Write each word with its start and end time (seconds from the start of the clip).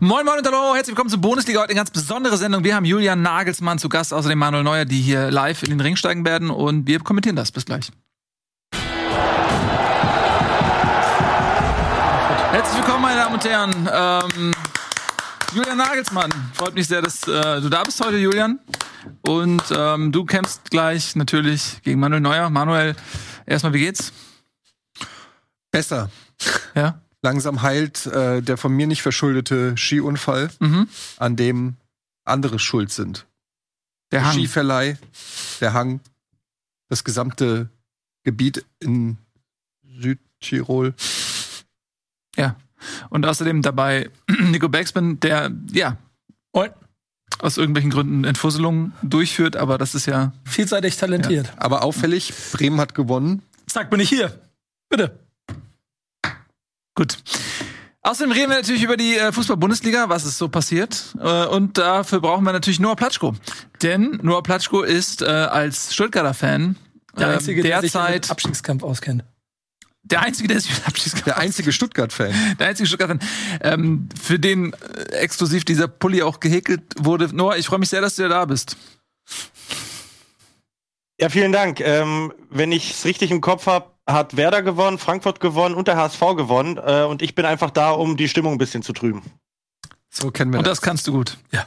Moin 0.00 0.26
Moin 0.26 0.38
und 0.38 0.46
hallo, 0.46 0.74
herzlich 0.74 0.88
willkommen 0.88 1.10
zur 1.10 1.20
Bundesliga. 1.20 1.60
Heute 1.60 1.70
eine 1.70 1.78
ganz 1.78 1.90
besondere 1.90 2.36
Sendung. 2.36 2.64
Wir 2.64 2.74
haben 2.74 2.84
Julian 2.84 3.22
Nagelsmann 3.22 3.78
zu 3.78 3.88
Gast, 3.88 4.12
außerdem 4.12 4.36
Manuel 4.36 4.64
Neuer, 4.64 4.84
die 4.84 5.00
hier 5.00 5.30
live 5.30 5.62
in 5.62 5.70
den 5.70 5.80
Ring 5.80 5.94
steigen 5.94 6.24
werden 6.24 6.50
und 6.50 6.88
wir 6.88 6.98
kommentieren 6.98 7.36
das. 7.36 7.52
Bis 7.52 7.64
gleich. 7.64 7.92
Herzlich 12.50 12.76
willkommen, 12.78 13.02
meine 13.02 13.20
Damen 13.20 13.34
und 13.34 13.44
Herren. 13.44 13.88
Ähm, 13.92 14.52
Julian 15.54 15.78
Nagelsmann, 15.78 16.30
freut 16.54 16.74
mich 16.74 16.88
sehr, 16.88 17.00
dass 17.00 17.22
äh, 17.28 17.60
du 17.60 17.68
da 17.68 17.84
bist 17.84 18.04
heute, 18.04 18.16
Julian. 18.16 18.58
Und 19.22 19.62
ähm, 19.70 20.10
du 20.10 20.24
kämpfst 20.24 20.70
gleich 20.70 21.14
natürlich 21.14 21.80
gegen 21.82 22.00
Manuel 22.00 22.20
Neuer. 22.20 22.50
Manuel, 22.50 22.96
erstmal, 23.46 23.72
wie 23.74 23.80
geht's? 23.80 24.12
Besser. 25.70 26.10
Ja. 26.74 27.03
Langsam 27.24 27.62
heilt 27.62 28.04
äh, 28.04 28.42
der 28.42 28.58
von 28.58 28.70
mir 28.72 28.86
nicht 28.86 29.00
verschuldete 29.00 29.76
Skiunfall, 29.78 30.50
Mhm. 30.60 30.86
an 31.16 31.36
dem 31.36 31.76
andere 32.24 32.58
schuld 32.58 32.92
sind. 32.92 33.24
Der 34.12 34.26
Hang. 34.26 34.34
Skiverleih, 34.34 34.98
der 35.62 35.72
Hang, 35.72 36.00
das 36.90 37.02
gesamte 37.02 37.70
Gebiet 38.24 38.62
in 38.78 39.16
Südtirol. 39.86 40.92
Ja. 42.36 42.56
Und 43.08 43.24
außerdem 43.24 43.62
dabei 43.62 44.10
Nico 44.40 44.68
Backspin, 44.68 45.18
der, 45.20 45.50
ja, 45.72 45.96
aus 47.38 47.56
irgendwelchen 47.56 47.90
Gründen 47.90 48.24
Entfusselungen 48.24 48.92
durchführt, 49.02 49.56
aber 49.56 49.78
das 49.78 49.94
ist 49.94 50.06
ja. 50.06 50.32
Vielseitig 50.44 50.96
talentiert. 50.98 51.52
Aber 51.56 51.82
auffällig, 51.82 52.32
Bremen 52.52 52.78
hat 52.80 52.94
gewonnen. 52.94 53.42
Zack, 53.66 53.88
bin 53.90 54.00
ich 54.00 54.08
hier. 54.10 54.38
Bitte. 54.90 55.18
Gut. 56.94 57.18
Außerdem 58.02 58.32
reden 58.32 58.50
wir 58.50 58.56
natürlich 58.56 58.82
über 58.82 58.96
die 58.98 59.16
äh, 59.16 59.32
Fußball-Bundesliga, 59.32 60.10
was 60.10 60.26
ist 60.26 60.36
so 60.36 60.48
passiert. 60.48 61.14
Äh, 61.18 61.46
und 61.46 61.78
dafür 61.78 62.20
brauchen 62.20 62.44
wir 62.44 62.52
natürlich 62.52 62.78
Noah 62.78 62.96
Platschko. 62.96 63.34
Denn 63.82 64.18
Noah 64.22 64.42
Platschko 64.42 64.82
ist 64.82 65.22
äh, 65.22 65.24
als 65.26 65.94
Stuttgarter 65.94 66.34
Fan 66.34 66.76
Der 67.18 67.28
äh, 67.28 67.32
Einzige, 67.34 67.62
der 67.62 67.80
sich 67.80 67.92
derzeit 67.92 68.14
mit 68.14 68.30
Abstiegskampf 68.30 68.82
auskennt. 68.82 69.24
der 70.02 70.20
Einzige, 70.20 70.48
der 70.48 70.60
sich 70.60 70.70
mit 70.72 70.86
Abschiedskampf 70.86 71.24
Der 71.24 71.38
einzige 71.38 71.72
Stuttgart-Fan. 71.72 72.34
Der 72.58 72.66
einzige 72.68 72.86
Stuttgart-Fan, 72.86 73.20
ähm, 73.62 74.08
für 74.22 74.38
den 74.38 74.74
exklusiv 75.12 75.64
dieser 75.64 75.88
Pulli 75.88 76.22
auch 76.22 76.40
gehäkelt 76.40 76.82
wurde. 76.98 77.34
Noah, 77.34 77.56
ich 77.56 77.66
freue 77.66 77.78
mich 77.78 77.88
sehr, 77.88 78.02
dass 78.02 78.16
du 78.16 78.28
da 78.28 78.44
bist. 78.44 78.76
Ja, 81.18 81.30
vielen 81.30 81.52
Dank. 81.52 81.80
Ähm, 81.80 82.34
wenn 82.50 82.70
ich 82.70 82.90
es 82.90 83.04
richtig 83.06 83.30
im 83.30 83.40
Kopf 83.40 83.66
habe, 83.66 83.93
hat 84.06 84.36
Werder 84.36 84.62
gewonnen, 84.62 84.98
Frankfurt 84.98 85.40
gewonnen 85.40 85.74
und 85.74 85.88
der 85.88 85.96
HSV 85.96 86.20
gewonnen. 86.36 86.78
Äh, 86.78 87.04
und 87.04 87.22
ich 87.22 87.34
bin 87.34 87.44
einfach 87.44 87.70
da, 87.70 87.90
um 87.90 88.16
die 88.16 88.28
Stimmung 88.28 88.52
ein 88.52 88.58
bisschen 88.58 88.82
zu 88.82 88.92
trüben. 88.92 89.22
So 90.10 90.30
kennen 90.30 90.52
wir 90.52 90.58
Und 90.58 90.66
das. 90.66 90.78
das 90.78 90.82
kannst 90.82 91.06
du 91.06 91.12
gut. 91.12 91.38
Ja. 91.52 91.66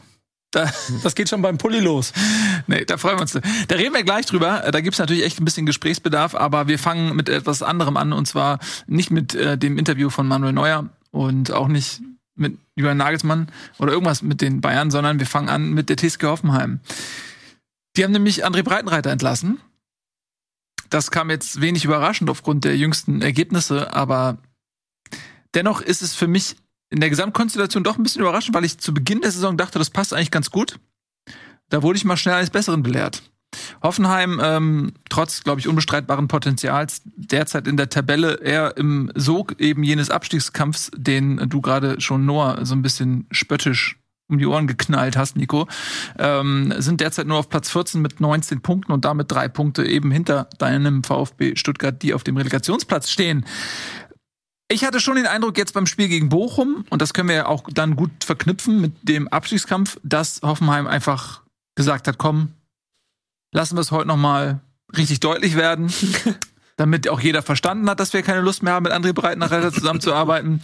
Da, 0.51 0.71
Das 1.03 1.13
geht 1.15 1.27
schon 1.27 1.41
beim 1.41 1.57
Pulli 1.57 1.79
los. 1.79 2.13
nee, 2.67 2.85
da 2.85 2.97
freuen 2.97 3.17
wir 3.17 3.21
uns. 3.23 3.33
Da 3.33 3.75
reden 3.75 3.93
wir 3.93 4.03
gleich 4.03 4.25
drüber. 4.25 4.63
Da 4.71 4.79
gibt's 4.81 4.99
natürlich 4.99 5.23
echt 5.25 5.41
ein 5.41 5.45
bisschen 5.45 5.65
Gesprächsbedarf, 5.65 6.35
aber 6.35 6.67
wir 6.67 6.79
fangen 6.79 7.15
mit 7.15 7.27
etwas 7.27 7.61
anderem 7.61 7.97
an 7.97 8.13
und 8.13 8.27
zwar 8.27 8.59
nicht 8.87 9.11
mit 9.11 9.35
äh, 9.35 9.57
dem 9.57 9.77
Interview 9.77 10.09
von 10.09 10.25
Manuel 10.27 10.53
Neuer 10.53 10.89
und 11.11 11.51
auch 11.51 11.67
nicht 11.67 12.01
mit 12.35 12.57
Julian 12.75 12.97
Nagelsmann 12.97 13.51
oder 13.79 13.91
irgendwas 13.91 14.21
mit 14.21 14.39
den 14.41 14.61
Bayern, 14.61 14.91
sondern 14.91 15.19
wir 15.19 15.25
fangen 15.25 15.49
an 15.49 15.71
mit 15.71 15.89
der 15.89 15.97
TSG 15.97 16.23
Hoffenheim. 16.27 16.79
Die 17.97 18.03
haben 18.03 18.11
nämlich 18.11 18.45
André 18.45 18.63
Breitenreiter 18.63 19.09
entlassen. 19.09 19.59
Das 20.89 21.11
kam 21.11 21.29
jetzt 21.29 21.61
wenig 21.61 21.85
überraschend 21.85 22.29
aufgrund 22.29 22.63
der 22.63 22.77
jüngsten 22.77 23.21
Ergebnisse, 23.21 23.93
aber 23.93 24.37
dennoch 25.53 25.81
ist 25.81 26.01
es 26.01 26.15
für 26.15 26.27
mich 26.27 26.55
in 26.89 26.99
der 26.99 27.09
Gesamtkonstellation 27.09 27.83
doch 27.83 27.97
ein 27.97 28.03
bisschen 28.03 28.21
überraschend, 28.21 28.55
weil 28.55 28.65
ich 28.65 28.77
zu 28.77 28.93
Beginn 28.93 29.21
der 29.21 29.31
Saison 29.31 29.57
dachte, 29.57 29.79
das 29.79 29.89
passt 29.89 30.13
eigentlich 30.13 30.31
ganz 30.31 30.51
gut. 30.51 30.79
Da 31.69 31.83
wurde 31.83 31.97
ich 31.97 32.05
mal 32.05 32.15
schnell 32.15 32.35
eines 32.35 32.49
Besseren 32.49 32.83
belehrt. 32.83 33.23
Hoffenheim, 33.81 34.39
ähm, 34.43 34.93
trotz, 35.09 35.43
glaube 35.43 35.59
ich, 35.59 35.67
unbestreitbaren 35.67 36.27
Potenzials, 36.27 37.01
derzeit 37.05 37.67
in 37.67 37.77
der 37.77 37.89
Tabelle 37.89 38.35
eher 38.35 38.77
im 38.77 39.11
Sog 39.15 39.59
eben 39.59 39.83
jenes 39.83 40.09
Abstiegskampfs, 40.09 40.91
den 40.95 41.49
du 41.49 41.61
gerade 41.61 41.99
schon 42.01 42.25
Noah 42.25 42.65
so 42.65 42.75
ein 42.75 42.81
bisschen 42.81 43.25
spöttisch 43.31 43.97
um 44.29 44.37
die 44.37 44.45
Ohren 44.45 44.67
geknallt 44.67 45.15
hast, 45.15 45.37
Nico, 45.37 45.67
ähm, 46.19 46.73
sind 46.77 47.01
derzeit 47.01 47.27
nur 47.27 47.37
auf 47.37 47.49
Platz 47.49 47.69
14 47.71 48.01
mit 48.01 48.19
19 48.19 48.61
Punkten 48.61 48.91
und 48.91 49.05
damit 49.05 49.31
drei 49.31 49.47
Punkte 49.47 49.85
eben 49.85 50.11
hinter 50.11 50.49
deinem 50.57 51.03
VfB 51.03 51.55
Stuttgart, 51.55 52.01
die 52.01 52.13
auf 52.13 52.23
dem 52.23 52.37
Relegationsplatz 52.37 53.09
stehen. 53.09 53.45
Ich 54.69 54.83
hatte 54.83 54.99
schon 54.99 55.15
den 55.15 55.27
Eindruck 55.27 55.57
jetzt 55.57 55.73
beim 55.73 55.85
Spiel 55.85 56.09
gegen 56.09 56.27
Bochum, 56.27 56.83
und 56.89 57.01
das 57.01 57.13
können 57.13 57.29
wir 57.29 57.35
ja 57.35 57.45
auch 57.45 57.63
dann 57.73 57.95
gut 57.95 58.25
verknüpfen 58.25 58.81
mit 58.81 58.93
dem 59.01 59.29
Abstiegskampf, 59.29 59.97
dass 60.03 60.41
Hoffenheim 60.43 60.87
einfach 60.87 61.41
gesagt 61.75 62.07
hat, 62.07 62.17
komm, 62.17 62.49
lassen 63.53 63.77
wir 63.77 63.81
es 63.81 63.91
heute 63.91 64.09
noch 64.09 64.17
mal 64.17 64.59
richtig 64.97 65.21
deutlich 65.21 65.55
werden, 65.55 65.91
damit 66.75 67.07
auch 67.07 67.21
jeder 67.21 67.41
verstanden 67.41 67.89
hat, 67.89 68.01
dass 68.01 68.11
wir 68.11 68.23
keine 68.23 68.41
Lust 68.41 68.61
mehr 68.61 68.73
haben, 68.73 68.83
mit 68.83 68.91
André 68.91 69.13
Breitenreiter 69.13 69.71
zusammenzuarbeiten. 69.73 70.61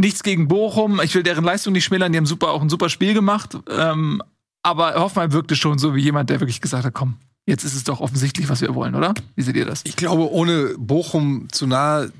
Nichts 0.00 0.22
gegen 0.22 0.48
Bochum, 0.48 1.00
ich 1.02 1.14
will 1.14 1.22
deren 1.22 1.44
Leistung 1.44 1.74
nicht 1.74 1.84
schmälern, 1.84 2.12
die 2.12 2.18
haben 2.18 2.26
super 2.26 2.48
auch 2.48 2.62
ein 2.62 2.70
super 2.70 2.88
Spiel 2.88 3.12
gemacht, 3.12 3.58
ähm, 3.68 4.22
aber 4.62 4.94
Hoffenheim 4.94 5.32
wirkte 5.32 5.56
schon 5.56 5.78
so 5.78 5.94
wie 5.94 6.00
jemand, 6.00 6.30
der 6.30 6.40
wirklich 6.40 6.60
gesagt 6.60 6.84
hat, 6.84 6.94
komm, 6.94 7.16
jetzt 7.46 7.64
ist 7.64 7.74
es 7.74 7.84
doch 7.84 8.00
offensichtlich, 8.00 8.48
was 8.48 8.62
wir 8.62 8.74
wollen, 8.74 8.94
oder? 8.94 9.12
Wie 9.36 9.42
seht 9.42 9.56
ihr 9.56 9.66
das? 9.66 9.82
Ich 9.84 9.96
glaube, 9.96 10.30
ohne 10.32 10.74
Bochum 10.78 11.48
zu 11.52 11.66
nahe 11.66 12.12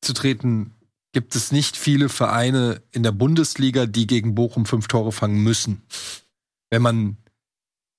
zu 0.00 0.12
treten, 0.12 0.70
gibt 1.12 1.34
es 1.34 1.50
nicht 1.50 1.76
viele 1.76 2.08
Vereine 2.08 2.82
in 2.92 3.02
der 3.02 3.12
Bundesliga, 3.12 3.86
die 3.86 4.06
gegen 4.06 4.34
Bochum 4.34 4.66
fünf 4.66 4.88
Tore 4.88 5.12
fangen 5.12 5.42
müssen. 5.42 5.82
Wenn 6.70 6.82
man, 6.82 7.16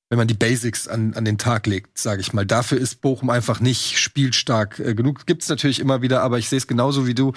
wenn 0.09 0.17
man 0.17 0.27
die 0.27 0.33
Basics 0.33 0.87
an, 0.87 1.13
an 1.13 1.25
den 1.25 1.37
Tag 1.37 1.65
legt, 1.65 1.97
sage 1.97 2.21
ich 2.21 2.33
mal. 2.33 2.45
Dafür 2.45 2.77
ist 2.77 3.01
Bochum 3.01 3.29
einfach 3.29 3.59
nicht 3.59 3.99
spielstark 3.99 4.79
äh, 4.79 4.93
genug. 4.93 5.25
Gibt 5.25 5.43
es 5.43 5.49
natürlich 5.49 5.79
immer 5.79 6.01
wieder, 6.01 6.21
aber 6.21 6.37
ich 6.37 6.49
sehe 6.49 6.57
es 6.57 6.67
genauso 6.67 7.07
wie 7.07 7.15
du. 7.15 7.33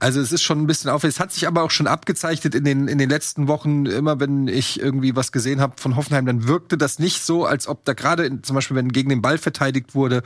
Also 0.00 0.20
es 0.20 0.30
ist 0.30 0.42
schon 0.42 0.60
ein 0.60 0.68
bisschen 0.68 0.90
aufwendig. 0.90 1.16
Es 1.16 1.20
hat 1.20 1.32
sich 1.32 1.48
aber 1.48 1.64
auch 1.64 1.72
schon 1.72 1.88
abgezeichnet 1.88 2.54
in 2.54 2.62
den, 2.62 2.86
in 2.86 2.98
den 2.98 3.10
letzten 3.10 3.48
Wochen. 3.48 3.84
Immer 3.84 4.20
wenn 4.20 4.46
ich 4.46 4.78
irgendwie 4.78 5.16
was 5.16 5.32
gesehen 5.32 5.60
habe 5.60 5.74
von 5.76 5.96
Hoffenheim, 5.96 6.24
dann 6.24 6.46
wirkte 6.46 6.78
das 6.78 7.00
nicht 7.00 7.24
so, 7.24 7.44
als 7.44 7.66
ob 7.66 7.84
da 7.84 7.94
gerade 7.94 8.40
zum 8.42 8.54
Beispiel, 8.54 8.76
wenn 8.76 8.92
gegen 8.92 9.08
den 9.08 9.22
Ball 9.22 9.38
verteidigt 9.38 9.96
wurde, 9.96 10.22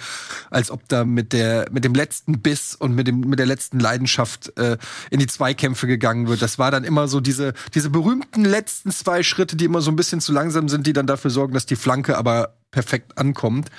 als 0.51 0.71
ob 0.71 0.87
da 0.91 1.07
mit 1.07 1.33
der 1.33 1.71
mit 1.73 1.87
dem 1.87 1.95
letzten 1.95 2.43
Biss 2.43 2.75
und 2.75 2.95
mit 2.95 3.07
dem 3.07 3.21
mit 3.21 3.39
der 3.39 3.47
letzten 3.47 3.81
Leidenschaft 3.81 4.53
äh, 4.59 4.77
in 5.09 5.21
die 5.21 5.27
Zweikämpfe 5.27 5.87
gegangen 5.87 6.29
wird. 6.29 6.43
Das 6.43 6.59
war 6.59 6.71
dann 6.71 6.85
immer 6.85 7.09
so 7.09 7.21
diese 7.21 7.55
diese 7.75 7.89
berühmten 7.89 8.45
letzten 8.45 8.91
zwei 8.91 9.23
Schritte, 9.23 9.57
die 9.57 9.65
immer 9.65 9.81
so 9.81 9.91
ein 9.91 9.97
bisschen 9.97 10.21
zu 10.21 10.35
langsam 10.35 10.69
sind, 10.69 10.87
die 10.87 10.93
dann 10.93 11.07
dafür 11.07 11.31
sorgen, 11.31 11.55
dass 11.55 11.65
die 11.65 11.77
Flanke 11.77 12.19
aber 12.19 12.57
perfekt 12.73 13.17
ankommt. 13.17 13.71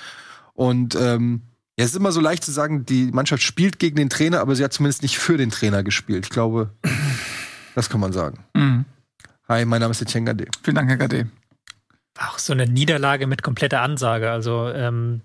Und 0.54 0.96
ähm, 0.96 1.42
ja, 1.76 1.84
es 1.84 1.90
ist 1.90 1.96
immer 1.96 2.12
so 2.12 2.20
leicht 2.20 2.44
zu 2.44 2.52
sagen, 2.52 2.86
die 2.86 3.10
Mannschaft 3.12 3.42
spielt 3.42 3.78
gegen 3.78 3.96
den 3.96 4.08
Trainer, 4.08 4.40
aber 4.40 4.54
sie 4.54 4.62
hat 4.62 4.72
zumindest 4.72 5.02
nicht 5.02 5.18
für 5.18 5.36
den 5.36 5.50
Trainer 5.50 5.82
gespielt. 5.82 6.26
Ich 6.26 6.30
glaube, 6.30 6.70
das 7.74 7.88
kann 7.90 8.00
man 8.00 8.12
sagen. 8.12 8.44
Mhm. 8.54 8.84
Hi, 9.48 9.64
mein 9.64 9.80
Name 9.80 9.90
ist 9.90 10.00
Etienne 10.00 10.26
Gade. 10.26 10.46
Vielen 10.62 10.76
Dank, 10.76 10.88
Herr 10.88 10.96
Gade. 10.96 11.28
War 12.14 12.30
auch 12.30 12.38
so 12.38 12.52
eine 12.52 12.66
Niederlage 12.66 13.26
mit 13.26 13.42
kompletter 13.42 13.82
Ansage. 13.82 14.30
Also 14.30 14.68
ähm, 14.68 15.22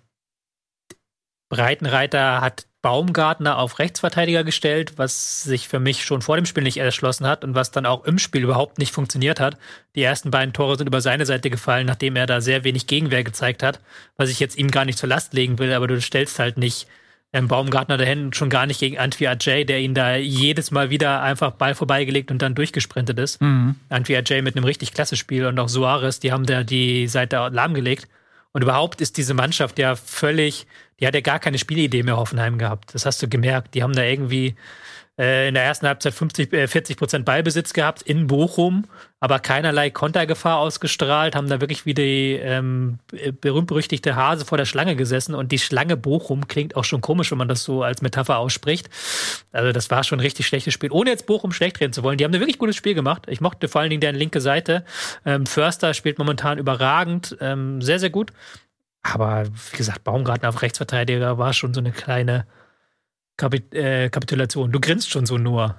Breitenreiter 1.49 2.41
hat 2.41 2.67
Baumgartner 2.81 3.57
auf 3.57 3.79
Rechtsverteidiger 3.79 4.45
gestellt, 4.45 4.93
was 4.95 5.43
sich 5.43 5.67
für 5.67 5.79
mich 5.79 6.05
schon 6.05 6.21
vor 6.21 6.37
dem 6.37 6.45
Spiel 6.45 6.63
nicht 6.63 6.77
erschlossen 6.77 7.27
hat 7.27 7.43
und 7.43 7.53
was 7.53 7.71
dann 7.71 7.85
auch 7.85 8.05
im 8.05 8.19
Spiel 8.19 8.43
überhaupt 8.43 8.77
nicht 8.77 8.93
funktioniert 8.93 9.41
hat. 9.41 9.57
Die 9.95 10.03
ersten 10.03 10.31
beiden 10.31 10.53
Tore 10.53 10.77
sind 10.77 10.87
über 10.87 11.01
seine 11.01 11.25
Seite 11.25 11.49
gefallen, 11.49 11.87
nachdem 11.87 12.15
er 12.15 12.25
da 12.25 12.39
sehr 12.39 12.63
wenig 12.63 12.87
Gegenwehr 12.87 13.25
gezeigt 13.25 13.63
hat, 13.63 13.81
was 14.15 14.29
ich 14.29 14.39
jetzt 14.39 14.57
ihm 14.57 14.71
gar 14.71 14.85
nicht 14.85 14.97
zur 14.97 15.09
Last 15.09 15.33
legen 15.33 15.59
will, 15.59 15.73
aber 15.73 15.87
du 15.87 15.99
stellst 15.99 16.39
halt 16.39 16.57
nicht 16.57 16.87
ähm, 17.33 17.47
Baumgartner 17.47 17.97
dahin, 17.97 18.31
schon 18.33 18.49
gar 18.49 18.65
nicht 18.65 18.79
gegen 18.79 18.97
Antwi 18.97 19.27
Ajay, 19.27 19.65
der 19.65 19.79
ihn 19.79 19.93
da 19.93 20.15
jedes 20.15 20.71
Mal 20.71 20.89
wieder 20.89 21.21
einfach 21.21 21.51
Ball 21.51 21.75
vorbeigelegt 21.75 22.31
und 22.31 22.41
dann 22.41 22.55
durchgesprintet 22.55 23.19
ist. 23.19 23.41
Mhm. 23.41 23.75
Antwi 23.89 24.15
Ajay 24.15 24.41
mit 24.41 24.55
einem 24.55 24.65
richtig 24.65 24.93
klasse 24.93 25.17
Spiel 25.17 25.45
und 25.45 25.59
auch 25.59 25.69
Suarez, 25.69 26.19
die 26.19 26.31
haben 26.31 26.45
da 26.45 26.63
die 26.63 27.07
Seite 27.07 27.49
lahmgelegt. 27.51 28.07
Und 28.51 28.63
überhaupt 28.63 29.01
ist 29.01 29.17
diese 29.17 29.33
Mannschaft 29.33 29.77
ja 29.79 29.95
völlig, 29.95 30.65
die 30.99 31.07
hat 31.07 31.13
ja 31.13 31.21
gar 31.21 31.39
keine 31.39 31.59
Spielidee 31.59 32.03
mehr 32.03 32.17
Hoffenheim 32.17 32.57
gehabt. 32.57 32.93
Das 32.95 33.05
hast 33.05 33.21
du 33.21 33.27
gemerkt. 33.27 33.75
Die 33.75 33.83
haben 33.83 33.93
da 33.93 34.03
irgendwie 34.03 34.55
in 35.19 35.53
der 35.53 35.63
ersten 35.65 35.85
Halbzeit 35.85 36.13
50, 36.13 36.53
äh, 36.53 36.67
40 36.67 36.95
Prozent 36.95 37.25
Ballbesitz 37.25 37.73
gehabt 37.73 38.01
in 38.01 38.27
Bochum, 38.27 38.85
aber 39.19 39.39
keinerlei 39.39 39.89
Kontergefahr 39.89 40.59
ausgestrahlt, 40.59 41.35
haben 41.35 41.49
da 41.49 41.59
wirklich 41.59 41.85
wie 41.85 41.93
die 41.93 42.39
ähm, 42.41 42.99
berühmt-berüchtigte 43.41 44.15
Hase 44.15 44.45
vor 44.45 44.57
der 44.57 44.63
Schlange 44.63 44.95
gesessen 44.95 45.35
und 45.35 45.51
die 45.51 45.59
Schlange 45.59 45.97
Bochum 45.97 46.47
klingt 46.47 46.77
auch 46.77 46.85
schon 46.85 47.01
komisch, 47.01 47.31
wenn 47.31 47.37
man 47.37 47.49
das 47.49 47.65
so 47.65 47.83
als 47.83 48.01
Metapher 48.01 48.37
ausspricht. 48.37 48.89
Also 49.51 49.73
das 49.73 49.91
war 49.91 50.05
schon 50.05 50.19
ein 50.19 50.23
richtig 50.23 50.47
schlechtes 50.47 50.73
Spiel, 50.73 50.89
ohne 50.89 51.09
jetzt 51.09 51.25
Bochum 51.25 51.51
schlecht 51.51 51.81
reden 51.81 51.91
zu 51.91 52.01
wollen. 52.03 52.17
Die 52.17 52.23
haben 52.23 52.33
ein 52.33 52.39
wirklich 52.39 52.57
gutes 52.57 52.77
Spiel 52.77 52.93
gemacht. 52.93 53.23
Ich 53.27 53.41
mochte 53.41 53.67
vor 53.67 53.81
allen 53.81 53.89
Dingen 53.89 54.01
deren 54.01 54.15
linke 54.15 54.39
Seite. 54.39 54.85
Ähm, 55.25 55.45
Förster 55.45 55.93
spielt 55.93 56.17
momentan 56.17 56.59
überragend, 56.59 57.35
ähm, 57.41 57.81
sehr, 57.81 57.99
sehr 57.99 58.09
gut. 58.09 58.31
Aber 59.01 59.45
wie 59.47 59.77
gesagt, 59.77 60.05
Baumgarten 60.05 60.47
auf 60.47 60.61
Rechtsverteidiger 60.61 61.37
war 61.37 61.51
schon 61.51 61.73
so 61.73 61.81
eine 61.81 61.91
kleine 61.91 62.45
Kapit 63.39 63.73
äh, 63.73 64.09
Kapitulation. 64.09 64.71
Du 64.71 64.79
grinst 64.81 65.09
schon 65.09 65.25
so 65.25 65.37
nur. 65.37 65.75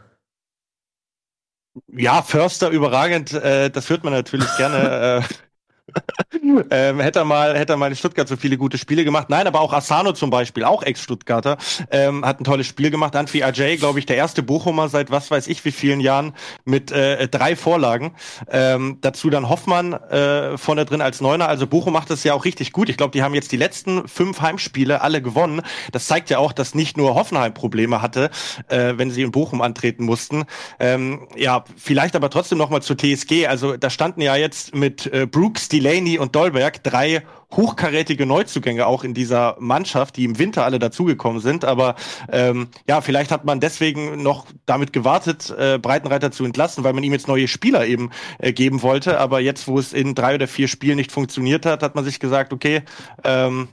Ja, 1.86 2.22
Förster 2.22 2.70
überragend, 2.70 3.32
äh, 3.32 3.70
das 3.70 3.90
hört 3.90 4.02
man 4.02 4.14
natürlich 4.14 4.48
gerne. 4.56 5.22
äh, 5.90 6.70
ähm, 6.70 7.00
hätte 7.00 7.20
er 7.20 7.24
mal, 7.24 7.56
hätte 7.56 7.74
er 7.74 7.76
mal 7.76 7.88
in 7.88 7.96
Stuttgart 7.96 8.28
so 8.28 8.36
viele 8.36 8.56
gute 8.56 8.78
Spiele 8.78 9.04
gemacht. 9.04 9.30
Nein, 9.30 9.46
aber 9.46 9.60
auch 9.60 9.72
Asano 9.72 10.12
zum 10.12 10.30
Beispiel, 10.30 10.64
auch 10.64 10.82
Ex-Stuttgarter, 10.82 11.58
ähm, 11.90 12.24
hat 12.24 12.40
ein 12.40 12.44
tolles 12.44 12.66
Spiel 12.66 12.90
gemacht. 12.90 13.16
Anfi 13.16 13.42
Ajay, 13.42 13.76
glaube 13.76 13.98
ich, 13.98 14.06
der 14.06 14.16
erste 14.16 14.42
Bochumer 14.42 14.88
seit 14.88 15.10
was 15.10 15.30
weiß 15.30 15.48
ich 15.48 15.64
wie 15.64 15.72
vielen 15.72 16.00
Jahren 16.00 16.32
mit 16.64 16.90
äh, 16.90 17.28
drei 17.28 17.56
Vorlagen. 17.56 18.12
Ähm, 18.50 18.98
dazu 19.00 19.30
dann 19.30 19.48
Hoffmann 19.48 19.92
äh, 19.92 20.56
vorne 20.58 20.84
drin 20.84 21.00
als 21.00 21.20
Neuner. 21.20 21.48
Also 21.48 21.66
Bochum 21.66 21.92
macht 21.92 22.10
das 22.10 22.24
ja 22.24 22.34
auch 22.34 22.44
richtig 22.44 22.72
gut. 22.72 22.88
Ich 22.88 22.96
glaube, 22.96 23.12
die 23.12 23.22
haben 23.22 23.34
jetzt 23.34 23.52
die 23.52 23.56
letzten 23.56 24.08
fünf 24.08 24.40
Heimspiele 24.40 25.00
alle 25.00 25.22
gewonnen. 25.22 25.62
Das 25.92 26.06
zeigt 26.06 26.30
ja 26.30 26.38
auch, 26.38 26.52
dass 26.52 26.74
nicht 26.74 26.96
nur 26.96 27.14
Hoffenheim 27.14 27.54
Probleme 27.54 28.02
hatte, 28.02 28.30
äh, 28.68 28.94
wenn 28.96 29.10
sie 29.10 29.22
in 29.22 29.30
Bochum 29.30 29.60
antreten 29.60 30.04
mussten. 30.04 30.44
Ähm, 30.78 31.28
ja, 31.36 31.64
vielleicht 31.76 32.16
aber 32.16 32.30
trotzdem 32.30 32.58
noch 32.58 32.70
mal 32.70 32.82
zur 32.82 32.96
TSG. 32.96 33.46
Also 33.46 33.76
da 33.76 33.90
standen 33.90 34.20
ja 34.20 34.36
jetzt 34.36 34.74
mit 34.74 35.06
äh, 35.12 35.26
Brooks, 35.26 35.68
Delaney 35.80 36.18
und 36.18 36.36
Dolberg 36.36 36.82
drei 36.84 37.22
hochkarätige 37.52 38.26
Neuzugänge 38.26 38.86
auch 38.86 39.02
in 39.02 39.14
dieser 39.14 39.56
Mannschaft, 39.58 40.16
die 40.16 40.24
im 40.24 40.38
Winter 40.38 40.64
alle 40.64 40.78
dazugekommen 40.78 41.40
sind. 41.40 41.64
Aber 41.64 41.96
ähm, 42.30 42.68
ja, 42.86 43.00
vielleicht 43.00 43.30
hat 43.30 43.44
man 43.44 43.60
deswegen 43.60 44.22
noch 44.22 44.46
damit 44.66 44.92
gewartet, 44.92 45.50
äh, 45.50 45.78
Breitenreiter 45.78 46.30
zu 46.30 46.44
entlassen, 46.44 46.84
weil 46.84 46.92
man 46.92 47.02
ihm 47.02 47.12
jetzt 47.12 47.28
neue 47.28 47.48
Spieler 47.48 47.86
eben 47.86 48.10
äh, 48.38 48.52
geben 48.52 48.82
wollte. 48.82 49.18
Aber 49.18 49.40
jetzt, 49.40 49.66
wo 49.66 49.78
es 49.78 49.92
in 49.92 50.14
drei 50.14 50.34
oder 50.34 50.46
vier 50.46 50.68
Spielen 50.68 50.96
nicht 50.96 51.12
funktioniert 51.12 51.66
hat, 51.66 51.82
hat 51.82 51.94
man 51.94 52.04
sich 52.04 52.20
gesagt, 52.20 52.52
okay, 52.52 52.82
ähm, 53.24 53.68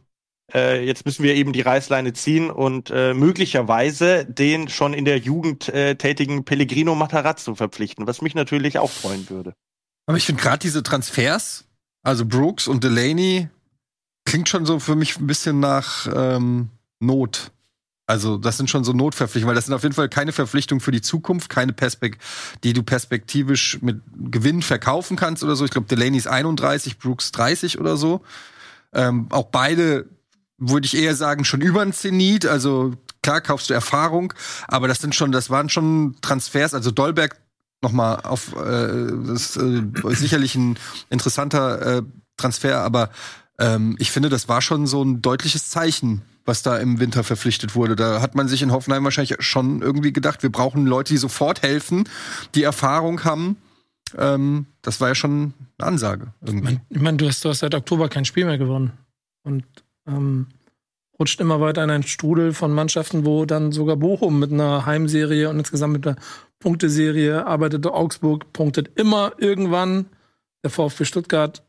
äh, 0.54 0.86
jetzt 0.86 1.06
müssen 1.06 1.24
wir 1.24 1.36
eben 1.36 1.52
die 1.52 1.62
Reißleine 1.62 2.14
ziehen 2.14 2.50
und 2.50 2.90
äh, 2.90 3.14
möglicherweise 3.14 4.26
den 4.26 4.70
schon 4.70 4.94
in 4.94 5.04
der 5.04 5.18
Jugend 5.18 5.68
äh, 5.70 5.96
tätigen 5.96 6.46
Pellegrino 6.46 6.96
Matarazzo 6.96 7.54
verpflichten, 7.54 8.08
was 8.08 8.22
mich 8.22 8.34
natürlich 8.34 8.80
auch 8.80 8.90
freuen 8.90 9.30
würde. 9.30 9.54
Aber 10.08 10.18
ich 10.18 10.26
finde 10.26 10.42
gerade 10.42 10.60
diese 10.60 10.84
Transfers, 10.84 11.67
also 12.08 12.26
Brooks 12.26 12.70
und 12.70 12.86
Delaney, 12.86 13.50
klingt 14.24 14.48
schon 14.48 14.66
so 14.66 14.80
für 14.80 14.96
mich 14.96 15.20
ein 15.20 15.28
bisschen 15.28 15.60
nach 15.60 16.08
ähm, 16.16 16.70
Not. 17.02 17.52
Also, 18.06 18.38
das 18.38 18.56
sind 18.56 18.70
schon 18.70 18.86
so 18.86 18.94
Notverpflichtungen, 18.94 19.50
weil 19.50 19.56
das 19.56 19.66
sind 19.66 19.74
auf 19.74 19.84
jeden 19.84 19.94
Fall 19.94 20.08
keine 20.08 20.32
Verpflichtungen 20.32 20.80
für 20.80 20.92
die 20.92 21.02
Zukunft, 21.02 21.50
keine 21.50 21.74
Perspekt 21.74 22.24
die 22.64 22.72
du 22.72 22.82
perspektivisch 22.82 23.80
mit 23.82 24.02
Gewinn 24.32 24.62
verkaufen 24.62 25.18
kannst 25.18 25.44
oder 25.44 25.58
so. 25.58 25.66
Ich 25.66 25.72
glaube, 25.72 25.88
Delaney 25.88 26.16
ist 26.16 26.28
31, 26.28 26.98
Brooks 26.98 27.34
30 27.34 27.78
oder 27.78 27.98
so. 27.98 28.22
Ähm, 28.94 29.28
auch 29.30 29.48
beide, 29.48 30.06
würde 30.58 30.86
ich 30.86 30.96
eher 30.96 31.14
sagen, 31.14 31.44
schon 31.44 31.60
über 31.60 31.82
ein 31.82 31.92
Zenit. 31.92 32.46
Also, 32.46 32.94
klar 33.22 33.42
kaufst 33.42 33.70
du 33.70 33.74
Erfahrung, 33.74 34.34
aber 34.70 34.88
das 34.88 35.00
sind 35.00 35.14
schon, 35.14 35.34
das 35.34 35.50
waren 35.50 35.68
schon 35.68 36.16
Transfers. 36.22 36.74
Also, 36.74 36.92
Dolberg 36.92 37.36
nochmal 37.82 38.22
auf, 38.22 38.54
äh, 38.56 39.12
das 39.28 39.56
ist 39.56 39.58
äh, 39.58 39.84
sicherlich 40.16 40.56
ein 40.56 40.78
interessanter 41.10 41.98
äh, 41.98 42.02
Transfer, 42.38 42.82
aber 42.82 43.10
ähm, 43.60 43.96
ich 44.00 44.12
finde, 44.12 44.30
das 44.30 44.48
war 44.48 44.62
schon 44.62 44.88
so 44.88 45.04
ein 45.04 45.22
deutliches 45.22 45.70
Zeichen, 45.70 46.22
was 46.46 46.64
da 46.64 46.78
im 46.78 47.00
Winter 47.00 47.24
verpflichtet 47.24 47.76
wurde. 47.76 47.96
Da 47.96 48.22
hat 48.22 48.36
man 48.36 48.48
sich 48.48 48.62
in 48.62 48.72
Hoffenheim 48.72 49.04
wahrscheinlich 49.04 49.36
schon 49.40 49.82
irgendwie 49.82 50.14
gedacht, 50.14 50.44
wir 50.44 50.52
brauchen 50.52 50.86
Leute, 50.86 51.14
die 51.14 51.18
sofort 51.18 51.62
helfen, 51.62 52.08
die 52.56 52.64
Erfahrung 52.64 53.24
haben. 53.24 53.58
Ähm, 54.18 54.68
das 54.82 55.02
war 55.02 55.10
ja 55.10 55.16
schon 55.16 55.54
eine 55.78 55.88
Ansage. 55.88 56.34
Ich 56.42 56.48
Irgendwie. 56.48 56.64
meine, 56.64 56.82
ich 56.90 57.02
mein, 57.02 57.18
du, 57.18 57.28
hast, 57.28 57.44
du 57.44 57.50
hast 57.50 57.60
seit 57.60 57.76
Oktober 57.76 58.08
kein 58.10 58.26
Spiel 58.26 58.46
mehr 58.46 58.58
gewonnen. 58.58 58.94
Und 59.44 59.66
ähm, 60.08 60.48
rutscht 61.20 61.42
immer 61.42 61.60
weiter 61.60 61.84
in 61.84 61.90
einen 61.90 62.04
Strudel 62.04 62.54
von 62.54 62.72
Mannschaften, 62.72 63.26
wo 63.26 63.46
dann 63.46 63.72
sogar 63.72 63.98
Bochum 63.98 64.40
mit 64.40 64.52
einer 64.52 64.86
Heimserie 64.86 65.50
und 65.50 65.58
insgesamt 65.58 65.94
mit 65.94 66.08
einer 66.08 66.18
Punkteserie 66.60 67.46
arbeitet. 67.46 67.86
Augsburg 67.86 68.52
punktet 68.54 68.92
immer 68.96 69.34
irgendwann. 69.38 70.08
Der 70.64 70.72
VfB 70.72 71.06
Stuttgart 71.06 71.64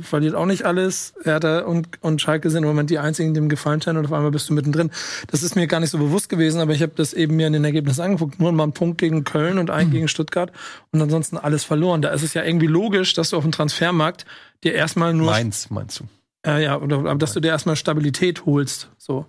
verliert 0.00 0.34
auch 0.34 0.46
nicht 0.46 0.64
alles. 0.64 1.14
Hertha 1.22 1.60
und, 1.60 2.02
und 2.02 2.20
Schalke 2.20 2.50
sind 2.50 2.64
im 2.64 2.68
Moment 2.68 2.90
die 2.90 2.98
einzigen, 2.98 3.32
die 3.32 3.40
ihm 3.40 3.48
gefallen 3.48 3.80
scheinen 3.80 3.98
und 3.98 4.06
auf 4.06 4.12
einmal 4.12 4.30
bist 4.30 4.48
du 4.48 4.52
mittendrin. 4.52 4.90
Das 5.28 5.42
ist 5.42 5.54
mir 5.54 5.66
gar 5.66 5.80
nicht 5.80 5.90
so 5.90 5.98
bewusst 5.98 6.28
gewesen, 6.28 6.60
aber 6.60 6.72
ich 6.72 6.82
habe 6.82 6.92
das 6.96 7.12
eben 7.12 7.36
mir 7.36 7.46
in 7.46 7.52
den 7.52 7.64
Ergebnissen 7.64 8.02
angeguckt. 8.02 8.40
Nur 8.40 8.52
mal 8.52 8.64
ein 8.64 8.72
Punkt 8.72 8.98
gegen 8.98 9.24
Köln 9.24 9.58
und 9.58 9.70
einen 9.70 9.90
gegen 9.90 10.08
Stuttgart 10.08 10.52
und 10.90 11.00
ansonsten 11.00 11.38
alles 11.38 11.64
verloren. 11.64 12.02
Da 12.02 12.10
ist 12.10 12.22
es 12.22 12.34
ja 12.34 12.42
irgendwie 12.42 12.66
logisch, 12.66 13.14
dass 13.14 13.30
du 13.30 13.36
auf 13.36 13.44
dem 13.44 13.52
Transfermarkt 13.52 14.26
dir 14.64 14.74
erstmal 14.74 15.14
nur 15.14 15.30
Mainz, 15.30 15.70
meinst 15.70 16.00
du? 16.00 16.04
äh, 16.46 16.64
ja, 16.64 16.76
oder 16.78 16.98
aber 16.98 17.14
dass 17.16 17.32
du 17.32 17.40
dir 17.40 17.48
erstmal 17.48 17.76
Stabilität 17.76 18.46
holst. 18.46 18.90
So. 18.98 19.26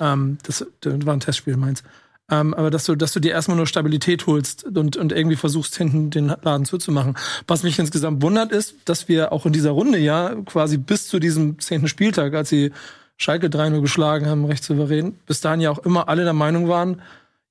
Ähm, 0.00 0.38
das, 0.42 0.66
das 0.80 1.06
war 1.06 1.14
ein 1.14 1.20
Testspiel, 1.20 1.56
meins. 1.56 1.84
Ähm, 2.30 2.54
aber 2.54 2.70
dass 2.70 2.84
du, 2.84 2.94
dass 2.94 3.12
du 3.12 3.20
dir 3.20 3.32
erstmal 3.32 3.56
nur 3.56 3.66
Stabilität 3.66 4.26
holst 4.26 4.64
und, 4.64 4.96
und 4.96 5.12
irgendwie 5.12 5.36
versuchst, 5.36 5.76
hinten 5.76 6.10
den 6.10 6.34
Laden 6.42 6.64
zuzumachen. 6.64 7.16
Was 7.46 7.62
mich 7.62 7.78
insgesamt 7.78 8.22
wundert, 8.22 8.50
ist, 8.50 8.76
dass 8.86 9.08
wir 9.08 9.32
auch 9.32 9.44
in 9.44 9.52
dieser 9.52 9.72
Runde 9.72 9.98
ja 9.98 10.34
quasi 10.46 10.78
bis 10.78 11.06
zu 11.06 11.18
diesem 11.18 11.58
zehnten 11.58 11.88
Spieltag, 11.88 12.34
als 12.34 12.48
sie 12.48 12.72
Schalke 13.16 13.48
3-0 13.48 13.80
geschlagen 13.80 14.26
haben, 14.26 14.46
recht 14.46 14.64
souverän, 14.64 15.18
bis 15.26 15.40
dahin 15.40 15.60
ja 15.60 15.70
auch 15.70 15.78
immer 15.78 16.08
alle 16.08 16.24
der 16.24 16.32
Meinung 16.32 16.68
waren, 16.68 17.02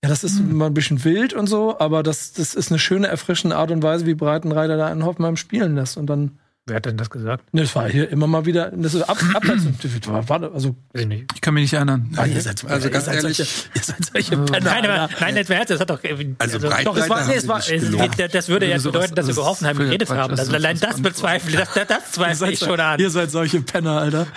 ja, 0.03 0.09
das 0.09 0.25
ist 0.25 0.37
immer 0.37 0.65
ein 0.65 0.73
bisschen 0.73 1.05
wild 1.05 1.33
und 1.33 1.47
so, 1.47 1.79
aber 1.79 2.03
das, 2.03 2.33
das 2.33 2.55
ist 2.55 2.71
eine 2.71 2.79
schöne, 2.79 3.07
erfrischende 3.07 3.55
Art 3.55 3.71
und 3.71 3.83
Weise, 3.83 4.05
wie 4.05 4.15
Breitenreiter 4.15 4.75
da 4.75 4.91
in 4.91 5.05
Hoffenheim 5.05 5.37
spielen 5.37 5.75
lässt. 5.75 5.95
Und 5.95 6.07
dann 6.07 6.39
Wer 6.65 6.77
hat 6.77 6.85
denn 6.85 6.95
das 6.95 7.09
gesagt? 7.09 7.53
Ne, 7.53 7.63
das 7.63 7.75
war 7.75 7.89
hier 7.89 8.09
immer 8.09 8.25
mal 8.25 8.45
wieder. 8.45 8.71
Das 8.73 8.93
ist 8.93 9.01
ab, 9.01 9.17
war, 10.29 10.43
also, 10.53 10.75
ich. 10.93 11.25
Ich 11.35 11.41
kann 11.41 11.53
mich 11.55 11.63
nicht 11.63 11.73
erinnern. 11.73 12.09
ah, 12.15 12.25
ihr 12.25 12.39
seid, 12.39 12.63
Also 12.69 12.89
ganz 12.89 13.05
ihr 13.07 13.11
seid 13.11 13.15
ehrlich- 13.23 13.37
solche, 13.37 13.51
ihr 13.75 13.81
seid 13.83 14.05
solche 14.13 14.31
Also- 14.37 14.45
Penner. 14.53 14.71
Nein, 14.71 14.85
aber, 14.89 15.09
nein, 15.19 15.35
jetzt 15.35 15.49
das 15.69 15.79
hat 15.81 15.89
doch. 15.89 15.99
Also 16.39 16.59
Doch, 16.59 16.95
es 16.95 17.09
war, 17.09 17.27
nee, 17.27 17.33
es 17.35 17.47
war, 17.49 17.59
es. 17.59 18.31
Das, 18.31 18.47
würde 18.47 18.67
ja 18.67 18.75
Also 18.75 18.93
bedeuten, 18.93 19.13
dass 19.13 19.27
wir 19.27 19.33
über 19.33 19.43
Hoffenheim 19.45 19.77
geredet 19.77 20.07
Quatsch. 20.07 20.17
haben. 20.17 20.29
Das 20.31 20.39
Also 20.39 20.53
allein 20.53 20.79
das 20.79 21.01
bezweifle 21.01 21.49
ich. 21.51 21.57
Das, 21.57 21.73
das, 21.73 21.85
das 21.87 22.11
zweifle 22.13 22.35
seid, 22.35 22.51
ich 22.53 22.59
schon 22.59 22.79
an. 22.79 22.97
ihr 22.97 23.09
seid 23.09 23.29
solche 23.29 23.59
Penner, 23.59 23.97
Alter. 23.99 24.27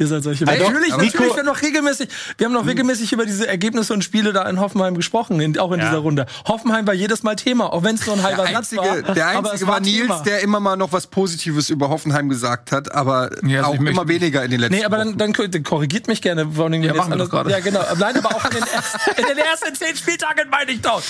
Ihr 0.00 0.06
seid 0.08 0.24
solche 0.24 0.44
doch, 0.44 0.52
Natürlich, 0.52 0.92
aber- 0.92 1.04
natürlich, 1.04 1.22
wir 1.30 1.36
haben 1.36 1.46
noch 1.46 1.62
regelmäßig, 1.62 2.08
wir 2.36 2.46
haben 2.46 2.52
noch 2.52 2.66
regelmäßig 2.66 3.12
über 3.12 3.26
diese 3.26 3.46
Ergebnisse 3.46 3.92
und 3.92 4.02
Spiele 4.02 4.32
da 4.32 4.48
in 4.50 4.58
Hoffenheim 4.58 4.96
gesprochen, 4.96 5.38
in, 5.40 5.56
auch 5.60 5.70
in 5.70 5.78
Ja. 5.78 5.86
dieser 5.86 5.98
Runde. 5.98 6.26
Hoffenheim 6.48 6.84
war 6.88 6.94
jedes 6.94 7.22
Mal 7.22 7.36
Thema, 7.36 7.72
auch 7.72 7.84
wenn 7.84 7.94
es 7.94 8.04
nur 8.06 8.16
ein 8.16 8.24
halber 8.24 8.48
Satz 8.48 8.74
war. 8.74 9.02
der 9.14 9.28
einzige 9.28 9.68
war 9.68 9.78
Nils, 9.78 10.22
der 10.24 10.40
immer 10.40 10.58
mal 10.58 10.74
noch 10.76 10.90
was 10.90 11.06
Positives 11.06 11.70
über 11.70 11.75
Hoffenheim 11.80 12.28
gesagt 12.28 12.72
hat, 12.72 12.92
aber 12.92 13.30
Ja, 13.46 13.60
also 13.64 13.72
auch 13.72 13.84
immer 13.84 14.08
weniger 14.08 14.42
in 14.44 14.50
den 14.50 14.60
letzten 14.60 14.76
Nee, 14.76 14.84
aber 14.84 14.98
dann, 14.98 15.16
dann 15.16 15.32
korrigiert 15.32 16.08
mich 16.08 16.22
gerne. 16.22 16.52
Vor 16.52 16.64
allem, 16.64 16.74
Ja, 16.82 16.88
jetzt 16.88 16.96
machen 16.96 17.12
wir 17.12 17.18
doch 17.18 17.30
gerade. 17.30 17.50
Ja, 17.50 17.60
genau. 17.60 17.80
Nein, 17.98 18.16
aber 18.16 18.34
auch 18.34 18.44
in 18.44 18.50
den, 18.52 18.64
ersten, 18.64 19.10
in 19.20 19.26
den 19.26 19.38
ersten 19.38 19.74
zehn 19.74 19.96
Spieltagen 19.96 20.48
meine 20.50 20.72
ich 20.72 20.80
doch. 20.80 21.02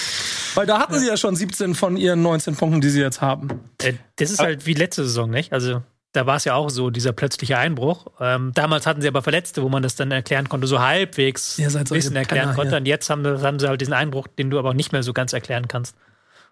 Weil 0.54 0.66
da 0.66 0.78
hatten 0.78 0.98
sie 0.98 1.06
ja 1.06 1.16
schon 1.16 1.36
17 1.36 1.74
von 1.74 1.96
ihren 1.96 2.22
19 2.22 2.56
Punkten, 2.56 2.80
die 2.80 2.90
sie 2.90 3.00
jetzt 3.00 3.20
haben. 3.20 3.48
Äh, 3.82 3.94
Das 4.16 4.30
ist 4.30 4.40
halt 4.40 4.66
wie 4.66 4.74
letzte 4.74 5.04
Saison, 5.04 5.30
nicht? 5.30 5.52
Also 5.52 5.82
da 6.12 6.26
war 6.26 6.36
es 6.36 6.44
ja 6.44 6.54
auch 6.54 6.70
so, 6.70 6.88
dieser 6.88 7.12
plötzliche 7.12 7.58
Einbruch. 7.58 8.06
Ähm, 8.20 8.52
damals 8.54 8.86
hatten 8.86 9.02
sie 9.02 9.08
aber 9.08 9.22
Verletzte, 9.22 9.62
wo 9.62 9.68
man 9.68 9.82
das 9.82 9.96
dann 9.96 10.10
erklären 10.10 10.48
konnte, 10.48 10.66
so 10.66 10.80
halbwegs 10.80 11.58
Ihr 11.58 11.68
seid 11.68 11.90
ein 11.90 11.94
bisschen 11.94 12.16
erklären 12.16 12.44
Penner 12.46 12.54
konnte. 12.54 12.70
hier. 12.70 12.78
Und 12.78 12.86
jetzt 12.86 13.10
haben, 13.10 13.42
haben 13.42 13.58
sie 13.58 13.68
halt 13.68 13.80
diesen 13.82 13.92
Einbruch, 13.92 14.26
den 14.26 14.48
du 14.50 14.58
aber 14.58 14.70
auch 14.70 14.74
nicht 14.74 14.92
mehr 14.92 15.02
so 15.02 15.12
ganz 15.12 15.34
erklären 15.34 15.68
kannst. 15.68 15.94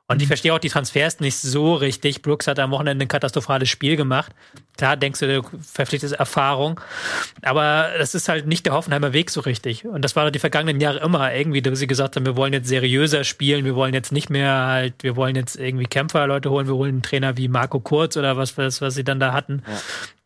Und 0.06 0.16
Mhm. 0.16 0.22
ich 0.22 0.26
verstehe 0.26 0.52
auch 0.52 0.58
die 0.58 0.68
Transfers 0.68 1.20
nicht 1.20 1.36
so 1.38 1.74
richtig. 1.74 2.20
Brooks 2.20 2.46
hat 2.46 2.58
am 2.58 2.70
Wochenende 2.72 3.06
ein 3.06 3.08
katastrophales 3.08 3.70
Spiel 3.70 3.96
gemacht. 3.96 4.32
Klar, 4.76 4.98
denkst 4.98 5.20
du, 5.20 5.40
du 5.40 5.48
verpflichtest 5.62 6.14
Erfahrung. 6.14 6.78
Aber 7.40 7.88
das 7.96 8.14
ist 8.14 8.28
halt 8.28 8.46
nicht 8.46 8.66
der 8.66 8.74
Hoffenheimer 8.74 9.14
Weg 9.14 9.30
so 9.30 9.40
richtig. 9.40 9.86
Und 9.86 10.02
das 10.02 10.14
war 10.14 10.30
die 10.30 10.38
vergangenen 10.38 10.78
Jahre 10.80 10.98
immer 10.98 11.32
irgendwie, 11.32 11.62
dass 11.62 11.78
sie 11.78 11.86
gesagt 11.86 12.16
haben, 12.16 12.26
wir 12.26 12.36
wollen 12.36 12.52
jetzt 12.52 12.68
seriöser 12.68 13.24
spielen, 13.24 13.64
wir 13.64 13.76
wollen 13.76 13.94
jetzt 13.94 14.12
nicht 14.12 14.28
mehr 14.28 14.66
halt, 14.66 14.94
wir 15.02 15.16
wollen 15.16 15.36
jetzt 15.36 15.56
irgendwie 15.56 15.86
Kämpferleute 15.86 16.50
holen, 16.50 16.66
wir 16.66 16.74
holen 16.74 16.96
einen 16.96 17.02
Trainer 17.02 17.38
wie 17.38 17.48
Marco 17.48 17.80
Kurz 17.80 18.16
oder 18.18 18.36
was, 18.36 18.58
was, 18.58 18.82
was 18.82 18.94
sie 18.94 19.04
dann 19.04 19.20
da 19.20 19.32
hatten. 19.32 19.62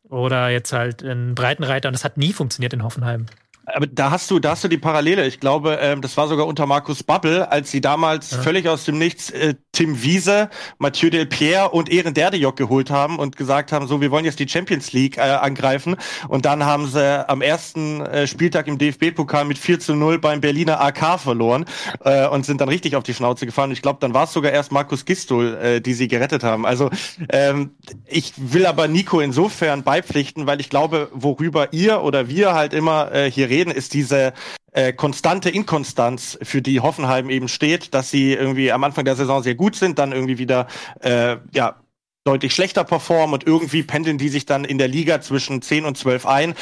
Oder 0.08 0.48
jetzt 0.48 0.72
halt 0.72 1.04
einen 1.04 1.36
Breitenreiter. 1.36 1.88
Und 1.88 1.92
das 1.92 2.04
hat 2.04 2.16
nie 2.16 2.32
funktioniert 2.32 2.72
in 2.72 2.82
Hoffenheim. 2.82 3.26
Aber 3.74 3.86
da 3.86 4.10
hast 4.10 4.30
du, 4.30 4.38
da 4.38 4.50
hast 4.50 4.64
du 4.64 4.68
die 4.68 4.78
Parallele. 4.78 5.26
Ich 5.26 5.40
glaube, 5.40 5.78
ähm, 5.80 6.00
das 6.00 6.16
war 6.16 6.28
sogar 6.28 6.46
unter 6.46 6.66
Markus 6.66 7.02
Babbel, 7.02 7.42
als 7.42 7.70
sie 7.70 7.80
damals 7.80 8.34
völlig 8.34 8.68
aus 8.68 8.84
dem 8.84 8.98
Nichts 8.98 9.30
äh, 9.30 9.54
Tim 9.72 10.02
Wiese, 10.02 10.48
Mathieu 10.78 11.10
Delpierre 11.10 11.70
und 11.70 11.90
Ehren 11.90 12.14
Derdejok 12.14 12.56
geholt 12.56 12.90
haben 12.90 13.18
und 13.18 13.36
gesagt 13.36 13.72
haben, 13.72 13.86
so, 13.86 14.00
wir 14.00 14.10
wollen 14.10 14.24
jetzt 14.24 14.38
die 14.38 14.48
Champions 14.48 14.92
League 14.92 15.18
äh, 15.18 15.20
angreifen. 15.20 15.96
Und 16.28 16.46
dann 16.46 16.64
haben 16.64 16.86
sie 16.86 17.28
am 17.28 17.42
ersten 17.42 18.00
äh, 18.00 18.26
Spieltag 18.26 18.66
im 18.68 18.78
DFB-Pokal 18.78 19.44
mit 19.44 19.58
4 19.58 19.80
zu 19.80 19.94
0 19.94 20.18
beim 20.18 20.40
Berliner 20.40 20.80
AK 20.80 21.20
verloren 21.20 21.64
äh, 22.04 22.26
und 22.26 22.46
sind 22.46 22.60
dann 22.60 22.68
richtig 22.68 22.96
auf 22.96 23.04
die 23.04 23.14
Schnauze 23.14 23.46
gefahren. 23.46 23.70
Ich 23.70 23.82
glaube, 23.82 23.98
dann 24.00 24.14
war 24.14 24.24
es 24.24 24.32
sogar 24.32 24.52
erst 24.52 24.72
Markus 24.72 25.04
Gistol, 25.04 25.54
äh, 25.56 25.80
die 25.80 25.94
sie 25.94 26.08
gerettet 26.08 26.42
haben. 26.42 26.66
Also 26.66 26.90
ähm, 27.28 27.70
ich 28.06 28.32
will 28.36 28.66
aber 28.66 28.88
Nico 28.88 29.20
insofern 29.20 29.82
beipflichten, 29.82 30.46
weil 30.46 30.60
ich 30.60 30.70
glaube, 30.70 31.08
worüber 31.12 31.72
ihr 31.72 32.02
oder 32.02 32.28
wir 32.28 32.54
halt 32.54 32.72
immer 32.72 33.12
äh, 33.12 33.30
hier 33.30 33.48
reden, 33.48 33.57
ist 33.66 33.94
diese 33.94 34.32
äh, 34.72 34.92
konstante 34.92 35.50
Inkonstanz, 35.50 36.38
für 36.42 36.62
die 36.62 36.80
Hoffenheim 36.80 37.30
eben 37.30 37.48
steht, 37.48 37.94
dass 37.94 38.10
sie 38.10 38.32
irgendwie 38.32 38.70
am 38.70 38.84
Anfang 38.84 39.04
der 39.04 39.16
Saison 39.16 39.42
sehr 39.42 39.54
gut 39.54 39.76
sind, 39.76 39.98
dann 39.98 40.12
irgendwie 40.12 40.38
wieder 40.38 40.68
äh, 41.00 41.36
ja 41.52 41.80
deutlich 42.24 42.54
schlechter 42.54 42.84
performen 42.84 43.32
und 43.32 43.46
irgendwie 43.46 43.82
pendeln 43.82 44.18
die 44.18 44.28
sich 44.28 44.44
dann 44.44 44.64
in 44.64 44.76
der 44.76 44.88
Liga 44.88 45.20
zwischen 45.20 45.62
10 45.62 45.86
und 45.86 45.96
12 45.96 46.26
ein. 46.26 46.54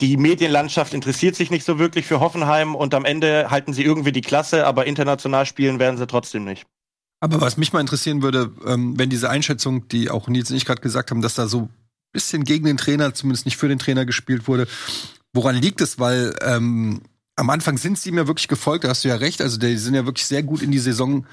Die 0.00 0.16
Medienlandschaft 0.16 0.94
interessiert 0.94 1.34
sich 1.34 1.50
nicht 1.50 1.64
so 1.64 1.80
wirklich 1.80 2.06
für 2.06 2.20
Hoffenheim 2.20 2.76
und 2.76 2.94
am 2.94 3.04
Ende 3.04 3.50
halten 3.50 3.72
sie 3.72 3.82
irgendwie 3.82 4.12
die 4.12 4.20
Klasse, 4.20 4.64
aber 4.64 4.86
international 4.86 5.44
spielen 5.44 5.80
werden 5.80 5.96
sie 5.98 6.06
trotzdem 6.06 6.44
nicht. 6.44 6.66
Aber 7.20 7.40
was 7.40 7.56
mich 7.56 7.72
mal 7.72 7.80
interessieren 7.80 8.22
würde, 8.22 8.52
ähm, 8.64 8.96
wenn 8.96 9.10
diese 9.10 9.28
Einschätzung, 9.28 9.88
die 9.88 10.08
auch 10.08 10.28
Nils 10.28 10.50
und 10.50 10.56
ich 10.56 10.64
gerade 10.64 10.80
gesagt 10.80 11.10
haben, 11.10 11.20
dass 11.20 11.34
da 11.34 11.48
so 11.48 11.62
ein 11.62 11.70
bisschen 12.12 12.44
gegen 12.44 12.66
den 12.66 12.76
Trainer, 12.76 13.12
zumindest 13.12 13.44
nicht 13.44 13.56
für 13.56 13.66
den 13.66 13.80
Trainer 13.80 14.06
gespielt 14.06 14.46
wurde, 14.46 14.68
woran 15.32 15.56
liegt 15.56 15.80
es? 15.80 15.98
Weil 15.98 16.34
ähm, 16.42 17.02
am 17.36 17.50
Anfang 17.50 17.78
sind 17.78 17.98
sie 17.98 18.10
mir 18.10 18.26
wirklich 18.26 18.48
gefolgt, 18.48 18.84
da 18.84 18.88
hast 18.88 19.04
du 19.04 19.08
ja 19.08 19.16
recht. 19.16 19.40
Also 19.40 19.58
die 19.58 19.76
sind 19.76 19.94
ja 19.94 20.06
wirklich 20.06 20.26
sehr 20.26 20.42
gut 20.42 20.62
in 20.62 20.70
die 20.70 20.78
Saison 20.78 21.26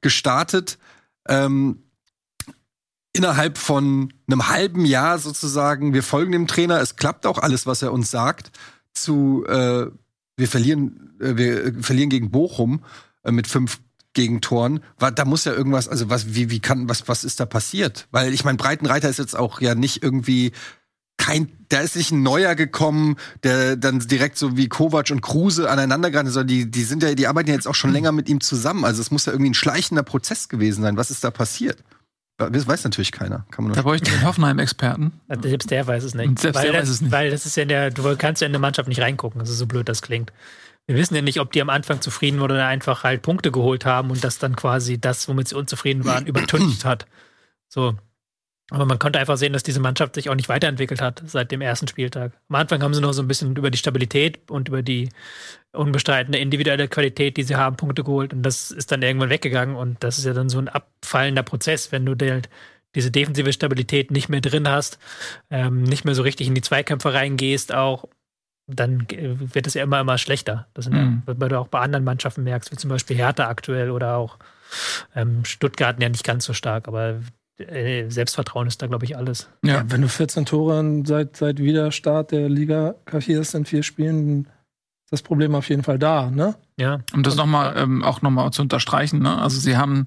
gestartet. 0.00 0.78
Ähm, 1.28 1.82
innerhalb 3.12 3.58
von 3.58 4.12
einem 4.26 4.48
halben 4.48 4.84
Jahr 4.84 5.18
sozusagen, 5.18 5.92
wir 5.92 6.02
folgen 6.02 6.32
dem 6.32 6.46
Trainer, 6.46 6.80
es 6.80 6.96
klappt 6.96 7.26
auch 7.26 7.38
alles, 7.38 7.66
was 7.66 7.82
er 7.82 7.92
uns 7.92 8.10
sagt, 8.10 8.50
zu 8.94 9.44
äh, 9.46 9.86
wir 10.36 10.48
verlieren, 10.48 11.14
äh, 11.20 11.36
wir 11.36 11.82
verlieren 11.82 12.10
gegen 12.10 12.30
Bochum 12.30 12.84
äh, 13.22 13.30
mit 13.30 13.46
fünf 13.46 13.80
Gegentoren. 14.14 14.80
Da 14.98 15.24
muss 15.24 15.44
ja 15.44 15.52
irgendwas, 15.52 15.88
also 15.88 16.10
was, 16.10 16.34
wie, 16.34 16.50
wie 16.50 16.60
kann, 16.60 16.88
was, 16.88 17.08
was 17.08 17.24
ist 17.24 17.40
da 17.40 17.46
passiert? 17.46 18.08
Weil 18.10 18.34
ich 18.34 18.44
meine, 18.44 18.58
Breitenreiter 18.58 19.08
ist 19.08 19.18
jetzt 19.18 19.36
auch 19.36 19.60
ja 19.60 19.74
nicht 19.74 20.02
irgendwie 20.02 20.52
kein, 21.22 21.52
da 21.68 21.80
ist 21.80 21.94
nicht 21.94 22.10
ein 22.10 22.24
neuer 22.24 22.56
gekommen, 22.56 23.16
der 23.44 23.76
dann 23.76 24.00
direkt 24.00 24.36
so 24.36 24.56
wie 24.56 24.68
Kovac 24.68 25.10
und 25.10 25.20
Kruse 25.20 25.70
aneinander 25.70 26.10
geraten, 26.10 26.30
sondern 26.30 26.48
die, 26.48 26.68
die 26.68 26.82
sind 26.82 27.02
ja, 27.04 27.14
die 27.14 27.28
arbeiten 27.28 27.48
ja 27.48 27.54
jetzt 27.54 27.68
auch 27.68 27.76
schon 27.76 27.92
länger 27.92 28.10
mit 28.10 28.28
ihm 28.28 28.40
zusammen. 28.40 28.84
Also 28.84 29.00
es 29.00 29.12
muss 29.12 29.26
ja 29.26 29.32
irgendwie 29.32 29.50
ein 29.50 29.54
schleichender 29.54 30.02
Prozess 30.02 30.48
gewesen 30.48 30.82
sein. 30.82 30.96
Was 30.96 31.12
ist 31.12 31.22
da 31.22 31.30
passiert? 31.30 31.78
Das 32.38 32.66
weiß 32.66 32.82
natürlich 32.82 33.12
keiner. 33.12 33.46
Kann 33.52 33.64
man 33.64 33.74
Da 33.74 33.82
bräuchte 33.82 34.10
ich 34.10 34.16
den 34.16 34.26
Hoffenheim-Experten. 34.26 35.12
Selbst 35.42 35.70
der 35.70 35.86
weiß 35.86 36.02
es 36.02 36.14
nicht. 36.14 36.28
Und 36.28 36.40
selbst 36.40 36.56
weil, 36.56 36.72
der 36.72 36.72
das, 36.72 36.82
weiß 36.82 36.88
es 36.88 37.00
nicht. 37.02 37.12
weil 37.12 37.30
das 37.30 37.46
ist 37.46 37.56
ja 37.56 37.62
in 37.62 37.68
der, 37.68 37.90
du 37.90 38.16
kannst 38.16 38.42
ja 38.42 38.46
in 38.46 38.52
der 38.52 38.60
Mannschaft 38.60 38.88
nicht 38.88 39.00
reingucken. 39.00 39.38
Das 39.38 39.48
ist 39.48 39.58
so 39.58 39.66
blöd, 39.66 39.88
das 39.88 40.02
klingt. 40.02 40.32
Wir 40.88 40.96
wissen 40.96 41.14
ja 41.14 41.22
nicht, 41.22 41.38
ob 41.38 41.52
die 41.52 41.62
am 41.62 41.70
Anfang 41.70 42.00
zufrieden 42.00 42.40
waren 42.40 42.50
oder 42.50 42.66
einfach 42.66 43.04
halt 43.04 43.22
Punkte 43.22 43.52
geholt 43.52 43.84
haben 43.84 44.10
und 44.10 44.24
das 44.24 44.38
dann 44.38 44.56
quasi 44.56 45.00
das, 45.00 45.28
womit 45.28 45.46
sie 45.46 45.54
unzufrieden 45.54 46.04
waren, 46.04 46.26
übertüncht 46.26 46.84
hat. 46.84 47.06
So. 47.68 47.94
Aber 48.72 48.86
man 48.86 48.98
konnte 48.98 49.18
einfach 49.18 49.36
sehen, 49.36 49.52
dass 49.52 49.62
diese 49.62 49.80
Mannschaft 49.80 50.14
sich 50.14 50.30
auch 50.30 50.34
nicht 50.34 50.48
weiterentwickelt 50.48 51.02
hat 51.02 51.22
seit 51.26 51.50
dem 51.52 51.60
ersten 51.60 51.88
Spieltag. 51.88 52.32
Am 52.48 52.56
Anfang 52.56 52.82
haben 52.82 52.94
sie 52.94 53.02
noch 53.02 53.12
so 53.12 53.20
ein 53.22 53.28
bisschen 53.28 53.54
über 53.54 53.70
die 53.70 53.76
Stabilität 53.76 54.50
und 54.50 54.68
über 54.68 54.82
die 54.82 55.10
unbestreitende 55.72 56.38
individuelle 56.38 56.88
Qualität, 56.88 57.36
die 57.36 57.42
sie 57.42 57.56
haben, 57.56 57.76
Punkte 57.76 58.02
geholt. 58.02 58.32
Und 58.32 58.42
das 58.42 58.70
ist 58.70 58.90
dann 58.90 59.02
irgendwann 59.02 59.30
weggegangen. 59.30 59.76
Und 59.76 60.02
das 60.02 60.16
ist 60.18 60.24
ja 60.24 60.32
dann 60.32 60.48
so 60.48 60.58
ein 60.58 60.68
abfallender 60.68 61.42
Prozess, 61.42 61.92
wenn 61.92 62.06
du 62.06 62.16
halt 62.30 62.48
diese 62.94 63.10
defensive 63.10 63.52
Stabilität 63.52 64.10
nicht 64.10 64.28
mehr 64.28 64.40
drin 64.40 64.68
hast, 64.68 64.98
ähm, 65.50 65.82
nicht 65.82 66.04
mehr 66.04 66.14
so 66.14 66.22
richtig 66.22 66.46
in 66.46 66.54
die 66.54 66.60
Zweikämpfe 66.62 67.12
reingehst, 67.12 67.74
auch 67.74 68.06
dann 68.66 69.06
wird 69.10 69.66
es 69.66 69.74
ja 69.74 69.82
immer, 69.82 70.00
immer 70.00 70.18
schlechter. 70.18 70.66
Das 70.72 70.84
sind, 70.86 70.94
Mhm. 70.94 71.22
weil 71.26 71.48
du 71.48 71.58
auch 71.58 71.68
bei 71.68 71.80
anderen 71.80 72.04
Mannschaften 72.04 72.44
merkst, 72.44 72.70
wie 72.72 72.76
zum 72.76 72.90
Beispiel 72.90 73.16
Hertha 73.16 73.48
aktuell 73.48 73.90
oder 73.90 74.16
auch 74.16 74.38
ähm, 75.14 75.44
Stuttgart 75.44 76.00
ja 76.00 76.08
nicht 76.08 76.24
ganz 76.24 76.44
so 76.44 76.52
stark, 76.54 76.88
aber 76.88 77.20
Selbstvertrauen 77.58 78.66
ist 78.66 78.82
da, 78.82 78.86
glaube 78.86 79.04
ich, 79.04 79.16
alles. 79.16 79.48
Ja. 79.64 79.74
Ja, 79.74 79.84
wenn 79.88 80.00
du 80.02 80.08
14 80.08 80.46
Tore 80.46 81.02
seit, 81.04 81.36
seit 81.36 81.58
Wiederstart 81.58 82.32
der 82.32 82.48
Liga 82.48 82.94
kassierst 83.04 83.54
in 83.54 83.64
vier 83.64 83.82
Spielen, 83.82 84.44
dann 84.44 84.52
ist 85.04 85.12
das 85.12 85.22
Problem 85.22 85.54
auf 85.54 85.68
jeden 85.68 85.82
Fall 85.82 85.98
da, 85.98 86.30
ne? 86.30 86.54
Ja, 86.78 87.00
Um 87.12 87.22
das 87.22 87.36
noch 87.36 87.46
mal, 87.46 87.76
ähm, 87.76 88.02
auch 88.02 88.22
nochmal 88.22 88.50
zu 88.52 88.62
unterstreichen, 88.62 89.20
ne? 89.20 89.38
Also 89.38 89.60
sie 89.60 89.76
haben 89.76 90.06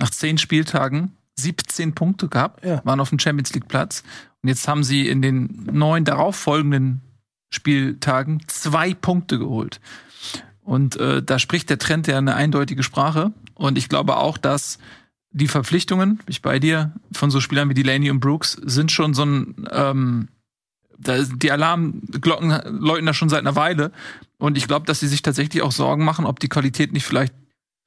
nach 0.00 0.10
zehn 0.10 0.38
Spieltagen 0.38 1.16
17 1.38 1.94
Punkte 1.94 2.28
gehabt, 2.28 2.64
Ja. 2.64 2.80
waren 2.84 2.98
auf 3.00 3.10
dem 3.10 3.18
Champions 3.18 3.52
League 3.54 3.68
Platz. 3.68 4.02
Und 4.42 4.48
jetzt 4.48 4.66
haben 4.66 4.82
sie 4.82 5.06
in 5.08 5.20
den 5.22 5.68
neun 5.70 6.04
darauffolgenden 6.04 7.02
Spieltagen 7.50 8.42
zwei 8.46 8.94
Punkte 8.94 9.38
geholt. 9.38 9.80
Und 10.62 10.96
äh, 10.96 11.22
da 11.22 11.38
spricht 11.38 11.70
der 11.70 11.78
Trend 11.78 12.06
ja 12.06 12.18
eine 12.18 12.34
eindeutige 12.34 12.82
Sprache. 12.82 13.32
Und 13.54 13.78
ich 13.78 13.88
glaube 13.88 14.16
auch, 14.16 14.38
dass 14.38 14.78
die 15.36 15.48
Verpflichtungen, 15.48 16.20
ich 16.26 16.40
bei 16.40 16.58
dir, 16.58 16.94
von 17.12 17.30
so 17.30 17.40
Spielern 17.40 17.68
wie 17.68 17.74
Delaney 17.74 18.10
und 18.10 18.20
Brooks 18.20 18.52
sind 18.64 18.90
schon 18.90 19.12
so 19.12 19.24
ein, 19.24 19.68
ähm, 19.70 20.28
da 20.98 21.22
die 21.22 21.52
Alarmglocken 21.52 22.80
läuten 22.80 23.04
da 23.04 23.12
schon 23.12 23.28
seit 23.28 23.40
einer 23.40 23.54
Weile. 23.54 23.92
Und 24.38 24.56
ich 24.56 24.66
glaube, 24.66 24.86
dass 24.86 25.00
sie 25.00 25.08
sich 25.08 25.20
tatsächlich 25.20 25.62
auch 25.62 25.72
Sorgen 25.72 26.06
machen, 26.06 26.24
ob 26.24 26.40
die 26.40 26.48
Qualität 26.48 26.94
nicht 26.94 27.04
vielleicht 27.04 27.34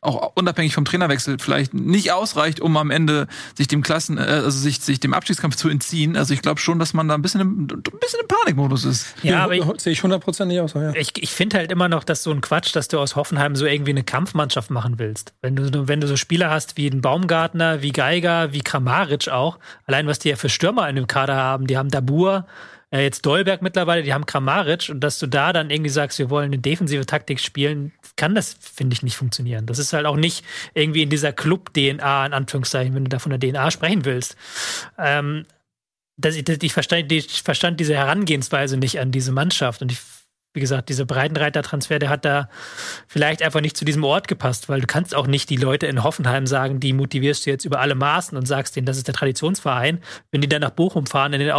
auch 0.02 0.32
unabhängig 0.36 0.74
vom 0.74 0.86
Trainerwechsel 0.86 1.38
vielleicht 1.40 1.74
nicht 1.74 2.12
ausreicht, 2.14 2.62
um 2.62 2.78
am 2.78 2.90
Ende 2.90 3.28
sich 3.56 3.68
dem 3.68 3.82
Klassen, 3.82 4.18
äh, 4.18 4.22
also 4.22 4.52
sich, 4.52 4.80
sich 4.80 5.00
dem 5.00 5.14
Abstiegskampf 5.14 5.56
zu 5.56 5.68
entziehen. 5.68 6.16
Also 6.16 6.34
ich 6.34 6.42
glaube 6.42 6.60
schon, 6.62 6.80
dass 6.80 6.94
man 6.94 7.08
da 7.08 7.16
ein 7.16 7.22
bisschen 7.22 7.42
im, 7.42 7.62
ein 7.64 7.68
bisschen 7.68 8.22
im 8.22 8.28
Panikmodus 8.28 8.86
ist. 8.86 9.14
ja 9.24 9.44
aber 9.44 9.56
ich, 9.56 9.64
sehe 9.78 9.92
ich 9.92 10.02
hundertprozentig 10.02 10.60
aus. 10.62 10.74
Ja. 10.74 10.94
ich, 10.96 11.12
ich 11.22 11.32
finde 11.32 11.58
halt 11.58 11.72
immer 11.72 11.90
noch, 11.90 12.06
dass 12.06 12.24
so 12.24 12.32
ein 12.32 12.40
Quatsch, 12.40 12.74
dass 12.76 12.88
du 12.88 12.98
aus 12.98 13.16
Hoffenheim 13.18 13.56
so 13.56 13.66
irgendwie 13.66 13.92
eine 13.92 14.04
Kampfmannschaft 14.04 14.70
machen 14.70 15.00
willst. 15.00 15.34
Wenn 15.42 15.56
du, 15.56 15.88
wenn 15.88 16.00
du 16.00 16.08
so 16.08 16.16
Spieler 16.16 16.50
hast 16.50 16.78
wie 16.78 16.90
den 16.90 17.02
Baumgartner, 17.02 17.82
wie 17.82 17.92
Geiger, 17.92 18.54
wie 18.54 18.62
Kramaric 18.62 19.28
auch, 19.28 19.60
allein 19.86 20.08
was 20.08 20.20
die 20.20 20.30
ja 20.30 20.38
für 20.38 20.50
Stürmer 20.50 20.88
in 20.88 20.96
dem 20.96 21.08
Kader 21.08 21.36
haben, 21.36 21.68
die 21.68 21.78
haben 21.78 21.90
Dabur, 21.90 22.46
äh, 22.92 23.04
jetzt 23.04 23.26
Dolberg 23.26 23.62
mittlerweile, 23.62 24.04
die 24.04 24.14
haben 24.14 24.26
Kramaric 24.26 24.90
und 24.90 25.02
dass 25.02 25.20
du 25.20 25.28
da 25.28 25.54
dann 25.54 25.70
irgendwie 25.70 25.90
sagst, 25.90 26.20
wir 26.20 26.30
wollen 26.30 26.46
eine 26.46 26.60
defensive 26.60 27.06
Taktik 27.06 27.40
spielen, 27.40 27.92
kann 28.16 28.36
das, 28.36 28.58
finde 28.60 28.94
ich, 28.94 29.04
nicht 29.04 29.16
funktionieren. 29.16 29.66
Das 29.66 29.80
ist 29.80 29.94
halt 29.94 30.06
auch 30.06 30.16
nicht 30.16 30.44
irgendwie 30.74 31.04
in 31.04 31.10
dieser 31.10 31.32
Club-DNA, 31.32 32.26
in 32.26 32.34
Anführungszeichen, 32.34 32.96
wenn 32.96 33.06
du 33.06 33.10
da 33.10 33.20
von 33.20 33.38
der 33.38 33.40
DNA 33.40 33.72
sprechen 33.72 34.06
willst. 34.06 34.36
Ähm, 34.98 35.46
das, 36.18 36.36
ich, 36.36 36.48
ich, 36.50 36.74
verstand, 36.74 37.12
ich 37.12 37.44
verstand 37.44 37.80
diese 37.80 37.96
Herangehensweise 37.96 38.78
nicht 38.78 39.00
an 39.00 39.12
diese 39.12 39.32
Mannschaft 39.32 39.82
und 39.82 39.92
ich 39.92 40.00
wie 40.54 40.62
gesagt, 40.62 40.90
dieser 40.90 41.06
Breitenreiter-Transfer, 41.06 42.00
der 42.00 42.10
hat 42.10 42.26
da 42.26 42.50
vielleicht 43.08 43.44
einfach 43.44 43.62
nicht 43.62 43.78
zu 43.78 43.86
diesem 43.86 44.04
Ort 44.04 44.28
gepasst, 44.28 44.68
weil 44.68 44.82
du 44.82 44.88
kannst 44.88 45.14
auch 45.14 45.28
nicht 45.28 45.50
die 45.52 45.58
Leute 45.58 45.86
in 45.86 46.04
Hoffenheim 46.04 46.48
sagen, 46.48 46.80
die 46.80 46.92
motivierst 46.92 47.46
du 47.46 47.52
jetzt 47.52 47.66
über 47.66 47.80
alle 47.80 47.94
Maßen 47.94 48.36
und 48.36 48.48
sagst 48.48 48.76
denen, 48.76 48.88
das 48.88 48.98
ist 48.98 49.08
der 49.08 49.14
Traditionsverein. 49.14 50.00
Wenn 50.32 50.42
die 50.42 50.50
dann 50.50 50.62
nach 50.62 50.72
Bochum 50.72 51.06
fahren, 51.06 51.34
in 51.34 51.40
den 51.40 51.52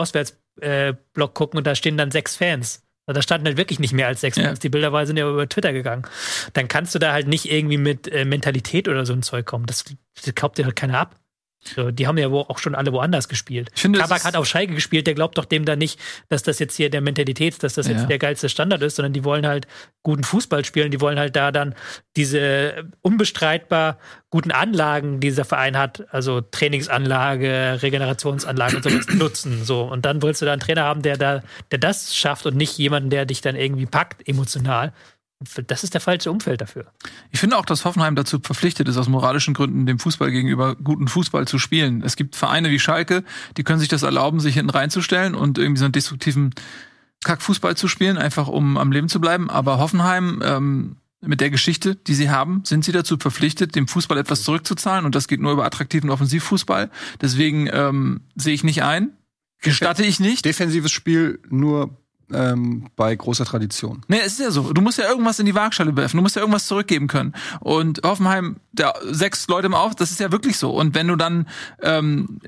Auswärtsblock 0.63 1.35
gucken 1.35 1.59
und 1.59 1.67
da 1.67 1.75
stehen 1.75 1.97
dann 1.97 2.11
sechs 2.11 2.37
Fans. 2.37 2.83
Da 3.07 3.23
standen 3.23 3.47
halt 3.47 3.57
wirklich 3.57 3.81
nicht 3.81 3.93
mehr 3.93 4.07
als 4.07 4.21
sechs 4.21 4.37
Ja. 4.37 4.45
Fans. 4.45 4.61
Die 4.61 4.69
Bilder 4.69 5.05
sind 5.05 5.17
ja 5.17 5.29
über 5.29 5.49
Twitter 5.49 5.73
gegangen. 5.73 6.05
Dann 6.53 6.69
kannst 6.69 6.95
du 6.95 7.01
da 7.01 7.13
halt 7.13 7.27
nicht 7.27 7.51
irgendwie 7.51 7.77
mit 7.77 8.07
äh, 8.07 8.25
Mentalität 8.25 8.89
oder 8.89 9.05
so 9.05 9.13
ein 9.13 9.23
Zeug 9.23 9.47
kommen. 9.47 9.67
Das, 9.67 9.85
das 10.25 10.35
kauft 10.35 10.59
dir 10.59 10.65
halt 10.65 10.77
keiner 10.77 10.99
ab. 10.99 11.20
So, 11.63 11.91
die 11.91 12.07
haben 12.07 12.17
ja 12.17 12.31
wo 12.31 12.41
auch 12.41 12.59
schon 12.59 12.75
alle 12.75 12.91
woanders 12.93 13.29
gespielt. 13.29 13.71
Ich 13.75 13.83
finde, 13.83 13.99
Kabak 13.99 14.25
hat 14.25 14.35
auf 14.35 14.47
Schalke 14.47 14.75
gespielt, 14.75 15.07
der 15.07 15.15
glaubt 15.15 15.37
doch 15.37 15.45
dem 15.45 15.67
da 15.67 15.77
nicht, 15.77 16.01
dass 16.31 16.43
das 16.43 16.59
jetzt 16.59 16.75
hier 16.77 16.89
der 16.89 17.03
Mentalität, 17.03 17.63
dass 17.63 17.75
das 17.75 17.87
Ja. 17.87 17.93
jetzt 17.95 18.09
der 18.09 18.19
geilste 18.19 18.49
Standard 18.49 18.81
ist, 18.83 18.97
sondern 18.97 19.13
die 19.13 19.25
wollen 19.25 19.47
halt 19.47 19.67
guten 20.03 20.25
Fußball 20.25 20.65
spielen, 20.65 20.91
die 20.91 21.01
wollen 21.03 21.19
halt 21.19 21.37
da 21.37 21.53
dann 21.53 21.75
diese 22.17 22.85
unbestreitbar 23.03 23.99
guten 24.31 24.53
Anlagen, 24.53 25.21
die 25.21 25.29
dieser 25.29 25.45
Verein 25.45 25.77
hat, 25.77 26.05
also 26.13 26.41
Trainingsanlage, 26.41 27.79
Regenerationsanlage 27.83 28.77
und 28.77 28.83
sowas 28.85 29.07
nutzen. 29.15 29.65
So. 29.65 29.83
Und 29.83 30.05
dann 30.07 30.23
willst 30.23 30.41
du 30.41 30.47
da 30.47 30.53
einen 30.53 30.61
Trainer 30.63 30.85
haben, 30.85 31.03
der 31.03 31.17
da, 31.17 31.43
der 31.71 31.79
das 31.79 32.17
schafft 32.17 32.47
und 32.47 32.57
nicht 32.57 32.79
jemanden, 32.79 33.11
der 33.11 33.27
dich 33.27 33.41
dann 33.43 33.57
irgendwie 33.57 33.87
packt, 33.87 34.27
emotional. 34.27 34.93
Das 35.67 35.85
ist 35.85 35.95
der 35.95 36.03
falsche 36.03 36.31
Umfeld 36.31 36.61
dafür. 36.61 36.93
Ich 37.31 37.41
finde 37.41 37.57
auch, 37.57 37.65
dass 37.65 37.87
Hoffenheim 37.87 38.15
dazu 38.15 38.41
verpflichtet 38.41 38.89
ist, 38.89 38.99
aus 38.99 39.09
moralischen 39.09 39.55
Gründen 39.55 39.87
dem 39.87 39.99
Fußball 39.99 40.31
gegenüber 40.31 40.77
guten 40.77 41.09
Fußball 41.09 41.49
zu 41.49 41.59
spielen. 41.59 42.03
Es 42.03 42.17
gibt 42.17 42.37
Vereine 42.37 42.71
wie 42.71 42.79
Schalke, 42.79 43.25
die 43.57 43.65
können 43.65 43.79
sich 43.79 43.89
das 43.89 44.03
erlauben, 44.03 44.41
sich 44.41 44.55
hinten 44.55 44.71
reinzustellen 44.71 45.35
und 45.35 45.57
irgendwie 45.57 45.79
so 45.79 45.87
einen 45.87 45.93
destruktiven 45.93 46.55
Kackfußball 47.25 47.75
zu 47.75 47.89
spielen, 47.89 48.19
einfach 48.19 48.49
um 48.49 48.77
am 48.77 48.93
Leben 48.93 49.09
zu 49.09 49.19
bleiben. 49.19 49.49
Aber 49.49 49.79
Hoffenheim, 49.79 50.43
ähm, 50.45 50.97
mit 51.23 51.41
der 51.41 51.51
Geschichte, 51.51 51.97
die 51.97 52.15
sie 52.15 52.31
haben, 52.31 52.63
sind 52.65 52.85
sie 52.85 52.93
dazu 52.93 53.19
verpflichtet, 53.19 53.75
dem 53.75 53.89
Fußball 53.89 54.19
etwas 54.19 54.43
zurückzuzahlen 54.43 55.05
und 55.05 55.15
das 55.15 55.29
geht 55.29 55.41
nur 55.41 55.53
über 55.53 55.65
attraktiven 55.65 56.11
Offensivfußball. 56.11 56.91
Deswegen 57.21 57.69
ähm, 57.73 58.23
sehe 58.37 58.55
ich 58.55 58.65
nicht 58.65 58.83
ein, 58.83 59.11
gestatte 59.61 60.05
ich 60.05 60.21
nicht. 60.21 60.45
Defensives 60.45 60.93
Spiel 60.93 61.41
nur 61.51 61.97
ähm, 62.33 62.89
bei 62.97 63.15
großer 63.15 63.45
Tradition. 63.45 64.03
Nee, 64.09 64.21
es 64.25 64.33
ist 64.33 64.41
ja 64.41 64.51
so. 64.51 64.73
Du 64.73 64.81
musst 64.81 64.99
ja 64.99 65.09
irgendwas 65.09 65.39
in 65.39 65.47
die 65.47 65.55
Waagschale 65.55 65.97
werfen. 65.97 66.17
Du 66.17 66.23
musst 66.23 66.37
ja 66.37 66.43
irgendwas 66.43 66.67
zurückgeben 66.67 67.07
können. 67.07 67.35
Und 67.61 68.01
Hoffenheim, 68.05 68.57
der 68.73 68.95
sechs 69.03 69.49
Leute 69.49 69.67
im 69.67 69.75
Auf, 69.75 69.95
das 69.95 70.11
ist 70.11 70.21
ja 70.21 70.33
wirklich 70.33 70.57
so. 70.57 70.71
Und 70.71 70.95
wenn 70.95 71.09
du 71.09 71.17
dann 71.17 71.49
ähm, 71.83 72.41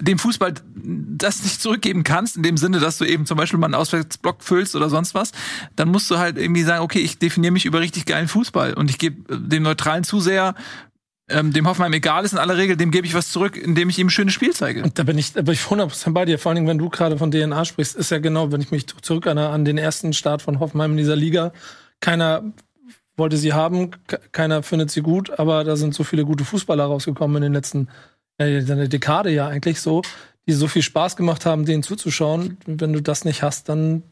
dem 0.00 0.18
Fußball 0.18 0.54
das 0.74 1.42
nicht 1.42 1.60
zurückgeben 1.62 2.02
kannst, 2.02 2.36
in 2.36 2.42
dem 2.42 2.56
Sinne, 2.56 2.80
dass 2.80 2.98
du 2.98 3.04
eben 3.04 3.26
zum 3.26 3.36
Beispiel 3.36 3.58
mal 3.58 3.66
einen 3.66 3.74
Auswärtsblock 3.74 4.42
füllst 4.42 4.74
oder 4.74 4.90
sonst 4.90 5.14
was, 5.14 5.32
dann 5.76 5.88
musst 5.88 6.10
du 6.10 6.18
halt 6.18 6.36
irgendwie 6.36 6.62
sagen, 6.62 6.82
okay, 6.82 7.00
ich 7.00 7.18
definiere 7.18 7.52
mich 7.52 7.64
über 7.64 7.80
richtig 7.80 8.06
geilen 8.06 8.28
Fußball 8.28 8.74
und 8.74 8.90
ich 8.90 8.98
gebe 8.98 9.38
dem 9.38 9.62
neutralen 9.62 10.04
Zuseher, 10.04 10.54
ähm, 11.28 11.52
dem 11.52 11.66
Hoffenheim 11.66 11.92
egal 11.94 12.24
ist 12.24 12.32
in 12.32 12.38
aller 12.38 12.56
Regel, 12.56 12.76
dem 12.76 12.90
gebe 12.90 13.06
ich 13.06 13.14
was 13.14 13.30
zurück, 13.30 13.56
indem 13.56 13.88
ich 13.88 13.98
ihm 13.98 14.08
ein 14.08 14.10
schönes 14.10 14.34
Spiel 14.34 14.52
zeige. 14.52 14.82
Und 14.82 14.98
da 14.98 15.04
bin 15.04 15.16
ich, 15.16 15.32
da 15.32 15.40
ich 15.50 15.60
100% 15.60 16.12
bei 16.12 16.24
dir. 16.26 16.38
Vor 16.38 16.50
allen 16.50 16.56
Dingen, 16.56 16.68
wenn 16.68 16.78
du 16.78 16.90
gerade 16.90 17.16
von 17.16 17.30
DNA 17.30 17.64
sprichst, 17.64 17.96
ist 17.96 18.10
ja 18.10 18.18
genau, 18.18 18.52
wenn 18.52 18.60
ich 18.60 18.70
mich 18.70 18.86
zurück 18.86 19.26
an, 19.26 19.38
an 19.38 19.64
den 19.64 19.78
ersten 19.78 20.12
Start 20.12 20.42
von 20.42 20.60
Hoffenheim 20.60 20.92
in 20.92 20.96
dieser 20.98 21.16
Liga. 21.16 21.52
Keiner 22.00 22.52
wollte 23.16 23.36
sie 23.36 23.52
haben, 23.52 23.92
ke- 24.06 24.20
keiner 24.32 24.62
findet 24.62 24.90
sie 24.90 25.00
gut, 25.00 25.38
aber 25.38 25.64
da 25.64 25.76
sind 25.76 25.94
so 25.94 26.04
viele 26.04 26.24
gute 26.24 26.44
Fußballer 26.44 26.84
rausgekommen 26.84 27.36
in 27.38 27.42
den 27.44 27.52
letzten, 27.54 27.88
äh, 28.38 28.60
Dekade 28.88 29.30
ja 29.30 29.46
eigentlich 29.48 29.80
so, 29.80 30.02
die 30.46 30.52
so 30.52 30.66
viel 30.68 30.82
Spaß 30.82 31.16
gemacht 31.16 31.46
haben, 31.46 31.64
denen 31.64 31.82
zuzuschauen. 31.82 32.58
Wenn 32.66 32.92
du 32.92 33.00
das 33.00 33.24
nicht 33.24 33.42
hast, 33.42 33.68
dann 33.68 34.02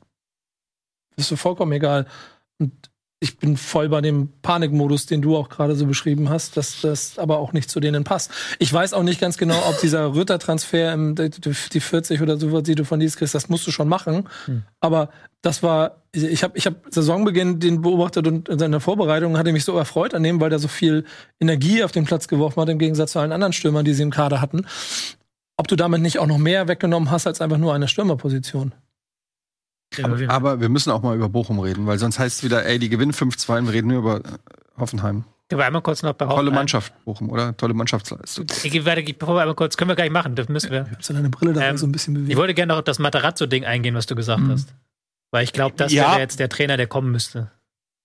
bist 1.17 1.31
du 1.31 1.37
vollkommen 1.37 1.73
egal. 1.73 2.07
Und 2.59 2.73
ich 3.23 3.39
bin 3.39 3.57
voll 3.57 3.89
bei 3.89 4.01
dem 4.01 4.31
Panikmodus, 4.43 5.07
den 5.07 5.23
du 5.23 5.37
auch 5.37 5.49
gerade 5.49 5.77
so 5.77 5.87
beschrieben 5.87 6.29
hast, 6.29 6.57
dass 6.57 6.81
das 6.81 7.19
aber 7.19 7.39
auch 7.39 7.53
nicht 7.53 7.71
zu 7.71 7.79
denen 7.79 8.03
passt. 8.03 8.33
Ich 8.59 8.73
weiß 8.73 8.93
auch 8.95 9.05
nicht 9.05 9.21
ganz 9.21 9.39
genau, 9.39 9.57
ob 9.69 9.81
dieser 9.81 10.13
Rütter-Transfer, 10.15 10.93
im- 10.93 11.15
die 11.15 11.31
die 11.31 11.81
40 11.81 12.21
oder 12.21 12.37
so, 12.37 12.61
die 12.61 12.75
du 12.75 12.85
von 12.85 12.99
dies 12.99 13.17
kriegst, 13.17 13.35
das 13.35 13.49
musst 13.49 13.67
du 13.67 13.71
schon 13.71 13.89
machen. 13.89 14.29
Aber 14.81 15.11
das 15.41 15.63
war, 15.63 16.03
ich 16.13 16.43
habe 16.43 16.59
ich 16.59 16.67
hab 16.67 16.75
Saisonbeginn 16.91 17.61
den 17.61 17.81
beobachtet 17.83 18.27
und 18.27 18.49
in 18.49 18.59
seiner 18.59 18.81
Vorbereitung 18.81 19.39
hatte 19.39 19.53
mich 19.53 19.65
so 19.65 19.77
erfreut 19.79 20.15
an 20.15 20.23
dem, 20.25 20.41
weil 20.41 20.51
der 20.51 20.59
so 20.59 20.69
viel 20.69 21.05
Energie 21.41 21.85
auf 21.85 21.93
den 21.93 22.05
Platz 22.05 22.27
geworfen 22.29 22.61
hat, 22.61 22.69
im 22.69 22.79
Gegensatz 22.79 23.13
zu 23.13 23.19
allen 23.21 23.33
anderen 23.33 23.53
Stürmern, 23.53 23.85
die 23.85 23.95
sie 23.95 24.03
im 24.03 24.11
Kader 24.11 24.41
hatten. 24.41 24.67
Ob 25.57 25.69
du 25.69 25.77
damit 25.77 26.03
nicht 26.03 26.19
auch 26.19 26.27
noch 26.27 26.39
mehr 26.39 26.67
weggenommen 26.67 27.11
hast 27.11 27.27
als 27.27 27.41
einfach 27.41 27.59
nur 27.59 27.73
eine 27.73 27.87
Stürmerposition. 27.87 28.73
Wir- 29.97 30.31
Aber 30.31 30.61
wir 30.61 30.69
müssen 30.69 30.91
auch 30.91 31.03
mal 31.03 31.17
über 31.17 31.29
Bochum 31.29 31.59
reden, 31.61 31.87
weil 31.87 31.99
sonst 31.99 32.19
heißt 32.19 32.39
es 32.39 32.45
wieder, 32.45 32.65
ey, 32.67 32.79
die 32.79 32.89
gewinnen 32.89 33.13
5-2 33.13 33.59
und 33.59 33.67
wir 33.67 33.73
reden 33.75 33.89
nur 33.89 33.99
über 33.99 34.17
äh, 34.19 34.23
Hoffenheim. 34.79 35.25
Können 35.49 35.61
wir 35.61 35.67
einmal 35.67 35.83
kurz 35.83 36.03
noch 36.03 36.15
behaupten. 36.15 36.37
Tolle 36.37 36.51
Mannschaft, 36.51 36.93
Bochum, 37.05 37.29
oder? 37.31 37.55
Tolle 37.57 37.75
Mannschaftsleistung. 37.75 38.47
Ich, 38.65 38.75
ich- 38.75 39.19
bevor 39.19 39.35
wir 39.37 39.41
einmal 39.43 39.55
kurz, 39.55 39.77
können 39.77 39.91
wir 39.91 39.97
gleich 39.97 40.11
machen, 40.11 40.35
das 40.35 40.49
müssen 40.49 40.71
wir. 40.71 40.87
Hast 40.97 41.11
du 41.11 41.13
deine 41.15 41.29
Brille 41.29 41.53
da 41.53 41.61
Ähm, 41.63 41.77
so 41.77 41.87
ein 41.87 41.93
bisschen 41.93 42.15
bewegt? 42.15 42.31
Ich 42.31 42.37
wollte 42.39 42.55
gerne 42.55 42.73
noch 42.73 42.79
auf 42.79 42.85
das 42.85 42.99
Matarazzo-Ding 42.99 43.65
eingehen, 43.67 43.95
was 43.95 44.07
du 44.07 44.15
gesagt 44.15 44.41
Mhm. 44.41 44.51
hast. 44.53 44.75
Weil 45.31 45.45
ich 45.45 45.53
glaube, 45.53 45.75
das 45.77 45.93
Ja. 45.93 46.11
wäre 46.13 46.21
jetzt 46.21 46.41
der 46.41 46.49
Trainer, 46.49 46.77
der 46.79 46.87
kommen 46.87 47.11
müsste. 47.13 47.51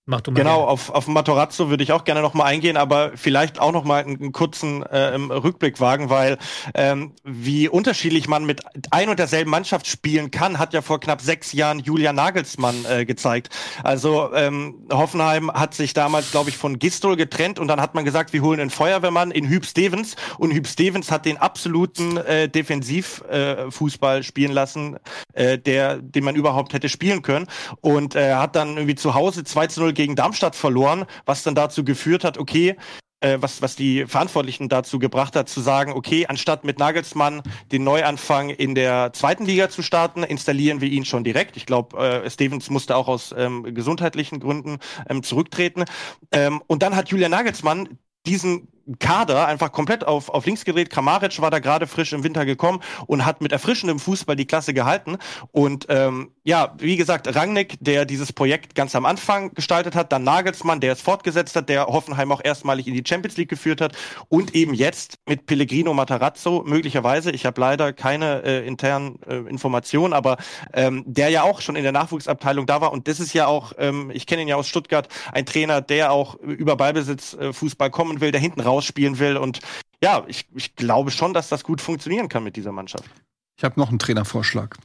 Mach 0.09 0.21
du 0.21 0.31
mal. 0.31 0.37
Genau, 0.37 0.59
gerne. 0.59 0.71
auf, 0.71 0.89
auf 0.89 1.07
Matarazzo 1.07 1.69
würde 1.69 1.83
ich 1.83 1.91
auch 1.91 2.05
gerne 2.05 2.21
noch 2.21 2.33
mal 2.33 2.45
eingehen, 2.45 2.77
aber 2.77 3.11
vielleicht 3.15 3.59
auch 3.59 3.73
noch 3.73 3.83
mal 3.83 4.01
einen, 4.05 4.17
einen 4.17 4.31
kurzen 4.31 4.81
äh, 4.83 5.15
Rückblick 5.15 5.81
wagen, 5.81 6.09
weil 6.09 6.37
ähm, 6.75 7.11
wie 7.25 7.67
unterschiedlich 7.67 8.29
man 8.29 8.45
mit 8.45 8.61
ein 8.89 9.09
und 9.09 9.19
derselben 9.19 9.51
Mannschaft 9.51 9.85
spielen 9.85 10.31
kann, 10.31 10.59
hat 10.59 10.73
ja 10.73 10.81
vor 10.81 11.01
knapp 11.01 11.19
sechs 11.19 11.51
Jahren 11.51 11.79
Julian 11.79 12.15
Nagelsmann 12.15 12.85
äh, 12.89 13.03
gezeigt. 13.03 13.49
Also 13.83 14.33
ähm, 14.33 14.87
Hoffenheim 14.89 15.51
hat 15.51 15.73
sich 15.73 15.93
damals, 15.93 16.31
glaube 16.31 16.51
ich, 16.51 16.57
von 16.57 16.79
Gistol 16.79 17.17
getrennt 17.17 17.59
und 17.59 17.67
dann 17.67 17.81
hat 17.81 17.93
man 17.93 18.05
gesagt, 18.05 18.31
wir 18.31 18.41
holen 18.41 18.61
einen 18.61 18.69
Feuerwehrmann 18.69 19.31
in 19.31 19.49
Hüb 19.49 19.65
Stevens 19.65 20.15
und 20.37 20.53
Hüb 20.53 20.67
Stevens 20.67 21.11
hat 21.11 21.25
den 21.25 21.35
absoluten 21.35 22.15
äh, 22.15 22.47
Defensivfußball 22.47 24.19
äh, 24.19 24.23
spielen 24.23 24.53
lassen, 24.53 24.99
äh, 25.33 25.57
der, 25.57 25.97
den 25.97 26.23
man 26.23 26.35
überhaupt 26.35 26.71
hätte 26.71 26.87
spielen 26.87 27.23
können 27.23 27.47
und 27.81 28.15
äh, 28.15 28.35
hat 28.35 28.55
dann 28.55 28.77
irgendwie 28.77 28.95
zu 28.95 29.13
Hause 29.13 29.43
2 29.43 29.67
zu 29.67 29.81
0 29.81 29.96
gegen 29.97 30.15
Darmstadt 30.15 30.55
verloren, 30.55 31.05
was 31.25 31.43
dann 31.43 31.55
dazu 31.55 31.83
geführt 31.83 32.23
hat, 32.23 32.37
okay, 32.37 32.77
äh, 33.19 33.37
was, 33.41 33.61
was 33.61 33.75
die 33.75 34.05
Verantwortlichen 34.05 34.69
dazu 34.69 34.99
gebracht 34.99 35.35
hat, 35.35 35.49
zu 35.49 35.59
sagen, 35.59 35.91
okay, 35.91 36.27
anstatt 36.27 36.63
mit 36.63 36.79
Nagelsmann 36.79 37.41
den 37.71 37.83
Neuanfang 37.83 38.49
in 38.49 38.75
der 38.75 39.11
zweiten 39.13 39.45
Liga 39.45 39.69
zu 39.69 39.81
starten, 39.81 40.23
installieren 40.23 40.81
wir 40.81 40.89
ihn 40.89 41.03
schon 41.03 41.23
direkt. 41.23 41.57
Ich 41.57 41.65
glaube, 41.65 41.97
äh, 41.97 42.29
Stevens 42.29 42.69
musste 42.69 42.95
auch 42.95 43.07
aus 43.07 43.33
ähm, 43.35 43.73
gesundheitlichen 43.73 44.39
Gründen 44.39 44.77
ähm, 45.09 45.23
zurücktreten. 45.23 45.85
Ähm, 46.31 46.61
und 46.67 46.83
dann 46.83 46.95
hat 46.95 47.09
Julian 47.09 47.31
Nagelsmann 47.31 47.97
diesen 48.27 48.67
Kader 48.99 49.47
einfach 49.47 49.71
komplett 49.71 50.05
auf, 50.05 50.29
auf 50.29 50.45
links 50.45 50.63
gedreht. 50.63 50.89
Kramaric 50.89 51.41
war 51.41 51.51
da 51.51 51.59
gerade 51.59 51.87
frisch 51.87 52.13
im 52.13 52.23
Winter 52.23 52.45
gekommen 52.45 52.81
und 53.05 53.25
hat 53.25 53.41
mit 53.41 53.51
erfrischendem 53.51 53.99
Fußball 53.99 54.35
die 54.35 54.45
Klasse 54.45 54.73
gehalten. 54.73 55.17
Und 55.51 55.87
ähm, 55.89 56.31
ja, 56.47 56.73
wie 56.77 56.95
gesagt, 56.95 57.35
Rangnick, 57.35 57.75
der 57.81 58.05
dieses 58.05 58.31
Projekt 58.31 58.73
ganz 58.73 58.95
am 58.95 59.05
Anfang 59.05 59.53
gestaltet 59.53 59.95
hat, 59.95 60.13
dann 60.13 60.23
Nagelsmann, 60.23 60.79
der 60.79 60.93
es 60.93 61.01
fortgesetzt 61.01 61.57
hat, 61.57 61.67
der 61.67 61.87
Hoffenheim 61.87 62.31
auch 62.31 62.39
erstmalig 62.41 62.87
in 62.87 62.93
die 62.93 63.03
Champions 63.05 63.35
League 63.35 63.49
geführt 63.49 63.81
hat 63.81 63.97
und 64.29 64.55
eben 64.55 64.73
jetzt 64.73 65.17
mit 65.27 65.45
Pellegrino 65.45 65.93
Matarazzo 65.93 66.63
möglicherweise, 66.65 67.31
ich 67.31 67.45
habe 67.45 67.59
leider 67.59 67.91
keine 67.91 68.43
äh, 68.45 68.65
internen 68.65 69.21
äh, 69.23 69.39
Informationen, 69.39 70.13
aber 70.13 70.37
ähm, 70.71 71.03
der 71.05 71.27
ja 71.27 71.43
auch 71.43 71.59
schon 71.59 71.75
in 71.75 71.83
der 71.83 71.91
Nachwuchsabteilung 71.91 72.65
da 72.65 72.79
war 72.79 72.93
und 72.93 73.09
das 73.09 73.19
ist 73.19 73.33
ja 73.33 73.47
auch, 73.47 73.73
ähm, 73.77 74.09
ich 74.13 74.25
kenne 74.25 74.43
ihn 74.43 74.47
ja 74.47 74.55
aus 74.55 74.69
Stuttgart, 74.69 75.09
ein 75.33 75.45
Trainer, 75.45 75.81
der 75.81 76.13
auch 76.13 76.35
über 76.35 76.77
Ballbesitz 76.77 77.33
äh, 77.33 77.51
Fußball 77.51 77.91
kommen 77.91 78.21
will, 78.21 78.31
der 78.31 78.39
hinten 78.39 78.61
raus 78.61 78.85
spielen 78.85 79.19
will 79.19 79.35
und 79.35 79.59
ja, 80.01 80.23
ich, 80.27 80.47
ich 80.55 80.77
glaube 80.77 81.11
schon, 81.11 81.33
dass 81.33 81.49
das 81.49 81.65
gut 81.65 81.81
funktionieren 81.81 82.29
kann 82.29 82.45
mit 82.45 82.55
dieser 82.55 82.71
Mannschaft. 82.71 83.09
Ich 83.57 83.65
habe 83.65 83.77
noch 83.77 83.89
einen 83.89 83.99
Trainervorschlag. 83.99 84.77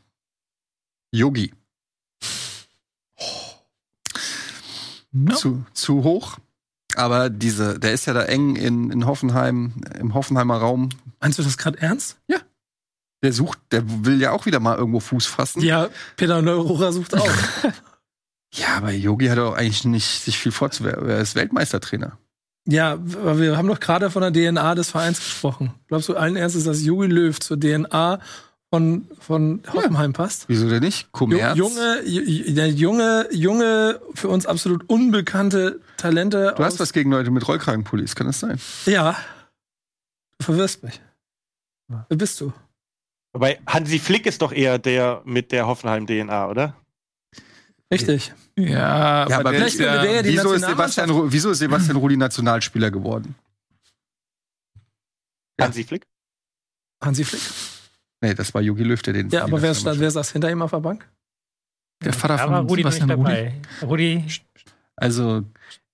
Yogi. 1.12 1.52
Ja. 5.12 5.34
Zu, 5.36 5.64
zu 5.74 6.02
hoch. 6.04 6.38
Aber 6.94 7.30
diese, 7.30 7.78
der 7.78 7.92
ist 7.92 8.06
ja 8.06 8.12
da 8.14 8.22
eng 8.24 8.56
in, 8.56 8.90
in 8.90 9.06
Hoffenheim, 9.06 9.74
im 9.98 10.14
Hoffenheimer 10.14 10.56
Raum. 10.56 10.88
Meinst 11.20 11.38
du 11.38 11.42
das 11.42 11.56
gerade 11.58 11.80
ernst? 11.80 12.18
Der 13.22 13.32
sucht, 13.32 13.60
der 13.70 13.82
will 14.04 14.20
ja 14.20 14.32
auch 14.32 14.46
wieder 14.46 14.58
mal 14.58 14.76
irgendwo 14.76 14.98
Fuß 15.00 15.26
fassen. 15.26 15.62
Ja, 15.62 15.88
Peter 16.16 16.42
Neururer 16.42 16.92
sucht 16.92 17.14
auch. 17.14 17.30
Ja, 18.54 18.76
aber 18.76 18.90
Yogi 18.90 19.28
hat 19.28 19.38
doch 19.38 19.54
eigentlich 19.54 19.86
nicht 19.86 20.24
sich 20.24 20.36
viel 20.36 20.52
vorzuwerfen. 20.52 21.08
Er 21.08 21.20
ist 21.20 21.34
Weltmeistertrainer. 21.34 22.18
ja, 22.66 22.92
aber 22.92 23.38
wir 23.40 23.56
haben 23.56 23.66
doch 23.66 23.80
gerade 23.80 24.10
von 24.10 24.20
der 24.20 24.30
DNA 24.30 24.74
des 24.74 24.90
Vereins 24.90 25.20
gesprochen. 25.20 25.72
Glaubst 25.88 26.10
du 26.10 26.16
allen 26.16 26.36
Ernstes, 26.36 26.64
dass 26.64 26.82
Jogi 26.84 27.06
Löw 27.06 27.40
zur 27.40 27.58
DNA 27.58 28.20
von, 28.72 29.06
von 29.20 29.62
Hoffenheim 29.70 30.14
passt? 30.14 30.44
Wieso 30.48 30.66
denn 30.70 30.82
nicht? 30.82 31.12
Kommerz. 31.12 31.58
Junge, 31.58 32.00
ju- 32.06 32.22
ju- 32.24 32.64
junge, 32.68 33.28
junge, 33.30 34.00
für 34.14 34.28
uns 34.30 34.46
absolut 34.46 34.88
unbekannte 34.88 35.78
Talente. 35.98 36.54
Du 36.56 36.64
hast 36.64 36.80
was 36.80 36.94
gegen 36.94 37.10
Leute 37.10 37.30
mit 37.30 37.46
Rollkragenpullis, 37.46 38.14
kann 38.16 38.28
das 38.28 38.40
sein? 38.40 38.58
Ja. 38.86 39.14
Du 40.38 40.46
verwirrst 40.46 40.82
mich. 40.84 41.02
Wer 42.08 42.16
bist 42.16 42.40
du? 42.40 42.50
Wobei 43.34 43.60
Hansi 43.66 43.98
Flick 43.98 44.24
ist 44.24 44.40
doch 44.40 44.52
eher 44.52 44.78
der 44.78 45.20
mit 45.26 45.52
der 45.52 45.66
Hoffenheim-DNA, 45.66 46.48
oder? 46.48 46.74
Richtig. 47.92 48.32
Ja, 48.56 49.28
Ja, 49.28 49.38
aber 49.38 49.50
der 49.50 49.60
vielleicht 49.60 49.78
der 49.80 50.04
ja 50.14 50.22
die 50.22 50.30
Wieso 50.30 50.52
ist, 50.54 50.64
Sebastian, 50.64 51.30
wieso 51.30 51.50
ist 51.50 51.58
Sebastian 51.58 51.98
Rudi 51.98 52.16
Nationalspieler 52.16 52.90
geworden? 52.90 53.34
Ja. 55.60 55.66
Hansi 55.66 55.84
Flick? 55.84 56.06
Hansi 57.04 57.24
Flick. 57.24 57.42
Nee, 58.22 58.34
das 58.34 58.54
war 58.54 58.62
Yogi 58.62 58.84
Löw, 58.84 59.00
der 59.02 59.12
den. 59.14 59.28
Ja, 59.30 59.42
aber 59.44 59.60
wer, 59.60 59.72
ist, 59.72 59.84
Nationalmannschaft- 59.84 60.00
wer 60.00 60.10
saß 60.12 60.32
hinter 60.32 60.50
ihm 60.50 60.62
auf 60.62 60.70
der 60.70 60.80
Bank? 60.80 61.08
Der 62.04 62.12
Vater 62.12 62.38
von 62.38 62.54
Rudi 62.66 62.82
Sebastian 62.82 63.10
Rudi. 63.10 63.22
dabei. 63.24 63.52
Rudi, 63.82 64.24
Also, 64.96 65.42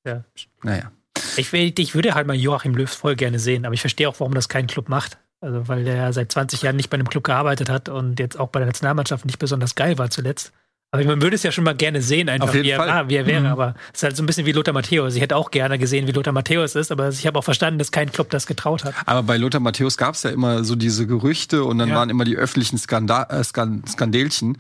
ja. 0.07 0.25
naja. 0.63 0.93
Ich, 1.37 1.53
ich 1.53 1.95
würde 1.95 2.15
halt 2.15 2.27
mal 2.27 2.37
Joachim 2.37 2.75
Löw 2.75 2.89
voll 2.91 3.17
gerne 3.17 3.39
sehen, 3.39 3.65
aber 3.67 3.75
ich 3.75 3.81
verstehe 3.81 4.09
auch, 4.09 4.19
warum 4.21 4.35
das 4.35 4.49
kein 4.49 4.67
Club 4.67 4.89
macht. 4.89 5.19
Also, 5.41 5.69
weil 5.69 5.85
der 5.85 5.95
ja 5.97 6.13
seit 6.13 6.33
20 6.33 6.63
Jahren 6.63 6.77
nicht 6.77 6.91
bei 6.91 6.97
einem 6.97 7.09
Club 7.09 7.25
gearbeitet 7.25 7.69
hat 7.71 7.89
und 7.89 8.19
jetzt 8.19 8.39
auch 8.39 8.49
bei 8.49 8.59
der 8.61 8.67
Nationalmannschaft 8.67 9.25
nicht 9.25 9.39
besonders 9.39 9.75
geil 9.75 9.97
war 9.99 10.11
zuletzt. 10.11 10.53
Aber 10.91 11.05
man 11.05 11.21
würde 11.21 11.37
es 11.37 11.43
ja 11.43 11.53
schon 11.53 11.65
mal 11.65 11.75
gerne 11.75 12.01
sehen, 12.01 12.31
einfach 12.31 12.49
Auf 12.49 12.55
jeden 12.55 12.65
wie, 12.67 12.71
er, 12.71 12.79
Fall. 12.79 12.89
war, 12.89 13.09
wie 13.11 13.17
er 13.17 13.27
wäre. 13.27 13.41
Mhm. 13.41 13.47
Aber 13.49 13.75
es 13.93 13.99
ist 13.99 14.03
halt 14.05 14.17
so 14.17 14.23
ein 14.23 14.27
bisschen 14.27 14.47
wie 14.47 14.53
Lothar 14.53 14.73
Matthäus. 14.73 15.15
Ich 15.17 15.21
hätte 15.21 15.37
auch 15.37 15.51
gerne 15.51 15.79
gesehen, 15.79 16.07
wie 16.07 16.13
Lothar 16.13 16.33
Matthäus 16.33 16.75
ist, 16.77 16.91
aber 16.91 17.11
ich 17.11 17.27
habe 17.27 17.39
auch 17.39 17.45
verstanden, 17.45 17.79
dass 17.79 17.93
kein 17.93 18.11
Club 18.11 18.31
das 18.31 18.47
getraut 18.47 18.85
hat. 18.85 18.95
Aber 19.05 19.23
bei 19.23 19.37
Lothar 19.37 19.61
Matthäus 19.61 19.99
gab 19.99 20.15
es 20.15 20.23
ja 20.23 20.31
immer 20.31 20.65
so 20.65 20.77
diese 20.77 21.07
Gerüchte 21.07 21.65
und 21.65 21.77
dann 21.79 21.91
Ja. 21.91 21.97
waren 21.97 22.09
immer 22.09 22.25
die 22.25 22.37
öffentlichen 22.37 22.79
Skanda 22.79 23.25
äh, 23.25 23.45
Skan 23.45 23.83
Skandelchen. 23.87 24.57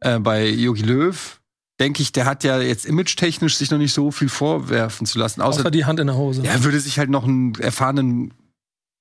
Äh, 0.00 0.18
bei 0.18 0.46
Yogi 0.48 0.82
Löw, 0.82 1.40
denke 1.80 2.02
ich, 2.02 2.12
der 2.12 2.26
hat 2.26 2.44
ja 2.44 2.60
jetzt 2.60 2.84
imagetechnisch 2.84 3.56
sich 3.56 3.70
noch 3.70 3.78
nicht 3.78 3.94
so 3.94 4.10
viel 4.10 4.28
vorwerfen 4.28 5.06
zu 5.06 5.18
lassen. 5.18 5.40
Außer, 5.40 5.60
Außer 5.60 5.70
die 5.70 5.86
Hand 5.86 5.98
in 5.98 6.08
der 6.08 6.16
Hose. 6.16 6.42
er 6.44 6.62
würde 6.62 6.78
sich 6.78 6.98
halt 6.98 7.08
noch 7.08 7.24
einen 7.24 7.54
erfahrenen 7.54 8.34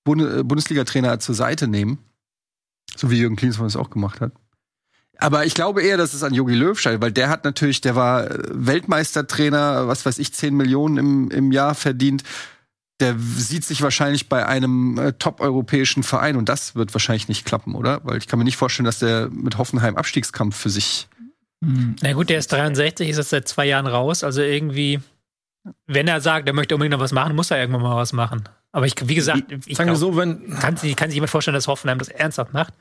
äh, 0.08 0.44
Bundesliga-Trainer 0.44 1.20
zur 1.20 1.36
Seite 1.36 1.68
nehmen. 1.68 1.98
So 2.96 3.12
wie 3.12 3.18
Jürgen 3.18 3.36
Klinsmann 3.36 3.68
es 3.68 3.76
auch 3.76 3.90
gemacht 3.90 4.22
hat. 4.22 4.32
Aber 5.20 5.46
ich 5.46 5.54
glaube 5.54 5.84
eher, 5.84 5.98
dass 5.98 6.14
es 6.14 6.24
an 6.24 6.34
Jogi 6.34 6.56
Löw 6.56 6.80
scheitert, 6.80 7.02
weil 7.02 7.12
der 7.12 7.30
hat 7.30 7.44
natürlich, 7.44 7.82
der 7.82 7.96
war 7.96 8.32
äh, 8.32 8.40
Weltmeistertrainer, 8.52 9.88
was 9.88 10.06
weiß 10.06 10.18
ich, 10.18 10.34
10 10.34 10.56
Millionen 10.56 10.98
im, 10.98 11.32
im 11.32 11.52
Jahr 11.52 11.76
verdient. 11.76 12.24
Der 13.02 13.16
sieht 13.18 13.66
sich 13.66 13.82
wahrscheinlich 13.82 14.30
bei 14.30 14.46
einem 14.46 14.98
äh, 14.98 15.14
top-europäischen 15.14 16.04
Verein 16.04 16.38
und 16.38 16.48
das 16.48 16.76
wird 16.76 16.94
wahrscheinlich 16.94 17.28
nicht 17.28 17.46
klappen, 17.46 17.76
oder? 17.76 18.00
Weil 18.04 18.18
ich 18.18 18.28
kann 18.28 18.40
mir 18.40 18.46
nicht 18.46 18.58
vorstellen, 18.58 18.86
dass 18.86 19.00
der 19.00 19.30
mit 19.30 19.58
Hoffenheim 19.58 19.98
Abstiegskampf 19.98 20.56
für 20.56 20.70
sich. 20.70 21.08
Hm. 21.64 21.98
Na 22.02 22.14
gut, 22.14 22.30
der 22.30 22.40
ist 22.40 22.52
63, 22.52 23.10
ist 23.10 23.18
jetzt 23.18 23.30
seit 23.30 23.48
zwei 23.48 23.66
Jahren 23.66 23.88
raus. 23.88 24.24
Also 24.24 24.42
irgendwie, 24.42 25.02
wenn 25.86 26.08
er 26.08 26.22
sagt, 26.22 26.48
er 26.48 26.54
möchte 26.54 26.76
unbedingt 26.76 26.94
noch 26.94 27.04
was 27.04 27.12
machen, 27.12 27.36
muss 27.36 27.52
er 27.52 27.60
irgendwann 27.60 27.84
mal 27.84 27.98
was 27.98 28.14
machen. 28.14 28.48
Aber 28.72 28.86
ich, 28.86 28.96
wie 29.04 29.16
gesagt, 29.16 29.52
ich 29.52 29.76
Sagen 29.76 29.90
wir 29.90 29.98
glaub, 29.98 30.14
so, 30.14 30.18
wenn. 30.18 30.58
kann, 30.60 30.76
kann 30.76 31.10
sich 31.10 31.16
jemand 31.16 31.30
vorstellen, 31.30 31.56
dass 31.56 31.68
Hoffenheim 31.68 32.00
das 32.00 32.08
ernsthaft 32.08 32.54
macht? 32.54 32.74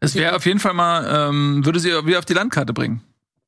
Es 0.00 0.14
wäre 0.14 0.34
auf 0.34 0.46
jeden 0.46 0.60
Fall 0.60 0.72
mal, 0.72 1.28
ähm, 1.28 1.64
würde 1.64 1.78
sie 1.78 1.90
wieder 2.06 2.18
auf 2.18 2.24
die 2.24 2.32
Landkarte 2.32 2.72
bringen. 2.72 3.02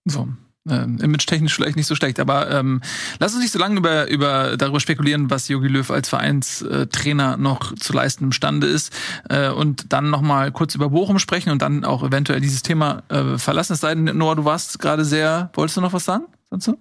So. 0.05 0.29
Ähm, 0.68 0.98
Image-technisch 0.98 1.55
vielleicht 1.55 1.75
nicht 1.75 1.88
so 1.88 1.96
schlecht, 1.96 2.20
aber 2.20 2.48
ähm, 2.53 2.83
lass 3.18 3.33
uns 3.33 3.42
nicht 3.42 3.53
so 3.53 3.59
lange 3.59 3.79
über, 3.79 4.09
über 4.09 4.57
darüber 4.57 4.79
spekulieren, 4.79 5.29
was 5.29 5.48
Jogi 5.48 5.66
Löw 5.66 5.90
als 5.90 6.09
Vereinstrainer 6.09 7.37
noch 7.37 7.75
zu 7.75 7.92
leisten 7.92 8.25
imstande 8.25 8.68
ist 8.68 8.92
äh, 9.29 9.48
und 9.48 9.92
dann 9.92 10.11
noch 10.11 10.20
mal 10.20 10.53
kurz 10.53 10.77
über 10.77 10.90
Bochum 10.90 11.18
sprechen 11.18 11.51
und 11.51 11.62
dann 11.62 11.85
auch 11.85 12.05
eventuell 12.05 12.40
dieses 12.40 12.62
Thema 12.62 13.03
äh, 13.09 13.38
verlassen. 13.38 13.72
Es 13.72 13.81
sei 13.81 13.96
denn, 13.96 14.16
Noah, 14.16 14.37
du 14.37 14.44
warst 14.44 14.79
gerade 14.79 15.05
sehr, 15.05 15.51
wolltest 15.55 15.79
du 15.79 15.81
noch 15.81 15.94
was 15.94 16.05
sagen 16.05 16.27
dazu? 16.48 16.79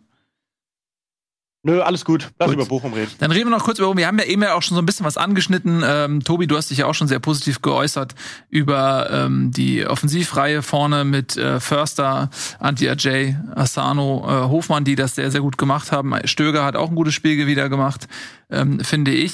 Nö, 1.63 1.79
alles 1.79 2.05
gut. 2.05 2.31
Lass 2.39 2.47
Gut. 2.47 2.55
über 2.55 2.65
Bochum 2.65 2.93
reden. 2.93 3.11
Dann 3.19 3.31
reden 3.31 3.49
wir 3.49 3.55
noch 3.55 3.63
kurz 3.63 3.77
über, 3.77 3.95
wir 3.95 4.07
haben 4.07 4.17
ja 4.17 4.25
eben 4.25 4.41
ja 4.41 4.55
auch 4.55 4.63
schon 4.63 4.73
so 4.73 4.81
ein 4.81 4.85
bisschen 4.85 5.05
was 5.05 5.17
angeschnitten. 5.17 5.83
Ähm, 5.85 6.23
Tobi, 6.23 6.47
du 6.47 6.57
hast 6.57 6.71
dich 6.71 6.79
ja 6.79 6.87
auch 6.87 6.95
schon 6.95 7.07
sehr 7.07 7.19
positiv 7.19 7.61
geäußert 7.61 8.15
über 8.49 9.09
ähm, 9.11 9.51
die 9.51 9.85
Offensivreihe 9.85 10.63
vorne 10.63 11.05
mit 11.05 11.37
äh, 11.37 11.59
Förster, 11.59 12.31
Anti-Ajay, 12.57 13.37
Asano, 13.53 14.25
äh, 14.27 14.49
Hofmann, 14.49 14.85
die 14.85 14.95
das 14.95 15.13
sehr, 15.13 15.29
sehr 15.29 15.41
gut 15.41 15.59
gemacht 15.59 15.91
haben. 15.91 16.15
Stöger 16.25 16.65
hat 16.65 16.75
auch 16.75 16.89
ein 16.89 16.95
gutes 16.95 17.13
Spiel 17.13 17.45
wieder 17.45 17.69
gemacht, 17.69 18.07
ähm, 18.49 18.79
finde 18.79 19.11
ich. 19.11 19.33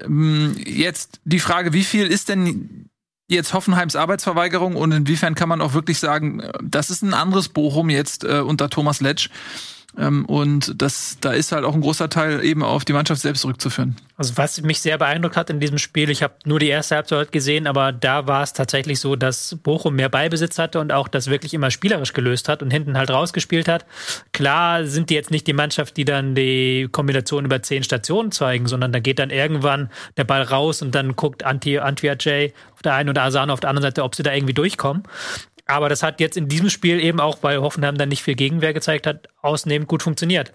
Ähm, 0.00 0.56
jetzt 0.56 1.20
die 1.24 1.40
Frage, 1.40 1.74
wie 1.74 1.84
viel 1.84 2.06
ist 2.06 2.30
denn 2.30 2.88
jetzt 3.28 3.52
Hoffenheims 3.52 3.94
Arbeitsverweigerung 3.94 4.74
und 4.74 4.92
inwiefern 4.92 5.34
kann 5.34 5.50
man 5.50 5.60
auch 5.60 5.74
wirklich 5.74 5.98
sagen, 5.98 6.40
äh, 6.40 6.50
das 6.62 6.88
ist 6.88 7.02
ein 7.02 7.12
anderes 7.12 7.50
Bochum 7.50 7.90
jetzt 7.90 8.24
äh, 8.24 8.40
unter 8.40 8.70
Thomas 8.70 9.02
Letsch. 9.02 9.28
Ähm, 9.98 10.24
und 10.24 10.80
das, 10.80 11.18
da 11.20 11.32
ist 11.32 11.52
halt 11.52 11.64
auch 11.64 11.74
ein 11.74 11.82
großer 11.82 12.08
Teil 12.08 12.42
eben 12.44 12.62
auf 12.62 12.84
die 12.84 12.92
Mannschaft 12.92 13.20
selbst 13.20 13.42
zurückzuführen. 13.42 13.96
Also 14.16 14.36
was 14.36 14.62
mich 14.62 14.80
sehr 14.80 14.98
beeindruckt 14.98 15.36
hat 15.36 15.50
in 15.50 15.60
diesem 15.60 15.78
Spiel, 15.78 16.08
ich 16.08 16.22
habe 16.22 16.34
nur 16.44 16.60
die 16.60 16.68
erste 16.68 16.94
Halbzeit 16.96 17.32
gesehen, 17.32 17.66
aber 17.66 17.92
da 17.92 18.26
war 18.26 18.42
es 18.42 18.52
tatsächlich 18.52 19.00
so, 19.00 19.16
dass 19.16 19.56
Bochum 19.62 19.96
mehr 19.96 20.08
Ballbesitz 20.08 20.58
hatte 20.58 20.80
und 20.80 20.92
auch 20.92 21.08
das 21.08 21.28
wirklich 21.28 21.52
immer 21.54 21.70
spielerisch 21.70 22.12
gelöst 22.12 22.48
hat 22.48 22.62
und 22.62 22.70
hinten 22.70 22.96
halt 22.96 23.10
rausgespielt 23.10 23.68
hat. 23.68 23.84
Klar 24.32 24.86
sind 24.86 25.10
die 25.10 25.14
jetzt 25.14 25.30
nicht 25.30 25.46
die 25.46 25.52
Mannschaft, 25.52 25.96
die 25.96 26.04
dann 26.04 26.34
die 26.34 26.88
Kombination 26.90 27.44
über 27.44 27.62
zehn 27.62 27.82
Stationen 27.82 28.32
zeigen, 28.32 28.66
sondern 28.66 28.92
da 28.92 29.00
geht 29.00 29.18
dann 29.18 29.30
irgendwann 29.30 29.90
der 30.16 30.24
Ball 30.24 30.42
raus 30.42 30.82
und 30.82 30.94
dann 30.94 31.16
guckt 31.16 31.44
Anti, 31.44 31.78
Antwia 31.78 32.14
J 32.14 32.52
auf 32.74 32.82
der 32.82 32.94
einen 32.94 33.10
oder 33.10 33.22
Asano 33.22 33.52
auf 33.52 33.60
der 33.60 33.70
anderen 33.70 33.90
Seite, 33.90 34.02
ob 34.02 34.14
sie 34.14 34.22
da 34.22 34.32
irgendwie 34.32 34.54
durchkommen. 34.54 35.02
Aber 35.66 35.88
das 35.88 36.02
hat 36.02 36.20
jetzt 36.20 36.36
in 36.36 36.48
diesem 36.48 36.70
Spiel 36.70 37.00
eben 37.00 37.20
auch, 37.20 37.38
weil 37.42 37.60
Hoffenheim 37.60 37.96
dann 37.96 38.08
nicht 38.08 38.22
viel 38.22 38.34
Gegenwehr 38.34 38.72
gezeigt 38.72 39.06
hat, 39.06 39.28
ausnehmend 39.40 39.88
gut 39.88 40.02
funktioniert. 40.02 40.52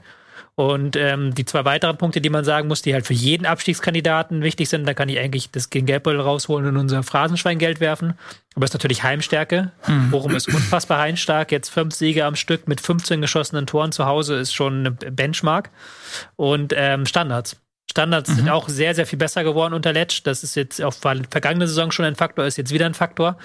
Und 0.60 0.96
ähm, 0.96 1.36
die 1.36 1.46
zwei 1.46 1.65
weiteren 1.65 1.98
Punkte, 1.98 2.20
die 2.20 2.32
man 2.32 2.43
sagen 2.43 2.67
muss, 2.67 2.82
die 2.82 2.96
halt 2.96 3.06
für 3.06 3.13
jeden 3.13 3.46
Abstiegskandidaten 3.46 4.41
wichtig 4.41 4.67
sind, 4.70 4.88
da 4.88 4.96
kann 4.96 5.08
ich 5.08 5.20
eigentlich 5.20 5.52
das 5.52 5.70
gegen 5.70 5.86
Geldbeutel 5.86 6.20
rausholen 6.20 6.65
und 6.65 6.78
unser 6.78 7.04
Phrasenschweingeld 7.04 7.80
werfen. 7.80 8.15
Aber 8.56 8.65
es 8.65 8.72
ist 8.72 8.74
natürlich 8.74 9.04
Heimstärke. 9.04 9.72
Bochum 10.10 10.36
ist 10.36 10.48
unfassbar 10.48 10.98
heimstark. 10.98 11.52
Jetzt 11.52 11.70
fünf 11.70 11.93
Siege 11.93 12.26
am 12.26 12.36
Stück 12.36 12.67
mit 12.67 12.82
15 12.82 13.22
geschossenen 13.22 13.67
Toren 13.67 13.91
zu 13.91 14.08
Hause 14.08 14.38
ist 14.38 14.52
schon 14.52 14.80
eine 14.80 14.91
Benchmark. 14.91 15.70
Und 16.38 16.74
ähm, 16.76 17.06
Standards. 17.06 17.58
Standards 17.89 18.36
sind 18.36 18.50
auch 18.50 18.67
sehr, 18.67 18.96
sehr 18.96 19.06
viel 19.06 19.20
besser 19.20 19.43
geworden 19.43 19.76
unter 19.76 19.93
Letsch. 19.93 20.22
Das 20.24 20.43
ist 20.43 20.56
jetzt 20.56 20.82
auch 20.82 20.93
vergangene 20.93 21.67
Saison 21.67 21.91
schon 21.91 22.06
ein 22.06 22.15
Faktor, 22.15 22.46
ist 22.46 22.58
jetzt 22.58 22.74
wieder 22.74 22.88
ein 22.88 22.96
Faktor. 22.96 23.38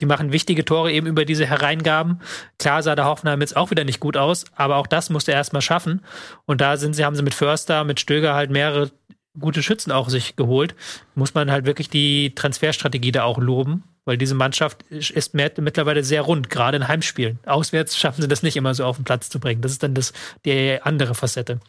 Die 0.00 0.06
machen 0.06 0.32
wichtige 0.32 0.64
Tore 0.64 0.92
eben 0.92 1.06
über 1.06 1.24
diese 1.24 1.46
Hereingaben. 1.46 2.20
Klar 2.58 2.82
sah 2.82 2.94
der 2.94 3.04
Hoffenheim 3.04 3.40
jetzt 3.40 3.56
auch 3.56 3.70
wieder 3.70 3.84
nicht 3.84 4.00
gut 4.00 4.16
aus, 4.16 4.44
aber 4.54 4.76
auch 4.76 4.86
das 4.86 5.10
musste 5.10 5.32
er 5.32 5.38
erstmal 5.38 5.62
schaffen. 5.62 6.02
Und 6.46 6.60
da 6.60 6.76
sind 6.76 6.94
sie, 6.94 7.04
haben 7.04 7.16
sie 7.16 7.22
mit 7.22 7.34
Förster, 7.34 7.84
mit 7.84 8.00
Stöger 8.00 8.34
halt 8.34 8.50
mehrere 8.50 8.90
gute 9.38 9.62
Schützen 9.62 9.92
auch 9.92 10.08
sich 10.08 10.36
geholt. 10.36 10.74
Muss 11.14 11.34
man 11.34 11.50
halt 11.50 11.66
wirklich 11.66 11.88
die 11.88 12.34
Transferstrategie 12.34 13.12
da 13.12 13.24
auch 13.24 13.38
loben, 13.38 13.84
weil 14.04 14.16
diese 14.16 14.34
Mannschaft 14.34 14.82
ist 14.90 15.34
mehr, 15.34 15.52
mittlerweile 15.58 16.02
sehr 16.02 16.22
rund, 16.22 16.50
gerade 16.50 16.78
in 16.78 16.88
Heimspielen. 16.88 17.38
Auswärts 17.46 17.96
schaffen 17.96 18.22
sie 18.22 18.28
das 18.28 18.42
nicht 18.42 18.56
immer 18.56 18.74
so 18.74 18.84
auf 18.84 18.96
den 18.96 19.04
Platz 19.04 19.28
zu 19.28 19.38
bringen. 19.38 19.60
Das 19.60 19.72
ist 19.72 19.82
dann 19.82 19.94
das, 19.94 20.12
die 20.44 20.78
andere 20.82 21.14
Facette. 21.14 21.60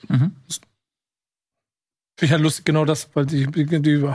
Finde 2.18 2.28
ich 2.28 2.32
halt 2.32 2.42
lustig, 2.42 2.66
genau 2.66 2.86
das, 2.86 3.10
weil 3.14 3.26
die, 3.26 3.48
die, 3.48 3.82
die 3.82 4.08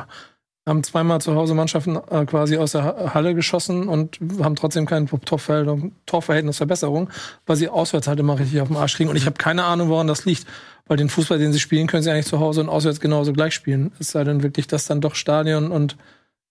haben 0.66 0.83
zweimal 0.83 1.20
zu 1.20 1.35
Hause 1.35 1.55
Mannschaften 1.55 1.96
äh, 2.11 2.24
quasi 2.26 2.57
aus 2.57 2.72
der 2.72 2.85
Ha- 2.85 3.14
Halle 3.14 3.35
geschossen 3.35 3.88
und 3.88 4.18
haben 4.42 4.57
trotzdem 4.57 4.85
keine 4.87 5.07
Torverhältnis- 5.07 5.92
Torverhältnisverbesserung, 6.07 7.09
weil 7.46 7.57
sie 7.57 7.68
auswärts 7.68 8.09
halt 8.09 8.18
immer 8.18 8.38
richtig 8.38 8.61
auf 8.61 8.68
den 8.68 8.76
Arsch 8.76 8.96
kriegen. 8.96 9.09
Und 9.09 9.16
ich 9.16 9.26
habe 9.26 9.37
keine 9.37 9.64
Ahnung, 9.64 9.88
woran 9.88 10.07
das 10.07 10.24
liegt. 10.24 10.46
Weil 10.88 10.96
den 10.96 11.09
Fußball, 11.09 11.38
den 11.38 11.52
sie 11.52 11.59
spielen, 11.59 11.87
können 11.88 12.02
sie 12.02 12.11
eigentlich 12.11 12.26
zu 12.26 12.38
Hause 12.38 12.61
und 12.61 12.68
auswärts 12.68 13.00
genauso 13.00 13.33
gleich 13.33 13.55
spielen. 13.55 13.92
Es 13.98 14.11
sei 14.12 14.22
denn 14.24 14.42
wirklich, 14.42 14.66
dass 14.68 14.87
dann 14.87 15.00
doch 15.00 15.14
Stadion 15.16 15.70
und 15.72 15.96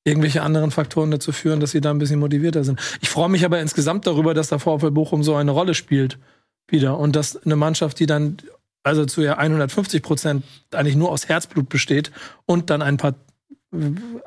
irgendwelche 0.03 0.41
anderen 0.43 0.71
Faktoren 0.71 1.09
dazu 1.11 1.31
führen, 1.31 1.59
dass 1.59 1.71
sie 1.71 1.81
da 1.81 1.89
ein 1.91 1.99
bisschen 1.99 2.19
motivierter 2.19 2.63
sind. 2.63 2.79
Ich 3.01 3.09
freue 3.09 3.29
mich 3.29 3.43
aber 3.45 3.59
insgesamt 3.59 4.05
darüber, 4.07 4.33
dass 4.33 4.49
der 4.49 4.59
VfL 4.59 4.91
Bochum 4.91 5.23
so 5.23 5.35
eine 5.35 5.51
Rolle 5.51 5.73
spielt 5.73 6.19
wieder 6.67 6.97
und 6.99 7.15
dass 7.15 7.37
eine 7.45 7.55
Mannschaft, 7.55 7.99
die 7.99 8.05
dann 8.05 8.37
also 8.83 9.05
zu 9.05 9.21
ja 9.21 9.37
150 9.37 10.03
Prozent 10.03 10.43
eigentlich 10.71 10.95
nur 10.95 11.11
aus 11.11 11.27
Herzblut 11.27 11.69
besteht 11.69 12.11
und 12.45 12.69
dann 12.69 12.81
ein 12.83 12.97
paar 12.97 13.15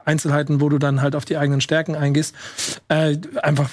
Einzelheiten, 0.05 0.61
wo 0.61 0.69
du 0.69 0.79
dann 0.79 1.01
halt 1.01 1.15
auf 1.15 1.25
die 1.25 1.37
eigenen 1.37 1.61
Stärken 1.61 1.95
eingehst, 1.95 2.35
äh, 2.89 3.17
einfach 3.43 3.71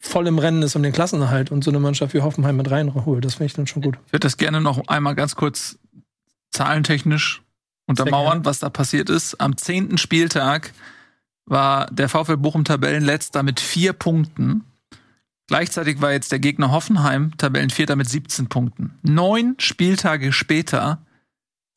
voll 0.00 0.26
im 0.26 0.38
Rennen 0.38 0.62
ist 0.62 0.76
um 0.76 0.82
den 0.82 0.92
Klassenerhalt 0.92 1.50
und 1.50 1.64
so 1.64 1.70
eine 1.70 1.80
Mannschaft 1.80 2.14
wie 2.14 2.20
Hoffenheim 2.20 2.56
mit 2.56 2.70
reinholt. 2.70 3.24
Das 3.24 3.34
finde 3.34 3.46
ich 3.46 3.54
dann 3.54 3.66
schon 3.66 3.82
gut. 3.82 3.98
Ich 4.06 4.12
würde 4.12 4.26
das 4.26 4.36
gerne 4.36 4.60
noch 4.60 4.86
einmal 4.88 5.14
ganz 5.14 5.34
kurz 5.34 5.78
zahlentechnisch 6.50 7.42
untermauern, 7.86 8.44
was 8.44 8.60
da 8.60 8.70
passiert 8.70 9.10
ist. 9.10 9.40
Am 9.40 9.56
zehnten 9.56 9.98
Spieltag 9.98 10.72
war 11.46 11.86
der 11.90 12.08
VfL 12.08 12.36
Bochum 12.36 12.64
Tabellenletzter 12.64 13.42
mit 13.42 13.60
vier 13.60 13.92
Punkten. 13.92 14.64
Gleichzeitig 15.46 16.00
war 16.02 16.12
jetzt 16.12 16.30
der 16.30 16.38
Gegner 16.38 16.70
Hoffenheim 16.70 17.32
Tabellenvierter 17.38 17.96
mit 17.96 18.08
17 18.08 18.48
Punkten. 18.48 18.98
Neun 19.02 19.54
Spieltage 19.58 20.32
später 20.32 21.00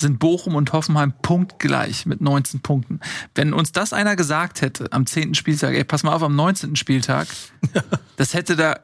sind 0.01 0.19
Bochum 0.19 0.55
und 0.55 0.73
Hoffenheim 0.73 1.13
punktgleich 1.21 2.05
mit 2.05 2.21
19 2.21 2.61
Punkten. 2.61 2.99
Wenn 3.35 3.53
uns 3.53 3.71
das 3.71 3.93
einer 3.93 4.15
gesagt 4.15 4.61
hätte 4.61 4.91
am 4.91 5.05
zehnten 5.05 5.35
Spieltag, 5.35 5.73
ey, 5.73 5.83
pass 5.83 6.03
mal 6.03 6.13
auf, 6.13 6.23
am 6.23 6.35
19. 6.35 6.75
Spieltag, 6.75 7.27
das 8.17 8.33
hätte 8.33 8.55
da 8.55 8.79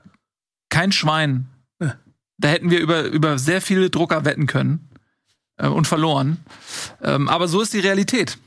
kein 0.69 0.91
Schwein. 0.91 1.47
Da 2.39 2.49
hätten 2.49 2.69
wir 2.69 2.79
über, 2.79 3.03
über 3.03 3.39
sehr 3.39 3.61
viele 3.61 3.89
Drucker 3.89 4.23
wetten 4.23 4.45
können 4.45 4.89
äh, 5.57 5.67
und 5.67 5.87
verloren. 5.87 6.37
Ähm, 7.01 7.27
aber 7.27 7.47
so 7.47 7.61
ist 7.61 7.73
die 7.73 7.79
Realität. 7.79 8.37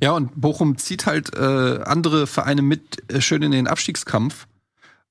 Ja, 0.00 0.12
und 0.12 0.40
Bochum 0.40 0.78
zieht 0.78 1.06
halt 1.06 1.34
äh, 1.34 1.80
andere 1.84 2.26
Vereine 2.26 2.62
mit 2.62 3.12
äh, 3.12 3.20
schön 3.20 3.42
in 3.42 3.50
den 3.50 3.66
Abstiegskampf, 3.66 4.46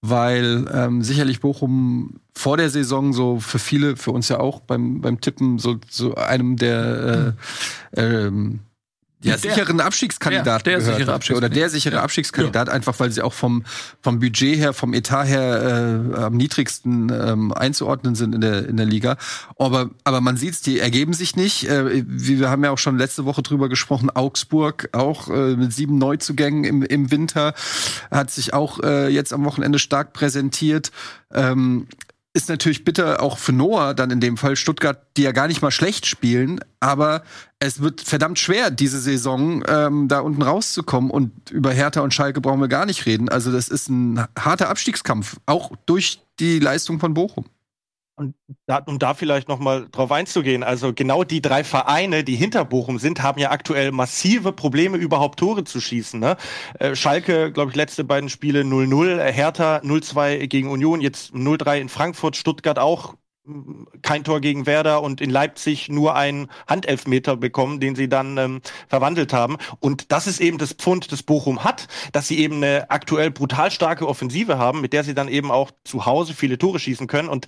weil 0.09 0.65
ähm, 0.73 1.01
sicherlich 1.01 1.39
Bochum 1.39 2.15
vor 2.33 2.57
der 2.57 2.69
Saison 2.69 3.13
so 3.13 3.39
für 3.39 3.59
viele, 3.59 3.95
für 3.95 4.11
uns 4.11 4.29
ja 4.29 4.39
auch 4.39 4.59
beim, 4.59 5.01
beim 5.01 5.21
Tippen, 5.21 5.57
so, 5.57 5.77
so 5.89 6.15
einem 6.15 6.57
der 6.57 7.35
äh, 7.93 8.01
ähm, 8.01 8.59
ja, 9.25 9.37
Der- 9.37 9.51
sicheren 9.53 9.79
Abstiegskandidaten 9.81 10.63
der 10.63 10.77
gehört 10.79 10.97
sichere 10.97 11.13
hat. 11.13 11.31
oder 11.31 11.49
der 11.49 11.69
sichere 11.69 12.01
Abstiegskandidat, 12.01 12.69
einfach 12.69 12.99
weil 12.99 13.11
sie 13.11 13.21
auch 13.21 13.33
vom, 13.33 13.63
vom 14.01 14.19
Budget 14.19 14.57
her, 14.57 14.73
vom 14.73 14.93
Etat 14.93 15.25
her 15.25 16.11
äh, 16.15 16.17
am 16.17 16.37
niedrigsten 16.37 17.11
ähm, 17.11 17.51
einzuordnen 17.51 18.15
sind 18.15 18.35
in 18.35 18.41
der, 18.41 18.67
in 18.67 18.77
der 18.77 18.85
Liga. 18.85 19.17
Aber, 19.57 19.89
aber 20.03 20.21
man 20.21 20.37
sieht's, 20.37 20.61
die 20.61 20.79
ergeben 20.79 21.13
sich 21.13 21.35
nicht. 21.35 21.67
Äh, 21.67 22.03
wir 22.07 22.49
haben 22.49 22.63
ja 22.63 22.71
auch 22.71 22.77
schon 22.77 22.97
letzte 22.97 23.25
Woche 23.25 23.41
drüber 23.41 23.67
gesprochen, 23.69 24.09
Augsburg 24.09 24.89
auch 24.91 25.27
äh, 25.29 25.55
mit 25.55 25.73
sieben 25.73 25.97
Neuzugängen 25.97 26.63
im, 26.63 26.83
im 26.83 27.11
Winter 27.11 27.53
hat 28.11 28.31
sich 28.31 28.53
auch 28.53 28.79
äh, 28.83 29.07
jetzt 29.09 29.33
am 29.33 29.43
Wochenende 29.45 29.79
stark 29.79 30.13
präsentiert. 30.13 30.91
Ähm, 31.33 31.87
ist 32.35 32.49
natürlich 32.49 32.83
bitter 32.83 33.23
auch 33.23 33.37
für 33.37 33.53
Noah 33.53 33.93
dann 33.93 34.11
in 34.11 34.19
dem 34.19 34.35
Fall 34.35 34.57
Stuttgart, 34.57 35.01
die 35.15 35.21
ja 35.21 35.31
gar 35.31 35.47
nicht 35.47 35.61
mal 35.61 35.71
schlecht 35.71 36.05
spielen, 36.05 36.59
aber 36.81 37.23
es 37.59 37.79
wird 37.79 38.01
verdammt 38.01 38.39
schwer 38.39 38.71
diese 38.71 38.99
Saison 38.99 39.63
ähm, 39.67 40.09
da 40.09 40.19
unten 40.19 40.41
rauszukommen 40.41 41.09
und 41.09 41.49
über 41.49 41.71
Hertha 41.71 42.01
und 42.01 42.13
Schalke 42.13 42.41
brauchen 42.41 42.59
wir 42.59 42.67
gar 42.67 42.85
nicht 42.85 43.05
reden. 43.05 43.29
Also 43.29 43.53
das 43.53 43.69
ist 43.69 43.87
ein 43.87 44.21
harter 44.37 44.67
Abstiegskampf, 44.67 45.37
auch 45.45 45.71
durch 45.85 46.19
die 46.41 46.59
Leistung 46.59 46.99
von 46.99 47.13
Bochum. 47.13 47.45
Da, 48.65 48.77
um 48.77 48.97
da 48.97 49.13
vielleicht 49.13 49.49
noch 49.49 49.59
mal 49.59 49.89
drauf 49.91 50.09
einzugehen, 50.09 50.63
also 50.63 50.93
genau 50.93 51.25
die 51.25 51.41
drei 51.41 51.65
Vereine, 51.65 52.23
die 52.23 52.37
hinter 52.37 52.63
Bochum 52.63 52.97
sind, 52.97 53.21
haben 53.21 53.39
ja 53.39 53.51
aktuell 53.51 53.91
massive 53.91 54.53
Probleme, 54.53 54.95
überhaupt 54.95 55.39
Tore 55.39 55.65
zu 55.65 55.81
schießen. 55.81 56.21
Ne? 56.21 56.37
Äh, 56.79 56.95
Schalke, 56.95 57.51
glaube 57.51 57.71
ich, 57.71 57.75
letzte 57.75 58.05
beiden 58.05 58.29
Spiele 58.29 58.61
0-0, 58.61 59.19
äh, 59.19 59.33
Hertha 59.33 59.77
0-2 59.79 60.47
gegen 60.47 60.69
Union, 60.69 61.01
jetzt 61.01 61.33
0-3 61.33 61.81
in 61.81 61.89
Frankfurt, 61.89 62.37
Stuttgart 62.37 62.79
auch 62.79 63.15
kein 64.01 64.23
Tor 64.23 64.41
gegen 64.41 64.65
Werder 64.65 65.01
und 65.01 65.21
in 65.21 65.29
Leipzig 65.29 65.89
nur 65.89 66.15
einen 66.15 66.47
Handelfmeter 66.67 67.37
bekommen, 67.37 67.79
den 67.79 67.95
sie 67.95 68.09
dann 68.09 68.37
ähm, 68.37 68.61
verwandelt 68.87 69.33
haben. 69.33 69.57
Und 69.79 70.11
das 70.11 70.25
ist 70.27 70.39
eben 70.41 70.57
das 70.57 70.73
Pfund, 70.73 71.11
das 71.11 71.21
Bochum 71.21 71.63
hat, 71.63 71.87
dass 72.11 72.27
sie 72.27 72.39
eben 72.39 72.55
eine 72.57 72.89
aktuell 72.89 73.29
brutal 73.31 73.69
starke 73.69 74.07
Offensive 74.07 74.57
haben, 74.57 74.81
mit 74.81 74.93
der 74.93 75.03
sie 75.03 75.13
dann 75.13 75.27
eben 75.27 75.51
auch 75.51 75.71
zu 75.83 76.05
Hause 76.05 76.33
viele 76.33 76.57
Tore 76.57 76.79
schießen 76.79 77.07
können. 77.07 77.29
Und 77.29 77.45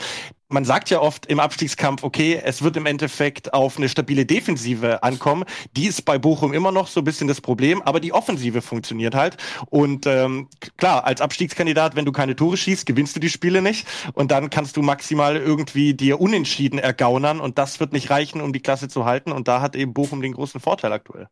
man 0.50 0.64
sagt 0.64 0.90
ja 0.90 1.02
oft 1.02 1.26
im 1.26 1.40
Abstiegskampf, 1.40 2.04
okay, 2.04 2.42
es 2.44 2.62
wird 2.62 2.78
im 2.78 2.86
Endeffekt 2.86 3.54
auf 3.54 3.78
eine 3.78 3.90
stabile 3.90 4.26
Defensive 4.26 5.04
ankommen. 5.04 5.44
Die 5.76 5.88
ist 5.88 6.06
bei 6.06 6.18
Bochum 6.18 6.54
immer 6.54 6.72
noch 6.72 6.88
so 6.88 7.02
ein 7.02 7.04
bisschen 7.04 7.28
das 7.28 7.42
Problem, 7.42 7.82
aber 7.82 8.00
die 8.00 8.14
Offensive 8.14 8.62
funktioniert 8.62 9.14
halt. 9.14 9.38
Und 9.70 10.06
ähm, 10.06 10.48
klar, 10.78 11.06
als 11.06 11.20
Abstiegskandidat, 11.20 11.96
wenn 11.96 12.06
du 12.06 12.12
keine 12.12 12.36
Tore 12.36 12.56
schießt, 12.56 12.86
gewinnst 12.86 13.16
du 13.16 13.20
die 13.20 13.30
Spiele 13.30 13.62
nicht. 13.62 13.88
Und 14.14 14.32
dann 14.32 14.50
kannst 14.50 14.78
du 14.78 14.82
maximal 14.82 15.36
irgendwie 15.36 15.94
dir 15.94 16.22
unentschieden 16.22 16.80
ergaunern. 16.80 17.40
Und 17.40 17.58
das 17.58 17.80
wird 17.80 17.92
nicht 17.92 18.10
reichen, 18.10 18.40
um 18.40 18.54
die 18.54 18.62
Klasse 18.62 18.88
zu 18.88 19.06
halten. 19.06 19.32
Und 19.32 19.48
da 19.48 19.62
hat 19.62 19.76
eben 19.76 19.94
Bochum 19.94 20.22
den 20.22 20.34
großen 20.34 20.62
Vorteil 20.62 20.94
aktuell. 20.94 21.28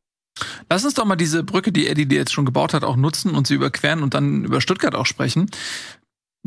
Lass 0.70 0.84
uns 0.84 0.96
doch 0.96 1.06
mal 1.06 1.16
diese 1.16 1.44
Brücke, 1.44 1.72
die 1.72 1.88
Eddie 1.88 2.08
dir 2.08 2.18
jetzt 2.18 2.34
schon 2.34 2.46
gebaut 2.46 2.74
hat, 2.74 2.84
auch 2.84 2.98
nutzen 2.98 3.34
und 3.34 3.48
sie 3.48 3.54
überqueren 3.54 4.04
und 4.04 4.14
dann 4.14 4.44
über 4.44 4.60
Stuttgart 4.60 4.96
auch 4.96 5.06
sprechen. 5.06 5.50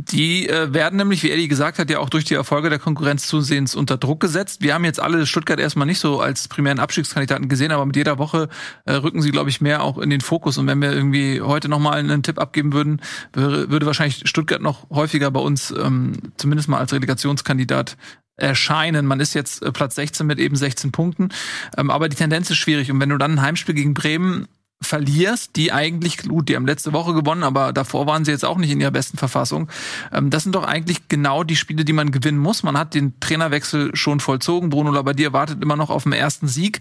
Die 0.01 0.49
äh, 0.49 0.73
werden 0.73 0.97
nämlich, 0.97 1.25
wie 1.25 1.33
Eddie 1.33 1.49
gesagt 1.49 1.81
hat, 1.81 1.91
ja 1.91 1.99
auch 1.99 2.09
durch 2.09 2.25
die 2.25 2.35
Erfolge 2.35 2.71
der 2.71 2.79
Konkurrenz 2.79 3.27
zusehends 3.27 3.75
unter 3.75 3.97
Druck 3.97 4.21
gesetzt. 4.21 4.63
Wir 4.63 4.75
haben 4.75 4.85
jetzt 4.85 5.01
alle 5.01 5.27
Stuttgart 5.27 5.59
erstmal 5.59 5.89
nicht 5.89 5.99
so 5.99 6.21
als 6.21 6.47
primären 6.47 6.79
Abstiegskandidaten 6.79 7.49
gesehen, 7.49 7.73
aber 7.73 7.85
mit 7.85 7.97
jeder 7.97 8.17
Woche 8.17 8.49
äh, 8.85 8.93
rücken 8.93 9.23
sie, 9.23 9.33
glaube 9.33 9.51
ich, 9.51 9.61
mehr 9.61 9.83
auch 9.83 9.99
in 9.99 10.09
den 10.09 10.21
Fokus. 10.21 10.57
Und 10.57 10.69
wenn 10.69 10.81
wir 10.81 10.93
irgendwie 10.93 11.41
heute 11.41 11.69
noch 11.69 11.81
mal 11.81 11.99
einen 11.99 12.23
Tipp 12.23 12.39
abgeben 12.39 12.73
würden, 12.73 13.03
würde, 13.33 13.71
würde 13.73 13.87
wahrscheinlich 13.87 14.23
Stuttgart 14.29 14.63
noch 14.63 14.89
häufiger 14.89 15.33
bei 15.33 15.41
uns 15.41 15.73
ähm, 15.73 16.13
zumindest 16.37 16.69
mal 16.69 16.79
als 16.79 16.93
Relegationskandidat 16.93 17.97
erscheinen. 18.37 19.05
Man 19.05 19.19
ist 19.19 19.35
jetzt 19.35 19.65
äh, 19.65 19.73
Platz 19.73 19.97
16 19.97 20.25
mit 20.29 20.39
eben 20.39 20.55
16 20.55 20.93
Punkten, 20.93 21.31
ähm, 21.77 21.91
aber 21.91 22.09
die 22.09 22.15
Tendenz 22.15 22.49
ist 22.51 22.59
schwierig. 22.59 22.93
Und 22.93 23.01
wenn 23.01 23.09
du 23.09 23.19
dann 23.19 23.33
ein 23.33 23.43
Heimspiel 23.43 23.75
gegen 23.75 23.95
Bremen 23.95 24.47
verlierst, 24.81 25.57
die 25.57 25.73
eigentlich, 25.73 26.19
gut, 26.19 26.49
die 26.49 26.57
haben 26.57 26.67
letzte 26.67 26.93
Woche 26.93 27.13
gewonnen, 27.13 27.43
aber 27.43 27.73
davor 27.73 28.07
waren 28.07 28.25
sie 28.25 28.31
jetzt 28.31 28.45
auch 28.45 28.59
nicht 28.59 28.71
in 28.71 28.81
ihrer 28.81 28.91
besten 28.93 29.19
Verfassung. 29.19 29.69
Ähm, 30.13 30.31
das 30.31 30.45
sind 30.45 30.55
doch 30.55 30.65
eigentlich 30.65 31.09
genau 31.09 31.45
die 31.45 31.57
Spiele, 31.57 31.85
die 31.85 31.93
man 31.93 32.11
gewinnen 32.13 32.39
muss. 32.39 32.63
Man 32.63 32.79
hat 32.79 32.95
den 32.95 33.19
Trainerwechsel 33.21 33.95
schon 33.97 34.21
vollzogen. 34.21 34.71
Bruno 34.71 34.91
Labbadia 34.93 35.33
wartet 35.33 35.63
immer 35.63 35.77
noch 35.77 35.91
auf 35.91 36.05
den 36.05 36.13
ersten 36.13 36.49
Sieg. 36.49 36.81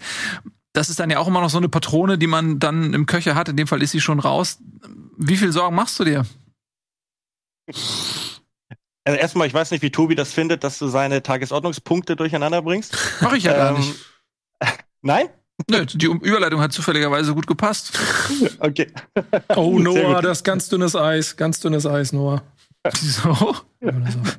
Das 0.72 0.90
ist 0.90 1.00
dann 1.00 1.10
ja 1.10 1.18
auch 1.18 1.26
immer 1.26 1.40
noch 1.40 1.50
so 1.50 1.58
eine 1.58 1.68
Patrone, 1.68 2.18
die 2.18 2.26
man 2.28 2.60
dann 2.60 2.94
im 2.94 3.06
Köcher 3.06 3.34
hat. 3.34 3.48
In 3.48 3.56
dem 3.56 3.66
Fall 3.66 3.82
ist 3.82 3.90
sie 3.90 4.00
schon 4.00 4.20
raus. 4.20 4.58
Wie 5.16 5.36
viel 5.36 5.50
Sorgen 5.50 5.74
machst 5.74 5.98
du 5.98 6.04
dir? 6.04 6.24
Also 9.04 9.18
erstmal, 9.18 9.46
ich 9.46 9.54
weiß 9.54 9.70
nicht, 9.70 9.82
wie 9.82 9.90
Tobi 9.90 10.14
das 10.14 10.32
findet, 10.32 10.62
dass 10.64 10.78
du 10.78 10.86
seine 10.86 11.22
Tagesordnungspunkte 11.22 12.14
durcheinander 12.14 12.62
bringst. 12.62 12.96
Mach 13.20 13.32
ich 13.32 13.44
ja 13.44 13.54
gar 13.54 13.70
Ähm, 13.70 13.78
nicht. 13.78 13.94
Nein? 15.02 15.28
Nö, 15.66 15.84
die 15.84 16.06
Überleitung 16.06 16.60
hat 16.60 16.72
zufälligerweise 16.72 17.34
gut 17.34 17.46
gepasst. 17.46 17.98
Okay. 18.60 18.88
Oh, 19.56 19.78
Noah, 19.78 20.20
das 20.22 20.38
ist 20.38 20.44
ganz 20.44 20.68
dünnes 20.68 20.94
Eis. 20.94 21.36
Ganz 21.36 21.60
dünnes 21.60 21.86
Eis, 21.86 22.12
Noah. 22.12 22.42
Wieso? 23.00 23.56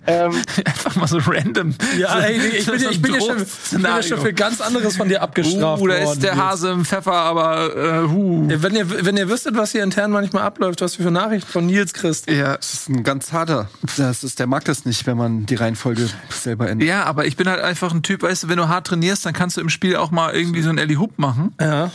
Ähm, 0.08 0.32
Einfach 0.66 0.96
mal 0.96 1.08
so 1.08 1.20
random. 1.26 1.76
Ja, 1.98 2.20
ey, 2.20 2.38
ich 2.58 2.66
bin, 2.66 2.82
ja- 2.82 2.90
ich 2.90 3.02
bin, 3.02 3.14
ja 3.14 3.20
schon, 3.22 3.38
ich 3.42 3.70
bin 3.72 3.82
ja 3.82 4.02
schon 4.02 4.20
für 4.22 4.34
ganz 4.34 4.60
anderes 4.62 4.98
von 4.98 5.08
dir 5.08 5.22
abgestraft 5.22 5.82
Uh, 5.82 5.88
da 5.88 5.94
ist 5.96 6.20
der 6.24 6.32
jetzt. 6.32 6.42
Hase 6.42 6.72
im 6.72 6.86
Pfeffer, 6.86 7.14
aber 7.14 7.76
äh, 7.76 8.08
huh. 8.08 8.48
Ja, 8.50 8.64
Wenn 8.64 8.76
ihr, 8.76 9.06
wenn 9.06 9.18
ihr 9.18 9.30
wüsstet, 9.30 9.56
was 9.56 9.72
hier 9.72 9.84
intern 9.84 10.12
manchmal 10.12 10.44
abläuft, 10.44 10.82
was 10.82 10.98
wir 10.98 11.06
für 11.06 11.12
Nachrichten 11.12 11.52
von 11.52 11.66
Nils 11.68 11.94
kriegst. 11.94 12.30
Ja. 12.30 12.58
Das 12.58 12.74
ist 12.74 12.90
ein 12.90 13.04
ganz 13.04 13.32
harter. 13.34 13.70
Das 13.98 14.24
ist, 14.24 14.40
der 14.40 14.48
mag 14.48 14.66
das 14.66 14.86
nicht, 14.86 15.06
wenn 15.06 15.18
man 15.18 15.46
die 15.46 15.56
Reihenfolge 15.56 16.10
selber 16.30 16.70
ändert. 16.70 16.88
ja, 16.88 17.04
aber 17.04 17.26
ich 17.26 17.36
bin 17.38 17.48
halt 17.48 17.62
einfach 17.62 17.94
ein 17.94 18.04
Typ, 18.04 18.24
weißt 18.24 18.44
du, 18.44 18.50
wenn 18.50 18.58
du 18.58 18.68
hart 18.68 18.88
trainierst, 18.88 19.26
dann 19.26 19.34
kannst 19.34 19.58
du 19.58 19.62
im 19.62 19.70
Spiel 19.70 19.96
auch 19.98 20.12
mal 20.12 20.34
irgendwie 20.34 20.62
so 20.62 20.70
ein 20.70 20.78
Ellie 20.78 20.98
Hoop 20.98 21.20
machen. 21.20 21.54
Ja. 21.62 21.92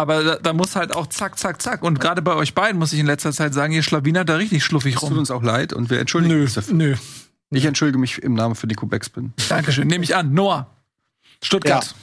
Aber 0.00 0.22
da, 0.22 0.36
da 0.36 0.52
muss 0.52 0.76
halt 0.76 0.94
auch 0.94 1.08
zack, 1.08 1.36
zack, 1.38 1.60
zack. 1.60 1.82
Und 1.82 1.98
gerade 1.98 2.22
bei 2.22 2.34
euch 2.36 2.54
beiden 2.54 2.78
muss 2.78 2.92
ich 2.92 3.00
in 3.00 3.06
letzter 3.06 3.32
Zeit 3.32 3.52
sagen, 3.52 3.72
ihr 3.72 3.82
Schlawiner 3.82 4.24
da 4.24 4.36
richtig 4.36 4.62
schluffig 4.64 4.94
Es 4.94 5.00
tut 5.00 5.10
rum. 5.10 5.18
uns 5.18 5.30
auch 5.32 5.42
leid 5.42 5.72
und 5.72 5.90
wir 5.90 5.98
entschuldigen 5.98 6.36
Nö, 6.36 6.42
uns 6.42 6.54
dafür. 6.54 6.74
nö. 6.74 6.94
Ich 7.50 7.64
entschuldige 7.64 7.98
mich 7.98 8.22
im 8.22 8.34
Namen 8.34 8.54
für 8.54 8.68
Nico 8.68 8.86
Backspin. 8.86 9.32
Dankeschön. 9.48 9.88
Nehme 9.88 10.04
ich 10.04 10.14
an. 10.14 10.32
Noah. 10.32 10.68
Stuttgart. 11.42 11.94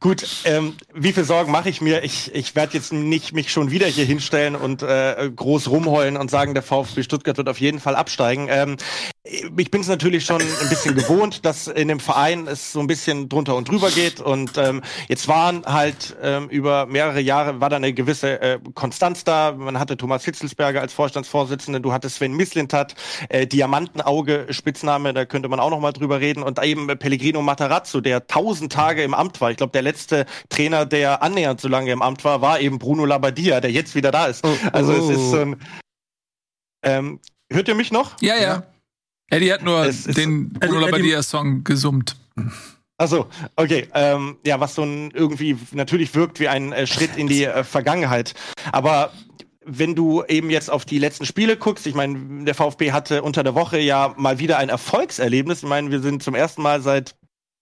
Gut, 0.00 0.26
ähm, 0.44 0.74
wie 0.94 1.12
viel 1.12 1.22
Sorgen 1.22 1.52
mache 1.52 1.68
ich 1.68 1.80
mir? 1.80 2.02
Ich, 2.02 2.34
ich 2.34 2.56
werde 2.56 2.74
jetzt 2.74 2.92
nicht 2.92 3.32
mich 3.34 3.52
schon 3.52 3.70
wieder 3.70 3.86
hier 3.86 4.04
hinstellen 4.04 4.56
und 4.56 4.82
äh, 4.82 5.30
groß 5.34 5.68
rumheulen 5.68 6.16
und 6.16 6.28
sagen, 6.28 6.54
der 6.54 6.64
VfB 6.64 7.04
Stuttgart 7.04 7.36
wird 7.36 7.48
auf 7.48 7.60
jeden 7.60 7.78
Fall 7.78 7.94
absteigen. 7.94 8.48
Ähm, 8.50 8.76
ich 9.24 9.70
bin 9.70 9.82
es 9.82 9.86
natürlich 9.86 10.24
schon 10.24 10.42
ein 10.42 10.68
bisschen 10.68 10.96
gewohnt, 10.96 11.44
dass 11.44 11.68
in 11.68 11.86
dem 11.86 12.00
Verein 12.00 12.48
es 12.48 12.72
so 12.72 12.80
ein 12.80 12.88
bisschen 12.88 13.28
drunter 13.28 13.54
und 13.54 13.68
drüber 13.68 13.90
geht. 13.90 14.20
Und 14.20 14.58
ähm, 14.58 14.82
jetzt 15.08 15.28
waren 15.28 15.64
halt 15.64 16.16
ähm, 16.20 16.48
über 16.48 16.86
mehrere 16.86 17.20
Jahre 17.20 17.60
war 17.60 17.70
da 17.70 17.76
eine 17.76 17.92
gewisse 17.92 18.40
äh, 18.40 18.58
Konstanz 18.74 19.22
da. 19.22 19.52
Man 19.52 19.78
hatte 19.78 19.96
Thomas 19.96 20.24
Hitzelsberger 20.24 20.80
als 20.80 20.92
Vorstandsvorsitzenden, 20.92 21.84
du 21.84 21.92
hattest 21.92 22.16
Sven 22.16 22.32
Mislintat, 22.32 22.96
äh, 23.28 23.46
Diamantenauge, 23.46 24.46
Spitzname, 24.50 25.14
da 25.14 25.24
könnte 25.24 25.48
man 25.48 25.60
auch 25.60 25.70
noch 25.70 25.80
mal 25.80 25.92
drüber 25.92 26.18
reden. 26.18 26.42
Und 26.42 26.60
eben 26.60 26.88
Pellegrino 26.98 27.42
Matarazzo, 27.42 28.00
der 28.00 28.26
tausend 28.26 28.72
Tage 28.72 29.04
im 29.04 29.14
Amt 29.14 29.40
war. 29.40 29.52
Ich 29.52 29.56
glaube, 29.56 29.72
der 29.72 29.82
letzte 29.82 30.26
Trainer, 30.48 30.84
der 30.84 31.22
annähernd 31.22 31.60
so 31.60 31.68
lange 31.68 31.92
im 31.92 32.02
Amt 32.02 32.24
war, 32.24 32.40
war 32.40 32.58
eben 32.58 32.80
Bruno 32.80 33.04
Labbadia, 33.04 33.60
der 33.60 33.70
jetzt 33.70 33.94
wieder 33.94 34.10
da 34.10 34.26
ist. 34.26 34.44
Also 34.72 34.92
es 34.92 35.16
ist 35.16 35.30
so 35.30 35.36
ein 35.36 35.56
ähm, 36.84 37.20
Hört 37.52 37.68
ihr 37.68 37.74
mich 37.74 37.92
noch? 37.92 38.20
Ja, 38.20 38.36
ja. 38.36 38.64
Eddie 39.32 39.52
hat 39.52 39.62
nur 39.62 39.84
Es 39.86 40.04
den 40.04 40.52
Bruno 40.52 40.74
Eddie- 40.74 40.84
Labbadia-Song 40.84 41.64
gesummt. 41.64 42.16
Also, 42.98 43.26
okay, 43.56 43.88
ähm, 43.94 44.36
ja, 44.46 44.60
was 44.60 44.74
so 44.74 44.82
ein 44.82 45.10
irgendwie 45.12 45.56
natürlich 45.72 46.14
wirkt 46.14 46.38
wie 46.38 46.48
ein 46.48 46.72
äh, 46.72 46.86
Schritt 46.86 47.16
in 47.16 47.26
die 47.26 47.44
äh, 47.44 47.64
Vergangenheit. 47.64 48.34
Aber 48.70 49.10
wenn 49.64 49.94
du 49.94 50.22
eben 50.24 50.50
jetzt 50.50 50.70
auf 50.70 50.84
die 50.84 50.98
letzten 50.98 51.24
Spiele 51.24 51.56
guckst, 51.56 51.86
ich 51.86 51.94
meine, 51.94 52.44
der 52.44 52.54
VfB 52.54 52.92
hatte 52.92 53.22
unter 53.22 53.42
der 53.42 53.54
Woche 53.54 53.78
ja 53.78 54.12
mal 54.16 54.38
wieder 54.38 54.58
ein 54.58 54.68
Erfolgserlebnis. 54.68 55.62
Ich 55.62 55.68
meine, 55.68 55.90
wir 55.90 56.00
sind 56.00 56.22
zum 56.22 56.34
ersten 56.34 56.62
Mal 56.62 56.80
seit 56.82 57.14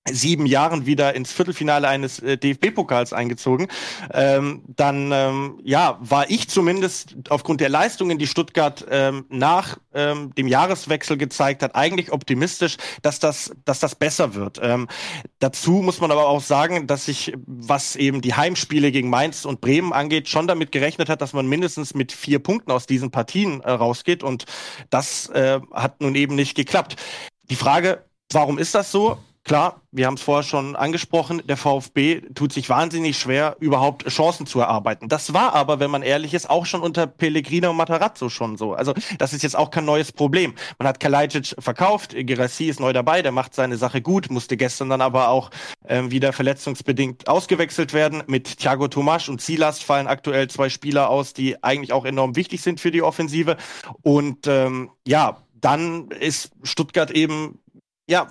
sieben 0.08 0.46
Jahren 0.46 0.86
wieder 0.86 1.14
ins 1.14 1.30
Viertelfinale 1.30 1.86
eines 1.86 2.20
äh, 2.20 2.38
DFB-Pokals 2.38 3.12
eingezogen, 3.12 3.68
ähm, 4.12 4.62
dann 4.66 5.10
ähm, 5.12 5.60
ja 5.62 5.98
war 6.00 6.30
ich 6.30 6.48
zumindest 6.48 7.16
aufgrund 7.28 7.60
der 7.60 7.68
Leistungen, 7.68 8.18
die 8.18 8.26
Stuttgart 8.26 8.86
ähm, 8.90 9.26
nach 9.28 9.78
ähm, 9.92 10.34
dem 10.34 10.48
Jahreswechsel 10.48 11.18
gezeigt 11.18 11.62
hat, 11.62 11.74
eigentlich 11.74 12.12
optimistisch, 12.12 12.78
dass 13.02 13.18
das, 13.18 13.52
dass 13.64 13.80
das 13.80 13.94
besser 13.94 14.34
wird. 14.34 14.58
Ähm, 14.62 14.88
dazu 15.38 15.72
muss 15.82 16.00
man 16.00 16.10
aber 16.10 16.28
auch 16.28 16.40
sagen, 16.40 16.86
dass 16.86 17.04
sich, 17.04 17.34
was 17.46 17.94
eben 17.96 18.22
die 18.22 18.34
Heimspiele 18.34 18.92
gegen 18.92 19.10
Mainz 19.10 19.44
und 19.44 19.60
Bremen 19.60 19.92
angeht, 19.92 20.28
schon 20.28 20.46
damit 20.46 20.72
gerechnet 20.72 21.10
hat, 21.10 21.20
dass 21.20 21.34
man 21.34 21.46
mindestens 21.46 21.94
mit 21.94 22.12
vier 22.12 22.38
Punkten 22.38 22.70
aus 22.70 22.86
diesen 22.86 23.10
Partien 23.10 23.60
äh, 23.60 23.70
rausgeht 23.70 24.22
und 24.22 24.46
das 24.88 25.28
äh, 25.28 25.60
hat 25.72 26.00
nun 26.00 26.14
eben 26.14 26.34
nicht 26.34 26.54
geklappt. 26.54 26.96
Die 27.50 27.56
Frage, 27.56 28.04
warum 28.32 28.58
ist 28.58 28.74
das 28.74 28.90
so? 28.90 29.18
Klar, 29.44 29.80
wir 29.90 30.06
haben 30.06 30.14
es 30.14 30.22
vorher 30.22 30.42
schon 30.42 30.76
angesprochen, 30.76 31.42
der 31.46 31.56
VfB 31.56 32.20
tut 32.34 32.52
sich 32.52 32.68
wahnsinnig 32.68 33.18
schwer, 33.18 33.56
überhaupt 33.58 34.06
Chancen 34.06 34.46
zu 34.46 34.60
erarbeiten. 34.60 35.08
Das 35.08 35.32
war 35.32 35.54
aber, 35.54 35.80
wenn 35.80 35.90
man 35.90 36.02
ehrlich 36.02 36.34
ist, 36.34 36.48
auch 36.48 36.66
schon 36.66 36.82
unter 36.82 37.06
Pellegrino 37.06 37.70
und 37.70 37.76
Matarazzo 37.76 38.28
schon 38.28 38.58
so. 38.58 38.74
Also 38.74 38.92
das 39.18 39.32
ist 39.32 39.42
jetzt 39.42 39.56
auch 39.56 39.70
kein 39.70 39.86
neues 39.86 40.12
Problem. 40.12 40.54
Man 40.78 40.86
hat 40.86 41.00
Kalajdzic 41.00 41.56
verkauft, 41.58 42.14
Gerassi 42.14 42.66
ist 42.66 42.80
neu 42.80 42.92
dabei, 42.92 43.22
der 43.22 43.32
macht 43.32 43.54
seine 43.54 43.78
Sache 43.78 44.02
gut, 44.02 44.30
musste 44.30 44.58
gestern 44.58 44.90
dann 44.90 45.00
aber 45.00 45.30
auch 45.30 45.50
ähm, 45.88 46.10
wieder 46.10 46.32
verletzungsbedingt 46.32 47.26
ausgewechselt 47.26 47.94
werden. 47.94 48.22
Mit 48.26 48.58
Thiago 48.58 48.88
Tomasch 48.88 49.30
und 49.30 49.40
Silas 49.40 49.80
fallen 49.80 50.06
aktuell 50.06 50.48
zwei 50.48 50.68
Spieler 50.68 51.08
aus, 51.08 51.32
die 51.32 51.62
eigentlich 51.64 51.94
auch 51.94 52.04
enorm 52.04 52.36
wichtig 52.36 52.60
sind 52.60 52.78
für 52.78 52.90
die 52.90 53.02
Offensive. 53.02 53.56
Und 54.02 54.46
ähm, 54.46 54.90
ja, 55.08 55.38
dann 55.54 56.08
ist 56.10 56.52
Stuttgart 56.62 57.10
eben 57.10 57.58
ja, 58.06 58.28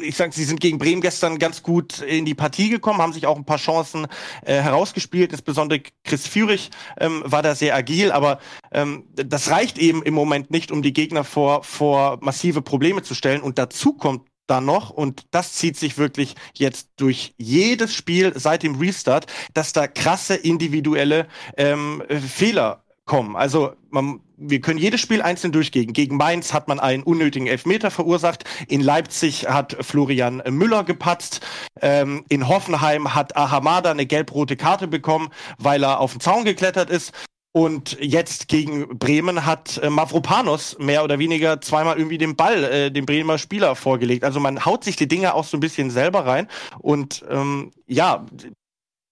ich 0.00 0.16
sag, 0.16 0.32
sie 0.32 0.44
sind 0.44 0.60
gegen 0.60 0.78
Bremen 0.78 1.00
gestern 1.00 1.38
ganz 1.38 1.62
gut 1.62 2.00
in 2.00 2.24
die 2.24 2.34
Partie 2.34 2.68
gekommen, 2.68 3.00
haben 3.00 3.12
sich 3.12 3.26
auch 3.26 3.36
ein 3.36 3.44
paar 3.44 3.58
Chancen 3.58 4.06
äh, 4.44 4.54
herausgespielt. 4.54 5.32
Insbesondere 5.32 5.82
Chris 6.04 6.26
Führig 6.26 6.70
ähm, 6.98 7.22
war 7.24 7.42
da 7.42 7.54
sehr 7.54 7.74
agil, 7.74 8.12
aber 8.12 8.38
ähm, 8.72 9.04
das 9.14 9.50
reicht 9.50 9.78
eben 9.78 10.02
im 10.02 10.14
Moment 10.14 10.50
nicht, 10.50 10.70
um 10.70 10.82
die 10.82 10.92
Gegner 10.92 11.24
vor, 11.24 11.62
vor 11.64 12.18
massive 12.20 12.62
Probleme 12.62 13.02
zu 13.02 13.14
stellen. 13.14 13.40
Und 13.40 13.58
dazu 13.58 13.94
kommt 13.94 14.28
dann 14.46 14.64
noch, 14.64 14.90
und 14.90 15.26
das 15.30 15.52
zieht 15.52 15.76
sich 15.76 15.98
wirklich 15.98 16.34
jetzt 16.54 16.90
durch 16.96 17.34
jedes 17.36 17.94
Spiel 17.94 18.32
seit 18.34 18.62
dem 18.62 18.76
Restart, 18.76 19.26
dass 19.54 19.72
da 19.72 19.86
krasse 19.86 20.34
individuelle 20.34 21.28
ähm, 21.56 22.02
äh, 22.08 22.18
Fehler 22.18 22.84
kommen. 23.04 23.36
Also 23.36 23.72
man, 23.90 24.20
wir 24.38 24.60
können 24.60 24.78
jedes 24.78 25.00
Spiel 25.00 25.20
einzeln 25.20 25.52
durchgehen. 25.52 25.92
Gegen 25.92 26.16
Mainz 26.16 26.52
hat 26.54 26.68
man 26.68 26.80
einen 26.80 27.02
unnötigen 27.02 27.46
Elfmeter 27.46 27.90
verursacht. 27.90 28.44
In 28.68 28.80
Leipzig 28.80 29.48
hat 29.48 29.76
Florian 29.80 30.42
Müller 30.48 30.84
gepatzt. 30.84 31.40
Ähm, 31.80 32.24
in 32.28 32.48
Hoffenheim 32.48 33.14
hat 33.14 33.36
Ahamada 33.36 33.90
eine 33.90 34.06
gelb-rote 34.06 34.56
Karte 34.56 34.86
bekommen, 34.86 35.30
weil 35.58 35.82
er 35.82 36.00
auf 36.00 36.12
den 36.12 36.20
Zaun 36.20 36.44
geklettert 36.44 36.90
ist. 36.90 37.12
Und 37.52 37.96
jetzt 38.00 38.48
gegen 38.48 38.98
Bremen 38.98 39.44
hat 39.44 39.78
äh, 39.78 39.90
Mavropanos 39.90 40.76
mehr 40.78 41.02
oder 41.02 41.18
weniger 41.18 41.60
zweimal 41.60 41.96
irgendwie 41.96 42.18
den 42.18 42.36
Ball 42.36 42.62
äh, 42.62 42.90
dem 42.90 43.06
Bremer 43.06 43.38
Spieler 43.38 43.74
vorgelegt. 43.74 44.22
Also 44.22 44.38
man 44.38 44.64
haut 44.64 44.84
sich 44.84 44.96
die 44.96 45.08
Dinge 45.08 45.34
auch 45.34 45.44
so 45.44 45.56
ein 45.56 45.60
bisschen 45.60 45.90
selber 45.90 46.26
rein. 46.26 46.46
Und 46.78 47.24
ähm, 47.28 47.72
ja, 47.86 48.26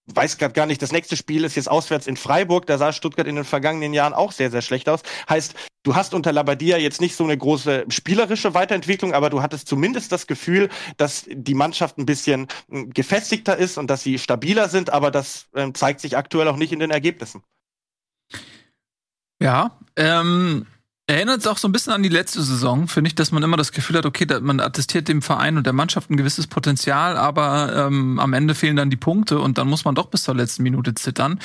weiß 0.07 0.37
gerade 0.37 0.53
gar 0.53 0.65
nicht, 0.65 0.81
das 0.81 0.91
nächste 0.91 1.17
Spiel 1.17 1.43
ist 1.43 1.55
jetzt 1.55 1.69
auswärts 1.69 2.07
in 2.07 2.17
Freiburg. 2.17 2.65
Da 2.65 2.77
sah 2.77 2.93
Stuttgart 2.93 3.27
in 3.27 3.35
den 3.35 3.45
vergangenen 3.45 3.93
Jahren 3.93 4.13
auch 4.13 4.31
sehr, 4.31 4.49
sehr 4.51 4.61
schlecht 4.61 4.89
aus. 4.89 5.01
Heißt, 5.29 5.53
du 5.83 5.95
hast 5.95 6.13
unter 6.13 6.31
Labadia 6.31 6.77
jetzt 6.77 7.01
nicht 7.01 7.15
so 7.15 7.23
eine 7.23 7.37
große 7.37 7.85
spielerische 7.89 8.53
Weiterentwicklung, 8.53 9.13
aber 9.13 9.29
du 9.29 9.41
hattest 9.41 9.67
zumindest 9.67 10.11
das 10.11 10.27
Gefühl, 10.27 10.69
dass 10.97 11.25
die 11.29 11.53
Mannschaft 11.53 11.97
ein 11.97 12.05
bisschen 12.05 12.47
äh, 12.71 12.85
gefestigter 12.85 13.57
ist 13.57 13.77
und 13.77 13.89
dass 13.89 14.03
sie 14.03 14.17
stabiler 14.17 14.69
sind, 14.69 14.89
aber 14.91 15.11
das 15.11 15.47
ähm, 15.55 15.73
zeigt 15.75 15.99
sich 15.99 16.15
aktuell 16.17 16.47
auch 16.47 16.57
nicht 16.57 16.71
in 16.71 16.79
den 16.79 16.91
Ergebnissen. 16.91 17.43
Ja, 19.39 19.77
ähm, 19.95 20.65
Erinnert 21.09 21.39
es 21.39 21.47
auch 21.47 21.57
so 21.57 21.69
ein 21.69 21.71
bisschen 21.71 21.93
an 21.93 22.03
die 22.03 22.09
letzte 22.09 22.41
Saison, 22.41 22.89
finde 22.89 23.07
ich, 23.07 23.15
dass 23.15 23.31
man 23.31 23.41
immer 23.41 23.55
das 23.55 23.71
Gefühl 23.71 23.97
hat, 23.97 24.05
okay, 24.05 24.27
man 24.41 24.59
attestiert 24.59 25.07
dem 25.07 25.21
Verein 25.21 25.55
und 25.55 25.65
der 25.65 25.71
Mannschaft 25.71 26.09
ein 26.09 26.17
gewisses 26.17 26.47
Potenzial, 26.47 27.15
aber 27.15 27.87
ähm, 27.87 28.19
am 28.19 28.33
Ende 28.33 28.53
fehlen 28.53 28.75
dann 28.75 28.89
die 28.89 28.97
Punkte 28.97 29.39
und 29.39 29.57
dann 29.57 29.69
muss 29.69 29.85
man 29.85 29.95
doch 29.95 30.07
bis 30.07 30.23
zur 30.23 30.35
letzten 30.35 30.63
Minute 30.63 30.95
zittern. 30.95 31.39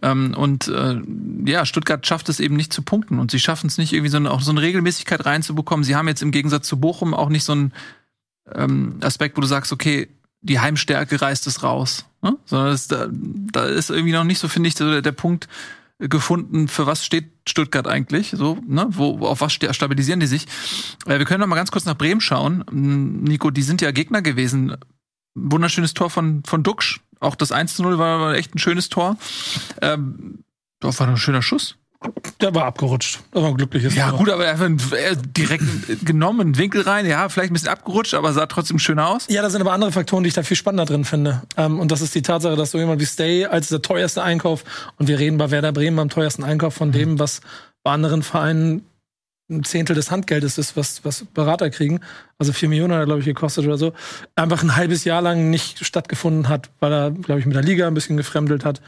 Ähm, 0.00 0.32
und 0.34 0.68
äh, 0.68 1.02
ja, 1.44 1.66
Stuttgart 1.66 2.06
schafft 2.06 2.30
es 2.30 2.40
eben 2.40 2.56
nicht 2.56 2.72
zu 2.72 2.80
punkten 2.80 3.18
und 3.18 3.30
sie 3.30 3.40
schaffen 3.40 3.66
es 3.66 3.76
nicht 3.76 3.92
irgendwie 3.92 4.08
so 4.08 4.16
eine, 4.16 4.30
auch 4.30 4.40
so 4.40 4.52
eine 4.52 4.62
Regelmäßigkeit 4.62 5.26
reinzubekommen. 5.26 5.84
Sie 5.84 5.96
haben 5.96 6.08
jetzt 6.08 6.22
im 6.22 6.30
Gegensatz 6.30 6.66
zu 6.66 6.80
Bochum 6.80 7.12
auch 7.12 7.28
nicht 7.28 7.44
so 7.44 7.52
einen 7.52 7.74
ähm, 8.54 9.00
Aspekt, 9.02 9.36
wo 9.36 9.42
du 9.42 9.46
sagst, 9.46 9.70
okay, 9.70 10.08
die 10.40 10.60
Heimstärke 10.60 11.20
reißt 11.20 11.46
es 11.46 11.62
raus, 11.62 12.06
ne? 12.22 12.38
sondern 12.46 12.70
das, 12.70 12.88
da, 12.88 13.06
da 13.10 13.64
ist 13.66 13.90
irgendwie 13.90 14.12
noch 14.12 14.24
nicht 14.24 14.38
so, 14.38 14.48
finde 14.48 14.68
ich, 14.68 14.76
so 14.76 14.90
der, 14.90 15.02
der 15.02 15.12
Punkt 15.12 15.46
gefunden, 15.98 16.68
für 16.68 16.86
was 16.86 17.04
steht 17.04 17.32
Stuttgart 17.48 17.86
eigentlich, 17.86 18.30
so, 18.36 18.58
ne, 18.66 18.86
wo, 18.90 19.26
auf 19.26 19.40
was 19.40 19.52
stabilisieren 19.52 20.20
die 20.20 20.26
sich. 20.26 20.46
Äh, 21.06 21.18
wir 21.18 21.24
können 21.24 21.40
noch 21.40 21.46
mal 21.46 21.56
ganz 21.56 21.70
kurz 21.70 21.84
nach 21.84 21.96
Bremen 21.96 22.20
schauen. 22.20 22.64
Nico, 22.70 23.50
die 23.50 23.62
sind 23.62 23.80
ja 23.80 23.90
Gegner 23.90 24.22
gewesen. 24.22 24.76
Wunderschönes 25.34 25.94
Tor 25.94 26.10
von, 26.10 26.42
von 26.44 26.62
Duxch. 26.62 27.00
Auch 27.20 27.34
das 27.34 27.52
1 27.52 27.78
0 27.78 27.98
war, 27.98 28.20
war 28.20 28.34
echt 28.34 28.54
ein 28.54 28.58
schönes 28.58 28.88
Tor. 28.88 29.16
Ähm, 29.80 30.44
das 30.80 31.00
war 31.00 31.08
ein 31.08 31.16
schöner 31.16 31.42
Schuss. 31.42 31.76
Der 32.40 32.54
war 32.54 32.64
abgerutscht. 32.66 33.20
Das 33.32 33.42
war 33.42 33.50
ein 33.50 33.56
glückliches 33.56 33.94
Ja, 33.94 34.10
Tor. 34.10 34.18
gut, 34.18 34.30
aber 34.30 34.46
einfach 34.46 34.68
direkt 35.36 36.04
genommen, 36.04 36.58
Winkel 36.58 36.82
rein, 36.82 37.06
ja, 37.06 37.28
vielleicht 37.28 37.50
ein 37.50 37.54
bisschen 37.54 37.68
abgerutscht, 37.68 38.14
aber 38.14 38.32
sah 38.32 38.46
trotzdem 38.46 38.78
schön 38.78 38.98
aus. 38.98 39.26
Ja, 39.28 39.42
da 39.42 39.50
sind 39.50 39.60
aber 39.60 39.72
andere 39.72 39.92
Faktoren, 39.92 40.22
die 40.24 40.28
ich 40.28 40.34
da 40.34 40.42
viel 40.42 40.56
spannender 40.56 40.84
drin 40.84 41.04
finde. 41.04 41.42
Ähm, 41.56 41.78
und 41.78 41.90
das 41.90 42.00
ist 42.00 42.14
die 42.14 42.22
Tatsache, 42.22 42.56
dass 42.56 42.70
so 42.72 42.78
jemand 42.78 43.00
wie 43.00 43.06
Stay 43.06 43.46
als 43.46 43.68
der 43.68 43.82
teuerste 43.82 44.22
Einkauf, 44.22 44.64
und 44.98 45.08
wir 45.08 45.18
reden 45.18 45.38
bei 45.38 45.50
Werder 45.50 45.72
Bremen 45.72 45.98
am 45.98 46.08
teuersten 46.08 46.44
Einkauf 46.44 46.74
von 46.74 46.92
dem, 46.92 47.18
was 47.18 47.40
bei 47.82 47.92
anderen 47.92 48.22
Vereinen 48.22 48.84
ein 49.50 49.62
Zehntel 49.62 49.94
des 49.94 50.10
Handgeldes 50.10 50.56
ist, 50.56 50.76
was, 50.76 51.04
was 51.04 51.26
Berater 51.26 51.68
kriegen. 51.68 52.00
Also 52.38 52.52
vier 52.52 52.68
Millionen 52.68 52.94
hat 52.94 53.00
er, 53.00 53.04
glaube 53.04 53.20
ich, 53.20 53.26
gekostet 53.26 53.66
oder 53.66 53.76
so. 53.76 53.92
Einfach 54.36 54.62
ein 54.62 54.74
halbes 54.74 55.04
Jahr 55.04 55.20
lang 55.20 55.50
nicht 55.50 55.84
stattgefunden 55.84 56.48
hat, 56.48 56.70
weil 56.80 56.92
er, 56.92 57.10
glaube 57.10 57.40
ich, 57.40 57.46
mit 57.46 57.54
der 57.54 57.62
Liga 57.62 57.86
ein 57.86 57.94
bisschen 57.94 58.16
gefremdelt 58.16 58.64
hat. 58.64 58.80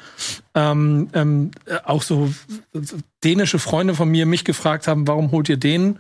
Ähm, 0.55 1.09
ähm, 1.13 1.51
äh, 1.67 1.77
auch 1.85 2.03
so 2.03 2.33
so 2.73 2.97
dänische 3.23 3.59
Freunde 3.59 3.95
von 3.95 4.09
mir 4.09 4.25
mich 4.25 4.45
gefragt 4.45 4.89
haben, 4.89 5.07
warum 5.07 5.31
holt 5.31 5.49
ihr 5.49 5.59
den? 5.59 5.99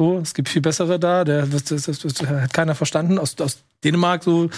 So, 0.00 0.18
es 0.18 0.32
gibt 0.32 0.48
viel 0.48 0.62
bessere 0.62 0.98
da. 0.98 1.24
Der, 1.24 1.44
das, 1.44 1.64
das, 1.64 1.82
das, 1.82 1.98
das 1.98 2.22
hat 2.22 2.54
keiner 2.54 2.74
verstanden 2.74 3.18
aus, 3.18 3.38
aus 3.38 3.58
Dänemark, 3.84 4.24
so 4.24 4.48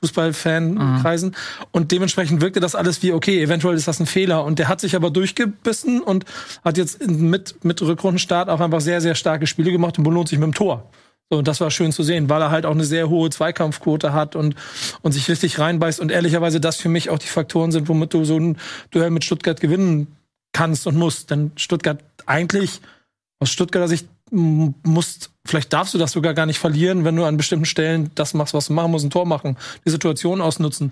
Fußballfankreisen. 0.00 1.34
Und 1.72 1.90
dementsprechend 1.90 2.40
wirkte 2.40 2.60
das 2.60 2.76
alles 2.76 3.02
wie, 3.02 3.10
okay, 3.10 3.42
eventuell 3.42 3.74
ist 3.74 3.88
das 3.88 3.98
ein 3.98 4.06
Fehler. 4.06 4.44
Und 4.44 4.60
der 4.60 4.68
hat 4.68 4.80
sich 4.80 4.94
aber 4.94 5.10
durchgebissen 5.10 6.02
und 6.02 6.24
hat 6.64 6.78
jetzt 6.78 7.04
mit, 7.04 7.64
mit 7.64 7.82
Rückrundenstart 7.82 8.48
auch 8.48 8.60
einfach 8.60 8.80
sehr, 8.80 9.00
sehr 9.00 9.16
starke 9.16 9.48
Spiele 9.48 9.72
gemacht 9.72 9.98
und 9.98 10.04
belohnt 10.04 10.28
sich 10.28 10.38
mit 10.38 10.46
dem 10.46 10.54
Tor. 10.54 10.88
So, 11.30 11.38
und 11.38 11.48
das 11.48 11.60
war 11.60 11.72
schön 11.72 11.90
zu 11.90 12.04
sehen, 12.04 12.30
weil 12.30 12.40
er 12.40 12.52
halt 12.52 12.64
auch 12.64 12.70
eine 12.70 12.84
sehr 12.84 13.08
hohe 13.08 13.28
Zweikampfquote 13.28 14.12
hat 14.12 14.36
und, 14.36 14.54
und 15.00 15.10
sich 15.10 15.28
richtig 15.28 15.58
reinbeißt. 15.58 15.98
Und 15.98 16.12
ehrlicherweise 16.12 16.60
das 16.60 16.76
für 16.76 16.88
mich 16.88 17.10
auch 17.10 17.18
die 17.18 17.26
Faktoren 17.26 17.72
sind, 17.72 17.88
womit 17.88 18.14
du 18.14 18.24
so 18.24 18.38
ein 18.38 18.56
Duell 18.92 19.10
mit 19.10 19.24
Stuttgart 19.24 19.60
gewinnen 19.60 20.16
kannst 20.52 20.86
und 20.86 20.96
musst. 20.96 21.32
Denn 21.32 21.50
Stuttgart 21.56 21.98
eigentlich, 22.26 22.80
aus 23.40 23.50
Stuttgarter 23.50 23.88
Sicht, 23.88 24.06
musst, 24.34 25.30
vielleicht 25.44 25.72
darfst 25.72 25.92
du 25.92 25.98
das 25.98 26.12
sogar 26.12 26.32
gar 26.32 26.46
nicht 26.46 26.58
verlieren, 26.58 27.04
wenn 27.04 27.14
du 27.16 27.24
an 27.24 27.36
bestimmten 27.36 27.66
Stellen 27.66 28.10
das 28.14 28.32
machst, 28.32 28.54
was 28.54 28.68
du 28.68 28.72
machen 28.72 28.90
musst, 28.90 29.04
ein 29.04 29.10
Tor 29.10 29.26
machen, 29.26 29.58
die 29.84 29.90
Situation 29.90 30.40
ausnutzen. 30.40 30.90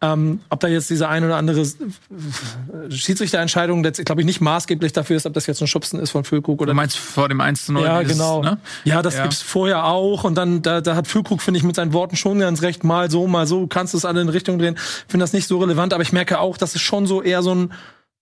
Ähm, 0.00 0.40
ob 0.48 0.58
da 0.60 0.66
jetzt 0.68 0.90
diese 0.90 1.08
ein 1.08 1.22
oder 1.24 1.36
andere 1.36 1.60
äh, 1.60 2.90
Schiedsrichterentscheidung, 2.90 3.84
jetzt 3.84 4.04
glaube 4.04 4.22
ich 4.22 4.26
nicht 4.26 4.40
maßgeblich 4.40 4.92
dafür 4.92 5.16
ist, 5.16 5.26
ob 5.26 5.34
das 5.34 5.46
jetzt 5.46 5.60
ein 5.60 5.66
Schubsen 5.68 6.00
ist 6.00 6.10
von 6.10 6.24
Füllkrug 6.24 6.60
oder 6.60 6.72
Du 6.72 6.76
meinst 6.76 6.96
vor 6.98 7.28
dem 7.28 7.40
1 7.40 7.66
zu 7.66 7.72
0 7.72 7.82
ja, 7.84 8.00
dieses, 8.02 8.16
genau. 8.16 8.42
Ne? 8.42 8.58
Ja, 8.84 9.02
das 9.02 9.14
Ja. 9.14 9.22
gibt's 9.22 9.42
vorher 9.42 9.84
auch. 9.86 10.24
Und 10.24 10.34
dann, 10.34 10.62
da, 10.62 10.80
da 10.80 10.96
hat 10.96 11.06
Füllkrug, 11.06 11.40
finde 11.42 11.58
ich, 11.58 11.64
mit 11.64 11.76
seinen 11.76 11.92
Worten 11.92 12.16
schon 12.16 12.40
ganz 12.40 12.62
recht. 12.62 12.82
Mal 12.82 13.10
so, 13.10 13.26
mal 13.28 13.46
so, 13.46 13.66
kannst 13.66 13.94
du 13.94 13.98
es 13.98 14.04
alle 14.04 14.20
in 14.20 14.28
Richtung 14.28 14.58
drehen. 14.58 14.76
Finde 15.06 15.22
das 15.24 15.32
nicht 15.32 15.46
so 15.46 15.58
relevant, 15.58 15.92
aber 15.94 16.02
ich 16.02 16.12
merke 16.12 16.40
auch, 16.40 16.56
dass 16.56 16.74
es 16.74 16.80
schon 16.80 17.06
so 17.06 17.22
eher 17.22 17.42
so 17.42 17.54
ein 17.54 17.72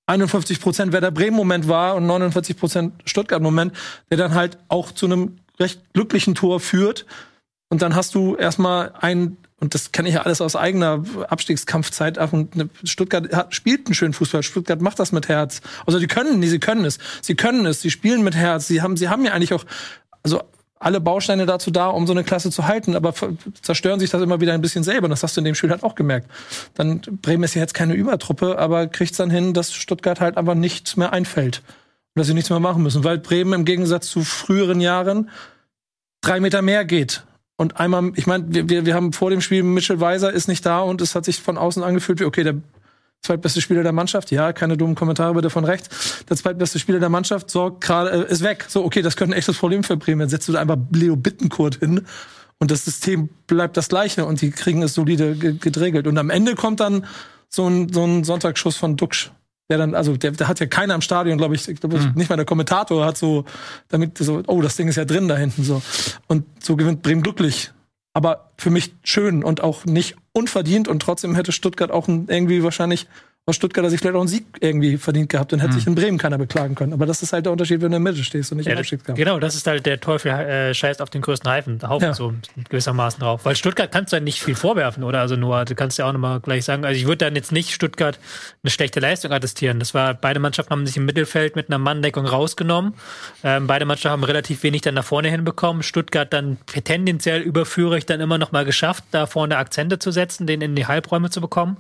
51% 0.09 0.93
Werder 0.93 1.11
Bremen-Moment 1.11 1.69
war 1.69 1.95
und 1.95 2.07
49% 2.07 2.93
Stuttgart-Moment, 3.05 3.73
der 4.11 4.19
dann 4.19 4.35
halt 4.35 4.59
auch 4.69 4.93
zu 4.93 5.07
einem 5.07 5.39
recht 5.61 5.93
glücklichen 5.93 6.35
Tor 6.35 6.61
führt. 6.61 7.07
Und 7.69 7.83
dann 7.83 7.95
hast 7.95 8.15
du 8.15 8.35
erstmal 8.37 8.93
ein, 9.01 9.37
und 9.61 9.75
das 9.75 9.93
kenne 9.93 10.09
ich 10.09 10.15
ja 10.15 10.23
alles 10.23 10.41
aus 10.41 10.57
eigener 10.57 11.05
Abstiegskampfzeit, 11.29 12.19
ach, 12.19 12.33
und 12.33 12.71
Stuttgart 12.85 13.31
hat, 13.35 13.55
spielt 13.55 13.87
einen 13.87 13.95
schönen 13.95 14.15
Fußball. 14.15 14.43
Stuttgart 14.43 14.81
macht 14.81 14.99
das 14.99 15.13
mit 15.13 15.29
Herz. 15.29 15.61
Also 15.85 15.99
die 15.99 16.07
können, 16.07 16.41
nee, 16.41 16.47
sie 16.47 16.61
können 16.61 16.85
es. 16.85 16.99
Sie 17.21 17.35
können 17.35 17.67
es, 17.67 17.83
sie 17.83 17.91
spielen 17.91 18.25
mit 18.25 18.35
Herz. 18.35 18.67
Sie 18.67 18.81
haben, 18.81 18.97
sie 18.97 19.09
haben 19.09 19.25
ja 19.25 19.33
eigentlich 19.33 19.53
auch, 19.53 19.65
also 20.23 20.43
alle 20.81 21.01
Bausteine 21.01 21.47
dazu 21.47 21.71
da, 21.71 21.89
um 21.89 22.07
so 22.07 22.13
eine 22.13 22.25
Klasse 22.25 22.51
zu 22.51 22.67
halten, 22.67 22.95
aber 22.95 23.15
zerstören 23.63 24.01
sich 24.01 24.11
das 24.11 24.23
immer 24.23 24.41
wieder 24.41 24.53
ein 24.53 24.61
bisschen 24.61 24.85
selber. 24.85 25.05
Und 25.05 25.11
das 25.11 25.23
hast 25.23 25.37
du 25.37 25.41
in 25.41 25.45
dem 25.45 25.55
Spiel 25.55 25.71
halt 25.71 25.83
auch 25.83 25.95
gemerkt. 25.95 26.31
Dann 26.75 27.01
Bremen 27.01 27.45
ist 27.45 27.55
ja 27.55 27.61
jetzt 27.61 27.75
keine 27.75 27.95
Übertruppe, 27.95 28.59
aber 28.59 28.87
kriegt 28.87 29.19
dann 29.19 29.31
hin, 29.31 29.55
dass 29.55 29.73
Stuttgart 29.73 30.21
halt 30.21 30.37
einfach 30.37 30.55
nichts 30.55 30.97
mehr 30.97 31.13
einfällt. 31.13 31.63
Und 32.15 32.21
dass 32.21 32.27
sie 32.29 32.35
nichts 32.35 32.51
mehr 32.51 32.61
machen 32.61 32.83
müssen. 32.83 33.05
Weil 33.05 33.19
Bremen 33.19 33.53
im 33.53 33.65
Gegensatz 33.65 34.09
zu 34.09 34.23
früheren 34.23 34.81
Jahren 34.81 35.31
drei 36.21 36.41
Meter 36.41 36.63
mehr 36.63 36.85
geht. 36.85 37.25
Und 37.57 37.81
einmal, 37.81 38.13
ich 38.15 38.27
meine, 38.27 38.45
wir, 38.49 38.69
wir, 38.69 38.87
wir 38.87 38.95
haben 38.95 39.13
vor 39.13 39.31
dem 39.31 39.41
Spiel 39.41 39.65
Mitchell 39.65 40.01
Weiser 40.01 40.33
ist 40.33 40.47
nicht 40.47 40.65
da 40.65 40.81
und 40.81 41.01
es 41.01 41.17
hat 41.17 41.25
sich 41.25 41.41
von 41.41 41.59
außen 41.59 41.83
angefühlt 41.83 42.21
wie, 42.21 42.25
okay, 42.25 42.45
der 42.45 42.55
zweitbeste 43.23 43.61
Spieler 43.61 43.83
der 43.83 43.93
Mannschaft, 43.93 44.31
ja, 44.31 44.53
keine 44.53 44.77
dummen 44.77 44.95
Kommentare 44.95 45.35
bitte 45.35 45.51
von 45.51 45.65
rechts. 45.65 46.25
Der 46.29 46.37
zweitbeste 46.37 46.79
Spieler 46.79 47.01
der 47.01 47.09
Mannschaft 47.09 47.51
sorgt 47.51 47.83
gerade, 47.83 48.27
äh, 48.27 48.33
ist 48.33 48.43
weg. 48.43 48.67
So, 48.69 48.85
okay, 48.85 49.03
das 49.03 49.17
könnte 49.17 49.35
ein 49.35 49.39
echtes 49.39 49.59
Problem 49.59 49.83
für 49.83 49.97
Bremen. 49.97 50.23
Jetzt 50.23 50.31
setzt 50.31 50.49
du 50.49 50.53
da 50.53 50.61
einfach 50.61 50.79
Leo 50.93 51.17
Bittencourt 51.17 51.77
hin 51.77 52.07
und 52.59 52.71
das 52.71 52.85
System 52.85 53.29
bleibt 53.47 53.77
das 53.77 53.89
gleiche 53.89 54.25
und 54.25 54.41
die 54.41 54.51
kriegen 54.51 54.83
es 54.83 54.95
solide 54.95 55.35
ge 55.35 55.57
gedregelt. 55.59 56.07
Und 56.07 56.19
am 56.19 56.31
Ende 56.31 56.55
kommt 56.55 56.81
dann 56.81 57.07
so 57.49 57.69
ein, 57.69 57.93
so 57.93 58.05
ein 58.05 58.25
Sonntagsschuss 58.25 58.77
von 58.77 58.97
Duxch. 58.97 59.31
Der 59.71 59.77
dann, 59.77 59.95
also 59.95 60.17
der, 60.17 60.31
der 60.31 60.49
hat 60.49 60.61
ja 60.61 60.67
keiner 60.67 60.95
im 60.95 61.03
Stadion, 61.03 61.37
glaube 61.37 61.55
ich, 61.55 61.69
ich 61.69 61.79
glaub, 61.79 61.93
nicht 62.17 62.31
mal 62.31 62.37
der 62.37 62.47
Kommentator 62.47 63.05
hat 63.05 63.19
so, 63.19 63.45
damit 63.89 64.17
so, 64.17 64.43
oh, 64.47 64.63
das 64.63 64.77
Ding 64.77 64.89
ist 64.89 64.97
ja 64.97 65.05
drin 65.05 65.29
da 65.29 65.37
hinten 65.37 65.63
so. 65.63 65.83
Und 66.27 66.47
so 66.63 66.75
gewinnt 66.75 67.03
Bremen 67.03 67.23
glücklich. 67.23 67.71
Aber 68.19 68.51
für 68.59 68.71
mich 68.71 68.97
schön 69.05 69.45
und 69.45 69.63
auch 69.63 69.85
nicht 69.85 70.17
unverdient 70.33 70.89
und 70.89 71.01
trotzdem 71.01 71.37
hätte 71.37 71.53
Stuttgart 71.53 71.93
auch 71.93 72.09
irgendwie 72.09 72.65
wahrscheinlich 72.65 73.07
aus 73.49 73.57
Stuttgarter 73.57 73.89
Sicht 73.89 74.03
vielleicht 74.03 74.15
auch 74.17 74.21
einen 74.21 74.29
Sieg 74.29 74.45
irgendwie 74.61 74.99
verdient 74.99 75.31
gehabt 75.31 75.55
und 75.55 75.61
hätte 75.61 75.73
sich 75.73 75.87
in 75.87 75.95
Bremen 75.95 76.19
keiner 76.19 76.37
beklagen 76.37 76.75
können. 76.75 76.93
Aber 76.93 77.07
das 77.07 77.23
ist 77.23 77.33
halt 77.33 77.47
der 77.47 77.53
Unterschied, 77.53 77.77
wenn 77.81 77.91
du 77.91 77.97
in 77.97 78.05
der 78.05 78.13
Mitte 78.13 78.23
stehst 78.23 78.53
und 78.53 78.59
nicht 78.59 78.67
Ja, 78.67 78.75
im 78.75 78.79
Abstiegskampf. 78.81 79.17
genau, 79.19 79.39
das 79.41 79.55
ist 79.55 79.67
halt 79.67 79.87
der 79.87 80.01
Teufel 80.01 80.31
äh, 80.33 80.75
scheißt 80.75 81.01
auf 81.01 81.09
den 81.09 81.23
größten 81.23 81.51
Haufen, 81.51 81.81
Haufen 81.89 82.09
Ja. 82.09 82.13
so 82.15 82.35
gewissermaßen 82.69 83.21
drauf. 83.21 83.47
Weil 83.47 83.57
Stuttgart 83.57 83.91
kannst 83.91 84.13
du 84.13 84.17
ja 84.17 84.21
nicht 84.21 84.43
viel 84.43 84.55
vorwerfen, 84.55 85.03
oder? 85.03 85.21
Also 85.21 85.37
nur, 85.37 85.65
du 85.65 85.75
kannst 85.75 85.97
ja 85.99 86.07
auch 86.07 86.13
nochmal 86.13 86.41
gleich 86.41 86.67
sagen, 86.67 86.85
also 86.85 86.99
ich 87.01 87.07
würde 87.07 87.25
dann 87.25 87.35
jetzt 87.37 87.51
nicht 87.51 87.73
Stuttgart 87.73 88.19
eine 88.63 88.71
schlechte 88.71 89.01
Leistung 89.01 89.33
attestieren. 89.33 89.79
Das 89.79 89.95
war, 89.95 90.13
beide 90.13 90.41
Mannschaften 90.41 90.71
haben 90.73 90.87
sich 90.87 90.99
im 90.99 91.07
Mittelfeld 91.07 91.57
mit 91.57 91.71
einer 91.71 91.79
Manndeckung 91.79 92.27
rausgenommen. 92.27 92.93
Ähm, 93.43 93.67
beide 93.67 93.87
Mannschaften 93.87 94.13
haben 94.13 94.25
relativ 94.25 94.63
wenig 94.63 94.83
dann 94.83 94.93
nach 94.93 95.05
vorne 95.05 95.31
hinbekommen. 95.31 95.83
Stuttgart 95.83 96.31
dann 96.33 96.59
tendenziell 96.67 97.41
überführig 97.41 98.05
dann 98.05 98.21
immer 98.21 98.37
noch 98.37 98.53
mal 98.53 98.67
geschafft, 98.67 99.05
da 99.11 99.25
vorne 99.25 99.57
Akzente 99.57 99.99
zu 99.99 100.11
setzen, 100.11 100.47
den 100.47 100.61
in 100.61 100.77
die 100.77 100.87
Halbräume 100.87 101.31
zu 101.31 101.41
bekommen. 101.41 101.79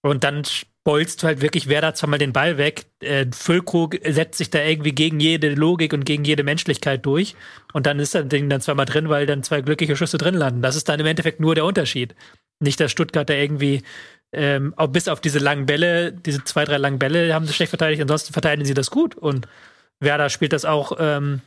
Und 0.00 0.24
dann 0.24 0.42
bolzt 0.88 1.22
halt 1.22 1.42
wirklich 1.42 1.68
Werder 1.68 1.92
zweimal 1.92 2.18
den 2.18 2.32
Ball 2.32 2.56
weg. 2.56 2.86
Äh, 3.00 3.26
Füllkrug 3.30 3.98
setzt 4.08 4.38
sich 4.38 4.48
da 4.48 4.62
irgendwie 4.62 4.92
gegen 4.92 5.20
jede 5.20 5.50
Logik 5.50 5.92
und 5.92 6.06
gegen 6.06 6.24
jede 6.24 6.44
Menschlichkeit 6.44 7.04
durch. 7.04 7.36
Und 7.74 7.84
dann 7.84 7.98
ist 7.98 8.14
das 8.14 8.26
Ding 8.28 8.48
dann 8.48 8.62
zweimal 8.62 8.86
drin, 8.86 9.10
weil 9.10 9.26
dann 9.26 9.42
zwei 9.42 9.60
glückliche 9.60 9.96
Schüsse 9.96 10.16
drin 10.16 10.32
landen. 10.32 10.62
Das 10.62 10.76
ist 10.76 10.88
dann 10.88 10.98
im 10.98 11.04
Endeffekt 11.04 11.40
nur 11.40 11.54
der 11.54 11.66
Unterschied. 11.66 12.14
Nicht, 12.58 12.80
dass 12.80 12.90
Stuttgart 12.90 13.28
da 13.28 13.34
irgendwie, 13.34 13.82
ähm, 14.32 14.72
auch 14.78 14.86
bis 14.86 15.08
auf 15.08 15.20
diese 15.20 15.40
langen 15.40 15.66
Bälle, 15.66 16.10
diese 16.10 16.42
zwei, 16.44 16.64
drei 16.64 16.78
langen 16.78 16.98
Bälle 16.98 17.34
haben 17.34 17.44
sie 17.44 17.52
schlecht 17.52 17.68
verteidigt. 17.68 18.00
Ansonsten 18.00 18.32
verteidigen 18.32 18.64
sie 18.64 18.72
das 18.72 18.90
gut. 18.90 19.14
Und 19.14 19.46
Werder 20.00 20.30
spielt 20.30 20.54
das 20.54 20.64
auch 20.64 20.92
ähm, 20.98 21.42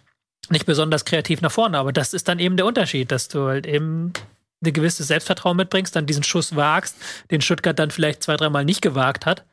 nicht 0.52 0.68
besonders 0.68 1.04
kreativ 1.04 1.42
nach 1.42 1.52
vorne. 1.52 1.80
Aber 1.80 1.92
das 1.92 2.14
ist 2.14 2.28
dann 2.28 2.38
eben 2.38 2.58
der 2.58 2.68
Unterschied, 2.68 3.12
dass 3.12 3.28
du 3.28 3.48
halt 3.48 3.66
eben 3.66 4.14
ein 4.64 4.74
gewisses 4.74 5.08
Selbstvertrauen 5.08 5.58
mitbringst, 5.58 5.96
dann 5.96 6.06
diesen 6.06 6.24
Schuss 6.24 6.56
wagst, 6.56 6.96
den 7.32 7.42
Stuttgart 7.42 7.78
dann 7.80 7.92
vielleicht 7.92 8.24
zwei, 8.24 8.36
dreimal 8.38 8.66
nicht 8.66 8.82
gewagt 8.82 9.26
hat. 9.26 9.46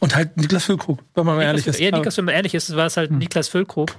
Und 0.00 0.14
halt 0.16 0.36
Niklas 0.36 0.64
Füllkrug, 0.64 1.02
wenn 1.14 1.26
man 1.26 1.36
mal 1.36 1.42
ehrlich 1.42 1.66
ist. 1.66 1.78
Ja, 1.80 1.90
Niklas, 1.98 2.16
wenn 2.16 2.24
man 2.24 2.34
ehrlich 2.34 2.54
ist, 2.54 2.74
war 2.74 2.86
es 2.86 2.96
halt 2.96 3.10
Niklas 3.10 3.48
Füllkrug. 3.48 3.94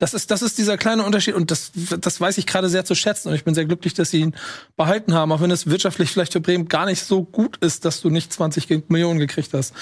Das 0.00 0.14
ist, 0.14 0.30
das 0.30 0.42
ist 0.42 0.58
dieser 0.58 0.76
kleine 0.76 1.02
Unterschied 1.02 1.34
und 1.34 1.50
das, 1.50 1.72
das 1.74 2.20
weiß 2.20 2.38
ich 2.38 2.46
gerade 2.46 2.68
sehr 2.68 2.84
zu 2.84 2.94
schätzen 2.94 3.30
und 3.30 3.34
ich 3.34 3.42
bin 3.42 3.54
sehr 3.54 3.64
glücklich, 3.64 3.94
dass 3.94 4.10
sie 4.10 4.20
ihn 4.20 4.34
behalten 4.76 5.12
haben, 5.14 5.32
auch 5.32 5.40
wenn 5.40 5.50
es 5.50 5.66
wirtschaftlich 5.66 6.10
vielleicht 6.12 6.34
für 6.34 6.40
Bremen 6.40 6.68
gar 6.68 6.86
nicht 6.86 7.02
so 7.02 7.24
gut 7.24 7.56
ist, 7.56 7.84
dass 7.84 8.00
du 8.00 8.08
nicht 8.10 8.32
20 8.32 8.68
ge- 8.68 8.82
Millionen 8.88 9.18
gekriegt 9.18 9.52
hast, 9.54 9.74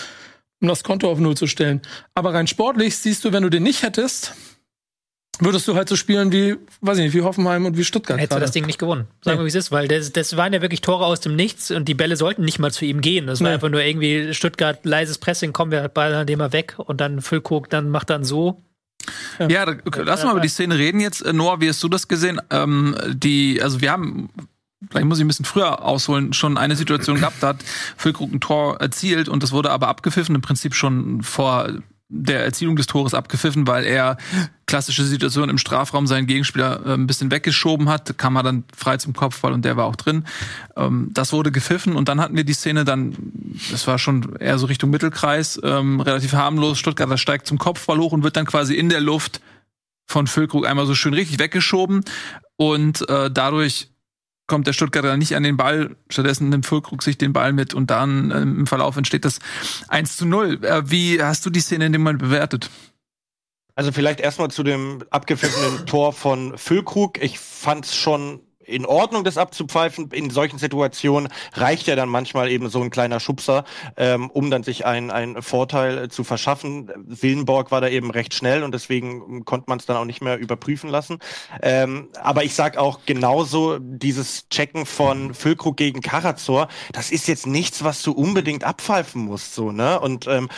um 0.62 0.68
das 0.68 0.84
Konto 0.84 1.10
auf 1.10 1.18
Null 1.18 1.36
zu 1.36 1.46
stellen. 1.46 1.82
Aber 2.14 2.32
rein 2.32 2.46
sportlich 2.46 2.96
siehst 2.96 3.26
du, 3.26 3.32
wenn 3.32 3.42
du 3.42 3.50
den 3.50 3.62
nicht 3.62 3.82
hättest, 3.82 4.32
würdest 5.40 5.66
du 5.68 5.74
halt 5.74 5.88
so 5.88 5.96
spielen 5.96 6.32
wie, 6.32 6.56
weiß 6.80 6.98
ich 6.98 7.04
nicht, 7.04 7.14
wie 7.14 7.22
Hoffenheim 7.22 7.66
und 7.66 7.76
wie 7.76 7.84
Stuttgart. 7.84 8.18
Hättest 8.18 8.36
du 8.36 8.40
das 8.40 8.50
Ding 8.52 8.66
nicht 8.66 8.78
gewonnen. 8.78 9.06
Sagen 9.22 9.38
wir, 9.38 9.42
Nee. 9.42 9.44
wie 9.44 9.48
es 9.48 9.54
ist, 9.54 9.72
weil 9.72 9.88
das, 9.88 10.12
das 10.12 10.36
waren 10.36 10.52
ja 10.52 10.62
wirklich 10.62 10.80
Tore 10.80 11.04
aus 11.04 11.20
dem 11.20 11.36
Nichts 11.36 11.70
und 11.70 11.86
die 11.86 11.94
Bälle 11.94 12.16
sollten 12.16 12.44
nicht 12.44 12.58
mal 12.58 12.72
zu 12.72 12.84
ihm 12.84 13.00
gehen. 13.00 13.26
Das 13.26 13.40
war 13.40 13.48
Nee. 13.48 13.54
einfach 13.54 13.68
nur 13.68 13.82
irgendwie 13.82 14.32
Stuttgart, 14.34 14.84
leises 14.84 15.18
Pressing, 15.18 15.52
kommen 15.52 15.70
wir 15.72 15.86
Ball 15.88 16.14
an 16.14 16.26
dem 16.26 16.38
mal 16.38 16.52
weg 16.52 16.74
und 16.78 17.00
dann 17.00 17.20
Füllkrug, 17.20 17.68
dann 17.70 17.90
macht 17.90 18.10
dann 18.10 18.24
so. 18.24 18.62
Ja, 19.38 19.66
da, 19.66 19.72
okay, 19.84 20.02
lass 20.04 20.24
mal 20.24 20.32
über 20.32 20.40
die 20.40 20.48
Szene 20.48 20.78
reden 20.78 21.00
jetzt. 21.00 21.20
Äh, 21.24 21.32
Noah, 21.32 21.60
wie 21.60 21.68
hast 21.68 21.82
du 21.82 21.88
das 21.88 22.08
gesehen? 22.08 22.40
Ähm, 22.50 22.96
die, 23.08 23.60
also 23.62 23.80
wir 23.80 23.92
haben, 23.92 24.30
vielleicht 24.90 25.06
muss 25.06 25.18
ich 25.18 25.24
ein 25.24 25.28
bisschen 25.28 25.44
früher 25.44 25.84
ausholen, 25.84 26.32
schon 26.32 26.58
eine 26.58 26.74
Situation 26.76 27.16
gehabt, 27.20 27.36
da 27.42 27.48
hat 27.48 27.58
Füllkrug 27.96 28.32
ein 28.32 28.40
Tor 28.40 28.80
erzielt 28.80 29.28
und 29.28 29.42
das 29.42 29.52
wurde 29.52 29.70
aber 29.70 29.88
abgepfiffen, 29.88 30.34
im 30.34 30.40
Prinzip 30.42 30.74
schon 30.74 31.22
vor 31.22 31.68
der 32.08 32.44
Erzielung 32.44 32.76
des 32.76 32.86
Tores 32.86 33.14
abgepfiffen, 33.14 33.66
weil 33.66 33.84
er 33.84 34.16
klassische 34.66 35.04
Situation 35.04 35.48
im 35.48 35.58
Strafraum 35.58 36.06
seinen 36.06 36.26
Gegenspieler 36.26 36.86
äh, 36.86 36.94
ein 36.94 37.06
bisschen 37.06 37.30
weggeschoben 37.30 37.88
hat, 37.88 38.16
kam 38.18 38.36
er 38.36 38.42
dann 38.42 38.64
frei 38.76 38.96
zum 38.96 39.12
Kopfball 39.12 39.52
und 39.52 39.64
der 39.64 39.76
war 39.76 39.86
auch 39.86 39.96
drin. 39.96 40.24
Ähm, 40.76 41.10
das 41.12 41.32
wurde 41.32 41.50
gepfiffen 41.50 41.96
und 41.96 42.08
dann 42.08 42.20
hatten 42.20 42.36
wir 42.36 42.44
die 42.44 42.52
Szene 42.52 42.84
dann, 42.84 43.16
das 43.70 43.86
war 43.86 43.98
schon 43.98 44.36
eher 44.36 44.58
so 44.58 44.66
Richtung 44.66 44.90
Mittelkreis, 44.90 45.60
ähm, 45.64 46.00
relativ 46.00 46.32
harmlos. 46.32 46.78
Stuttgarter 46.78 47.18
steigt 47.18 47.46
zum 47.46 47.58
Kopfball 47.58 47.98
hoch 47.98 48.12
und 48.12 48.22
wird 48.22 48.36
dann 48.36 48.46
quasi 48.46 48.74
in 48.74 48.88
der 48.88 49.00
Luft 49.00 49.40
von 50.06 50.28
Füllkrug 50.28 50.66
einmal 50.66 50.86
so 50.86 50.94
schön 50.94 51.14
richtig 51.14 51.40
weggeschoben 51.40 52.04
und 52.56 53.08
äh, 53.08 53.30
dadurch 53.30 53.90
kommt 54.46 54.66
der 54.66 54.72
Stuttgarter 54.72 55.16
nicht 55.16 55.34
an 55.34 55.42
den 55.42 55.56
Ball, 55.56 55.96
stattdessen 56.08 56.48
nimmt 56.48 56.66
Füllkrug 56.66 57.02
sich 57.02 57.18
den 57.18 57.32
Ball 57.32 57.52
mit 57.52 57.74
und 57.74 57.90
dann 57.90 58.30
äh, 58.30 58.42
im 58.42 58.66
Verlauf 58.66 58.96
entsteht 58.96 59.24
das 59.24 59.38
1 59.88 60.16
zu 60.16 60.26
0. 60.26 60.64
Äh, 60.64 60.90
wie 60.90 61.22
hast 61.22 61.44
du 61.44 61.50
die 61.50 61.60
Szene 61.60 61.86
in 61.86 61.92
dem 61.92 62.02
Moment 62.02 62.20
bewertet? 62.20 62.70
Also 63.74 63.92
vielleicht 63.92 64.20
erstmal 64.20 64.50
zu 64.50 64.62
dem 64.62 65.04
abgepfiffenen 65.10 65.86
Tor 65.86 66.12
von 66.12 66.56
Füllkrug. 66.56 67.22
Ich 67.22 67.38
fand's 67.38 67.94
schon 67.94 68.40
in 68.66 68.86
Ordnung, 68.86 69.24
das 69.24 69.38
abzupfeifen. 69.38 70.10
In 70.12 70.30
solchen 70.30 70.58
Situationen 70.58 71.28
reicht 71.54 71.86
ja 71.86 71.96
dann 71.96 72.08
manchmal 72.08 72.50
eben 72.50 72.68
so 72.68 72.82
ein 72.82 72.90
kleiner 72.90 73.20
Schubser, 73.20 73.64
ähm, 73.96 74.30
um 74.30 74.50
dann 74.50 74.62
sich 74.62 74.84
einen, 74.84 75.06
Vorteil 75.42 75.98
äh, 75.98 76.08
zu 76.08 76.24
verschaffen. 76.24 76.90
Willenborg 76.96 77.70
war 77.70 77.80
da 77.80 77.88
eben 77.88 78.10
recht 78.10 78.34
schnell 78.34 78.62
und 78.62 78.72
deswegen 78.72 79.44
konnte 79.44 79.66
man 79.68 79.78
es 79.78 79.86
dann 79.86 79.96
auch 79.96 80.04
nicht 80.04 80.22
mehr 80.22 80.38
überprüfen 80.38 80.90
lassen. 80.90 81.18
Ähm, 81.62 82.08
aber 82.20 82.44
ich 82.44 82.54
sag 82.54 82.76
auch 82.76 83.00
genauso, 83.06 83.78
dieses 83.78 84.48
Checken 84.48 84.86
von 84.86 85.34
Füllkrug 85.34 85.76
gegen 85.76 86.00
Karazor, 86.00 86.68
das 86.92 87.10
ist 87.10 87.28
jetzt 87.28 87.46
nichts, 87.46 87.84
was 87.84 88.02
du 88.02 88.12
unbedingt 88.12 88.64
abpfeifen 88.64 89.22
musst, 89.22 89.54
so, 89.54 89.72
ne? 89.72 90.00
Und 90.00 90.26
ähm, 90.26 90.48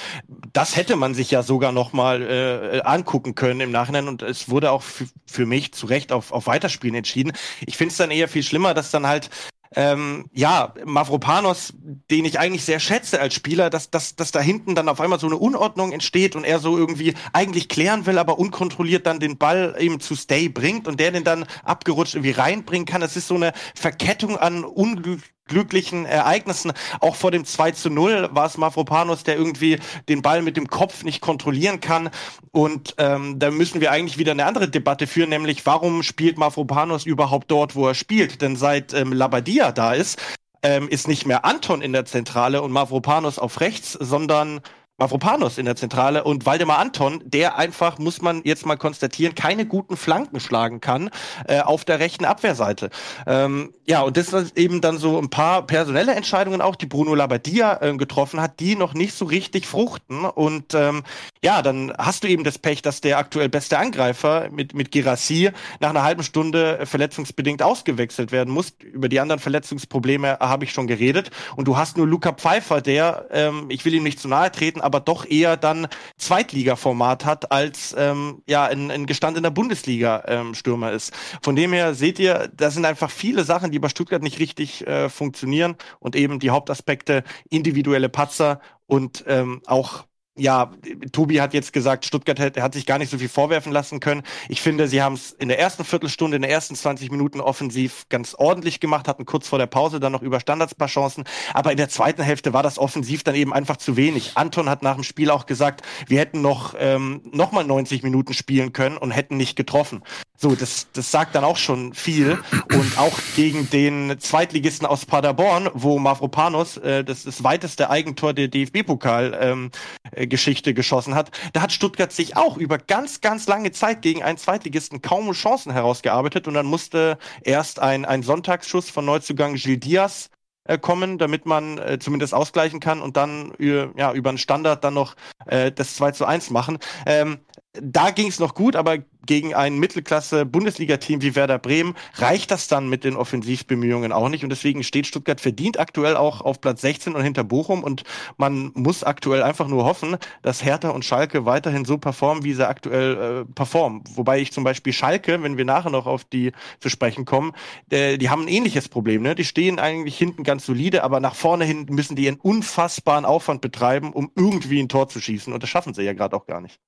das 0.53 0.77
hätte 0.77 0.97
man 0.97 1.15
sich 1.15 1.31
ja 1.31 1.43
sogar 1.43 1.73
noch 1.73 1.93
mal 1.93 2.23
äh, 2.23 2.81
angucken 2.83 3.35
können 3.35 3.61
im 3.61 3.71
Nachhinein 3.71 4.09
und 4.09 4.23
es 4.23 4.49
wurde 4.49 4.71
auch 4.71 4.83
für 5.27 5.47
mich 5.47 5.73
zu 5.73 5.87
Recht 5.87 6.13
auf, 6.13 6.33
auf 6.33 6.47
Weiterspielen 6.47 6.95
entschieden. 6.95 7.33
Ich 7.67 7.77
finde 7.77 7.93
dann 7.99 8.11
eher 8.11 8.29
viel 8.29 8.43
schlimmer, 8.43 8.75
dass 8.75 8.91
dann 8.91 9.07
halt 9.07 9.31
ähm, 9.75 10.27
ja, 10.33 10.73
Mavropanos, 10.85 11.75
den 12.11 12.25
ich 12.25 12.39
eigentlich 12.39 12.65
sehr 12.65 12.81
schätze 12.81 13.21
als 13.21 13.35
Spieler, 13.35 13.71
dass, 13.71 13.91
dass, 13.91 14.17
dass 14.17 14.33
da 14.33 14.41
hinten 14.41 14.75
dann 14.75 14.89
auf 14.89 15.01
einmal 15.01 15.21
so 15.21 15.27
eine 15.27 15.37
Unordnung 15.37 15.93
entsteht 15.93 16.37
und 16.37 16.45
er 16.45 16.59
so 16.59 16.79
irgendwie 16.79 17.15
eigentlich 17.33 17.69
klären 17.69 18.07
will, 18.07 18.19
aber 18.19 18.39
unkontrolliert 18.39 19.07
dann 19.07 19.21
den 19.21 19.37
Ball 19.37 19.77
eben 19.79 20.01
zu 20.01 20.17
Stay 20.17 20.49
bringt 20.49 20.89
und 20.89 21.01
der 21.01 21.11
den 21.11 21.25
dann 21.25 21.45
abgerutscht 21.65 22.15
irgendwie 22.15 22.33
reinbringen 22.33 22.87
kann. 22.87 23.01
Das 23.01 23.17
ist 23.17 23.29
so 23.29 23.35
eine 23.35 23.53
Verkettung 23.75 24.39
an 24.39 24.65
Unglück 24.65 25.21
glücklichen 25.49 26.07
Ereignissen. 26.07 26.73
Auch 27.01 27.17
vor 27.17 27.31
dem 27.31 27.45
2 27.45 27.73
zu 27.73 27.91
0 27.91 28.29
war 28.33 28.47
es 28.47 28.59
Mavropanos, 28.59 29.25
der 29.25 29.37
irgendwie 29.37 29.79
den 30.09 30.23
Ball 30.23 30.43
mit 30.43 30.57
dem 30.57 30.69
Kopf 30.69 31.03
nicht 31.03 31.21
kontrollieren 31.21 31.81
kann. 31.81 32.11
Und 32.53 32.95
ähm, 32.99 33.39
da 33.39 33.51
müssen 33.51 33.81
wir 33.81 33.91
eigentlich 33.91 34.19
wieder 34.19 34.33
eine 34.33 34.47
andere 34.47 34.69
Debatte 34.69 35.07
führen, 35.07 35.31
nämlich 35.31 35.67
warum 35.67 36.03
spielt 36.03 36.39
Mavropanos 36.39 37.07
überhaupt 37.07 37.51
dort, 37.51 37.75
wo 37.75 37.87
er 37.89 37.95
spielt? 37.95 38.43
Denn 38.43 38.57
seit 38.57 38.95
ähm, 38.95 39.13
Labadia 39.13 39.73
da 39.73 39.93
ist, 39.93 40.19
ähm, 40.63 40.89
ist 40.89 41.09
nicht 41.09 41.27
mehr 41.27 41.45
Anton 41.45 41.83
in 41.83 41.93
der 41.93 42.05
Zentrale 42.05 42.63
und 42.63 42.73
Mavropanos 42.73 43.39
auf 43.39 43.61
rechts, 43.61 43.93
sondern 43.93 44.61
Mavropanos 45.01 45.59
in 45.59 45.65
der 45.65 45.77
Zentrale 45.77 46.25
und 46.25 46.45
Waldemar 46.45 46.79
Anton, 46.79 47.23
der 47.25 47.57
einfach, 47.57 47.99
muss 47.99 48.21
man 48.21 48.43
jetzt 48.43 48.67
mal 48.67 48.77
konstatieren, 48.77 49.37
keine 49.37 49.65
guten 49.65 49.97
Flanken 49.97 50.41
schlagen 50.41 50.81
kann 50.81 51.11
äh, 51.47 51.61
auf 51.61 51.85
der 51.85 52.01
rechten 52.01 52.25
Abwehrseite. 52.25 52.91
Ähm, 53.25 53.73
ja, 53.87 54.01
und 54.01 54.17
das 54.17 54.27
sind 54.27 54.59
eben 54.59 54.81
dann 54.81 54.99
so 54.99 55.17
ein 55.17 55.31
paar 55.31 55.65
personelle 55.65 56.17
Entscheidungen 56.17 56.61
auch, 56.61 56.75
die 56.75 56.87
Bruno 56.87 57.15
Labbadia 57.15 57.81
äh, 57.81 57.97
getroffen 57.97 58.41
hat, 58.41 58.59
die 58.59 58.75
noch 58.75 58.93
nicht 58.93 59.15
so 59.15 59.25
richtig 59.25 59.69
fruchten. 59.69 60.25
Und 60.25 60.75
ähm, 60.75 61.05
ja, 61.45 61.63
dann 61.63 61.93
hast 61.97 62.25
du 62.25 62.29
eben 62.29 62.43
das 62.43 62.59
Pech, 62.59 62.83
dass 62.83 63.01
der 63.01 63.19
aktuell 63.19 63.49
beste 63.49 63.79
Angreifer 63.79 64.49
mit, 64.51 64.75
mit 64.75 64.91
Girassi 64.91 65.51
nach 65.79 65.91
einer 65.91 66.03
halben 66.03 66.25
Stunde 66.25 66.81
verletzungsbedingt 66.87 67.63
ausgewechselt 67.63 68.33
werden 68.33 68.53
muss. 68.53 68.73
Über 68.83 69.09
die 69.09 69.21
anderen 69.21 69.39
Verletzungsprobleme 69.39 70.39
habe 70.41 70.65
ich 70.65 70.73
schon 70.73 70.89
geredet. 70.89 71.31
Und 71.55 71.69
du 71.69 71.77
hast 71.77 71.97
nur 71.97 72.09
Luca 72.09 72.33
Pfeiffer, 72.33 72.81
der, 72.81 73.27
ähm, 73.31 73.67
ich 73.69 73.85
will 73.85 73.95
ihm 73.95 74.03
nicht 74.03 74.19
zu 74.19 74.27
nahe 74.27 74.51
treten, 74.51 74.81
aber 74.89 75.01
doch 75.01 75.27
eher 75.27 75.59
dann 75.59 75.87
Zweitliga-Format 76.17 77.27
hat, 77.27 77.53
als 77.53 77.95
ähm, 77.97 78.43
ja 78.49 78.65
ein, 78.65 78.91
ein 78.91 79.05
gestandener 79.05 79.51
Bundesliga-Stürmer 79.51 80.91
ähm, 80.91 80.97
ist. 80.97 81.13
Von 81.43 81.55
dem 81.57 81.75
her 81.75 81.95
seht 81.95 82.19
ihr, 82.19 82.51
da 82.57 82.71
sind 82.71 82.87
einfach 82.87 83.11
viele 83.11 83.45
Sachen, 83.45 83.71
die 83.71 83.79
bei 83.79 83.91
Stuttgart 83.91 84.23
nicht 84.23 84.39
richtig 84.39 84.87
äh, 84.87 85.11
funktionieren 85.11 85.77
und 86.01 86.17
eben 86.17 86.39
die 86.39 86.51
Hauptaspekte 86.51 87.23
individuelle 87.51 88.09
Patzer 88.09 88.61
und 88.87 89.25
ähm, 89.27 89.61
auch 89.67 90.08
ja, 90.39 90.73
Tobi 91.13 91.41
hat 91.41 91.55
jetzt 91.55 91.73
gesagt, 91.73 92.07
Stuttgart 92.07 92.39
hat, 92.41 92.61
hat 92.61 92.75
sich 92.75 92.87
gar 92.87 92.99
nicht 92.99 93.11
so 93.11 93.19
viel 93.19 93.29
vorwerfen 93.29 93.73
lassen 93.73 94.01
können. 94.01 94.23
Ich 94.49 94.61
finde, 94.61 94.89
sie 94.89 95.03
haben 95.03 95.15
es 95.15 95.33
in 95.33 95.49
der 95.49 95.59
ersten 95.59 95.85
Viertelstunde, 95.85 96.37
in 96.37 96.43
den 96.43 96.51
ersten 96.51 96.75
20 96.75 97.11
Minuten 97.11 97.41
offensiv 97.41 98.07
ganz 98.09 98.35
ordentlich 98.35 98.81
gemacht, 98.81 99.09
hatten 99.09 99.27
kurz 99.27 99.49
vor 99.49 99.59
der 99.59 99.67
Pause 99.67 100.01
dann 100.01 100.13
noch 100.13 100.23
über 100.23 100.41
Standards 100.41 100.75
paar 100.75 100.89
Chancen. 100.89 101.25
Aber 101.55 101.71
in 101.71 101.77
der 101.77 101.89
zweiten 101.89 102.23
Hälfte 102.23 102.53
war 102.53 102.63
das 102.63 102.79
offensiv 102.79 103.23
dann 103.25 103.35
eben 103.35 103.53
einfach 103.53 103.77
zu 103.77 103.97
wenig. 103.97 104.33
Anton 104.37 104.69
hat 104.69 104.83
nach 104.83 104.95
dem 104.95 105.05
Spiel 105.05 105.31
auch 105.31 105.47
gesagt, 105.47 105.83
wir 106.07 106.19
hätten 106.19 106.41
noch, 106.41 106.75
ähm, 106.79 107.23
noch 107.33 107.53
mal 107.53 107.65
90 107.65 108.03
Minuten 108.03 108.35
spielen 108.35 108.73
können 108.73 108.97
und 108.97 109.11
hätten 109.11 109.37
nicht 109.37 109.57
getroffen. 109.57 110.03
So, 110.41 110.55
das, 110.55 110.87
das 110.93 111.11
sagt 111.11 111.35
dann 111.35 111.43
auch 111.43 111.57
schon 111.57 111.95
viel. 111.95 112.39
Und 112.73 112.97
auch 112.97 113.19
gegen 113.35 113.69
den 113.71 114.21
Zweitligisten 114.21 114.87
aus 114.87 115.05
Paderborn, 115.05 115.69
wo 115.75 115.99
Mavropanos 115.99 116.77
äh, 116.77 117.03
das, 117.03 117.25
das 117.25 117.43
weiteste 117.43 117.91
Eigentor 117.91 118.35
der 118.35 118.47
DFB-Pokal-Geschichte 118.47 120.71
ähm, 120.71 120.73
äh, 120.73 120.75
geschossen 120.75 121.17
hat, 121.17 121.33
da 121.55 121.63
hat 121.63 121.73
Stuttgart 121.73 122.13
sich 122.13 122.37
auch 122.37 122.57
über 122.57 122.79
ganz, 122.79 123.21
ganz 123.21 123.49
lange 123.49 123.73
Zeit 123.73 124.01
gegen 124.01 124.23
einen 124.23 124.39
Zweitligisten 124.39 125.03
kaum 125.03 125.33
Chancen 125.33 125.73
herausgearbeitet. 125.73 126.47
Und 126.47 126.55
dann 126.55 126.67
musste 126.67 127.19
erst 127.43 127.81
ein, 127.81 128.05
ein 128.05 128.23
Sonntagsschuss 128.23 128.91
von 128.91 129.05
Neuzugang 129.05 129.57
Gilles 129.57 129.81
Diaz 129.81 130.31
äh, 130.69 130.79
kommen, 130.79 131.19
damit 131.19 131.47
man 131.47 131.79
äh, 131.79 131.99
zumindest 131.99 132.33
ausgleichen 132.33 132.79
kann 132.79 133.01
und 133.01 133.17
dann 133.17 133.53
äh, 133.59 133.89
ja, 133.97 134.13
über 134.13 134.29
einen 134.29 134.39
Standard 134.39 134.85
dann 134.85 134.95
noch 134.95 135.17
äh, 135.47 135.73
das 135.73 135.97
2 135.97 136.13
zu 136.13 136.27
1 136.27 136.51
machen. 136.51 136.79
Ähm, 137.07 137.41
da 137.83 138.11
ging 138.11 138.29
es 138.29 138.39
noch 138.39 138.55
gut, 138.55 138.77
aber 138.77 138.99
gegen 139.29 139.55
ein 139.55 139.79
Mittelklasse-Bundesliga-Team 139.79 141.21
wie 141.23 141.37
Werder 141.37 141.59
Bremen 141.59 141.95
reicht 142.15 142.51
das 142.51 142.67
dann 142.67 142.89
mit 142.89 143.05
den 143.05 143.15
Offensivbemühungen 143.15 144.11
auch 144.11 144.29
nicht. 144.31 144.43
Und 144.43 144.51
deswegen 144.51 144.83
steht 144.83 145.07
Stuttgart 145.07 145.41
verdient 145.41 145.79
aktuell 145.79 146.17
auch 146.17 146.41
auf 146.41 146.61
Platz 146.61 146.81
16 146.81 147.15
und 147.15 147.23
hinter 147.23 147.45
Bochum. 147.45 147.85
Und 147.85 148.05
man 148.39 148.73
muss 148.75 149.05
aktuell 149.05 149.43
einfach 149.43 149.69
nur 149.69 149.85
hoffen, 149.85 150.17
dass 150.43 150.65
Hertha 150.65 150.89
und 150.89 151.05
Schalke 151.05 151.45
weiterhin 151.45 151.85
so 151.85 151.99
performen, 151.99 152.43
wie 152.43 152.55
sie 152.55 152.67
aktuell 152.67 153.45
äh, 153.49 153.53
performen. 153.53 154.03
Wobei 154.15 154.41
ich 154.41 154.51
zum 154.51 154.65
Beispiel 154.65 154.95
Schalke, 154.95 155.43
wenn 155.43 155.59
wir 155.59 155.67
nachher 155.67 155.91
noch 155.91 156.07
auf 156.07 156.25
die 156.25 156.53
zu 156.81 156.89
sprechen 156.89 157.27
kommen, 157.27 157.53
äh, 157.91 158.17
die 158.17 158.31
haben 158.31 158.43
ein 158.43 158.49
ähnliches 158.49 158.89
Problem. 158.89 159.23
Ne? 159.23 159.35
Die 159.35 159.45
stehen 159.45 159.79
eigentlich 159.79 160.17
hinten 160.17 160.43
ganz 160.43 160.65
solide, 160.65 161.05
aber 161.05 161.21
nach 161.21 161.35
vorne 161.35 161.67
hin 161.67 161.87
müssen 161.91 162.17
die 162.17 162.29
einen 162.29 162.41
unfassbaren 162.41 163.27
Aufwand 163.27 163.61
betreiben, 163.61 164.13
um 164.15 164.33
irgendwie 164.35 164.81
ein 164.81 164.89
Tor 164.89 165.09
zu 165.09 165.21
schießen. 165.21 165.53
Und 165.53 165.63
das 165.63 165.69
schaffen 165.69 165.93
sie 165.93 166.03
ja 166.03 166.15
gerade 166.15 166.35
auch 166.35 166.47
gar 166.47 166.63
nicht. 166.63 166.81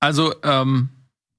Also 0.00 0.34
ähm, 0.42 0.88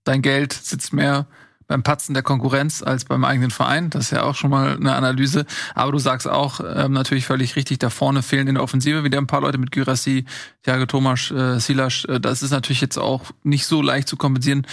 dein 0.03 0.21
Geld 0.21 0.53
sitzt 0.53 0.93
mehr 0.93 1.27
beim 1.71 1.83
Patzen 1.83 2.13
der 2.13 2.21
Konkurrenz 2.21 2.83
als 2.83 3.05
beim 3.05 3.23
eigenen 3.23 3.49
Verein. 3.49 3.89
Das 3.89 4.05
ist 4.05 4.11
ja 4.11 4.23
auch 4.23 4.35
schon 4.35 4.49
mal 4.49 4.75
eine 4.75 4.93
Analyse. 4.93 5.45
Aber 5.73 5.93
du 5.93 5.99
sagst 5.99 6.27
auch 6.27 6.59
ähm, 6.59 6.91
natürlich 6.91 7.25
völlig 7.25 7.55
richtig, 7.55 7.79
da 7.79 7.89
vorne 7.89 8.23
fehlen 8.23 8.47
in 8.47 8.55
der 8.55 8.63
Offensive 8.63 9.05
wieder 9.05 9.17
ein 9.17 9.27
paar 9.27 9.39
Leute 9.39 9.57
mit 9.57 9.71
Gyrassi, 9.71 10.25
Thiago 10.63 10.85
Thomas, 10.85 11.31
äh, 11.31 11.59
Silas. 11.59 12.03
Äh, 12.05 12.19
das 12.19 12.43
ist 12.43 12.51
natürlich 12.51 12.81
jetzt 12.81 12.97
auch 12.97 13.31
nicht 13.43 13.65
so 13.65 13.81
leicht 13.81 14.09
zu 14.09 14.17
kompensieren 14.17 14.67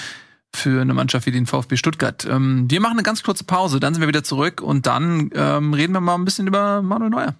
für 0.52 0.80
eine 0.80 0.92
Mannschaft 0.92 1.26
wie 1.26 1.30
den 1.30 1.46
VfB 1.46 1.76
Stuttgart. 1.76 2.26
Ähm, 2.28 2.68
wir 2.68 2.80
machen 2.80 2.94
eine 2.94 3.04
ganz 3.04 3.22
kurze 3.22 3.44
Pause, 3.44 3.78
dann 3.78 3.94
sind 3.94 4.00
wir 4.00 4.08
wieder 4.08 4.24
zurück 4.24 4.60
und 4.60 4.86
dann 4.86 5.30
ähm, 5.34 5.74
reden 5.74 5.92
wir 5.92 6.00
mal 6.00 6.16
ein 6.16 6.24
bisschen 6.24 6.48
über 6.48 6.82
Manuel 6.82 7.10
Neuer. 7.10 7.34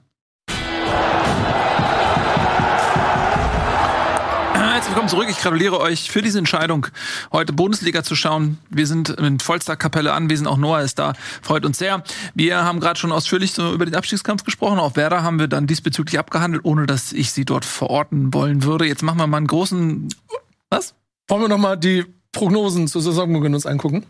Herzlich 4.79 4.95
willkommen 4.95 5.09
zurück. 5.09 5.27
Ich 5.29 5.39
gratuliere 5.39 5.81
euch 5.81 6.09
für 6.09 6.23
diese 6.23 6.39
Entscheidung, 6.39 6.87
heute 7.33 7.53
Bundesliga 7.53 8.05
zu 8.05 8.15
schauen. 8.15 8.59
Wir 8.71 8.87
sind 8.87 9.09
in 9.09 9.41
vollster 9.41 9.75
Kapelle 9.75 10.13
anwesend. 10.13 10.47
Auch 10.47 10.57
Noah 10.57 10.83
ist 10.83 11.01
da. 11.01 11.15
Freut 11.43 11.67
uns 11.67 11.79
sehr. 11.79 12.05
Wir 12.37 12.63
haben 12.63 12.79
gerade 12.79 12.97
schon 12.97 13.11
ausführlich 13.11 13.51
so 13.51 13.73
über 13.75 13.87
den 13.87 13.97
Abstiegskampf 13.97 14.45
gesprochen. 14.45 14.79
Auch 14.79 14.95
Werder 14.95 15.25
haben 15.25 15.41
wir 15.41 15.49
dann 15.49 15.67
diesbezüglich 15.67 16.17
abgehandelt, 16.17 16.65
ohne 16.65 16.87
dass 16.87 17.13
ich 17.13 17.33
sie 17.33 17.45
dort 17.45 17.65
verorten 17.65 18.33
wollen 18.33 18.63
würde. 18.63 18.87
Jetzt 18.87 19.03
machen 19.03 19.19
wir 19.19 19.27
mal 19.27 19.39
einen 19.39 19.49
großen. 19.49 20.15
Was? 20.71 20.95
Wollen 21.27 21.43
wir 21.43 21.49
noch 21.49 21.59
mal 21.59 21.75
die 21.75 22.05
Prognosen 22.31 22.87
zur 22.87 23.03
Saisonbeginn 23.03 23.55
uns 23.55 23.67
angucken? 23.67 24.07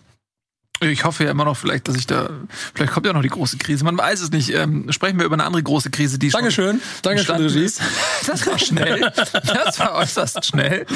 Ich 0.80 1.04
hoffe 1.04 1.24
ja 1.24 1.30
immer 1.30 1.44
noch 1.44 1.56
vielleicht, 1.56 1.88
dass 1.88 1.96
ich 1.96 2.06
da, 2.06 2.30
vielleicht 2.74 2.92
kommt 2.92 3.04
ja 3.06 3.12
noch 3.12 3.22
die 3.22 3.28
große 3.28 3.58
Krise. 3.58 3.84
Man 3.84 3.98
weiß 3.98 4.20
es 4.20 4.30
nicht. 4.30 4.54
Ähm, 4.54 4.90
sprechen 4.92 5.18
wir 5.18 5.26
über 5.26 5.34
eine 5.34 5.44
andere 5.44 5.62
große 5.62 5.90
Krise, 5.90 6.18
die 6.18 6.30
schon 6.30 6.40
Dankeschön. 6.40 6.80
Dankeschön, 7.02 7.18
entstanden 7.18 7.48
Regie. 7.48 7.64
ist. 7.64 7.80
Das 8.26 8.46
war 8.46 8.58
schnell. 8.58 9.12
Das 9.32 9.78
war 9.78 9.94
äußerst 9.94 10.44
schnell. 10.44 10.86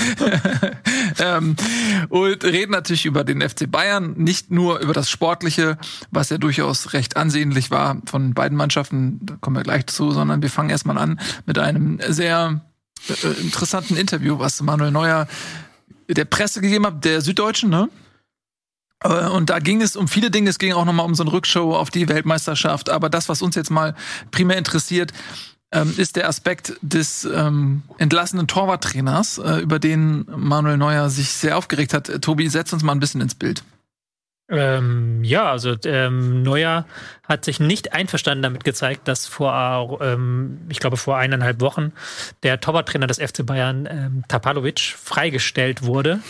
ähm, 1.19 1.57
und 2.11 2.45
reden 2.45 2.73
natürlich 2.73 3.07
über 3.07 3.25
den 3.25 3.41
FC 3.41 3.71
Bayern, 3.71 4.15
nicht 4.17 4.51
nur 4.51 4.81
über 4.81 4.93
das 4.93 5.09
Sportliche, 5.09 5.79
was 6.11 6.29
ja 6.29 6.39
durchaus 6.39 6.93
recht 6.93 7.17
ansehnlich 7.17 7.71
war 7.71 7.97
von 8.05 8.35
beiden 8.35 8.57
Mannschaften, 8.57 9.19
da 9.23 9.37
kommen 9.41 9.57
wir 9.57 9.63
gleich 9.63 9.87
zu, 9.87 10.13
sondern 10.13 10.43
wir 10.43 10.51
fangen 10.51 10.71
erstmal 10.71 10.99
an 10.99 11.19
mit 11.47 11.59
einem 11.59 12.01
sehr 12.07 12.61
äh, 13.09 13.41
interessanten 13.41 13.97
Interview, 13.97 14.39
was 14.39 14.61
Manuel 14.63 14.91
Neuer 14.91 15.27
der 16.09 16.25
Presse 16.25 16.61
gegeben 16.61 16.87
hat, 16.87 17.05
der 17.05 17.21
Süddeutschen, 17.21 17.71
ne? 17.71 17.89
Äh, 19.05 19.29
Und 19.29 19.51
da 19.51 19.59
ging 19.59 19.83
es 19.83 19.97
um 19.97 20.09
viele 20.09 20.31
Dinge. 20.31 20.51
Es 20.51 20.59
ging 20.59 20.73
auch 20.73 20.85
nochmal 20.85 21.07
um 21.07 21.15
so 21.15 21.23
eine 21.23 21.33
Rückshow 21.33 21.75
auf 21.77 21.91
die 21.91 22.09
Weltmeisterschaft. 22.09 22.91
Aber 22.91 23.11
das, 23.11 23.29
was 23.29 23.43
uns 23.43 23.55
jetzt 23.55 23.71
mal 23.71 23.95
primär 24.31 24.59
interessiert, 24.59 25.13
ähm, 25.73 25.95
ist 25.97 26.17
der 26.17 26.29
Aspekt 26.29 26.75
des 26.83 27.25
ähm, 27.25 27.83
entlassenen 27.99 28.47
Torwarttrainers, 28.47 29.39
äh, 29.39 29.57
über 29.61 29.79
den 29.79 30.27
Manuel 30.29 30.77
Neuer 30.77 31.09
sich 31.09 31.33
sehr 31.33 31.57
aufgeregt 31.57 31.95
hat. 31.95 32.09
Äh, 32.09 32.21
Tobi, 32.21 32.49
setz 32.49 32.73
uns 32.73 32.83
mal 32.83 32.93
ein 32.93 33.01
bisschen 33.01 33.21
ins 33.21 33.35
Bild. 33.35 33.65
Ähm, 34.51 35.25
ja, 35.25 35.51
also 35.51 35.75
ähm, 35.87 36.43
Neuer 36.43 36.85
hat 37.27 37.45
sich 37.45 37.59
nicht 37.59 37.95
einverstanden 37.95 38.43
damit 38.43 38.65
gezeigt, 38.65 39.09
dass 39.09 39.27
vor, 39.27 39.99
ähm, 40.03 40.61
ich 40.69 40.79
glaube, 40.79 40.99
vor 40.99 41.17
eineinhalb 41.17 41.61
Wochen 41.63 41.93
der 42.43 42.61
Torwarttrainer 42.61 43.07
des 43.07 43.19
FC 43.19 43.47
Bayern, 43.47 43.89
ähm, 43.91 44.25
Tapalovic, 44.29 44.81
freigestellt 44.81 45.85
wurde. 45.85 46.21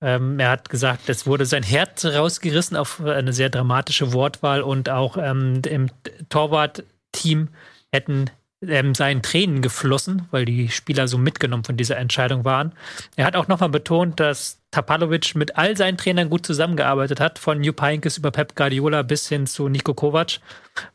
Ähm, 0.00 0.38
er 0.38 0.50
hat 0.50 0.68
gesagt, 0.68 1.08
es 1.08 1.26
wurde 1.26 1.44
sein 1.44 1.62
Herz 1.62 2.04
rausgerissen 2.04 2.76
auf 2.76 3.00
eine 3.00 3.32
sehr 3.32 3.50
dramatische 3.50 4.12
Wortwahl 4.12 4.62
und 4.62 4.88
auch 4.88 5.16
ähm, 5.16 5.62
im 5.66 5.90
Torwartteam 6.28 7.48
hätten 7.90 8.30
ähm, 8.62 8.94
seinen 8.94 9.22
Tränen 9.22 9.62
geflossen, 9.62 10.26
weil 10.30 10.44
die 10.44 10.68
Spieler 10.68 11.08
so 11.08 11.18
mitgenommen 11.18 11.64
von 11.64 11.76
dieser 11.76 11.96
Entscheidung 11.96 12.44
waren. 12.44 12.72
Er 13.16 13.24
hat 13.24 13.36
auch 13.36 13.48
nochmal 13.48 13.68
betont, 13.68 14.20
dass 14.20 14.60
Tapalovic 14.70 15.34
mit 15.34 15.56
all 15.56 15.76
seinen 15.76 15.96
Trainern 15.96 16.30
gut 16.30 16.44
zusammengearbeitet 16.44 17.20
hat, 17.20 17.38
von 17.38 17.62
Jupp 17.62 17.80
Heynckes 17.80 18.18
über 18.18 18.30
Pep 18.30 18.54
Guardiola 18.56 19.02
bis 19.02 19.28
hin 19.28 19.46
zu 19.46 19.68
Niko 19.68 19.94
Kovac, 19.94 20.40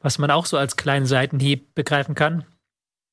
was 0.01 0.17
man 0.17 0.31
auch 0.31 0.45
so 0.45 0.57
als 0.57 0.75
kleinen 0.75 1.05
Seitenhieb 1.05 1.73
begreifen 1.73 2.15
kann. 2.15 2.45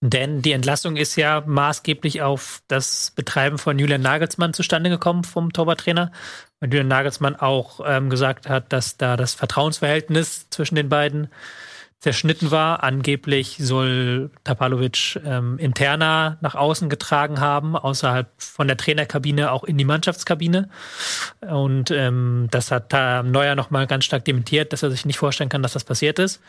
Denn 0.02 0.40
die 0.40 0.52
Entlassung 0.52 0.96
ist 0.96 1.16
ja 1.16 1.42
maßgeblich 1.44 2.22
auf 2.22 2.62
das 2.68 3.12
Betreiben 3.14 3.58
von 3.58 3.78
Julian 3.78 4.00
Nagelsmann 4.00 4.54
zustande 4.54 4.88
gekommen 4.88 5.24
vom 5.24 5.52
Torwarttrainer. 5.52 6.10
Und 6.60 6.72
Julian 6.72 6.88
Nagelsmann 6.88 7.36
auch 7.36 7.80
ähm, 7.84 8.08
gesagt 8.08 8.48
hat, 8.48 8.72
dass 8.72 8.96
da 8.96 9.18
das 9.18 9.34
Vertrauensverhältnis 9.34 10.48
zwischen 10.48 10.76
den 10.76 10.88
beiden 10.88 11.28
zerschnitten 12.00 12.50
war. 12.50 12.82
Angeblich 12.82 13.58
soll 13.60 14.30
Tapalovic 14.42 15.20
ähm, 15.22 15.58
interner 15.58 16.38
nach 16.40 16.54
außen 16.54 16.88
getragen 16.88 17.40
haben, 17.40 17.76
außerhalb 17.76 18.26
von 18.38 18.66
der 18.66 18.78
Trainerkabine 18.78 19.52
auch 19.52 19.64
in 19.64 19.76
die 19.76 19.84
Mannschaftskabine. 19.84 20.70
Und 21.42 21.90
ähm, 21.90 22.48
das 22.50 22.70
hat 22.70 22.94
da 22.94 23.22
Neuer 23.22 23.54
nochmal 23.54 23.86
ganz 23.86 24.06
stark 24.06 24.24
dementiert, 24.24 24.72
dass 24.72 24.82
er 24.82 24.90
sich 24.90 25.04
nicht 25.04 25.18
vorstellen 25.18 25.50
kann, 25.50 25.62
dass 25.62 25.74
das 25.74 25.84
passiert 25.84 26.18
ist. 26.18 26.40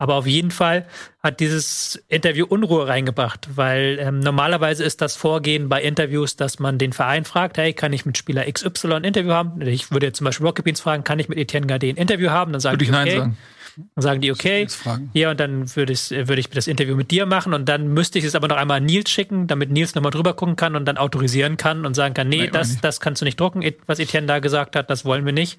Aber 0.00 0.14
auf 0.14 0.26
jeden 0.26 0.50
Fall 0.50 0.86
hat 1.22 1.40
dieses 1.40 2.02
Interview 2.08 2.46
Unruhe 2.46 2.88
reingebracht, 2.88 3.50
weil 3.54 3.98
ähm, 4.00 4.20
normalerweise 4.20 4.82
ist 4.82 5.02
das 5.02 5.14
Vorgehen 5.14 5.68
bei 5.68 5.82
Interviews, 5.82 6.36
dass 6.36 6.58
man 6.58 6.78
den 6.78 6.94
Verein 6.94 7.26
fragt, 7.26 7.58
hey, 7.58 7.74
kann 7.74 7.92
ich 7.92 8.06
mit 8.06 8.16
Spieler 8.16 8.50
XY 8.50 8.94
ein 8.94 9.04
Interview 9.04 9.32
haben? 9.32 9.60
Ich 9.60 9.90
würde 9.90 10.06
jetzt 10.06 10.16
zum 10.16 10.24
Beispiel 10.24 10.46
Rocket 10.46 10.64
Beans 10.64 10.80
fragen, 10.80 11.04
kann 11.04 11.18
ich 11.18 11.28
mit 11.28 11.36
Etienne 11.36 11.66
Gardet 11.66 11.96
ein 11.96 12.00
Interview 12.00 12.30
haben? 12.30 12.50
Dann 12.50 12.62
sagen 12.62 12.76
Würde 12.76 12.84
ich 12.84 12.88
die, 12.88 12.96
Nein 12.96 13.08
okay. 13.08 13.18
sagen. 13.18 13.38
Dann 13.94 14.02
sagen 14.02 14.20
die, 14.20 14.32
okay, 14.32 14.66
ja, 15.12 15.30
und 15.30 15.38
dann 15.38 15.76
würde 15.76 15.92
ich, 15.92 16.10
würde 16.10 16.40
ich 16.40 16.50
das 16.50 16.66
Interview 16.66 16.96
mit 16.96 17.10
dir 17.10 17.26
machen 17.26 17.54
und 17.54 17.68
dann 17.68 17.88
müsste 17.94 18.18
ich 18.18 18.24
es 18.24 18.34
aber 18.34 18.48
noch 18.48 18.56
einmal 18.56 18.78
an 18.78 18.86
Nils 18.86 19.10
schicken, 19.10 19.46
damit 19.46 19.70
Nils 19.70 19.94
nochmal 19.94 20.10
drüber 20.10 20.34
gucken 20.34 20.56
kann 20.56 20.74
und 20.74 20.84
dann 20.84 20.96
autorisieren 20.96 21.56
kann 21.56 21.86
und 21.86 21.94
sagen 21.94 22.14
kann, 22.14 22.28
nee, 22.28 22.40
Nee, 22.40 22.50
das, 22.50 22.80
das 22.80 23.00
kannst 23.00 23.20
du 23.20 23.24
nicht 23.24 23.38
drucken, 23.38 23.62
was 23.86 23.98
Etienne 23.98 24.26
da 24.26 24.38
gesagt 24.38 24.76
hat, 24.76 24.88
das 24.90 25.04
wollen 25.04 25.26
wir 25.26 25.32
nicht. 25.32 25.58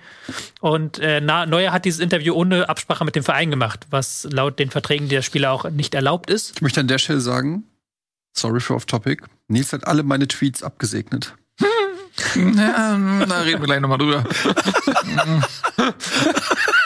Und 0.60 1.00
äh, 1.00 1.22
Neuer 1.22 1.72
hat 1.72 1.86
dieses 1.86 2.00
Interview 2.00 2.34
ohne 2.34 2.70
Absprache 2.70 3.06
mit 3.06 3.16
dem 3.16 3.24
Verein 3.24 3.50
gemacht, 3.52 3.86
was 3.90 4.28
laut 4.32 4.60
den 4.60 4.72
Verträgen 4.72 5.10
der 5.10 5.22
Spieler 5.22 5.52
auch 5.52 5.70
nicht 5.70 5.94
erlaubt 5.94 6.30
ist. 6.30 6.54
Ich 6.56 6.62
möchte 6.62 6.80
an 6.80 6.88
der 6.88 6.98
Stelle 6.98 7.22
sagen, 7.22 7.66
sorry 8.34 8.60
for 8.60 8.76
off 8.76 8.86
topic, 8.86 9.24
Nils 9.48 9.74
hat 9.74 9.86
alle 9.86 10.04
meine 10.04 10.28
Tweets 10.28 10.64
abgesegnet. 10.64 11.36
Ja, 12.36 12.98
da 13.28 13.42
reden 13.42 13.62
wir 13.62 13.66
gleich 13.66 13.80
nochmal 13.80 13.98
drüber. 13.98 14.24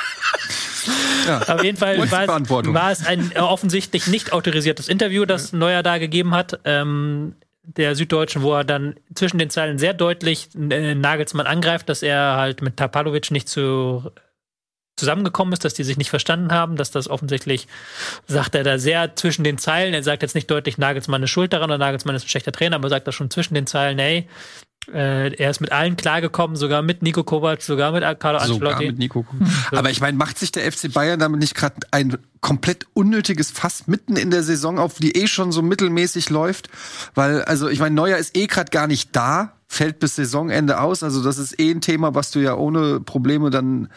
Auf 1.47 1.63
jeden 1.63 1.78
Fall 1.78 1.97
war, 2.11 2.28
war 2.28 2.91
es 2.91 3.05
ein 3.05 3.32
äh, 3.34 3.39
offensichtlich 3.39 4.07
nicht 4.07 4.34
autorisiertes 4.34 4.88
Interview, 4.88 5.26
das 5.26 5.53
Neuer 5.53 5.84
da 5.84 5.97
gegeben 5.97 6.36
hat. 6.36 6.59
Ähm, 6.66 7.36
der 7.63 7.95
Süddeutschen, 7.95 8.41
wo 8.43 8.53
er 8.53 8.63
dann 8.63 8.95
zwischen 9.16 9.39
den 9.39 9.49
Zeilen 9.49 9.78
sehr 9.78 9.93
deutlich 9.93 10.49
äh, 10.55 10.95
Nagelsmann 10.95 11.47
angreift, 11.47 11.89
dass 11.89 12.03
er 12.03 12.36
halt 12.36 12.61
mit 12.61 12.78
Tapalovic 12.78 13.32
nicht 13.32 13.49
zu, 13.49 14.11
zusammengekommen 14.95 15.53
ist, 15.53 15.65
dass 15.65 15.73
die 15.73 15.83
sich 15.83 15.97
nicht 15.97 16.09
verstanden 16.09 16.51
haben, 16.51 16.75
dass 16.75 16.91
das 16.91 17.09
offensichtlich, 17.09 17.67
sagt 18.27 18.55
er 18.55 18.63
da 18.63 18.77
sehr 18.79 19.15
zwischen 19.15 19.43
den 19.43 19.57
Zeilen, 19.57 19.93
er 19.93 20.03
sagt 20.03 20.21
jetzt 20.21 20.35
nicht 20.35 20.49
deutlich, 20.49 20.77
Nagelsmann 20.77 21.23
ist 21.23 21.29
schuld 21.31 21.53
daran 21.53 21.69
oder 21.69 21.77
Nagelsmann 21.77 22.15
ist 22.15 22.25
ein 22.25 22.29
schlechter 22.29 22.51
Trainer, 22.51 22.77
aber 22.77 22.87
er 22.87 22.91
sagt 22.91 23.07
das 23.07 23.15
schon 23.15 23.29
zwischen 23.29 23.55
den 23.55 23.67
Zeilen, 23.67 23.99
ey, 23.99 24.27
äh, 24.93 25.33
er 25.33 25.49
ist 25.49 25.61
mit 25.61 25.71
allen 25.71 25.97
klargekommen, 25.97 26.55
sogar 26.55 26.81
mit 26.81 27.01
Nico 27.01 27.23
Kovac, 27.23 27.61
sogar 27.61 27.91
mit 27.91 28.03
Carlo 28.19 28.39
Sogar 28.39 28.73
Ancelotti. 28.73 28.87
mit 28.87 28.99
Nico. 28.99 29.25
Aber 29.71 29.89
ich 29.89 29.99
meine, 29.99 30.17
macht 30.17 30.37
sich 30.37 30.51
der 30.51 30.71
FC 30.71 30.93
Bayern 30.93 31.19
damit 31.19 31.39
nicht 31.39 31.55
gerade 31.55 31.75
ein 31.91 32.17
komplett 32.41 32.85
unnötiges 32.93 33.49
Fass 33.51 33.87
mitten 33.87 34.15
in 34.15 34.29
der 34.29 34.43
Saison 34.43 34.77
auf, 34.77 34.95
die 34.95 35.15
eh 35.17 35.27
schon 35.27 35.51
so 35.51 35.61
mittelmäßig 35.61 36.29
läuft? 36.29 36.69
Weil, 37.15 37.41
also 37.43 37.67
ich 37.67 37.79
meine, 37.79 37.95
Neuer 37.95 38.17
ist 38.17 38.37
eh 38.37 38.47
gerade 38.47 38.69
gar 38.69 38.87
nicht 38.87 39.15
da, 39.15 39.54
fällt 39.68 39.99
bis 39.99 40.16
Saisonende 40.16 40.80
aus. 40.80 41.03
Also 41.03 41.24
das 41.24 41.38
ist 41.38 41.59
eh 41.59 41.72
ein 41.72 41.82
Thema, 41.82 42.16
was 42.16 42.32
du 42.32 42.39
ja 42.39 42.55
ohne 42.55 42.99
Probleme 42.99 43.49
dann 43.49 43.89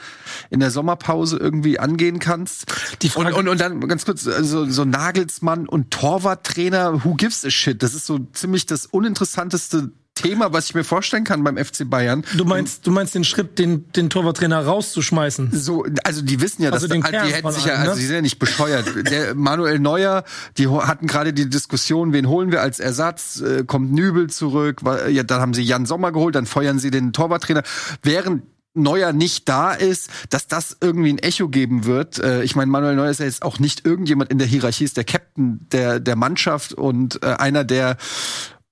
in 0.50 0.60
der 0.60 0.70
Sommerpause 0.70 1.36
irgendwie 1.36 1.78
angehen 1.78 2.18
kannst. 2.18 2.66
Und, 3.14 3.32
und, 3.32 3.48
und 3.48 3.60
dann 3.60 3.80
ganz 3.86 4.04
kurz, 4.04 4.26
also 4.26 4.64
so 4.66 4.84
Nagelsmann 4.84 5.68
und 5.68 5.90
Torwarttrainer, 5.90 7.04
who 7.04 7.14
gives 7.14 7.44
a 7.44 7.50
shit? 7.50 7.82
Das 7.82 7.94
ist 7.94 8.06
so 8.06 8.18
ziemlich 8.32 8.66
das 8.66 8.86
uninteressanteste 8.86 9.92
Thema, 10.22 10.52
was 10.52 10.66
ich 10.66 10.74
mir 10.74 10.84
vorstellen 10.84 11.24
kann 11.24 11.42
beim 11.44 11.56
FC 11.56 11.88
Bayern. 11.88 12.24
Du 12.36 12.44
meinst, 12.44 12.86
du 12.86 12.90
meinst 12.90 13.14
den 13.14 13.24
Schritt, 13.24 13.58
den, 13.58 13.90
den 13.92 14.10
Torwarttrainer 14.10 14.64
rauszuschmeißen? 14.64 15.50
So, 15.52 15.84
also 16.04 16.22
die 16.22 16.40
wissen 16.40 16.62
ja, 16.62 16.70
Also 16.70 16.86
dass 16.86 16.92
den 16.92 17.02
da, 17.02 17.24
die 17.24 17.32
hätten 17.32 17.52
sich 17.52 17.64
ja, 17.64 17.74
also 17.74 17.92
ne? 17.92 17.96
die 17.98 18.06
sind 18.06 18.14
ja 18.16 18.22
nicht 18.22 18.38
bescheuert. 18.38 18.86
Der 19.10 19.34
Manuel 19.34 19.78
Neuer, 19.78 20.24
die 20.56 20.68
hatten 20.68 21.06
gerade 21.06 21.32
die 21.32 21.48
Diskussion, 21.48 22.12
wen 22.12 22.28
holen 22.28 22.52
wir 22.52 22.62
als 22.62 22.80
Ersatz? 22.80 23.40
Äh, 23.40 23.64
kommt 23.64 23.92
Nübel 23.92 24.28
zurück? 24.28 24.82
Ja, 25.08 25.22
dann 25.22 25.40
haben 25.40 25.54
sie 25.54 25.62
Jan 25.62 25.86
Sommer 25.86 26.12
geholt, 26.12 26.34
dann 26.34 26.46
feuern 26.46 26.78
sie 26.78 26.90
den 26.90 27.12
Torwarttrainer. 27.12 27.62
Während 28.02 28.42
Neuer 28.74 29.12
nicht 29.12 29.48
da 29.48 29.72
ist, 29.72 30.10
dass 30.30 30.46
das 30.46 30.76
irgendwie 30.80 31.12
ein 31.12 31.18
Echo 31.18 31.48
geben 31.48 31.84
wird. 31.84 32.18
Äh, 32.18 32.42
ich 32.42 32.56
meine, 32.56 32.70
Manuel 32.70 32.96
Neuer 32.96 33.10
ist 33.10 33.20
ja 33.20 33.26
jetzt 33.26 33.42
auch 33.42 33.58
nicht 33.58 33.84
irgendjemand 33.84 34.30
in 34.30 34.38
der 34.38 34.46
Hierarchie, 34.46 34.84
ist 34.84 34.96
der 34.96 35.04
Captain 35.04 35.66
der, 35.72 36.00
der 36.00 36.16
Mannschaft 36.16 36.72
und 36.72 37.22
äh, 37.22 37.26
einer 37.26 37.64
der 37.64 37.96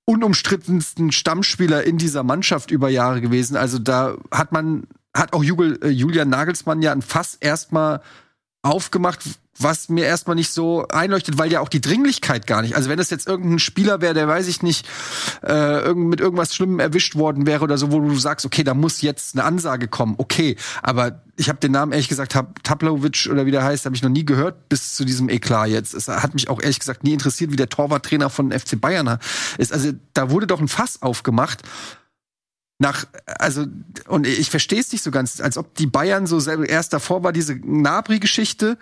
unumstrittensten 0.07 1.11
Stammspieler 1.11 1.83
in 1.83 1.97
dieser 1.97 2.23
Mannschaft 2.23 2.71
über 2.71 2.89
Jahre 2.89 3.21
gewesen. 3.21 3.57
Also 3.57 3.77
da 3.77 4.17
hat 4.31 4.53
man, 4.53 4.87
hat 5.15 5.33
auch 5.33 5.43
Jubel, 5.43 5.77
äh, 5.83 5.89
Julian 5.89 6.29
Nagelsmann 6.29 6.81
ja 6.81 6.93
ein 6.93 7.01
Fass 7.01 7.35
erstmal 7.35 8.01
aufgemacht, 8.61 9.21
was 9.59 9.89
mir 9.89 10.05
erstmal 10.05 10.35
nicht 10.35 10.51
so 10.51 10.87
einleuchtet, 10.87 11.37
weil 11.37 11.51
ja 11.51 11.59
auch 11.59 11.69
die 11.69 11.81
Dringlichkeit 11.81 12.47
gar 12.47 12.61
nicht. 12.61 12.75
Also 12.75 12.89
wenn 12.89 12.99
es 12.99 13.09
jetzt 13.09 13.27
irgendein 13.27 13.59
Spieler 13.59 14.01
wäre, 14.01 14.13
der 14.13 14.27
weiß 14.27 14.47
ich 14.47 14.61
nicht, 14.61 14.87
äh, 15.43 15.93
mit 15.93 16.19
irgendwas 16.19 16.55
Schlimmem 16.55 16.79
erwischt 16.79 17.15
worden 17.15 17.45
wäre 17.45 17.63
oder 17.63 17.77
so, 17.77 17.91
wo 17.91 17.99
du 17.99 18.15
sagst, 18.15 18.45
okay, 18.45 18.63
da 18.63 18.73
muss 18.73 19.01
jetzt 19.01 19.35
eine 19.35 19.43
Ansage 19.43 19.87
kommen, 19.87 20.15
okay. 20.17 20.55
Aber 20.81 21.21
ich 21.35 21.49
habe 21.49 21.59
den 21.59 21.71
Namen 21.71 21.91
ehrlich 21.91 22.09
gesagt, 22.09 22.35
hab, 22.35 22.63
Taplovic 22.63 23.29
oder 23.31 23.45
wie 23.45 23.51
der 23.51 23.63
heißt, 23.63 23.85
habe 23.85 23.95
ich 23.95 24.03
noch 24.03 24.09
nie 24.09 24.25
gehört 24.25 24.69
bis 24.69 24.95
zu 24.95 25.05
diesem 25.05 25.29
Eklat 25.29 25.69
jetzt. 25.69 25.93
Es 25.93 26.07
hat 26.07 26.33
mich 26.33 26.49
auch 26.49 26.61
ehrlich 26.61 26.79
gesagt 26.79 27.03
nie 27.03 27.13
interessiert, 27.13 27.51
wie 27.51 27.55
der 27.55 27.69
Torwarttrainer 27.69 28.29
von 28.29 28.51
FC 28.51 28.79
Bayern 28.79 29.19
ist. 29.57 29.73
Also 29.73 29.91
da 30.13 30.29
wurde 30.29 30.47
doch 30.47 30.59
ein 30.59 30.67
Fass 30.67 31.01
aufgemacht 31.01 31.63
nach, 32.79 33.05
also, 33.25 33.65
und 34.07 34.27
ich 34.27 34.49
verstehe 34.49 34.79
es 34.79 34.91
nicht 34.91 35.03
so 35.03 35.11
ganz, 35.11 35.41
als 35.41 35.57
ob 35.57 35.73
die 35.75 35.87
Bayern 35.87 36.27
so 36.27 36.39
selber, 36.39 36.69
erst 36.69 36.93
davor 36.93 37.23
war 37.23 37.33
diese 37.33 37.55
Nabri-Geschichte, 37.55 38.77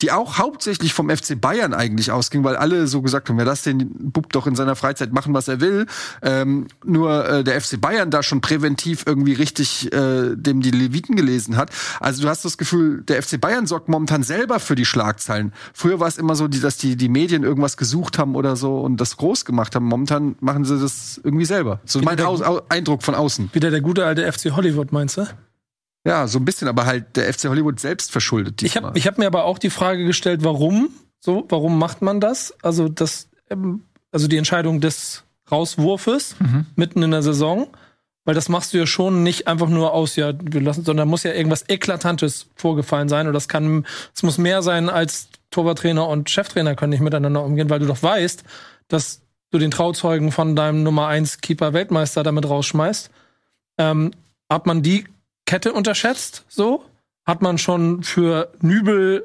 die 0.00 0.12
auch 0.12 0.38
hauptsächlich 0.38 0.94
vom 0.94 1.10
FC 1.10 1.40
Bayern 1.40 1.74
eigentlich 1.74 2.12
ausging, 2.12 2.44
weil 2.44 2.54
alle 2.56 2.86
so 2.86 3.02
gesagt 3.02 3.28
haben, 3.28 3.38
ja, 3.38 3.44
lass 3.44 3.62
den 3.62 3.90
Bub 4.12 4.32
doch 4.32 4.46
in 4.46 4.54
seiner 4.54 4.76
Freizeit 4.76 5.12
machen, 5.12 5.34
was 5.34 5.48
er 5.48 5.60
will. 5.60 5.86
Ähm, 6.22 6.68
nur 6.84 7.28
äh, 7.28 7.42
der 7.44 7.60
FC 7.60 7.80
Bayern 7.80 8.10
da 8.10 8.22
schon 8.22 8.40
präventiv 8.40 9.02
irgendwie 9.06 9.32
richtig 9.32 9.92
äh, 9.92 10.36
dem 10.36 10.60
die 10.60 10.70
Leviten 10.70 11.16
gelesen 11.16 11.56
hat. 11.56 11.70
Also 11.98 12.22
du 12.22 12.28
hast 12.28 12.44
das 12.44 12.58
Gefühl, 12.58 13.02
der 13.02 13.20
FC 13.22 13.40
Bayern 13.40 13.66
sorgt 13.66 13.88
momentan 13.88 14.22
selber 14.22 14.60
für 14.60 14.76
die 14.76 14.84
Schlagzeilen. 14.84 15.52
Früher 15.74 15.98
war 15.98 16.06
es 16.06 16.16
immer 16.16 16.36
so, 16.36 16.46
die, 16.46 16.60
dass 16.60 16.76
die, 16.76 16.94
die 16.96 17.08
Medien 17.08 17.42
irgendwas 17.42 17.76
gesucht 17.76 18.18
haben 18.18 18.36
oder 18.36 18.54
so 18.54 18.78
und 18.80 18.98
das 19.00 19.16
groß 19.16 19.44
gemacht 19.44 19.74
haben. 19.74 19.86
Momentan 19.86 20.36
machen 20.40 20.64
sie 20.64 20.78
das 20.78 21.20
irgendwie 21.24 21.44
selber. 21.44 21.80
So 21.84 22.00
mein 22.02 22.16
der- 22.16 22.28
Eindruck 22.68 23.02
von 23.02 23.14
außen. 23.16 23.50
Wieder 23.52 23.70
der 23.72 23.80
gute 23.80 24.04
alte 24.06 24.30
FC 24.30 24.52
Hollywood, 24.52 24.92
meinst 24.92 25.16
du? 25.16 25.26
Ja, 26.08 26.26
so 26.26 26.38
ein 26.38 26.44
bisschen, 26.46 26.68
aber 26.68 26.86
halt 26.86 27.16
der 27.16 27.32
FC 27.32 27.44
Hollywood 27.50 27.78
selbst 27.78 28.10
verschuldet. 28.10 28.62
Ich 28.62 28.78
habe 28.78 28.92
ich 28.94 29.06
hab 29.06 29.18
mir 29.18 29.26
aber 29.26 29.44
auch 29.44 29.58
die 29.58 29.68
Frage 29.68 30.06
gestellt, 30.06 30.42
warum? 30.42 30.88
So, 31.20 31.44
warum 31.50 31.78
macht 31.78 32.00
man 32.00 32.18
das? 32.18 32.54
Also 32.62 32.88
das, 32.88 33.28
ähm, 33.50 33.82
also 34.10 34.26
die 34.26 34.38
Entscheidung 34.38 34.80
des 34.80 35.24
Rauswurfes 35.50 36.36
mitten 36.76 37.02
in 37.02 37.10
der 37.10 37.22
Saison, 37.22 37.68
weil 38.24 38.34
das 38.34 38.48
machst 38.48 38.72
du 38.72 38.78
ja 38.78 38.86
schon 38.86 39.22
nicht 39.22 39.48
einfach 39.48 39.68
nur 39.68 39.92
aus, 39.92 40.16
ja, 40.16 40.32
wir 40.40 40.62
lassen, 40.62 40.82
sondern 40.82 41.08
muss 41.08 41.24
ja 41.24 41.32
irgendwas 41.32 41.68
Eklatantes 41.68 42.46
vorgefallen 42.54 43.10
sein. 43.10 43.26
Und 43.26 43.34
das 43.34 43.48
kann, 43.48 43.84
es 44.14 44.22
muss 44.22 44.38
mehr 44.38 44.62
sein 44.62 44.88
als 44.88 45.28
Torwarttrainer 45.50 46.08
und 46.08 46.30
Cheftrainer 46.30 46.74
können 46.74 46.90
nicht 46.90 47.00
miteinander 47.00 47.44
umgehen, 47.44 47.68
weil 47.68 47.80
du 47.80 47.86
doch 47.86 48.02
weißt, 48.02 48.44
dass 48.88 49.20
du 49.50 49.58
den 49.58 49.70
Trauzeugen 49.70 50.32
von 50.32 50.56
deinem 50.56 50.82
Nummer 50.82 51.08
1 51.08 51.42
Keeper 51.42 51.74
Weltmeister 51.74 52.22
damit 52.22 52.48
rausschmeißt. 52.48 53.10
Ähm, 53.78 54.12
hat 54.50 54.64
man 54.64 54.82
die 54.82 55.04
Kette 55.48 55.72
unterschätzt, 55.72 56.44
so? 56.48 56.84
Hat 57.26 57.40
man 57.40 57.56
schon 57.56 58.02
für 58.02 58.52
Nübel 58.60 59.24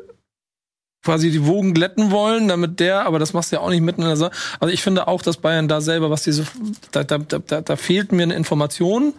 quasi 1.03 1.32
die 1.32 1.45
Wogen 1.45 1.74
glätten 1.74 2.11
wollen, 2.11 2.47
damit 2.47 2.80
der, 2.80 3.05
aber 3.05 3.19
das 3.19 3.34
machst 3.34 3.51
du 3.51 3.57
ja 3.57 3.61
auch 3.61 3.69
nicht 3.69 3.82
mitten 3.82 4.03
in 4.03 4.07
der 4.07 4.15
Saison. 4.15 4.34
Also 4.61 4.74
ich 4.74 4.82
finde 4.82 5.09
auch, 5.09 5.21
dass 5.21 5.36
Bayern 5.36 5.67
da 5.67 5.82
selber, 5.82 6.09
was 6.09 6.24
diese, 6.24 6.47
da, 6.91 7.03
da, 7.03 7.17
da, 7.17 7.59
da 7.59 7.76
fehlt 7.76 8.13
mir 8.13 8.24
eine 8.24 8.36
Information, 8.36 9.13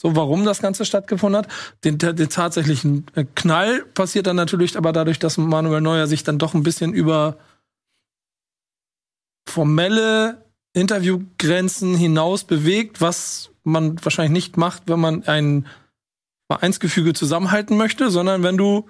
so 0.00 0.14
warum 0.14 0.44
das 0.44 0.62
Ganze 0.62 0.84
stattgefunden 0.84 1.42
hat. 1.42 1.48
Den, 1.82 1.98
den 1.98 2.28
tatsächlichen 2.28 3.06
äh, 3.16 3.24
Knall 3.34 3.84
passiert 3.94 4.28
dann 4.28 4.36
natürlich, 4.36 4.76
aber 4.76 4.92
dadurch, 4.92 5.18
dass 5.18 5.38
Manuel 5.38 5.80
Neuer 5.80 6.06
sich 6.06 6.22
dann 6.22 6.38
doch 6.38 6.54
ein 6.54 6.62
bisschen 6.62 6.92
über 6.92 7.38
formelle 9.48 10.44
Interviewgrenzen 10.74 11.96
hinaus 11.96 12.44
bewegt, 12.44 13.00
was 13.00 13.50
man 13.64 13.96
wahrscheinlich 14.04 14.32
nicht 14.32 14.56
macht, 14.56 14.84
wenn 14.86 15.00
man 15.00 15.24
ein 15.24 15.66
Vereinsgefüge 16.50 17.12
zusammenhalten 17.12 17.76
möchte, 17.76 18.10
sondern 18.10 18.42
wenn 18.42 18.56
du 18.56 18.86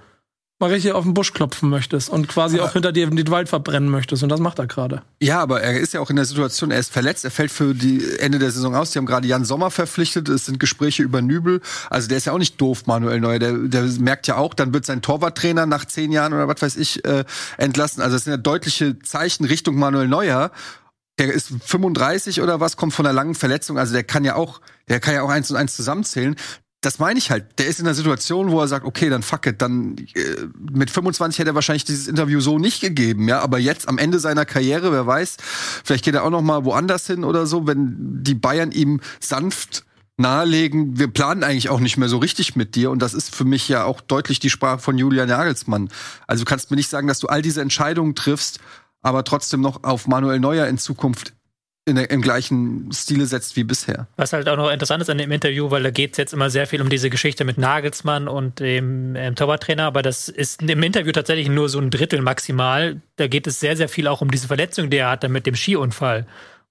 mal 0.58 0.70
richtig 0.70 0.92
auf 0.92 1.04
den 1.04 1.12
Busch 1.12 1.34
klopfen 1.34 1.68
möchtest 1.68 2.08
und 2.08 2.28
quasi 2.28 2.56
Aber- 2.58 2.68
auch 2.68 2.72
hinter 2.72 2.90
dir 2.90 3.10
den 3.10 3.28
Wald 3.30 3.48
verbrennen 3.50 3.90
möchtest. 3.90 4.22
Und 4.22 4.30
das 4.30 4.40
macht 4.40 4.58
er 4.58 4.66
gerade. 4.66 5.02
Ja, 5.20 5.40
aber 5.42 5.60
er 5.60 5.78
ist 5.78 5.92
ja 5.92 6.00
auch 6.00 6.08
in 6.08 6.16
der 6.16 6.24
Situation, 6.24 6.70
er 6.70 6.78
ist 6.78 6.90
verletzt, 6.90 7.26
er 7.26 7.30
fällt 7.30 7.50
für 7.50 7.74
die 7.74 8.02
Ende 8.20 8.38
der 8.38 8.50
Saison 8.50 8.74
aus. 8.74 8.90
Die 8.90 8.98
haben 8.98 9.04
gerade 9.04 9.28
Jan 9.28 9.44
Sommer 9.44 9.70
verpflichtet, 9.70 10.30
es 10.30 10.46
sind 10.46 10.58
Gespräche 10.58 11.02
über 11.02 11.20
Nübel. 11.20 11.60
Also 11.90 12.08
der 12.08 12.16
ist 12.16 12.24
ja 12.24 12.32
auch 12.32 12.38
nicht 12.38 12.58
doof, 12.58 12.86
Manuel 12.86 13.20
Neuer. 13.20 13.38
Der, 13.38 13.52
der 13.52 13.82
merkt 14.00 14.28
ja 14.28 14.36
auch, 14.36 14.54
dann 14.54 14.72
wird 14.72 14.86
sein 14.86 15.02
Torwarttrainer 15.02 15.66
nach 15.66 15.84
zehn 15.84 16.10
Jahren 16.10 16.32
oder 16.32 16.48
was 16.48 16.62
weiß 16.62 16.76
ich 16.76 17.04
äh, 17.04 17.24
entlassen. 17.58 18.00
Also 18.02 18.16
es 18.16 18.24
sind 18.24 18.30
ja 18.30 18.38
deutliche 18.38 18.98
Zeichen 19.00 19.44
Richtung 19.44 19.76
Manuel 19.76 20.08
Neuer. 20.08 20.52
Der 21.18 21.34
ist 21.34 21.50
35 21.66 22.40
oder 22.40 22.60
was, 22.60 22.78
kommt 22.78 22.94
von 22.94 23.04
einer 23.06 23.14
langen 23.14 23.34
Verletzung. 23.34 23.78
Also 23.78 23.92
der 23.92 24.04
kann 24.04 24.24
ja 24.24 24.36
auch, 24.36 24.62
der 24.88 25.00
kann 25.00 25.12
ja 25.14 25.20
auch 25.22 25.30
eins 25.30 25.50
und 25.50 25.56
eins 25.58 25.76
zusammenzählen. 25.76 26.34
Das 26.86 27.00
meine 27.00 27.18
ich 27.18 27.32
halt. 27.32 27.58
Der 27.58 27.66
ist 27.66 27.80
in 27.80 27.86
einer 27.86 27.96
Situation, 27.96 28.52
wo 28.52 28.60
er 28.60 28.68
sagt, 28.68 28.86
okay, 28.86 29.10
dann 29.10 29.24
fuck 29.24 29.44
it, 29.48 29.60
dann 29.60 29.96
äh, 30.14 30.46
mit 30.70 30.88
25 30.88 31.40
hätte 31.40 31.50
er 31.50 31.56
wahrscheinlich 31.56 31.82
dieses 31.82 32.06
Interview 32.06 32.38
so 32.38 32.60
nicht 32.60 32.80
gegeben, 32.80 33.26
ja, 33.26 33.40
aber 33.40 33.58
jetzt 33.58 33.88
am 33.88 33.98
Ende 33.98 34.20
seiner 34.20 34.44
Karriere, 34.44 34.92
wer 34.92 35.04
weiß, 35.04 35.36
vielleicht 35.82 36.04
geht 36.04 36.14
er 36.14 36.22
auch 36.22 36.30
noch 36.30 36.42
mal 36.42 36.64
woanders 36.64 37.08
hin 37.08 37.24
oder 37.24 37.46
so, 37.46 37.66
wenn 37.66 38.22
die 38.22 38.36
Bayern 38.36 38.70
ihm 38.70 39.00
sanft 39.18 39.84
nahelegen, 40.16 40.96
wir 40.96 41.08
planen 41.08 41.42
eigentlich 41.42 41.70
auch 41.70 41.80
nicht 41.80 41.96
mehr 41.96 42.08
so 42.08 42.18
richtig 42.18 42.54
mit 42.54 42.76
dir 42.76 42.92
und 42.92 43.00
das 43.00 43.14
ist 43.14 43.34
für 43.34 43.44
mich 43.44 43.68
ja 43.68 43.82
auch 43.82 44.00
deutlich 44.00 44.38
die 44.38 44.48
Sprache 44.48 44.78
von 44.78 44.96
Julian 44.96 45.28
Nagelsmann. 45.28 45.88
Also 46.28 46.44
du 46.44 46.48
kannst 46.48 46.70
mir 46.70 46.76
nicht 46.76 46.88
sagen, 46.88 47.08
dass 47.08 47.18
du 47.18 47.26
all 47.26 47.42
diese 47.42 47.62
Entscheidungen 47.62 48.14
triffst, 48.14 48.60
aber 49.02 49.24
trotzdem 49.24 49.60
noch 49.60 49.82
auf 49.82 50.06
Manuel 50.06 50.38
Neuer 50.38 50.68
in 50.68 50.78
Zukunft 50.78 51.32
der, 51.94 52.10
im 52.10 52.20
gleichen 52.20 52.90
Stile 52.92 53.26
setzt 53.26 53.54
wie 53.54 53.62
bisher. 53.62 54.08
Was 54.16 54.32
halt 54.32 54.48
auch 54.48 54.56
noch 54.56 54.70
interessant 54.70 55.02
ist 55.02 55.10
an 55.10 55.18
dem 55.18 55.30
Interview, 55.30 55.70
weil 55.70 55.84
da 55.84 55.90
geht 55.90 56.12
es 56.12 56.18
jetzt 56.18 56.32
immer 56.32 56.50
sehr 56.50 56.66
viel 56.66 56.82
um 56.82 56.88
diese 56.88 57.10
Geschichte 57.10 57.44
mit 57.44 57.58
Nagelsmann 57.58 58.26
und 58.26 58.58
dem 58.58 59.14
ähm, 59.14 59.36
Torwarttrainer, 59.36 59.84
aber 59.84 60.02
das 60.02 60.28
ist 60.28 60.62
im 60.62 60.82
Interview 60.82 61.12
tatsächlich 61.12 61.48
nur 61.48 61.68
so 61.68 61.78
ein 61.78 61.90
Drittel 61.90 62.22
maximal. 62.22 63.00
Da 63.16 63.28
geht 63.28 63.46
es 63.46 63.60
sehr, 63.60 63.76
sehr 63.76 63.88
viel 63.88 64.08
auch 64.08 64.20
um 64.20 64.30
diese 64.30 64.48
Verletzung, 64.48 64.90
die 64.90 64.96
er 64.96 65.10
hatte 65.10 65.28
mit 65.28 65.46
dem 65.46 65.54
Skiunfall. 65.54 66.26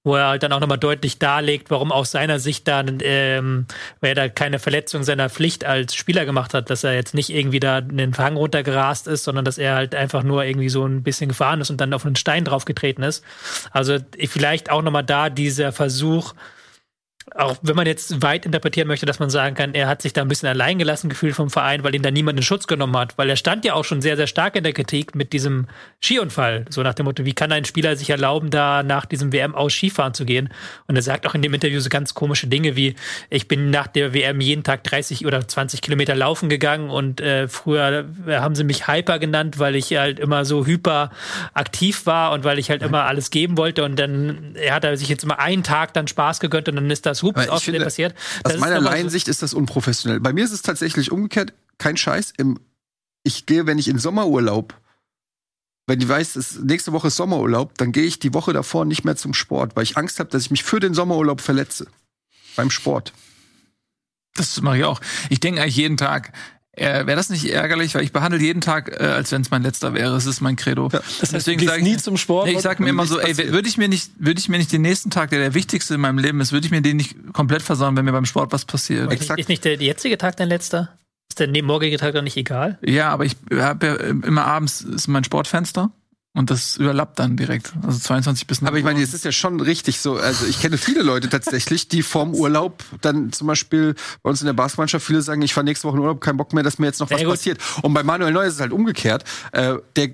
Wo 0.05 0.15
er 0.15 0.27
halt 0.27 0.43
dann 0.43 0.53
auch 0.53 0.61
nochmal 0.61 0.77
deutlich 0.77 1.19
darlegt, 1.19 1.69
warum 1.69 1.91
aus 1.91 2.11
seiner 2.11 2.39
Sicht 2.39 2.67
dann, 2.69 2.99
ähm, 3.01 3.65
weil 3.99 4.11
er 4.11 4.15
da 4.15 4.29
keine 4.29 4.59
Verletzung 4.59 5.03
seiner 5.03 5.29
Pflicht 5.29 5.65
als 5.65 5.95
Spieler 5.95 6.25
gemacht 6.25 6.53
hat, 6.53 6.69
dass 6.69 6.85
er 6.85 6.93
jetzt 6.93 7.13
nicht 7.13 7.29
irgendwie 7.29 7.59
da 7.59 7.79
in 7.79 7.97
den 7.97 8.17
Hang 8.17 8.37
runtergerast 8.37 9.07
ist, 9.07 9.25
sondern 9.25 9.43
dass 9.43 9.57
er 9.57 9.75
halt 9.75 9.95
einfach 9.95 10.23
nur 10.23 10.45
irgendwie 10.45 10.69
so 10.69 10.85
ein 10.85 11.03
bisschen 11.03 11.27
gefahren 11.27 11.59
ist 11.59 11.71
und 11.71 11.81
dann 11.81 11.93
auf 11.93 12.05
einen 12.05 12.15
Stein 12.15 12.45
draufgetreten 12.45 13.03
ist. 13.03 13.23
Also 13.71 13.97
vielleicht 14.29 14.71
auch 14.71 14.81
nochmal 14.81 15.03
da 15.03 15.29
dieser 15.29 15.73
Versuch, 15.73 16.33
auch 17.33 17.57
wenn 17.63 17.75
man 17.75 17.87
jetzt 17.87 18.21
weit 18.21 18.45
interpretieren 18.45 18.87
möchte, 18.87 19.07
dass 19.07 19.17
man 19.17 19.31
sagen 19.31 19.55
kann, 19.55 19.73
er 19.73 19.87
hat 19.87 20.01
sich 20.01 20.13
da 20.13 20.21
ein 20.21 20.27
bisschen 20.27 20.47
alleingelassen 20.47 21.09
gefühlt 21.09 21.33
vom 21.33 21.49
Verein, 21.49 21.83
weil 21.83 21.95
ihn 21.95 22.03
da 22.03 22.11
niemand 22.11 22.37
in 22.37 22.43
Schutz 22.43 22.67
genommen 22.67 22.95
hat. 22.97 23.17
Weil 23.17 23.29
er 23.29 23.35
stand 23.35 23.65
ja 23.65 23.73
auch 23.73 23.83
schon 23.83 24.01
sehr, 24.01 24.15
sehr 24.15 24.27
stark 24.27 24.55
in 24.55 24.63
der 24.63 24.73
Kritik 24.73 25.15
mit 25.15 25.33
diesem 25.33 25.67
Skiunfall. 26.01 26.65
So 26.69 26.83
nach 26.83 26.93
dem 26.93 27.05
Motto, 27.05 27.25
wie 27.25 27.33
kann 27.33 27.51
ein 27.51 27.65
Spieler 27.65 27.95
sich 27.95 28.11
erlauben, 28.11 28.51
da 28.51 28.83
nach 28.83 29.05
diesem 29.05 29.33
WM 29.33 29.55
aus 29.55 29.73
Skifahren 29.73 30.13
zu 30.13 30.23
gehen? 30.23 30.49
Und 30.87 30.95
er 30.95 31.01
sagt 31.01 31.25
auch 31.25 31.33
in 31.33 31.41
dem 31.41 31.53
Interview 31.53 31.79
so 31.79 31.89
ganz 31.89 32.13
komische 32.13 32.45
Dinge 32.45 32.75
wie, 32.75 32.95
ich 33.31 33.47
bin 33.47 33.71
nach 33.71 33.87
der 33.87 34.13
WM 34.13 34.39
jeden 34.39 34.63
Tag 34.63 34.83
30 34.83 35.25
oder 35.25 35.47
20 35.47 35.81
Kilometer 35.81 36.13
laufen 36.13 36.47
gegangen 36.47 36.91
und 36.91 37.21
äh, 37.21 37.47
früher 37.47 38.05
haben 38.27 38.53
sie 38.53 38.63
mich 38.63 38.87
Hyper 38.87 39.17
genannt, 39.17 39.57
weil 39.57 39.75
ich 39.75 39.91
halt 39.97 40.19
immer 40.19 40.45
so 40.45 40.65
hyper 40.67 41.09
aktiv 41.55 42.05
war 42.05 42.33
und 42.33 42.43
weil 42.43 42.59
ich 42.59 42.69
halt 42.69 42.83
immer 42.83 43.05
alles 43.05 43.31
geben 43.31 43.57
wollte 43.57 43.83
und 43.83 43.97
dann, 43.97 44.55
er 44.55 44.75
hat 44.75 44.85
sich 44.97 45.09
jetzt 45.09 45.23
immer 45.23 45.39
einen 45.39 45.63
Tag 45.63 45.93
dann 45.93 46.07
Spaß 46.07 46.39
gegönnt 46.39 46.69
und 46.69 46.75
dann 46.75 46.91
ist 46.91 47.05
das 47.05 47.14
Aber 47.35 47.43
ich 47.45 47.49
aus 47.51 47.63
finde, 47.63 47.81
passiert. 47.81 48.15
Aus 48.43 48.57
meiner 48.57 48.77
aber 48.77 49.09
so- 49.09 49.31
ist 49.31 49.41
das 49.41 49.53
unprofessionell. 49.53 50.19
Bei 50.19 50.33
mir 50.33 50.43
ist 50.43 50.51
es 50.51 50.61
tatsächlich 50.61 51.11
umgekehrt, 51.11 51.53
kein 51.77 51.97
Scheiß. 51.97 52.33
Im, 52.37 52.59
ich 53.23 53.45
gehe, 53.45 53.65
wenn 53.67 53.77
ich 53.77 53.87
in 53.87 53.99
Sommerurlaub, 53.99 54.73
wenn 55.87 56.01
ich 56.01 56.07
weiß, 56.07 56.35
es, 56.35 56.59
nächste 56.59 56.93
Woche 56.93 57.07
ist 57.07 57.15
Sommerurlaub, 57.15 57.77
dann 57.77 57.91
gehe 57.91 58.03
ich 58.03 58.19
die 58.19 58.33
Woche 58.33 58.53
davor 58.53 58.85
nicht 58.85 59.03
mehr 59.03 59.15
zum 59.15 59.33
Sport, 59.33 59.75
weil 59.75 59.83
ich 59.83 59.97
Angst 59.97 60.19
habe, 60.19 60.29
dass 60.29 60.43
ich 60.43 60.51
mich 60.51 60.63
für 60.63 60.79
den 60.79 60.93
Sommerurlaub 60.93 61.41
verletze. 61.41 61.87
Beim 62.55 62.71
Sport. 62.71 63.13
Das 64.35 64.59
mache 64.61 64.77
ich 64.79 64.83
auch. 64.83 64.99
Ich 65.29 65.39
denke 65.39 65.61
eigentlich 65.61 65.75
jeden 65.77 65.97
Tag, 65.97 66.33
äh, 66.75 67.05
wäre 67.05 67.15
das 67.15 67.29
nicht 67.29 67.45
ärgerlich, 67.51 67.95
weil 67.95 68.03
ich 68.03 68.11
behandle 68.11 68.39
jeden 68.39 68.61
Tag, 68.61 68.89
äh, 68.99 69.03
als 69.03 69.31
wenn 69.31 69.41
es 69.41 69.51
mein 69.51 69.63
letzter 69.63 69.93
wäre. 69.93 70.15
Es 70.15 70.25
ist 70.25 70.41
mein 70.41 70.55
Credo. 70.55 70.89
Das 70.89 71.03
heißt, 71.21 71.33
Deswegen 71.33 71.59
du 71.61 71.65
sag 71.67 71.75
gehst 71.77 71.87
ich- 71.87 71.93
nie 71.95 71.97
zum 72.01 72.17
Sport. 72.17 72.47
Nee, 72.47 72.53
ich 72.53 72.59
sag 72.61 72.79
mir 72.79 72.89
immer 72.89 73.05
so, 73.05 73.19
ey, 73.19 73.37
würde 73.37 73.67
ich 73.67 73.77
mir 73.77 73.87
nicht, 73.87 74.11
würde 74.17 74.39
ich 74.39 74.49
mir 74.49 74.57
nicht 74.57 74.71
den 74.71 74.81
nächsten 74.81 75.09
Tag, 75.09 75.29
der 75.29 75.39
der 75.39 75.53
wichtigste 75.53 75.95
in 75.95 76.01
meinem 76.01 76.17
Leben 76.17 76.39
ist, 76.41 76.51
würde 76.51 76.65
ich 76.65 76.71
mir 76.71 76.81
den 76.81 76.97
nicht 76.97 77.15
komplett 77.33 77.61
versauen, 77.61 77.95
wenn 77.97 78.05
mir 78.05 78.11
beim 78.11 78.25
Sport 78.25 78.51
was 78.51 78.65
passiert. 78.65 79.11
Exakt. 79.11 79.39
Ist 79.39 79.49
nicht 79.49 79.63
der 79.65 79.75
jetzige 79.75 80.17
Tag 80.17 80.37
dein 80.37 80.49
letzter? 80.49 80.89
Ist 81.29 81.39
der 81.39 81.63
morgige 81.63 81.97
Tag 81.97 82.13
dann 82.13 82.23
nicht 82.23 82.37
egal? 82.37 82.77
Ja, 82.85 83.09
aber 83.09 83.25
ich 83.25 83.35
habe 83.53 83.85
ja 83.87 83.95
immer 83.95 84.45
abends 84.45 84.81
ist 84.81 85.07
mein 85.07 85.23
Sportfenster 85.23 85.91
und 86.35 86.51
das 86.51 86.75
überlappt 86.77 87.17
dann 87.17 87.37
direkt. 87.37 87.73
Also 87.81 87.97
22 87.97 88.45
bis 88.45 88.61
0 88.61 88.67
Aber 88.67 88.77
ich 88.77 88.83
meine, 88.83 89.01
es 89.01 89.13
ist 89.13 89.23
ja 89.25 89.31
schon 89.31 89.59
richtig 89.61 89.99
so. 89.99 90.17
Also 90.17 90.45
ich 90.45 90.59
kenne 90.59 90.77
viele 90.77 91.01
Leute 91.01 91.29
tatsächlich, 91.29 91.87
die 91.87 92.03
vorm 92.03 92.35
Urlaub 92.35 92.83
dann 93.01 93.31
zum 93.31 93.47
Beispiel 93.47 93.95
bei 94.21 94.29
uns 94.29 94.41
in 94.41 94.45
der 94.45 94.53
Basketballmannschaft 94.53 95.05
viele 95.05 95.21
sagen, 95.21 95.41
ich 95.41 95.53
fahre 95.53 95.63
nächste 95.63 95.87
Woche 95.87 95.95
in 95.95 96.01
Urlaub, 96.01 96.19
kein 96.21 96.35
Bock 96.35 96.53
mehr, 96.53 96.63
dass 96.63 96.77
mir 96.77 96.87
jetzt 96.87 96.99
noch 96.99 97.09
was 97.09 97.23
passiert. 97.23 97.59
Und 97.81 97.93
bei 97.93 98.03
Manuel 98.03 98.33
Neuer 98.33 98.47
ist 98.47 98.55
es 98.55 98.59
halt 98.59 98.73
umgekehrt. 98.73 99.23
Äh, 99.53 99.75
der 99.95 100.09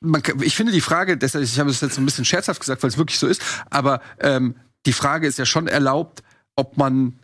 man, 0.00 0.22
ich 0.40 0.54
finde 0.54 0.72
die 0.72 0.80
Frage, 0.80 1.16
deshalb, 1.16 1.44
ich 1.44 1.58
habe 1.58 1.70
es 1.70 1.80
jetzt 1.80 1.94
so 1.94 2.00
ein 2.00 2.04
bisschen 2.04 2.24
scherzhaft 2.24 2.60
gesagt, 2.60 2.82
weil 2.82 2.90
es 2.90 2.98
wirklich 2.98 3.18
so 3.18 3.26
ist, 3.26 3.42
aber 3.70 4.00
ähm, 4.20 4.54
die 4.84 4.92
Frage 4.92 5.26
ist 5.26 5.38
ja 5.38 5.46
schon 5.46 5.66
erlaubt, 5.66 6.22
ob 6.54 6.76
man, 6.76 7.18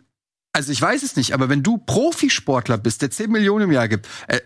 also 0.51 0.71
ich 0.71 0.81
weiß 0.81 1.03
es 1.03 1.15
nicht, 1.15 1.33
aber 1.33 1.49
wenn 1.49 1.63
du 1.63 1.77
Profisportler 1.77 2.77
bist, 2.77 3.01
der 3.01 3.11
10 3.11 3.31
Millionen 3.31 3.65
im 3.65 3.71
Jahr 3.71 3.87
gibt, 3.87 4.07
äh, 4.27 4.41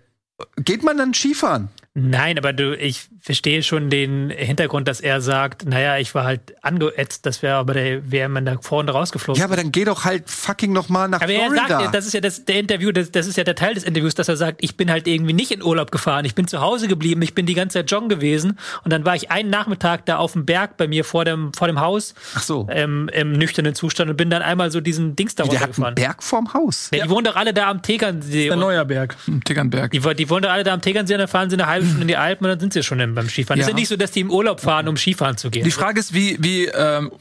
geht 0.57 0.83
man 0.83 0.97
dann 0.97 1.13
Skifahren? 1.13 1.69
Nein, 1.99 2.37
aber 2.37 2.53
du, 2.53 2.75
ich 2.77 3.07
verstehe 3.21 3.63
schon 3.63 3.89
den 3.89 4.29
Hintergrund, 4.29 4.87
dass 4.87 5.01
er 5.01 5.19
sagt, 5.19 5.65
naja, 5.65 5.97
ich 5.97 6.13
war 6.13 6.25
halt 6.25 6.53
angeätzt, 6.63 7.25
dass 7.25 7.41
wir 7.41 7.55
aber 7.55 7.73
der 7.73 8.11
WM 8.11 8.45
da 8.45 8.55
vorne 8.61 8.91
rausgeflogen 8.91 9.39
Ja, 9.39 9.45
aber 9.45 9.55
dann 9.55 9.71
geh 9.71 9.83
doch 9.83 10.05
halt 10.05 10.29
fucking 10.29 10.71
noch 10.73 10.89
mal 10.89 11.07
nach 11.07 11.21
Aber 11.21 11.31
er 11.33 11.47
Florida. 11.47 11.67
sagt, 11.67 11.81
ja, 11.85 11.91
das 11.91 12.05
ist 12.05 12.13
ja 12.13 12.21
das, 12.21 12.45
der 12.45 12.59
Interview, 12.59 12.91
das, 12.91 13.09
das 13.11 13.25
ist 13.25 13.35
ja 13.35 13.43
der 13.43 13.55
Teil 13.55 13.73
des 13.73 13.83
Interviews, 13.83 14.13
dass 14.13 14.27
er 14.29 14.37
sagt, 14.37 14.63
ich 14.63 14.77
bin 14.77 14.91
halt 14.91 15.07
irgendwie 15.07 15.33
nicht 15.33 15.49
in 15.51 15.63
Urlaub 15.63 15.91
gefahren, 15.91 16.23
ich 16.25 16.35
bin 16.35 16.47
zu 16.47 16.61
Hause 16.61 16.87
geblieben, 16.87 17.21
ich 17.23 17.33
bin 17.33 17.47
die 17.47 17.55
ganze 17.55 17.79
Zeit 17.79 17.89
joggen 17.89 18.09
gewesen 18.09 18.59
und 18.83 18.93
dann 18.93 19.03
war 19.03 19.15
ich 19.15 19.31
einen 19.31 19.49
Nachmittag 19.49 20.05
da 20.05 20.17
auf 20.17 20.33
dem 20.33 20.45
Berg 20.45 20.77
bei 20.77 20.87
mir 20.87 21.03
vor 21.03 21.25
dem, 21.25 21.51
vor 21.53 21.65
dem 21.67 21.79
Haus 21.81 22.13
Ach 22.35 22.43
so. 22.43 22.67
ähm, 22.69 23.09
im 23.11 23.31
nüchternen 23.31 23.73
Zustand 23.73 24.11
und 24.11 24.17
bin 24.17 24.29
dann 24.29 24.43
einmal 24.43 24.69
so 24.69 24.81
diesen 24.81 25.15
Dings 25.15 25.33
da 25.33 25.45
Der 25.45 25.53
hat 25.53 25.61
einen 25.61 25.63
runtergefahren. 25.83 25.95
Berg 25.95 26.21
vorm 26.23 26.53
Haus. 26.53 26.91
Ja, 26.93 27.05
die 27.05 27.09
wohnen 27.09 27.25
doch 27.25 27.35
alle 27.35 27.53
da 27.55 27.69
am 27.69 27.81
Tegernsee. 27.81 28.45
der 28.45 28.53
und- 28.53 28.59
Neuerberg. 28.59 29.15
Im 29.25 29.43
Tickernberg. 29.43 29.91
Die, 29.91 29.99
die 29.99 30.29
wohnen 30.29 30.43
doch 30.43 30.51
alle 30.51 30.63
da 30.63 30.73
am 30.75 30.81
Tegernsee 30.81 31.15
und 31.15 31.19
dann 31.21 31.27
fahren 31.27 31.49
sie 31.49 31.55
eine 31.55 31.65
halbe 31.65 31.86
Stunde 31.88 32.01
in 32.03 32.07
die 32.07 32.17
Alpen 32.17 32.45
und 32.45 32.51
dann 32.51 32.59
sind 32.59 32.73
sie 32.73 32.83
schon 32.83 32.99
im- 32.99 33.15
beim 33.15 33.29
Skifahren. 33.29 33.59
Ja. 33.59 33.65
ist 33.65 33.69
ja 33.69 33.75
nicht 33.75 33.88
so, 33.88 33.95
dass 33.97 34.11
die 34.11 34.19
im 34.21 34.31
Urlaub 34.31 34.59
fahren, 34.61 34.88
um 34.88 34.97
Skifahren 34.97 35.38
zu 35.38 35.49
gehen. 35.49 35.63
Die 35.63 35.71
Frage 35.71 35.99
ist, 35.99 36.13
wie, 36.13 36.38
wie 36.39 36.65
ähm, 36.65 37.11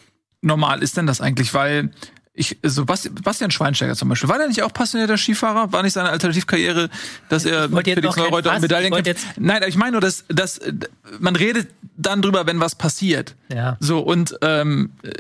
normal 0.43 0.83
ist 0.83 0.97
denn 0.97 1.07
das 1.07 1.21
eigentlich? 1.21 1.53
Weil 1.55 1.91
ich, 2.37 2.59
so 2.63 2.83
Basti- 2.83 3.11
Bastian 3.11 3.51
Schweinsteiger 3.51 3.97
zum 3.97 4.09
Beispiel, 4.09 4.29
war 4.29 4.39
der 4.39 4.49
nicht 4.49 4.63
auch 4.63 4.73
passionierter 4.73 5.17
Skifahrer? 5.17 5.73
War 5.73 5.83
nicht 5.83 5.95
seine 5.95 6.11
Alternativkarriere, 6.11 6.91
dass 7.29 7.45
er 7.45 7.69
jetzt 7.69 7.85
Felix 7.85 8.17
Neureuter 8.17 8.51
um 8.51 8.55
Fass, 8.55 8.63
Medaillen 8.63 8.93
kämpft? 9.03 9.27
Nein, 9.39 9.57
aber 9.57 9.69
ich 9.69 9.77
meine 9.77 9.93
nur, 9.93 10.01
dass, 10.01 10.25
dass 10.29 10.61
man 11.19 11.35
redet 11.35 11.69
dann 11.97 12.21
drüber, 12.21 12.47
wenn 12.47 12.61
was 12.61 12.75
passiert. 12.75 13.35
Ja. 13.53 13.77
So, 13.81 14.01
und 14.01 14.37
ähm, 14.43 14.91
äh, 15.03 15.11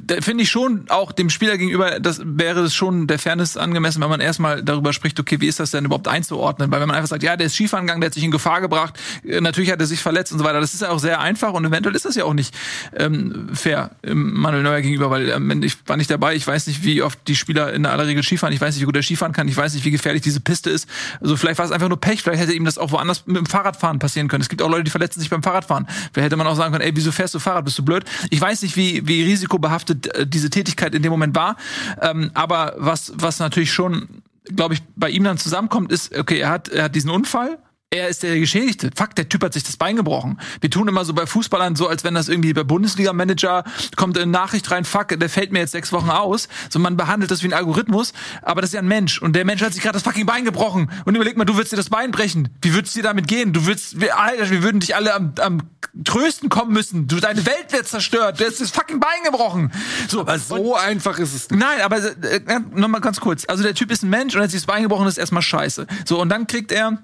da 0.00 0.20
finde 0.20 0.44
ich 0.44 0.50
schon 0.50 0.84
auch 0.88 1.10
dem 1.10 1.28
Spieler 1.28 1.58
gegenüber, 1.58 1.98
das 1.98 2.20
wäre 2.24 2.60
es 2.60 2.74
schon 2.74 3.08
der 3.08 3.18
Fairness 3.18 3.56
angemessen, 3.56 4.00
wenn 4.00 4.08
man 4.08 4.20
erstmal 4.20 4.62
darüber 4.62 4.92
spricht, 4.92 5.18
okay, 5.18 5.40
wie 5.40 5.48
ist 5.48 5.58
das 5.58 5.72
denn 5.72 5.84
überhaupt 5.84 6.06
einzuordnen? 6.06 6.70
Weil 6.70 6.80
wenn 6.80 6.86
man 6.86 6.96
einfach 6.96 7.08
sagt, 7.08 7.24
ja, 7.24 7.36
der 7.36 7.48
ist 7.48 7.54
Skifahren 7.54 7.86
gegangen, 7.86 8.00
der 8.00 8.10
hat 8.10 8.14
sich 8.14 8.22
in 8.22 8.30
Gefahr 8.30 8.60
gebracht, 8.60 8.94
äh, 9.24 9.40
natürlich 9.40 9.72
hat 9.72 9.80
er 9.80 9.86
sich 9.86 10.00
verletzt 10.00 10.30
und 10.32 10.38
so 10.38 10.44
weiter, 10.44 10.60
das 10.60 10.72
ist 10.72 10.82
ja 10.82 10.90
auch 10.90 11.00
sehr 11.00 11.20
einfach 11.20 11.52
und 11.52 11.64
eventuell 11.64 11.96
ist 11.96 12.04
das 12.04 12.14
ja 12.14 12.24
auch 12.24 12.34
nicht 12.34 12.54
ähm, 12.96 13.48
fair 13.52 13.90
ähm, 14.04 14.34
Manuel 14.34 14.62
Neuer 14.62 14.80
gegenüber, 14.80 15.10
weil 15.10 15.28
ähm, 15.30 15.62
ich 15.62 15.76
war 15.86 15.96
nicht 15.96 16.10
dabei, 16.10 16.27
ich 16.36 16.46
weiß 16.46 16.66
nicht, 16.66 16.84
wie 16.84 17.02
oft 17.02 17.18
die 17.26 17.36
Spieler 17.36 17.72
in 17.72 17.86
aller 17.86 18.06
Regel 18.06 18.22
Skifahren, 18.22 18.54
ich 18.54 18.60
weiß 18.60 18.74
nicht, 18.74 18.82
wie 18.82 18.86
gut 18.86 18.96
er 18.96 19.02
Skifahren 19.02 19.32
kann, 19.32 19.48
ich 19.48 19.56
weiß 19.56 19.74
nicht, 19.74 19.84
wie 19.84 19.90
gefährlich 19.90 20.22
diese 20.22 20.40
Piste 20.40 20.70
ist. 20.70 20.88
Also 21.20 21.36
vielleicht 21.36 21.58
war 21.58 21.66
es 21.66 21.72
einfach 21.72 21.88
nur 21.88 22.00
Pech, 22.00 22.22
vielleicht 22.22 22.42
hätte 22.42 22.52
ihm 22.52 22.64
das 22.64 22.78
auch 22.78 22.90
woanders 22.92 23.26
mit 23.26 23.36
dem 23.36 23.46
Fahrradfahren 23.46 23.98
passieren 23.98 24.28
können. 24.28 24.42
Es 24.42 24.48
gibt 24.48 24.62
auch 24.62 24.70
Leute, 24.70 24.84
die 24.84 24.90
verletzen 24.90 25.20
sich 25.20 25.30
beim 25.30 25.42
Fahrradfahren. 25.42 25.86
Vielleicht 26.12 26.26
hätte 26.26 26.36
man 26.36 26.46
auch 26.46 26.56
sagen 26.56 26.72
können, 26.72 26.84
ey, 26.84 26.94
wieso 26.94 27.12
fährst 27.12 27.34
du 27.34 27.38
Fahrrad, 27.38 27.64
bist 27.64 27.78
du 27.78 27.84
blöd? 27.84 28.04
Ich 28.30 28.40
weiß 28.40 28.62
nicht, 28.62 28.76
wie, 28.76 29.06
wie 29.06 29.22
risikobehaftet 29.22 30.06
äh, 30.14 30.26
diese 30.26 30.50
Tätigkeit 30.50 30.94
in 30.94 31.02
dem 31.02 31.10
Moment 31.10 31.34
war, 31.34 31.56
ähm, 32.00 32.30
aber 32.34 32.74
was, 32.78 33.12
was 33.16 33.38
natürlich 33.38 33.72
schon, 33.72 34.22
glaube 34.54 34.74
ich, 34.74 34.82
bei 34.96 35.10
ihm 35.10 35.24
dann 35.24 35.38
zusammenkommt, 35.38 35.92
ist, 35.92 36.16
okay, 36.16 36.38
er 36.38 36.50
hat, 36.50 36.68
er 36.68 36.84
hat 36.84 36.94
diesen 36.94 37.10
Unfall, 37.10 37.58
er 37.90 38.08
ist 38.08 38.22
der 38.22 38.38
Geschädigte. 38.38 38.90
Fuck, 38.94 39.14
der 39.14 39.30
Typ 39.30 39.42
hat 39.42 39.54
sich 39.54 39.62
das 39.62 39.78
Bein 39.78 39.96
gebrochen. 39.96 40.38
Wir 40.60 40.70
tun 40.70 40.88
immer 40.88 41.06
so 41.06 41.14
bei 41.14 41.26
Fußballern 41.26 41.74
so, 41.74 41.88
als 41.88 42.04
wenn 42.04 42.12
das 42.12 42.28
irgendwie 42.28 42.52
bei 42.52 42.62
Bundesliga-Manager 42.62 43.64
kommt 43.96 44.18
eine 44.18 44.30
Nachricht 44.30 44.70
rein, 44.70 44.84
fuck, 44.84 45.18
der 45.18 45.28
fällt 45.30 45.52
mir 45.52 45.60
jetzt 45.60 45.72
sechs 45.72 45.90
Wochen 45.90 46.10
aus. 46.10 46.48
So, 46.68 46.78
man 46.78 46.98
behandelt 46.98 47.30
das 47.30 47.42
wie 47.42 47.46
ein 47.46 47.54
Algorithmus, 47.54 48.12
aber 48.42 48.60
das 48.60 48.70
ist 48.70 48.74
ja 48.74 48.80
ein 48.80 48.88
Mensch. 48.88 49.22
Und 49.22 49.34
der 49.34 49.46
Mensch 49.46 49.62
hat 49.62 49.72
sich 49.72 49.82
gerade 49.82 49.94
das 49.94 50.02
fucking 50.02 50.26
Bein 50.26 50.44
gebrochen. 50.44 50.90
Und 51.06 51.14
überleg 51.14 51.38
mal, 51.38 51.46
du 51.46 51.54
würdest 51.54 51.72
dir 51.72 51.76
das 51.76 51.88
Bein 51.88 52.10
brechen. 52.10 52.50
Wie 52.60 52.74
würdest 52.74 52.94
du 52.94 52.98
dir 52.98 53.04
damit 53.04 53.26
gehen? 53.26 53.54
Du 53.54 53.64
würdest, 53.64 53.98
wir, 53.98 54.18
Alter, 54.18 54.50
wir 54.50 54.62
würden 54.62 54.80
dich 54.80 54.94
alle 54.94 55.14
am, 55.14 55.32
am 55.40 55.62
Trösten 56.04 56.50
kommen 56.50 56.74
müssen. 56.74 57.08
Du, 57.08 57.20
deine 57.20 57.46
Welt 57.46 57.72
wird 57.72 57.88
zerstört. 57.88 58.38
Du 58.38 58.44
hast 58.44 58.60
das 58.60 58.70
fucking 58.70 59.00
Bein 59.00 59.24
gebrochen. 59.24 59.72
So, 60.08 60.20
Aber 60.20 60.38
so 60.38 60.76
einfach 60.76 61.18
ist 61.18 61.34
es 61.34 61.48
nicht. 61.48 61.58
Nein, 61.58 61.80
aber 61.80 61.96
äh, 61.96 62.36
äh, 62.36 62.60
noch 62.74 62.88
mal 62.88 63.00
ganz 63.00 63.18
kurz. 63.18 63.46
Also 63.48 63.62
der 63.62 63.74
Typ 63.74 63.90
ist 63.90 64.02
ein 64.02 64.10
Mensch 64.10 64.34
und 64.34 64.42
er 64.42 64.44
hat 64.44 64.50
sich 64.50 64.60
das 64.60 64.66
Bein 64.66 64.82
gebrochen, 64.82 65.06
das 65.06 65.14
ist 65.14 65.18
erstmal 65.18 65.42
scheiße. 65.42 65.86
So, 66.04 66.20
und 66.20 66.28
dann 66.28 66.46
kriegt 66.46 66.70
er 66.70 66.98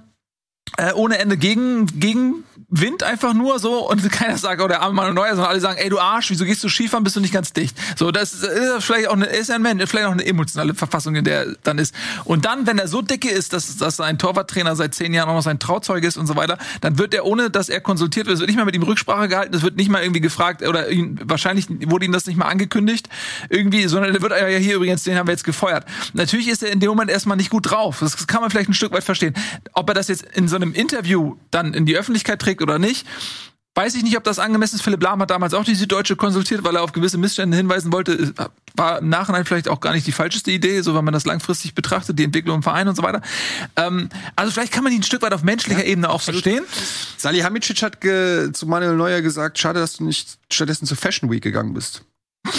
äh, 0.77 0.93
ohne 0.93 1.19
Ende 1.19 1.37
gegen, 1.37 1.87
gegen 2.01 2.45
Wind 2.69 3.03
einfach 3.05 3.35
nur 3.35 3.59
so 3.59 3.89
und 3.89 4.11
keiner 4.13 4.37
sagt, 4.37 4.61
oh, 4.61 4.67
der 4.67 4.83
arme 4.83 4.95
Manuel 4.95 5.15
Neuer, 5.15 5.31
sondern 5.31 5.51
alle 5.51 5.61
sagen, 5.61 5.79
ey, 5.79 5.89
du 5.89 6.01
Arsch, 6.01 6.31
wieso 6.31 6.45
gehst 6.45 6.65
du 6.65 6.69
Skifahren, 6.69 7.05
bist 7.05 7.15
du 7.15 7.21
nicht 7.21 7.33
ganz 7.33 7.53
dicht? 7.53 7.77
So, 7.97 8.11
das 8.11 8.35
ist, 8.35 8.45
vielleicht 8.81 9.09
auch 9.09 9.15
eine, 9.15 9.29
er 9.29 9.39
ist 9.39 9.51
ein 9.51 9.63
Mensch, 9.63 9.85
vielleicht 9.87 10.07
auch 10.07 10.13
eine 10.13 10.27
emotionale 10.27 10.75
Verfassung, 10.75 11.15
in 11.15 11.25
der 11.25 11.47
er 11.47 11.57
dann 11.63 11.79
ist. 11.79 11.95
Und 12.25 12.45
dann, 12.45 12.67
wenn 12.67 12.79
er 12.79 12.89
so 12.89 13.03
dicke 13.03 13.31
ist, 13.31 13.53
dass, 13.53 13.77
dass 13.77 14.01
ein 14.01 14.19
Torwarttrainer 14.19 14.75
seit 14.75 14.95
zehn 14.95 15.15
Jahren 15.15 15.29
auch 15.29 15.35
noch 15.35 15.43
sein 15.43 15.59
Trauzeuge 15.59 16.07
ist 16.07 16.17
und 16.17 16.27
so 16.27 16.35
weiter, 16.35 16.59
dann 16.81 16.99
wird 16.99 17.15
er, 17.15 17.25
ohne 17.25 17.51
dass 17.51 17.69
er 17.69 17.81
konsultiert 17.81 18.27
wird, 18.27 18.35
es 18.35 18.41
wird 18.41 18.49
nicht 18.49 18.57
mal 18.57 18.65
mit 18.65 18.75
ihm 18.75 18.83
Rücksprache 18.83 19.29
gehalten, 19.29 19.55
es 19.55 19.63
wird 19.63 19.77
nicht 19.77 19.91
mal 19.91 20.03
irgendwie 20.03 20.21
gefragt, 20.21 20.67
oder 20.67 20.91
ihn, 20.91 21.21
wahrscheinlich 21.23 21.67
wurde 21.69 22.07
ihm 22.07 22.13
das 22.13 22.27
nicht 22.27 22.37
mal 22.37 22.47
angekündigt, 22.47 23.09
irgendwie, 23.49 23.87
sondern 23.87 24.13
der 24.13 24.23
wird, 24.23 24.33
ja, 24.33 24.49
ja, 24.49 24.59
hier 24.59 24.77
übrigens, 24.77 25.05
den 25.05 25.17
haben 25.17 25.29
wir 25.29 25.33
jetzt 25.33 25.45
gefeuert. 25.45 25.85
Natürlich 26.15 26.49
ist 26.49 26.63
er 26.63 26.73
in 26.73 26.81
dem 26.81 26.89
Moment 26.89 27.11
erstmal 27.11 27.37
nicht 27.37 27.51
gut 27.51 27.71
drauf. 27.71 27.99
Das 28.01 28.27
kann 28.27 28.41
man 28.41 28.51
vielleicht 28.51 28.69
ein 28.69 28.75
Stück 28.75 28.93
weit 28.93 29.05
verstehen. 29.05 29.35
Ob 29.75 29.89
er 29.89 29.95
das 29.95 30.09
jetzt 30.09 30.25
in 30.35 30.49
so 30.55 30.63
einem 30.63 30.73
Interview 30.73 31.37
dann 31.51 31.75
in 31.75 31.85
die 31.85 31.97
Öffentlichkeit 31.97 32.41
trägt 32.41 32.63
oder 32.63 32.79
nicht, 32.79 33.07
Weiß 33.77 33.97
ich 33.97 34.05
nicht, 34.05 34.17
ob 34.17 34.23
das 34.23 34.39
angemessen 34.39 34.77
ist. 34.77 34.83
Philipp 34.83 35.03
Lahm 35.03 35.21
hat 35.21 35.31
damals 35.31 35.53
auch 35.53 35.65
die 35.65 35.75
Süddeutsche 35.75 36.15
konsultiert, 36.15 36.63
weil 36.63 36.77
er 36.77 36.83
auf 36.85 36.93
gewisse 36.93 37.19
Missstände 37.19 37.57
hinweisen 37.57 37.93
wollte. 37.93 38.33
War 38.77 38.99
im 39.01 39.09
Nachhinein 39.09 39.45
vielleicht 39.45 39.69
auch 39.69 39.81
gar 39.81 39.93
nicht 39.93 40.07
die 40.07 40.13
falscheste 40.13 40.53
Idee, 40.53 40.81
so 40.83 40.95
wenn 40.95 41.05
man 41.05 41.13
das 41.13 41.25
langfristig 41.25 41.75
betrachtet, 41.75 42.17
die 42.17 42.23
Entwicklung 42.23 42.59
im 42.59 42.63
Verein 42.63 42.87
und 42.87 42.95
so 42.95 43.03
weiter. 43.03 43.21
Ähm, 43.75 44.11
also 44.37 44.53
vielleicht 44.53 44.73
kann 44.73 44.85
man 44.85 44.93
ihn 44.93 45.01
ein 45.01 45.03
Stück 45.03 45.23
weit 45.23 45.33
auf 45.33 45.43
menschlicher 45.43 45.85
Ebene 45.85 46.09
auch 46.09 46.21
verstehen. 46.21 46.63
Salihamidzic 47.17 47.83
hat 47.83 47.99
zu 48.01 48.67
Manuel 48.67 48.95
Neuer 48.95 49.23
gesagt, 49.23 49.59
schade, 49.59 49.81
dass 49.81 49.95
du 49.95 50.05
nicht 50.05 50.39
stattdessen 50.53 50.87
zur 50.87 50.97
Fashion 50.97 51.29
Week 51.29 51.43
gegangen 51.43 51.75
bist. 51.75 52.05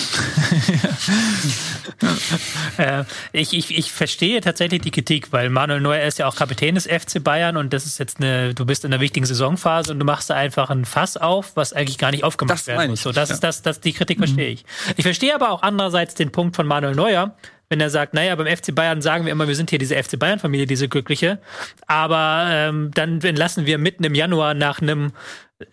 Äh, 2.77 3.05
ich, 3.31 3.53
ich, 3.53 3.77
ich 3.77 3.91
verstehe 3.91 4.41
tatsächlich 4.41 4.81
die 4.81 4.91
Kritik, 4.91 5.31
weil 5.31 5.49
Manuel 5.49 5.79
Neuer 5.79 6.03
ist 6.05 6.19
ja 6.19 6.27
auch 6.27 6.35
Kapitän 6.35 6.75
des 6.75 6.87
FC 6.87 7.23
Bayern 7.23 7.55
und 7.55 7.71
das 7.71 7.85
ist 7.85 7.99
jetzt 7.99 8.17
eine, 8.19 8.53
du 8.53 8.65
bist 8.65 8.83
in 8.83 8.93
einer 8.93 9.01
wichtigen 9.01 9.25
Saisonphase 9.25 9.93
und 9.93 9.99
du 9.99 10.05
machst 10.05 10.29
da 10.29 10.35
einfach 10.35 10.69
ein 10.69 10.83
Fass 10.83 11.15
auf, 11.15 11.55
was 11.55 11.71
eigentlich 11.73 11.97
gar 11.97 12.11
nicht 12.11 12.23
aufgemacht 12.23 12.59
Das 12.59 12.67
werden 12.67 12.77
meine 12.77 12.89
muss. 12.91 12.99
ich, 12.99 13.03
So, 13.03 13.11
das 13.11 13.29
ja. 13.29 13.35
ist 13.35 13.43
das, 13.43 13.61
das, 13.61 13.79
die 13.79 13.93
Kritik 13.93 14.17
verstehe 14.17 14.49
ich. 14.49 14.65
Ich 14.97 15.03
verstehe 15.03 15.33
aber 15.33 15.51
auch 15.51 15.61
andererseits 15.61 16.15
den 16.15 16.31
Punkt 16.31 16.55
von 16.55 16.67
Manuel 16.67 16.95
Neuer, 16.95 17.35
wenn 17.69 17.79
er 17.79 17.89
sagt, 17.89 18.13
naja, 18.13 18.35
beim 18.35 18.47
FC 18.47 18.75
Bayern 18.75 19.01
sagen 19.01 19.25
wir 19.25 19.31
immer, 19.31 19.47
wir 19.47 19.55
sind 19.55 19.69
hier 19.69 19.79
diese 19.79 19.95
FC 20.01 20.19
Bayern-Familie, 20.19 20.67
diese 20.67 20.87
glückliche, 20.87 21.39
aber 21.87 22.47
ähm, 22.49 22.91
dann 22.93 23.21
entlassen 23.21 23.65
wir 23.65 23.77
mitten 23.77 24.03
im 24.03 24.15
Januar 24.15 24.53
nach 24.53 24.81
einem 24.81 25.13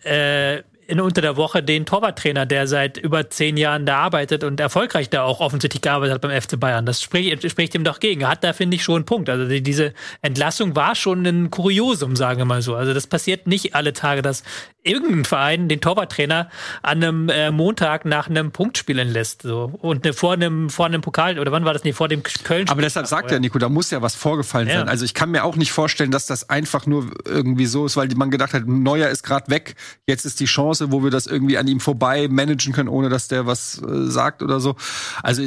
äh, 0.03 0.63
in 0.87 0.99
unter 0.99 1.21
der 1.21 1.37
Woche 1.37 1.63
den 1.63 1.85
Torwarttrainer, 1.85 2.45
der 2.45 2.67
seit 2.67 2.97
über 2.97 3.29
zehn 3.29 3.57
Jahren 3.57 3.85
da 3.85 3.97
arbeitet 3.97 4.43
und 4.43 4.59
erfolgreich 4.59 5.09
da 5.09 5.23
auch 5.23 5.39
offensichtlich 5.39 5.81
gearbeitet 5.81 6.15
hat 6.15 6.21
beim 6.21 6.41
FC 6.41 6.59
Bayern. 6.59 6.85
Das 6.85 7.01
spricht, 7.01 7.49
spricht 7.49 7.75
ihm 7.75 7.83
doch 7.83 7.99
gegen. 7.99 8.21
Er 8.21 8.29
hat 8.29 8.43
da, 8.43 8.53
finde 8.53 8.75
ich, 8.75 8.83
schon 8.83 8.97
einen 8.97 9.05
Punkt. 9.05 9.29
Also 9.29 9.47
die, 9.47 9.61
diese 9.61 9.93
Entlassung 10.21 10.75
war 10.75 10.95
schon 10.95 11.25
ein 11.25 11.49
Kuriosum, 11.51 12.15
sagen 12.15 12.39
wir 12.39 12.45
mal 12.45 12.61
so. 12.61 12.75
Also 12.75 12.93
das 12.93 13.07
passiert 13.07 13.47
nicht 13.47 13.75
alle 13.75 13.93
Tage, 13.93 14.21
dass 14.21 14.43
irgendein 14.83 15.25
Verein 15.25 15.69
den 15.69 15.79
Torwarttrainer 15.81 16.49
an 16.81 17.03
einem 17.03 17.29
äh, 17.29 17.51
Montag 17.51 18.05
nach 18.05 18.29
einem 18.29 18.51
Punktspiel 18.51 18.99
entlässt. 18.99 19.41
So. 19.43 19.71
Und 19.79 20.03
ne, 20.03 20.13
vor 20.13 20.33
einem, 20.33 20.69
vor 20.69 20.85
einem 20.85 21.01
Pokal, 21.01 21.39
oder 21.39 21.51
wann 21.51 21.65
war 21.65 21.73
das? 21.73 21.83
Nee, 21.83 21.93
vor 21.93 22.07
dem 22.07 22.21
Köln. 22.23 22.67
Aber 22.69 22.81
deshalb 22.81 23.07
sagt 23.07 23.31
er, 23.31 23.39
Nico, 23.39 23.59
da 23.59 23.69
muss 23.69 23.91
ja 23.91 24.01
was 24.01 24.15
vorgefallen 24.15 24.67
Ja. 24.67 24.79
sein. 24.79 24.89
Also 24.89 25.05
ich 25.05 25.13
kann 25.13 25.31
mir 25.31 25.43
auch 25.43 25.55
nicht 25.55 25.71
vorstellen, 25.71 26.11
dass 26.11 26.25
das 26.25 26.49
einfach 26.49 26.85
nur 26.85 27.11
irgendwie 27.25 27.65
so 27.65 27.85
ist, 27.85 27.95
weil 27.95 28.09
man 28.15 28.29
gedacht 28.31 28.53
hat, 28.53 28.67
Neuer 28.67 29.09
ist 29.09 29.23
gerade 29.23 29.49
weg. 29.49 29.75
Jetzt 30.07 30.25
ist 30.25 30.39
die 30.39 30.45
Chance, 30.45 30.72
wo 30.81 31.03
wir 31.03 31.11
das 31.11 31.27
irgendwie 31.27 31.57
an 31.57 31.67
ihm 31.67 31.79
vorbei 31.79 32.27
managen 32.27 32.73
können, 32.73 32.89
ohne 32.89 33.09
dass 33.09 33.27
der 33.27 33.45
was 33.45 33.81
äh, 33.81 34.07
sagt 34.07 34.41
oder 34.41 34.59
so. 34.59 34.75
Also 35.21 35.43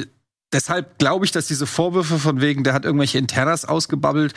deshalb 0.52 0.98
glaube 0.98 1.24
ich, 1.24 1.32
dass 1.32 1.46
diese 1.46 1.66
Vorwürfe 1.66 2.18
von 2.18 2.40
wegen, 2.40 2.64
der 2.64 2.72
hat 2.72 2.84
irgendwelche 2.84 3.18
Internas 3.18 3.64
ausgebabbelt, 3.64 4.34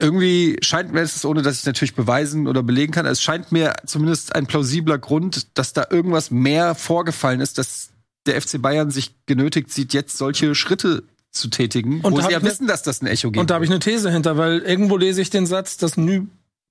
irgendwie 0.00 0.58
scheint 0.62 0.92
mir 0.92 1.00
es, 1.00 1.24
ohne 1.24 1.42
dass 1.42 1.58
ich 1.60 1.66
natürlich 1.66 1.94
beweisen 1.94 2.46
oder 2.46 2.62
belegen 2.62 2.92
kann, 2.92 3.06
es 3.06 3.20
scheint 3.20 3.50
mir 3.50 3.74
zumindest 3.84 4.34
ein 4.34 4.46
plausibler 4.46 4.98
Grund, 4.98 5.58
dass 5.58 5.72
da 5.72 5.86
irgendwas 5.90 6.30
mehr 6.30 6.74
vorgefallen 6.74 7.40
ist, 7.40 7.58
dass 7.58 7.90
der 8.26 8.40
FC 8.40 8.62
Bayern 8.62 8.90
sich 8.90 9.14
genötigt 9.26 9.72
sieht, 9.72 9.92
jetzt 9.94 10.16
solche 10.16 10.54
Schritte 10.54 11.02
zu 11.32 11.48
tätigen, 11.48 12.00
Und 12.00 12.12
wo 12.12 12.20
sie 12.20 12.30
ja 12.30 12.38
ne- 12.38 12.44
wissen, 12.44 12.66
dass 12.66 12.82
das 12.82 13.02
ein 13.02 13.06
Echo 13.06 13.30
gibt. 13.30 13.40
Und 13.40 13.50
da 13.50 13.54
habe 13.54 13.64
ich 13.64 13.70
eine 13.70 13.80
These 13.80 14.10
hinter, 14.10 14.36
weil 14.36 14.60
irgendwo 14.60 14.96
lese 14.96 15.20
ich 15.20 15.30
den 15.30 15.46
Satz, 15.46 15.76
dass 15.76 15.96
Nü 15.96 16.26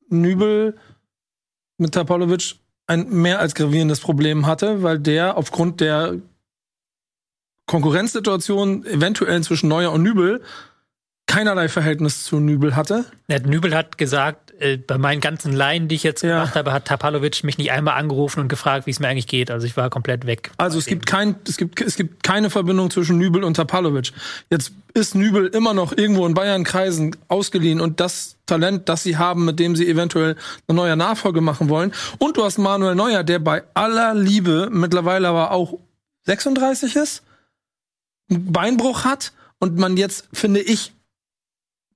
Nübel 0.10 0.78
mit 1.78 1.93
Tapalovic 1.93 2.56
ein 2.88 3.10
mehr 3.10 3.40
als 3.40 3.54
gravierendes 3.54 4.00
Problem 4.00 4.46
hatte, 4.48 4.82
weil 4.82 5.00
der 5.00 5.38
aufgrund 5.38 5.82
der 5.82 6.16
Konkurrenzsituation 7.66 8.86
eventuell 8.86 9.44
zwischen 9.44 9.68
Neuer 9.68 9.92
und 9.92 10.02
Nübel 10.02 10.42
keinerlei 11.28 11.68
Verhältnis 11.68 12.24
zu 12.24 12.40
Nübel 12.40 12.78
hatte. 12.78 13.04
Der 13.28 13.42
Nübel 13.42 13.76
hat 13.76 13.98
gesagt, 13.98 14.54
äh, 14.62 14.78
bei 14.78 14.98
meinen 14.98 15.20
ganzen 15.20 15.52
Laien, 15.52 15.90
die 15.90 15.96
ich 15.96 16.04
jetzt 16.04 16.24
Ja. 16.24 16.40
gemacht 16.40 16.56
habe, 16.56 16.72
hat 16.72 16.86
Tapalovic 16.86 17.44
mich 17.44 17.58
nicht 17.58 17.72
einmal 17.74 17.96
angerufen 17.96 18.40
und 18.40 18.48
gefragt, 18.48 18.88
wie 18.88 18.92
es 18.92 19.02
mir 19.02 19.10
eigentlich 19.10 19.28
geht. 19.28 19.52
Also 19.52 19.68
ich 19.68 19.76
war 19.76 19.90
komplett 19.90 20.26
weg. 20.26 20.52
Also 20.56 20.80
es 20.80 20.86
gibt 20.86 21.06
kein, 21.06 21.36
es 21.46 21.58
gibt, 21.58 21.82
es 21.82 21.98
gibt 21.98 22.24
keine 22.24 22.50
Verbindung 22.50 22.90
zwischen 22.90 23.18
Nübel 23.18 23.44
und 23.44 23.56
Tapalovic. 23.56 24.14
Jetzt 24.50 24.72
ist 24.94 25.16
Nübel 25.16 25.48
immer 25.48 25.74
noch 25.74 25.92
irgendwo 25.96 26.26
in 26.26 26.34
Bayern-Kreisen 26.34 27.18
ausgeliehen 27.28 27.82
und 27.82 28.00
das 28.00 28.37
Talent, 28.48 28.89
das 28.89 29.04
sie 29.04 29.18
haben, 29.18 29.45
mit 29.45 29.60
dem 29.60 29.76
sie 29.76 29.88
eventuell 29.88 30.36
eine 30.68 30.76
neue 30.76 30.98
Nachfolge 30.98 31.41
machen 31.41 31.70
wollen. 31.70 31.93
Und 32.18 32.38
du 32.38 32.43
hast 32.43 32.58
Manuel 32.58 32.95
Neuer, 32.95 33.24
der 33.24 33.39
bei 33.39 33.64
aller 33.74 34.16
Liebe 34.16 34.70
mittlerweile 34.72 35.28
aber 35.28 35.52
auch 35.52 35.80
36 36.26 36.95
ist, 36.95 37.24
einen 38.30 38.52
Beinbruch 38.52 39.06
hat 39.06 39.34
und 39.60 39.78
man 39.78 39.98
jetzt, 39.98 40.28
finde 40.34 40.62
ich, 40.62 40.93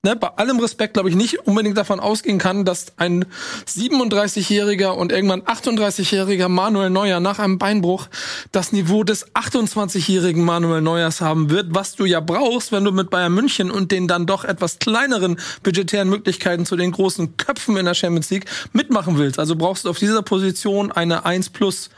ne, 0.04 0.16
bei 0.16 0.28
allem 0.28 0.58
Respekt, 0.58 0.94
glaube 0.94 1.08
ich, 1.08 1.14
nicht 1.14 1.46
unbedingt 1.46 1.78
davon 1.78 2.00
ausgehen 2.00 2.38
kann, 2.38 2.64
dass 2.64 2.98
ein 2.98 3.24
37-jähriger 3.68 4.88
und 4.88 5.12
irgendwann 5.12 5.42
38-jähriger 5.42 6.48
Manuel 6.48 6.90
Neuer 6.90 7.20
nach 7.20 7.38
einem 7.38 7.58
Beinbruch 7.58 8.08
das 8.50 8.72
Niveau 8.72 9.04
des 9.04 9.32
28-jährigen 9.34 10.44
Manuel 10.44 10.80
Neuers 10.80 11.20
haben 11.20 11.50
wird, 11.50 11.68
was 11.70 11.94
du 11.94 12.04
ja 12.04 12.18
brauchst, 12.18 12.72
wenn 12.72 12.82
du 12.84 12.90
mit 12.90 13.10
Bayern 13.10 13.32
München 13.32 13.70
und 13.70 13.92
den 13.92 14.08
dann 14.08 14.26
doch 14.26 14.44
etwas 14.44 14.80
kleineren 14.80 15.38
budgetären 15.62 16.08
Möglichkeiten 16.08 16.66
zu 16.66 16.76
den 16.76 16.90
großen 16.90 17.36
Köpfen 17.36 17.76
in 17.76 17.86
der 17.86 17.94
Champions 17.94 18.30
League 18.30 18.46
mitmachen 18.72 19.18
willst. 19.18 19.38
Also 19.38 19.54
brauchst 19.54 19.84
du 19.84 19.90
auf 19.90 19.98
dieser 19.98 20.22
Position 20.22 20.90
eine 20.90 21.24
1 21.24 21.50
plus 21.50 21.90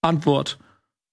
Antwort. 0.00 0.58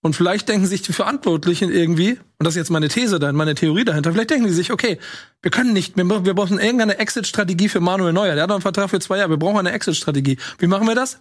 Und 0.07 0.13
vielleicht 0.15 0.49
denken 0.49 0.65
sich 0.65 0.81
die 0.81 0.93
Verantwortlichen 0.93 1.71
irgendwie, 1.71 2.13
und 2.13 2.43
das 2.45 2.53
ist 2.53 2.57
jetzt 2.57 2.71
meine 2.71 2.87
These 2.87 3.19
dann, 3.19 3.35
meine 3.35 3.53
Theorie 3.55 3.85
dahinter, 3.85 4.11
vielleicht 4.11 4.29
denken 4.31 4.47
die 4.47 4.53
sich, 4.53 4.71
okay, 4.71 4.97
wir 5.41 5.51
können 5.51 5.73
nicht, 5.73 5.95
wir, 5.97 6.25
wir 6.25 6.33
brauchen 6.33 6.57
irgendeine 6.59 6.97
Exit-Strategie 6.97 7.69
für 7.69 7.79
Manuel 7.81 8.13
Neuer. 8.13 8.33
Der 8.33 8.43
hat 8.43 8.49
noch 8.49 8.55
einen 8.55 8.61
Vertrag 8.61 8.89
für 8.89 8.99
zwei 8.99 9.17
Jahre, 9.17 9.29
wir 9.31 9.37
brauchen 9.37 9.57
eine 9.59 9.71
Exit-Strategie. 9.73 10.37
Wie 10.57 10.67
machen 10.67 10.87
wir 10.87 10.95
das? 10.95 11.19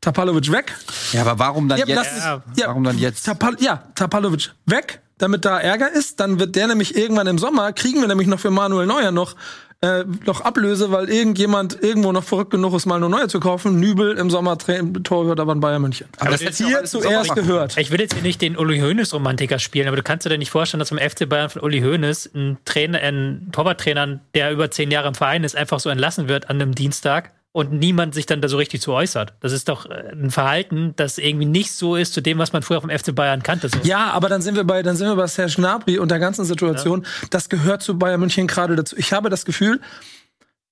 Tapalovic 0.00 0.50
weg. 0.50 0.74
ja, 1.12 1.20
aber 1.20 1.38
warum 1.38 1.68
dann 1.68 1.78
Ja, 1.78 1.84
jetzt? 1.86 1.98
das 1.98 2.16
ist, 2.16 2.24
ja, 2.24 2.66
Warum 2.68 2.84
dann 2.84 2.98
jetzt? 2.98 3.26
Tapal 3.26 3.56
ja, 3.60 3.84
Tapalovic 3.94 4.50
weg. 4.64 5.02
damit 5.18 5.44
da 5.44 5.58
Ärger 5.60 5.92
ist. 5.92 6.20
Dann 6.20 6.38
wird 6.40 6.56
der 6.56 6.68
nämlich 6.68 6.96
irgendwann 6.96 7.26
im 7.26 7.36
Sommer, 7.36 7.72
kriegen 7.74 8.00
wir 8.00 8.08
nämlich 8.08 8.26
noch 8.26 8.40
für 8.40 8.50
Manuel 8.50 8.86
Neuer 8.86 9.10
noch 9.12 9.36
äh, 9.82 10.04
noch 10.26 10.42
Ablöse, 10.42 10.90
weil 10.90 11.08
irgendjemand 11.08 11.82
irgendwo 11.82 12.12
noch 12.12 12.24
verrückt 12.24 12.50
genug 12.50 12.74
ist, 12.74 12.84
mal 12.84 13.00
nur 13.00 13.08
Neuer 13.08 13.28
zu 13.28 13.40
kaufen. 13.40 13.80
Nübel 13.80 14.18
im 14.18 14.28
Sommer 14.28 14.58
Torhüter 14.58 15.46
bei 15.46 15.54
Bayern 15.54 15.82
München. 15.82 16.06
Aber 16.18 16.30
das 16.30 16.42
das 16.42 16.58
hier 16.58 16.80
im 16.80 16.86
zuerst 16.86 17.34
gehört. 17.34 17.78
Ich 17.78 17.90
will 17.90 18.00
jetzt 18.00 18.14
hier 18.14 18.22
nicht 18.22 18.42
den 18.42 18.58
Uli 18.58 18.78
Hoeneß 18.80 19.14
Romantiker 19.14 19.58
spielen, 19.58 19.88
aber 19.88 19.96
du 19.96 20.02
kannst 20.02 20.26
dir 20.26 20.30
denn 20.30 20.40
nicht 20.40 20.50
vorstellen, 20.50 20.80
dass 20.80 20.90
beim 20.90 20.98
FC 20.98 21.28
Bayern 21.28 21.48
von 21.48 21.62
Uli 21.62 21.80
Hoeneß 21.80 22.30
ein 22.34 22.58
Trainer, 22.64 22.98
ein 22.98 23.48
Torwarttrainer, 23.52 24.20
der 24.34 24.52
über 24.52 24.70
zehn 24.70 24.90
Jahre 24.90 25.08
im 25.08 25.14
Verein 25.14 25.44
ist, 25.44 25.56
einfach 25.56 25.80
so 25.80 25.88
entlassen 25.88 26.28
wird 26.28 26.50
an 26.50 26.60
einem 26.60 26.74
Dienstag 26.74 27.32
und 27.52 27.72
niemand 27.72 28.14
sich 28.14 28.26
dann 28.26 28.40
da 28.40 28.48
so 28.48 28.56
richtig 28.56 28.80
zu 28.80 28.92
äußert. 28.92 29.34
Das 29.40 29.52
ist 29.52 29.68
doch 29.68 29.86
äh, 29.86 30.12
ein 30.12 30.30
Verhalten, 30.30 30.92
das 30.96 31.18
irgendwie 31.18 31.46
nicht 31.46 31.72
so 31.72 31.96
ist 31.96 32.14
zu 32.14 32.20
dem, 32.20 32.38
was 32.38 32.52
man 32.52 32.62
früher 32.62 32.80
vom 32.80 32.90
FC 32.90 33.14
Bayern 33.14 33.42
kannte. 33.42 33.68
So. 33.68 33.78
Ja, 33.82 34.10
aber 34.10 34.28
dann 34.28 34.40
sind 34.40 34.54
wir 34.54 34.64
bei, 34.64 34.82
dann 34.82 34.96
sind 34.96 35.08
wir 35.08 35.16
bei 35.16 35.26
Serge 35.26 35.54
Gnabry 35.56 35.98
und 35.98 36.10
der 36.10 36.20
ganzen 36.20 36.44
Situation. 36.44 37.04
Das 37.30 37.48
gehört 37.48 37.82
zu 37.82 37.98
Bayern 37.98 38.20
München 38.20 38.46
gerade 38.46 38.76
dazu. 38.76 38.96
Ich 38.96 39.12
habe 39.12 39.30
das 39.30 39.44
Gefühl, 39.44 39.80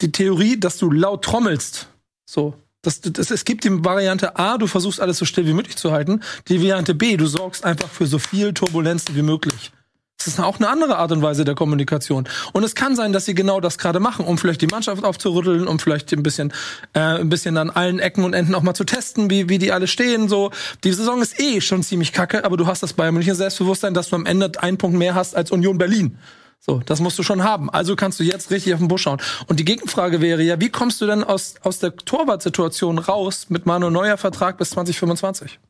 die 0.00 0.12
Theorie, 0.12 0.58
dass 0.58 0.78
du 0.78 0.90
laut 0.90 1.24
trommelst, 1.24 1.88
so, 2.24 2.54
das, 2.82 3.00
das, 3.00 3.32
es 3.32 3.44
gibt 3.44 3.64
die 3.64 3.84
Variante 3.84 4.36
A, 4.36 4.56
du 4.56 4.68
versuchst 4.68 5.00
alles 5.00 5.18
so 5.18 5.24
still 5.24 5.46
wie 5.46 5.52
möglich 5.52 5.76
zu 5.76 5.90
halten. 5.90 6.22
Die 6.46 6.60
Variante 6.60 6.94
B, 6.94 7.16
du 7.16 7.26
sorgst 7.26 7.64
einfach 7.64 7.88
für 7.88 8.06
so 8.06 8.20
viel 8.20 8.54
Turbulenzen 8.54 9.16
wie 9.16 9.22
möglich. 9.22 9.72
Das 10.18 10.26
ist 10.26 10.40
auch 10.40 10.56
eine 10.56 10.68
andere 10.68 10.98
Art 10.98 11.12
und 11.12 11.22
Weise 11.22 11.44
der 11.44 11.54
Kommunikation. 11.54 12.28
Und 12.52 12.64
es 12.64 12.74
kann 12.74 12.96
sein, 12.96 13.12
dass 13.12 13.24
sie 13.24 13.34
genau 13.34 13.60
das 13.60 13.78
gerade 13.78 14.00
machen, 14.00 14.26
um 14.26 14.36
vielleicht 14.36 14.60
die 14.60 14.66
Mannschaft 14.66 15.04
aufzurütteln, 15.04 15.68
um 15.68 15.78
vielleicht 15.78 16.12
ein 16.12 16.24
bisschen, 16.24 16.52
äh, 16.92 16.98
ein 16.98 17.28
bisschen 17.28 17.56
an 17.56 17.70
allen 17.70 18.00
Ecken 18.00 18.24
und 18.24 18.34
Enden 18.34 18.56
auch 18.56 18.62
mal 18.62 18.74
zu 18.74 18.82
testen, 18.82 19.30
wie, 19.30 19.48
wie 19.48 19.58
die 19.58 19.70
alle 19.70 19.86
stehen. 19.86 20.28
So, 20.28 20.50
die 20.82 20.92
Saison 20.92 21.22
ist 21.22 21.40
eh 21.40 21.60
schon 21.60 21.84
ziemlich 21.84 22.12
kacke, 22.12 22.44
aber 22.44 22.56
du 22.56 22.66
hast 22.66 22.82
das 22.82 22.94
Bayern 22.94 23.14
München 23.14 23.36
Selbstbewusstsein, 23.36 23.94
dass 23.94 24.08
du 24.08 24.16
am 24.16 24.26
Ende 24.26 24.50
einen 24.60 24.76
Punkt 24.76 24.98
mehr 24.98 25.14
hast 25.14 25.36
als 25.36 25.52
Union 25.52 25.78
Berlin. 25.78 26.18
So, 26.58 26.80
das 26.84 26.98
musst 26.98 27.16
du 27.20 27.22
schon 27.22 27.44
haben. 27.44 27.70
Also 27.70 27.94
kannst 27.94 28.18
du 28.18 28.24
jetzt 28.24 28.50
richtig 28.50 28.74
auf 28.74 28.80
den 28.80 28.88
Busch 28.88 29.02
schauen. 29.02 29.20
Und 29.46 29.60
die 29.60 29.64
Gegenfrage 29.64 30.20
wäre 30.20 30.42
ja, 30.42 30.60
wie 30.60 30.70
kommst 30.70 31.00
du 31.00 31.06
denn 31.06 31.22
aus, 31.22 31.54
aus 31.62 31.78
der 31.78 31.94
Torwartsituation 31.94 32.98
raus 32.98 33.46
mit 33.50 33.66
Manuel 33.66 33.92
Neuer 33.92 34.16
Vertrag 34.16 34.58
bis 34.58 34.70
2025? 34.70 35.60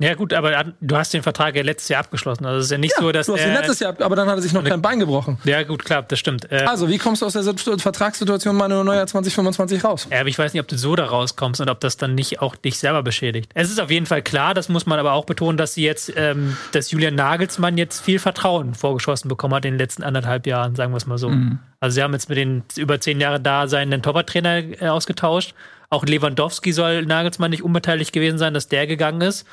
Ja, 0.00 0.14
gut, 0.14 0.32
aber 0.32 0.64
du 0.80 0.96
hast 0.96 1.12
den 1.14 1.22
Vertrag 1.22 1.54
ja 1.54 1.62
letztes 1.62 1.88
Jahr 1.90 2.00
abgeschlossen. 2.00 2.46
Also 2.46 2.58
es 2.58 2.64
ist 2.64 2.70
ja 2.72 2.78
nicht 2.78 2.94
so, 2.96 3.12
dass. 3.12 3.26
du 3.26 3.34
hast 3.34 3.44
ihn 3.44 3.52
letztes 3.52 3.80
Jahr, 3.80 3.94
aber 4.00 4.16
dann 4.16 4.28
hat 4.28 4.36
er 4.36 4.42
sich 4.42 4.52
noch 4.52 4.64
kein 4.64 4.80
Bein 4.82 4.98
gebrochen. 4.98 5.38
ja, 5.44 5.62
gut, 5.62 5.84
klar, 5.84 6.02
das 6.02 6.18
stimmt. 6.18 6.50
Äh, 6.50 6.64
Also, 6.66 6.88
wie 6.88 6.98
kommst 6.98 7.22
du 7.22 7.26
aus 7.26 7.34
der 7.34 7.42
Situ- 7.42 7.76
Vertragssituation 7.78 8.56
Manuel 8.56 8.82
Neuer 8.84 9.06
2025 9.06 9.84
raus? 9.84 10.08
Ja, 10.10 10.20
aber 10.20 10.28
ich 10.28 10.38
weiß 10.38 10.52
nicht, 10.54 10.60
ob 10.62 10.68
du 10.68 10.76
so 10.78 10.96
da 10.96 11.04
rauskommst 11.04 11.60
und 11.60 11.68
ob 11.68 11.80
das 11.80 11.96
dann 11.98 12.14
nicht 12.14 12.40
auch 12.40 12.56
dich 12.56 12.78
selber 12.78 13.02
beschädigt. 13.02 13.50
Es 13.54 13.70
ist 13.70 13.80
auf 13.80 13.90
jeden 13.90 14.06
Fall 14.06 14.22
klar, 14.22 14.54
das 14.54 14.68
muss 14.70 14.86
man 14.86 14.98
aber 14.98 15.12
auch 15.12 15.26
betonen, 15.26 15.58
dass 15.58 15.74
sie 15.74 15.84
jetzt, 15.84 16.12
ähm, 16.16 16.56
dass 16.72 16.90
Julian 16.90 17.14
Nagelsmann 17.14 17.76
jetzt 17.78 18.00
viel 18.02 18.18
Vertrauen 18.18 18.74
vorgeschossen 18.74 19.28
bekommen 19.28 19.54
hat 19.54 19.64
in 19.66 19.74
den 19.74 19.78
letzten 19.78 20.02
anderthalb 20.02 20.46
Jahren, 20.46 20.74
sagen 20.76 20.92
wir 20.92 20.96
es 20.96 21.06
mal 21.06 21.18
so. 21.18 21.30
Also 21.80 21.94
sie 21.94 22.02
haben 22.02 22.12
jetzt 22.14 22.28
mit 22.28 22.38
den 22.38 22.62
über 22.76 23.00
zehn 23.00 23.20
Jahre 23.20 23.38
da 23.40 23.68
seinen 23.68 24.02
Torwarttrainer 24.02 24.80
äh, 24.82 24.88
ausgetauscht. 24.88 25.54
Auch 25.92 26.06
Lewandowski 26.06 26.72
soll 26.72 27.04
Nagelsmann 27.04 27.50
nicht 27.50 27.64
unbeteiligt 27.64 28.12
gewesen 28.12 28.38
sein, 28.38 28.54
dass 28.54 28.68
der 28.68 28.86
gegangen 28.86 29.22
ist. 29.22 29.44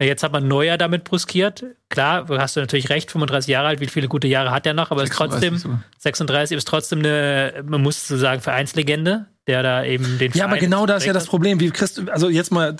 Jetzt 0.00 0.24
hat 0.24 0.32
man 0.32 0.48
Neuer 0.48 0.76
damit 0.76 1.04
bruskiert. 1.04 1.64
Klar, 1.88 2.26
hast 2.30 2.56
du 2.56 2.60
natürlich 2.60 2.90
recht, 2.90 3.12
35 3.12 3.48
Jahre 3.48 3.68
alt, 3.68 3.80
wie 3.80 3.86
viele 3.86 4.08
gute 4.08 4.26
Jahre 4.26 4.50
hat 4.50 4.66
er 4.66 4.74
noch, 4.74 4.90
aber 4.90 5.04
ist 5.04 5.10
36 5.10 5.40
trotzdem, 5.40 5.58
sogar. 5.58 5.84
36 5.98 6.56
ist 6.58 6.66
trotzdem 6.66 6.98
eine, 6.98 7.62
man 7.64 7.80
muss 7.80 8.08
so 8.08 8.16
sagen, 8.16 8.40
Vereinslegende, 8.40 9.26
der 9.46 9.62
da 9.62 9.84
eben 9.84 10.18
den 10.18 10.32
Ja, 10.32 10.46
aber 10.46 10.58
genau 10.58 10.84
das 10.84 11.04
ist 11.04 11.06
ja 11.06 11.12
das. 11.12 11.26
Problem. 11.26 11.60
Wie 11.60 11.70
kriegst 11.70 11.98
du, 11.98 12.10
also 12.10 12.28
jetzt 12.28 12.50
mal, 12.50 12.76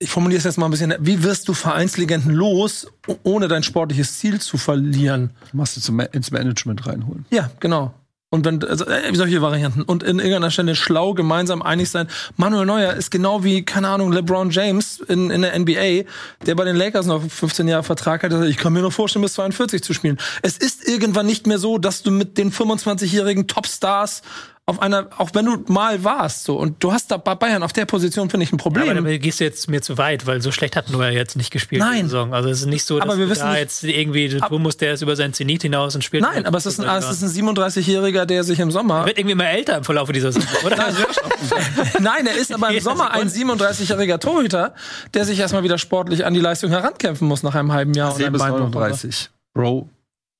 ich 0.00 0.10
formuliere 0.10 0.38
es 0.38 0.44
jetzt 0.44 0.58
mal 0.58 0.66
ein 0.66 0.72
bisschen, 0.72 0.92
wie 0.98 1.22
wirst 1.22 1.46
du 1.46 1.54
Vereinslegenden 1.54 2.32
los, 2.34 2.88
ohne 3.22 3.46
dein 3.46 3.62
sportliches 3.62 4.18
Ziel 4.18 4.40
zu 4.40 4.56
verlieren? 4.56 5.30
Machst 5.52 5.76
du 5.76 5.80
zum, 5.80 6.00
ins 6.00 6.32
Management 6.32 6.84
reinholen. 6.84 7.26
Ja, 7.30 7.48
genau. 7.60 7.94
Und 8.34 8.44
wenn, 8.44 8.64
also 8.64 8.84
äh, 8.86 9.14
solche 9.14 9.40
Varianten. 9.42 9.82
Und 9.82 10.02
in 10.02 10.18
irgendeiner 10.18 10.50
Stelle 10.50 10.74
schlau 10.74 11.14
gemeinsam 11.14 11.62
einig 11.62 11.88
sein. 11.88 12.08
Manuel 12.36 12.66
Neuer 12.66 12.94
ist 12.94 13.12
genau 13.12 13.44
wie, 13.44 13.64
keine 13.64 13.86
Ahnung, 13.86 14.10
LeBron 14.10 14.50
James 14.50 14.98
in, 15.06 15.30
in 15.30 15.42
der 15.42 15.56
NBA, 15.56 16.02
der 16.44 16.56
bei 16.56 16.64
den 16.64 16.74
Lakers 16.74 17.06
noch 17.06 17.22
15 17.22 17.68
Jahre 17.68 17.84
Vertrag 17.84 18.24
hat. 18.24 18.32
Also 18.32 18.44
Ich 18.44 18.56
kann 18.56 18.72
mir 18.72 18.80
nur 18.80 18.90
vorstellen, 18.90 19.22
bis 19.22 19.34
42 19.34 19.84
zu 19.84 19.94
spielen. 19.94 20.18
Es 20.42 20.56
ist 20.56 20.88
irgendwann 20.88 21.26
nicht 21.26 21.46
mehr 21.46 21.60
so, 21.60 21.78
dass 21.78 22.02
du 22.02 22.10
mit 22.10 22.36
den 22.36 22.50
25-jährigen 22.50 23.46
Topstars 23.46 24.22
auf 24.66 24.80
einer, 24.80 25.08
auch 25.18 25.28
wenn 25.34 25.44
du 25.44 25.62
mal 25.70 26.04
warst, 26.04 26.44
so. 26.44 26.56
Und 26.56 26.82
du 26.82 26.90
hast 26.90 27.10
da 27.10 27.18
bei 27.18 27.34
Bayern 27.34 27.62
auf 27.62 27.74
der 27.74 27.84
Position, 27.84 28.30
finde 28.30 28.44
ich, 28.44 28.50
ein 28.52 28.56
Ja, 28.56 28.62
Problem. 28.62 28.88
aber 28.96 29.10
da 29.10 29.16
gehst 29.18 29.38
du 29.40 29.44
jetzt 29.44 29.68
mir 29.68 29.82
zu 29.82 29.98
weit, 29.98 30.26
weil 30.26 30.40
so 30.40 30.52
schlecht 30.52 30.74
hat 30.74 30.88
Neuer 30.88 31.10
jetzt 31.10 31.36
nicht 31.36 31.50
gespielt. 31.50 31.80
Nein. 31.82 32.10
Also 32.32 32.48
es 32.48 32.60
ist 32.60 32.66
nicht 32.66 32.82
so, 32.86 32.96
dass 32.98 33.06
Aber 33.06 33.18
wir 33.18 33.26
du 33.26 33.30
wissen 33.32 33.42
da 33.42 33.50
nicht- 33.50 33.60
jetzt 33.60 33.84
irgendwie, 33.84 34.28
du 34.30 34.58
musst, 34.58 34.80
der 34.80 34.94
ist 34.94 35.02
über 35.02 35.16
sein 35.16 35.34
Zenit 35.34 35.60
hinaus 35.62 35.94
und 35.94 36.02
spielt. 36.02 36.22
Nein, 36.22 36.46
aber 36.46 36.56
es 36.56 36.64
ist 36.64 36.80
ein, 36.80 36.88
es 36.98 37.10
ist 37.10 37.22
ein 37.22 37.28
37-Jähriger, 37.46 38.24
der 38.24 38.42
sich 38.42 38.58
im 38.58 38.70
Sommer 38.70 39.04
wird 39.04 39.18
irgendwie 39.18 39.32
immer 39.32 39.48
älter 39.50 39.76
im 39.76 39.84
Verlauf 39.84 40.10
dieser 40.10 40.32
Saison, 40.32 40.48
oder? 40.64 40.76
Nein, 42.00 42.26
er 42.26 42.34
ist 42.36 42.54
aber 42.54 42.70
im 42.70 42.80
Sommer 42.82 43.10
ein 43.10 43.28
37-jähriger 43.28 44.18
Torhüter, 44.18 44.74
der 45.12 45.26
sich 45.26 45.38
erstmal 45.38 45.62
wieder 45.62 45.76
sportlich 45.76 46.24
an 46.24 46.32
die 46.32 46.40
Leistung 46.40 46.70
herankämpfen 46.70 47.28
muss 47.28 47.42
nach 47.42 47.54
einem 47.54 47.70
halben 47.72 47.92
Jahr 47.92 48.14
bis 48.14 48.22
Beinbruch. 48.40 48.70
39. 48.70 49.28
Bro, 49.52 49.90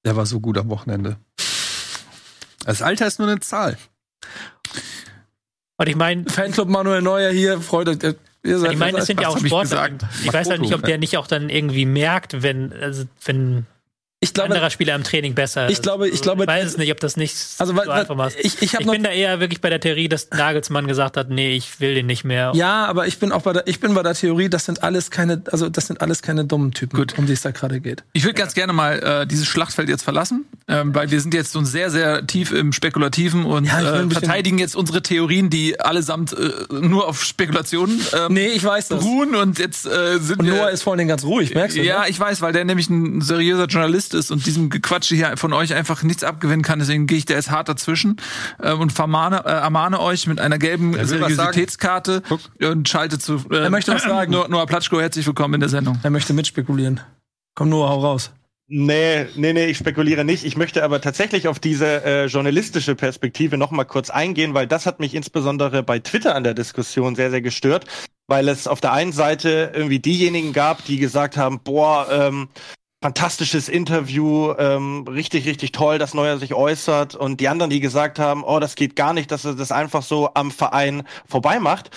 der 0.06 0.16
war 0.16 0.24
so 0.24 0.40
gut 0.40 0.56
am 0.56 0.70
Wochenende. 0.70 1.16
Das 2.64 2.80
Alter 2.80 3.06
ist 3.06 3.18
nur 3.18 3.28
eine 3.28 3.40
Zahl. 3.40 3.76
Und 5.76 5.88
ich 5.88 5.96
meine, 5.96 6.24
Fanclub 6.28 6.68
Manuel 6.68 7.02
Neuer 7.02 7.30
hier, 7.30 7.60
freut 7.60 7.88
euch. 7.88 8.14
Ihr 8.44 8.58
seid 8.58 8.72
ich 8.72 8.78
meine, 8.78 8.98
es 8.98 9.06
sind 9.06 9.20
ja 9.20 9.28
auch 9.28 9.36
ich 9.36 9.46
Sportler. 9.46 9.88
gesagt? 9.88 10.04
Ich 10.22 10.32
weiß 10.32 10.50
halt 10.50 10.60
nicht, 10.60 10.74
ob 10.74 10.82
der 10.84 10.98
nicht 10.98 11.16
auch 11.16 11.26
dann 11.26 11.48
irgendwie 11.48 11.86
merkt, 11.86 12.42
wenn, 12.42 12.72
also, 12.74 13.04
wenn 13.24 13.66
ich 14.24 14.30
ein 14.30 14.34
glaube, 14.34 14.50
anderer 14.54 14.70
Spieler 14.70 14.94
im 14.94 15.04
Training 15.04 15.34
besser 15.34 15.68
Ich 15.70 15.80
glaube- 15.82 16.08
ich 16.08 16.20
glaube- 16.22 16.42
ich 16.44 16.48
weiß 16.48 16.66
es 16.66 16.76
nicht, 16.76 16.90
ob 16.90 17.00
das 17.00 17.16
nicht 17.16 17.36
Also, 17.58 17.76
weil- 17.76 17.84
so 17.86 17.90
einfach 17.92 18.16
macht. 18.16 18.34
ich- 18.40 18.60
ich 18.62 18.74
ich 18.74 18.86
bin 18.86 19.02
da 19.02 19.10
eher 19.10 19.40
wirklich 19.40 19.60
bei 19.60 19.70
der 19.70 19.80
Theorie, 19.80 20.08
dass 20.08 20.30
Nagelsmann 20.30 20.86
gesagt 20.86 21.16
hat, 21.16 21.30
nee, 21.30 21.54
ich 21.56 21.80
will 21.80 21.94
den 21.94 22.06
nicht 22.06 22.24
mehr. 22.24 22.52
ja, 22.54 22.86
aber 22.86 23.06
ich 23.06 23.18
bin 23.18 23.30
auch 23.32 23.42
bei 23.42 23.52
der, 23.52 23.66
ich 23.66 23.80
bin 23.80 23.94
bei 23.94 24.02
der 24.02 24.14
Theorie, 24.14 24.48
das 24.48 24.64
sind 24.64 24.82
alles 24.82 25.10
keine, 25.10 25.42
also 25.52 25.68
das 25.68 25.86
sind 25.86 26.00
alles 26.00 26.22
keine 26.22 26.44
dummen 26.44 26.72
Typen, 26.72 26.96
Gut. 26.98 27.16
um 27.18 27.26
die 27.26 27.32
es 27.32 27.42
da 27.42 27.50
gerade 27.52 27.80
geht. 27.80 28.02
Ich 28.12 28.24
würde 28.24 28.34
ganz 28.34 28.54
gerne 28.54 28.72
mal 28.72 28.98
äh, 29.22 29.26
dieses 29.26 29.46
Schlachtfeld 29.46 29.88
jetzt 29.88 30.02
verlassen, 30.02 30.44
ähm, 30.68 30.94
weil 30.94 31.10
wir 31.10 31.20
sind 31.20 31.34
jetzt 31.34 31.52
so 31.52 31.62
sehr, 31.64 31.90
sehr 31.90 32.26
tief 32.26 32.52
im 32.52 32.72
Spekulativen 32.72 33.44
und 33.44 33.64
Ja, 33.66 34.00
äh, 34.02 34.10
verteidigen 34.10 34.58
jetzt 34.58 34.76
unsere 34.76 35.02
Theorien, 35.02 35.50
die 35.50 35.78
allesamt 35.80 36.32
äh, 36.32 36.50
nur 36.70 37.06
auf 37.08 37.22
Spekulationen 37.24 38.00
ähm, 38.12 38.32
Nee, 38.32 38.48
ich 38.48 38.64
weiß 38.64 38.88
das. 38.88 38.98
beruhen 39.00 39.34
und 39.34 39.58
jetzt 39.58 39.86
äh, 39.86 40.18
sind 40.18 40.40
Und 40.40 40.46
wir 40.46 40.54
Noah 40.54 40.70
ist 40.70 40.82
vor 40.82 40.92
allen 40.92 40.98
Dingen 40.98 41.08
ganz 41.08 41.24
ruhig, 41.24 41.54
merkst 41.54 41.76
du? 41.76 41.82
ja, 41.82 42.02
ne? 42.02 42.08
ich 42.08 42.18
weiß, 42.18 42.40
weil 42.40 42.52
der 42.52 42.64
nämlich 42.64 42.88
ein 42.88 43.20
seriöser 43.20 43.66
Journalist 43.66 44.13
ist 44.14 44.30
und 44.30 44.46
diesem 44.46 44.70
Gequatsche 44.70 45.14
hier 45.14 45.36
von 45.36 45.52
euch 45.52 45.74
einfach 45.74 46.02
nichts 46.02 46.24
abgewinnen 46.24 46.62
kann. 46.62 46.78
Deswegen 46.78 47.06
gehe 47.06 47.18
ich 47.18 47.26
da 47.26 47.34
jetzt 47.34 47.50
hart 47.50 47.68
dazwischen 47.68 48.16
äh, 48.62 48.72
und 48.72 48.92
vermahne, 48.92 49.44
äh, 49.44 49.50
ermahne 49.50 50.00
euch 50.00 50.26
mit 50.26 50.40
einer 50.40 50.58
gelben 50.58 50.94
Seriositätskarte 51.04 52.22
und 52.60 52.88
schalte 52.88 53.18
zu. 53.18 53.44
Äh, 53.50 53.56
Er 53.64 53.70
möchte 53.70 53.92
was 53.92 54.02
sagen. 54.04 54.32
Noah, 54.32 54.48
Noah 54.48 54.66
Platschko, 54.66 55.00
herzlich 55.00 55.26
willkommen 55.26 55.54
in 55.54 55.60
der 55.60 55.68
Sendung. 55.68 55.98
Er 56.02 56.10
möchte 56.10 56.32
mitspekulieren. 56.32 57.00
Komm, 57.54 57.68
Noah, 57.68 57.90
hau 57.90 58.00
raus. 58.00 58.32
Nee, 58.66 59.26
nee, 59.36 59.52
nee, 59.52 59.66
ich 59.66 59.76
spekuliere 59.76 60.24
nicht. 60.24 60.42
Ich 60.44 60.56
möchte 60.56 60.82
aber 60.84 61.00
tatsächlich 61.02 61.48
auf 61.48 61.58
diese 61.58 62.02
äh, 62.02 62.26
journalistische 62.26 62.94
Perspektive 62.94 63.58
noch 63.58 63.70
mal 63.70 63.84
kurz 63.84 64.08
eingehen, 64.08 64.54
weil 64.54 64.66
das 64.66 64.86
hat 64.86 65.00
mich 65.00 65.14
insbesondere 65.14 65.82
bei 65.82 65.98
Twitter 65.98 66.34
an 66.34 66.44
der 66.44 66.54
Diskussion 66.54 67.14
sehr, 67.14 67.30
sehr 67.30 67.42
gestört, 67.42 67.84
weil 68.26 68.48
es 68.48 68.66
auf 68.66 68.80
der 68.80 68.92
einen 68.92 69.12
Seite 69.12 69.70
irgendwie 69.74 69.98
diejenigen 69.98 70.54
gab, 70.54 70.82
die 70.86 70.96
gesagt 70.96 71.36
haben, 71.36 71.60
boah, 71.62 72.08
ähm, 72.10 72.48
fantastisches 73.04 73.68
Interview, 73.68 74.54
ähm, 74.56 75.04
richtig, 75.06 75.44
richtig 75.44 75.72
toll, 75.72 75.98
dass 75.98 76.14
Neuer 76.14 76.38
sich 76.38 76.54
äußert 76.54 77.14
und 77.14 77.38
die 77.38 77.48
anderen, 77.48 77.68
die 77.68 77.80
gesagt 77.80 78.18
haben, 78.18 78.42
oh, 78.42 78.60
das 78.60 78.76
geht 78.76 78.96
gar 78.96 79.12
nicht, 79.12 79.30
dass 79.30 79.44
er 79.44 79.54
das 79.54 79.72
einfach 79.72 80.02
so 80.02 80.30
am 80.32 80.50
Verein 80.50 81.02
vorbei 81.26 81.60
macht. 81.60 81.90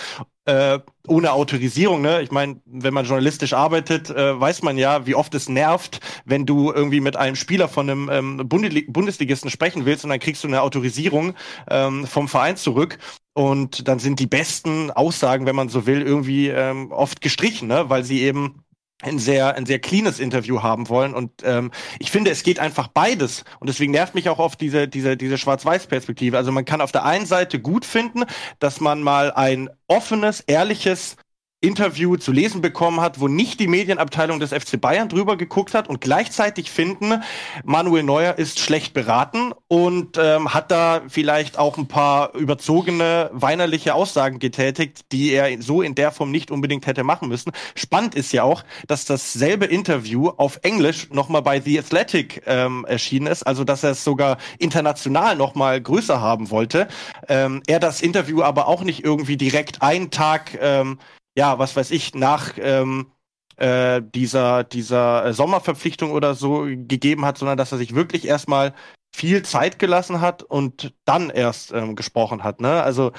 Äh, 0.44 0.80
ohne 1.08 1.32
Autorisierung, 1.32 2.02
ne? 2.02 2.22
Ich 2.22 2.32
meine, 2.32 2.60
wenn 2.66 2.94
man 2.94 3.06
journalistisch 3.06 3.54
arbeitet, 3.54 4.10
äh, 4.10 4.38
weiß 4.38 4.64
man 4.64 4.78
ja, 4.78 5.06
wie 5.06 5.16
oft 5.16 5.34
es 5.34 5.48
nervt, 5.48 6.02
wenn 6.26 6.46
du 6.46 6.74
irgendwie 6.74 7.00
mit 7.00 7.16
einem 7.16 7.38
Spieler 7.38 7.70
von 7.70 7.90
einem 7.90 8.10
ähm, 8.12 8.50
Bundesli 8.50 8.82
Bundesligisten 8.90 9.50
sprechen 9.50 9.86
willst 9.86 10.04
und 10.04 10.10
dann 10.10 10.20
kriegst 10.20 10.44
du 10.44 10.50
eine 10.50 10.62
Autorisierung 10.62 11.36
ähm, 11.70 12.06
vom 12.06 12.28
Verein 12.28 12.58
zurück 12.58 12.98
und 13.34 13.88
dann 13.88 14.00
sind 14.00 14.20
die 14.20 14.28
besten 14.28 14.92
Aussagen, 14.92 15.46
wenn 15.46 15.56
man 15.56 15.70
so 15.70 15.86
will, 15.86 16.02
irgendwie 16.02 16.50
ähm, 16.50 16.92
oft 16.92 17.22
gestrichen, 17.22 17.70
ne? 17.70 17.90
Weil 17.90 18.04
sie 18.04 18.24
eben 18.24 18.64
ein 19.02 19.20
sehr, 19.20 19.56
ein 19.56 19.66
sehr 19.66 19.80
cleanes 19.80 20.20
Interview 20.20 20.64
haben 20.64 20.90
wollen. 20.90 21.14
Und 21.14 21.32
ähm, 21.44 21.72
ich 22.00 22.10
finde, 22.10 22.32
es 22.32 22.44
geht 22.44 22.60
einfach 22.60 22.88
beides. 22.88 23.44
Und 23.60 23.68
deswegen 23.68 23.92
nervt 23.92 24.16
mich 24.16 24.30
auch 24.30 24.40
oft 24.40 24.60
diese, 24.60 24.88
diese, 24.88 25.18
diese 25.18 25.38
Schwarz-Weiß-Perspektive. 25.38 26.38
Also 26.38 26.52
man 26.52 26.66
kann 26.66 26.82
auf 26.82 26.92
der 26.92 27.06
einen 27.06 27.26
Seite 27.26 27.60
gut 27.60 27.86
finden, 27.86 28.24
dass 28.60 28.80
man 28.80 29.04
mal 29.04 29.32
ein 29.32 29.70
offenes, 29.88 30.42
ehrliches 30.42 31.16
Interview 31.60 32.18
zu 32.18 32.32
lesen 32.32 32.62
bekommen 32.62 33.02
hat, 33.02 33.20
wo 33.20 33.28
nicht 33.28 33.60
die 33.60 33.66
Medienabteilung 33.66 34.40
des 34.40 34.52
FC 34.52 34.80
Bayern 34.80 35.10
drüber 35.10 35.38
geguckt 35.38 35.74
hat 35.74 35.90
und 35.90 36.02
gleichzeitig 36.02 36.70
finden, 36.70 37.24
Manuel 37.64 38.04
Neuer 38.04 38.38
ist 38.38 38.60
schlecht 38.60 38.94
beraten 38.94 39.54
und 39.68 40.20
ähm, 40.20 40.54
hat 40.54 40.70
da 40.70 41.02
vielleicht 41.08 41.58
auch 41.58 41.80
ein 41.80 41.88
paar 41.88 42.36
überzogene, 42.36 43.32
weinerliche 43.34 43.96
Aussagen 43.96 44.38
getätigt, 44.38 45.12
die 45.12 45.32
er 45.32 45.60
so 45.60 45.82
in 45.82 45.96
der 45.96 46.12
Form 46.12 46.30
nicht 46.30 46.52
unbedingt 46.52 46.86
hätte 46.86 47.04
machen 47.04 47.28
müssen. 47.28 47.52
Spannend 47.74 48.14
ist 48.14 48.34
ja 48.34 48.44
auch, 48.44 48.64
dass 48.88 49.06
dasselbe 49.06 49.66
Interview 49.66 50.30
auf 50.30 50.60
Englisch 50.62 51.10
nochmal 51.10 51.42
bei 51.42 51.60
The 51.60 51.80
Athletic 51.80 52.44
ähm, 52.46 52.86
erschienen 52.88 53.26
ist, 53.26 53.42
also 53.42 53.64
dass 53.64 53.84
er 53.84 53.92
es 53.92 54.04
sogar 54.04 54.38
international 54.60 55.36
nochmal 55.36 55.82
größer 55.82 56.22
haben 56.22 56.52
wollte. 56.52 56.88
Ähm, 57.28 57.64
er 57.66 57.80
das 57.80 58.04
Interview 58.04 58.44
aber 58.44 58.68
auch 58.68 58.84
nicht 58.84 59.04
irgendwie 59.04 59.38
direkt 59.38 59.82
einen 59.82 60.12
Tag, 60.12 60.56
ähm, 60.62 61.00
ja, 61.38 61.60
was 61.60 61.76
weiß 61.76 61.92
ich, 61.92 62.16
nach 62.16 62.54
ähm, 62.58 63.12
äh, 63.58 64.02
dieser, 64.04 64.64
dieser 64.64 65.34
Sommerverpflichtung 65.34 66.12
oder 66.12 66.34
so 66.36 66.64
gegeben 66.64 67.26
hat, 67.26 67.38
sondern 67.38 67.58
dass 67.58 67.72
er 67.72 67.78
sich 67.78 67.94
wirklich 67.96 68.26
erstmal 68.28 68.74
viel 69.18 69.42
Zeit 69.42 69.80
gelassen 69.80 70.22
hat 70.22 70.44
und 70.44 70.94
dann 71.04 71.32
erst 71.32 71.74
ähm, 71.74 71.96
gesprochen 71.96 72.44
hat. 72.44 72.62
Ne? 72.62 72.84
Also 72.84 73.14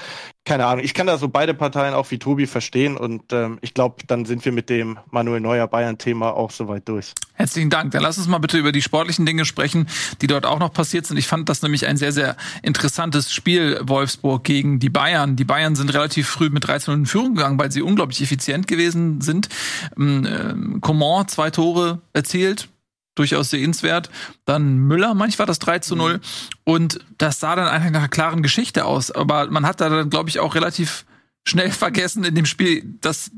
keine 0.45 0.65
Ahnung, 0.65 0.83
ich 0.83 0.93
kann 0.93 1.07
da 1.07 1.17
so 1.17 1.27
beide 1.27 1.53
Parteien 1.53 1.93
auch 1.93 2.09
wie 2.09 2.19
Tobi 2.19 2.47
verstehen 2.47 2.95
und 2.95 3.33
ähm, 3.33 3.59
ich 3.61 3.73
glaube, 3.73 3.97
dann 4.07 4.23
sind 4.23 4.45
wir 4.45 4.53
mit 4.53 4.69
dem 4.69 4.97
Manuel 5.11 5.41
Neuer 5.41 5.67
Bayern-Thema 5.67 6.31
auch 6.31 6.51
soweit 6.51 6.87
durch. 6.87 7.11
Herzlichen 7.33 7.69
Dank. 7.69 7.91
Dann 7.91 8.01
lass 8.01 8.17
uns 8.17 8.29
mal 8.29 8.37
bitte 8.37 8.57
über 8.57 8.71
die 8.71 8.81
sportlichen 8.81 9.25
Dinge 9.25 9.43
sprechen, 9.43 9.87
die 10.21 10.27
dort 10.27 10.45
auch 10.45 10.59
noch 10.59 10.71
passiert 10.71 11.05
sind. 11.05 11.17
Ich 11.17 11.27
fand 11.27 11.49
das 11.49 11.61
nämlich 11.61 11.85
ein 11.85 11.97
sehr, 11.97 12.13
sehr 12.13 12.37
interessantes 12.63 13.33
Spiel, 13.33 13.81
Wolfsburg 13.83 14.45
gegen 14.45 14.79
die 14.79 14.89
Bayern. 14.89 15.35
Die 15.35 15.43
Bayern 15.43 15.75
sind 15.75 15.93
relativ 15.93 16.29
früh 16.29 16.49
mit 16.49 16.65
13 16.65 16.93
in 16.93 17.05
Führung 17.07 17.35
gegangen, 17.35 17.59
weil 17.59 17.73
sie 17.73 17.81
unglaublich 17.81 18.21
effizient 18.21 18.67
gewesen 18.67 19.19
sind. 19.19 19.49
Ähm, 19.97 20.25
äh, 20.25 20.79
Coman 20.79 21.27
zwei 21.27 21.49
Tore 21.49 22.01
erzielt, 22.13 22.69
durchaus 23.19 23.49
sehenswert. 23.49 24.09
Dann 24.45 24.77
Müller, 24.77 25.13
manchmal 25.13 25.39
war 25.39 25.45
das 25.47 25.59
3 25.59 25.79
zu 25.79 25.95
0. 25.95 26.13
Mhm. 26.13 26.19
Und 26.63 26.99
das 27.17 27.39
sah 27.39 27.55
dann 27.55 27.67
eigentlich 27.67 27.91
nach 27.91 27.99
einer 27.99 28.09
klaren 28.09 28.41
Geschichte 28.41 28.85
aus. 28.85 29.11
Aber 29.11 29.49
man 29.51 29.65
hat 29.65 29.81
da 29.81 29.89
dann, 29.89 30.09
glaube 30.09 30.29
ich, 30.29 30.39
auch 30.39 30.55
relativ 30.55 31.05
schnell 31.45 31.71
vergessen 31.71 32.23
in 32.23 32.35
dem 32.35 32.45
Spiel, 32.45 32.97
dass 33.01 33.31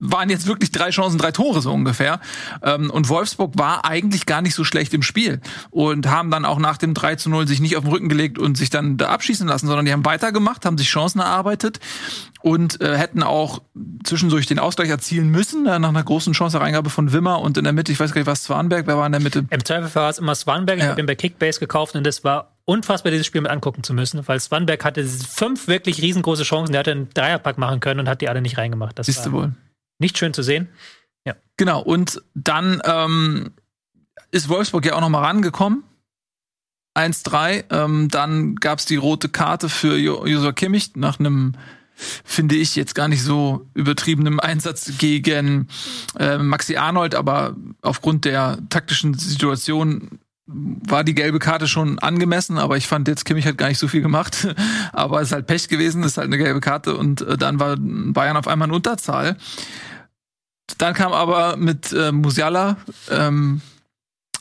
waren 0.00 0.30
jetzt 0.30 0.46
wirklich 0.46 0.72
drei 0.72 0.90
Chancen, 0.90 1.18
drei 1.18 1.30
Tore 1.30 1.60
so 1.60 1.70
ungefähr. 1.70 2.20
Ähm, 2.62 2.90
und 2.90 3.08
Wolfsburg 3.08 3.52
war 3.56 3.84
eigentlich 3.84 4.26
gar 4.26 4.40
nicht 4.40 4.54
so 4.54 4.64
schlecht 4.64 4.92
im 4.94 5.02
Spiel 5.02 5.40
und 5.70 6.08
haben 6.08 6.30
dann 6.30 6.44
auch 6.44 6.58
nach 6.58 6.78
dem 6.78 6.94
3 6.94 7.16
zu 7.16 7.30
0 7.30 7.46
sich 7.46 7.60
nicht 7.60 7.76
auf 7.76 7.84
den 7.84 7.92
Rücken 7.92 8.08
gelegt 8.08 8.38
und 8.38 8.56
sich 8.56 8.70
dann 8.70 8.96
da 8.96 9.10
abschießen 9.10 9.46
lassen, 9.46 9.66
sondern 9.66 9.84
die 9.84 9.92
haben 9.92 10.04
weitergemacht, 10.04 10.64
haben 10.64 10.78
sich 10.78 10.88
Chancen 10.88 11.20
erarbeitet 11.20 11.80
und 12.40 12.80
äh, 12.80 12.96
hätten 12.96 13.22
auch 13.22 13.60
zwischendurch 14.02 14.46
den 14.46 14.58
Ausgleich 14.58 14.88
erzielen 14.88 15.28
müssen, 15.28 15.66
äh, 15.66 15.78
nach 15.78 15.90
einer 15.90 16.02
großen 16.02 16.32
Chance-Reingabe 16.32 16.88
von 16.88 17.12
Wimmer 17.12 17.40
und 17.40 17.58
in 17.58 17.64
der 17.64 17.74
Mitte, 17.74 17.92
ich 17.92 18.00
weiß 18.00 18.12
gar 18.12 18.20
nicht, 18.20 18.26
was 18.26 18.44
Swanberg, 18.44 18.86
wer 18.86 18.96
war 18.96 19.06
in 19.06 19.12
der 19.12 19.20
Mitte? 19.20 19.44
Im 19.50 19.64
Zweifel 19.64 19.94
war 19.94 20.08
es 20.08 20.18
immer 20.18 20.34
Swanberg, 20.34 20.78
ich 20.78 20.84
ja. 20.84 20.90
habe 20.90 21.00
ihn 21.00 21.06
bei 21.06 21.14
Kickbase 21.14 21.60
gekauft 21.60 21.94
und 21.94 22.04
das 22.04 22.24
war 22.24 22.52
unfassbar, 22.64 23.12
dieses 23.12 23.26
Spiel 23.26 23.42
mit 23.42 23.50
angucken 23.50 23.82
zu 23.82 23.92
müssen, 23.92 24.26
weil 24.26 24.40
Swanberg 24.40 24.82
hatte 24.84 25.04
fünf 25.04 25.68
wirklich 25.68 26.00
riesengroße 26.00 26.44
Chancen, 26.44 26.72
der 26.72 26.80
hätte 26.80 26.92
einen 26.92 27.10
Dreierpack 27.10 27.58
machen 27.58 27.80
können 27.80 28.00
und 28.00 28.08
hat 28.08 28.22
die 28.22 28.30
alle 28.30 28.40
nicht 28.40 28.56
reingemacht. 28.56 28.98
Das 28.98 29.06
Siehst 29.06 29.26
du 29.26 29.32
wohl 29.32 29.52
nicht 30.00 30.18
schön 30.18 30.34
zu 30.34 30.42
sehen. 30.42 30.68
Ja. 31.24 31.36
Genau, 31.56 31.80
und 31.80 32.22
dann 32.34 32.80
ähm, 32.84 33.52
ist 34.30 34.48
Wolfsburg 34.48 34.84
ja 34.86 34.94
auch 34.94 35.00
noch 35.00 35.08
mal 35.08 35.24
rangekommen. 35.24 35.84
1-3. 36.96 37.64
Ähm, 37.70 38.08
dann 38.08 38.56
gab 38.56 38.78
es 38.78 38.86
die 38.86 38.96
rote 38.96 39.28
Karte 39.28 39.68
für 39.68 39.96
Josua 39.96 40.52
Kimmich 40.52 40.96
nach 40.96 41.20
einem, 41.20 41.52
finde 41.94 42.56
ich, 42.56 42.76
jetzt 42.76 42.94
gar 42.94 43.08
nicht 43.08 43.22
so 43.22 43.66
übertriebenen 43.74 44.40
Einsatz 44.40 44.98
gegen 44.98 45.68
äh, 46.18 46.38
Maxi 46.38 46.76
Arnold, 46.76 47.14
aber 47.14 47.56
aufgrund 47.82 48.24
der 48.24 48.58
taktischen 48.70 49.14
Situation 49.14 50.18
war 50.52 51.04
die 51.04 51.14
gelbe 51.14 51.38
Karte 51.38 51.68
schon 51.68 52.00
angemessen, 52.00 52.58
aber 52.58 52.76
ich 52.76 52.88
fand 52.88 53.06
jetzt 53.06 53.24
Kimmich 53.24 53.46
hat 53.46 53.56
gar 53.56 53.68
nicht 53.68 53.78
so 53.78 53.86
viel 53.86 54.02
gemacht. 54.02 54.48
aber 54.92 55.20
es 55.20 55.28
ist 55.28 55.32
halt 55.32 55.46
Pech 55.46 55.68
gewesen, 55.68 56.02
ist 56.02 56.16
halt 56.16 56.26
eine 56.26 56.38
gelbe 56.38 56.60
Karte 56.60 56.96
und 56.96 57.20
äh, 57.22 57.36
dann 57.36 57.60
war 57.60 57.76
Bayern 57.78 58.36
auf 58.36 58.48
einmal 58.48 58.68
in 58.68 58.74
Unterzahl. 58.74 59.36
Dann 60.78 60.94
kam 60.94 61.12
aber 61.12 61.56
mit 61.56 61.92
äh, 61.92 62.12
Musiala 62.12 62.76
ähm, 63.10 63.60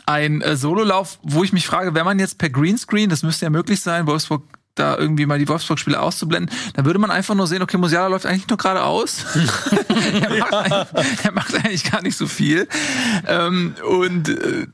ein 0.05 0.41
äh, 0.41 0.55
Sololauf, 0.55 1.19
wo 1.21 1.43
ich 1.43 1.53
mich 1.53 1.67
frage, 1.67 1.93
wenn 1.93 2.05
man 2.05 2.19
jetzt 2.19 2.37
per 2.37 2.49
Greenscreen, 2.49 3.09
das 3.09 3.23
müsste 3.23 3.45
ja 3.45 3.49
möglich 3.49 3.81
sein, 3.81 4.07
Wolfsburg 4.07 4.43
da 4.79 4.97
irgendwie 4.97 5.25
mal 5.25 5.39
die 5.39 5.47
Wolfsburg-Spiele 5.47 5.99
auszublenden, 5.99 6.55
dann 6.73 6.85
würde 6.85 6.99
man 6.99 7.11
einfach 7.11 7.35
nur 7.35 7.47
sehen, 7.47 7.61
okay, 7.61 7.77
Musiala 7.77 8.07
läuft 8.07 8.25
eigentlich 8.25 8.47
nur 8.47 8.57
geradeaus. 8.57 9.25
er, 10.21 10.29
macht 10.29 10.87
er 11.23 11.31
macht 11.31 11.55
eigentlich 11.55 11.89
gar 11.89 12.01
nicht 12.01 12.17
so 12.17 12.27
viel. 12.27 12.67
Ähm, 13.27 13.75
und 13.87 14.29
äh, 14.29 14.67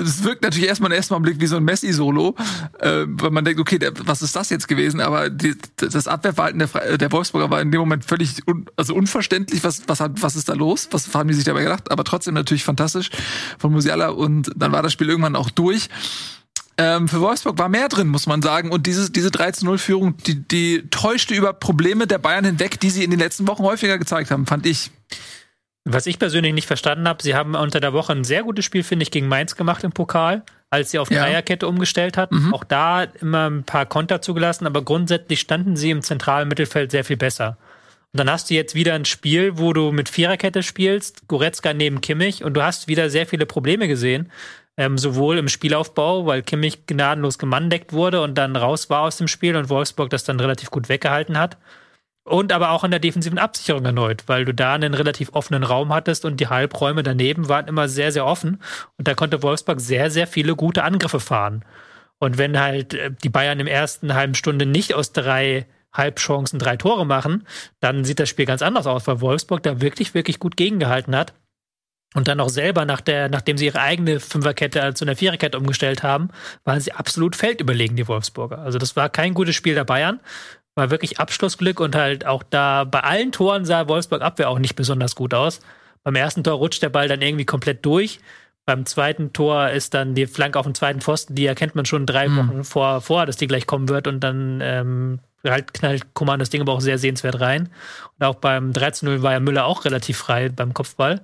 es 0.00 0.22
wirkt 0.22 0.42
natürlich 0.42 0.68
erstmal 0.68 0.90
im 0.90 0.96
ersten 0.96 1.20
Blick 1.22 1.40
wie 1.40 1.46
so 1.46 1.56
ein 1.56 1.64
Messi-Solo, 1.64 2.34
äh, 2.78 3.04
weil 3.06 3.30
man 3.30 3.44
denkt, 3.44 3.60
okay, 3.60 3.78
der, 3.78 3.92
was 4.06 4.22
ist 4.22 4.36
das 4.36 4.50
jetzt 4.50 4.68
gewesen? 4.68 5.00
Aber 5.00 5.30
die, 5.30 5.56
das 5.76 6.06
Abwehrverhalten 6.06 6.58
der, 6.58 6.98
der 6.98 7.12
Wolfsburger 7.12 7.50
war 7.50 7.60
in 7.60 7.70
dem 7.70 7.80
Moment 7.80 8.04
völlig 8.04 8.46
un, 8.46 8.66
also 8.76 8.94
unverständlich. 8.94 9.64
Was, 9.64 9.82
was, 9.88 10.00
hat, 10.00 10.22
was 10.22 10.36
ist 10.36 10.48
da 10.48 10.54
los? 10.54 10.88
Was 10.90 11.12
haben 11.14 11.28
die 11.28 11.34
sich 11.34 11.44
dabei 11.44 11.62
gedacht? 11.62 11.90
Aber 11.90 12.04
trotzdem 12.04 12.34
natürlich 12.34 12.64
fantastisch 12.64 13.10
von 13.58 13.72
Musiala. 13.72 14.08
Und 14.08 14.50
dann 14.56 14.72
war 14.72 14.82
das 14.82 14.92
Spiel 14.92 15.08
irgendwann 15.08 15.36
auch 15.36 15.50
durch. 15.50 15.88
Ähm, 16.80 17.08
für 17.08 17.20
Wolfsburg 17.20 17.58
war 17.58 17.68
mehr 17.68 17.88
drin, 17.88 18.06
muss 18.06 18.28
man 18.28 18.40
sagen. 18.40 18.70
Und 18.70 18.86
diese, 18.86 19.10
diese 19.10 19.30
13-0-Führung, 19.30 20.16
die, 20.18 20.46
die 20.46 20.88
täuschte 20.90 21.34
über 21.34 21.52
Probleme 21.52 22.06
der 22.06 22.18
Bayern 22.18 22.44
hinweg, 22.44 22.78
die 22.78 22.90
sie 22.90 23.02
in 23.02 23.10
den 23.10 23.18
letzten 23.18 23.48
Wochen 23.48 23.64
häufiger 23.64 23.98
gezeigt 23.98 24.30
haben, 24.30 24.46
fand 24.46 24.64
ich. 24.64 24.92
Was 25.84 26.06
ich 26.06 26.20
persönlich 26.20 26.54
nicht 26.54 26.68
verstanden 26.68 27.08
habe, 27.08 27.22
sie 27.22 27.34
haben 27.34 27.56
unter 27.56 27.80
der 27.80 27.92
Woche 27.92 28.12
ein 28.12 28.22
sehr 28.22 28.44
gutes 28.44 28.64
Spiel, 28.64 28.84
finde 28.84 29.02
ich, 29.02 29.10
gegen 29.10 29.26
Mainz 29.26 29.56
gemacht 29.56 29.82
im 29.82 29.90
Pokal, 29.90 30.44
als 30.70 30.92
sie 30.92 31.00
auf 31.00 31.10
ja. 31.10 31.22
Dreierkette 31.22 31.66
umgestellt 31.66 32.16
hatten. 32.16 32.46
Mhm. 32.46 32.54
Auch 32.54 32.62
da 32.62 33.02
immer 33.02 33.50
ein 33.50 33.64
paar 33.64 33.86
Konter 33.86 34.22
zugelassen, 34.22 34.66
aber 34.66 34.82
grundsätzlich 34.82 35.40
standen 35.40 35.76
sie 35.76 35.90
im 35.90 36.02
zentralen 36.02 36.46
Mittelfeld 36.46 36.92
sehr 36.92 37.04
viel 37.04 37.16
besser. 37.16 37.58
Und 38.12 38.20
dann 38.20 38.30
hast 38.30 38.50
du 38.50 38.54
jetzt 38.54 38.74
wieder 38.76 38.94
ein 38.94 39.04
Spiel, 39.04 39.58
wo 39.58 39.72
du 39.72 39.90
mit 39.90 40.08
Viererkette 40.08 40.62
spielst, 40.62 41.26
Goretzka 41.26 41.74
neben 41.74 42.00
Kimmich 42.00 42.44
und 42.44 42.54
du 42.54 42.62
hast 42.62 42.86
wieder 42.86 43.10
sehr 43.10 43.26
viele 43.26 43.46
Probleme 43.46 43.88
gesehen 43.88 44.30
ähm, 44.78 44.96
sowohl 44.96 45.38
im 45.38 45.48
Spielaufbau, 45.48 46.24
weil 46.24 46.42
Kimmich 46.42 46.86
gnadenlos 46.86 47.38
gemandeckt 47.38 47.92
wurde 47.92 48.22
und 48.22 48.38
dann 48.38 48.54
raus 48.54 48.88
war 48.88 49.02
aus 49.02 49.16
dem 49.16 49.26
Spiel 49.26 49.56
und 49.56 49.68
Wolfsburg 49.68 50.08
das 50.08 50.22
dann 50.22 50.38
relativ 50.38 50.70
gut 50.70 50.88
weggehalten 50.88 51.36
hat. 51.36 51.58
Und 52.22 52.52
aber 52.52 52.70
auch 52.70 52.84
in 52.84 52.90
der 52.90 53.00
defensiven 53.00 53.38
Absicherung 53.38 53.84
erneut, 53.84 54.24
weil 54.28 54.44
du 54.44 54.54
da 54.54 54.74
einen 54.74 54.94
relativ 54.94 55.30
offenen 55.32 55.64
Raum 55.64 55.92
hattest 55.92 56.24
und 56.24 56.38
die 56.38 56.46
Halbräume 56.46 57.02
daneben 57.02 57.48
waren 57.48 57.66
immer 57.66 57.88
sehr, 57.88 58.12
sehr 58.12 58.24
offen. 58.24 58.62
Und 58.98 59.08
da 59.08 59.14
konnte 59.14 59.42
Wolfsburg 59.42 59.80
sehr, 59.80 60.10
sehr 60.10 60.26
viele 60.26 60.54
gute 60.54 60.84
Angriffe 60.84 61.20
fahren. 61.20 61.64
Und 62.18 62.38
wenn 62.38 62.60
halt 62.60 62.94
äh, 62.94 63.10
die 63.24 63.30
Bayern 63.30 63.58
im 63.58 63.66
ersten 63.66 64.14
halben 64.14 64.34
Stunde 64.34 64.64
nicht 64.64 64.94
aus 64.94 65.12
drei 65.12 65.66
Halbchancen 65.92 66.58
drei 66.58 66.76
Tore 66.76 67.06
machen, 67.06 67.46
dann 67.80 68.04
sieht 68.04 68.20
das 68.20 68.28
Spiel 68.28 68.46
ganz 68.46 68.62
anders 68.62 68.86
aus, 68.86 69.06
weil 69.08 69.20
Wolfsburg 69.20 69.62
da 69.62 69.80
wirklich, 69.80 70.14
wirklich 70.14 70.38
gut 70.38 70.56
gegengehalten 70.56 71.16
hat 71.16 71.32
und 72.14 72.26
dann 72.26 72.40
auch 72.40 72.48
selber, 72.48 72.84
nach 72.84 73.00
der, 73.00 73.28
nachdem 73.28 73.58
sie 73.58 73.66
ihre 73.66 73.80
eigene 73.80 74.18
Fünferkette 74.18 74.94
zu 74.94 75.04
einer 75.04 75.16
Viererkette 75.16 75.58
umgestellt 75.58 76.02
haben, 76.02 76.30
waren 76.64 76.80
sie 76.80 76.92
absolut 76.92 77.36
feldüberlegen, 77.36 77.96
die 77.96 78.08
Wolfsburger. 78.08 78.58
Also 78.58 78.78
das 78.78 78.96
war 78.96 79.10
kein 79.10 79.34
gutes 79.34 79.54
Spiel 79.54 79.74
der 79.74 79.84
Bayern. 79.84 80.20
War 80.74 80.90
wirklich 80.90 81.18
Abschlussglück 81.18 81.80
und 81.80 81.94
halt 81.94 82.24
auch 82.24 82.42
da 82.42 82.84
bei 82.84 83.00
allen 83.00 83.32
Toren 83.32 83.64
sah 83.64 83.88
Wolfsburg 83.88 84.22
Abwehr 84.22 84.48
auch 84.48 84.58
nicht 84.58 84.74
besonders 84.74 85.16
gut 85.16 85.34
aus. 85.34 85.60
Beim 86.02 86.14
ersten 86.14 86.44
Tor 86.44 86.54
rutscht 86.54 86.82
der 86.82 86.88
Ball 86.88 87.08
dann 87.08 87.20
irgendwie 87.20 87.44
komplett 87.44 87.84
durch. 87.84 88.20
Beim 88.64 88.86
zweiten 88.86 89.32
Tor 89.32 89.70
ist 89.70 89.94
dann 89.94 90.14
die 90.14 90.26
Flanke 90.26 90.58
auf 90.58 90.66
dem 90.66 90.74
zweiten 90.74 91.00
Pfosten, 91.00 91.34
die 91.34 91.46
erkennt 91.46 91.74
man 91.74 91.84
schon 91.84 92.06
drei 92.06 92.28
mhm. 92.28 92.36
Wochen 92.36 92.64
vor, 92.64 93.00
vor, 93.00 93.26
dass 93.26 93.36
die 93.36 93.46
gleich 93.46 93.66
kommen 93.66 93.88
wird 93.88 94.06
und 94.06 94.20
dann 94.20 94.60
ähm, 94.62 95.20
halt 95.44 95.74
knallt 95.74 96.14
Koman 96.14 96.38
das 96.38 96.50
Ding 96.50 96.60
aber 96.60 96.72
auch 96.72 96.80
sehr 96.80 96.98
sehenswert 96.98 97.40
rein. 97.40 97.70
Und 98.18 98.26
auch 98.26 98.36
beim 98.36 98.72
13-0 98.72 99.22
war 99.22 99.32
ja 99.32 99.40
Müller 99.40 99.64
auch 99.64 99.84
relativ 99.84 100.18
frei 100.18 100.48
beim 100.48 100.74
Kopfball. 100.74 101.20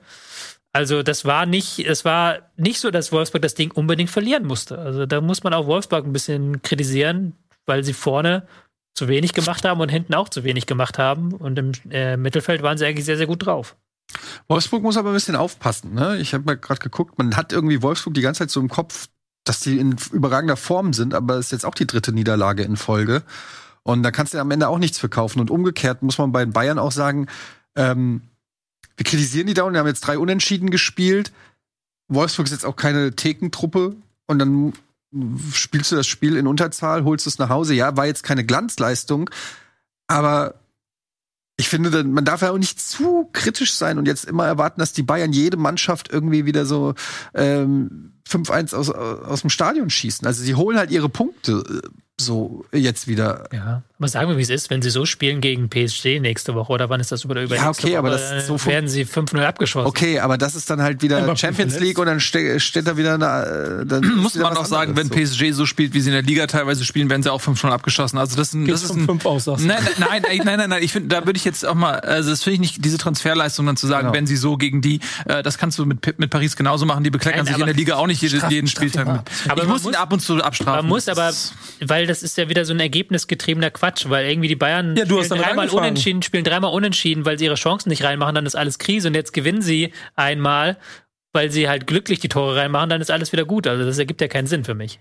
Also 0.74 1.04
das 1.04 1.24
war 1.24 1.46
nicht, 1.46 1.78
es 1.78 2.04
war 2.04 2.50
nicht 2.56 2.80
so, 2.80 2.90
dass 2.90 3.12
Wolfsburg 3.12 3.42
das 3.42 3.54
Ding 3.54 3.70
unbedingt 3.70 4.10
verlieren 4.10 4.44
musste. 4.44 4.76
Also 4.76 5.06
da 5.06 5.20
muss 5.20 5.44
man 5.44 5.54
auch 5.54 5.68
Wolfsburg 5.68 6.04
ein 6.04 6.12
bisschen 6.12 6.62
kritisieren, 6.62 7.36
weil 7.64 7.84
sie 7.84 7.92
vorne 7.92 8.48
zu 8.92 9.06
wenig 9.06 9.34
gemacht 9.34 9.64
haben 9.64 9.80
und 9.80 9.88
hinten 9.88 10.14
auch 10.14 10.28
zu 10.28 10.42
wenig 10.42 10.66
gemacht 10.66 10.98
haben. 10.98 11.32
Und 11.32 11.60
im 11.60 11.72
äh, 11.90 12.16
Mittelfeld 12.16 12.62
waren 12.62 12.76
sie 12.76 12.86
eigentlich 12.86 13.04
sehr, 13.04 13.16
sehr 13.16 13.28
gut 13.28 13.46
drauf. 13.46 13.76
Wolfsburg 14.48 14.82
muss 14.82 14.96
aber 14.96 15.10
ein 15.10 15.14
bisschen 15.14 15.36
aufpassen. 15.36 15.94
Ne? 15.94 16.18
Ich 16.18 16.34
habe 16.34 16.42
mal 16.42 16.56
gerade 16.56 16.80
geguckt, 16.80 17.18
man 17.18 17.36
hat 17.36 17.52
irgendwie 17.52 17.80
Wolfsburg 17.80 18.14
die 18.14 18.20
ganze 18.20 18.40
Zeit 18.40 18.50
so 18.50 18.58
im 18.58 18.68
Kopf, 18.68 19.06
dass 19.44 19.60
die 19.60 19.78
in 19.78 19.94
überragender 20.10 20.56
Form 20.56 20.92
sind, 20.92 21.14
aber 21.14 21.36
es 21.36 21.46
ist 21.46 21.52
jetzt 21.52 21.66
auch 21.66 21.76
die 21.76 21.86
dritte 21.86 22.12
Niederlage 22.12 22.64
in 22.64 22.76
Folge. 22.76 23.22
Und 23.84 24.02
da 24.02 24.10
kannst 24.10 24.34
du 24.34 24.38
am 24.38 24.50
Ende 24.50 24.66
auch 24.66 24.78
nichts 24.78 24.98
verkaufen. 24.98 25.38
Und 25.38 25.52
umgekehrt 25.52 26.02
muss 26.02 26.18
man 26.18 26.32
bei 26.32 26.44
den 26.44 26.52
Bayern 26.52 26.80
auch 26.80 26.90
sagen, 26.90 27.28
ähm, 27.76 28.22
wir 28.96 29.04
kritisieren 29.04 29.46
die 29.46 29.54
da 29.54 29.64
und 29.64 29.72
wir 29.72 29.80
haben 29.80 29.86
jetzt 29.86 30.02
drei 30.02 30.18
Unentschieden 30.18 30.70
gespielt. 30.70 31.32
Wolfsburg 32.08 32.46
ist 32.46 32.52
jetzt 32.52 32.66
auch 32.66 32.76
keine 32.76 33.14
Thekentruppe 33.16 33.96
und 34.26 34.38
dann 34.38 34.72
spielst 35.52 35.92
du 35.92 35.96
das 35.96 36.06
Spiel 36.06 36.36
in 36.36 36.46
Unterzahl, 36.46 37.04
holst 37.04 37.26
es 37.26 37.38
nach 37.38 37.48
Hause. 37.48 37.74
Ja, 37.74 37.96
war 37.96 38.06
jetzt 38.06 38.24
keine 38.24 38.44
Glanzleistung, 38.44 39.30
aber 40.06 40.54
ich 41.56 41.68
finde, 41.68 42.02
man 42.04 42.24
darf 42.24 42.42
ja 42.42 42.50
auch 42.50 42.58
nicht 42.58 42.80
zu 42.80 43.28
kritisch 43.32 43.74
sein 43.74 43.98
und 43.98 44.06
jetzt 44.06 44.24
immer 44.24 44.46
erwarten, 44.46 44.80
dass 44.80 44.92
die 44.92 45.04
Bayern 45.04 45.32
jede 45.32 45.56
Mannschaft 45.56 46.12
irgendwie 46.12 46.46
wieder 46.46 46.66
so 46.66 46.94
ähm, 47.32 48.13
5-1 48.28 48.74
aus, 48.74 48.90
aus 48.90 49.40
dem 49.42 49.50
Stadion 49.50 49.90
schießen. 49.90 50.26
Also 50.26 50.42
sie 50.42 50.54
holen 50.54 50.78
halt 50.78 50.90
ihre 50.90 51.08
Punkte 51.08 51.62
äh, 51.84 51.88
so 52.20 52.64
jetzt 52.72 53.08
wieder. 53.08 53.48
Ja, 53.52 53.82
aber 53.98 54.06
sagen 54.08 54.28
wir, 54.28 54.36
wie 54.36 54.42
es 54.42 54.50
ist, 54.50 54.70
wenn 54.70 54.82
sie 54.82 54.90
so 54.90 55.04
spielen 55.04 55.40
gegen 55.40 55.68
PSG 55.68 56.20
nächste 56.20 56.54
Woche 56.54 56.72
oder 56.72 56.88
wann 56.88 57.00
ist 57.00 57.10
das 57.10 57.24
über 57.24 57.34
der 57.34 57.46
Ja, 57.46 57.70
okay, 57.70 57.96
aber 57.96 58.10
Woche, 58.10 58.18
das 58.20 58.32
ist 58.42 58.46
so 58.46 58.54
äh, 58.54 58.66
werden 58.66 58.88
sie 58.88 59.04
5-0 59.04 59.42
abgeschossen. 59.44 59.86
Okay, 59.88 60.20
aber 60.20 60.38
das 60.38 60.54
ist 60.54 60.70
dann 60.70 60.80
halt 60.80 61.02
wieder 61.02 61.18
Aber 61.22 61.36
Champions. 61.36 61.80
League 61.80 61.98
und 61.98 62.06
dann 62.06 62.20
ste 62.20 62.60
steht 62.60 62.86
da 62.86 62.96
wieder 62.96 63.14
eine, 63.14 63.80
äh, 63.82 63.86
dann 63.86 64.14
Muss 64.16 64.36
man 64.36 64.56
auch 64.56 64.64
sagen, 64.64 64.94
wenn 64.96 65.10
anderes, 65.10 65.36
PSG 65.36 65.50
so 65.52 65.66
spielt, 65.66 65.92
wie 65.92 66.00
sie 66.00 66.10
in 66.10 66.14
der 66.14 66.22
Liga 66.22 66.46
teilweise 66.46 66.84
spielen, 66.84 67.10
werden 67.10 67.24
sie 67.24 67.32
auch 67.32 67.40
5 67.40 67.58
schon 67.58 67.72
abgeschossen. 67.72 68.16
Also 68.18 68.36
das, 68.36 68.48
ist 68.48 68.54
ein- 68.54 68.66
das 68.68 68.84
ist 68.84 68.90
ein, 68.94 69.06
fünf 69.06 69.26
aus? 69.26 69.46
Nein, 69.46 69.66
nein, 69.98 70.22
nein, 70.22 70.22
nein, 70.44 70.58
nein, 70.58 70.70
nein. 70.70 70.82
Ich 70.84 70.92
finde, 70.92 71.08
da 71.08 71.26
würde 71.26 71.36
ich 71.36 71.44
jetzt 71.44 71.66
auch 71.66 71.74
mal, 71.74 71.98
also 71.98 72.30
das 72.30 72.44
finde 72.44 72.54
ich 72.54 72.60
nicht, 72.60 72.84
diese 72.84 72.98
Transferleistung 72.98 73.66
dann 73.66 73.76
zu 73.76 73.88
sagen, 73.88 74.02
Genau. 74.06 74.14
wenn 74.14 74.26
sie 74.28 74.36
so 74.36 74.56
gegen 74.56 74.82
die, 74.82 75.00
äh, 75.24 75.42
das 75.42 75.58
kannst 75.58 75.78
du 75.80 75.84
mit, 75.86 76.16
mit 76.20 76.30
Paris 76.30 76.54
genauso 76.54 76.86
machen. 76.86 77.02
Die 77.02 77.10
bekleckern 77.10 77.38
Nein, 77.40 77.46
sich 77.46 77.56
in 77.56 77.62
aber 77.62 77.72
der 77.72 77.76
Liga 77.78 77.96
auch 77.96 78.06
nicht 78.06 78.13
jede, 78.22 78.36
straff- 78.38 78.50
jeden 78.50 78.66
Spieltag 78.68 79.06
mit. 79.06 79.16
ab. 79.16 79.30
Aber 79.48 79.62
ich 79.62 79.68
man 79.68 79.76
muss 79.76 79.86
ihn 79.86 79.94
ab 79.94 80.12
und 80.12 80.20
zu 80.20 80.36
abstrafen. 80.42 80.80
Man 80.80 80.88
muss 80.88 81.08
aber, 81.08 81.32
weil 81.80 82.06
das 82.06 82.22
ist 82.22 82.36
ja 82.38 82.48
wieder 82.48 82.64
so 82.64 82.72
ein 82.74 82.80
ergebnisgetriebener 82.80 83.70
Quatsch, 83.70 84.06
weil 84.08 84.26
irgendwie 84.26 84.48
die 84.48 84.56
Bayern 84.56 84.96
Ja, 84.96 85.04
spielen 85.06 85.28
dreimal 85.28 85.68
unentschieden, 85.68 86.22
spielen 86.22 86.44
dreimal 86.44 86.72
unentschieden, 86.72 87.24
weil 87.24 87.38
sie 87.38 87.44
ihre 87.46 87.54
Chancen 87.56 87.88
nicht 87.88 88.04
reinmachen, 88.04 88.34
dann 88.34 88.46
ist 88.46 88.54
alles 88.56 88.78
Krise 88.78 89.08
und 89.08 89.14
jetzt 89.14 89.32
gewinnen 89.32 89.62
sie 89.62 89.92
einmal, 90.16 90.76
weil 91.32 91.50
sie 91.50 91.68
halt 91.68 91.86
glücklich 91.86 92.20
die 92.20 92.28
Tore 92.28 92.56
reinmachen, 92.56 92.90
dann 92.90 93.00
ist 93.00 93.10
alles 93.10 93.32
wieder 93.32 93.44
gut. 93.44 93.66
Also 93.66 93.84
das 93.84 93.98
ergibt 93.98 94.20
ja 94.20 94.28
keinen 94.28 94.46
Sinn 94.46 94.64
für 94.64 94.74
mich. 94.74 95.00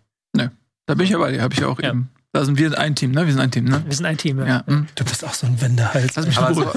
Da 0.86 0.96
bin 0.96 1.06
ich 1.06 1.12
ja 1.12 1.18
bei 1.18 1.32
dir, 1.32 1.42
habe 1.42 1.54
ich 1.54 1.64
auch 1.64 1.80
Ja. 1.82 1.92
eben. 1.92 2.10
Da 2.34 2.44
sind 2.44 2.58
wir 2.58 2.78
ein 2.78 2.94
Team, 2.94 3.12
ne? 3.12 3.26
Wir 3.26 3.32
sind 3.32 3.42
ein 3.42 3.52
Team, 3.52 3.64
ne? 3.66 3.84
Wir 3.88 3.96
sind 3.96 4.06
ein 4.06 4.18
Team. 4.18 4.40
Ja. 4.40 4.46
Ja. 4.48 4.64
hm. 4.68 4.88
Du 4.96 5.06
bist 5.06 5.24
auch 5.24 5.34
so 5.34 5.48
ein 5.48 5.62
Wendehals. 5.62 6.16
Lass 6.18 6.26
mich 6.28 6.38
Aber 6.38 6.54
so. 6.54 6.70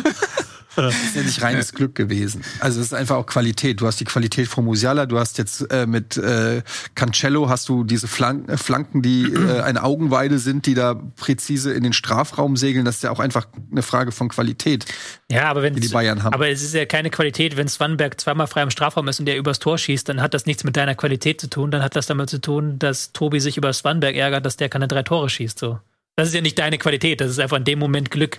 Das 0.82 0.94
ist 0.94 1.16
ja 1.16 1.22
nicht 1.22 1.42
reines 1.42 1.72
Glück 1.72 1.94
gewesen. 1.94 2.42
Also 2.60 2.80
es 2.80 2.86
ist 2.86 2.92
einfach 2.92 3.16
auch 3.16 3.26
Qualität. 3.26 3.80
Du 3.80 3.86
hast 3.86 3.98
die 4.00 4.04
Qualität 4.04 4.48
von 4.48 4.64
Musiala, 4.64 5.06
du 5.06 5.18
hast 5.18 5.38
jetzt 5.38 5.70
äh, 5.72 5.86
mit 5.86 6.16
äh, 6.16 6.62
Cancello 6.94 7.48
hast 7.48 7.68
du 7.68 7.84
diese 7.84 8.08
Flanken, 8.08 8.50
äh, 8.50 8.56
Flanken, 8.56 9.02
die 9.02 9.24
äh, 9.32 9.60
eine 9.60 9.82
Augenweide 9.82 10.38
sind, 10.38 10.66
die 10.66 10.74
da 10.74 10.94
präzise 10.94 11.72
in 11.72 11.82
den 11.82 11.92
Strafraum 11.92 12.56
segeln. 12.56 12.84
Das 12.84 12.96
ist 12.96 13.02
ja 13.02 13.10
auch 13.10 13.20
einfach 13.20 13.48
eine 13.70 13.82
Frage 13.82 14.12
von 14.12 14.28
Qualität, 14.28 14.86
Ja, 15.30 15.44
aber 15.48 15.62
wenn 15.62 15.74
die 15.74 15.80
die 15.80 15.88
Bayern 15.88 16.22
haben. 16.22 16.34
Aber 16.34 16.48
es 16.48 16.62
ist 16.62 16.74
ja 16.74 16.86
keine 16.86 17.10
Qualität, 17.10 17.56
wenn 17.56 17.68
Swanberg 17.68 18.20
zweimal 18.20 18.46
frei 18.46 18.62
im 18.62 18.70
Strafraum 18.70 19.08
ist 19.08 19.18
und 19.20 19.26
der 19.26 19.36
übers 19.36 19.58
Tor 19.58 19.78
schießt, 19.78 20.08
dann 20.08 20.20
hat 20.20 20.34
das 20.34 20.46
nichts 20.46 20.64
mit 20.64 20.76
deiner 20.76 20.94
Qualität 20.94 21.40
zu 21.40 21.48
tun. 21.48 21.70
Dann 21.70 21.82
hat 21.82 21.96
das 21.96 22.06
damit 22.06 22.30
zu 22.30 22.40
tun, 22.40 22.78
dass 22.78 23.12
Tobi 23.12 23.40
sich 23.40 23.56
über 23.56 23.72
Swanberg 23.72 24.16
ärgert, 24.16 24.44
dass 24.44 24.56
der 24.56 24.68
keine 24.68 24.88
drei 24.88 25.02
Tore 25.02 25.28
schießt. 25.28 25.58
So. 25.58 25.80
Das 26.16 26.28
ist 26.28 26.34
ja 26.34 26.40
nicht 26.40 26.58
deine 26.58 26.78
Qualität, 26.78 27.20
das 27.20 27.30
ist 27.30 27.38
einfach 27.38 27.58
in 27.58 27.64
dem 27.64 27.78
Moment 27.78 28.10
Glück. 28.10 28.38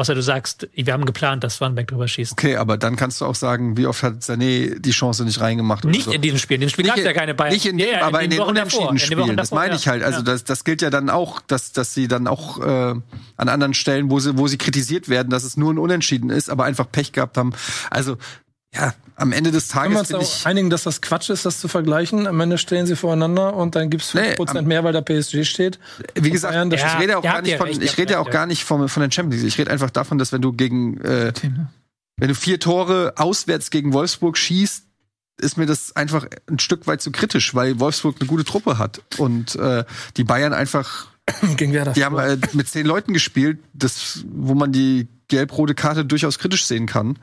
Außer 0.00 0.14
du 0.14 0.22
sagst, 0.22 0.66
wir 0.72 0.94
haben 0.94 1.04
geplant, 1.04 1.44
dass 1.44 1.56
Swanberg 1.56 1.88
drüber 1.88 2.08
schießt. 2.08 2.32
Okay, 2.32 2.56
aber 2.56 2.78
dann 2.78 2.96
kannst 2.96 3.20
du 3.20 3.26
auch 3.26 3.34
sagen, 3.34 3.76
wie 3.76 3.86
oft 3.86 4.02
hat 4.02 4.22
Sané 4.22 4.78
die 4.78 4.92
Chance 4.92 5.26
nicht 5.26 5.42
reingemacht? 5.42 5.84
Nicht 5.84 6.06
so. 6.06 6.12
in 6.12 6.22
diesem 6.22 6.38
Spiel. 6.38 6.54
In 6.54 6.62
dem 6.62 6.70
Spiel 6.70 6.86
gab 6.86 6.96
es 6.96 7.04
ja 7.04 7.12
keine 7.12 7.34
Bayern. 7.34 7.52
Nicht 7.52 7.66
in, 7.66 7.78
Ja, 7.78 7.86
ja, 7.86 8.06
aber 8.06 8.22
in 8.22 8.30
den, 8.30 8.40
unentschieden 8.40 8.96
den 8.96 8.96
Wochen 8.96 8.98
Spielen. 8.98 9.36
Das 9.36 9.50
meine 9.50 9.74
ich 9.74 9.88
halt. 9.88 10.02
Also 10.02 10.22
das, 10.22 10.44
das 10.44 10.64
gilt 10.64 10.80
ja 10.80 10.88
dann 10.88 11.10
auch, 11.10 11.42
dass, 11.42 11.72
dass 11.72 11.92
sie 11.92 12.08
dann 12.08 12.28
auch 12.28 12.58
äh, 12.60 12.94
an 13.36 13.48
anderen 13.50 13.74
Stellen, 13.74 14.10
wo 14.10 14.18
sie, 14.20 14.38
wo 14.38 14.48
sie 14.48 14.56
kritisiert 14.56 15.10
werden, 15.10 15.28
dass 15.28 15.44
es 15.44 15.58
nur 15.58 15.70
ein 15.70 15.76
Unentschieden 15.76 16.30
ist, 16.30 16.48
aber 16.48 16.64
einfach 16.64 16.90
Pech 16.90 17.12
gehabt 17.12 17.36
haben. 17.36 17.52
Also 17.90 18.16
ja, 18.74 18.94
am 19.16 19.32
Ende 19.32 19.50
des 19.50 19.68
Können 19.68 19.90
wir 19.92 19.96
Tages 20.04 20.12
uns 20.14 20.36
ich. 20.40 20.46
einigen, 20.46 20.70
dass 20.70 20.84
das 20.84 21.00
Quatsch 21.02 21.28
ist, 21.30 21.44
das 21.44 21.60
zu 21.60 21.68
vergleichen? 21.68 22.26
Am 22.26 22.40
Ende 22.40 22.56
stehen 22.56 22.86
sie 22.86 22.96
voreinander 22.96 23.54
und 23.54 23.74
dann 23.74 23.90
gibt's 23.90 24.14
Nee, 24.14 24.34
5% 24.34 24.58
am- 24.58 24.64
mehr, 24.66 24.84
weil 24.84 24.92
da 24.92 25.00
PSG 25.00 25.44
steht. 25.44 25.78
Wie 26.14 26.30
gesagt, 26.30 26.54
Bayern, 26.54 26.70
das 26.70 26.80
ich 26.80 26.86
Ja, 26.86 26.98
rede 26.98 27.18
auch 27.18 27.22
gar 27.22 27.42
nicht 27.42 27.56
von, 27.56 27.66
recht, 27.66 27.82
ich 27.82 27.98
rede 27.98 28.12
ja 28.14 28.18
auch 28.20 28.26
recht, 28.26 28.32
gar 28.32 28.46
nicht 28.46 28.64
von, 28.64 28.88
von 28.88 29.02
der 29.02 29.10
Champions 29.10 29.42
League. 29.42 29.52
Ich 29.52 29.58
rede 29.58 29.70
einfach 29.70 29.90
davon, 29.90 30.18
dass 30.18 30.32
wenn 30.32 30.40
du 30.42 30.52
gegen, 30.52 31.00
äh, 31.00 31.32
wenn 32.16 32.28
du 32.28 32.34
vier 32.34 32.60
Tore 32.60 33.14
auswärts 33.16 33.70
gegen 33.70 33.92
Wolfsburg 33.92 34.38
schießt, 34.38 34.84
ist 35.40 35.56
mir 35.56 35.66
das 35.66 35.96
einfach 35.96 36.26
ein 36.48 36.58
Stück 36.58 36.86
weit 36.86 37.00
zu 37.02 37.10
kritisch, 37.12 37.54
weil 37.54 37.80
Wolfsburg 37.80 38.16
eine 38.20 38.26
gute 38.28 38.44
Truppe 38.44 38.78
hat 38.78 39.00
und 39.18 39.56
äh, 39.56 39.84
die 40.16 40.24
Bayern 40.24 40.52
einfach 40.52 41.08
Gegen 41.56 41.72
wer 41.72 41.84
das? 41.84 41.94
Die 41.94 42.04
haben 42.04 42.18
äh, 42.18 42.36
mit 42.52 42.68
zehn 42.68 42.86
Leuten 42.86 43.12
gespielt, 43.14 43.58
das, 43.72 44.24
wo 44.30 44.54
man 44.54 44.70
die 44.72 45.08
gelb-rote 45.28 45.74
Karte 45.74 46.04
durchaus 46.04 46.38
kritisch 46.38 46.64
sehen 46.66 46.86
kann. 46.86 47.18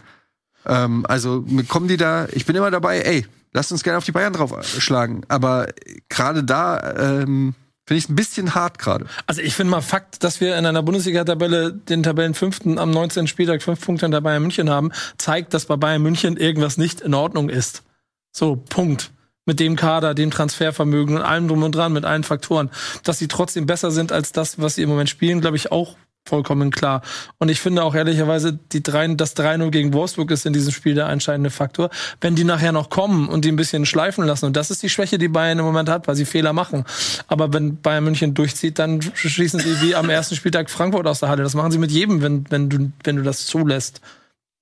Ähm, 0.67 1.05
also 1.07 1.43
kommen 1.67 1.87
die 1.87 1.97
da, 1.97 2.27
ich 2.31 2.45
bin 2.45 2.55
immer 2.55 2.71
dabei, 2.71 2.99
ey, 2.99 3.25
lasst 3.53 3.71
uns 3.71 3.83
gerne 3.83 3.97
auf 3.97 4.05
die 4.05 4.11
Bayern 4.11 4.33
draufschlagen. 4.33 5.25
Aber 5.27 5.67
gerade 6.09 6.43
da 6.43 6.95
ähm, 6.97 7.55
finde 7.85 7.97
ich 7.97 8.03
es 8.03 8.09
ein 8.09 8.15
bisschen 8.15 8.53
hart 8.53 8.79
gerade. 8.79 9.05
Also 9.25 9.41
ich 9.41 9.55
finde 9.55 9.71
mal 9.71 9.81
Fakt, 9.81 10.23
dass 10.23 10.41
wir 10.41 10.57
in 10.57 10.65
einer 10.65 10.83
Bundesliga-Tabelle 10.83 11.73
den 11.73 12.03
Tabellenfünften 12.03 12.77
am 12.77 12.91
19. 12.91 13.27
Spieltag 13.27 13.63
fünf 13.63 13.83
Punkte 13.83 14.05
hinter 14.05 14.21
Bayern 14.21 14.41
München 14.41 14.69
haben, 14.69 14.91
zeigt, 15.17 15.53
dass 15.53 15.65
bei 15.65 15.77
Bayern 15.77 16.01
München 16.01 16.37
irgendwas 16.37 16.77
nicht 16.77 17.01
in 17.01 17.13
Ordnung 17.13 17.49
ist. 17.49 17.83
So, 18.31 18.55
Punkt. 18.55 19.11
Mit 19.45 19.61
dem 19.61 19.77
Kader, 19.77 20.13
dem 20.13 20.29
Transfervermögen 20.29 21.15
und 21.15 21.21
allem 21.21 21.47
drum 21.47 21.63
und 21.63 21.73
dran, 21.73 21.93
mit 21.93 22.03
allen 22.03 22.25
Faktoren. 22.25 22.69
Dass 23.03 23.17
sie 23.17 23.29
trotzdem 23.29 23.65
besser 23.65 23.91
sind 23.91 24.11
als 24.11 24.33
das, 24.33 24.59
was 24.59 24.75
sie 24.75 24.83
im 24.83 24.89
Moment 24.89 25.09
spielen, 25.09 25.39
glaube 25.39 25.55
ich 25.55 25.71
auch 25.71 25.95
vollkommen 26.27 26.71
klar. 26.71 27.01
Und 27.37 27.49
ich 27.49 27.59
finde 27.59 27.83
auch 27.83 27.95
ehrlicherweise, 27.95 28.57
die 28.71 28.83
3, 28.83 29.15
das 29.15 29.35
3-0 29.35 29.69
gegen 29.71 29.93
Wolfsburg 29.93 30.31
ist 30.31 30.45
in 30.45 30.53
diesem 30.53 30.73
Spiel 30.73 30.95
der 30.95 31.07
entscheidende 31.07 31.49
Faktor. 31.49 31.89
Wenn 32.21 32.35
die 32.35 32.43
nachher 32.43 32.71
noch 32.71 32.89
kommen 32.89 33.27
und 33.29 33.45
die 33.45 33.51
ein 33.51 33.55
bisschen 33.55 33.85
schleifen 33.85 34.25
lassen, 34.25 34.45
und 34.45 34.57
das 34.57 34.71
ist 34.71 34.83
die 34.83 34.89
Schwäche, 34.89 35.17
die 35.17 35.27
Bayern 35.27 35.59
im 35.59 35.65
Moment 35.65 35.89
hat, 35.89 36.07
weil 36.07 36.15
sie 36.15 36.25
Fehler 36.25 36.53
machen. 36.53 36.85
Aber 37.27 37.53
wenn 37.53 37.81
Bayern 37.81 38.03
München 38.03 38.33
durchzieht, 38.33 38.79
dann 38.79 39.01
schießen 39.01 39.59
sie 39.59 39.81
wie 39.81 39.95
am 39.95 40.09
ersten 40.09 40.35
Spieltag 40.35 40.69
Frankfurt 40.69 41.07
aus 41.07 41.19
der 41.19 41.29
Halle. 41.29 41.43
Das 41.43 41.53
machen 41.53 41.71
sie 41.71 41.77
mit 41.77 41.91
jedem, 41.91 42.21
wenn, 42.21 42.45
wenn, 42.49 42.69
du, 42.69 42.91
wenn 43.03 43.15
du 43.15 43.23
das 43.23 43.45
zulässt. 43.45 44.01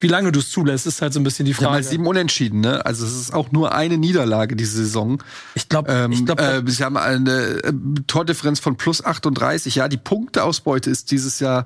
Wie 0.05 0.11
lange 0.11 0.31
du 0.31 0.39
es 0.39 0.49
zulässt, 0.51 0.85
ist 0.85 1.01
halt 1.01 1.13
so 1.13 1.19
ein 1.19 1.23
bisschen 1.23 1.45
die 1.45 1.53
Frage. 1.53 1.71
halt 1.73 1.85
sieben 1.85 2.05
Unentschieden, 2.05 2.61
ne? 2.61 2.85
Also 2.85 3.05
es 3.05 3.13
ist 3.19 3.33
auch 3.33 3.51
nur 3.51 3.73
eine 3.73 3.97
Niederlage 3.97 4.55
diese 4.55 4.77
Saison. 4.77 5.21
ich 5.55 5.67
glaube, 5.67 5.91
Ähm, 5.91 6.11
ich 6.11 6.25
glaub, 6.25 6.39
äh, 6.39 6.61
sie 6.67 6.83
haben 6.83 6.97
eine 6.97 7.31
äh, 7.63 7.73
Tordifferenz 8.07 8.59
von 8.59 8.75
plus 8.77 9.03
38. 9.03 9.75
Ja, 9.75 9.87
die 9.87 9.97
Punkteausbeute 9.97 10.89
ist 10.89 11.11
dieses 11.11 11.39
Jahr 11.39 11.65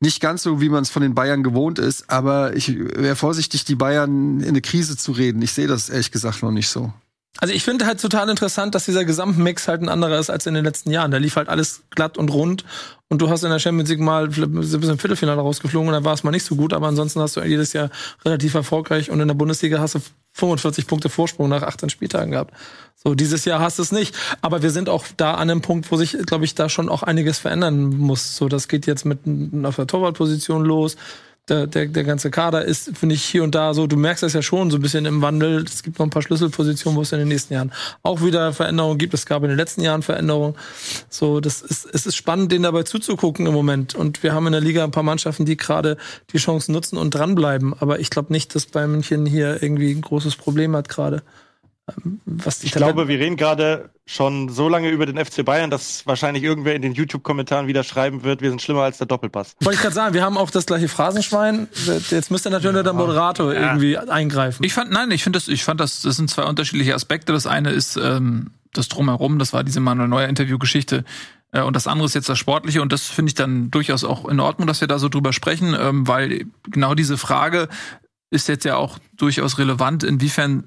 nicht 0.00 0.20
ganz 0.20 0.42
so, 0.42 0.60
wie 0.60 0.68
man 0.68 0.82
es 0.82 0.90
von 0.90 1.02
den 1.02 1.14
Bayern 1.14 1.42
gewohnt 1.42 1.78
ist, 1.78 2.10
aber 2.10 2.54
ich 2.54 2.76
wäre 2.76 3.16
vorsichtig, 3.16 3.64
die 3.64 3.76
Bayern 3.76 4.40
in 4.40 4.48
eine 4.48 4.60
Krise 4.60 4.96
zu 4.96 5.12
reden. 5.12 5.40
Ich 5.40 5.52
sehe 5.52 5.66
das 5.68 5.88
ehrlich 5.88 6.10
gesagt 6.10 6.42
noch 6.42 6.50
nicht 6.50 6.68
so. 6.68 6.92
Also 7.38 7.52
ich 7.52 7.62
finde 7.64 7.84
halt 7.86 8.00
total 8.00 8.28
interessant, 8.30 8.74
dass 8.74 8.86
dieser 8.86 9.04
Gesamtmix 9.04 9.68
halt 9.68 9.82
ein 9.82 9.90
anderer 9.90 10.18
ist 10.18 10.30
als 10.30 10.46
in 10.46 10.54
den 10.54 10.64
letzten 10.64 10.90
Jahren. 10.90 11.10
Da 11.10 11.18
lief 11.18 11.36
halt 11.36 11.48
alles 11.50 11.82
glatt 11.90 12.16
und 12.16 12.30
rund 12.30 12.64
und 13.08 13.22
du 13.22 13.30
hast 13.30 13.44
in 13.44 13.50
der 13.50 13.58
Champions 13.58 13.88
League 13.88 14.00
mal 14.00 14.26
bisschen 14.28 14.90
im 14.90 14.98
Viertelfinale 14.98 15.40
rausgeflogen 15.40 15.88
und 15.88 15.94
dann 15.94 16.04
war 16.04 16.14
es 16.14 16.24
mal 16.24 16.32
nicht 16.32 16.44
so 16.44 16.56
gut, 16.56 16.72
aber 16.72 16.88
ansonsten 16.88 17.20
hast 17.20 17.36
du 17.36 17.42
jedes 17.42 17.72
Jahr 17.72 17.90
relativ 18.24 18.54
erfolgreich 18.54 19.10
und 19.10 19.20
in 19.20 19.28
der 19.28 19.34
Bundesliga 19.34 19.78
hast 19.78 19.94
du 19.94 20.00
45 20.32 20.86
Punkte 20.86 21.08
Vorsprung 21.08 21.48
nach 21.48 21.62
18 21.62 21.88
Spieltagen 21.88 22.32
gehabt. 22.32 22.52
So, 22.94 23.14
dieses 23.14 23.44
Jahr 23.44 23.60
hast 23.60 23.78
du 23.78 23.82
es 23.82 23.92
nicht. 23.92 24.14
Aber 24.42 24.62
wir 24.62 24.70
sind 24.70 24.88
auch 24.88 25.04
da 25.16 25.34
an 25.34 25.48
einem 25.48 25.62
Punkt, 25.62 25.90
wo 25.90 25.96
sich, 25.96 26.16
glaube 26.26 26.44
ich, 26.44 26.54
da 26.54 26.68
schon 26.68 26.88
auch 26.88 27.02
einiges 27.02 27.38
verändern 27.38 27.96
muss. 27.96 28.36
So, 28.36 28.48
das 28.48 28.68
geht 28.68 28.86
jetzt 28.86 29.04
mit 29.04 29.20
auf 29.64 29.76
der 29.76 29.86
Torwartposition 29.86 30.64
los 30.64 30.96
der, 31.48 31.68
der, 31.68 31.86
der 31.86 32.04
ganze 32.04 32.30
Kader 32.30 32.64
ist, 32.64 32.96
finde 32.96 33.14
ich, 33.14 33.24
hier 33.24 33.44
und 33.44 33.54
da 33.54 33.72
so, 33.72 33.86
du 33.86 33.96
merkst 33.96 34.22
das 34.22 34.32
ja 34.32 34.42
schon 34.42 34.70
so 34.70 34.78
ein 34.78 34.82
bisschen 34.82 35.06
im 35.06 35.22
Wandel. 35.22 35.64
Es 35.64 35.84
gibt 35.84 35.98
noch 35.98 36.06
ein 36.06 36.10
paar 36.10 36.22
Schlüsselpositionen, 36.22 36.96
wo 36.96 37.02
es 37.02 37.12
in 37.12 37.20
den 37.20 37.28
nächsten 37.28 37.54
Jahren 37.54 37.72
auch 38.02 38.22
wieder 38.22 38.52
Veränderungen 38.52 38.98
gibt. 38.98 39.14
Es 39.14 39.26
gab 39.26 39.44
in 39.44 39.50
den 39.50 39.56
letzten 39.56 39.82
Jahren 39.82 40.02
Veränderungen. 40.02 40.56
So, 41.08 41.40
das 41.40 41.62
ist, 41.62 41.86
es 41.92 42.06
ist 42.06 42.16
spannend, 42.16 42.50
denen 42.50 42.64
dabei 42.64 42.82
zuzugucken 42.82 43.46
im 43.46 43.52
Moment. 43.52 43.94
Und 43.94 44.24
wir 44.24 44.34
haben 44.34 44.46
in 44.46 44.52
der 44.52 44.60
Liga 44.60 44.82
ein 44.82 44.90
paar 44.90 45.04
Mannschaften, 45.04 45.44
die 45.44 45.56
gerade 45.56 45.98
die 46.32 46.38
Chancen 46.38 46.72
nutzen 46.72 46.96
und 46.96 47.14
dranbleiben. 47.14 47.74
Aber 47.78 48.00
ich 48.00 48.10
glaube 48.10 48.32
nicht, 48.32 48.54
dass 48.56 48.66
Bayern 48.66 48.90
München 48.90 49.24
hier 49.24 49.62
irgendwie 49.62 49.92
ein 49.92 50.00
großes 50.00 50.34
Problem 50.34 50.74
hat 50.74 50.88
gerade. 50.88 51.22
Was 52.24 52.64
Ich 52.64 52.72
glaube, 52.72 53.06
wir 53.06 53.18
reden 53.18 53.36
gerade 53.36 53.90
schon 54.06 54.48
so 54.48 54.68
lange 54.68 54.90
über 54.90 55.06
den 55.06 55.24
FC 55.24 55.44
Bayern, 55.44 55.70
dass 55.70 56.04
wahrscheinlich 56.04 56.42
irgendwer 56.42 56.74
in 56.74 56.82
den 56.82 56.94
YouTube-Kommentaren 56.94 57.68
wieder 57.68 57.84
schreiben 57.84 58.24
wird, 58.24 58.40
wir 58.40 58.50
sind 58.50 58.60
schlimmer 58.60 58.82
als 58.82 58.98
der 58.98 59.06
Doppelpass. 59.06 59.54
wollte 59.60 59.76
ich 59.76 59.82
gerade 59.82 59.94
sagen, 59.94 60.14
wir 60.14 60.22
haben 60.22 60.36
auch 60.36 60.50
das 60.50 60.66
gleiche 60.66 60.88
Phrasenschwein. 60.88 61.68
Jetzt 62.10 62.30
müsste 62.30 62.50
natürlich 62.50 62.82
der 62.82 62.92
Moderator 62.92 63.54
irgendwie 63.54 63.96
eingreifen. 63.96 64.64
Ich 64.64 64.74
fand, 64.74 64.90
nein, 64.90 65.12
ich 65.12 65.22
finde 65.22 65.38
das, 65.38 65.46
ich 65.46 65.62
fand 65.62 65.80
das, 65.80 66.02
das 66.02 66.16
sind 66.16 66.28
zwei 66.28 66.42
unterschiedliche 66.44 66.94
Aspekte. 66.94 67.32
Das 67.32 67.46
eine 67.46 67.70
ist 67.70 67.96
ähm, 67.96 68.50
das 68.72 68.88
Drumherum, 68.88 69.38
das 69.38 69.52
war 69.52 69.62
diese 69.62 69.78
Manuel 69.78 70.08
Neuer 70.08 70.28
Interviewgeschichte. 70.28 71.04
Äh, 71.52 71.62
und 71.62 71.76
das 71.76 71.86
andere 71.86 72.06
ist 72.06 72.14
jetzt 72.14 72.28
das 72.28 72.38
Sportliche. 72.38 72.82
Und 72.82 72.92
das 72.92 73.06
finde 73.06 73.30
ich 73.30 73.34
dann 73.34 73.70
durchaus 73.70 74.02
auch 74.02 74.28
in 74.28 74.40
Ordnung, 74.40 74.66
dass 74.66 74.80
wir 74.80 74.88
da 74.88 74.98
so 74.98 75.08
drüber 75.08 75.32
sprechen, 75.32 75.76
ähm, 75.78 76.08
weil 76.08 76.46
genau 76.68 76.94
diese 76.96 77.16
Frage 77.16 77.68
ist 78.30 78.48
jetzt 78.48 78.64
ja 78.64 78.76
auch 78.76 78.98
durchaus 79.16 79.58
relevant, 79.58 80.02
inwiefern 80.02 80.64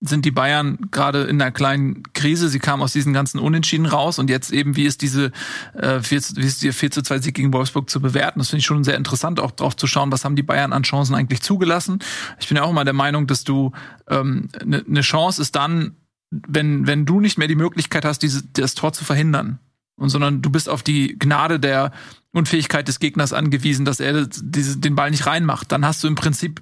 sind 0.00 0.24
die 0.26 0.30
Bayern 0.30 0.78
gerade 0.90 1.22
in 1.24 1.40
einer 1.40 1.50
kleinen 1.50 2.02
Krise. 2.12 2.48
Sie 2.48 2.58
kamen 2.58 2.82
aus 2.82 2.92
diesen 2.92 3.14
ganzen 3.14 3.38
Unentschieden 3.38 3.86
raus 3.86 4.18
und 4.18 4.28
jetzt 4.28 4.52
eben, 4.52 4.76
wie 4.76 4.84
ist 4.84 5.00
diese, 5.00 5.32
äh, 5.74 6.00
4, 6.00 6.20
zu- 6.20 6.36
wie 6.36 6.46
ist 6.46 6.62
ihr 6.62 6.74
4 6.74 6.90
zu 6.90 7.02
2 7.02 7.18
Sieg 7.20 7.34
gegen 7.34 7.52
Wolfsburg 7.52 7.88
zu 7.88 8.00
bewerten? 8.00 8.38
Das 8.38 8.50
finde 8.50 8.60
ich 8.60 8.66
schon 8.66 8.84
sehr 8.84 8.96
interessant, 8.96 9.40
auch 9.40 9.52
drauf 9.52 9.74
zu 9.74 9.86
schauen, 9.86 10.12
was 10.12 10.24
haben 10.24 10.36
die 10.36 10.42
Bayern 10.42 10.74
an 10.74 10.82
Chancen 10.82 11.14
eigentlich 11.14 11.40
zugelassen. 11.40 12.00
Ich 12.38 12.48
bin 12.48 12.56
ja 12.58 12.62
auch 12.64 12.70
immer 12.70 12.84
der 12.84 12.92
Meinung, 12.92 13.26
dass 13.26 13.44
du 13.44 13.72
ähm, 14.08 14.48
eine 14.60 14.84
ne 14.86 15.00
Chance 15.00 15.40
ist 15.40 15.56
dann, 15.56 15.96
wenn, 16.30 16.86
wenn 16.86 17.06
du 17.06 17.20
nicht 17.20 17.38
mehr 17.38 17.48
die 17.48 17.54
Möglichkeit 17.54 18.04
hast, 18.04 18.18
diese, 18.18 18.42
das 18.52 18.74
Tor 18.74 18.92
zu 18.92 19.04
verhindern. 19.04 19.60
Und 19.98 20.10
sondern 20.10 20.42
du 20.42 20.50
bist 20.50 20.68
auf 20.68 20.82
die 20.82 21.18
Gnade 21.18 21.58
der 21.58 21.90
Unfähigkeit 22.32 22.86
des 22.86 22.98
Gegners 23.00 23.32
angewiesen, 23.32 23.86
dass 23.86 23.98
er 23.98 24.26
diese, 24.26 24.76
den 24.76 24.94
Ball 24.94 25.10
nicht 25.10 25.26
reinmacht. 25.26 25.72
Dann 25.72 25.86
hast 25.86 26.04
du 26.04 26.08
im 26.08 26.16
Prinzip 26.16 26.60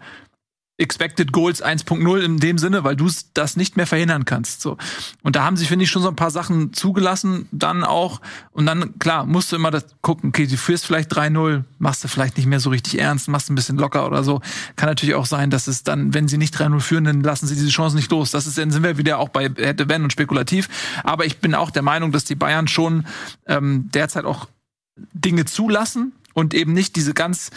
Expected 0.77 1.31
Goals 1.31 1.65
1.0 1.65 2.19
in 2.21 2.39
dem 2.39 2.59
Sinne, 2.59 2.83
weil 2.83 2.97
du 2.97 3.09
das 3.33 3.57
nicht 3.57 3.77
mehr 3.77 3.87
verhindern 3.87 4.25
kannst. 4.25 4.61
So. 4.61 4.77
Und 5.23 5.37
da 5.37 5.45
haben 5.45 5.57
sie, 5.57 5.67
finde 5.67 5.85
ich, 5.85 5.91
schon 5.91 6.03
so 6.03 6.09
ein 6.09 6.17
paar 6.17 6.33
Sachen 6.33 6.73
zugelassen, 6.73 7.47
dann 7.53 7.85
auch. 7.85 8.21
Und 8.51 8.67
dann, 8.67 8.99
klar, 8.99 9.25
musst 9.25 9.53
du 9.53 9.57
immer 9.57 9.71
das 9.71 9.87
gucken, 10.01 10.31
okay, 10.31 10.49
du 10.49 10.57
führst 10.57 10.85
vielleicht 10.85 11.13
3-0, 11.13 11.63
machst 11.79 12.03
du 12.03 12.09
vielleicht 12.09 12.37
nicht 12.37 12.47
mehr 12.47 12.59
so 12.59 12.71
richtig 12.71 12.99
ernst, 12.99 13.29
machst 13.29 13.51
ein 13.51 13.55
bisschen 13.55 13.77
locker 13.77 14.05
oder 14.05 14.25
so. 14.25 14.41
Kann 14.75 14.89
natürlich 14.89 15.15
auch 15.15 15.27
sein, 15.27 15.49
dass 15.51 15.69
es 15.69 15.85
dann, 15.85 16.13
wenn 16.13 16.27
sie 16.27 16.39
nicht 16.39 16.57
3-0 16.57 16.81
führen, 16.81 17.05
dann 17.05 17.21
lassen 17.21 17.47
sie 17.47 17.55
diese 17.55 17.69
Chance 17.69 17.95
nicht 17.95 18.11
los. 18.11 18.33
Das 18.33 18.49
ist, 18.49 18.59
dann 18.59 18.73
sind 18.73 18.83
wir 18.83 18.99
wieder 18.99 19.19
auch 19.19 19.29
bei 19.29 19.45
hätte, 19.45 19.89
wenn 19.89 20.03
und 20.03 20.13
spekulativ. 20.13 20.69
Aber 21.05 21.25
ich 21.25 21.39
bin 21.39 21.55
auch 21.55 21.71
der 21.71 21.83
Meinung, 21.83 22.11
dass 22.11 22.25
die 22.25 22.35
Bayern 22.35 22.67
schon 22.67 23.07
ähm, 23.47 23.91
derzeit 23.93 24.25
auch 24.25 24.49
Dinge 25.13 25.45
zulassen 25.45 26.13
und 26.33 26.53
eben 26.53 26.73
nicht 26.73 26.97
diese 26.97 27.15
ganz 27.15 27.51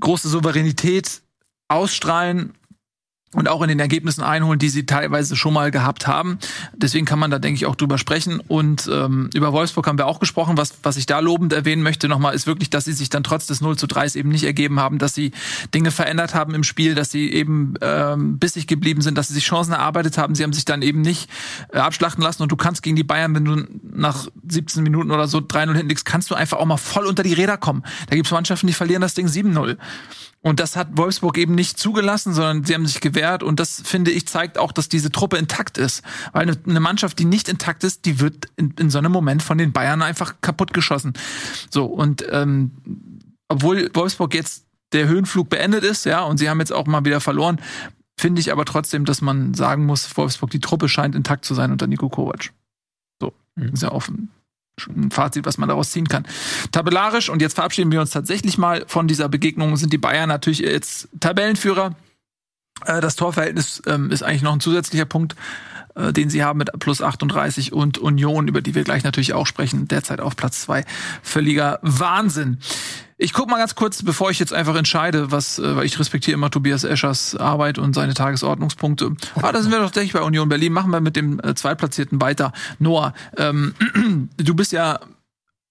große 0.00 0.28
Souveränität 0.30 1.20
ausstrahlen 1.68 2.54
und 3.34 3.48
auch 3.48 3.62
in 3.62 3.68
den 3.68 3.80
Ergebnissen 3.80 4.22
einholen, 4.22 4.58
die 4.58 4.68
sie 4.68 4.86
teilweise 4.86 5.36
schon 5.36 5.52
mal 5.52 5.70
gehabt 5.70 6.06
haben. 6.06 6.38
Deswegen 6.74 7.04
kann 7.04 7.18
man 7.18 7.30
da, 7.30 7.38
denke 7.38 7.56
ich, 7.56 7.66
auch 7.66 7.74
drüber 7.74 7.98
sprechen. 7.98 8.40
Und 8.40 8.88
ähm, 8.92 9.28
über 9.34 9.52
Wolfsburg 9.52 9.86
haben 9.86 9.98
wir 9.98 10.06
auch 10.06 10.20
gesprochen. 10.20 10.56
Was, 10.56 10.74
was 10.82 10.96
ich 10.96 11.06
da 11.06 11.18
lobend 11.18 11.52
erwähnen 11.52 11.82
möchte 11.82 12.08
nochmal, 12.08 12.34
ist 12.34 12.46
wirklich, 12.46 12.70
dass 12.70 12.84
sie 12.84 12.92
sich 12.92 13.10
dann 13.10 13.24
trotz 13.24 13.46
des 13.46 13.60
0 13.60 13.76
zu 13.76 13.86
3 13.86 14.04
eben 14.14 14.28
nicht 14.28 14.44
ergeben 14.44 14.80
haben, 14.80 14.98
dass 14.98 15.14
sie 15.14 15.32
Dinge 15.74 15.90
verändert 15.90 16.34
haben 16.34 16.54
im 16.54 16.62
Spiel, 16.62 16.94
dass 16.94 17.10
sie 17.10 17.32
eben 17.32 17.74
ähm, 17.80 18.38
bissig 18.38 18.66
geblieben 18.66 19.02
sind, 19.02 19.18
dass 19.18 19.28
sie 19.28 19.34
sich 19.34 19.44
Chancen 19.44 19.72
erarbeitet 19.72 20.18
haben. 20.18 20.34
Sie 20.34 20.42
haben 20.42 20.52
sich 20.52 20.64
dann 20.64 20.82
eben 20.82 21.00
nicht 21.00 21.28
äh, 21.72 21.78
abschlachten 21.78 22.22
lassen. 22.22 22.42
Und 22.42 22.52
du 22.52 22.56
kannst 22.56 22.82
gegen 22.82 22.96
die 22.96 23.04
Bayern, 23.04 23.34
wenn 23.34 23.44
du 23.44 23.64
nach 23.82 24.28
17 24.48 24.82
Minuten 24.82 25.10
oder 25.10 25.26
so 25.26 25.38
3-0 25.38 25.72
hinten 25.72 25.88
liegst, 25.88 26.04
kannst 26.04 26.30
du 26.30 26.34
einfach 26.34 26.58
auch 26.58 26.66
mal 26.66 26.76
voll 26.76 27.06
unter 27.06 27.22
die 27.22 27.34
Räder 27.34 27.56
kommen. 27.56 27.82
Da 28.08 28.16
gibt 28.16 28.26
es 28.26 28.32
Mannschaften, 28.32 28.66
die 28.66 28.72
verlieren 28.72 29.02
das 29.02 29.14
Ding 29.14 29.26
7-0. 29.26 29.76
Und 30.46 30.60
das 30.60 30.76
hat 30.76 30.88
Wolfsburg 30.98 31.38
eben 31.38 31.54
nicht 31.54 31.78
zugelassen, 31.78 32.34
sondern 32.34 32.64
sie 32.64 32.74
haben 32.74 32.86
sich 32.86 33.00
gewehrt. 33.00 33.42
Und 33.42 33.58
das, 33.60 33.80
finde 33.82 34.10
ich, 34.10 34.28
zeigt 34.28 34.58
auch, 34.58 34.72
dass 34.72 34.90
diese 34.90 35.10
Truppe 35.10 35.38
intakt 35.38 35.78
ist. 35.78 36.02
Weil 36.34 36.54
eine 36.66 36.80
Mannschaft, 36.80 37.18
die 37.18 37.24
nicht 37.24 37.48
intakt 37.48 37.82
ist, 37.82 38.04
die 38.04 38.20
wird 38.20 38.48
in, 38.56 38.74
in 38.78 38.90
so 38.90 38.98
einem 38.98 39.10
Moment 39.10 39.42
von 39.42 39.56
den 39.56 39.72
Bayern 39.72 40.02
einfach 40.02 40.34
kaputt 40.42 40.74
geschossen. 40.74 41.14
So, 41.70 41.86
und 41.86 42.26
ähm, 42.30 42.72
obwohl 43.48 43.90
Wolfsburg 43.94 44.34
jetzt 44.34 44.66
der 44.92 45.08
Höhenflug 45.08 45.48
beendet 45.48 45.82
ist, 45.82 46.04
ja, 46.04 46.22
und 46.22 46.36
sie 46.36 46.50
haben 46.50 46.60
jetzt 46.60 46.74
auch 46.74 46.86
mal 46.86 47.06
wieder 47.06 47.22
verloren, 47.22 47.58
finde 48.18 48.42
ich 48.42 48.52
aber 48.52 48.66
trotzdem, 48.66 49.06
dass 49.06 49.22
man 49.22 49.54
sagen 49.54 49.86
muss, 49.86 50.14
Wolfsburg, 50.14 50.50
die 50.50 50.60
Truppe 50.60 50.90
scheint 50.90 51.14
intakt 51.14 51.46
zu 51.46 51.54
sein 51.54 51.72
unter 51.72 51.86
Nico 51.86 52.10
Kovac. 52.10 52.52
So, 53.18 53.32
mhm. 53.56 53.72
ist 53.72 53.82
ja 53.82 53.92
offen 53.92 54.28
Fazit, 55.10 55.46
was 55.46 55.58
man 55.58 55.68
daraus 55.68 55.90
ziehen 55.90 56.08
kann. 56.08 56.26
Tabellarisch, 56.72 57.28
und 57.28 57.40
jetzt 57.40 57.54
verabschieden 57.54 57.92
wir 57.92 58.00
uns 58.00 58.10
tatsächlich 58.10 58.58
mal 58.58 58.84
von 58.86 59.06
dieser 59.06 59.28
Begegnung, 59.28 59.76
sind 59.76 59.92
die 59.92 59.98
Bayern 59.98 60.28
natürlich 60.28 60.58
jetzt 60.58 61.08
Tabellenführer. 61.20 61.94
Äh, 62.84 63.00
das 63.00 63.16
Torverhältnis 63.16 63.82
ähm, 63.86 64.10
ist 64.10 64.22
eigentlich 64.22 64.42
noch 64.42 64.52
ein 64.52 64.60
zusätzlicher 64.60 65.04
Punkt, 65.04 65.36
äh, 65.94 66.12
den 66.12 66.30
sie 66.30 66.42
haben 66.42 66.58
mit 66.58 66.70
plus 66.78 67.02
38 67.02 67.72
und 67.72 67.98
Union, 67.98 68.48
über 68.48 68.60
die 68.60 68.74
wir 68.74 68.84
gleich 68.84 69.04
natürlich 69.04 69.32
auch 69.32 69.46
sprechen, 69.46 69.88
derzeit 69.88 70.20
auf 70.20 70.36
Platz 70.36 70.62
zwei. 70.62 70.84
Völliger 71.22 71.78
Wahnsinn. 71.82 72.58
Ich 73.16 73.32
guck 73.32 73.48
mal 73.48 73.58
ganz 73.58 73.76
kurz, 73.76 74.02
bevor 74.02 74.30
ich 74.30 74.40
jetzt 74.40 74.52
einfach 74.52 74.74
entscheide, 74.74 75.30
was, 75.30 75.58
äh, 75.58 75.76
weil 75.76 75.86
ich 75.86 75.98
respektiere 75.98 76.34
immer 76.34 76.50
Tobias 76.50 76.82
Eschers 76.84 77.36
Arbeit 77.36 77.78
und 77.78 77.94
seine 77.94 78.14
Tagesordnungspunkte. 78.14 79.14
Ah, 79.36 79.52
da 79.52 79.62
sind 79.62 79.70
wir 79.70 79.78
doch 79.78 79.86
tatsächlich 79.86 80.12
bei 80.12 80.22
Union 80.22 80.48
Berlin. 80.48 80.72
Machen 80.72 80.90
wir 80.90 81.00
mit 81.00 81.14
dem 81.14 81.40
äh, 81.40 81.54
Zweitplatzierten 81.54 82.20
weiter. 82.20 82.52
Noah, 82.80 83.14
ähm, 83.36 83.74
du 84.36 84.54
bist 84.54 84.72
ja 84.72 84.98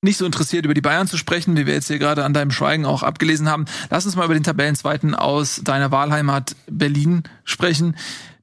nicht 0.03 0.17
so 0.17 0.25
interessiert, 0.25 0.65
über 0.65 0.73
die 0.73 0.81
Bayern 0.81 1.07
zu 1.07 1.17
sprechen, 1.17 1.57
wie 1.57 1.65
wir 1.65 1.73
jetzt 1.73 1.87
hier 1.87 1.99
gerade 1.99 2.23
an 2.23 2.33
deinem 2.33 2.51
Schweigen 2.51 2.85
auch 2.85 3.03
abgelesen 3.03 3.49
haben. 3.49 3.65
Lass 3.89 4.05
uns 4.05 4.15
mal 4.15 4.25
über 4.25 4.33
den 4.33 4.43
Tabellenzweiten 4.43 5.15
aus 5.15 5.61
deiner 5.63 5.91
Wahlheimat 5.91 6.55
Berlin 6.67 7.23
sprechen, 7.43 7.95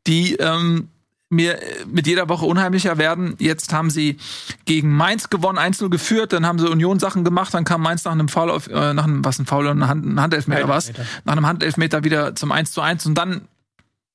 die 0.06 0.34
ähm, 0.36 0.88
mir 1.30 1.62
äh, 1.62 1.84
mit 1.86 2.06
jeder 2.06 2.28
Woche 2.28 2.44
unheimlicher 2.44 2.98
werden. 2.98 3.36
Jetzt 3.38 3.72
haben 3.72 3.88
sie 3.88 4.18
gegen 4.64 4.90
Mainz 4.90 5.30
gewonnen, 5.30 5.58
1-0 5.58 5.88
geführt, 5.88 6.32
dann 6.32 6.44
haben 6.44 6.58
sie 6.58 6.68
Union 6.68 6.98
Sachen 6.98 7.24
gemacht, 7.24 7.54
dann 7.54 7.64
kam 7.64 7.82
Mainz 7.82 8.04
nach 8.04 8.12
einem 8.12 8.28
Foul 8.28 8.50
auf, 8.50 8.66
äh, 8.66 8.92
nach 8.92 9.04
einem, 9.04 9.24
was 9.24 9.38
ein 9.38 9.46
Foul, 9.46 9.68
ein, 9.68 9.86
Hand, 9.86 10.04
ein 10.04 10.20
Handelfmeter 10.20 10.68
was, 10.68 10.92
nach 11.24 11.32
einem 11.32 11.46
Handelfmeter 11.46 12.04
wieder 12.04 12.34
zum 12.34 12.52
1 12.52 12.72
zu 12.72 12.80
1 12.80 13.06
und 13.06 13.14
dann 13.14 13.42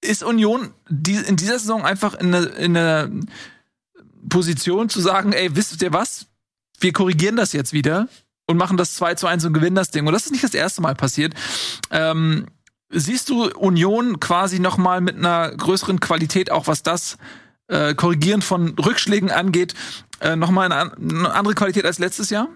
ist 0.02 0.24
Union 0.24 0.70
die, 0.90 1.16
in 1.16 1.36
dieser 1.36 1.58
Saison 1.58 1.84
einfach 1.84 2.14
in 2.14 2.36
einer 2.36 2.56
in 2.58 2.78
eine 2.78 3.10
Position 4.30 4.90
zu 4.90 5.02
sagen, 5.02 5.34
ey, 5.34 5.56
wisst 5.56 5.82
ihr 5.82 5.94
was? 5.94 6.28
Wir 6.86 6.94
korrigieren 6.94 7.36
das 7.36 7.52
jetzt 7.52 7.74
wieder 7.74 8.08
und 8.46 8.58
machen 8.58 8.78
das 8.78 8.94
2 8.94 9.16
zu 9.16 9.26
1 9.26 9.44
und 9.46 9.54
gewinnen 9.54 9.76
das 9.76 9.90
Ding. 9.90 10.06
Und 10.06 10.14
das 10.14 10.28
ist 10.28 10.32
nicht 10.32 10.44
das 10.44 10.54
erste 10.54 10.84
Mal 10.84 10.94
passiert. 10.94 11.34
Ähm, 11.90 12.46
siehst 12.92 13.30
du 13.30 13.50
Union 13.50 14.20
quasi 14.20 14.60
noch 14.60 14.78
mal 14.78 15.02
mit 15.02 15.16
einer 15.16 15.50
größeren 15.50 16.00
Qualität, 16.00 16.52
auch 16.52 16.68
was 16.68 16.84
das 16.84 17.18
äh, 17.70 17.96
Korrigieren 17.96 18.44
von 18.44 18.78
Rückschlägen 18.78 19.32
angeht, 19.32 19.74
äh, 20.20 20.36
noch 20.36 20.56
eine, 20.56 20.96
eine 20.96 21.34
andere 21.34 21.56
Qualität 21.56 21.86
als 21.86 21.98
letztes 21.98 22.30
Jahr? 22.30 22.50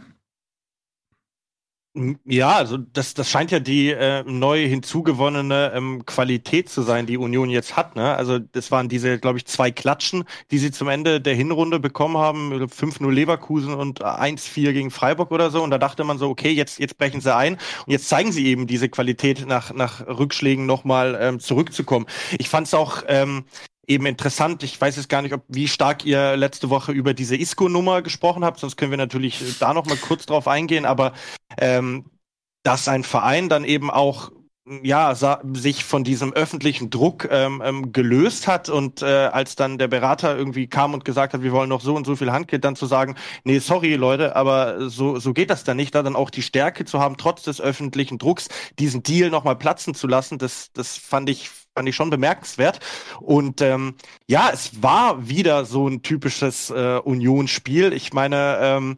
Ja, 2.23 2.55
also 2.55 2.77
das, 2.77 3.15
das 3.15 3.31
scheint 3.31 3.49
ja 3.49 3.59
die 3.59 3.89
äh, 3.89 4.23
neu 4.23 4.67
hinzugewonnene 4.67 5.71
ähm, 5.73 6.05
Qualität 6.05 6.69
zu 6.69 6.83
sein, 6.83 7.07
die 7.07 7.17
Union 7.17 7.49
jetzt 7.49 7.75
hat. 7.75 7.95
Ne? 7.95 8.15
Also 8.15 8.37
das 8.37 8.69
waren 8.69 8.89
diese, 8.89 9.17
glaube 9.17 9.39
ich, 9.39 9.45
zwei 9.45 9.71
Klatschen, 9.71 10.23
die 10.51 10.59
sie 10.59 10.69
zum 10.69 10.87
Ende 10.87 11.19
der 11.19 11.33
Hinrunde 11.33 11.79
bekommen 11.79 12.17
haben. 12.17 12.53
5-0 12.53 13.11
Leverkusen 13.11 13.73
und 13.73 14.05
1-4 14.05 14.71
gegen 14.71 14.91
Freiburg 14.91 15.31
oder 15.31 15.49
so. 15.49 15.63
Und 15.63 15.71
da 15.71 15.79
dachte 15.79 16.03
man 16.03 16.19
so, 16.19 16.29
okay, 16.29 16.51
jetzt, 16.51 16.77
jetzt 16.77 16.99
brechen 16.99 17.21
sie 17.21 17.35
ein. 17.35 17.53
Und 17.53 17.91
jetzt 17.91 18.07
zeigen 18.07 18.31
sie 18.31 18.45
eben 18.45 18.67
diese 18.67 18.87
Qualität, 18.87 19.47
nach, 19.47 19.73
nach 19.73 20.05
Rückschlägen 20.05 20.67
nochmal 20.67 21.17
ähm, 21.19 21.39
zurückzukommen. 21.39 22.05
Ich 22.37 22.49
fand 22.49 22.67
es 22.67 22.75
auch 22.75 23.01
ähm, 23.07 23.45
eben 23.89 24.05
interessant. 24.05 24.63
Ich 24.63 24.79
weiß 24.79 24.95
jetzt 24.95 25.09
gar 25.09 25.21
nicht, 25.21 25.33
ob 25.33 25.43
wie 25.47 25.67
stark 25.67 26.05
ihr 26.05 26.37
letzte 26.37 26.69
Woche 26.69 26.91
über 26.91 27.13
diese 27.13 27.35
Isco-Nummer 27.35 28.01
gesprochen 28.01 28.45
habt, 28.45 28.59
sonst 28.59 28.77
können 28.77 28.91
wir 28.91 28.97
natürlich 28.97 29.57
da 29.59 29.73
noch 29.73 29.85
mal 29.85 29.97
kurz 29.97 30.25
drauf 30.25 30.47
eingehen. 30.47 30.85
Aber 30.85 31.13
ähm, 31.57 32.05
dass 32.63 32.87
ein 32.87 33.03
Verein 33.03 33.49
dann 33.49 33.63
eben 33.63 33.89
auch 33.89 34.31
ja, 34.83 35.15
sich 35.15 35.83
von 35.83 36.03
diesem 36.03 36.33
öffentlichen 36.33 36.91
Druck 36.91 37.27
ähm, 37.31 37.61
ähm, 37.65 37.91
gelöst 37.91 38.47
hat 38.47 38.69
und 38.69 39.01
äh, 39.01 39.05
als 39.05 39.55
dann 39.55 39.79
der 39.79 39.87
Berater 39.87 40.37
irgendwie 40.37 40.67
kam 40.67 40.93
und 40.93 41.05
gesagt 41.05 41.33
hat, 41.33 41.41
wir 41.41 41.51
wollen 41.51 41.69
noch 41.69 41.81
so 41.81 41.95
und 41.95 42.05
so 42.05 42.15
viel 42.15 42.31
Handgeld, 42.31 42.63
dann 42.63 42.75
zu 42.75 42.85
sagen, 42.85 43.15
nee, 43.43 43.57
sorry 43.59 43.95
Leute, 43.95 44.35
aber 44.35 44.89
so, 44.89 45.17
so 45.17 45.33
geht 45.33 45.49
das 45.49 45.63
dann 45.63 45.77
nicht, 45.77 45.95
da 45.95 46.03
dann 46.03 46.15
auch 46.15 46.29
die 46.29 46.43
Stärke 46.43 46.85
zu 46.85 46.99
haben, 46.99 47.17
trotz 47.17 47.43
des 47.43 47.59
öffentlichen 47.59 48.19
Drucks, 48.19 48.49
diesen 48.77 49.01
Deal 49.01 49.31
nochmal 49.31 49.55
platzen 49.55 49.95
zu 49.95 50.05
lassen, 50.05 50.37
das, 50.37 50.71
das 50.73 50.97
fand 50.97 51.31
ich 51.31 51.49
fand 51.79 51.87
ich 51.87 51.95
schon 51.95 52.09
bemerkenswert. 52.09 52.81
Und 53.21 53.61
ähm, 53.61 53.95
ja, 54.27 54.49
es 54.51 54.83
war 54.83 55.29
wieder 55.29 55.63
so 55.63 55.87
ein 55.87 56.01
typisches 56.01 56.69
äh, 56.69 56.99
Union-Spiel. 57.01 57.93
Ich 57.93 58.11
meine, 58.11 58.57
ähm, 58.61 58.97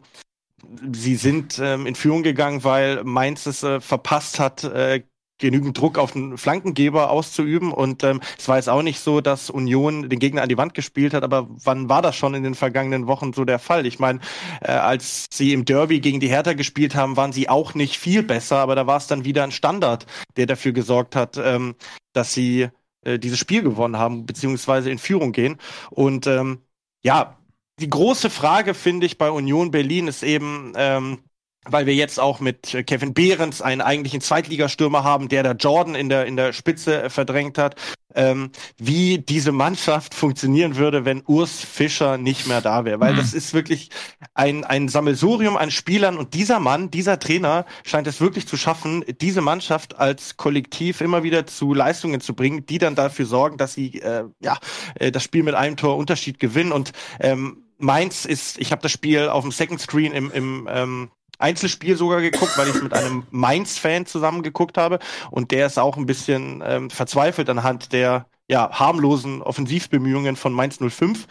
sie 0.92 1.14
sind 1.14 1.60
ähm, 1.60 1.86
in 1.86 1.94
Führung 1.94 2.24
gegangen, 2.24 2.64
weil 2.64 3.04
Mainz 3.04 3.46
es 3.46 3.62
äh, 3.62 3.80
verpasst 3.80 4.40
hat, 4.40 4.64
äh, 4.64 5.04
genügend 5.42 5.78
Druck 5.78 5.98
auf 5.98 6.12
den 6.12 6.38
Flankengeber 6.38 7.10
auszuüben. 7.10 7.72
Und 7.72 8.02
ähm, 8.04 8.20
es 8.38 8.48
war 8.48 8.56
jetzt 8.56 8.70
auch 8.70 8.82
nicht 8.82 9.00
so, 9.00 9.20
dass 9.20 9.50
Union 9.50 10.08
den 10.08 10.18
Gegner 10.18 10.42
an 10.42 10.48
die 10.48 10.56
Wand 10.56 10.72
gespielt 10.72 11.12
hat, 11.12 11.22
aber 11.22 11.48
wann 11.50 11.90
war 11.90 12.00
das 12.00 12.16
schon 12.16 12.32
in 12.34 12.42
den 12.42 12.54
vergangenen 12.54 13.06
Wochen 13.06 13.34
so 13.34 13.44
der 13.44 13.58
Fall? 13.58 13.84
Ich 13.84 13.98
meine, 13.98 14.20
äh, 14.62 14.72
als 14.72 15.26
sie 15.30 15.52
im 15.52 15.66
Derby 15.66 16.00
gegen 16.00 16.20
die 16.20 16.28
Hertha 16.28 16.54
gespielt 16.54 16.94
haben, 16.94 17.16
waren 17.16 17.32
sie 17.32 17.48
auch 17.50 17.74
nicht 17.74 17.98
viel 17.98 18.22
besser, 18.22 18.58
aber 18.58 18.74
da 18.74 18.86
war 18.86 18.96
es 18.96 19.06
dann 19.06 19.24
wieder 19.24 19.44
ein 19.44 19.52
Standard, 19.52 20.06
der 20.36 20.46
dafür 20.46 20.72
gesorgt 20.72 21.14
hat, 21.16 21.36
ähm, 21.36 21.74
dass 22.12 22.32
sie 22.32 22.68
äh, 23.04 23.18
dieses 23.18 23.38
Spiel 23.38 23.62
gewonnen 23.62 23.98
haben, 23.98 24.24
beziehungsweise 24.24 24.90
in 24.90 24.98
Führung 24.98 25.32
gehen. 25.32 25.58
Und 25.90 26.26
ähm, 26.26 26.62
ja, 27.04 27.36
die 27.80 27.90
große 27.90 28.30
Frage, 28.30 28.74
finde 28.74 29.06
ich, 29.06 29.18
bei 29.18 29.30
Union 29.30 29.70
Berlin 29.70 30.06
ist 30.06 30.22
eben, 30.22 30.72
ähm, 30.76 31.18
weil 31.64 31.86
wir 31.86 31.94
jetzt 31.94 32.18
auch 32.18 32.40
mit 32.40 32.76
Kevin 32.86 33.14
Behrens 33.14 33.62
einen 33.62 33.80
eigentlichen 33.80 34.20
Zweitligastürmer 34.20 35.04
haben, 35.04 35.28
der 35.28 35.42
da 35.42 35.52
Jordan 35.52 35.94
in 35.94 36.08
der, 36.08 36.26
in 36.26 36.36
der 36.36 36.52
Spitze 36.52 37.04
äh, 37.04 37.10
verdrängt 37.10 37.56
hat, 37.56 37.76
ähm, 38.14 38.50
wie 38.78 39.18
diese 39.18 39.52
Mannschaft 39.52 40.14
funktionieren 40.14 40.76
würde, 40.76 41.04
wenn 41.04 41.22
Urs 41.26 41.60
Fischer 41.60 42.18
nicht 42.18 42.46
mehr 42.46 42.60
da 42.60 42.84
wäre. 42.84 43.00
Weil 43.00 43.12
mhm. 43.12 43.18
das 43.18 43.32
ist 43.32 43.54
wirklich 43.54 43.90
ein, 44.34 44.64
ein 44.64 44.88
Sammelsurium 44.88 45.56
an 45.56 45.70
Spielern 45.70 46.18
und 46.18 46.34
dieser 46.34 46.58
Mann, 46.58 46.90
dieser 46.90 47.18
Trainer 47.18 47.64
scheint 47.84 48.06
es 48.06 48.20
wirklich 48.20 48.46
zu 48.48 48.56
schaffen, 48.56 49.04
diese 49.20 49.40
Mannschaft 49.40 49.98
als 49.98 50.36
Kollektiv 50.36 51.00
immer 51.00 51.22
wieder 51.22 51.46
zu 51.46 51.74
Leistungen 51.74 52.20
zu 52.20 52.34
bringen, 52.34 52.66
die 52.66 52.78
dann 52.78 52.96
dafür 52.96 53.26
sorgen, 53.26 53.56
dass 53.56 53.74
sie 53.74 54.00
äh, 54.00 54.24
ja, 54.40 54.58
äh, 54.96 55.12
das 55.12 55.22
Spiel 55.22 55.44
mit 55.44 55.54
einem 55.54 55.76
Tor 55.76 55.96
Unterschied 55.96 56.38
gewinnen 56.38 56.72
und 56.72 56.92
ähm, 57.20 57.58
Mainz 57.78 58.24
ist, 58.24 58.58
ich 58.58 58.70
habe 58.70 58.80
das 58.80 58.92
Spiel 58.92 59.28
auf 59.28 59.42
dem 59.42 59.50
Second 59.50 59.80
Screen 59.80 60.12
im, 60.12 60.30
im 60.30 60.68
ähm, 60.70 61.10
Einzelspiel 61.38 61.96
sogar 61.96 62.20
geguckt, 62.20 62.56
weil 62.56 62.68
ich 62.68 62.74
es 62.76 62.82
mit 62.82 62.92
einem 62.92 63.24
Mainz-Fan 63.30 64.06
zusammen 64.06 64.42
geguckt 64.42 64.78
habe. 64.78 64.98
Und 65.30 65.50
der 65.50 65.66
ist 65.66 65.78
auch 65.78 65.96
ein 65.96 66.06
bisschen 66.06 66.62
ähm, 66.64 66.90
verzweifelt 66.90 67.48
anhand 67.48 67.92
der 67.92 68.26
ja, 68.48 68.70
harmlosen 68.70 69.42
Offensivbemühungen 69.42 70.36
von 70.36 70.52
Mainz 70.52 70.78
05. 70.78 71.26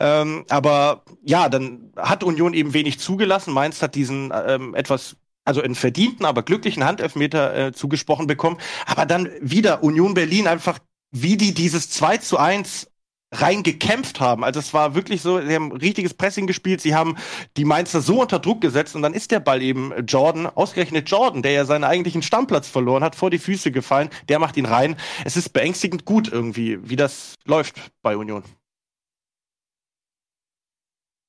Ähm, 0.00 0.44
aber 0.50 1.02
ja, 1.22 1.48
dann 1.48 1.92
hat 1.96 2.22
Union 2.22 2.54
eben 2.54 2.74
wenig 2.74 3.00
zugelassen. 3.00 3.52
Mainz 3.52 3.80
hat 3.82 3.94
diesen 3.94 4.32
ähm, 4.46 4.74
etwas 4.74 5.16
also 5.44 5.62
einen 5.62 5.76
verdienten, 5.76 6.26
aber 6.26 6.42
glücklichen 6.42 6.84
Handelfmeter 6.84 7.56
äh, 7.56 7.72
zugesprochen 7.72 8.26
bekommen. 8.26 8.58
Aber 8.84 9.06
dann 9.06 9.30
wieder 9.40 9.82
Union 9.82 10.14
Berlin 10.14 10.48
einfach 10.48 10.80
wie 11.12 11.36
die 11.36 11.54
dieses 11.54 11.88
2 11.90 12.18
zu 12.18 12.36
1 12.36 12.90
rein 13.40 13.62
gekämpft 13.62 14.20
haben. 14.20 14.44
Also 14.44 14.60
es 14.60 14.72
war 14.74 14.94
wirklich 14.94 15.22
so, 15.22 15.40
sie 15.40 15.54
haben 15.54 15.72
richtiges 15.72 16.14
Pressing 16.14 16.46
gespielt, 16.46 16.80
sie 16.80 16.94
haben 16.94 17.16
die 17.56 17.64
Mainzer 17.64 18.00
so 18.00 18.22
unter 18.22 18.38
Druck 18.38 18.60
gesetzt 18.60 18.94
und 18.96 19.02
dann 19.02 19.14
ist 19.14 19.30
der 19.30 19.40
Ball 19.40 19.62
eben 19.62 19.92
Jordan, 20.06 20.46
ausgerechnet 20.46 21.10
Jordan, 21.10 21.42
der 21.42 21.52
ja 21.52 21.64
seinen 21.64 21.84
eigentlichen 21.84 22.22
Stammplatz 22.22 22.68
verloren 22.68 23.02
hat, 23.02 23.16
vor 23.16 23.30
die 23.30 23.38
Füße 23.38 23.72
gefallen, 23.72 24.10
der 24.28 24.38
macht 24.38 24.56
ihn 24.56 24.66
rein. 24.66 24.96
Es 25.24 25.36
ist 25.36 25.52
beängstigend 25.52 26.04
gut 26.04 26.30
irgendwie, 26.30 26.78
wie 26.88 26.96
das 26.96 27.34
läuft 27.44 27.76
bei 28.02 28.16
Union. 28.16 28.42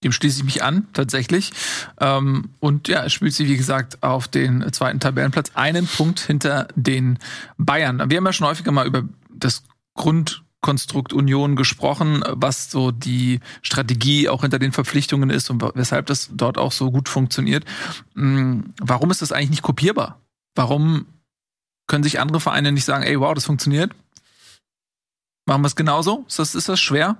Dem 0.03 0.11
schließe 0.11 0.39
ich 0.39 0.45
mich 0.45 0.63
an, 0.63 0.87
tatsächlich. 0.93 1.51
Ähm, 1.99 2.49
und 2.59 2.87
ja, 2.87 3.09
spielt 3.09 3.33
sich, 3.33 3.49
wie 3.49 3.57
gesagt, 3.57 4.03
auf 4.03 4.27
den 4.27 4.71
zweiten 4.71 4.99
Tabellenplatz, 4.99 5.51
einen 5.55 5.87
Punkt 5.87 6.19
hinter 6.19 6.67
den 6.75 7.17
Bayern. 7.57 7.97
Wir 8.09 8.17
haben 8.17 8.25
ja 8.25 8.33
schon 8.33 8.47
häufiger 8.47 8.71
mal 8.71 8.85
über 8.85 9.03
das 9.29 9.63
Grundkonstrukt 10.61 11.13
Union 11.13 11.55
gesprochen, 11.55 12.23
was 12.27 12.69
so 12.69 12.91
die 12.91 13.39
Strategie 13.61 14.27
auch 14.27 14.41
hinter 14.41 14.59
den 14.59 14.71
Verpflichtungen 14.71 15.29
ist 15.29 15.49
und 15.49 15.63
weshalb 15.75 16.07
das 16.07 16.29
dort 16.33 16.57
auch 16.57 16.71
so 16.71 16.91
gut 16.91 17.07
funktioniert. 17.07 17.63
Mm, 18.15 18.61
warum 18.81 19.11
ist 19.11 19.21
das 19.21 19.31
eigentlich 19.31 19.51
nicht 19.51 19.61
kopierbar? 19.61 20.19
Warum 20.55 21.05
können 21.87 22.03
sich 22.03 22.19
andere 22.19 22.41
Vereine 22.41 22.71
nicht 22.71 22.85
sagen, 22.85 23.03
ey, 23.03 23.19
wow, 23.19 23.33
das 23.33 23.45
funktioniert? 23.45 23.91
Machen 25.45 25.61
wir 25.61 25.67
es 25.67 25.77
genauso? 25.77 26.25
Ist 26.27 26.39
das, 26.39 26.55
ist 26.55 26.67
das 26.67 26.81
schwer? 26.81 27.15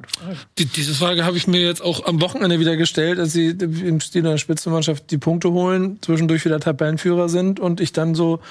Die, 0.57 0.65
diese 0.65 0.93
Frage 0.93 1.23
habe 1.23 1.38
ich 1.38 1.47
mir 1.47 1.61
jetzt 1.61 1.81
auch 1.81 2.05
am 2.05 2.19
Wochenende 2.19 2.59
wieder 2.59 2.76
gestellt, 2.76 3.19
als 3.19 3.31
sie 3.31 3.51
im 3.51 4.01
Stil 4.01 4.27
einer 4.27 4.38
Spitzenmannschaft 4.38 5.09
die 5.09 5.18
Punkte 5.18 5.51
holen, 5.51 5.99
zwischendurch 6.01 6.43
wieder 6.43 6.59
Tabellenführer 6.59 7.30
sind 7.30 7.61
und 7.61 7.80
ich 7.80 7.93
dann 7.93 8.14
so, 8.14 8.41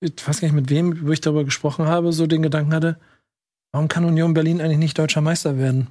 ich 0.00 0.12
weiß 0.26 0.40
gar 0.40 0.48
nicht 0.48 0.54
mit 0.54 0.70
wem, 0.70 1.06
wo 1.06 1.12
ich 1.12 1.20
darüber 1.20 1.44
gesprochen 1.44 1.86
habe, 1.86 2.14
so 2.14 2.26
den 2.26 2.40
Gedanken 2.40 2.72
hatte, 2.72 2.98
warum 3.72 3.88
kann 3.88 4.04
Union 4.04 4.34
Berlin 4.34 4.60
eigentlich 4.60 4.78
nicht 4.78 4.98
deutscher 4.98 5.20
Meister 5.20 5.58
werden? 5.58 5.88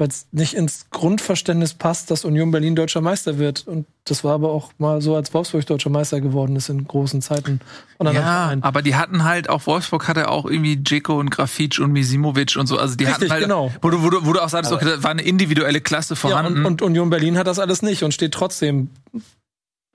weil 0.00 0.08
es 0.08 0.26
nicht 0.32 0.54
ins 0.54 0.86
Grundverständnis 0.90 1.74
passt, 1.74 2.10
dass 2.10 2.24
Union 2.24 2.50
Berlin 2.50 2.74
deutscher 2.74 3.02
Meister 3.02 3.38
wird. 3.38 3.66
Und 3.68 3.86
das 4.04 4.24
war 4.24 4.34
aber 4.34 4.50
auch 4.50 4.72
mal 4.78 5.02
so, 5.02 5.14
als 5.14 5.32
Wolfsburg 5.34 5.66
deutscher 5.66 5.90
Meister 5.90 6.22
geworden 6.22 6.56
ist 6.56 6.70
in 6.70 6.88
großen 6.88 7.20
Zeiten. 7.20 7.60
ja, 8.02 8.56
aber 8.62 8.80
die 8.80 8.96
hatten 8.96 9.24
halt, 9.24 9.50
auch 9.50 9.66
Wolfsburg 9.66 10.08
hatte 10.08 10.30
auch 10.30 10.46
irgendwie 10.46 10.82
Dzeko 10.82 11.20
und 11.20 11.30
Grafitsch 11.30 11.78
und 11.78 11.92
Misimovic 11.92 12.56
und 12.56 12.66
so. 12.66 12.78
Also 12.78 12.96
die 12.96 13.04
Richtig, 13.04 13.24
hatten 13.24 13.32
halt, 13.32 13.42
genau. 13.42 13.70
wo, 13.82 13.90
du, 13.90 14.02
wo, 14.02 14.08
du, 14.08 14.24
wo 14.24 14.32
du 14.32 14.42
auch 14.42 14.48
sagst, 14.48 14.72
okay, 14.72 14.86
da 14.86 15.02
war 15.02 15.10
eine 15.10 15.22
individuelle 15.22 15.82
Klasse 15.82 16.16
vorhanden. 16.16 16.62
Ja, 16.62 16.66
und, 16.66 16.80
und 16.80 16.82
Union 16.82 17.10
Berlin 17.10 17.36
hat 17.36 17.46
das 17.46 17.58
alles 17.58 17.82
nicht 17.82 18.02
und 18.02 18.14
steht 18.14 18.32
trotzdem 18.32 18.88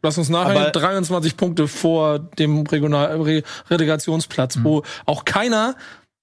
Lass 0.04 0.20
uns 0.20 0.30
nachher 0.30 0.70
23 0.70 1.36
Punkte 1.36 1.68
vor 1.68 2.20
dem 2.20 2.68
Regional 2.68 3.20
Re 3.22 3.42
Relegationsplatz, 3.72 4.58
mhm. 4.58 4.64
wo 4.64 4.84
auch 5.08 5.26
keiner, 5.26 5.76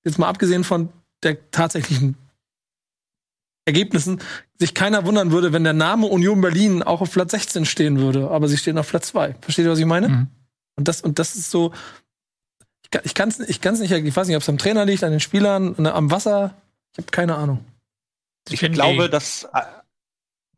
jetzt 0.04 0.18
mal 0.18 0.28
abgesehen 0.28 0.64
von 0.64 0.90
der 1.22 1.50
tatsächlichen 1.50 2.16
Ergebnissen 3.64 4.20
sich 4.58 4.74
keiner 4.74 5.06
wundern 5.06 5.30
würde, 5.30 5.52
wenn 5.52 5.64
der 5.64 5.72
Name 5.72 6.06
Union 6.06 6.40
Berlin 6.40 6.82
auch 6.82 7.00
auf 7.00 7.12
Platz 7.12 7.30
16 7.30 7.64
stehen 7.64 7.98
würde, 7.98 8.30
aber 8.30 8.48
sie 8.48 8.58
stehen 8.58 8.78
auf 8.78 8.88
Platz 8.88 9.08
2. 9.08 9.36
Versteht 9.40 9.64
ihr, 9.64 9.70
was 9.70 9.78
ich 9.78 9.86
meine? 9.86 10.08
Mhm. 10.08 10.26
Und 10.76 10.88
das 10.88 11.00
und 11.00 11.18
das 11.18 11.36
ist 11.36 11.50
so 11.50 11.72
ich 13.04 13.14
kann 13.14 13.28
es 13.28 13.40
ich 13.40 13.60
kann's 13.60 13.80
nicht 13.80 13.92
ich 13.92 14.16
weiß 14.16 14.26
nicht, 14.26 14.36
ob 14.36 14.42
es 14.42 14.48
am 14.48 14.58
Trainer 14.58 14.84
liegt, 14.84 15.04
an 15.04 15.12
den 15.12 15.20
Spielern, 15.20 15.86
am 15.86 16.10
Wasser, 16.10 16.54
ich 16.92 16.98
habe 16.98 17.10
keine 17.10 17.36
Ahnung. 17.36 17.64
Ich, 18.48 18.62
ich 18.62 18.72
glaube, 18.72 19.08
dass 19.08 19.44
äh, 19.54 19.62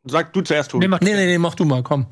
sag 0.03 0.33
du 0.33 0.41
zuerst, 0.41 0.71
Tobi. 0.71 0.87
Nee, 0.87 0.97
nee, 1.01 1.15
nee, 1.15 1.37
mach 1.37 1.55
du 1.55 1.65
mal, 1.65 1.83
komm. 1.83 2.07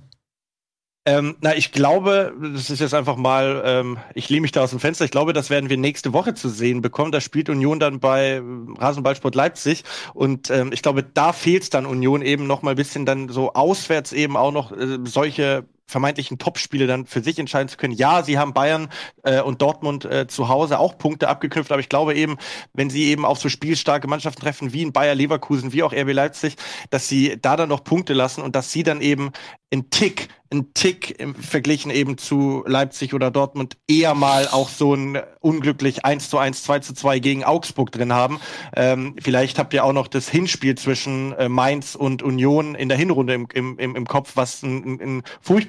Ähm, 1.06 1.36
na, 1.42 1.54
ich 1.54 1.74
glaube, 1.74 2.34
das 2.54 2.70
ist 2.70 2.80
jetzt 2.80 2.94
einfach 2.94 3.18
mal, 3.18 3.62
ähm, 3.66 3.98
ich 4.16 4.30
lehne 4.30 4.44
mich 4.44 4.54
da 4.54 4.64
aus 4.64 4.70
dem 4.70 4.80
Fenster. 4.80 5.04
Ich 5.04 5.12
glaube, 5.12 5.34
das 5.34 5.50
werden 5.50 5.70
wir 5.70 5.76
nächste 5.76 6.14
Woche 6.14 6.34
zu 6.34 6.48
sehen 6.48 6.82
bekommen. 6.82 7.12
Da 7.12 7.20
spielt 7.20 7.50
Union 7.50 7.80
dann 7.80 8.00
bei 8.00 8.42
Rasenballsport 8.78 9.36
Leipzig 9.36 9.84
und 10.14 10.50
ähm, 10.50 10.72
ich 10.72 10.82
glaube, 10.82 11.04
da 11.04 11.34
fehlt 11.34 11.64
es 11.64 11.70
dann 11.70 11.86
Union 11.86 12.22
eben 12.22 12.48
noch 12.48 12.62
mal 12.62 12.72
ein 12.72 12.78
bisschen 12.78 13.06
dann 13.06 13.28
so 13.28 13.52
auswärts 13.54 14.14
eben 14.14 14.38
auch 14.38 14.54
noch 14.54 14.72
äh, 14.72 15.00
solche 15.04 15.66
vermeintlichen 15.86 16.38
Topspiele 16.38 16.88
dann 16.88 17.06
für 17.06 17.22
sich 17.22 17.38
entscheiden 17.40 17.68
zu 17.68 17.78
können. 17.78 17.94
Ja, 17.94 18.24
sie 18.24 18.38
haben 18.38 18.54
Bayern 18.54 18.90
äh, 19.24 19.42
und 19.42 19.62
Dortmund 19.62 20.06
äh, 20.06 20.28
zu 20.28 20.50
Hause 20.50 20.80
auch 20.80 20.98
Punkte 20.98 21.28
abgeknüpft, 21.28 21.72
aber 21.72 21.82
ich 21.82 21.90
glaube 21.90 22.16
eben, 22.16 22.38
wenn 22.74 22.90
sie 22.90 23.06
eben 23.06 23.26
auf 23.26 23.40
so 23.40 23.50
spielstarke 23.50 24.08
Mannschaften 24.08 24.42
treffen 24.42 24.74
wie 24.74 24.82
in 24.82 24.94
Bayer 24.94 25.16
Leverkusen, 25.16 25.74
wie 25.74 25.84
auch 25.84 25.94
RB 25.94 26.14
Leipzig, 26.14 26.56
dass 26.90 27.08
sie 27.08 27.38
da 27.42 27.56
dann 27.56 27.70
noch 27.70 27.84
Punkte 27.84 28.14
lassen 28.14 28.42
und 28.42 28.56
dass 28.56 28.72
sie 28.72 28.84
dann 28.84 29.02
eben 29.02 29.32
in 29.70 29.90
Tick 29.90 30.30
ein 30.54 30.74
Tick 30.74 31.20
im 31.20 31.36
verglichen 31.36 31.92
eben 31.92 32.18
zu 32.18 32.64
Leipzig 32.68 33.14
oder 33.14 33.32
Dortmund 33.32 33.78
eher 33.88 34.14
mal 34.14 34.48
auch 34.48 34.70
so 34.70 34.94
ein 34.94 35.20
unglücklich 35.40 36.06
1 36.06 36.30
zu 36.30 36.38
1, 36.38 36.64
2 36.64 36.80
zu 36.80 36.94
2 36.94 37.20
gegen 37.20 37.44
Augsburg 37.44 37.92
drin 37.92 38.14
haben. 38.14 38.40
Ähm, 38.76 39.16
vielleicht 39.22 39.60
habt 39.60 39.74
ihr 39.74 39.84
auch 39.84 39.94
noch 39.94 40.08
das 40.08 40.30
Hinspiel 40.30 40.76
zwischen 40.76 41.34
äh, 41.34 41.50
Mainz 41.50 41.96
und 41.96 42.22
Union 42.22 42.76
in 42.76 42.88
der 42.88 42.98
Hinrunde 42.98 43.34
im, 43.34 43.48
im, 43.54 43.96
im 43.96 44.06
Kopf, 44.06 44.34
was 44.36 44.62
ein, 44.64 45.00
ein, 45.02 45.24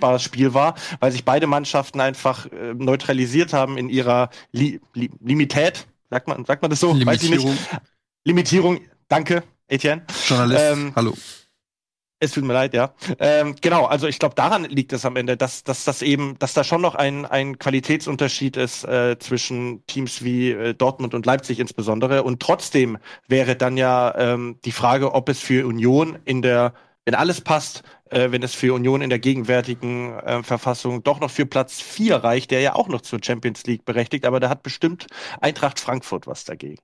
furchtbares 0.04 0.22
Spiel 0.22 0.54
war, 0.54 0.74
weil 1.00 1.12
sich 1.12 1.24
beide 1.24 1.46
Mannschaften 1.46 2.00
einfach 2.00 2.46
äh, 2.46 2.74
neutralisiert 2.74 3.52
haben 3.52 3.78
in 3.78 3.88
ihrer 3.88 4.30
Li 4.52 4.80
Li 4.92 5.10
Limität. 5.20 5.86
Sagt 6.10 6.28
man, 6.28 6.44
sagt 6.44 6.62
man 6.62 6.70
das 6.70 6.80
so? 6.80 6.92
Limitierung. 6.92 7.48
Weiß 7.48 7.54
ich 7.54 7.70
nicht. 7.72 7.80
Limitierung. 8.24 8.80
Danke, 9.08 9.42
Etienne. 9.68 10.02
Journalist. 10.26 10.62
Ähm, 10.62 10.92
Hallo. 10.94 11.14
Es 12.20 12.32
tut 12.32 12.44
mir 12.44 12.54
leid, 12.54 12.72
ja. 12.72 12.94
Ähm, 13.18 13.54
genau, 13.60 13.84
also 13.84 14.06
ich 14.06 14.18
glaube, 14.18 14.34
daran 14.34 14.64
liegt 14.64 14.94
es 14.94 15.04
am 15.04 15.16
Ende, 15.16 15.36
dass, 15.36 15.62
dass 15.62 15.84
das 15.84 16.00
eben, 16.00 16.38
dass 16.38 16.54
da 16.54 16.64
schon 16.64 16.80
noch 16.80 16.94
ein, 16.94 17.26
ein 17.26 17.58
Qualitätsunterschied 17.58 18.56
ist 18.56 18.84
äh, 18.84 19.18
zwischen 19.18 19.84
Teams 19.86 20.24
wie 20.24 20.52
äh, 20.52 20.74
Dortmund 20.74 21.12
und 21.12 21.26
Leipzig 21.26 21.58
insbesondere. 21.58 22.22
Und 22.22 22.40
trotzdem 22.40 22.98
wäre 23.28 23.56
dann 23.56 23.76
ja 23.76 24.14
ähm, 24.16 24.58
die 24.64 24.72
Frage, 24.72 25.12
ob 25.12 25.28
es 25.28 25.40
für 25.40 25.66
Union 25.66 26.18
in 26.24 26.40
der, 26.40 26.72
wenn 27.04 27.14
alles 27.14 27.40
passt, 27.40 27.82
äh, 28.10 28.30
wenn 28.30 28.42
es 28.42 28.54
für 28.54 28.74
Union 28.74 29.02
in 29.02 29.10
der 29.10 29.18
gegenwärtigen 29.18 30.18
äh, 30.18 30.42
Verfassung 30.42 31.02
doch 31.02 31.20
noch 31.20 31.30
für 31.30 31.46
Platz 31.46 31.80
4 31.80 32.16
reicht, 32.16 32.50
der 32.50 32.60
ja 32.60 32.74
auch 32.74 32.88
noch 32.88 33.02
zur 33.02 33.20
Champions 33.22 33.64
League 33.64 33.84
berechtigt, 33.84 34.24
aber 34.24 34.40
da 34.40 34.48
hat 34.48 34.62
bestimmt 34.62 35.06
Eintracht 35.40 35.80
Frankfurt 35.80 36.26
was 36.26 36.44
dagegen. 36.44 36.80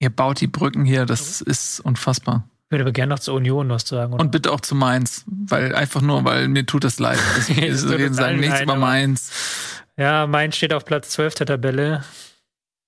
Ihr 0.00 0.10
baut 0.10 0.40
die 0.40 0.46
Brücken 0.46 0.84
hier, 0.84 1.06
das 1.06 1.40
ist 1.40 1.80
unfassbar. 1.80 2.48
Ich 2.66 2.72
würde 2.72 2.84
aber 2.84 2.92
gerne 2.92 3.10
noch 3.10 3.18
zur 3.18 3.34
Union 3.34 3.68
was 3.68 3.86
sagen. 3.86 4.14
Oder? 4.14 4.22
Und 4.22 4.30
bitte 4.30 4.52
auch 4.52 4.60
zu 4.60 4.74
Mainz, 4.74 5.24
weil 5.26 5.74
einfach 5.74 6.00
nur, 6.00 6.24
weil 6.24 6.48
mir 6.48 6.64
tut 6.66 6.84
das 6.84 6.98
leid. 6.98 7.18
Das, 7.36 7.48
das 7.48 7.90
reden 7.90 8.14
sagen 8.14 8.40
nichts 8.40 8.60
über 8.60 8.76
Mainz. 8.76 9.82
Ja, 9.96 10.26
Mainz 10.26 10.56
steht 10.56 10.72
auf 10.72 10.84
Platz 10.84 11.10
12 11.10 11.34
der 11.34 11.46
Tabelle. 11.46 12.04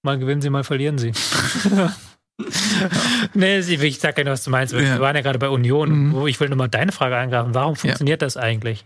Mal 0.03 0.19
gewinnen 0.19 0.41
sie, 0.41 0.51
mal 0.51 0.65
verlieren 0.65 0.99
sie. 0.99 1.13
nee, 3.35 3.59
ich 3.59 3.99
sag 3.99 4.19
ja 4.19 4.25
noch 4.25 4.33
was 4.33 4.43
zu 4.43 4.51
Mainz. 4.51 4.73
Wir 4.73 4.83
ja. 4.83 5.01
waren 5.01 5.15
ja 5.15 5.23
gerade 5.23 5.39
bei 5.39 5.49
Union. 5.49 5.91
Mhm. 5.91 6.13
Wo 6.13 6.27
ich 6.27 6.41
will 6.41 6.49
nochmal 6.49 6.69
deine 6.69 6.93
Frage 6.93 7.17
eingreifen. 7.17 7.55
Warum 7.55 7.77
funktioniert 7.77 8.23
ja. 8.23 8.27
das 8.27 8.37
eigentlich? 8.37 8.85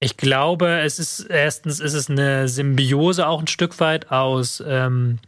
Ich 0.00 0.16
glaube, 0.16 0.80
es 0.80 0.98
ist 0.98 1.20
erstens 1.20 1.78
ist 1.78 1.94
es 1.94 2.10
eine 2.10 2.48
Symbiose 2.48 3.26
auch 3.26 3.40
ein 3.40 3.46
Stück 3.46 3.78
weit 3.78 4.10
aus 4.10 4.62
ähm, 4.66 5.20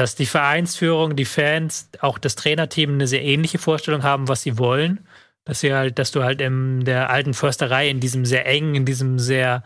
dass 0.00 0.14
die 0.14 0.24
Vereinsführung, 0.24 1.14
die 1.14 1.26
Fans, 1.26 1.90
auch 2.00 2.16
das 2.16 2.34
Trainerteam 2.34 2.94
eine 2.94 3.06
sehr 3.06 3.22
ähnliche 3.22 3.58
Vorstellung 3.58 4.02
haben, 4.02 4.28
was 4.28 4.40
sie 4.40 4.56
wollen. 4.56 5.06
Dass 5.44 5.60
sie 5.60 5.74
halt, 5.74 5.98
dass 5.98 6.10
du 6.10 6.22
halt 6.22 6.40
in 6.40 6.84
der 6.84 7.10
alten 7.10 7.34
Försterei, 7.34 7.90
in 7.90 8.00
diesem 8.00 8.24
sehr 8.24 8.46
engen, 8.46 8.74
in 8.74 8.84
diesem 8.86 9.18
sehr 9.18 9.62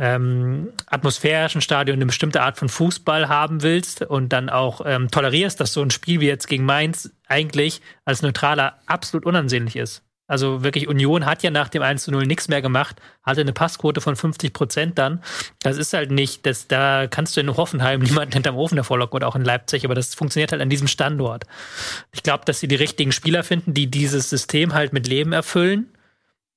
ähm, 0.00 0.72
atmosphärischen 0.86 1.60
Stadion 1.60 1.98
eine 1.98 2.06
bestimmte 2.06 2.40
Art 2.40 2.56
von 2.56 2.70
Fußball 2.70 3.28
haben 3.28 3.62
willst 3.62 4.00
und 4.02 4.30
dann 4.30 4.48
auch 4.48 4.80
ähm, 4.84 5.10
tolerierst, 5.10 5.60
dass 5.60 5.74
so 5.74 5.82
ein 5.82 5.90
Spiel 5.90 6.20
wie 6.20 6.26
jetzt 6.26 6.48
gegen 6.48 6.64
Mainz 6.64 7.10
eigentlich 7.28 7.82
als 8.06 8.22
Neutraler 8.22 8.78
absolut 8.86 9.26
unansehnlich 9.26 9.76
ist. 9.76 10.02
Also 10.26 10.62
wirklich, 10.62 10.86
Union 10.86 11.26
hat 11.26 11.42
ja 11.42 11.50
nach 11.50 11.68
dem 11.68 11.82
1 11.82 12.04
zu 12.04 12.12
0 12.12 12.24
nichts 12.24 12.46
mehr 12.46 12.62
gemacht, 12.62 12.96
hatte 13.24 13.40
eine 13.40 13.52
Passquote 13.52 14.00
von 14.00 14.14
50 14.14 14.52
Prozent 14.52 14.96
dann. 14.96 15.20
Das 15.60 15.76
ist 15.76 15.92
halt 15.92 16.12
nicht, 16.12 16.46
das, 16.46 16.68
da 16.68 17.08
kannst 17.08 17.36
du 17.36 17.40
in 17.40 17.56
Hoffenheim 17.56 18.00
niemanden 18.00 18.32
hinterm 18.32 18.56
Ofen 18.56 18.76
davor 18.76 18.96
locken 18.96 19.16
oder 19.16 19.28
auch 19.28 19.36
in 19.36 19.44
Leipzig, 19.44 19.84
aber 19.84 19.96
das 19.96 20.14
funktioniert 20.14 20.52
halt 20.52 20.62
an 20.62 20.70
diesem 20.70 20.86
Standort. 20.86 21.44
Ich 22.12 22.22
glaube, 22.22 22.44
dass 22.46 22.60
sie 22.60 22.68
die 22.68 22.76
richtigen 22.76 23.12
Spieler 23.12 23.42
finden, 23.42 23.74
die 23.74 23.90
dieses 23.90 24.30
System 24.30 24.72
halt 24.72 24.92
mit 24.92 25.08
Leben 25.08 25.32
erfüllen 25.32 25.88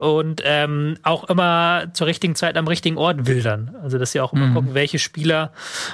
und 0.04 0.42
ähm, 0.44 0.98
auch 1.04 1.24
immer 1.30 1.86
zur 1.94 2.08
richtigen 2.08 2.36
Zeit 2.36 2.58
am 2.58 2.68
richtigen 2.68 2.98
Ort 2.98 3.26
wildern. 3.26 3.76
Also 3.82 3.98
dass 3.98 4.12
sie 4.12 4.20
auch 4.20 4.34
immer 4.34 4.48
mhm. 4.48 4.54
gucken, 4.54 4.74
welche 4.74 5.00
Spieler 5.00 5.54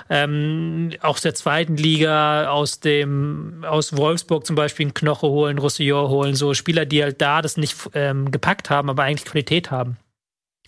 ähm, 0.09 0.89
aus 1.01 1.21
der 1.21 1.35
zweiten 1.35 1.77
Liga, 1.77 2.49
aus 2.49 2.79
dem 2.79 3.63
aus 3.67 3.95
Wolfsburg 3.95 4.47
zum 4.47 4.55
Beispiel 4.55 4.87
einen 4.87 4.95
Knoche 4.95 5.27
holen, 5.27 5.59
Roussillon 5.59 6.09
holen, 6.09 6.33
so 6.33 6.55
Spieler, 6.55 6.85
die 6.85 7.03
halt 7.03 7.21
da 7.21 7.43
das 7.43 7.55
nicht 7.55 7.75
ähm, 7.93 8.31
gepackt 8.31 8.71
haben, 8.71 8.89
aber 8.89 9.03
eigentlich 9.03 9.25
Qualität 9.25 9.69
haben. 9.69 9.97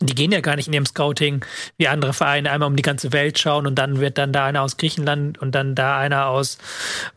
Die 0.01 0.15
gehen 0.15 0.31
ja 0.31 0.41
gar 0.41 0.55
nicht 0.55 0.67
in 0.67 0.73
ihrem 0.73 0.85
Scouting 0.85 1.45
wie 1.77 1.87
andere 1.87 2.13
Vereine 2.13 2.51
einmal 2.51 2.67
um 2.67 2.75
die 2.75 2.81
ganze 2.81 3.13
Welt 3.13 3.39
schauen 3.39 3.67
und 3.67 3.75
dann 3.75 3.99
wird 3.99 4.17
dann 4.17 4.33
da 4.33 4.45
einer 4.45 4.61
aus 4.61 4.77
Griechenland 4.77 5.39
und 5.39 5.53
dann 5.53 5.75
da 5.75 5.97
einer 5.97 6.27
aus 6.27 6.57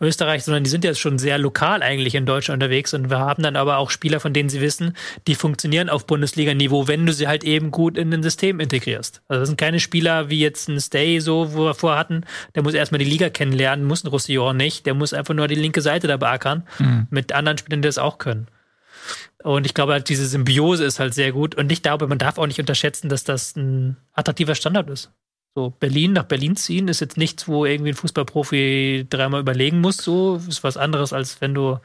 Österreich, 0.01 0.45
sondern 0.45 0.65
die 0.65 0.71
sind 0.71 0.85
jetzt 0.85 1.01
schon 1.01 1.19
sehr 1.19 1.39
lokal 1.39 1.83
eigentlich 1.83 2.15
in 2.15 2.27
Deutschland 2.27 2.63
unterwegs 2.63 2.95
und 2.95 3.11
wir 3.11 3.19
haben 3.19 3.43
dann 3.43 3.57
aber 3.57 3.79
auch 3.79 3.91
Spieler, 3.91 4.21
von 4.21 4.33
denen 4.33 4.49
sie 4.49 4.61
wissen, 4.61 4.95
die 5.27 5.35
funktionieren 5.35 5.89
auf 5.89 6.07
Bundesliga-Niveau, 6.07 6.89
wenn 6.89 7.07
du 7.07 7.13
sie 7.13 7.27
halt 7.29 7.45
eben 7.45 7.71
gut 7.71 7.97
in 7.97 8.13
ein 8.13 8.23
System 8.23 8.61
integrierst. 8.61 9.23
Also 9.29 9.41
das 9.41 9.49
sind 9.49 9.59
keine 9.59 9.81
Spieler 9.81 10.31
wie 10.31 10.41
jetzt 10.41 10.69
ein 10.69 10.81
Stay 10.81 11.21
so, 11.21 11.55
wo 11.55 11.65
wir 11.65 11.75
vorher 11.75 11.99
hatten, 11.99 12.25
der 12.55 12.63
muss 12.63 12.75
erstmal 12.75 12.99
die 12.99 13.05
Liga 13.05 13.31
kennenlernen, 13.31 13.85
muss 13.85 14.05
ein 14.05 14.09
Roussillon 14.09 14.57
nicht, 14.57 14.87
der 14.87 14.95
muss 14.95 15.13
einfach 15.13 15.35
nur 15.35 15.49
die 15.49 15.55
linke 15.55 15.81
Seite 15.81 16.07
da 16.07 16.17
beackern, 16.17 16.65
mhm. 16.79 17.07
mit 17.11 17.33
anderen 17.33 17.59
Spielern, 17.59 17.83
die 17.83 17.89
das 17.89 17.99
auch 17.99 18.19
können. 18.19 18.47
Und 19.45 19.67
ich 19.67 19.75
glaube, 19.75 19.93
halt, 19.93 20.09
diese 20.09 20.27
Symbiose 20.27 20.85
ist 20.85 20.99
halt 20.99 21.13
sehr 21.13 21.31
gut. 21.31 21.55
Und 21.55 21.71
ich 21.71 21.83
glaube, 21.83 22.07
man 22.07 22.17
darf 22.17 22.39
auch 22.39 22.47
nicht 22.47 22.61
unterschätzen, 22.61 23.11
dass 23.11 23.25
das 23.25 23.55
ein 23.57 23.99
attraktiver 24.15 24.55
Standard 24.55 24.89
ist. 24.89 25.13
So, 25.55 25.71
Berlin 25.79 26.15
nach 26.15 26.25
Berlin 26.25 26.57
ziehen 26.57 26.89
ist 26.89 27.01
jetzt 27.01 27.19
nichts, 27.19 27.47
wo 27.47 27.67
irgendwie 27.67 27.91
ein 27.91 27.95
Fußballprofi 27.95 29.07
dreimal 29.09 29.41
überlegen 29.41 29.83
muss. 29.83 29.99
So 29.99 30.37
ist 30.49 30.65
was 30.65 30.79
anderes, 30.79 31.13
als 31.13 31.43
wenn 31.43 31.53
du. 31.53 31.79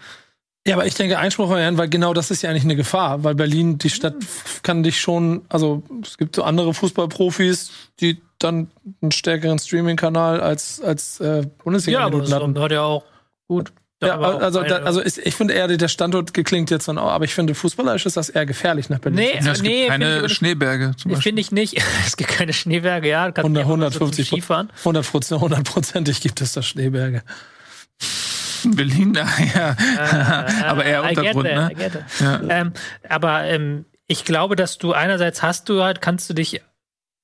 Ja, 0.66 0.76
aber 0.76 0.86
ich 0.86 0.96
denke, 0.96 1.20
Einspruch 1.20 1.52
erhöhen, 1.52 1.78
weil 1.78 1.90
genau 1.90 2.14
das 2.14 2.32
ist 2.32 2.42
ja 2.44 2.50
eigentlich 2.50 2.64
eine 2.64 2.78
Gefahr, 2.78 3.26
weil 3.26 3.36
Berlin, 3.36 3.78
die 3.78 3.90
Stadt 3.90 4.16
kann 4.64 4.84
dich 4.84 5.00
schon, 5.00 5.42
also 5.50 5.84
es 6.02 6.18
gibt 6.18 6.38
so 6.38 6.44
andere 6.44 6.74
Fußballprofis, 6.74 7.72
die 8.00 8.22
dann 8.40 8.72
einen 9.02 9.12
stärkeren 9.12 9.60
Streaming-Kanal 9.60 10.40
als, 10.40 10.82
als 10.82 11.20
äh, 11.20 11.46
Bundesliga 11.64 12.00
ja, 12.00 12.06
aber 12.06 12.22
hatten. 12.22 12.60
hat 12.60 12.72
ja 12.72 12.84
auch 12.84 13.04
gut. 13.48 13.74
Ja, 14.02 14.18
also, 14.18 14.64
da, 14.64 14.78
also 14.78 15.02
ist, 15.02 15.18
ich 15.18 15.36
finde 15.36 15.54
eher, 15.56 15.68
der 15.68 15.88
Standort 15.90 16.34
geklingt 16.34 16.72
jetzt 16.72 16.88
dann 16.88 16.98
auch, 16.98 17.12
aber 17.12 17.26
ich 17.26 17.34
finde, 17.34 17.54
fußballerisch 17.54 18.06
ist 18.06 18.16
das 18.16 18.30
eher 18.30 18.46
gefährlich 18.46 18.90
nach 18.90 19.00
Berlin. 19.00 19.20
Nee, 19.20 19.46
Ja, 19.46 19.52
es 19.52 19.62
nee, 19.62 19.80
gibt 19.80 19.90
keine 19.90 20.26
ich- 20.26 20.34
Schneeberge 20.34 20.94
zum 20.96 21.12
Beispiel. 21.12 21.22
Finde 21.24 21.42
ich 21.42 21.52
nicht. 21.52 21.84
Es 22.06 22.16
gibt 22.16 22.30
keine 22.32 22.54
Schneeberge, 22.54 23.10
ja. 23.10 23.28
Du 23.28 23.34
kannst 23.34 23.58
100, 23.58 23.66
nicht 23.66 23.74
einfach 23.74 23.92
so 23.92 24.00
zum 24.00 24.08
150 24.08 24.28
Skifahren. 24.28 24.70
100 24.80 25.06
100%ig 25.06 26.22
gibt 26.22 26.40
es 26.40 26.54
da 26.54 26.62
Schneeberge. 26.62 27.24
In 28.64 28.76
Berlin, 28.76 29.14
ja. 29.56 29.76
aber 30.66 30.86
eher 30.86 31.02
get 31.04 31.18
Untergrund, 31.18 31.48
that, 31.50 31.78
ne? 31.78 32.06
Ja. 32.20 32.42
Ähm, 32.50 32.74
aber 33.08 33.44
ähm, 33.46 33.86
ich 34.08 34.24
glaube, 34.26 34.56
dass 34.56 34.78
du 34.78 34.94
einerseits 34.94 35.44
hast 35.44 35.68
du 35.70 35.84
halt, 35.84 36.02
kannst 36.02 36.30
du 36.30 36.34
dich 36.34 36.62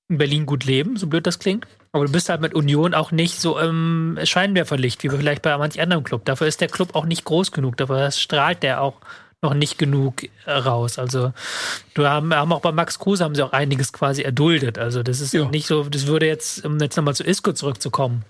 in 0.10 0.18
Berlin 0.18 0.46
gut 0.46 0.66
leben, 0.66 0.98
so 0.98 1.08
blöd 1.08 1.26
das 1.26 1.40
klingt. 1.40 1.66
Aber 1.96 2.08
du 2.08 2.12
bist 2.12 2.28
halt 2.28 2.42
mit 2.42 2.54
Union 2.54 2.94
auch 2.94 3.14
nicht 3.14 3.40
so 3.40 3.58
im 3.58 4.20
Scheinwerferlicht, 4.22 5.02
wie 5.04 5.10
vielleicht 5.10 5.42
bei 5.42 5.58
manch 5.58 5.80
anderem 5.80 6.04
Club. 6.04 6.26
Dafür 6.26 6.46
ist 6.46 6.60
der 6.60 6.68
Club 6.68 6.94
auch 6.94 7.06
nicht 7.06 7.24
groß 7.24 7.54
genug. 7.54 7.78
Dafür 7.78 8.12
strahlt 8.12 8.64
der 8.64 8.82
auch 8.82 8.96
noch 9.42 9.54
nicht 9.54 9.78
genug 9.78 10.24
äh, 10.46 10.52
raus. 10.52 11.00
Also 11.00 11.32
du 11.94 12.06
haben, 12.06 12.34
haben 12.36 12.52
auch 12.52 12.60
bei 12.60 12.74
Max 12.74 13.00
Kruse 13.00 13.24
haben 13.24 13.34
sie 13.34 13.44
auch 13.44 13.54
einiges 13.54 13.94
quasi 13.94 14.24
erduldet. 14.24 14.78
Also 14.78 15.04
das 15.04 15.22
ist 15.22 15.34
Ja. 15.34 15.46
nicht 15.46 15.68
so, 15.68 15.86
das 15.86 16.06
würde 16.06 16.28
jetzt, 16.28 16.66
um 16.66 16.78
jetzt 16.82 16.98
nochmal 16.98 17.16
zu 17.16 17.24
Isco 17.24 17.54
zurückzukommen. 17.54 18.26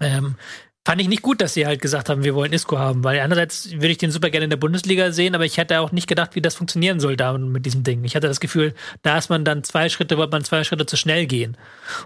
Ähm, 0.00 0.36
fand 0.84 1.00
ich 1.00 1.06
nicht 1.06 1.22
gut, 1.22 1.40
dass 1.40 1.54
sie 1.54 1.64
halt 1.64 1.80
gesagt 1.80 2.08
haben, 2.08 2.24
wir 2.24 2.34
wollen 2.34 2.52
Isco 2.52 2.76
haben, 2.76 3.04
weil 3.04 3.20
einerseits 3.20 3.70
würde 3.70 3.88
ich 3.88 3.98
den 3.98 4.10
super 4.10 4.30
gerne 4.30 4.44
in 4.44 4.50
der 4.50 4.56
Bundesliga 4.56 5.12
sehen, 5.12 5.36
aber 5.36 5.44
ich 5.44 5.56
hätte 5.56 5.80
auch 5.80 5.92
nicht 5.92 6.08
gedacht, 6.08 6.34
wie 6.34 6.40
das 6.40 6.56
funktionieren 6.56 6.98
soll 6.98 7.16
da 7.16 7.38
mit 7.38 7.66
diesem 7.66 7.84
Ding. 7.84 8.02
Ich 8.02 8.16
hatte 8.16 8.26
das 8.26 8.40
Gefühl, 8.40 8.74
da 9.02 9.16
ist 9.16 9.30
man 9.30 9.44
dann 9.44 9.62
zwei 9.62 9.88
Schritte, 9.88 10.18
wollte 10.18 10.32
man 10.32 10.42
zwei 10.42 10.64
Schritte 10.64 10.84
zu 10.84 10.96
schnell 10.96 11.26
gehen. 11.26 11.56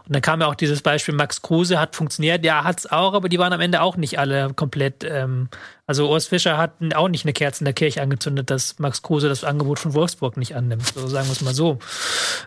Und 0.07 0.15
dann 0.15 0.21
kam 0.21 0.43
ja 0.43 0.47
auch 0.47 0.55
dieses 0.55 0.83
Beispiel, 0.83 1.15
Max 1.15 1.41
Kruse 1.41 1.81
hat 1.81 1.97
funktioniert, 1.97 2.45
ja, 2.45 2.65
hat's 2.65 2.85
auch, 2.85 3.15
aber 3.15 3.31
die 3.31 3.39
waren 3.39 3.55
am 3.55 3.61
Ende 3.61 3.81
auch 3.81 3.97
nicht 3.97 4.19
alle 4.19 4.53
komplett, 4.53 5.05
ähm, 5.05 5.49
also 5.87 6.11
Urs 6.11 6.27
Fischer 6.27 6.59
hat 6.59 6.73
auch 6.95 7.09
nicht 7.09 7.25
eine 7.25 7.33
Kerze 7.33 7.63
in 7.63 7.67
der 7.67 7.75
Kirche 7.75 8.03
angezündet, 8.03 8.51
dass 8.51 8.79
Max 8.79 9.01
Kruse 9.01 9.31
das 9.31 9.43
Angebot 9.43 9.79
von 9.79 9.95
Wolfsburg 9.95 10.37
nicht 10.37 10.55
annimmt, 10.55 10.87
so 10.95 11.07
sagen 11.07 11.29
wir 11.29 11.33
es 11.33 11.41
mal 11.41 11.55
so. 11.55 11.79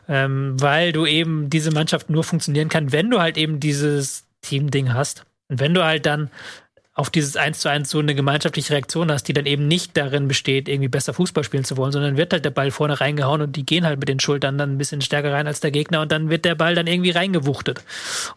Ähm, 0.07 0.61
weil 0.61 0.91
du 0.91 1.07
eben 1.07 1.49
diese 1.49 1.71
Mannschaft 1.71 2.11
nur 2.11 2.23
funktionieren 2.23 2.69
kann, 2.69 2.91
wenn 2.91 3.09
du 3.09 3.19
halt 3.19 3.37
eben 3.37 3.59
dieses 3.59 4.25
Team-Ding 4.41 4.93
hast. 4.93 5.25
Und 5.49 5.59
wenn 5.59 5.73
du 5.73 5.83
halt 5.83 6.05
dann 6.05 6.29
auf 6.99 7.09
dieses 7.09 7.37
1 7.37 7.59
zu 7.59 7.69
1 7.69 7.89
so 7.89 7.99
eine 7.99 8.13
gemeinschaftliche 8.13 8.73
Reaktion 8.73 9.09
hast, 9.09 9.23
die 9.23 9.33
dann 9.33 9.45
eben 9.45 9.69
nicht 9.69 9.95
darin 9.95 10.27
besteht, 10.27 10.67
irgendwie 10.67 10.89
besser 10.89 11.13
Fußball 11.13 11.45
spielen 11.45 11.63
zu 11.63 11.77
wollen, 11.77 11.93
sondern 11.93 12.17
wird 12.17 12.33
halt 12.33 12.43
der 12.43 12.49
Ball 12.49 12.71
vorne 12.71 12.99
reingehauen 12.99 13.41
und 13.41 13.55
die 13.55 13.65
gehen 13.65 13.85
halt 13.85 14.01
mit 14.01 14.09
den 14.09 14.19
Schultern 14.19 14.57
dann 14.57 14.73
ein 14.73 14.77
bisschen 14.77 14.99
stärker 15.01 15.31
rein 15.31 15.47
als 15.47 15.61
der 15.61 15.71
Gegner 15.71 16.01
und 16.01 16.11
dann 16.11 16.29
wird 16.29 16.43
der 16.43 16.55
Ball 16.55 16.75
dann 16.75 16.87
irgendwie 16.87 17.11
reingewuchtet. 17.11 17.83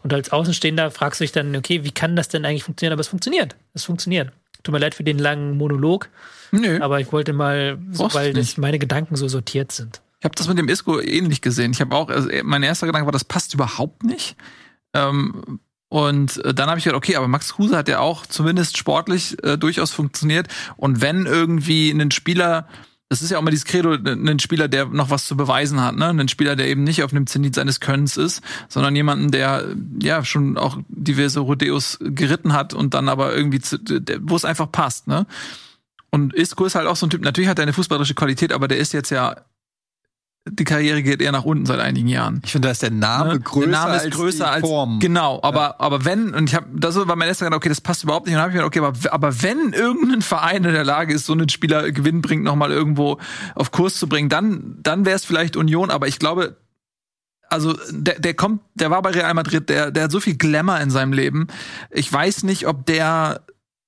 Und 0.01 0.13
als 0.13 0.31
Außenstehender 0.31 0.91
fragst 0.91 1.19
du 1.19 1.25
dich 1.25 1.33
dann, 1.33 1.53
okay, 1.57 1.83
wie 1.83 1.91
kann 1.91 2.15
das 2.15 2.29
denn 2.29 2.45
eigentlich 2.45 2.63
funktionieren? 2.63 2.93
Aber 2.93 3.01
es 3.01 3.09
funktioniert. 3.09 3.57
Es 3.73 3.83
funktioniert. 3.83 4.31
Tut 4.63 4.71
mir 4.71 4.79
leid 4.79 4.95
für 4.95 5.03
den 5.03 5.19
langen 5.19 5.57
Monolog, 5.57 6.07
Nö. 6.51 6.79
aber 6.79 7.01
ich 7.01 7.11
wollte 7.11 7.33
mal, 7.33 7.77
so, 7.91 8.13
weil 8.13 8.31
das 8.31 8.55
meine 8.55 8.79
Gedanken 8.79 9.17
so 9.17 9.27
sortiert 9.27 9.73
sind. 9.73 10.01
Ich 10.21 10.25
habe 10.25 10.35
das 10.35 10.47
mit 10.47 10.57
dem 10.57 10.69
Isco 10.69 11.01
ähnlich 11.01 11.41
gesehen. 11.41 11.71
Ich 11.71 11.81
habe 11.81 11.93
auch, 11.93 12.07
also 12.07 12.29
mein 12.43 12.63
erster 12.63 12.87
Gedanke 12.87 13.05
war, 13.05 13.11
das 13.11 13.25
passt 13.25 13.53
überhaupt 13.53 14.03
nicht. 14.03 14.37
Ähm, 14.93 15.59
und 15.93 16.43
äh, 16.43 16.55
dann 16.55 16.69
habe 16.69 16.79
ich 16.79 16.85
gedacht, 16.85 16.97
okay, 16.97 17.17
aber 17.17 17.27
Max 17.27 17.53
Kruse 17.53 17.77
hat 17.77 17.87
ja 17.87 17.99
auch 17.99 18.25
zumindest 18.25 18.79
sportlich 18.79 19.37
äh, 19.43 19.59
durchaus 19.59 19.91
funktioniert. 19.91 20.47
Und 20.75 21.01
wenn 21.01 21.27
irgendwie 21.27 21.91
ein 21.91 22.09
Spieler, 22.09 22.67
das 23.09 23.21
ist 23.21 23.29
ja 23.29 23.37
auch 23.37 23.43
mal 23.43 23.51
dieses 23.51 23.65
Credo, 23.65 23.91
ein 23.91 24.39
Spieler, 24.39 24.67
der 24.67 24.87
noch 24.87 25.11
was 25.11 25.27
zu 25.27 25.37
beweisen 25.37 25.81
hat, 25.81 25.95
ne? 25.95 26.07
Ein 26.07 26.29
Spieler, 26.29 26.55
der 26.55 26.67
eben 26.67 26.83
nicht 26.83 27.03
auf 27.03 27.11
dem 27.11 27.27
Zenit 27.27 27.53
seines 27.53 27.79
Könnens 27.79 28.17
ist, 28.17 28.41
sondern 28.69 28.95
jemanden, 28.95 29.29
der 29.29 29.67
ja 30.01 30.25
schon 30.25 30.57
auch 30.57 30.79
diverse 30.87 31.41
Rodeos 31.41 31.99
geritten 32.01 32.53
hat 32.53 32.73
und 32.73 32.95
dann 32.95 33.07
aber 33.07 33.35
irgendwie, 33.35 33.61
wo 34.21 34.35
es 34.35 34.45
einfach 34.45 34.71
passt, 34.71 35.05
ne? 35.07 35.27
Und 36.09 36.33
Isco 36.33 36.65
ist 36.65 36.73
halt 36.73 36.87
auch 36.87 36.95
so 36.95 37.05
ein 37.05 37.11
Typ, 37.11 37.21
natürlich 37.21 37.51
hat 37.51 37.59
er 37.59 37.63
eine 37.63 37.73
fußballerische 37.73 38.15
Qualität, 38.15 38.51
aber 38.51 38.67
der 38.67 38.79
ist 38.79 38.93
jetzt 38.93 39.11
ja 39.11 39.35
die 40.45 40.65
Karriere 40.65 41.03
geht 41.03 41.21
eher 41.21 41.31
nach 41.31 41.45
unten 41.45 41.65
seit 41.65 41.79
einigen 41.79 42.07
Jahren. 42.07 42.41
Ich 42.43 42.51
finde, 42.51 42.67
da 42.67 42.71
ist 42.73 42.81
der 42.81 42.91
Name 42.91 43.33
Ne? 43.33 43.39
größer, 43.39 43.69
der 43.69 43.79
Name 43.79 43.95
ist 43.95 44.03
als 44.03 44.15
größer 44.15 44.45
die 44.45 44.51
als 44.51 44.61
Form. 44.61 44.99
genau, 44.99 45.39
aber 45.41 45.79
aber 45.79 46.03
wenn 46.03 46.33
und 46.33 46.49
ich 46.49 46.55
habe 46.55 46.67
das 46.73 46.95
war 46.95 47.15
mein 47.15 47.29
erster 47.29 47.45
Gedanke, 47.45 47.63
okay, 47.63 47.69
das 47.69 47.79
passt 47.79 48.03
überhaupt 48.03 48.25
nicht 48.25 48.33
und 48.33 48.37
dann 48.37 48.43
habe 48.43 48.51
ich 48.51 48.61
mir 48.61 48.69
gedacht, 48.69 48.93
okay, 48.93 49.07
aber, 49.09 49.27
aber 49.27 49.41
wenn 49.41 49.71
irgendein 49.71 50.21
Verein 50.21 50.65
in 50.65 50.73
der 50.73 50.83
Lage 50.83 51.13
ist, 51.13 51.25
so 51.25 51.33
einen 51.33 51.47
Spieler 51.47 51.91
Gewinn 51.91 52.21
bringt, 52.21 52.43
noch 52.43 52.55
mal 52.55 52.71
irgendwo 52.71 53.19
auf 53.55 53.71
Kurs 53.71 53.95
zu 53.95 54.07
bringen, 54.07 54.27
dann 54.27 54.79
dann 54.83 55.05
wäre 55.05 55.15
es 55.15 55.23
vielleicht 55.23 55.55
Union, 55.55 55.89
aber 55.89 56.07
ich 56.07 56.19
glaube 56.19 56.57
also 57.49 57.77
der, 57.91 58.19
der 58.19 58.33
kommt, 58.33 58.61
der 58.73 58.89
war 58.89 59.01
bei 59.01 59.11
Real 59.11 59.33
Madrid, 59.35 59.69
der, 59.69 59.91
der 59.91 60.05
hat 60.05 60.11
so 60.11 60.19
viel 60.19 60.35
Glamour 60.35 60.79
in 60.79 60.89
seinem 60.89 61.13
Leben. 61.13 61.47
Ich 61.91 62.11
weiß 62.11 62.43
nicht, 62.43 62.65
ob 62.65 62.87
der, 62.87 63.41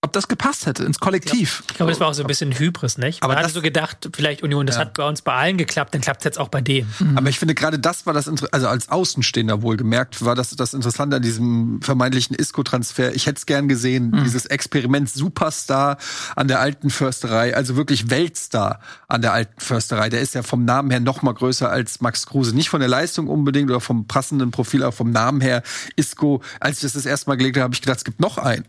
ob 0.05 0.13
das 0.13 0.27
gepasst 0.27 0.65
hätte 0.65 0.83
ins 0.85 0.99
Kollektiv. 0.99 1.63
Ich 1.69 1.75
glaube, 1.75 1.91
das 1.91 1.99
war 1.99 2.07
auch 2.07 2.13
so 2.13 2.21
ein 2.23 2.27
bisschen 2.27 2.57
Hybris, 2.57 2.97
nicht? 2.97 3.21
Aber 3.21 3.33
Man 3.33 3.37
hatte 3.39 3.47
das- 3.47 3.53
so 3.55 3.61
gedacht, 3.61 4.09
vielleicht 4.15 4.41
Union, 4.43 4.65
das 4.65 4.75
Ja. 4.75 4.81
hat 4.81 4.93
bei 4.93 5.07
uns 5.07 5.21
bei 5.21 5.33
allen 5.33 5.57
geklappt, 5.57 5.93
dann 5.93 6.01
klappt 6.01 6.21
es 6.21 6.25
jetzt 6.25 6.39
auch 6.39 6.47
bei 6.49 6.61
denen. 6.61 6.93
Aber 7.15 7.27
ich 7.29 7.37
finde 7.39 7.55
gerade 7.55 7.77
das 7.79 8.05
war 8.05 8.13
das, 8.13 8.29
also 8.51 8.67
als 8.67 8.89
Außenstehender 8.89 9.61
wohlgemerkt, 9.61 10.23
war 10.23 10.35
das 10.35 10.51
das 10.55 10.73
Interessante 10.73 11.17
an 11.17 11.21
diesem 11.21 11.81
vermeintlichen 11.81 12.35
Isco-Transfer. 12.35 13.13
Ich 13.15 13.25
hätte 13.25 13.37
es 13.39 13.45
gern 13.45 13.67
gesehen, 13.67 14.11
dieses 14.23 14.45
Experiment 14.45 15.09
Superstar 15.09 15.97
an 16.35 16.47
der 16.47 16.59
alten 16.59 16.89
Försterei, 16.89 17.55
also 17.55 17.75
wirklich 17.75 18.09
Weltstar 18.09 18.79
an 19.07 19.21
der 19.21 19.33
alten 19.33 19.59
Försterei. 19.59 20.09
Der 20.09 20.21
ist 20.21 20.35
ja 20.35 20.43
vom 20.43 20.65
Namen 20.65 20.91
her 20.91 20.99
noch 20.99 21.21
mal 21.21 21.33
größer 21.33 21.69
als 21.69 21.99
Max 22.01 22.25
Kruse. 22.25 22.55
Nicht 22.55 22.69
von 22.69 22.79
der 22.79 22.89
Leistung 22.89 23.27
unbedingt 23.27 23.69
oder 23.69 23.81
vom 23.81 24.07
passenden 24.07 24.51
Profil, 24.51 24.83
aber 24.83 24.91
vom 24.91 25.11
Namen 25.11 25.41
her. 25.41 25.63
Isco, 25.95 26.41
als 26.59 26.77
ich 26.77 26.81
das 26.83 26.93
das 26.93 27.05
erste 27.05 27.29
Mal 27.29 27.35
gelegt 27.35 27.57
habe, 27.57 27.63
habe 27.65 27.73
ich 27.73 27.81
gedacht, 27.81 27.97
es 27.97 28.03
gibt 28.05 28.19
noch 28.19 28.37
einen. 28.37 28.65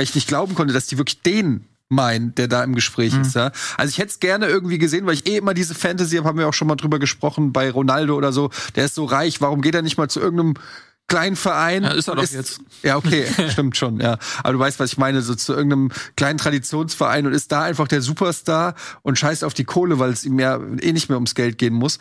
Weil 0.00 0.04
ich 0.04 0.14
nicht 0.14 0.28
glauben 0.28 0.54
konnte, 0.54 0.72
dass 0.72 0.86
die 0.86 0.96
wirklich 0.96 1.20
den 1.20 1.66
meinen, 1.90 2.34
der 2.34 2.48
da 2.48 2.64
im 2.64 2.74
Gespräch 2.74 3.12
ist. 3.20 3.34
Ja? 3.34 3.52
Also 3.76 3.90
ich 3.90 3.98
hätte 3.98 4.08
es 4.08 4.18
gerne 4.18 4.46
irgendwie 4.46 4.78
gesehen, 4.78 5.04
weil 5.04 5.12
ich 5.12 5.28
eh 5.28 5.36
immer 5.36 5.52
diese 5.52 5.74
Fantasy 5.74 6.16
habe, 6.16 6.26
haben 6.26 6.38
wir 6.38 6.48
auch 6.48 6.54
schon 6.54 6.68
mal 6.68 6.76
drüber 6.76 6.98
gesprochen, 6.98 7.52
bei 7.52 7.70
Ronaldo 7.70 8.16
oder 8.16 8.32
so, 8.32 8.48
der 8.76 8.86
ist 8.86 8.94
so 8.94 9.04
reich, 9.04 9.42
warum 9.42 9.60
geht 9.60 9.74
er 9.74 9.82
nicht 9.82 9.98
mal 9.98 10.08
zu 10.08 10.18
irgendeinem 10.18 10.54
kleinen 11.06 11.36
Verein? 11.36 11.82
Ja, 11.82 11.90
ist 11.90 12.08
er 12.08 12.14
doch 12.14 12.24
jetzt. 12.24 12.62
Ja, 12.82 12.96
okay, 12.96 13.26
stimmt 13.50 13.76
schon, 13.76 14.00
ja. 14.00 14.16
Aber 14.42 14.54
du 14.54 14.58
weißt, 14.58 14.80
was 14.80 14.92
ich 14.92 14.96
meine, 14.96 15.20
so 15.20 15.34
zu 15.34 15.52
irgendeinem 15.52 15.90
kleinen 16.16 16.38
Traditionsverein 16.38 17.26
und 17.26 17.34
ist 17.34 17.52
da 17.52 17.64
einfach 17.64 17.86
der 17.86 18.00
Superstar 18.00 18.76
und 19.02 19.18
scheißt 19.18 19.44
auf 19.44 19.52
die 19.52 19.64
Kohle, 19.64 19.98
weil 19.98 20.12
es 20.12 20.24
ihm 20.24 20.38
ja 20.38 20.58
eh 20.80 20.94
nicht 20.94 21.10
mehr 21.10 21.18
ums 21.18 21.34
Geld 21.34 21.58
gehen 21.58 21.74
muss. 21.74 21.98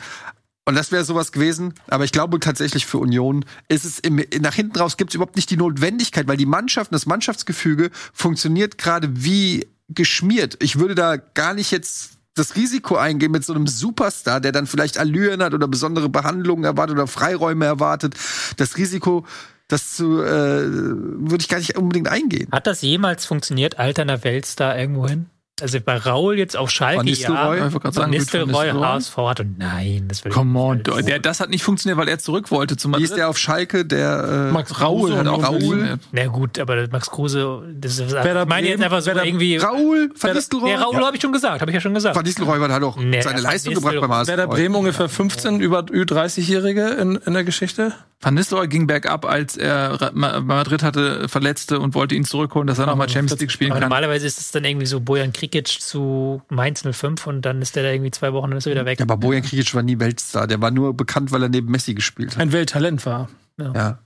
Und 0.69 0.75
das 0.75 0.91
wäre 0.91 1.03
sowas 1.03 1.31
gewesen. 1.31 1.73
Aber 1.87 2.03
ich 2.03 2.11
glaube 2.11 2.39
tatsächlich 2.39 2.85
für 2.85 2.99
Union 2.99 3.43
ist 3.69 3.85
es 3.85 3.97
im, 3.97 4.23
nach 4.39 4.53
hinten 4.53 4.77
raus 4.77 4.97
gibt 4.97 5.09
es 5.09 5.15
überhaupt 5.15 5.35
nicht 5.35 5.49
die 5.49 5.57
Notwendigkeit, 5.57 6.27
weil 6.27 6.37
die 6.37 6.45
Mannschaft, 6.45 6.93
das 6.93 7.07
Mannschaftsgefüge 7.07 7.89
funktioniert 8.13 8.77
gerade 8.77 9.09
wie 9.11 9.65
geschmiert. 9.87 10.57
Ich 10.61 10.77
würde 10.77 10.93
da 10.93 11.17
gar 11.17 11.55
nicht 11.55 11.71
jetzt 11.71 12.19
das 12.35 12.55
Risiko 12.55 12.97
eingehen 12.97 13.31
mit 13.31 13.43
so 13.43 13.53
einem 13.53 13.65
Superstar, 13.65 14.41
der 14.41 14.51
dann 14.51 14.67
vielleicht 14.67 14.99
Allüren 14.99 15.41
hat 15.41 15.55
oder 15.55 15.67
besondere 15.67 16.07
Behandlungen 16.07 16.65
erwartet 16.65 16.97
oder 16.97 17.07
Freiräume 17.07 17.65
erwartet. 17.65 18.13
Das 18.57 18.77
Risiko, 18.77 19.25
das 19.69 19.95
zu, 19.95 20.21
äh, 20.21 20.27
würde 20.27 21.39
ich 21.39 21.49
gar 21.49 21.57
nicht 21.57 21.77
unbedingt 21.77 22.09
eingehen. 22.09 22.47
Hat 22.51 22.67
das 22.67 22.83
jemals 22.83 23.25
funktioniert, 23.25 23.79
alterner 23.79 24.23
Weltstar 24.23 24.77
irgendwo 24.77 25.07
hin? 25.07 25.25
Also 25.61 25.79
bei 25.81 25.97
Raul 25.97 26.37
jetzt 26.37 26.55
auf 26.57 26.69
Schalke, 26.69 26.97
Van 26.99 27.05
Nistelrooy? 27.05 27.57
ja. 27.57 27.67
Gerade 27.69 27.91
sagen, 27.95 28.11
Nistelrooy. 28.11 28.69
HSV 28.71 29.17
hat 29.17 29.39
und 29.39 29.57
nein, 29.59 30.05
das 30.07 30.23
will 30.25 30.31
Come 30.31 30.59
on, 30.59 30.81
ich 30.87 30.95
nicht. 30.95 31.07
der, 31.07 31.19
das 31.19 31.39
hat 31.39 31.49
nicht 31.49 31.63
funktioniert, 31.63 31.97
weil 31.97 32.07
er 32.07 32.19
zurück 32.19 32.51
wollte 32.51 32.77
zu 32.77 32.91
Wie 32.95 33.03
ist 33.03 33.15
der 33.15 33.29
auf 33.29 33.37
Schalke? 33.37 33.85
Der 33.85 34.47
äh, 34.49 34.53
Max 34.53 34.79
Raul 34.81 35.15
hat 35.15 35.27
auch 35.27 35.43
Raul. 35.43 35.97
Na 36.11 36.25
gut, 36.27 36.59
aber 36.59 36.87
Max 36.91 37.09
Kruse, 37.09 37.61
das 37.79 37.99
ist, 37.99 38.11
Werder 38.11 38.43
ich 38.43 38.47
meine 38.49 38.67
jetzt 38.69 38.83
einfach 38.83 39.01
so 39.01 39.07
Werder- 39.07 39.25
irgendwie. 39.25 39.57
Raul 39.57 40.11
Van 40.19 40.33
Nistelrooy? 40.33 40.69
Der 40.69 40.81
Raul 40.81 40.95
habe 41.05 41.15
ich 41.15 41.21
schon 41.21 41.31
gesagt, 41.33 41.61
habe 41.61 41.71
ich 41.71 41.75
ja 41.75 41.81
schon 41.81 41.93
gesagt. 41.93 42.15
Van 42.15 42.23
Nistelrooy 42.25 42.59
hat 42.59 42.83
auch 42.83 42.97
Nee, 42.97 43.21
seine 43.21 43.41
Leistung 43.41 43.73
gebracht 43.73 43.95
beim 43.99 44.11
HSV. 44.11 44.27
Werder 44.29 44.47
Bremen 44.47 44.75
ungefähr 44.75 45.09
15 45.09 45.59
über 45.59 45.79
Ü30-Jährige 45.79 46.87
in, 46.99 47.15
in 47.17 47.33
der 47.33 47.43
Geschichte. 47.43 47.93
Van 48.21 48.33
Nistelrooy 48.33 48.67
ging 48.67 48.85
bergab, 48.85 49.25
als 49.25 49.55
er 49.55 50.11
Madrid 50.13 50.83
hatte 50.83 51.29
Verletzte 51.29 51.79
und 51.79 51.95
wollte 51.95 52.15
ihn 52.15 52.25
zurückholen, 52.25 52.67
dass 52.67 52.77
er 52.77 52.85
nochmal 52.85 53.07
Champions 53.07 53.39
League 53.39 53.51
spielen 53.51 53.71
Aber 53.71 53.79
kann. 53.79 53.87
normalerweise 53.89 54.27
ist 54.27 54.39
es 54.39 54.51
dann 54.51 54.65
irgendwie 54.65 54.87
so 54.87 54.99
Bojan 54.99 55.31
Krikic 55.31 55.67
zu 55.67 56.41
Mainz 56.49 56.83
05 56.83 57.27
und 57.27 57.43
dann 57.43 57.61
ist 57.61 57.77
der 57.77 57.83
da 57.83 57.91
irgendwie 57.91 58.11
zwei 58.11 58.33
Wochen 58.33 58.45
und 58.45 58.51
dann 58.51 58.57
ist 58.57 58.67
er 58.67 58.73
wieder 58.73 58.85
weg. 58.85 58.99
Ja, 58.99 59.05
aber 59.05 59.15
Bojan 59.15 59.41
Krikic 59.43 59.73
war 59.73 59.83
nie 59.83 59.99
Weltstar. 59.99 60.47
Der 60.47 60.61
war 60.61 60.69
nur 60.71 60.93
bekannt, 60.95 61.31
weil 61.31 61.43
er 61.43 61.49
neben 61.49 61.71
Messi 61.71 61.93
gespielt 61.93 62.31
hat. 62.31 62.41
Ein 62.41 62.51
Welttalent 62.51 63.05
war. 63.05 63.29
Ja. 63.57 63.73
Ja. 63.73 63.99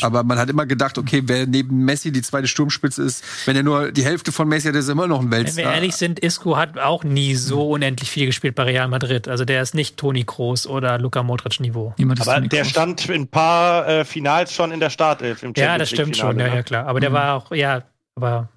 Aber 0.00 0.22
man 0.22 0.38
hat 0.38 0.48
immer 0.48 0.64
gedacht, 0.64 0.96
okay, 0.96 1.22
wer 1.26 1.46
neben 1.46 1.84
Messi 1.84 2.10
die 2.12 2.22
zweite 2.22 2.46
Sturmspitze 2.48 3.02
ist, 3.02 3.24
wenn 3.46 3.56
er 3.56 3.62
nur 3.62 3.92
die 3.92 4.04
Hälfte 4.04 4.32
von 4.32 4.48
Messi 4.48 4.68
hat, 4.68 4.74
ist 4.76 4.88
er 4.88 4.92
immer 4.92 5.06
noch 5.06 5.20
ein 5.20 5.30
Wenn 5.30 5.44
Weltstar. 5.44 5.64
wir 5.64 5.72
ehrlich 5.72 5.96
sind, 5.96 6.18
Isco 6.20 6.56
hat 6.56 6.78
auch 6.78 7.04
nie 7.04 7.34
so 7.34 7.70
unendlich 7.70 8.10
viel 8.10 8.26
gespielt 8.26 8.54
bei 8.54 8.62
Real 8.64 8.88
Madrid. 8.88 9.28
Also 9.28 9.44
der 9.44 9.60
ist 9.62 9.74
nicht 9.74 9.96
Toni 9.96 10.24
Kroos 10.24 10.66
oder 10.66 10.98
Luka 10.98 11.22
Modric 11.22 11.60
Niveau. 11.60 11.94
Aber 12.20 12.40
der 12.40 12.60
Kroos. 12.62 12.70
stand 12.70 13.08
in 13.08 13.22
ein 13.22 13.28
paar 13.28 13.86
äh, 13.88 14.04
Finals 14.04 14.52
schon 14.54 14.70
in 14.72 14.80
der 14.80 14.90
Startelf 14.90 15.42
im 15.42 15.52
Ja, 15.56 15.76
das 15.78 15.90
Champions 15.90 16.16
stimmt 16.16 16.16
schon, 16.16 16.26
League-Finale, 16.38 16.48
ja, 16.48 16.54
ne? 16.54 16.56
ja, 16.56 16.62
klar. 16.62 16.86
Aber 16.86 17.00
der 17.00 17.12
war 17.12 17.34
auch, 17.34 17.50
ja, 17.52 17.82
aber 18.14 18.48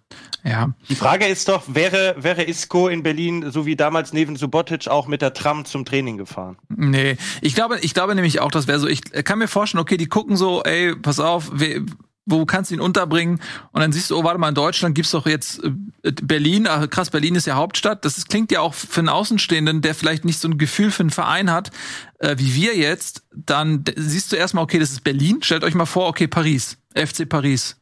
Ja. 0.44 0.73
Die 0.88 0.95
Frage 0.95 1.26
ist 1.26 1.48
doch, 1.49 1.64
wäre, 1.68 2.15
wäre 2.18 2.44
Isco 2.44 2.88
in 2.88 3.03
Berlin, 3.03 3.52
so 3.52 3.65
wie 3.65 3.76
damals 3.76 4.14
neben 4.14 4.36
Subotic, 4.36 4.88
auch 4.88 5.07
mit 5.07 5.22
der 5.22 5.34
Tram 5.34 5.65
zum 5.65 5.86
Training 5.86 6.18
gefahren? 6.18 6.57
Nee, 6.69 7.18
ich 7.41 7.56
glaube, 7.56 7.80
ich 7.81 7.94
glaube 7.94 8.15
nämlich 8.15 8.40
auch, 8.40 8.52
das 8.52 8.68
wäre 8.68 8.80
so, 8.80 8.88
ich 8.88 9.03
kann 9.23 9.40
mir 9.40 9.48
vorstellen, 9.48 9.81
okay, 9.81 9.98
die 9.98 10.07
gucken 10.07 10.38
so, 10.38 10.64
ey, 10.64 10.95
pass 10.95 11.19
auf, 11.19 11.49
we, 11.53 11.86
wo 12.26 12.45
kannst 12.45 12.72
du 12.72 12.76
ihn 12.76 12.81
unterbringen? 12.81 13.41
Und 13.72 13.81
dann 13.81 13.91
siehst 13.91 14.11
du, 14.11 14.18
oh, 14.18 14.23
warte 14.23 14.40
mal, 14.40 14.49
in 14.49 14.56
Deutschland 14.56 14.95
gibt's 14.95 15.11
doch 15.11 15.26
jetzt 15.26 15.64
äh, 15.64 16.11
Berlin, 16.23 16.68
ah, 16.68 16.88
krass, 16.88 17.10
Berlin 17.10 17.36
ist 17.36 17.48
ja 17.48 17.56
Hauptstadt. 17.56 18.06
Das 18.06 18.26
klingt 18.27 18.52
ja 18.52 18.61
auch 18.61 18.73
für 18.73 19.02
einen 19.02 19.10
Außenstehenden, 19.10 19.81
der 19.81 19.95
vielleicht 19.95 20.26
nicht 20.26 20.40
so 20.40 20.48
ein 20.48 20.57
Gefühl 20.57 20.91
für 20.91 21.02
einen 21.02 21.10
Verein 21.10 21.52
hat, 21.52 21.72
äh, 22.19 22.36
wie 22.38 22.53
wir 22.56 22.77
jetzt, 22.77 23.23
dann 23.36 23.84
siehst 23.95 24.31
du 24.31 24.36
erstmal, 24.36 24.64
okay, 24.64 24.80
das 24.80 24.91
ist 24.91 25.03
Berlin. 25.03 25.40
Stellt 25.41 25.64
euch 25.64 25.76
mal 25.76 25.86
vor, 25.86 26.07
okay, 26.07 26.27
Paris, 26.27 26.77
FC 26.94 27.27
Paris 27.27 27.76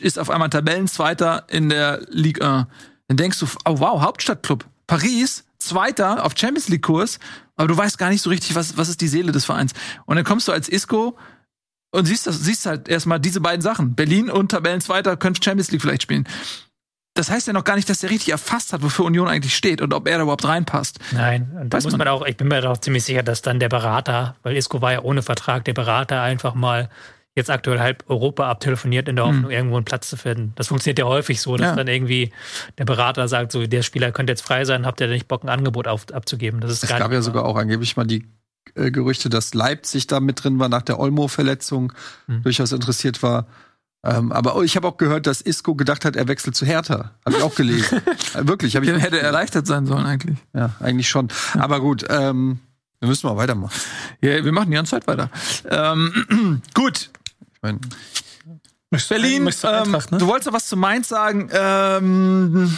ist 0.00 0.18
auf 0.18 0.30
einmal 0.30 0.50
Tabellenzweiter 0.50 1.44
in 1.48 1.68
der 1.68 2.02
Ligue 2.08 2.44
1. 2.44 2.66
Dann 3.08 3.16
denkst 3.16 3.38
du, 3.38 3.46
oh 3.64 3.80
wow, 3.80 4.00
Hauptstadtclub. 4.00 4.64
Paris, 4.86 5.44
Zweiter 5.58 6.24
auf 6.24 6.34
Champions 6.36 6.68
League 6.68 6.82
Kurs, 6.82 7.18
aber 7.56 7.68
du 7.68 7.76
weißt 7.76 7.98
gar 7.98 8.10
nicht 8.10 8.22
so 8.22 8.30
richtig, 8.30 8.54
was, 8.54 8.76
was 8.76 8.88
ist 8.88 9.00
die 9.00 9.08
Seele 9.08 9.32
des 9.32 9.44
Vereins. 9.44 9.72
Und 10.04 10.16
dann 10.16 10.24
kommst 10.24 10.48
du 10.48 10.52
als 10.52 10.68
Isco 10.68 11.16
und 11.90 12.06
siehst 12.06 12.26
das, 12.26 12.40
siehst 12.40 12.66
halt 12.66 12.88
erstmal 12.88 13.20
diese 13.20 13.40
beiden 13.40 13.62
Sachen. 13.62 13.94
Berlin 13.94 14.30
und 14.30 14.50
Tabellenzweiter 14.50 15.16
können 15.16 15.36
Champions 15.36 15.70
League 15.70 15.80
vielleicht 15.80 16.02
spielen. 16.02 16.26
Das 17.14 17.30
heißt 17.30 17.46
ja 17.46 17.52
noch 17.52 17.62
gar 17.62 17.76
nicht, 17.76 17.88
dass 17.88 18.00
der 18.00 18.10
richtig 18.10 18.30
erfasst 18.30 18.72
hat, 18.72 18.82
wofür 18.82 19.04
Union 19.04 19.28
eigentlich 19.28 19.54
steht 19.54 19.80
und 19.80 19.94
ob 19.94 20.08
er 20.08 20.16
da 20.16 20.24
überhaupt 20.24 20.44
reinpasst. 20.44 20.98
nein. 21.12 21.56
Und 21.60 21.70
da 21.72 21.76
Weiß 21.76 21.84
muss 21.84 21.92
man 21.92 22.00
man 22.00 22.08
auch, 22.08 22.26
ich 22.26 22.36
bin 22.36 22.48
mir 22.48 22.60
doch 22.60 22.76
ziemlich 22.78 23.04
sicher, 23.04 23.22
dass 23.22 23.40
dann 23.40 23.60
der 23.60 23.68
Berater, 23.68 24.34
weil 24.42 24.56
Isco 24.56 24.82
war 24.82 24.92
ja 24.92 25.02
ohne 25.02 25.22
Vertrag, 25.22 25.64
der 25.64 25.74
Berater 25.74 26.20
einfach 26.22 26.54
mal 26.54 26.90
jetzt 27.36 27.50
aktuell 27.50 27.80
halb 27.80 28.04
Europa 28.08 28.48
abtelefoniert 28.48 29.08
in 29.08 29.16
der 29.16 29.26
Hoffnung, 29.26 29.50
irgendwo 29.50 29.76
einen 29.76 29.84
Platz 29.84 30.08
zu 30.08 30.16
finden. 30.16 30.52
Das 30.54 30.68
funktioniert 30.68 30.98
ja 31.00 31.06
häufig 31.06 31.40
so, 31.40 31.56
dass 31.56 31.66
Ja. 31.70 31.76
dann 31.76 31.88
irgendwie 31.88 32.30
der 32.78 32.84
Berater 32.84 33.26
sagt, 33.28 33.50
so, 33.52 33.66
der 33.66 33.82
Spieler 33.82 34.12
könnte 34.12 34.32
jetzt 34.32 34.42
frei 34.42 34.64
sein, 34.64 34.86
habt 34.86 35.00
ihr 35.00 35.08
denn 35.08 35.14
nicht 35.14 35.26
Bock, 35.28 35.42
ein 35.42 35.48
Angebot 35.48 35.88
auf, 35.88 36.06
abzugeben? 36.12 36.60
Das 36.60 36.70
ist 36.70 36.84
Es 36.84 36.88
gar 36.90 36.98
gab 37.00 37.08
nicht 37.10 37.16
ja 37.16 37.22
sogar 37.22 37.44
auch 37.44 37.56
angeblich 37.56 37.96
mal 37.96 38.04
die 38.06 38.24
äh, 38.76 38.90
Gerüchte, 38.92 39.28
dass 39.28 39.52
Leipzig 39.54 40.06
da 40.06 40.20
mit 40.20 40.44
drin 40.44 40.58
war 40.60 40.68
nach 40.68 40.82
der 40.82 40.98
Olmo-Verletzung, 41.00 41.92
Hm. 42.26 42.42
durchaus 42.44 42.70
interessiert 42.72 43.22
war. 43.22 43.46
Ähm, 44.04 44.32
aber 44.32 44.62
ich 44.62 44.76
habe 44.76 44.86
auch 44.86 44.96
gehört, 44.98 45.26
dass 45.26 45.40
Isco 45.40 45.74
gedacht 45.74 46.04
hat, 46.04 46.14
er 46.14 46.28
wechselt 46.28 46.54
zu 46.54 46.66
Hertha. 46.66 47.12
Habe 47.24 47.36
ich 47.36 47.42
auch 47.42 47.54
gelesen. 47.54 48.00
äh, 48.34 48.46
wirklich, 48.46 48.76
habe 48.76 48.84
ich 48.84 48.92
Dann 48.92 49.00
hätte 49.00 49.18
er 49.18 49.24
erleichtert 49.24 49.66
sein 49.66 49.86
sollen 49.86 50.04
eigentlich. 50.06 50.38
Ja, 50.54 50.70
eigentlich 50.80 51.08
schon. 51.08 51.28
Aber 51.58 51.80
gut, 51.80 52.04
ähm, 52.10 52.58
wir 53.00 53.08
müssen 53.08 53.26
mal 53.26 53.36
weitermachen. 53.36 53.74
Ja, 54.20 54.44
wir 54.44 54.52
machen 54.52 54.70
die 54.70 54.76
ganze 54.76 54.90
Zeit 54.92 55.06
weiter. 55.06 55.30
Ähm, 55.70 56.62
gut, 56.74 57.10
Ich 57.64 57.72
mein, 57.72 57.80
Berlin, 59.08 59.44
du 59.44 59.68
ähm, 59.68 59.92
ne? 59.92 60.18
du 60.18 60.26
wolltest 60.26 60.46
noch 60.46 60.54
was 60.54 60.66
zu 60.66 60.76
Mainz 60.76 61.08
sagen. 61.08 61.48
Ähm, 61.52 62.76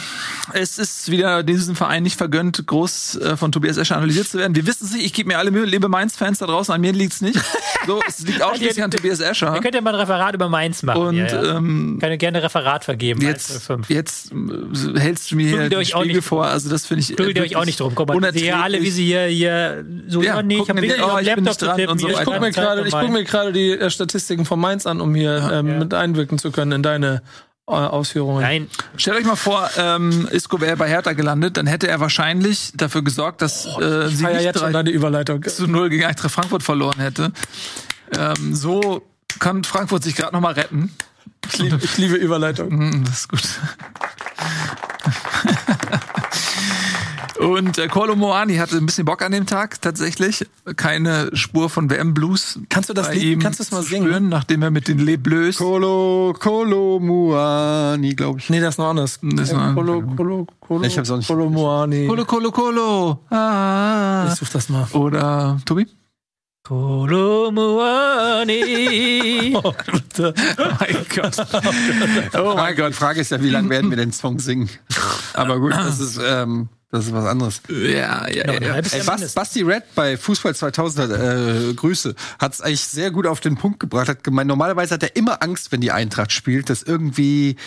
es 0.53 0.77
ist 0.77 1.11
wieder 1.11 1.43
diesem 1.43 1.75
Verein 1.75 2.03
nicht 2.03 2.17
vergönnt, 2.17 2.65
groß 2.65 3.15
äh, 3.17 3.37
von 3.37 3.51
Tobias 3.51 3.77
Escher 3.77 3.97
analysiert 3.97 4.27
zu 4.27 4.37
werden. 4.37 4.55
Wir 4.55 4.65
wissen 4.65 4.85
es 4.85 4.93
nicht, 4.93 5.05
ich 5.05 5.13
gebe 5.13 5.27
mir 5.27 5.37
alle 5.37 5.51
Mühe, 5.51 5.65
liebe 5.65 5.89
Mainz-Fans 5.89 6.39
da 6.39 6.45
draußen, 6.45 6.73
an 6.73 6.81
mir 6.81 6.93
liegt's 6.93 7.21
nicht. 7.21 7.39
So, 7.85 7.99
es 8.07 8.19
liegt 8.25 8.41
ausschließlich 8.41 8.83
an 8.83 8.91
Tobias 8.91 9.19
Escher. 9.19 9.53
Ihr 9.55 9.61
könnt 9.61 9.75
ja 9.75 9.81
mal 9.81 9.93
ein 9.93 9.99
Referat 9.99 10.35
über 10.35 10.49
Mainz 10.49 10.83
machen. 10.83 11.01
Und 11.01 11.17
ja, 11.17 11.27
ja. 11.27 11.57
ähm, 11.57 11.97
kann 11.99 12.09
ja 12.09 12.17
gerne 12.17 12.37
ein 12.39 12.43
Referat 12.43 12.85
vergeben. 12.85 13.21
jetzt, 13.21 13.69
105. 13.69 13.89
jetzt 13.89 14.31
äh, 14.31 14.99
hältst 14.99 15.31
du 15.31 15.35
mir 15.35 15.47
hier 15.47 15.63
ihr 15.63 15.69
den 15.69 15.79
euch 15.79 15.95
auch 15.95 16.01
Spiegel 16.01 16.17
nicht 16.17 16.27
vor. 16.27 16.45
Also 16.45 16.69
das 16.69 16.85
finde 16.85 17.01
ich. 17.01 17.11
äh, 17.11 17.15
Prügelt 17.15 17.37
ihr 17.37 17.43
euch 17.43 17.55
auch 17.55 17.65
nicht 17.65 17.79
drum. 17.79 17.93
Guck 17.95 18.07
mal, 18.07 18.33
sehe 18.33 18.47
ja 18.47 18.61
alle, 18.61 18.81
wie 18.81 18.89
sie 18.89 19.05
hier, 19.05 19.25
hier 19.25 19.85
so, 20.07 20.21
Ja, 20.21 20.35
ja, 20.35 20.43
nee, 20.43 20.59
ich 20.61 20.69
habe 20.69 20.79
oh, 20.79 21.19
Laptop 21.19 21.43
nicht 21.43 21.61
dran 21.61 21.75
zu 21.75 21.75
tippen. 21.75 21.91
und 21.91 21.99
so. 21.99 22.09
Ich 22.09 22.23
gucke 22.23 23.11
mir 23.11 23.23
gerade, 23.23 23.51
die 23.51 23.71
äh, 23.71 23.89
Statistiken 23.89 24.45
von 24.45 24.59
Mainz 24.59 24.85
an, 24.85 25.01
um 25.01 25.13
hier 25.15 25.49
ähm, 25.51 25.67
Ja. 25.67 25.97
Einwirken 26.07 26.37
zu 26.39 26.51
können 26.51 26.71
in 26.71 26.83
deine 26.83 27.21
äh, 27.67 27.71
Ausführungen. 27.71 28.41
Nein, 28.41 28.67
Stellt 28.95 29.17
euch 29.17 29.25
mal 29.25 29.35
vor, 29.35 29.69
ähm, 29.77 30.27
Isco 30.31 30.61
wäre 30.61 30.77
bei 30.77 30.87
Hertha 30.87 31.13
gelandet, 31.13 31.57
dann 31.57 31.67
hätte 31.67 31.87
er 31.87 31.99
wahrscheinlich 31.99 32.71
dafür 32.75 33.03
gesorgt, 33.03 33.41
dass 33.41 33.65
äh, 33.79 34.07
Ich 34.07 34.17
sie 34.17 34.25
nicht 34.25 34.41
jetzt 34.41 34.61
deine 34.61 34.89
Überleitung. 34.89 35.43
zu 35.43 35.67
0 35.67 35.89
gegen 35.89 36.05
Eintracht 36.05 36.31
Frankfurt 36.31 36.63
verloren 36.63 36.99
hätte. 36.99 37.31
Ähm, 38.17 38.55
so 38.55 39.01
kann 39.39 39.63
Frankfurt 39.63 40.03
sich 40.03 40.15
gerade 40.15 40.33
noch 40.33 40.41
mal 40.41 40.53
retten. 40.53 40.91
Ich 41.51 41.59
liebe, 41.59 41.79
ich 41.83 41.97
liebe 41.97 42.15
Überleitung. 42.15 42.69
Hm, 42.69 43.03
das 43.05 43.19
ist 43.19 43.29
gut. 43.29 43.41
Und 47.39 47.77
äh, 47.77 47.87
Kolo 47.87 48.15
Moani 48.15 48.55
hatte 48.57 48.77
ein 48.77 48.85
bisschen 48.85 49.05
Bock 49.05 49.21
an 49.21 49.31
dem 49.31 49.45
Tag 49.45 49.81
tatsächlich. 49.81 50.45
Keine 50.75 51.29
Spur 51.33 51.69
von 51.69 51.89
WM 51.89 52.13
Blues. 52.13 52.59
Kannst 52.69 52.89
du 52.89 52.93
das 52.93 53.07
bei 53.07 53.13
Lied- 53.15 53.23
ihm 53.33 53.39
kannst 53.39 53.59
du 53.59 53.63
es 53.63 53.71
mal 53.71 53.83
singen? 53.83 54.07
spüren, 54.07 54.29
nachdem 54.29 54.61
er 54.63 54.71
mit 54.71 54.87
den 54.87 54.99
Les 54.99 55.17
Bleus 55.21 55.57
Kolo, 55.57 56.33
Kolo 56.39 56.99
Muani, 56.99 58.15
glaube 58.15 58.39
ich. 58.39 58.49
Nee, 58.49 58.59
das 58.59 58.75
ist 58.75 58.79
noch 58.79 58.89
anders. 58.89 59.19
Das 59.21 59.49
ist 59.49 59.53
noch- 59.55 59.75
Kolo, 59.75 60.01
Kolo, 60.15 60.47
Kolo, 60.59 60.83
Ich 60.83 60.97
hab's 60.97 61.11
auch 61.11 61.17
nicht- 61.17 61.27
Kolo 61.27 61.49
Moani. 61.49 62.07
Kolo 62.07 62.25
Kolo 62.25 62.51
Kolo. 62.51 63.19
Ah. 63.29 64.27
Ich 64.29 64.35
such 64.39 64.49
das 64.49 64.69
mal. 64.69 64.87
Oder 64.93 65.59
Tobi? 65.65 65.87
Kolomoani. 66.63 68.57
Oh, 69.63 69.73
bitte. 69.91 70.33
Oh 70.59 70.63
mein 70.79 70.97
Gott. 71.15 71.35
Oh 72.37 72.53
mein 72.55 72.75
Die 72.75 72.93
Frage 72.93 73.21
ist 73.21 73.31
ja, 73.31 73.41
wie 73.41 73.49
lange 73.49 73.69
werden 73.69 73.89
wir 73.89 73.97
den 73.97 74.11
Song 74.11 74.39
singen? 74.39 74.69
Aber 75.33 75.59
gut, 75.59 75.73
das 75.73 75.99
ist, 75.99 76.19
ähm, 76.23 76.67
das 76.89 77.07
ist 77.07 77.13
was 77.13 77.25
anderes. 77.25 77.61
Ja, 77.67 78.29
ja, 78.29 78.47
Noch 78.47 78.61
ja. 78.61 78.75
Ey, 78.75 79.03
Bas. 79.03 79.33
Basti 79.33 79.61
Red 79.61 79.83
bei 79.93 80.15
Fußball 80.15 80.55
2000 80.55 81.11
hat, 81.11 81.19
äh, 81.19 81.73
Grüße, 81.73 82.15
hat 82.39 82.53
es 82.53 82.61
eigentlich 82.61 82.85
sehr 82.85 83.11
gut 83.11 83.27
auf 83.27 83.41
den 83.41 83.57
Punkt 83.57 83.81
gebracht. 83.81 84.07
Hat 84.07 84.23
gemeint, 84.23 84.47
normalerweise 84.47 84.93
hat 84.93 85.03
er 85.03 85.15
immer 85.17 85.43
Angst, 85.43 85.71
wenn 85.73 85.81
die 85.81 85.91
Eintracht 85.91 86.31
spielt, 86.31 86.69
dass 86.69 86.83
irgendwie 86.83 87.57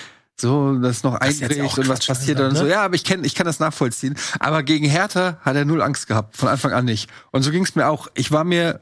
so 0.41 0.75
das 0.79 1.03
noch 1.03 1.21
auch 1.21 1.79
und 1.79 1.89
was 1.89 2.07
passiert 2.07 2.39
also, 2.39 2.49
und 2.49 2.57
so. 2.57 2.65
ne? 2.65 2.71
Ja, 2.71 2.83
aber 2.83 2.95
ich 2.95 3.05
kenn, 3.05 3.23
ich 3.25 3.35
kann 3.35 3.45
das 3.45 3.61
nachvollziehen. 3.61 4.17
Aber 4.39 4.63
gegen 4.63 4.87
Hertha 4.87 5.39
hat 5.43 5.55
er 5.55 5.67
null 5.67 5.83
Angst 5.83 6.07
gehabt, 6.07 6.37
von 6.37 6.49
Anfang 6.49 6.73
an 6.73 6.87
nicht. 6.87 7.11
Und 7.31 7.43
so 7.43 7.51
ging 7.51 7.63
es 7.63 7.75
mir 7.75 7.89
auch. 7.89 8.09
Ich 8.15 8.33
war 8.33 8.45
mir 8.45 8.81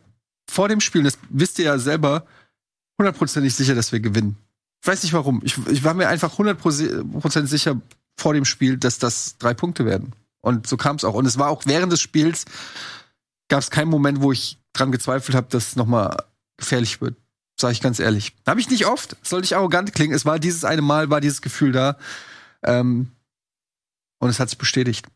vor 0.48 0.68
dem 0.68 0.80
Spiel, 0.80 1.02
das 1.02 1.18
wisst 1.30 1.58
ihr 1.58 1.64
ja 1.64 1.78
selber, 1.78 2.24
hundertprozentig 2.96 3.54
sicher, 3.54 3.74
dass 3.74 3.90
wir 3.90 3.98
gewinnen. 3.98 4.36
Ich 4.82 4.86
weiß 4.86 5.02
nicht 5.02 5.12
warum. 5.12 5.40
Ich, 5.44 5.58
ich 5.66 5.82
war 5.82 5.94
mir 5.94 6.08
einfach 6.08 6.38
hundertprozentig 6.38 7.50
sicher 7.50 7.80
vor 8.16 8.34
dem 8.34 8.44
Spiel, 8.44 8.76
dass 8.76 8.98
das 8.98 9.36
drei 9.38 9.52
Punkte 9.52 9.84
werden. 9.84 10.12
Und 10.40 10.66
so 10.66 10.76
kam 10.76 10.96
es 10.96 11.04
auch. 11.04 11.14
Und 11.14 11.26
es 11.26 11.38
war 11.38 11.48
auch 11.48 11.62
während 11.66 11.92
des 11.92 12.00
Spiels, 12.00 12.44
gab 13.48 13.60
es 13.60 13.70
keinen 13.70 13.88
Moment, 13.88 14.20
wo 14.20 14.32
ich 14.32 14.58
dran 14.72 14.92
gezweifelt 14.92 15.36
habe, 15.36 15.48
dass 15.50 15.68
es 15.68 15.76
nochmal 15.76 16.16
gefährlich 16.56 17.00
wird. 17.00 17.16
Sag 17.60 17.72
ich 17.72 17.80
ganz 17.80 17.98
ehrlich. 17.98 18.34
Habe 18.46 18.60
ich 18.60 18.70
nicht 18.70 18.86
oft. 18.86 19.16
Sollte 19.22 19.46
ich 19.46 19.56
arrogant 19.56 19.92
klingen. 19.92 20.14
Es 20.14 20.24
war 20.24 20.38
dieses 20.38 20.64
eine 20.64 20.82
Mal, 20.82 21.10
war 21.10 21.20
dieses 21.20 21.42
Gefühl 21.42 21.72
da. 21.72 21.96
Ähm, 22.62 23.10
und 24.18 24.28
es 24.28 24.38
hat 24.38 24.48
sich 24.48 24.58
bestätigt. 24.58 25.06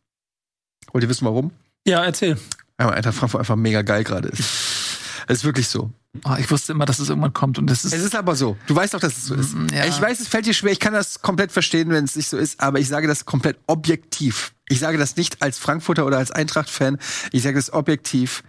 Wollt 0.93 1.05
ihr 1.05 1.11
wissen, 1.11 1.25
warum? 1.25 1.53
Ja, 1.87 2.05
erzähl. 2.05 2.39
Ja, 2.81 2.91
Eintracht 2.91 3.17
Frankfurt 3.17 3.41
einfach 3.41 3.57
mega 3.57 3.83
geil 3.83 4.03
gerade 4.03 4.29
ist. 4.29 4.82
Es 5.27 5.39
ist 5.39 5.45
wirklich 5.45 5.69
so. 5.69 5.91
Oh, 6.25 6.35
ich 6.39 6.51
wusste 6.51 6.73
immer, 6.73 6.85
dass 6.85 6.99
es 6.99 7.09
irgendwann 7.09 7.33
kommt 7.33 7.59
und 7.59 7.67
das 7.69 7.85
ist. 7.85 7.95
Es 7.95 8.03
ist 8.03 8.15
aber 8.15 8.37
so. 8.37 8.57
Du 8.67 8.77
weißt 8.77 8.93
doch, 8.93 9.01
dass 9.01 9.17
es 9.17 9.27
so 9.27 9.35
ist. 9.35 9.55
Mm, 9.55 9.69
ja. 9.75 9.87
Ich 9.87 10.01
weiß, 10.01 10.21
es 10.21 10.29
fällt 10.29 10.45
dir 10.45 10.53
schwer. 10.53 10.73
Ich 10.73 10.81
kann 10.81 10.93
das 10.93 11.23
komplett 11.23 11.53
verstehen, 11.53 11.89
wenn 11.91 12.05
es 12.05 12.17
nicht 12.17 12.29
so 12.29 12.37
ist. 12.37 12.61
Aber 12.61 12.79
ich 12.79 12.89
sage 12.89 13.07
das 13.09 13.25
komplett 13.25 13.57
objektiv. 13.67 14.53
Ich 14.69 14.79
sage 14.79 14.99
das 14.99 15.17
nicht 15.17 15.41
als 15.41 15.59
Frankfurter 15.59 16.05
oder 16.05 16.19
als 16.19 16.31
Eintracht-Fan. 16.31 16.99
Ich 17.33 17.43
sage 17.43 17.57
das 17.57 17.73
objektiv. 17.73 18.43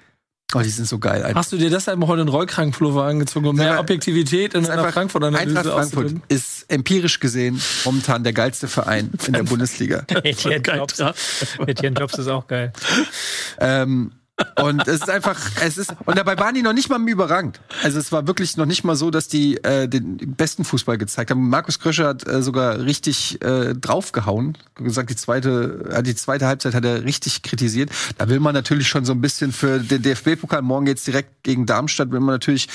Oh, 0.55 0.59
die 0.59 0.69
sind 0.69 0.87
so 0.87 0.99
geil. 0.99 1.23
Einfach. 1.23 1.39
Hast 1.39 1.51
du 1.51 1.57
dir 1.57 1.69
deshalb 1.69 1.99
heute 2.05 2.21
einen 2.21 2.29
Rollkragenpullover 2.29 3.05
angezogen, 3.05 3.47
um 3.47 3.55
mehr 3.55 3.79
Objektivität 3.79 4.53
in 4.53 4.67
einer 4.67 4.91
Frankfurt-Analyse 4.91 5.57
Eintracht 5.57 5.91
Frankfurt 5.91 6.13
ist 6.27 6.69
empirisch 6.71 7.19
gesehen 7.19 7.59
momentan 7.85 8.23
der 8.23 8.33
geilste 8.33 8.67
Verein 8.67 9.09
in 9.25 9.33
der 9.33 9.43
Bundesliga. 9.43 10.05
Etienne 10.23 10.61
Jobs. 10.61 11.01
Etienne 11.65 11.99
Jobs 11.99 12.19
ist 12.19 12.27
auch 12.27 12.45
geil. 12.45 12.71
Ähm, 13.59 14.11
und 14.61 14.87
es 14.87 14.95
ist 14.95 15.09
einfach, 15.09 15.39
es 15.61 15.77
ist, 15.77 15.93
und 16.05 16.17
dabei 16.17 16.37
waren 16.39 16.55
die 16.55 16.63
noch 16.63 16.73
nicht 16.73 16.89
mal 16.89 16.99
überragend. 17.07 17.59
Also 17.83 17.99
es 17.99 18.11
war 18.11 18.25
wirklich 18.25 18.57
noch 18.57 18.65
nicht 18.65 18.83
mal 18.83 18.95
so, 18.95 19.11
dass 19.11 19.27
die 19.27 19.63
äh, 19.63 19.87
den 19.87 20.17
besten 20.35 20.63
Fußball 20.63 20.97
gezeigt 20.97 21.29
haben. 21.29 21.49
Markus 21.49 21.79
Kröscher 21.79 22.07
hat 22.07 22.27
äh, 22.27 22.41
sogar 22.41 22.79
richtig 22.79 23.41
äh, 23.43 23.75
draufgehauen. 23.75 24.57
Gesagt, 24.75 25.11
die 25.11 25.15
zweite, 25.15 25.85
äh, 25.91 26.01
die 26.01 26.15
zweite 26.15 26.47
Halbzeit 26.47 26.73
hat 26.73 26.83
er 26.83 27.03
richtig 27.03 27.43
kritisiert. 27.43 27.91
Da 28.17 28.27
will 28.27 28.39
man 28.39 28.55
natürlich 28.55 28.87
schon 28.87 29.05
so 29.05 29.13
ein 29.13 29.21
bisschen 29.21 29.51
für 29.51 29.79
den 29.79 30.01
DFB-Pokal, 30.01 30.63
morgen 30.63 30.85
geht's 30.85 31.03
direkt 31.03 31.43
gegen 31.43 31.67
Darmstadt, 31.67 32.11
will 32.11 32.19
man 32.19 32.35
natürlich 32.35 32.69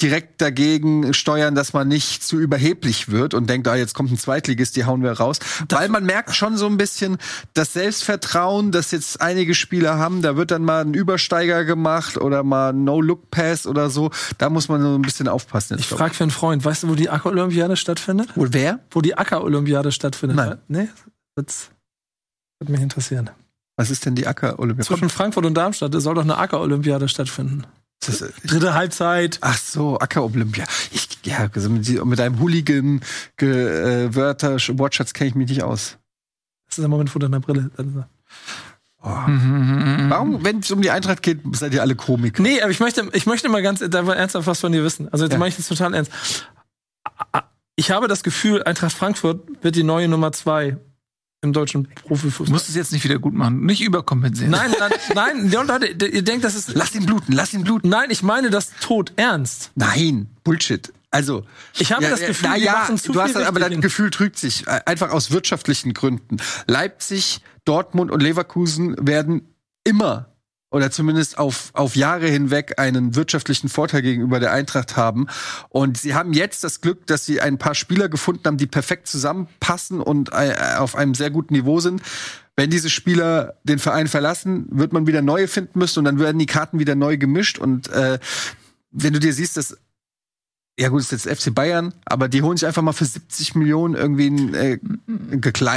direkt 0.00 0.40
dagegen 0.40 1.14
steuern, 1.14 1.56
dass 1.56 1.72
man 1.72 1.88
nicht 1.88 2.22
zu 2.22 2.38
überheblich 2.38 3.10
wird 3.10 3.34
und 3.34 3.50
denkt, 3.50 3.66
ah, 3.66 3.74
jetzt 3.74 3.94
kommt 3.94 4.12
ein 4.12 4.18
Zweitligist, 4.18 4.76
die 4.76 4.84
hauen 4.84 5.02
wir 5.02 5.12
raus. 5.12 5.40
Weil 5.68 5.88
man 5.88 6.04
merkt 6.04 6.34
schon 6.36 6.56
so 6.56 6.66
ein 6.66 6.76
bisschen 6.76 7.18
das 7.54 7.72
Selbstvertrauen, 7.72 8.70
das 8.70 8.92
jetzt 8.92 9.20
einige 9.20 9.54
Spieler 9.54 9.98
haben. 9.98 10.22
Da 10.22 10.36
wird 10.36 10.52
dann 10.52 10.62
mal 10.62 10.91
ein 10.92 10.94
Übersteiger 10.94 11.64
gemacht 11.64 12.16
oder 12.16 12.42
mal 12.42 12.70
ein 12.72 12.84
No-Look-Pass 12.84 13.66
oder 13.66 13.90
so. 13.90 14.10
Da 14.38 14.50
muss 14.50 14.68
man 14.68 14.80
so 14.82 14.94
ein 14.94 15.02
bisschen 15.02 15.28
aufpassen. 15.28 15.78
Ich 15.78 15.86
frage 15.88 16.14
für 16.14 16.24
einen 16.24 16.30
Freund, 16.30 16.64
weißt 16.64 16.84
du, 16.84 16.88
wo 16.88 16.94
die 16.94 17.10
Acker-Olympiade 17.10 17.76
stattfindet? 17.76 18.30
Wo, 18.34 18.46
wer? 18.50 18.80
Wo 18.90 19.00
die 19.00 19.16
Acker-Olympiade 19.16 19.92
stattfindet? 19.92 20.36
Nein. 20.36 20.58
Nee? 20.68 20.88
Das 21.34 21.70
würde 22.60 22.72
mich 22.72 22.80
interessieren. 22.82 23.30
Was 23.76 23.90
ist 23.90 24.04
denn 24.06 24.14
die 24.14 24.26
Acker-Olympiade? 24.26 24.86
Zwischen 24.86 25.08
Frankfurt 25.10 25.46
und 25.46 25.54
Darmstadt 25.54 25.92
soll 25.96 26.14
doch 26.14 26.22
eine 26.22 26.36
Acker-Olympiade 26.36 27.08
stattfinden. 27.08 27.64
Das 28.04 28.20
ist- 28.20 28.34
Dritte 28.44 28.74
Halbzeit. 28.74 29.38
Ach 29.40 29.56
so, 29.56 29.98
Acker-Olympia. 29.98 30.64
Ich, 30.90 31.08
ja, 31.24 31.48
also 31.54 31.70
mit, 31.70 31.88
mit 32.04 32.20
einem 32.20 32.38
Hooligan-Wörter-Wortschatz 32.40 35.12
kenne 35.12 35.28
ich 35.28 35.34
mich 35.34 35.48
nicht 35.48 35.62
aus. 35.62 35.98
Das 36.68 36.78
ist 36.78 36.82
der 36.82 36.88
Moment 36.88 37.10
vor 37.10 37.20
deiner 37.20 37.40
Brille. 37.40 37.70
Dann 39.02 39.96
ist 39.96 40.02
er- 40.04 40.10
Warum, 40.10 40.44
wenn 40.44 40.58
es 40.60 40.70
um 40.70 40.80
die 40.82 40.90
Eintracht 40.90 41.22
geht, 41.22 41.40
seid 41.52 41.74
ihr 41.74 41.82
alle 41.82 41.94
Komiker? 41.96 42.42
Nee, 42.42 42.60
aber 42.62 42.70
ich 42.70 42.80
möchte, 42.80 43.08
ich 43.12 43.26
möchte 43.26 43.48
mal 43.48 43.62
ganz 43.62 43.80
ernsthaft 43.80 44.46
was 44.46 44.60
von 44.60 44.72
dir 44.72 44.84
wissen. 44.84 45.08
Also 45.12 45.24
jetzt 45.24 45.32
Ja. 45.32 45.38
meine 45.38 45.48
ich 45.48 45.56
das 45.56 45.68
total 45.68 45.94
ernst. 45.94 46.12
Ich 47.76 47.90
habe 47.90 48.06
das 48.08 48.22
Gefühl, 48.22 48.62
Eintracht 48.62 48.92
Frankfurt 48.92 49.40
wird 49.62 49.76
die 49.76 49.82
neue 49.82 50.08
Nummer 50.08 50.32
zwei 50.32 50.76
im 51.42 51.52
deutschen 51.52 51.84
Du 51.84 52.02
Profifußball. 52.08 52.52
musst 52.52 52.68
es 52.68 52.74
jetzt 52.74 52.92
nicht 52.92 53.04
wieder 53.04 53.18
gut 53.18 53.34
machen, 53.34 53.66
nicht 53.66 53.82
überkompensieren. 53.82 54.50
Nein, 54.52 54.72
nein, 54.78 54.92
nein, 55.14 55.50
Leute, 55.66 56.06
ihr 56.06 56.22
denkt, 56.22 56.44
das 56.44 56.54
ist. 56.54 56.74
Lass 56.74 56.94
ihn 56.94 57.04
bluten, 57.04 57.32
lass 57.32 57.52
ihn 57.52 57.64
bluten. 57.64 57.88
Nein, 57.88 58.10
ich 58.10 58.22
meine 58.22 58.48
das 58.50 58.70
tot 58.80 59.12
ernst. 59.16 59.70
Nein, 59.74 60.28
Bullshit. 60.44 60.92
Also, 61.10 61.44
Ich 61.78 61.92
habe 61.92 62.04
ja, 62.04 62.10
das 62.10 62.20
Gefühl, 62.20 62.48
na 62.48 62.56
ja, 62.56 62.86
du 62.88 63.20
hast 63.20 63.32
viel 63.34 63.42
aber 63.44 63.60
dein. 63.60 63.80
Gefühl 63.82 64.08
trügt 64.10 64.38
sich 64.38 64.66
Äh, 64.66 64.80
einfach 64.86 65.10
aus 65.10 65.30
wirtschaftlichen 65.30 65.92
Gründen. 65.92 66.38
Leipzig, 66.66 67.42
Dortmund 67.66 68.10
und 68.10 68.22
Leverkusen 68.22 68.96
werden 68.98 69.42
immer 69.84 70.31
oder 70.72 70.90
zumindest 70.90 71.38
auf, 71.38 71.70
auf 71.74 71.94
Jahre 71.96 72.26
hinweg 72.28 72.78
einen 72.78 73.14
wirtschaftlichen 73.14 73.68
Vorteil 73.68 74.02
gegenüber 74.02 74.40
der 74.40 74.52
Eintracht 74.52 74.96
haben. 74.96 75.26
Und 75.68 75.98
sie 75.98 76.14
haben 76.14 76.32
jetzt 76.32 76.64
das 76.64 76.80
Glück, 76.80 77.06
dass 77.06 77.26
sie 77.26 77.40
ein 77.40 77.58
paar 77.58 77.74
Spieler 77.74 78.08
gefunden 78.08 78.42
haben, 78.46 78.56
die 78.56 78.66
perfekt 78.66 79.06
zusammenpassen 79.06 80.00
und 80.00 80.30
äh, 80.32 80.54
auf 80.78 80.96
einem 80.96 81.14
sehr 81.14 81.30
guten 81.30 81.52
Niveau 81.54 81.78
sind. 81.80 82.02
Wenn 82.56 82.70
diese 82.70 82.90
Spieler 82.90 83.54
den 83.64 83.78
Verein 83.78 84.08
verlassen, 84.08 84.66
wird 84.70 84.92
man 84.92 85.06
wieder 85.06 85.22
neue 85.22 85.46
finden 85.46 85.78
müssen 85.78 86.00
und 86.00 86.06
dann 86.06 86.18
werden 86.18 86.38
die 86.38 86.46
Karten 86.46 86.78
wieder 86.78 86.94
neu 86.94 87.18
gemischt. 87.18 87.58
Und 87.58 87.88
äh, 87.88 88.18
wenn 88.90 89.12
du 89.12 89.20
dir 89.20 89.32
siehst, 89.34 89.58
dass 89.58 89.76
ja 90.78 90.88
gut, 90.88 91.00
ist 91.00 91.12
jetzt 91.12 91.28
FC 91.28 91.54
Bayern, 91.54 91.92
aber 92.06 92.28
die 92.28 92.40
holen 92.40 92.56
sich 92.56 92.66
einfach 92.66 92.80
mal 92.80 92.92
für 92.92 93.04
70 93.04 93.54
Millionen 93.56 93.94
irgendwie 93.94 94.26
einen, 94.26 94.54
äh, 94.54 94.78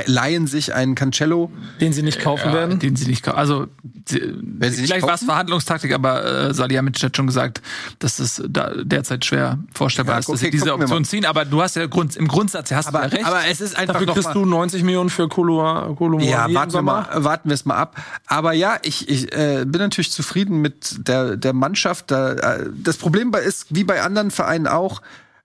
leihen 0.06 0.48
sich 0.48 0.74
einen 0.74 0.96
Cancello. 0.96 1.52
Den 1.82 1.92
sie 1.92 2.02
nicht 2.02 2.22
kaufen 2.22 2.48
Ja, 2.48 2.54
werden. 2.54 2.80
Den 2.80 2.96
sie 2.96 3.06
nicht 3.08 3.22
kaufen. 3.24 3.38
Also, 3.38 3.68
sie, 4.08 4.20
sie 4.20 4.24
nicht 4.24 4.86
vielleicht 4.86 5.06
war 5.06 5.16
es? 5.16 5.24
Verhandlungstaktik, 5.24 5.94
aber 5.94 6.24
äh, 6.50 6.54
Salihamidzic 6.54 7.04
hat 7.04 7.18
schon 7.18 7.28
gesagt, 7.28 7.62
dass 8.00 8.18
das 8.18 8.42
da 8.48 8.72
derzeit 8.74 9.26
schwer 9.26 9.60
vorstellbar 9.74 10.16
Ja, 10.16 10.20
ist, 10.20 10.30
dass 10.30 10.36
okay, 10.36 10.46
sie 10.46 10.52
diese 10.52 10.74
Option 10.74 11.04
ziehen. 11.04 11.26
Aber 11.26 11.44
du 11.44 11.62
hast 11.62 11.76
ja 11.76 11.88
Grund, 11.88 12.16
im 12.16 12.30
Grundsatz 12.30 12.72
hast 12.72 12.88
Aber, 12.88 13.00
du 13.00 13.04
ja 13.06 13.12
recht. 13.16 13.26
aber 13.26 13.42
es 13.52 13.60
ist 13.60 13.76
einfach 13.78 13.96
Dafür 13.96 14.08
noch 14.08 14.14
kriegst 14.14 14.30
mal, 14.30 14.34
du 14.34 14.46
90 14.46 14.84
Millionen 14.84 15.10
für 15.10 15.28
Kolo 15.28 15.94
Kolo 15.98 16.20
Ja, 16.20 16.48
warten 16.54 16.72
wir 16.74 16.82
mal, 16.82 17.06
warten 17.16 17.50
wir 17.50 17.54
es 17.54 17.66
mal 17.66 17.76
ab. 17.76 18.02
Aber 18.28 18.54
ja, 18.54 18.78
ich, 18.82 19.10
ich 19.10 19.34
äh, 19.36 19.66
bin 19.68 19.82
natürlich 19.82 20.12
zufrieden 20.12 20.62
mit 20.62 21.06
der, 21.06 21.36
der 21.36 21.52
Mannschaft. 21.52 22.12
Da, 22.12 22.32
äh, 22.32 22.70
das 22.82 22.96
Problem 22.96 23.32
bei 23.32 23.42
ist, 23.42 23.66
wie 23.76 23.84
bei 23.84 24.02
anderen 24.02 24.32
Vereinen 24.32 24.68
auch, 24.68 24.85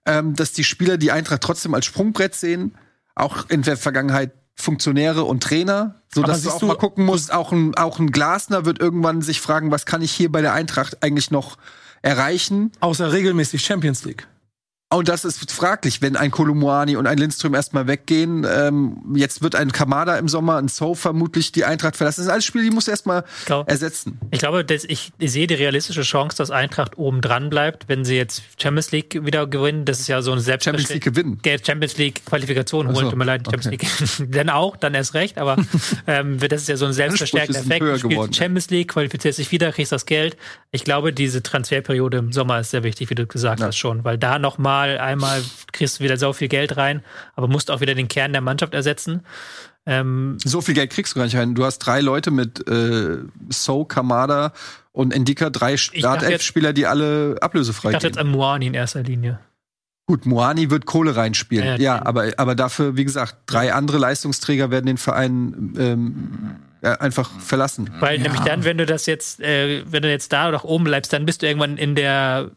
ähm, 0.05 0.35
dass 0.35 0.51
die 0.53 0.63
Spieler 0.63 0.97
die 0.97 1.11
Eintracht 1.11 1.41
trotzdem 1.41 1.73
als 1.73 1.85
Sprungbrett 1.85 2.35
sehen. 2.35 2.75
Auch 3.15 3.49
in 3.49 3.61
der 3.61 3.77
Vergangenheit 3.77 4.31
Funktionäre 4.55 5.23
und 5.23 5.41
Trainer, 5.43 5.95
so 6.13 6.21
Aber 6.21 6.31
dass 6.31 6.43
du 6.43 6.49
auch 6.51 6.59
du- 6.59 6.65
mal 6.67 6.77
gucken 6.77 7.05
musst. 7.05 7.33
Auch 7.33 7.51
ein, 7.51 7.75
auch 7.75 7.99
ein 7.99 8.11
Glasner 8.11 8.65
wird 8.65 8.79
irgendwann 8.79 9.21
sich 9.21 9.41
fragen, 9.41 9.71
was 9.71 9.85
kann 9.85 10.01
ich 10.01 10.11
hier 10.11 10.31
bei 10.31 10.41
der 10.41 10.53
Eintracht 10.53 11.01
eigentlich 11.03 11.31
noch 11.31 11.57
erreichen? 12.01 12.71
Außer 12.79 13.11
regelmäßig 13.11 13.63
Champions 13.65 14.03
League. 14.05 14.27
Und 14.93 15.07
das 15.07 15.23
ist 15.23 15.51
fraglich, 15.51 16.01
wenn 16.01 16.17
ein 16.17 16.31
Kolumuani 16.31 16.97
und 16.97 17.07
ein 17.07 17.17
Lindström 17.17 17.53
erstmal 17.53 17.87
weggehen. 17.87 18.45
Ähm, 18.49 18.97
jetzt 19.15 19.41
wird 19.41 19.55
ein 19.55 19.71
Kamada 19.71 20.17
im 20.17 20.27
Sommer, 20.27 20.57
ein 20.57 20.67
So 20.67 20.95
vermutlich 20.95 21.53
die 21.53 21.63
Eintracht 21.63 21.95
verlassen. 21.95 22.21
Das 22.21 22.25
sind 22.25 22.31
alles 22.33 22.45
Spiele, 22.45 22.65
die 22.65 22.71
muss 22.71 22.87
erstmal 22.89 23.23
ersetzen. 23.67 24.19
Ich 24.31 24.39
glaube, 24.39 24.65
ich, 24.87 25.13
sehe 25.19 25.47
die 25.47 25.53
realistische 25.53 26.01
Chance, 26.01 26.37
dass 26.37 26.51
Eintracht 26.51 26.97
oben 26.97 27.21
dran 27.21 27.49
bleibt, 27.49 27.87
wenn 27.87 28.03
sie 28.03 28.17
jetzt 28.17 28.43
Champions 28.61 28.91
League 28.91 29.25
wieder 29.25 29.47
gewinnen. 29.47 29.85
Das 29.85 30.01
ist 30.01 30.07
ja 30.07 30.21
so 30.21 30.33
ein 30.33 30.41
Champions 30.41 30.89
League 30.89 31.03
gewinnen. 31.03 31.39
Der 31.45 31.59
Champions 31.63 31.97
League 31.97 32.25
Qualifikation 32.25 32.87
holen, 32.87 32.95
so, 32.95 33.09
tut 33.09 33.17
mir 33.17 33.25
leid, 33.25 33.45
Champions 33.45 33.65
League. 33.65 33.87
dann 34.29 34.49
auch, 34.49 34.75
dann 34.75 34.93
erst 34.93 35.13
recht, 35.13 35.37
aber 35.37 35.55
ähm, 36.07 36.37
das 36.37 36.63
ist 36.63 36.67
ja 36.67 36.75
so 36.75 36.85
ein 36.85 36.93
selbstverstärkender 36.93 37.61
sind 37.61 37.71
Effekt. 37.71 38.03
Du 38.03 38.09
spielst. 38.09 38.35
Champions 38.35 38.69
League, 38.69 38.89
qualifizierst 38.89 39.39
dich 39.39 39.51
wieder, 39.51 39.71
kriegst 39.71 39.93
das 39.93 40.05
Geld. 40.05 40.35
Ich 40.71 40.83
glaube, 40.83 41.13
diese 41.13 41.41
Transferperiode 41.41 42.17
im 42.17 42.33
Sommer 42.33 42.59
ist 42.59 42.71
sehr 42.71 42.83
wichtig, 42.83 43.09
wie 43.09 43.15
du 43.15 43.25
gesagt 43.25 43.61
hast 43.61 43.77
schon, 43.77 44.03
weil 44.03 44.17
da 44.17 44.37
noch 44.37 44.57
mal 44.87 44.97
einmal 44.99 45.41
kriegst 45.71 45.99
du 45.99 46.03
wieder 46.03 46.17
so 46.17 46.33
viel 46.33 46.47
Geld 46.47 46.77
rein, 46.77 47.03
aber 47.35 47.47
musst 47.47 47.69
auch 47.71 47.81
wieder 47.81 47.95
den 47.95 48.07
Kern 48.07 48.31
der 48.33 48.41
Mannschaft 48.41 48.73
ersetzen. 48.73 49.21
Ähm, 49.85 50.37
So 50.43 50.61
viel 50.61 50.75
Geld 50.75 50.91
kriegst 50.91 51.13
du 51.15 51.19
gar 51.19 51.25
nicht 51.25 51.35
rein. 51.35 51.55
Du 51.55 51.65
hast 51.65 51.79
drei 51.79 52.01
Leute 52.01 52.31
mit 52.31 52.67
äh, 52.67 53.17
So, 53.49 53.83
Kamada 53.85 54.53
und 54.91 55.13
Endika, 55.13 55.49
drei 55.49 55.77
Startelf-Spieler, 55.77 56.73
die 56.73 56.85
alle 56.85 57.37
ablösefrei 57.41 57.89
ich 57.89 57.93
dachte 57.93 58.07
jetzt 58.07 58.17
gehen. 58.17 58.27
an 58.27 58.31
Muani 58.31 58.67
in 58.67 58.73
erster 58.73 59.01
Linie. 59.03 59.39
Gut, 60.07 60.25
Moani 60.25 60.69
wird 60.69 60.85
Kohle 60.85 61.15
reinspielen. 61.15 61.65
Ja, 61.65 61.75
Ja, 61.77 62.05
aber, 62.05 62.31
aber 62.37 62.53
dafür, 62.55 62.97
wie 62.97 63.05
gesagt, 63.05 63.37
drei 63.45 63.73
andere 63.73 63.97
Leistungsträger 63.97 64.69
werden 64.69 64.85
den 64.87 64.97
Verein 64.97 65.73
ähm, 65.79 66.55
einfach 66.81 67.29
verlassen. 67.39 67.89
Weil 67.99 68.17
Ja. 68.17 68.23
nämlich 68.23 68.41
dann, 68.41 68.63
wenn 68.65 68.77
du 68.77 68.85
das 68.85 69.05
jetzt, 69.05 69.39
äh, 69.39 69.83
wenn 69.89 70.01
du 70.03 70.09
jetzt 70.09 70.33
da 70.33 70.51
noch 70.51 70.63
oben 70.63 70.83
bleibst, 70.83 71.13
dann 71.13 71.25
bist 71.25 71.41
du 71.41 71.47
irgendwann 71.47 71.77
in 71.77 71.95
der 71.95 72.51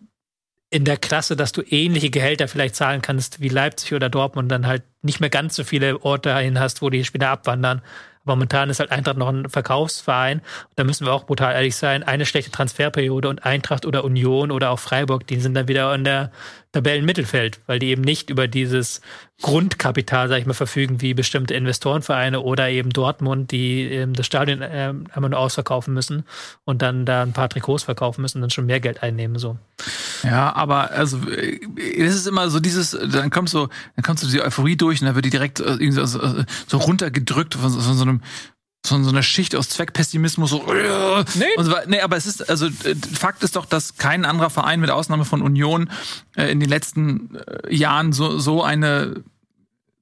in 0.74 0.84
der 0.84 0.96
Klasse, 0.96 1.36
dass 1.36 1.52
du 1.52 1.62
ähnliche 1.62 2.10
Gehälter 2.10 2.48
vielleicht 2.48 2.74
zahlen 2.74 3.00
kannst 3.00 3.40
wie 3.40 3.48
Leipzig 3.48 3.92
oder 3.92 4.08
Dortmund, 4.08 4.50
dann 4.50 4.66
halt 4.66 4.82
nicht 5.02 5.20
mehr 5.20 5.30
ganz 5.30 5.54
so 5.54 5.62
viele 5.62 6.02
Orte 6.02 6.30
dahin 6.30 6.58
hast, 6.58 6.82
wo 6.82 6.90
die 6.90 7.04
Spieler 7.04 7.28
abwandern. 7.28 7.80
Momentan 8.24 8.70
ist 8.70 8.80
halt 8.80 8.90
Eintracht 8.90 9.16
noch 9.16 9.28
ein 9.28 9.48
Verkaufsverein. 9.48 10.40
Da 10.74 10.82
müssen 10.82 11.06
wir 11.06 11.12
auch 11.12 11.26
brutal 11.26 11.54
ehrlich 11.54 11.76
sein. 11.76 12.02
Eine 12.02 12.26
schlechte 12.26 12.50
Transferperiode 12.50 13.28
und 13.28 13.44
Eintracht 13.44 13.86
oder 13.86 14.02
Union 14.02 14.50
oder 14.50 14.70
auch 14.70 14.80
Freiburg, 14.80 15.28
die 15.28 15.38
sind 15.38 15.54
dann 15.54 15.68
wieder 15.68 15.94
in 15.94 16.02
der 16.02 16.32
Tabellenmittelfeld, 16.74 17.60
weil 17.68 17.78
die 17.78 17.86
eben 17.86 18.02
nicht 18.02 18.30
über 18.30 18.48
dieses 18.48 19.00
Grundkapital, 19.42 20.28
sag 20.28 20.40
ich 20.40 20.46
mal, 20.46 20.54
verfügen 20.54 21.00
wie 21.00 21.14
bestimmte 21.14 21.54
Investorenvereine 21.54 22.40
oder 22.40 22.68
eben 22.68 22.90
Dortmund, 22.90 23.52
die 23.52 23.82
ähm, 23.82 24.12
das 24.12 24.26
Stadion 24.26 24.60
ähm, 24.62 25.06
einmal 25.12 25.30
nur 25.30 25.38
ausverkaufen 25.38 25.94
müssen 25.94 26.24
und 26.64 26.82
dann 26.82 27.04
da 27.04 27.22
ein 27.22 27.32
paar 27.32 27.48
Trikots 27.48 27.84
verkaufen 27.84 28.22
müssen 28.22 28.38
und 28.38 28.42
dann 28.42 28.50
schon 28.50 28.66
mehr 28.66 28.80
Geld 28.80 29.04
einnehmen. 29.04 29.38
So. 29.38 29.56
Ja, 30.24 30.52
aber 30.56 30.90
also 30.90 31.18
äh, 31.28 31.60
es 31.96 32.16
ist 32.16 32.26
immer 32.26 32.50
so 32.50 32.58
dieses, 32.58 32.90
dann 32.90 33.30
kommst 33.30 33.54
du, 33.54 33.68
dann 33.94 34.02
kommst 34.04 34.24
du 34.24 34.26
die 34.26 34.42
Euphorie 34.42 34.76
durch 34.76 35.00
und 35.00 35.06
dann 35.06 35.14
wird 35.14 35.26
die 35.26 35.30
direkt 35.30 35.60
äh, 35.60 35.64
irgendwie 35.64 35.92
so, 35.92 36.06
so, 36.06 36.78
runtergedrückt 36.78 37.54
von, 37.54 37.70
von 37.70 37.94
so 37.94 38.02
einem 38.02 38.20
von 38.84 39.02
so 39.04 39.10
einer 39.10 39.22
Schicht 39.22 39.56
aus 39.56 39.68
Zweckpessimismus 39.70 40.50
so 40.50 40.72
äh, 40.72 41.24
Nee. 41.36 41.44
und 41.56 41.64
so 41.64 41.74
nee, 41.86 42.00
aber 42.00 42.16
es 42.16 42.26
ist 42.26 42.48
also 42.48 42.66
äh, 42.66 42.94
Fakt 43.12 43.42
ist 43.42 43.56
doch, 43.56 43.66
dass 43.66 43.96
kein 43.96 44.24
anderer 44.24 44.50
Verein 44.50 44.80
mit 44.80 44.90
Ausnahme 44.90 45.24
von 45.24 45.42
Union 45.42 45.90
äh, 46.36 46.50
in 46.50 46.60
den 46.60 46.68
letzten 46.68 47.36
äh, 47.36 47.74
Jahren 47.74 48.12
so 48.12 48.38
so 48.38 48.62
eine 48.62 49.24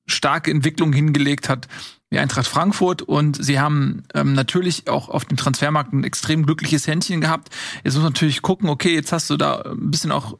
starke 0.06 0.50
Entwicklung 0.50 0.92
hingelegt 0.92 1.48
hat 1.48 1.68
wie 2.10 2.18
Eintracht 2.18 2.46
Frankfurt 2.46 3.00
und 3.00 3.42
sie 3.42 3.58
haben 3.58 4.02
ähm, 4.14 4.34
natürlich 4.34 4.88
auch 4.88 5.08
auf 5.08 5.24
dem 5.24 5.38
Transfermarkt 5.38 5.94
ein 5.94 6.04
extrem 6.04 6.44
glückliches 6.44 6.86
Händchen 6.86 7.22
gehabt. 7.22 7.48
Jetzt 7.84 7.94
muss 7.94 8.02
man 8.02 8.12
natürlich 8.12 8.42
gucken, 8.42 8.68
okay, 8.68 8.94
jetzt 8.94 9.12
hast 9.12 9.30
du 9.30 9.38
da 9.38 9.62
ein 9.62 9.90
bisschen 9.90 10.12
auch, 10.12 10.36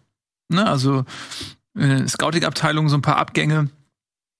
ne, 0.50 0.66
also 0.66 1.04
äh, 1.78 2.06
Scouting-Abteilung 2.06 2.90
so 2.90 2.96
ein 2.96 3.02
paar 3.02 3.16
Abgänge. 3.16 3.70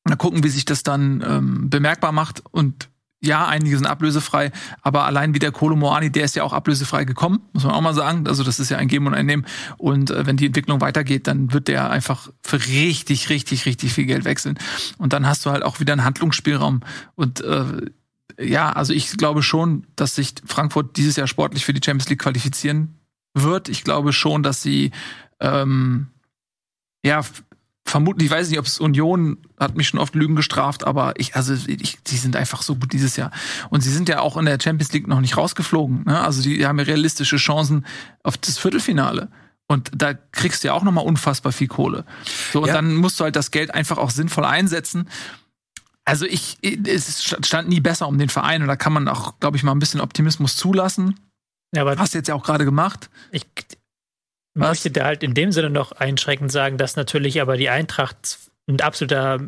Mal 0.05 0.17
gucken, 0.17 0.45
wie 0.45 0.51
sich 0.51 0.67
das 0.67 0.83
dann 0.83 1.25
ähm, 1.27 1.71
bemerkbar 1.71 2.13
macht 2.13 2.43
und 2.51 2.91
ja, 3.25 3.47
einige 3.47 3.77
sind 3.77 3.87
ablösefrei, 3.87 4.51
aber 4.81 5.05
allein 5.05 5.33
wie 5.33 5.39
der 5.39 5.53
Kolo 5.53 5.77
Moani, 5.77 6.11
der 6.11 6.25
ist 6.25 6.35
ja 6.35 6.43
auch 6.43 6.53
ablösefrei 6.53 7.05
gekommen, 7.05 7.41
muss 7.53 7.63
man 7.63 7.73
auch 7.73 7.81
mal 7.81 7.95
sagen. 7.95 8.27
Also 8.27 8.43
das 8.43 8.59
ist 8.59 8.71
ja 8.71 8.79
ein 8.79 8.89
Geben 8.89 9.07
und 9.07 9.15
ein 9.15 9.27
Nehmen. 9.27 9.47
Und 9.79 10.11
äh, 10.11 10.27
wenn 10.27 10.37
die 10.37 10.47
Entwicklung 10.47 10.81
weitergeht, 10.81 11.29
dann 11.29 11.53
wird 11.53 11.69
der 11.69 11.91
einfach 11.91 12.31
für 12.43 12.59
richtig, 12.67 13.31
richtig, 13.31 13.65
richtig 13.65 13.93
viel 13.93 14.07
Geld 14.07 14.25
wechseln. 14.25 14.59
Und 14.99 15.13
dann 15.13 15.27
hast 15.27 15.47
du 15.47 15.51
halt 15.51 15.63
auch 15.63 15.79
wieder 15.79 15.93
einen 15.93 16.05
Handlungsspielraum. 16.05 16.81
Und 17.15 17.43
äh, 17.43 17.87
ja, 18.41 18.73
also 18.73 18.93
ich 18.93 19.17
glaube 19.17 19.45
schon, 19.45 19.87
dass 19.95 20.17
sich 20.17 20.35
Frankfurt 20.45 20.97
dieses 20.97 21.15
Jahr 21.15 21.29
sportlich 21.29 21.65
für 21.65 21.73
die 21.73 21.85
Champions 21.85 22.09
League 22.09 22.23
qualifizieren 22.23 22.99
wird. 23.35 23.69
Ich 23.69 23.85
glaube 23.85 24.13
schon, 24.13 24.43
dass 24.43 24.63
sie 24.63 24.91
ähm, 25.39 26.09
ja 27.05 27.23
vermutlich, 27.85 28.27
ich 28.27 28.31
weiß 28.33 28.49
nicht, 28.49 28.59
ob 28.59 28.67
es 28.67 28.79
Union 28.79 29.39
hat 29.59 29.77
mich 29.77 29.89
schon 29.89 30.01
oft 30.01 30.15
Lügen 30.15 30.37
gestraft, 30.37 30.85
aber 30.85 31.15
ich, 31.19 31.35
also 31.37 31.55
ich, 31.67 31.99
die 32.03 32.17
sind 32.17 32.37
einfach 32.37 32.63
so 32.63 32.77
gut 32.77 32.93
dieses 32.93 33.17
Jahr. 33.17 33.31
Und 33.71 33.83
sie 33.83 33.91
sind 33.93 34.09
ja 34.09 34.21
auch 34.21 34.37
in 34.37 34.45
der 34.47 34.59
Champions 34.63 34.93
League 34.93 35.07
noch 35.09 35.21
nicht 35.21 35.37
rausgeflogen. 35.37 36.05
Ne? 36.05 36.21
Also 36.21 36.43
die 36.43 36.67
haben 36.67 36.79
ja 36.79 36.85
realistische 36.85 37.37
Chancen 37.37 37.85
auf 38.23 38.37
das 38.39 38.59
Viertelfinale. 38.59 39.29
Und 39.69 39.91
da 39.95 40.13
kriegst 40.15 40.63
du 40.65 40.69
ja 40.69 40.75
auch 40.75 40.83
nochmal 40.83 41.05
unfassbar 41.05 41.53
viel 41.53 41.69
Kohle. 41.69 42.05
So, 42.53 42.63
und 42.63 42.69
Ja. 42.69 42.75
dann 42.75 42.95
musst 42.97 43.19
du 43.21 43.25
halt 43.25 43.37
das 43.37 43.51
Geld 43.51 43.73
einfach 43.73 43.99
auch 43.99 44.11
sinnvoll 44.11 44.45
einsetzen. 44.45 45.09
Also 46.05 46.27
ich, 46.27 46.59
es 46.63 47.23
stand 47.25 47.69
nie 47.69 47.81
besser 47.81 48.09
um 48.09 48.19
den 48.19 48.29
Verein 48.29 48.63
und 48.63 48.69
da 48.69 48.77
kann 48.77 48.93
man 48.93 49.07
auch, 49.09 49.39
glaube 49.39 49.57
ich, 49.57 49.63
mal 49.63 49.73
ein 49.73 49.79
bisschen 49.79 50.01
Optimismus 50.01 50.57
zulassen. 50.57 51.19
Ja, 51.75 51.83
aber 51.83 51.97
Hast 51.97 52.13
du 52.15 52.19
jetzt 52.19 52.27
ja 52.29 52.35
auch 52.35 52.43
gerade 52.43 52.65
gemacht. 52.65 53.09
ich 53.31 53.47
Was? 54.55 54.69
möchte 54.69 54.91
da 54.91 55.05
halt 55.05 55.23
in 55.23 55.35
dem 55.35 55.53
Sinne 55.53 55.71
noch 55.71 55.93
einschränkend 55.93 56.53
sagen, 56.53 56.77
dass 56.79 56.97
natürlich 56.97 57.41
aber 57.41 57.57
die 57.57 57.71
Eintracht 57.71 58.39
ein 58.69 58.81
absoluter 58.81 59.41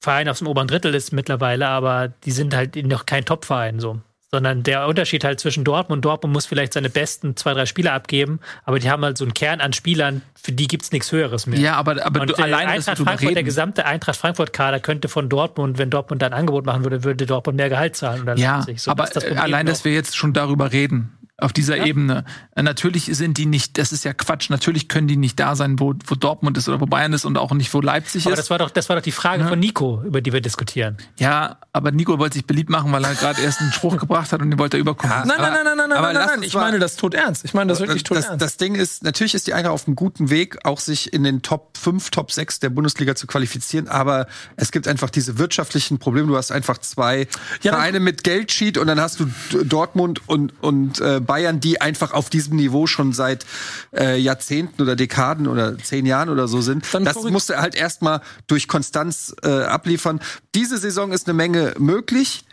Verein 0.00 0.28
aus 0.28 0.38
dem 0.38 0.46
oberen 0.46 0.68
Drittel 0.68 0.94
ist 0.94 1.12
mittlerweile, 1.12 1.66
aber 1.66 2.08
die 2.24 2.30
sind 2.30 2.54
halt 2.54 2.76
noch 2.76 3.06
kein 3.06 3.24
Top-Verein 3.24 3.80
so. 3.80 4.00
Sondern 4.30 4.64
der 4.64 4.86
Unterschied 4.86 5.24
halt 5.24 5.38
zwischen 5.38 5.64
Dortmund, 5.64 6.04
Dortmund 6.04 6.34
muss 6.34 6.46
vielleicht 6.46 6.72
seine 6.72 6.90
besten 6.90 7.36
zwei, 7.36 7.54
drei 7.54 7.64
Spieler 7.64 7.92
abgeben, 7.92 8.40
aber 8.64 8.78
die 8.78 8.90
haben 8.90 9.04
halt 9.04 9.16
so 9.16 9.24
einen 9.24 9.34
Kern 9.34 9.60
an 9.60 9.72
Spielern, 9.72 10.20
für 10.40 10.52
die 10.52 10.66
gibt's 10.66 10.90
nichts 10.90 11.10
Höheres 11.12 11.46
mehr. 11.46 11.58
Ja, 11.58 11.76
aber, 11.76 12.04
aber 12.04 12.20
Und 12.20 12.30
du, 12.30 12.34
der 12.34 12.44
alleine, 12.44 12.72
Eintracht 12.72 12.98
Frankfurt, 12.98 13.30
der 13.30 13.36
reden. 13.36 13.44
gesamte 13.44 13.86
Eintracht 13.86 14.16
Frankfurt-Kader 14.16 14.80
könnte 14.80 15.08
von 15.08 15.28
Dortmund, 15.28 15.78
wenn 15.78 15.90
Dortmund 15.90 16.22
da 16.22 16.26
ein 16.26 16.32
Angebot 16.32 16.66
machen 16.66 16.84
würde, 16.84 17.04
würde 17.04 17.24
Dortmund 17.24 17.56
mehr 17.56 17.68
Gehalt 17.68 17.96
zahlen. 17.96 18.22
Oder 18.22 18.36
Ja. 18.36 18.66
So, 18.76 18.90
aber 18.90 19.08
allein, 19.36 19.64
dass 19.64 19.84
wir 19.84 19.92
jetzt 19.92 20.16
schon 20.16 20.32
darüber 20.32 20.72
reden, 20.72 21.16
auf 21.38 21.52
dieser 21.52 21.76
Ja. 21.76 21.84
Ebene. 21.84 22.24
Äh, 22.54 22.62
Natürlich 22.62 23.04
sind 23.06 23.36
die 23.36 23.44
nicht, 23.46 23.76
das 23.78 23.92
ist 23.92 24.04
ja 24.04 24.14
Quatsch, 24.14 24.48
natürlich 24.48 24.88
können 24.88 25.06
die 25.06 25.16
nicht 25.18 25.38
da 25.38 25.54
sein, 25.54 25.78
wo, 25.78 25.94
wo 26.06 26.14
Dortmund 26.14 26.56
ist 26.56 26.66
oder 26.68 26.80
wo 26.80 26.86
Bayern 26.86 27.12
ist 27.12 27.24
und 27.26 27.36
auch 27.36 27.52
nicht, 27.52 27.72
wo 27.74 27.80
Leipzig 27.82 28.24
aber 28.24 28.32
ist. 28.32 28.38
das 28.38 28.50
war 28.50 28.58
doch, 28.58 28.70
das 28.70 28.88
war 28.88 28.96
doch 28.96 29.02
die 29.02 29.12
Frage 29.12 29.42
Ja. 29.42 29.48
von 29.48 29.58
Nico, 29.58 30.02
über 30.04 30.20
die 30.22 30.32
wir 30.32 30.40
diskutieren. 30.40 30.96
ja, 31.18 31.58
aber 31.74 31.90
Nico 31.90 32.18
wollte 32.18 32.34
sich 32.34 32.46
beliebt 32.46 32.70
machen, 32.70 32.90
weil 32.90 33.04
er 33.04 33.14
gerade 33.14 33.42
erst 33.42 33.60
einen 33.60 33.70
Spruch 33.72 33.98
gebracht 33.98 34.32
hat 34.32 34.40
und 34.40 34.50
den 34.50 34.58
wollte 34.58 34.78
er 34.78 34.80
überkommen. 34.80 35.14
Ja. 35.14 35.24
Nein, 35.26 35.36
nein, 35.38 35.52
nein, 35.52 35.64
nein, 35.76 35.76
nein, 35.76 35.92
aber 35.92 36.06
nein, 36.06 36.14
lass 36.14 36.26
nein. 36.30 36.38
uns 36.38 36.46
Ich 36.46 36.54
meine 36.54 36.78
das 36.78 36.96
tot 36.96 37.12
ernst. 37.12 37.44
Ich 37.44 37.52
meine 37.52 37.68
das 37.68 37.80
wirklich 37.80 38.02
tot 38.04 38.16
das, 38.16 38.26
ernst. 38.26 38.40
das 38.42 38.56
Ding 38.56 38.74
ist, 38.74 39.04
natürlich 39.04 39.34
ist 39.34 39.46
die 39.46 39.52
Eintracht 39.52 39.74
auf 39.74 39.86
einem 39.86 39.94
guten 39.96 40.30
Weg, 40.30 40.64
auch 40.64 40.80
sich 40.80 41.12
in 41.12 41.22
den 41.22 41.42
Top 41.42 41.76
5, 41.76 42.10
Top 42.10 42.32
6 42.32 42.60
der 42.60 42.70
Bundesliga 42.70 43.14
zu 43.14 43.26
qualifizieren, 43.26 43.88
aber 43.88 44.26
es 44.56 44.72
gibt 44.72 44.88
einfach 44.88 45.10
diese 45.10 45.36
wirtschaftlichen 45.38 45.98
Probleme. 45.98 46.28
Du 46.28 46.36
hast 46.36 46.50
einfach 46.50 46.78
zwei 46.78 47.28
Ja, 47.60 47.72
Vereine 47.72 48.00
mit 48.00 48.24
Geldsheet 48.24 48.78
und 48.78 48.86
dann 48.86 48.98
hast 49.00 49.20
du 49.20 49.26
Dortmund 49.64 50.22
und, 50.26 50.54
und 50.62 50.98
äh, 51.00 51.20
Bayern, 51.26 51.60
die 51.60 51.80
einfach 51.80 52.12
auf 52.12 52.30
diesem 52.30 52.56
Niveau 52.56 52.86
schon 52.86 53.12
seit 53.12 53.44
äh, 53.94 54.16
Jahrzehnten 54.18 54.80
oder 54.82 54.96
Dekaden 54.96 55.46
oder 55.46 55.76
zehn 55.78 56.06
Jahren 56.06 56.28
oder 56.28 56.48
so 56.48 56.60
sind. 56.60 56.84
Dann 56.92 57.04
das 57.04 57.16
korri- 57.16 57.30
musst 57.30 57.50
du 57.50 57.56
halt 57.60 57.74
erstmal 57.74 58.20
durch 58.46 58.68
Konstanz 58.68 59.34
äh, 59.42 59.48
abliefern. 59.48 60.20
Diese 60.54 60.78
Saison 60.78 61.12
ist 61.12 61.26
eine 61.28 61.34
Menge 61.34 61.74
möglich. 61.78 62.44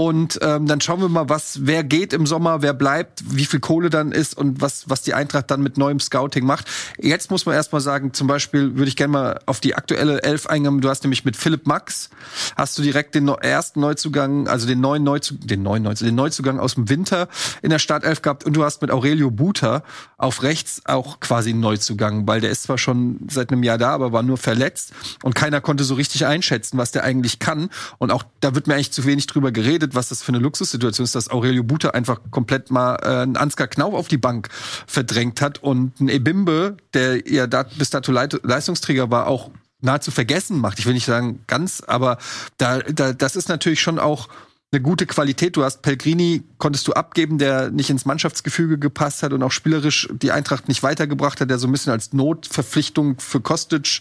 Und 0.00 0.38
ähm, 0.40 0.66
dann 0.66 0.80
schauen 0.80 1.02
wir 1.02 1.10
mal, 1.10 1.28
was 1.28 1.66
wer 1.66 1.84
geht 1.84 2.14
im 2.14 2.24
Sommer, 2.24 2.62
wer 2.62 2.72
bleibt, 2.72 3.22
wie 3.36 3.44
viel 3.44 3.60
Kohle 3.60 3.90
dann 3.90 4.12
ist 4.12 4.34
und 4.34 4.62
was 4.62 4.88
was 4.88 5.02
die 5.02 5.12
Eintracht 5.12 5.50
dann 5.50 5.60
mit 5.60 5.76
neuem 5.76 6.00
Scouting 6.00 6.46
macht. 6.46 6.70
Jetzt 6.98 7.30
muss 7.30 7.44
man 7.44 7.54
erstmal 7.54 7.82
sagen, 7.82 8.14
zum 8.14 8.26
Beispiel 8.26 8.76
würde 8.76 8.88
ich 8.88 8.96
gerne 8.96 9.12
mal 9.12 9.40
auf 9.44 9.60
die 9.60 9.74
aktuelle 9.74 10.22
Elf 10.22 10.46
eingehen. 10.46 10.80
Du 10.80 10.88
hast 10.88 11.04
nämlich 11.04 11.26
mit 11.26 11.36
Philipp 11.36 11.66
Max 11.66 12.08
hast 12.56 12.78
du 12.78 12.82
direkt 12.82 13.14
den 13.14 13.28
ersten 13.28 13.80
Neuzugang, 13.80 14.48
also 14.48 14.66
den 14.66 14.80
neuen 14.80 15.04
Neuzugang, 15.04 15.46
den 15.46 15.62
neuen 15.62 15.82
Neuzugang, 15.82 16.12
den 16.12 16.16
Neuzugang 16.16 16.60
aus 16.60 16.76
dem 16.76 16.88
Winter 16.88 17.28
in 17.60 17.68
der 17.68 17.78
Startelf 17.78 18.22
gehabt 18.22 18.44
und 18.44 18.54
du 18.54 18.64
hast 18.64 18.80
mit 18.80 18.90
Aurelio 18.90 19.30
Buter 19.30 19.82
auf 20.16 20.42
rechts 20.42 20.80
auch 20.86 21.20
quasi 21.20 21.50
einen 21.50 21.60
Neuzugang, 21.60 22.26
weil 22.26 22.40
der 22.40 22.48
ist 22.48 22.62
zwar 22.62 22.78
schon 22.78 23.18
seit 23.30 23.52
einem 23.52 23.62
Jahr 23.62 23.76
da, 23.76 23.90
aber 23.90 24.12
war 24.12 24.22
nur 24.22 24.38
verletzt 24.38 24.94
und 25.22 25.34
keiner 25.34 25.60
konnte 25.60 25.84
so 25.84 25.92
richtig 25.92 26.24
einschätzen, 26.24 26.78
was 26.78 26.90
der 26.90 27.04
eigentlich 27.04 27.38
kann 27.38 27.68
und 27.98 28.10
auch 28.10 28.24
da 28.40 28.54
wird 28.54 28.66
mir 28.66 28.76
eigentlich 28.76 28.92
zu 28.92 29.04
wenig 29.04 29.26
drüber 29.26 29.52
geredet, 29.52 29.89
was 29.94 30.08
das 30.08 30.22
für 30.22 30.30
eine 30.32 30.38
Luxussituation 30.38 31.04
ist, 31.04 31.14
dass 31.14 31.30
Aurelio 31.30 31.62
Buter 31.62 31.94
einfach 31.94 32.20
komplett 32.30 32.70
mal 32.70 32.96
äh, 33.02 33.22
einen 33.22 33.36
Ansgar 33.36 33.68
Knauf 33.68 33.94
auf 33.94 34.08
die 34.08 34.18
Bank 34.18 34.48
verdrängt 34.86 35.40
hat 35.40 35.62
und 35.62 36.00
ein 36.00 36.08
Ebimbe, 36.08 36.76
der 36.94 37.28
ja 37.28 37.46
da, 37.46 37.62
bis 37.62 37.90
dato 37.90 38.12
Leit 38.12 38.40
Leistungsträger 38.42 39.10
war, 39.10 39.26
auch 39.26 39.50
nahezu 39.80 40.10
vergessen 40.10 40.58
macht. 40.58 40.78
Ich 40.78 40.86
will 40.86 40.94
nicht 40.94 41.06
sagen 41.06 41.40
ganz, 41.46 41.82
aber 41.86 42.18
da, 42.58 42.80
da 42.80 43.12
das 43.12 43.36
ist 43.36 43.48
natürlich 43.48 43.80
schon 43.80 43.98
auch 43.98 44.28
eine 44.72 44.80
gute 44.80 45.06
Qualität. 45.06 45.56
Du 45.56 45.64
hast 45.64 45.82
Pellegrini, 45.82 46.44
konntest 46.58 46.86
du 46.86 46.92
abgeben, 46.92 47.38
der 47.38 47.70
nicht 47.70 47.90
ins 47.90 48.04
Mannschaftsgefüge 48.04 48.78
gepasst 48.78 49.22
hat 49.22 49.32
und 49.32 49.42
auch 49.42 49.50
spielerisch 49.50 50.08
die 50.12 50.30
Eintracht 50.30 50.68
nicht 50.68 50.82
weitergebracht 50.82 51.40
hat, 51.40 51.50
der 51.50 51.58
so 51.58 51.66
ein 51.66 51.72
bisschen 51.72 51.92
als 51.92 52.12
Notverpflichtung 52.12 53.18
für 53.18 53.40
Kostic 53.40 54.00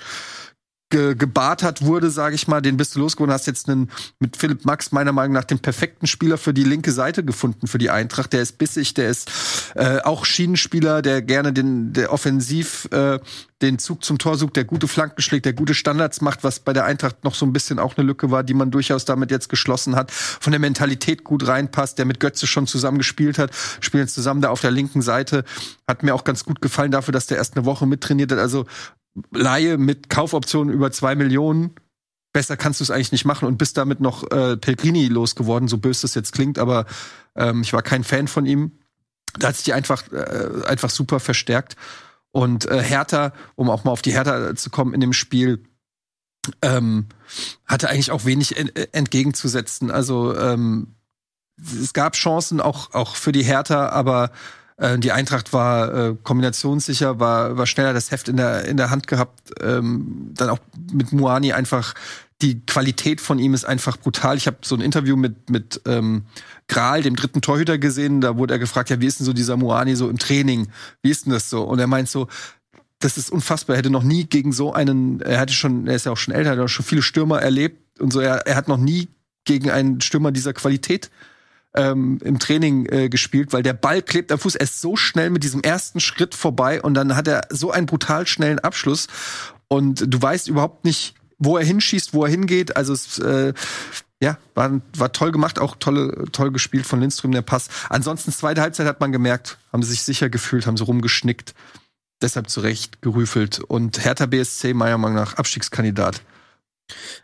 ge 0.89 1.15
gebartert 1.15 1.83
wurde, 1.83 2.09
sage 2.09 2.35
ich 2.35 2.47
mal, 2.47 2.61
den 2.61 2.77
bist 2.77 2.95
du 2.95 2.99
losgeworden, 2.99 3.33
hast 3.33 3.47
jetzt 3.47 3.69
einen 3.69 3.89
mit 4.19 4.37
Philipp 4.37 4.65
Max 4.65 4.91
meiner 4.91 5.11
Meinung 5.11 5.33
nach 5.33 5.43
den 5.43 5.59
perfekten 5.59 6.07
Spieler 6.07 6.37
für 6.37 6.53
die 6.53 6.63
linke 6.63 6.91
Seite 6.91 7.23
gefunden 7.23 7.67
für 7.67 7.77
die 7.77 7.89
Eintracht. 7.89 8.33
Der 8.33 8.41
ist 8.41 8.57
bissig, 8.57 8.93
der 8.95 9.09
ist 9.09 9.29
äh, 9.75 9.99
auch 10.01 10.25
Schienenspieler, 10.25 11.01
der 11.01 11.21
gerne 11.21 11.53
den 11.53 11.93
der 11.93 12.11
offensiv 12.11 12.87
äh, 12.91 13.19
den 13.61 13.77
Zug 13.77 14.03
zum 14.03 14.17
Tor 14.17 14.37
sucht, 14.37 14.55
der 14.55 14.63
gute 14.63 14.87
Flanken 14.87 15.21
schlägt, 15.21 15.45
der 15.45 15.53
gute 15.53 15.73
Standards 15.73 16.21
macht, 16.21 16.43
was 16.43 16.59
bei 16.59 16.71
der 16.71 16.85
Eintracht 16.85 17.23
noch 17.23 17.35
so 17.35 17.45
ein 17.45 17.53
bisschen 17.53 17.77
auch 17.77 17.97
eine 17.97 18.07
Lücke 18.07 18.31
war, 18.31 18.43
die 18.43 18.53
man 18.53 18.71
durchaus 18.71 19.05
damit 19.05 19.31
jetzt 19.31 19.49
geschlossen 19.49 19.95
hat. 19.95 20.11
Von 20.11 20.51
der 20.51 20.59
Mentalität 20.59 21.23
gut 21.23 21.45
reinpasst, 21.47 21.97
der 21.97 22.05
mit 22.05 22.19
Götze 22.19 22.47
schon 22.47 22.67
zusammen 22.67 22.97
gespielt 22.97 23.37
hat, 23.37 23.51
spielen 23.81 24.07
zusammen 24.07 24.41
da 24.41 24.49
auf 24.49 24.61
der 24.61 24.71
linken 24.71 25.01
Seite. 25.01 25.43
Hat 25.87 26.03
mir 26.03 26.15
auch 26.15 26.23
ganz 26.23 26.45
gut 26.45 26.61
gefallen 26.61 26.91
dafür, 26.91 27.11
dass 27.11 27.27
der 27.27 27.37
erst 27.37 27.57
eine 27.57 27.65
Woche 27.65 27.85
mittrainiert 27.85 28.31
hat. 28.31 28.39
Also 28.39 28.65
Laie 29.31 29.77
mit 29.77 30.09
Kaufoptionen 30.09 30.73
über 30.73 30.91
zwei 30.91 31.15
Millionen. 31.15 31.71
Besser 32.31 32.57
kannst 32.57 32.79
du 32.79 32.83
es 32.83 32.91
eigentlich 32.91 33.11
nicht 33.11 33.25
machen 33.25 33.47
und 33.47 33.57
bist 33.57 33.77
damit 33.77 34.01
noch 34.01 34.29
äh, 34.31 34.55
Pellegrini 34.57 35.07
losgeworden, 35.07 35.67
so 35.67 35.77
böse 35.77 36.03
das 36.03 36.15
jetzt 36.15 36.33
klingt, 36.33 36.59
aber 36.59 36.85
ähm, 37.35 37.61
ich 37.61 37.73
war 37.73 37.81
kein 37.81 38.03
Fan 38.03 38.27
von 38.27 38.45
ihm. 38.45 38.71
Da 39.37 39.47
hat 39.49 39.55
sich 39.55 39.65
die 39.65 39.73
einfach, 39.73 40.11
äh, 40.11 40.65
einfach 40.67 40.89
super 40.89 41.19
verstärkt. 41.19 41.75
Und 42.31 42.65
äh, 42.65 42.81
Hertha, 42.81 43.33
um 43.55 43.69
auch 43.69 43.83
mal 43.83 43.91
auf 43.91 44.01
die 44.01 44.13
Hertha 44.13 44.55
zu 44.55 44.69
kommen 44.69 44.93
in 44.93 45.01
dem 45.01 45.13
Spiel, 45.13 45.63
ähm, 46.61 47.07
hatte 47.65 47.89
eigentlich 47.89 48.11
auch 48.11 48.25
wenig 48.25 48.57
en 48.57 48.75
äh, 48.75 48.87
entgegenzusetzen. 48.91 49.91
Also 49.91 50.37
ähm, 50.37 50.95
es 51.57 51.93
gab 51.93 52.13
Chancen 52.13 52.61
auch, 52.61 52.93
auch 52.93 53.15
für 53.15 53.31
die 53.31 53.43
Hertha, 53.43 53.89
aber 53.89 54.31
äh, 54.80 54.97
die 54.97 55.11
Eintracht 55.11 55.53
war 55.53 55.93
äh, 55.93 56.15
kombinationssicher, 56.23 57.19
war, 57.19 57.57
war 57.57 57.65
schneller 57.65 57.93
das 57.93 58.11
Heft 58.11 58.30
in 58.30 58.38
der, 58.38 58.65
in 58.65 58.77
der 58.77 58.89
Hand 58.89 59.07
gehabt. 59.07 59.51
Ähm, 59.61 60.31
dann 60.34 60.49
auch 60.49 60.60
mit 60.91 61.11
Muani 61.11 61.51
einfach, 61.53 61.93
die 62.41 62.65
Qualität 62.65 63.19
von 63.19 63.39
ihm 63.39 63.53
ist 63.53 63.65
einfach 63.65 63.97
brutal. 63.97 64.38
Ich 64.38 64.47
habe 64.47 64.57
so 64.61 64.76
ein 64.76 64.81
Interview 64.81 65.18
mit, 65.18 65.49
mit 65.49 65.81
ähm, 65.85 66.23
Gral, 66.69 67.01
dem 67.01 67.18
dritten 67.18 67.41
Torhüter, 67.41 67.77
gesehen. 67.77 68.22
Da 68.22 68.38
wurde 68.38 68.53
er 68.53 68.60
gefragt, 68.60 68.89
ja, 68.89 69.01
wie 69.01 69.07
ist 69.07 69.19
denn 69.19 69.26
so 69.26 69.34
dieser 69.34 69.57
Muani 69.57 69.95
so 69.95 70.10
im 70.10 70.18
Training? 70.18 70.69
Wie 71.01 71.10
ist 71.10 71.26
denn 71.26 71.34
das 71.34 71.49
so? 71.49 71.64
Und 71.64 71.80
er 71.80 71.88
meint 71.88 72.07
so, 72.07 72.27
das 72.99 73.18
ist 73.18 73.31
unfassbar. 73.31 73.76
Er 73.76 73.80
hätte 73.80 73.89
noch 73.89 74.03
nie 74.03 74.26
gegen 74.26 74.53
so 74.53 74.73
einen, 74.73 75.19
er 75.19 75.39
hatte 75.39 75.53
schon, 75.53 75.88
er 75.88 75.95
ist 75.95 76.06
ja 76.06 76.14
auch 76.14 76.18
schon 76.18 76.34
älter, 76.34 76.51
er 76.51 76.57
hat 76.57 76.64
auch 76.64 76.69
schon 76.69 76.85
viele 76.85 77.01
Stürmer 77.01 77.41
erlebt 77.41 77.99
und 77.99 78.14
so. 78.14 78.22
Er, 78.22 78.47
er 78.47 78.56
hat 78.56 78.69
noch 78.69 78.77
nie 78.77 79.10
gegen 79.43 79.69
einen 79.69 79.99
Stürmer 79.99 80.31
dieser 80.31 80.53
Qualität 80.53 81.10
ähm, 81.75 82.19
im 82.23 82.39
Training 82.39 82.85
äh, 82.87 83.09
gespielt, 83.09 83.53
weil 83.53 83.63
der 83.63 83.73
Ball 83.73 84.01
klebt 84.01 84.31
am 84.31 84.39
Fuß. 84.39 84.55
Er 84.55 84.63
ist 84.63 84.81
so 84.81 84.95
schnell 84.95 85.29
mit 85.29 85.43
diesem 85.43 85.61
ersten 85.61 85.99
Schritt 85.99 86.35
vorbei 86.35 86.81
und 86.81 86.93
dann 86.93 87.15
hat 87.15 87.27
er 87.27 87.41
so 87.49 87.71
einen 87.71 87.85
brutal 87.85 88.27
schnellen 88.27 88.59
Abschluss 88.59 89.07
und 89.67 90.03
du 90.07 90.21
weißt 90.21 90.47
überhaupt 90.47 90.85
nicht, 90.85 91.15
wo 91.37 91.57
er 91.57 91.65
hinschießt, 91.65 92.13
wo 92.13 92.25
er 92.25 92.31
hingeht. 92.31 92.75
Also 92.75 92.93
es 92.93 93.19
äh, 93.19 93.53
ja, 94.21 94.37
war, 94.53 94.81
war 94.97 95.13
toll 95.13 95.31
gemacht, 95.31 95.59
auch 95.59 95.75
tolle, 95.77 96.25
toll 96.31 96.51
gespielt 96.51 96.85
von 96.85 96.99
Lindström, 96.99 97.31
der 97.31 97.41
Pass. 97.41 97.69
Ansonsten, 97.89 98.31
zweite 98.31 98.61
Halbzeit 98.61 98.85
hat 98.85 98.99
man 98.99 99.11
gemerkt, 99.11 99.57
haben 99.71 99.83
sie 99.83 99.91
sich 99.91 100.03
sicher 100.03 100.29
gefühlt, 100.29 100.67
haben 100.67 100.75
sie 100.75 100.83
rumgeschnickt. 100.83 101.53
Deshalb 102.21 102.49
zu 102.49 102.59
Recht 102.59 103.01
gerüfelt. 103.01 103.59
Und 103.59 104.03
Hertha 104.03 104.25
BSC, 104.25 104.73
meiner 104.73 104.97
Meinung 104.97 105.15
nach, 105.15 105.35
Abstiegskandidat. 105.35 106.21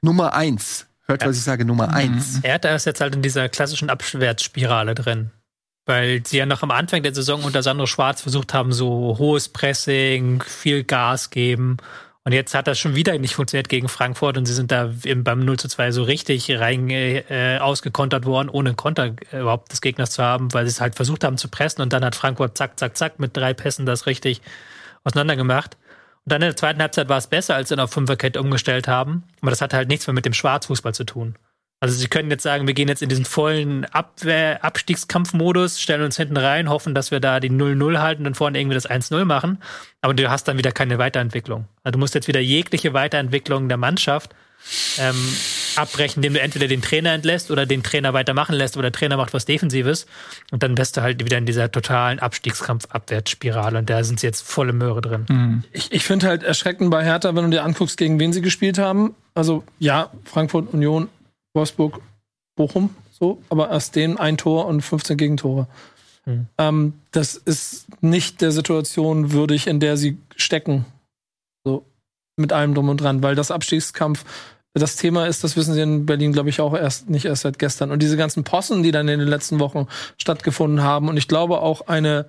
Nummer 0.02 0.34
eins. 0.34 0.86
Hört, 1.08 1.26
was 1.26 1.38
ich 1.38 1.44
sage, 1.44 1.66
Nummer 1.66 1.94
eins. 1.94 2.40
Hertha 2.44 2.74
ist 2.74 2.86
jetzt 2.86 3.02
halt 3.02 3.16
in 3.16 3.22
dieser 3.22 3.48
klassischen 3.50 3.90
Abwärtsspirale 3.90 4.96
drin. 4.96 5.32
Weil 5.86 6.26
sie 6.26 6.38
ja 6.38 6.48
noch 6.48 6.64
am 6.64 6.72
Anfang 6.72 7.04
der 7.04 7.14
Saison 7.14 7.44
unter 7.44 7.62
Sandro 7.62 7.86
Schwarz 7.86 8.22
versucht 8.22 8.56
haben, 8.56 8.72
so 8.72 9.18
hohes 9.20 9.50
Pressing, 9.50 10.42
viel 10.42 10.84
Gas 10.84 11.30
geben. 11.30 11.78
Und 12.24 12.32
jetzt 12.32 12.56
hat 12.56 12.66
das 12.66 12.80
schon 12.80 12.96
wieder 12.96 13.16
nicht 13.20 13.36
funktioniert 13.36 13.70
gegen 13.70 13.88
Frankfurt 13.88 14.36
und 14.36 14.48
sie 14.48 14.54
sind 14.56 14.72
da 14.72 14.92
beim 15.18 15.46
0 15.46 15.60
zu 15.60 15.68
2 15.68 15.92
so 15.92 16.02
richtig 16.02 16.50
rein 16.58 16.90
äh, 16.90 17.60
ausgekontert 17.62 18.26
worden, 18.26 18.50
ohne 18.50 18.74
Konter 18.74 19.14
äh, 19.32 19.42
überhaupt 19.42 19.72
des 19.72 19.80
Gegners 19.80 20.10
zu 20.10 20.24
haben, 20.24 20.52
weil 20.52 20.66
sie 20.66 20.72
es 20.72 20.82
halt 20.82 20.96
versucht 20.96 21.24
haben 21.24 21.38
zu 21.38 21.50
pressen 21.50 21.84
und 21.84 21.94
dann 21.94 22.04
hat 22.04 22.16
Frankfurt 22.16 22.58
zack, 22.58 22.80
zack, 22.80 22.98
zack 22.98 23.20
mit 23.20 23.38
drei 23.38 23.54
Pässen 23.54 23.86
das 23.86 24.08
richtig 24.08 24.42
auseinandergemacht. 25.04 25.78
Und 26.26 26.32
dann 26.32 26.42
in 26.42 26.48
der 26.48 26.56
zweiten 26.56 26.82
Halbzeit 26.82 27.08
war 27.08 27.18
es 27.18 27.28
besser, 27.28 27.56
als 27.56 27.70
sie 27.70 27.78
auf 27.78 27.92
Fünferkette 27.92 28.42
umgestellt 28.42 28.88
haben. 28.88 29.24
Aber 29.42 29.52
das 29.52 29.62
hatte 29.62 29.78
halt 29.78 29.90
nichts 29.90 30.08
mehr 30.08 30.14
mit 30.14 30.26
dem 30.26 30.34
Schwarzfußball 30.34 30.94
zu 30.94 31.04
tun. 31.04 31.36
Also 31.82 31.94
sie 31.96 32.08
können 32.08 32.32
jetzt 32.32 32.42
sagen, 32.42 32.66
wir 32.66 32.74
gehen 32.74 32.88
jetzt 32.88 33.04
in 33.04 33.10
diesen 33.10 33.26
vollen 33.26 33.86
Abwehr 33.86 34.64
Abstiegskampfmodus, 34.64 35.80
stellen 35.80 36.02
uns 36.02 36.18
hinten 36.18 36.38
rein, 36.38 36.70
hoffen, 36.70 36.96
dass 36.96 37.12
wir 37.12 37.20
da 37.20 37.40
die 37.40 37.52
0-0 37.52 38.00
halten 38.00 38.26
und 38.26 38.36
vorne 38.36 38.60
irgendwie 38.60 38.74
das 38.74 38.90
1-0 38.90 39.24
machen. 39.26 39.62
Aber 40.02 40.16
du 40.16 40.28
hast 40.30 40.48
dann 40.48 40.58
wieder 40.58 40.72
keine 40.72 40.98
Weiterentwicklung. 40.98 41.68
Also 41.84 41.92
du 41.94 42.00
musst 42.00 42.16
jetzt 42.16 42.28
wieder 42.28 42.40
jegliche 42.40 42.94
Weiterentwicklung 42.94 43.68
der 43.68 43.78
Mannschaft 43.78 44.34
ähm, 44.98 45.16
abbrechen, 45.76 46.20
indem 46.20 46.34
du 46.34 46.42
entweder 46.42 46.68
den 46.68 46.82
Trainer 46.82 47.14
entlässt 47.14 47.52
oder 47.52 47.66
den 47.66 47.84
Trainer 47.84 48.14
weitermachen 48.14 48.56
lässt 48.56 48.78
oder 48.78 48.90
der 48.90 49.00
Trainer 49.00 49.18
macht 49.18 49.34
was 49.34 49.46
Defensives. 49.46 50.06
Und 50.52 50.64
dann 50.64 50.76
bist 50.76 50.98
du 50.98 51.02
halt 51.02 51.24
wieder 51.24 51.38
in 51.38 51.46
dieser 51.46 51.72
totalen 51.72 52.20
Abstiegskampf-Abwärtsspirale. 52.20 53.80
Und 53.80 53.90
da 53.90 54.04
sind 54.04 54.20
sie 54.20 54.28
jetzt 54.28 54.42
volle 54.42 54.74
Möhre 54.74 55.02
drin. 55.02 55.26
Mhm. 55.30 55.64
Ich, 55.72 55.92
ich 55.92 56.04
finde 56.04 56.28
halt 56.28 56.44
erschreckend 56.44 56.90
bei 56.90 57.04
Hertha, 57.04 57.36
wenn 57.36 57.46
du 57.46 57.52
dir 57.52 57.64
anguckst, 57.64 57.98
gegen 57.98 58.20
wen 58.20 58.34
sie 58.34 58.42
gespielt 58.42 58.78
haben. 58.78 59.16
Also 59.34 59.64
ja, 59.80 60.12
Frankfurt, 60.24 60.74
Union, 60.74 61.10
Wolfsburg, 61.54 62.02
Bochum, 62.56 62.96
so, 63.12 63.42
aber 63.50 63.70
erst 63.70 63.96
den 63.96 64.18
ein 64.18 64.38
Tor 64.38 64.66
und 64.66 64.82
15 64.82 65.18
Gegentore. 65.18 65.68
Hm. 66.24 66.48
Ähm, 66.58 66.94
das 67.12 67.36
ist 67.36 67.86
nicht 68.02 68.42
der 68.42 68.52
Situation 68.52 69.32
würdig, 69.32 69.68
in 69.68 69.80
der 69.80 69.98
sie 69.98 70.18
stecken. 70.36 70.86
So, 71.64 71.86
mit 72.38 72.52
allem 72.52 72.74
drum 72.74 72.90
und 72.90 73.02
dran, 73.02 73.24
weil 73.24 73.36
das 73.36 73.52
Abstiegskampf 73.52 74.26
das 74.80 74.98
Thema 74.98 75.26
ist, 75.26 75.44
das 75.44 75.56
wissen 75.56 75.74
sie 75.74 75.82
in 75.82 76.06
Berlin, 76.06 76.34
glaube 76.34 76.50
ich, 76.50 76.60
auch 76.60 76.76
erst 76.76 77.10
nicht 77.10 77.26
erst 77.26 77.44
seit 77.44 77.60
gestern. 77.60 77.92
Und 77.92 78.02
diese 78.02 78.18
ganzen 78.18 78.44
Possen, 78.44 78.84
die 78.84 78.92
dann 78.92 79.08
in 79.08 79.20
den 79.20 79.28
letzten 79.28 79.60
Wochen 79.60 79.88
stattgefunden 80.18 80.84
haben, 80.84 81.08
und 81.08 81.16
ich 81.18 81.28
glaube 81.28 81.62
auch 81.62 81.88
eine 81.88 82.26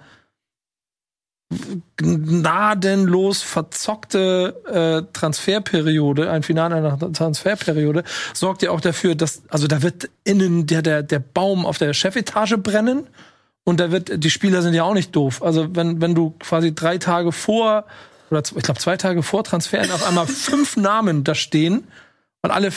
gnadenlos 1.97 3.43
verzockte 3.43 4.63
äh, 4.67 5.13
Transferperiode, 5.13 6.31
ein 6.31 6.43
Finale 6.43 6.77
einer 6.77 6.99
Transferperiode, 6.99 8.05
sorgt 8.35 8.63
ja 8.63 8.71
auch 8.71 8.81
dafür, 8.81 9.15
dass, 9.15 9.43
also 9.49 9.67
da 9.67 9.83
wird 9.83 10.09
innen 10.25 10.67
der, 10.67 10.83
der, 10.83 11.03
der 11.03 11.21
Baum 11.21 11.65
auf 11.65 11.79
der 11.79 11.95
Chefetage 11.95 12.59
brennen 12.59 13.07
und 13.65 13.81
da 13.81 13.91
wird, 13.91 14.23
die 14.23 14.31
Spieler 14.31 14.63
sind 14.63 14.75
ja 14.75 14.85
auch 14.85 14.95
nicht 14.95 15.15
doof. 15.15 15.43
Also 15.43 15.75
wenn, 15.75 16.01
wenn 16.01 16.15
du 16.15 16.31
quasi 16.39 16.75
drei 16.75 16.99
Tage 16.99 17.31
vor, 17.33 17.87
oder 18.31 18.41
ich 18.41 18.63
glaube 18.63 18.81
zwei 18.81 18.97
Tage 18.97 19.23
vor 19.23 19.45
Transferen 19.45 19.91
auf 19.93 20.07
einmal 20.07 20.27
fünf 20.27 20.77
Namen 20.77 21.23
da 21.23 21.35
stehen 21.35 21.85
und 22.47 22.53
alle 22.53 22.73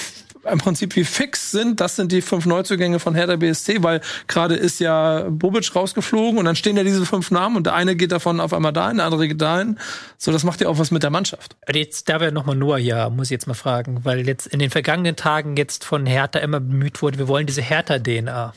im 0.50 0.58
Prinzip 0.58 0.96
wie 0.96 1.04
fix 1.04 1.52
sind. 1.52 1.80
Das 1.80 1.96
sind 1.96 2.12
die 2.12 2.22
fünf 2.22 2.46
Neuzugänge 2.46 3.00
von 3.00 3.16
Hertha 3.16 3.36
BSC, 3.36 3.84
weil 3.84 4.02
gerade 4.28 4.56
ist 4.56 4.80
ja 4.80 5.26
Bobic 5.30 5.76
rausgeflogen 5.76 6.40
und 6.40 6.46
dann 6.46 6.56
stehen 6.56 6.78
ja 6.78 6.84
diese 6.84 7.06
fünf 7.06 7.32
Namen 7.32 7.58
und 7.58 7.66
der 7.66 7.76
eine 7.76 7.96
geht 7.96 8.12
davon 8.12 8.40
auf 8.40 8.54
einmal 8.54 8.74
dahin, 8.74 8.98
der 8.98 9.06
andere 9.06 9.28
geht 9.28 9.42
dahin. 9.42 9.78
So, 10.18 10.32
das 10.32 10.44
macht 10.44 10.62
ja 10.62 10.70
auch 10.70 10.80
was 10.80 10.92
mit 10.92 11.04
der 11.04 11.10
Mannschaft. 11.10 11.56
Jetzt 11.72 12.10
da 12.10 12.20
wäre 12.20 12.32
nochmal 12.32 12.56
Noah 12.56 12.78
ja, 12.78 13.10
muss 13.10 13.28
ich 13.28 13.32
jetzt 13.32 13.48
mal 13.48 13.54
fragen, 13.54 14.02
weil 14.04 14.28
jetzt 14.28 14.48
in 14.48 14.60
den 14.60 14.70
vergangenen 14.70 15.16
Tagen 15.16 15.56
jetzt 15.56 15.84
von 15.84 16.06
Hertha 16.06 16.40
immer 16.40 16.60
bemüht 16.60 17.02
wurde, 17.02 17.18
wir 17.18 17.28
wollen 17.28 17.48
diese 17.48 17.62
Hertha-DNA. 17.62 18.54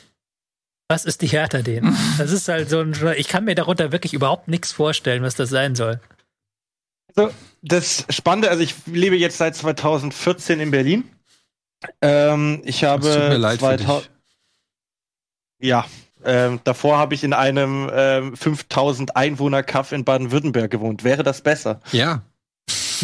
Was 0.88 1.04
ist 1.04 1.22
die 1.22 1.28
Hertha-DNA? 1.28 1.94
Das 2.18 2.30
ist 2.30 2.48
halt 2.48 2.68
so 2.68 2.80
ein, 2.80 2.94
ich 3.16 3.28
kann 3.28 3.44
mir 3.44 3.54
darunter 3.54 3.92
wirklich 3.92 4.14
überhaupt 4.14 4.48
nichts 4.48 4.72
vorstellen, 4.72 5.22
was 5.22 5.34
das 5.34 5.50
sein 5.50 5.74
soll. 5.74 6.00
Also, 7.14 7.32
das 7.62 8.06
Spannende, 8.10 8.50
also 8.50 8.62
ich 8.62 8.74
lebe 8.86 9.16
jetzt 9.16 9.38
seit 9.38 9.54
2014 9.54 10.60
in 10.60 10.70
Berlin 10.70 11.10
ähm, 12.00 12.62
ich 12.64 12.84
habe. 12.84 13.08
Es 13.08 13.14
tut 13.14 13.28
mir 13.28 13.36
leid 13.36 13.58
2000, 13.60 14.10
Ja, 15.60 15.84
ähm, 16.24 16.60
davor 16.64 16.98
habe 16.98 17.14
ich 17.14 17.24
in 17.24 17.32
einem 17.32 17.90
ähm, 17.92 18.36
5000 18.36 19.16
Einwohner 19.16 19.62
Kaff 19.62 19.92
in 19.92 20.04
Baden-Württemberg 20.04 20.70
gewohnt. 20.70 21.04
Wäre 21.04 21.22
das 21.22 21.40
besser? 21.42 21.80
Ja. 21.92 22.22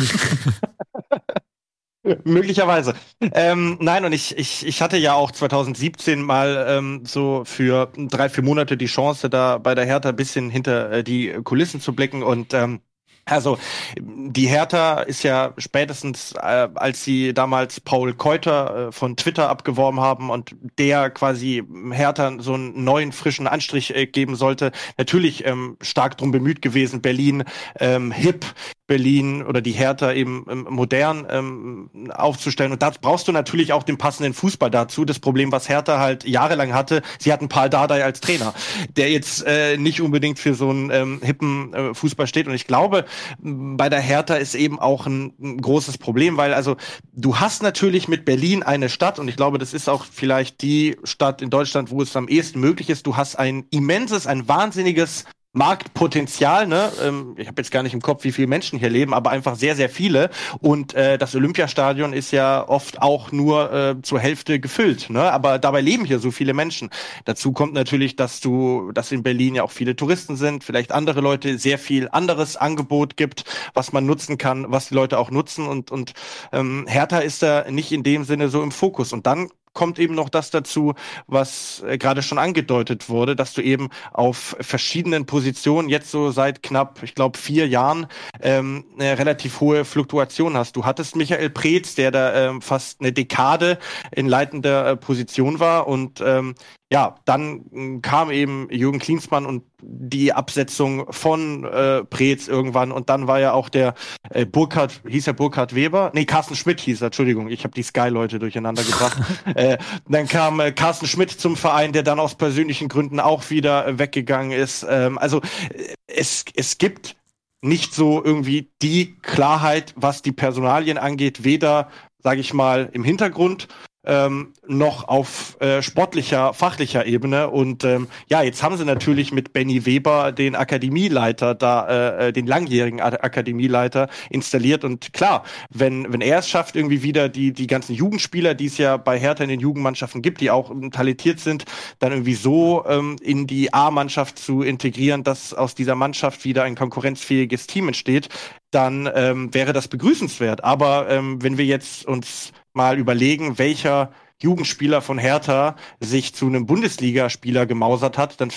Möglicherweise. 2.25 2.95
Ähm, 3.21 3.77
nein, 3.81 4.05
und 4.05 4.13
ich, 4.13 4.39
ich, 4.39 4.65
ich 4.67 4.81
hatte 4.81 4.97
ja 4.97 5.13
auch 5.15 5.31
2017 5.31 6.23
mal 6.23 6.65
ähm, 6.69 7.03
so 7.05 7.43
für 7.45 7.93
drei, 7.97 8.31
vier 8.31 8.45
Monate 8.45 8.79
die 8.79 8.87
Chance, 8.87 9.29
da 9.29 9.59
bei 9.59 9.75
der 9.75 9.85
Hertha 9.85 10.09
ein 10.11 10.17
bisschen 10.17 10.49
hinter 10.49 10.91
äh, 10.91 11.05
die 11.05 11.33
Kulissen 11.45 11.83
zu 11.83 11.95
blicken 11.95 12.23
und 12.23 12.55
ähm, 12.55 12.81
also 13.29 13.59
die 13.99 14.49
Hertha 14.49 15.01
ist 15.01 15.23
ja 15.23 15.53
spätestens, 15.59 16.33
äh, 16.33 16.69
als 16.75 17.05
sie 17.05 17.35
damals 17.35 17.81
Paul 17.81 18.15
Keuter 18.15 18.89
äh, 18.89 18.93
von 18.93 19.17
Twitter 19.17 19.49
abgeworben 19.49 20.01
haben 20.01 20.31
und 20.31 20.55
der 20.79 21.11
quasi 21.11 21.63
Hertha 21.93 22.37
so 22.39 22.55
einen 22.55 22.85
neuen 22.85 23.13
frischen 23.13 23.47
Anstrich 23.47 23.95
äh, 23.95 24.07
geben 24.07 24.37
sollte, 24.37 24.73
natürlich 24.97 25.45
ähm, 25.47 25.77
stark 25.81 26.19
drum 26.19 26.31
bemüht 26.31 26.63
gewesen, 26.63 27.01
Berlin 27.01 27.45
ähm, 27.79 28.13
hip, 28.13 28.47
Berlin 28.89 29.43
oder 29.43 29.61
die 29.61 29.73
Hertha 29.73 30.13
eben 30.13 30.47
ähm, 30.51 30.67
modern 30.71 31.27
ähm, 31.31 32.11
aufzustellen. 32.13 32.73
Und 32.73 32.83
da 32.83 32.91
brauchst 33.01 33.29
du 33.29 33.33
natürlich 33.33 33.73
auch 33.73 33.83
den 33.83 33.99
passenden 33.99 34.35
Fußball 34.35 34.71
dazu. 34.71 35.05
Das 35.05 35.21
Problem, 35.21 35.53
was 35.53 35.69
Hertha 35.69 35.99
halt 35.99 36.25
jahrelang 36.25 36.73
hatte, 36.73 37.03
sie 37.19 37.33
hatten 37.33 37.49
Paul 37.49 37.69
Dardai 37.69 38.03
als 38.03 38.21
Trainer, 38.21 38.55
der 38.97 39.11
jetzt 39.11 39.45
äh, 39.47 39.77
nicht 39.77 40.01
unbedingt 40.01 40.39
für 40.39 40.55
so 40.55 40.71
einen 40.71 40.91
ähm, 40.91 41.21
hippen 41.23 41.75
äh, 41.75 41.95
Fußball 41.95 42.27
steht. 42.27 42.49
Und 42.49 42.55
ich 42.55 42.67
glaube, 42.67 43.05
bei 43.41 43.89
der 43.89 44.01
Hertha 44.01 44.35
ist 44.35 44.55
eben 44.55 44.79
auch 44.79 45.07
ein, 45.07 45.35
ein 45.41 45.61
großes 45.61 45.99
Problem, 45.99 46.37
weil 46.37 46.55
also 46.55 46.77
du 47.13 47.39
hast 47.39 47.63
natürlich 47.63 48.09
mit 48.09 48.25
Berlin 48.25 48.63
eine 48.63 48.89
Stadt 48.89 49.19
und 49.19 49.29
ich 49.29 49.37
glaube, 49.37 49.59
das 49.59 49.75
ist 49.75 49.89
auch 49.89 50.05
vielleicht 50.05 50.63
die 50.63 50.97
Stadt 51.05 51.43
in 51.43 51.51
Deutschland, 51.51 51.91
wo 51.91 52.03
es 52.03 52.17
am 52.17 52.29
ehesten 52.29 52.61
möglich 52.61 52.91
ist. 52.91 53.07
Du 53.07 53.17
hast 53.17 53.37
ein 53.37 53.67
immenses, 53.71 54.27
ein 54.27 54.49
wahnsinniges 54.49 55.25
Marktpotenzial, 55.53 56.67
ne? 56.67 56.93
Ähm, 57.03 57.35
ich 57.39 57.49
habe 57.49 57.61
jetzt 57.61 57.71
gar 57.71 57.83
nicht 57.83 57.95
im 57.95 58.03
Kopf, 58.03 58.25
wie 58.25 58.33
viele 58.33 58.49
Menschen 58.49 58.79
hier 58.79 58.91
leben, 58.91 59.15
aber 59.15 59.31
einfach 59.31 59.57
sehr, 59.57 59.75
sehr 59.77 59.89
viele. 59.89 60.31
Und 60.61 60.95
äh, 60.95 61.17
das 61.17 61.35
Olympiastadion 61.35 62.13
ist 62.13 62.31
ja 62.33 62.69
oft 62.69 63.01
auch 63.01 63.33
nur 63.33 63.73
äh, 63.73 64.03
zur 64.03 64.21
Hälfte 64.21 64.61
gefüllt, 64.61 65.09
ne? 65.09 65.33
Aber 65.33 65.59
dabei 65.59 65.81
leben 65.81 66.05
hier 66.05 66.19
so 66.19 66.31
viele 66.31 66.53
Menschen. 66.53 66.91
Dazu 67.25 67.53
kommt 67.53 67.73
natürlich, 67.73 68.15
dass 68.15 68.41
du, 68.41 68.93
dass 68.93 69.11
in 69.11 69.23
Berlin 69.23 69.55
ja 69.55 69.63
auch 69.63 69.71
viele 69.71 69.97
Touristen 69.97 70.37
sind, 70.37 70.65
vielleicht 70.65 70.93
andere 70.93 71.21
Leute, 71.23 71.59
sehr 71.59 71.79
viel 71.79 72.09
anderes 72.11 72.57
Angebot 72.57 73.17
gibt, 73.17 73.45
was 73.73 73.93
man 73.93 74.05
nutzen 74.05 74.37
kann, 74.37 74.67
was 74.69 74.89
die 74.89 74.95
Leute 74.95 75.19
auch 75.19 75.31
nutzen. 75.31 75.67
Und 75.67 75.91
und 75.91 76.13
ähm, 76.53 76.85
Hertha 76.87 77.19
ist 77.19 77.43
da 77.43 77.71
nicht 77.71 77.91
in 77.91 78.03
dem 78.03 78.25
Sinne 78.25 78.49
so 78.51 78.63
im 78.63 78.71
Fokus. 78.71 79.13
Und 79.15 79.27
dann 79.27 79.49
kommt 79.73 79.99
eben 79.99 80.15
noch 80.15 80.29
das 80.29 80.51
dazu, 80.51 80.95
was 81.27 81.83
äh, 81.87 81.99
gerade 81.99 82.23
schon 82.23 82.39
angedeutet 82.39 83.09
wurde, 83.09 83.37
dass 83.37 83.55
du 83.55 83.63
eben 83.63 83.89
auf 84.13 84.57
verschiedenen 84.61 85.27
Positionen 85.27 85.89
jetzt 85.89 86.11
so 86.11 86.31
seit 86.31 86.63
knapp, 86.63 87.03
ich 87.03 87.15
glaube, 87.15 87.39
vier 87.39 87.69
Jahren 87.69 88.07
ähm, 88.41 88.85
eine 88.99 89.19
relativ 89.19 89.61
hohe 89.61 89.85
Fluktuation 89.85 90.57
hast. 90.57 90.77
Du 90.77 90.85
hattest 90.85 91.17
Michael 91.17 91.51
Preetz, 91.51 91.95
der 91.95 92.11
da 92.11 92.35
ähm, 92.35 92.63
fast 92.63 93.01
eine 93.01 93.13
Dekade 93.13 93.79
in 94.13 94.29
leitender 94.29 94.91
äh, 94.91 94.97
Position 94.97 95.61
war 95.61 95.87
und 95.87 96.21
ähm, 96.25 96.55
ja, 96.91 97.17
dann 97.27 97.67
hm, 97.71 98.03
kam 98.03 98.31
eben 98.31 98.69
Jürgen 98.71 98.99
Klinsmann 98.99 99.45
und 99.45 99.65
die 99.83 100.33
Absetzung 100.33 101.13
von 101.13 101.65
äh, 101.65 102.03
Preetz 102.05 102.49
irgendwann 102.49 102.93
und 102.93 103.11
dann 103.11 103.27
war 103.27 103.41
ja 103.41 103.53
auch 103.53 103.69
der 103.69 103.95
äh, 104.31 104.47
Burkhard, 104.47 105.03
hieß 105.07 105.27
er 105.27 105.35
Burkhard 105.35 105.75
Weber? 105.75 106.11
Nee, 106.15 106.25
Carsten 106.25 106.57
Schmidt 106.57 106.81
hieß 106.81 107.03
er, 107.03 107.07
Entschuldigung, 107.07 107.49
ich 107.49 107.65
habe 107.65 107.75
die 107.75 107.83
Sky-Leute 107.83 108.39
durcheinander 108.39 108.83
gebracht. 108.83 109.19
äh, 109.55 109.77
dann 110.09 110.27
kam 110.27 110.61
äh, 110.61 110.73
Carsten 110.73 111.07
Schmidt 111.07 111.31
zum 111.31 111.57
Verein, 111.57 111.93
der 111.93 112.03
dann 112.03 112.19
aus 112.19 112.37
persönlichen 112.37 112.89
Gründen 112.89 113.21
auch 113.21 113.51
wieder 113.51 113.87
äh, 113.87 113.99
weggegangen 113.99 114.53
ist. 114.53 114.87
Ähm, 114.89 115.19
also 115.19 115.41
äh, 115.41 115.95
es, 116.07 116.47
es 116.55 116.79
gibt 116.79 117.17
nicht 117.61 117.93
so 117.93 118.25
irgendwie 118.25 118.71
die 118.81 119.17
Klarheit, 119.21 119.93
was 119.97 120.23
die 120.23 120.33
Personalien 120.33 120.97
angeht, 120.97 121.45
weder, 121.45 121.91
sage 122.23 122.41
ich 122.41 122.55
mal, 122.55 122.89
im 122.93 123.05
Hintergrund 123.05 123.69
ähm, 124.09 124.55
noch 124.67 125.07
auf 125.07 125.61
äh, 125.61 125.83
sportlicher, 125.83 126.55
fachlicher 126.55 127.07
Ebene. 127.07 127.51
Und 127.51 127.85
ähm, 127.85 128.09
ja, 128.29 128.43
jetzt 128.43 128.63
haben 128.63 128.77
sie 128.77 128.85
natürlich 128.85 129.33
mit 129.33 129.53
Benny 129.53 129.85
Weber 129.85 130.33
den 130.33 130.57
Akademieleiter 130.57 131.55
da, 131.55 131.87
äh, 131.89 132.29
äh 132.29 132.33
den 132.33 132.47
langjährigen 132.47 133.01
Akademieleiter 133.01 134.09
installiert. 134.31 134.83
Und 134.83 135.13
klar, 135.13 135.45
wenn, 135.71 136.11
wenn 136.11 136.23
er 136.23 136.39
es 136.39 136.49
schafft, 136.49 136.75
irgendwie 136.75 137.03
wieder 137.03 137.29
die, 137.29 137.53
die 137.53 137.67
ganzen 137.67 137.95
Jugendspieler, 137.95 138.55
die 138.55 138.67
es 138.67 138.79
ja 138.79 138.97
bei 138.97 139.19
Hertha 139.19 139.45
in 139.45 139.51
den 139.51 139.61
Jugendmannschaften 139.61 140.23
gibt, 140.23 140.41
die 140.41 140.51
auch 140.51 140.71
ähm, 140.71 140.91
talentiert 140.91 141.39
sind, 141.39 141.65
dann 141.99 142.13
irgendwie 142.13 142.35
so 142.35 142.85
ähm, 142.89 143.17
in 143.21 143.47
die 143.47 143.75
A-Mannschaft 143.75 144.39
zu 144.39 144.63
integrieren, 144.63 145.23
dass 145.23 145.53
aus 145.53 145.75
dieser 145.75 145.95
Mannschaft 145.95 146.45
wieder 146.47 146.65
ein 146.65 146.77
konkurrenzfähiges 146.77 147.67
Team 147.67 147.89
entsteht, 147.89 148.31
dann 148.71 149.09
ähm, 149.15 149.53
wäre 149.53 149.73
das 149.73 149.89
begrüßenswert. 149.89 150.65
Aber 150.65 151.09
ähm, 151.11 151.43
wenn 151.43 151.59
wir 151.59 151.65
jetzt 151.65 152.07
uns 152.07 152.53
mal 152.79 152.97
überlegen, 152.97 153.59
welcher 153.59 154.13
Jugendspieler 154.41 155.03
von 155.03 155.19
Hertha 155.19 155.75
sich 155.99 156.33
zu 156.33 156.47
einem 156.47 156.65
Bundesligaspieler 156.65 157.67
gemausert 157.67 158.17
hat, 158.17 158.41
dann 158.41 158.53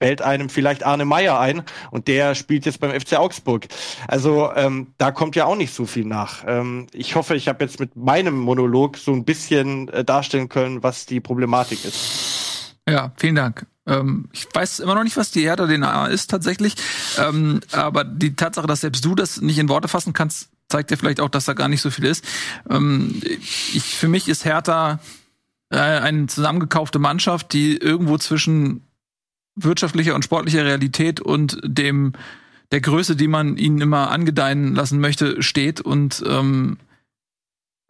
fällt 0.00 0.22
einem 0.22 0.48
vielleicht 0.48 0.84
Arne 0.84 1.04
Meyer 1.04 1.38
ein 1.38 1.64
und 1.90 2.08
der 2.08 2.34
spielt 2.34 2.64
jetzt 2.64 2.80
beim 2.80 2.98
FC 2.98 3.18
Augsburg. 3.18 3.66
Also 4.06 4.50
ähm, 4.56 4.94
da 4.96 5.10
kommt 5.10 5.36
ja 5.36 5.44
auch 5.44 5.56
nicht 5.56 5.74
so 5.74 5.84
viel 5.84 6.06
nach. 6.06 6.44
Ähm, 6.46 6.86
ich 6.92 7.14
hoffe, 7.14 7.36
ich 7.36 7.46
habe 7.46 7.62
jetzt 7.62 7.78
mit 7.78 7.94
meinem 7.94 8.38
Monolog 8.38 8.96
so 8.96 9.12
ein 9.12 9.24
bisschen 9.24 9.88
äh, 9.88 10.04
darstellen 10.04 10.48
können, 10.48 10.82
was 10.82 11.04
die 11.04 11.20
Problematik 11.20 11.84
ist. 11.84 12.76
Ja, 12.88 13.12
vielen 13.16 13.34
Dank. 13.34 13.66
Ähm, 13.86 14.30
ich 14.32 14.46
weiß 14.50 14.80
immer 14.80 14.94
noch 14.94 15.04
nicht, 15.04 15.18
was 15.18 15.30
die 15.30 15.42
Hertha 15.42 15.66
DNA 15.66 16.06
ist 16.06 16.30
tatsächlich. 16.30 16.74
Ähm, 17.18 17.60
aber 17.72 18.04
die 18.04 18.34
Tatsache, 18.34 18.66
dass 18.66 18.80
selbst 18.80 19.04
du 19.04 19.14
das 19.14 19.42
nicht 19.42 19.58
in 19.58 19.68
Worte 19.68 19.88
fassen 19.88 20.14
kannst, 20.14 20.48
zeigt 20.68 20.90
ja 20.90 20.96
vielleicht 20.96 21.20
auch, 21.20 21.28
dass 21.28 21.46
da 21.46 21.54
gar 21.54 21.68
nicht 21.68 21.80
so 21.80 21.90
viel 21.90 22.04
ist. 22.04 22.24
Ähm, 22.68 23.20
ich, 23.72 23.96
für 23.96 24.08
mich 24.08 24.28
ist 24.28 24.44
Hertha 24.44 25.00
äh, 25.70 25.78
eine 25.78 26.26
zusammengekaufte 26.26 26.98
Mannschaft, 26.98 27.52
die 27.52 27.76
irgendwo 27.76 28.18
zwischen 28.18 28.82
wirtschaftlicher 29.56 30.14
und 30.14 30.24
sportlicher 30.24 30.64
Realität 30.64 31.20
und 31.20 31.58
dem 31.64 32.12
der 32.70 32.80
Größe, 32.80 33.16
die 33.16 33.28
man 33.28 33.56
ihnen 33.56 33.80
immer 33.80 34.10
angedeihen 34.10 34.74
lassen 34.74 35.00
möchte, 35.00 35.42
steht. 35.42 35.80
Und 35.80 36.22
ähm, 36.26 36.76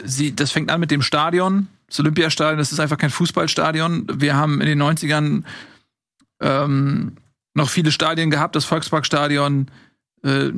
sie, 0.03 0.35
das 0.35 0.53
fängt 0.53 0.71
an 0.71 0.81
mit 0.81 0.91
dem 0.91 1.03
Stadion, 1.03 1.67
das 1.89 2.01
Olympiastadion, 2.01 2.59
das 2.59 2.71
ist 2.71 2.81
einfach 2.81 2.99
kein 2.99 3.11
Fußballstadion. 3.11 4.07
Wir 4.21 4.37
haben 4.37 4.61
in 4.61 4.67
den 4.67 4.83
90ern 4.83 5.43
ähm, 6.41 7.17
noch 7.55 7.71
viele 7.71 7.91
Stadien 7.91 8.31
gehabt, 8.31 8.55
das 8.55 8.65
Volksparkstadion, 8.67 9.69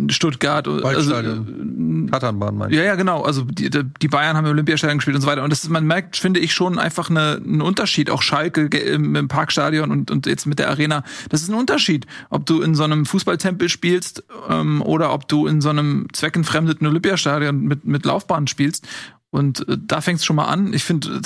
Stuttgart, 0.09 0.66
also, 0.66 0.82
Waldstadion. 0.82 2.07
äh, 2.07 2.11
Tatanbahn 2.11 2.57
meinst 2.57 2.74
ja, 2.74 2.82
ja, 2.82 2.95
genau. 2.95 3.23
Also 3.23 3.43
die, 3.43 3.69
die 3.70 4.09
Bayern 4.09 4.37
haben 4.37 4.47
im 4.47 4.53
Olympiastadion 4.53 4.99
gespielt 4.99 5.16
und 5.16 5.23
so 5.23 5.28
weiter. 5.28 5.45
Und 5.45 5.51
das 5.51 5.65
ist, 5.65 5.70
man 5.70 5.87
merkt, 5.87 6.16
finde 6.16 6.41
ich, 6.41 6.55
schon 6.55 6.78
einfach 6.78 7.11
eine, 7.11 7.41
einen 7.45 7.61
Unterschied. 7.61 8.11
Auch 8.11 8.23
Schalke 8.23 8.66
im, 8.66 9.15
im 9.15 9.28
Parkstadion 9.28 9.91
und, 9.91 10.11
und 10.11 10.27
jetzt 10.27 10.47
mit 10.47 10.59
der 10.59 10.70
Arena. 10.70 11.05
Das 11.28 11.43
ist 11.43 11.51
ein 11.51 11.55
Unterschied, 11.55 12.07
ob 12.31 12.47
du 12.47 12.62
in 12.62 12.74
so 12.74 12.85
einem 12.85 13.05
Fußballtempel 13.05 13.69
spielst 13.69 14.24
ähm, 14.49 14.81
oder 14.81 15.12
ob 15.12 15.28
du 15.28 15.47
in 15.47 15.61
so 15.61 15.69
einem 15.69 16.07
zweckentfremdeten 16.12 16.87
Olympiastadion 16.87 17.61
mit, 17.61 17.85
mit 17.85 18.05
Laufbahn 18.07 18.47
spielst. 18.47 18.87
Und 19.31 19.69
äh, 19.69 19.78
da 19.78 20.01
fängt's 20.01 20.24
schon 20.24 20.36
mal 20.36 20.47
an. 20.47 20.73
Ich 20.73 20.82
finde, 20.82 21.23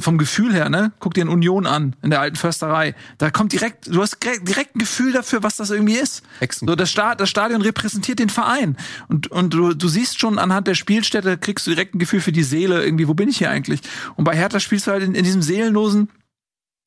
vom 0.00 0.18
Gefühl 0.18 0.52
her, 0.52 0.68
ne, 0.68 0.92
guck 0.98 1.14
dir 1.14 1.22
in 1.22 1.28
Union 1.28 1.66
an, 1.66 1.96
in 2.02 2.10
der 2.10 2.20
alten 2.20 2.36
Försterei. 2.36 2.94
Da 3.16 3.30
kommt 3.30 3.52
direkt, 3.52 3.86
du 3.86 4.02
hast 4.02 4.18
direkt 4.22 4.76
ein 4.76 4.80
Gefühl 4.80 5.12
dafür, 5.12 5.42
was 5.42 5.56
das 5.56 5.70
irgendwie 5.70 5.94
ist. 5.94 6.22
Hexen. 6.40 6.68
So, 6.68 6.74
das, 6.74 6.90
Sta 6.90 7.14
das 7.14 7.30
Stadion 7.30 7.62
repräsentiert 7.62 8.18
den 8.18 8.28
Verein. 8.28 8.76
Und, 9.08 9.30
und 9.30 9.54
du, 9.54 9.72
du 9.72 9.88
siehst 9.88 10.20
schon 10.20 10.38
anhand 10.38 10.66
der 10.66 10.74
Spielstätte, 10.74 11.38
kriegst 11.38 11.66
du 11.66 11.70
direkt 11.70 11.94
ein 11.94 11.98
Gefühl 11.98 12.20
für 12.20 12.32
die 12.32 12.42
Seele, 12.42 12.84
irgendwie, 12.84 13.08
wo 13.08 13.14
bin 13.14 13.28
ich 13.28 13.38
hier 13.38 13.50
eigentlich? 13.50 13.80
Und 14.16 14.24
bei 14.24 14.36
Hertha 14.36 14.60
spielst 14.60 14.86
du 14.86 14.90
halt 14.90 15.02
in, 15.02 15.14
in 15.14 15.24
diesem 15.24 15.40
seelenlosen, 15.40 16.10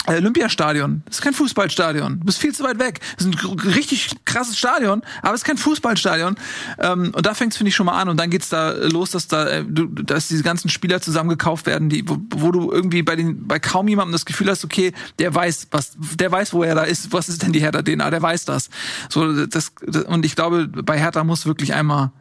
Olympiastadion. 0.07 1.03
Das 1.06 1.18
ist 1.18 1.22
kein 1.22 1.34
Fußballstadion. 1.34 2.19
Du 2.19 2.26
bist 2.26 2.40
viel 2.40 2.53
zu 2.53 2.64
weit 2.64 2.80
weg. 2.80 2.99
Das 3.18 3.28
ist 3.28 3.44
ein 3.44 3.60
richtig 3.60 4.10
krasses 4.26 4.57
Stadion, 4.57 5.03
aber 5.22 5.34
es 5.34 5.41
ist 5.41 5.45
kein 5.45 5.57
Fußballstadion. 5.57 6.36
Ähm, 6.80 7.11
und 7.14 7.26
da 7.26 7.34
fängt 7.34 7.53
es, 7.53 7.57
finde 7.57 7.69
ich, 7.69 7.76
schon 7.76 7.86
mal 7.86 7.99
an. 7.99 8.10
Und 8.10 8.18
dann 8.18 8.30
geht's 8.30 8.49
da 8.49 8.72
los, 8.72 9.11
dass 9.11 9.28
da, 9.28 9.48
äh, 9.48 9.65
dass 9.68 10.28
diese 10.28 10.44
ganzen 10.44 10.69
Spieler 10.69 11.02
zusammengekauft 11.02 11.68
werden, 11.68 11.90
die, 11.90 12.07
wo, 12.07 12.18
wo 12.32 12.52
du 12.52 12.72
irgendwie 12.72 13.03
bei 13.03 13.15
den, 13.15 13.48
bei 13.48 13.60
kaum 13.60 13.88
jemandem 13.88 14.14
das 14.14 14.26
Gefühl 14.26 14.49
hast, 14.49 14.65
okay, 14.65 14.94
der 15.19 15.34
weiß, 15.34 15.68
was, 15.72 15.94
der 15.98 16.32
weiß, 16.32 16.53
wo 16.53 16.64
er 16.64 16.73
da 16.73 16.84
ist. 16.84 17.14
Was 17.14 17.30
ist 17.30 17.44
denn 17.44 17.52
die 17.52 17.61
Hertha-DNA? 17.61 18.10
Der 18.10 18.22
weiß 18.22 18.45
das. 18.45 18.69
So, 19.10 19.45
das, 19.45 19.72
das, 19.86 20.03
und 20.06 20.26
ich 20.26 20.36
glaube, 20.36 20.68
bei 20.68 20.98
Hertha 20.98 21.23
muss 21.23 21.45
wirklich 21.45 21.73
einmal 21.73 22.11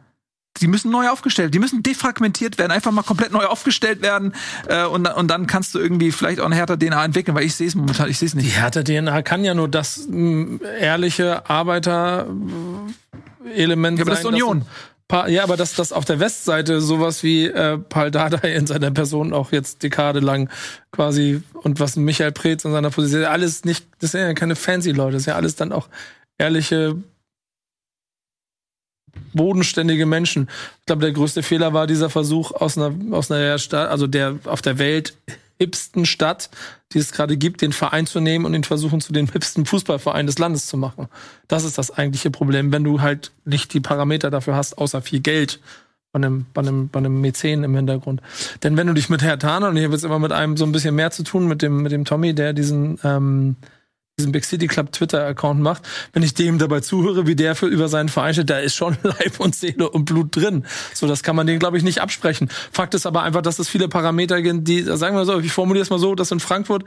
die 0.59 0.67
müssen 0.67 0.91
neu 0.91 1.07
aufgestellt, 1.09 1.53
die 1.53 1.59
müssen 1.59 1.81
defragmentiert 1.81 2.57
werden, 2.57 2.71
einfach 2.71 2.91
mal 2.91 3.03
komplett 3.03 3.31
neu 3.31 3.45
aufgestellt 3.45 4.01
werden 4.01 4.33
äh, 4.67 4.85
und, 4.85 5.07
und 5.07 5.27
dann 5.29 5.47
kannst 5.47 5.73
du 5.73 5.79
irgendwie 5.79 6.11
vielleicht 6.11 6.39
auch 6.39 6.45
eine 6.45 6.55
härter 6.55 6.77
DNA 6.77 7.05
entwickeln, 7.05 7.35
weil 7.35 7.45
ich 7.45 7.55
sehe 7.55 7.67
es 7.67 7.75
momentan, 7.75 8.09
ich 8.09 8.19
sehe 8.19 8.25
es 8.27 8.33
Die 8.33 8.39
nicht. 8.39 8.57
härte 8.57 8.83
DNA 8.83 9.21
kann 9.21 9.43
ja 9.45 9.53
nur 9.53 9.69
das 9.69 10.07
mh, 10.09 10.59
ehrliche 10.79 11.49
Arbeiter-Element 11.49 13.97
Ja, 13.97 14.03
aber 14.03 14.11
das 14.11 14.19
ist 14.19 14.25
Union. 14.25 14.59
dass- 15.07 15.29
Ja, 15.29 15.43
aber 15.43 15.57
dass 15.57 15.73
das 15.75 15.91
auf 15.91 16.05
der 16.05 16.19
Westseite 16.21 16.79
sowas 16.79 17.21
wie 17.23 17.45
äh, 17.47 17.77
Paul 17.77 18.11
Dardai 18.11 18.53
in 18.55 18.65
seiner 18.67 18.91
Person 18.91 19.33
auch 19.33 19.51
jetzt 19.51 19.83
dekadelang 19.83 20.49
quasi 20.91 21.41
und 21.63 21.79
was 21.81 21.95
Michael 21.97 22.31
Preetz 22.31 22.63
in 22.65 22.71
seiner 22.71 22.91
Position, 22.91 23.25
alles 23.25 23.65
nicht, 23.65 23.87
das 23.99 24.11
sind 24.11 24.21
ja 24.21 24.33
keine 24.33 24.55
fancy 24.55 24.91
Leute, 24.91 25.13
das 25.13 25.23
ist 25.23 25.27
ja 25.27 25.35
alles 25.35 25.55
dann 25.55 25.71
auch 25.73 25.89
ehrliche, 26.37 26.95
bodenständige 29.33 30.05
Menschen. 30.05 30.49
Ich 30.79 30.85
glaube, 30.85 31.01
der 31.01 31.11
größte 31.11 31.43
Fehler 31.43 31.73
war 31.73 31.87
dieser 31.87 32.09
Versuch 32.09 32.51
aus 32.51 32.77
einer, 32.77 32.93
aus 33.15 33.31
einer 33.31 33.57
Stadt, 33.57 33.89
also 33.89 34.07
der 34.07 34.39
auf 34.45 34.61
der 34.61 34.77
Welt 34.77 35.15
hipsten 35.57 36.05
Stadt, 36.05 36.49
die 36.91 36.97
es 36.97 37.11
gerade 37.11 37.37
gibt, 37.37 37.61
den 37.61 37.71
Verein 37.71 38.07
zu 38.07 38.19
nehmen 38.19 38.45
und 38.45 38.53
ihn 38.53 38.63
versuchen, 38.63 38.99
zu 38.99 39.13
dem 39.13 39.27
hipsten 39.27 39.65
Fußballverein 39.65 40.25
des 40.25 40.39
Landes 40.39 40.65
zu 40.65 40.75
machen. 40.75 41.07
Das 41.47 41.63
ist 41.63 41.77
das 41.77 41.91
eigentliche 41.91 42.31
Problem, 42.31 42.71
wenn 42.71 42.83
du 42.83 43.01
halt 43.01 43.31
nicht 43.45 43.73
die 43.73 43.79
Parameter 43.79 44.31
dafür 44.31 44.55
hast, 44.55 44.77
außer 44.79 45.01
viel 45.01 45.19
Geld 45.19 45.59
bei 46.11 46.17
einem, 46.17 46.45
bei 46.53 46.61
einem, 46.61 46.89
bei 46.89 46.99
einem 46.99 47.21
Mäzen 47.21 47.63
im 47.63 47.75
Hintergrund. 47.75 48.21
Denn 48.63 48.75
wenn 48.75 48.87
du 48.87 48.93
dich 48.93 49.09
mit 49.09 49.21
Herr 49.21 49.39
Thaner, 49.39 49.69
und 49.69 49.77
ich 49.77 49.83
habe 49.83 49.93
jetzt 49.93 50.03
immer 50.03 50.19
mit 50.19 50.31
einem 50.31 50.57
so 50.57 50.65
ein 50.65 50.71
bisschen 50.71 50.95
mehr 50.95 51.11
zu 51.11 51.23
tun, 51.23 51.47
mit 51.47 51.61
dem, 51.61 51.83
mit 51.83 51.91
dem 51.91 52.05
Tommy, 52.05 52.33
der 52.33 52.53
diesen, 52.53 52.99
ähm, 53.03 53.55
diesen 54.21 54.31
Big 54.31 54.45
City 54.45 54.67
Club 54.67 54.91
Twitter-Account 54.91 55.59
macht, 55.59 55.83
wenn 56.13 56.23
ich 56.23 56.33
dem 56.33 56.57
dabei 56.57 56.79
zuhöre, 56.79 57.27
wie 57.27 57.35
der 57.35 57.55
für 57.55 57.67
über 57.67 57.89
seinen 57.89 58.09
Verein 58.09 58.33
steht, 58.33 58.49
da 58.49 58.59
ist 58.59 58.75
schon 58.75 58.97
Leib 59.03 59.39
und 59.39 59.55
Seele 59.55 59.89
und 59.89 60.05
Blut 60.05 60.35
drin. 60.35 60.65
So, 60.93 61.07
das 61.07 61.23
kann 61.23 61.35
man 61.35 61.47
denen, 61.47 61.59
glaube 61.59 61.77
ich, 61.77 61.83
nicht 61.83 62.01
absprechen. 62.01 62.49
Fakt 62.71 62.93
ist 62.93 63.05
aber 63.05 63.23
einfach, 63.23 63.41
dass 63.41 63.59
es 63.59 63.69
viele 63.69 63.87
Parameter 63.87 64.41
gibt, 64.41 64.67
die, 64.67 64.81
sagen 64.83 65.15
wir 65.15 65.25
so, 65.25 65.39
ich 65.39 65.51
formuliere 65.51 65.83
es 65.83 65.89
mal 65.89 65.99
so, 65.99 66.15
dass 66.15 66.31
in 66.31 66.39
Frankfurt, 66.39 66.85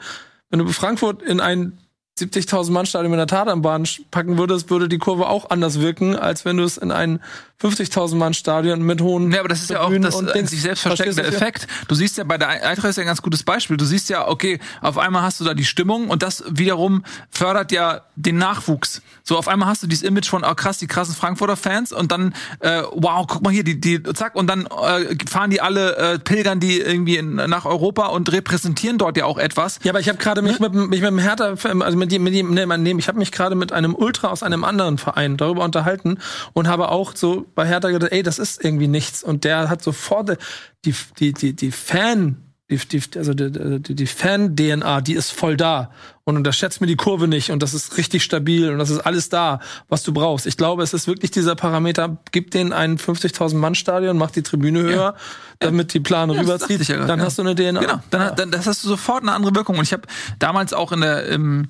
wenn 0.51 0.61
du 0.61 0.69
Frankfurt 0.69 1.23
in 1.23 1.41
ein 1.41 1.79
70.000 2.19 2.71
Mann 2.71 2.87
Stadion 2.87 3.11
mit 3.11 3.19
einer 3.19 3.27
Tatanbahn 3.27 3.89
packen 4.13 4.39
würdest, 4.39 4.71
würde 4.71 4.89
die 4.89 4.99
Kurve 4.99 5.27
auch 5.27 5.51
anders 5.51 5.81
wirken, 5.81 6.15
als 6.15 6.45
wenn 6.45 6.57
du 6.57 6.63
es 6.63 6.77
in 6.77 6.93
ein 6.93 7.21
50.000 7.63 8.17
Mann 8.17 8.35
Stadion 8.35 8.83
mit 8.83 9.01
hohen 9.01 9.33
Ja, 9.33 9.41
aber 9.41 9.49
das 9.49 9.63
ist 9.63 9.71
ja 9.71 9.81
auch 9.81 9.93
das 10.01 10.19
Dings- 10.19 10.51
sich 10.51 10.63
selbst 10.63 10.83
versteckende? 10.83 11.23
Effekt. 11.25 11.67
Du 11.89 11.95
siehst 11.95 12.19
ja 12.19 12.25
bei 12.25 12.37
der 12.37 12.49
Eintracht 12.49 12.91
ist 12.91 12.97
ja 12.97 13.03
ein 13.03 13.07
ganz 13.07 13.23
gutes 13.23 13.43
Beispiel. 13.43 13.77
Du 13.77 13.85
siehst 13.85 14.09
ja, 14.09 14.29
okay, 14.29 14.59
auf 14.83 14.99
einmal 14.99 15.23
hast 15.23 15.41
du 15.41 15.45
da 15.45 15.55
die 15.55 15.65
Stimmung 15.65 16.09
und 16.09 16.23
das 16.23 16.45
wiederum 16.49 17.05
fördert 17.31 17.73
ja 17.73 18.03
den 18.17 18.37
Nachwuchs. 18.37 19.03
So 19.23 19.39
auf 19.39 19.49
einmal 19.49 19.69
hast 19.69 19.83
du 19.83 19.87
dieses 19.87 20.03
Image 20.03 20.29
von, 20.29 20.45
oh 20.45 20.55
krass, 20.55 20.79
die 20.79 20.87
krassen 20.87 21.15
Frankfurter 21.15 21.57
Fans 21.57 21.93
und 21.93 22.13
dann, 22.13 22.35
äh, 22.61 22.83
wow, 22.93 23.25
guck 23.27 23.43
mal 23.43 23.53
hier, 23.53 23.65
die, 23.65 23.81
die, 23.81 24.03
zack, 24.03 24.35
und 24.35 24.47
dann 24.47 24.67
äh, 24.67 25.17
fahren 25.29 25.51
die 25.51 25.61
alle, 25.61 25.97
äh, 25.97 26.19
pilgern 26.19 26.61
die 26.61 26.81
irgendwie 26.81 27.17
in, 27.17 27.37
nach 27.37 27.65
Europa 27.65 28.07
und 28.09 28.31
repräsentieren 28.31 28.99
dort 28.99 29.17
ja 29.17 29.25
auch 29.25 29.39
etwas. 29.39 29.79
Ja, 29.85 29.93
aber 29.93 30.01
ich 30.01 30.09
habe 30.09 30.19
gerade 30.19 30.43
mich 30.43 30.59
mit, 30.61 30.75
mich 30.75 31.01
mit 31.01 31.09
dem 31.09 31.19
Hertha, 31.19 31.55
also 31.63 31.97
mit 31.97 32.13
dem, 32.13 32.25
mit 32.25 32.35
dem, 32.35 32.53
nee, 32.53 32.67
nee, 32.67 32.95
ich 32.99 33.09
habe 33.09 33.19
mich 33.19 33.33
gerade 33.33 33.55
mit 33.55 33.73
einem 33.73 33.95
Ultra 33.95 34.29
aus 34.29 34.43
einem 34.43 34.65
anderen 34.65 34.99
Verein 34.99 35.37
darüber 35.37 35.65
unterhalten 35.65 36.19
und 36.53 36.69
habe 36.69 36.91
auch 36.91 37.17
so 37.17 37.44
bei 37.55 37.67
Hertha 37.67 37.91
gedacht, 37.91 38.13
ey, 38.13 38.23
das 38.23 38.39
ist 38.39 38.65
irgendwie 38.65 38.89
nichts. 38.89 39.23
Und 39.23 39.45
der 39.45 39.69
hat 39.69 39.83
sofort 39.83 40.39
die, 40.85 40.95
die, 41.19 41.33
die, 41.33 41.55
die 41.55 41.71
Fan, 41.71 42.37
die, 42.71 42.77
die, 42.77 43.03
also 43.17 43.35
die, 43.35 43.81
die, 43.81 43.95
die 43.95 44.07
Fan-DNA, 44.07 45.01
die 45.03 45.15
ist 45.15 45.31
voll 45.31 45.57
da. 45.57 45.91
Und 46.25 46.39
unterschätzt 46.39 46.81
mir 46.81 46.87
die 46.87 46.97
Kurve 46.97 47.29
nicht 47.29 47.51
und 47.51 47.63
das 47.63 47.75
ist 47.75 47.99
richtig 47.99 48.23
stabil 48.23 48.71
und 48.71 48.79
das 48.79 48.89
ist 48.89 49.01
alles 49.01 49.29
da, 49.29 49.61
was 49.89 50.03
du 50.05 50.15
brauchst. 50.15 50.47
Ich 50.47 50.57
glaube, 50.57 50.83
es 50.83 50.95
ist 50.95 51.07
wirklich 51.07 51.31
dieser 51.31 51.55
Parameter, 51.55 52.17
gib 52.33 52.51
denen 52.51 52.73
ein 52.73 52.97
50.000 52.97 53.57
Mann 53.57 53.75
Stadion, 53.75 54.17
mach 54.17 54.31
die 54.31 54.43
Tribüne 54.43 54.81
höher, 54.81 55.17
damit 55.59 55.93
die 55.93 56.01
Plane 56.01 56.33
Ja, 56.33 56.41
rüberzieht, 56.41 56.89
ja 56.89 57.05
dann 57.05 57.19
ja. 57.19 57.27
hast 57.27 57.37
du 57.37 57.43
eine 57.43 57.55
DNA. 57.55 57.79
Genau, 57.79 58.01
dann, 58.09 58.35
dann 58.37 58.51
das 58.51 58.67
hast 58.67 58.83
du 58.85 58.89
sofort 58.89 59.23
eine 59.23 59.33
andere 59.33 59.55
Wirkung. 59.55 59.77
Und 59.77 59.85
ich 59.85 59.93
habe 59.93 60.05
damals 60.39 60.73
auch 60.73 60.93
in 60.93 61.03
der 61.03 61.27
im, 61.27 61.69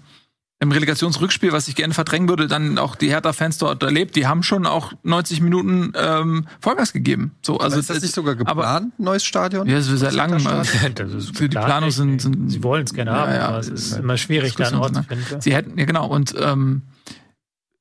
im 0.64 0.72
Relegationsrückspiel, 0.72 1.52
was 1.52 1.68
ich 1.68 1.76
gerne 1.76 1.94
verdrängen 1.94 2.28
würde, 2.28 2.48
dann 2.48 2.76
auch 2.78 2.96
die 2.96 3.08
Hertha-Fans 3.10 3.58
dort 3.58 3.82
erlebt. 3.82 4.16
Die 4.16 4.26
haben 4.26 4.42
schon 4.42 4.66
auch 4.66 4.92
90 5.04 5.40
Minuten 5.40 5.92
ähm, 5.94 6.46
Vollgas 6.60 6.92
gegeben. 6.92 7.32
So, 7.42 7.54
also 7.58 7.64
Also 7.76 7.78
ist 7.80 7.90
das 7.90 8.02
nicht 8.02 8.14
sogar 8.14 8.34
aber- 8.34 8.62
geplant, 8.62 8.98
neues 8.98 9.24
Stadion? 9.24 9.68
Ja, 9.68 9.76
es 9.78 9.88
ist 9.88 10.00
seit 10.00 10.12
langem. 10.14 10.42
Das 10.44 10.74
Also, 11.00 11.32
für 11.32 11.44
die 11.44 11.48
klar, 11.50 11.64
Planung 11.66 11.90
sind, 11.90 12.20
sind 12.20 12.48
Sie 12.50 12.62
wollen 12.62 12.84
es 12.84 12.92
gerne 12.94 13.10
Ja, 13.12 13.16
haben, 13.18 13.32
ja, 13.32 13.48
aber 13.48 13.58
es 13.58 13.68
ist 13.68 13.92
ja. 13.92 13.98
immer 13.98 14.16
schwierig, 14.16 14.54
da 14.56 14.66
einen 14.68 14.76
Ort 14.80 14.94
zu 14.96 15.02
finden. 15.04 15.40
Sie 15.40 15.54
hätten, 15.54 15.78
ja 15.78 15.84
genau, 15.84 16.06
und 16.08 16.34
ähm, 16.40 16.82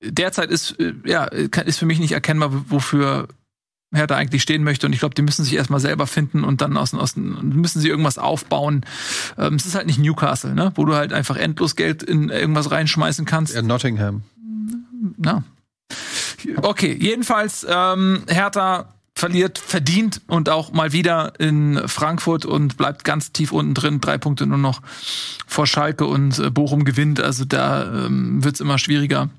derzeit 0.02 0.50
ist, 0.52 0.80
äh, 0.80 0.94
ja, 1.06 1.24
ist 1.26 1.80
für 1.80 1.86
mich 1.86 2.00
nicht 2.00 2.12
erkennbar, 2.12 2.50
wofür 2.70 3.28
Hertha 3.94 4.16
eigentlich 4.16 4.42
stehen 4.42 4.64
möchte. 4.64 4.88
Und 4.88 4.94
ich 4.94 5.00
glaube, 5.00 5.16
die 5.16 5.22
müssen 5.22 5.44
sich 5.44 5.54
erstmal 5.54 5.80
selber 5.80 6.08
finden 6.08 6.44
und 6.44 6.62
dann 6.62 6.78
aus, 6.78 6.94
aus 6.94 7.16
müssen 7.16 7.80
sie 7.80 7.90
irgendwas 7.90 8.18
aufbauen. 8.18 8.86
Ähm, 9.38 9.56
es 9.56 9.66
ist 9.66 9.76
halt 9.76 9.88
nicht 9.88 10.00
Newcastle, 10.00 10.54
ne? 10.54 10.72
Wo 10.76 10.86
du 10.86 10.96
halt 10.96 11.14
einfach 11.14 11.38
endlos 11.38 11.76
Geld 11.76 12.04
in 12.04 12.30
irgendwas 12.30 12.72
reinschmeißen 12.72 13.26
kannst. 13.26 13.54
Ja, 13.54 13.62
Nottingham. 13.62 14.24
Ja. 15.24 15.44
Okay, 16.58 16.98
jedenfalls, 17.00 17.66
ähm, 17.70 18.24
Hertha 18.28 18.94
verliert 19.16 19.60
verdient 19.60 20.22
und 20.28 20.50
auch 20.50 20.72
mal 20.72 20.92
wieder 20.92 21.40
in 21.40 21.88
Frankfurt 21.88 22.46
und 22.46 22.78
bleibt 22.78 23.04
ganz 23.04 23.32
tief 23.32 23.52
unten 23.52 23.74
drin. 23.74 24.02
Drei 24.02 24.18
Punkte 24.18 24.48
nur 24.48 24.58
noch 24.58 24.82
vor 25.46 25.68
Schalke 25.68 26.06
und 26.06 26.40
äh, 26.40 26.50
Bochum 26.50 26.84
gewinnt. 26.84 27.22
Also 27.22 27.46
da 27.46 28.06
ähm, 28.06 28.44
wird's 28.44 28.60
immer 28.60 28.80
schwieriger, 28.80 29.30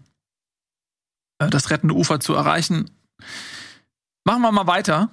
äh, 1.39 1.51
das 1.51 1.71
rettende 1.71 1.95
Ufer 1.95 2.21
zu 2.21 2.35
erreichen. 2.35 2.91
Machen 4.25 4.41
wir 4.41 4.53
mal 4.53 4.67
weiter 4.67 5.11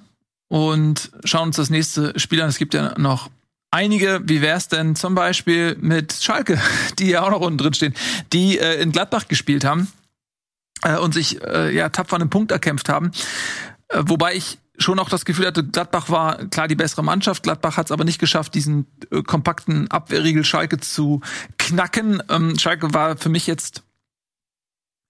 und 0.48 1.12
schauen 1.24 1.48
uns 1.48 1.56
das 1.56 1.68
nächste 1.68 2.18
Spiel 2.18 2.40
an. 2.40 2.48
Es 2.48 2.56
gibt 2.56 2.72
ja 2.72 2.98
noch 2.98 3.30
einige, 3.70 4.20
wie 4.24 4.40
wär's 4.40 4.68
denn 4.68 4.96
zum 4.96 5.14
Beispiel 5.14 5.76
mit 5.80 6.14
Schalke, 6.14 6.60
die 6.98 7.10
ja 7.10 7.22
auch 7.22 7.30
noch 7.30 7.40
unten 7.40 7.58
drin 7.58 7.74
stehen, 7.74 7.94
die 8.32 8.58
äh, 8.58 8.80
in 8.80 8.90
Gladbach 8.90 9.28
gespielt 9.28 9.64
haben 9.64 9.92
äh, 10.82 10.96
und 10.96 11.12
sich 11.12 11.42
äh, 11.42 11.74
ja 11.74 11.90
tapfer 11.90 12.16
einen 12.16 12.30
Punkt 12.30 12.52
erkämpft 12.52 12.88
haben. 12.88 13.12
Äh, 13.88 14.02
wobei 14.06 14.34
ich 14.34 14.58
schon 14.78 14.98
auch 14.98 15.10
das 15.10 15.26
Gefühl 15.26 15.46
hatte, 15.46 15.62
Gladbach 15.62 16.08
war 16.08 16.46
klar 16.46 16.66
die 16.66 16.74
bessere 16.74 17.04
Mannschaft. 17.04 17.42
Gladbach 17.42 17.76
hat 17.76 17.86
es 17.86 17.92
aber 17.92 18.04
nicht 18.04 18.18
geschafft, 18.18 18.54
diesen 18.54 18.86
äh, 19.10 19.22
kompakten 19.22 19.90
Abwehrriegel 19.90 20.42
Schalke 20.42 20.80
zu 20.80 21.20
knacken. 21.58 22.22
Ähm, 22.30 22.58
Schalke 22.58 22.94
war 22.94 23.18
für 23.18 23.28
mich 23.28 23.46
jetzt 23.46 23.82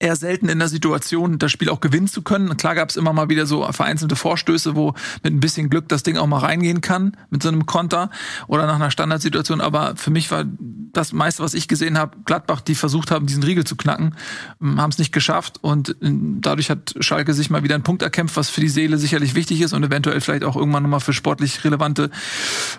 eher 0.02 0.16
selten 0.16 0.48
in 0.48 0.58
der 0.58 0.68
Situation, 0.68 1.38
das 1.38 1.52
Spiel 1.52 1.68
auch 1.68 1.80
gewinnen 1.80 2.08
zu 2.08 2.22
können. 2.22 2.56
Klar 2.56 2.74
gab 2.74 2.90
es 2.90 2.96
immer 2.96 3.12
mal 3.12 3.28
wieder 3.28 3.46
so 3.46 3.70
vereinzelte 3.70 4.16
Vorstöße, 4.16 4.74
wo 4.74 4.94
mit 5.22 5.32
ein 5.32 5.40
bisschen 5.40 5.70
Glück 5.70 5.88
das 5.88 6.02
Ding 6.02 6.16
auch 6.16 6.26
mal 6.26 6.38
reingehen 6.38 6.80
kann, 6.80 7.16
mit 7.30 7.42
so 7.42 7.48
einem 7.48 7.66
Konter 7.66 8.10
oder 8.48 8.66
nach 8.66 8.74
einer 8.74 8.90
Standardsituation. 8.90 9.60
Aber 9.60 9.94
für 9.96 10.10
mich 10.10 10.30
war 10.30 10.44
das 10.92 11.12
meiste, 11.12 11.42
was 11.42 11.54
ich 11.54 11.68
gesehen 11.68 11.98
habe, 11.98 12.16
Gladbach, 12.24 12.60
die 12.60 12.74
versucht 12.74 13.12
haben, 13.12 13.26
diesen 13.26 13.44
Riegel 13.44 13.64
zu 13.64 13.76
knacken, 13.76 14.16
ähm, 14.60 14.80
haben 14.80 14.90
es 14.90 14.98
nicht 14.98 15.12
geschafft. 15.12 15.58
Und 15.62 15.90
äh, 15.90 16.10
dadurch 16.40 16.68
hat 16.68 16.94
Schalke 16.98 17.32
sich 17.32 17.48
mal 17.48 17.62
wieder 17.62 17.76
einen 17.76 17.84
Punkt 17.84 18.02
erkämpft, 18.02 18.36
was 18.36 18.50
für 18.50 18.60
die 18.60 18.68
Seele 18.68 18.98
sicherlich 18.98 19.36
wichtig 19.36 19.60
ist 19.60 19.72
und 19.72 19.84
eventuell 19.84 20.20
vielleicht 20.20 20.44
auch 20.44 20.56
irgendwann 20.56 20.82
nochmal 20.82 21.00
für 21.00 21.12
sportlich 21.12 21.62
relevante 21.64 22.10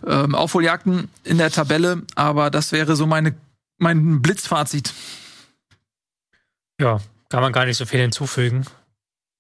ähm, 0.05 0.35
Aufholjagden 0.35 1.07
in 1.23 1.37
der 1.37 1.51
Tabelle. 1.51 2.03
Aber 2.15 2.49
das 2.49 2.73
wäre 2.73 2.97
so 2.97 3.07
meine, 3.07 3.33
mein 3.77 4.21
Blitzfazit. 4.21 4.93
Ja, 6.81 6.99
kann 7.34 7.41
man 7.41 7.51
gar 7.51 7.65
nicht 7.65 7.77
so 7.77 7.88
viel 7.88 7.99
hinzufügen. 7.99 8.64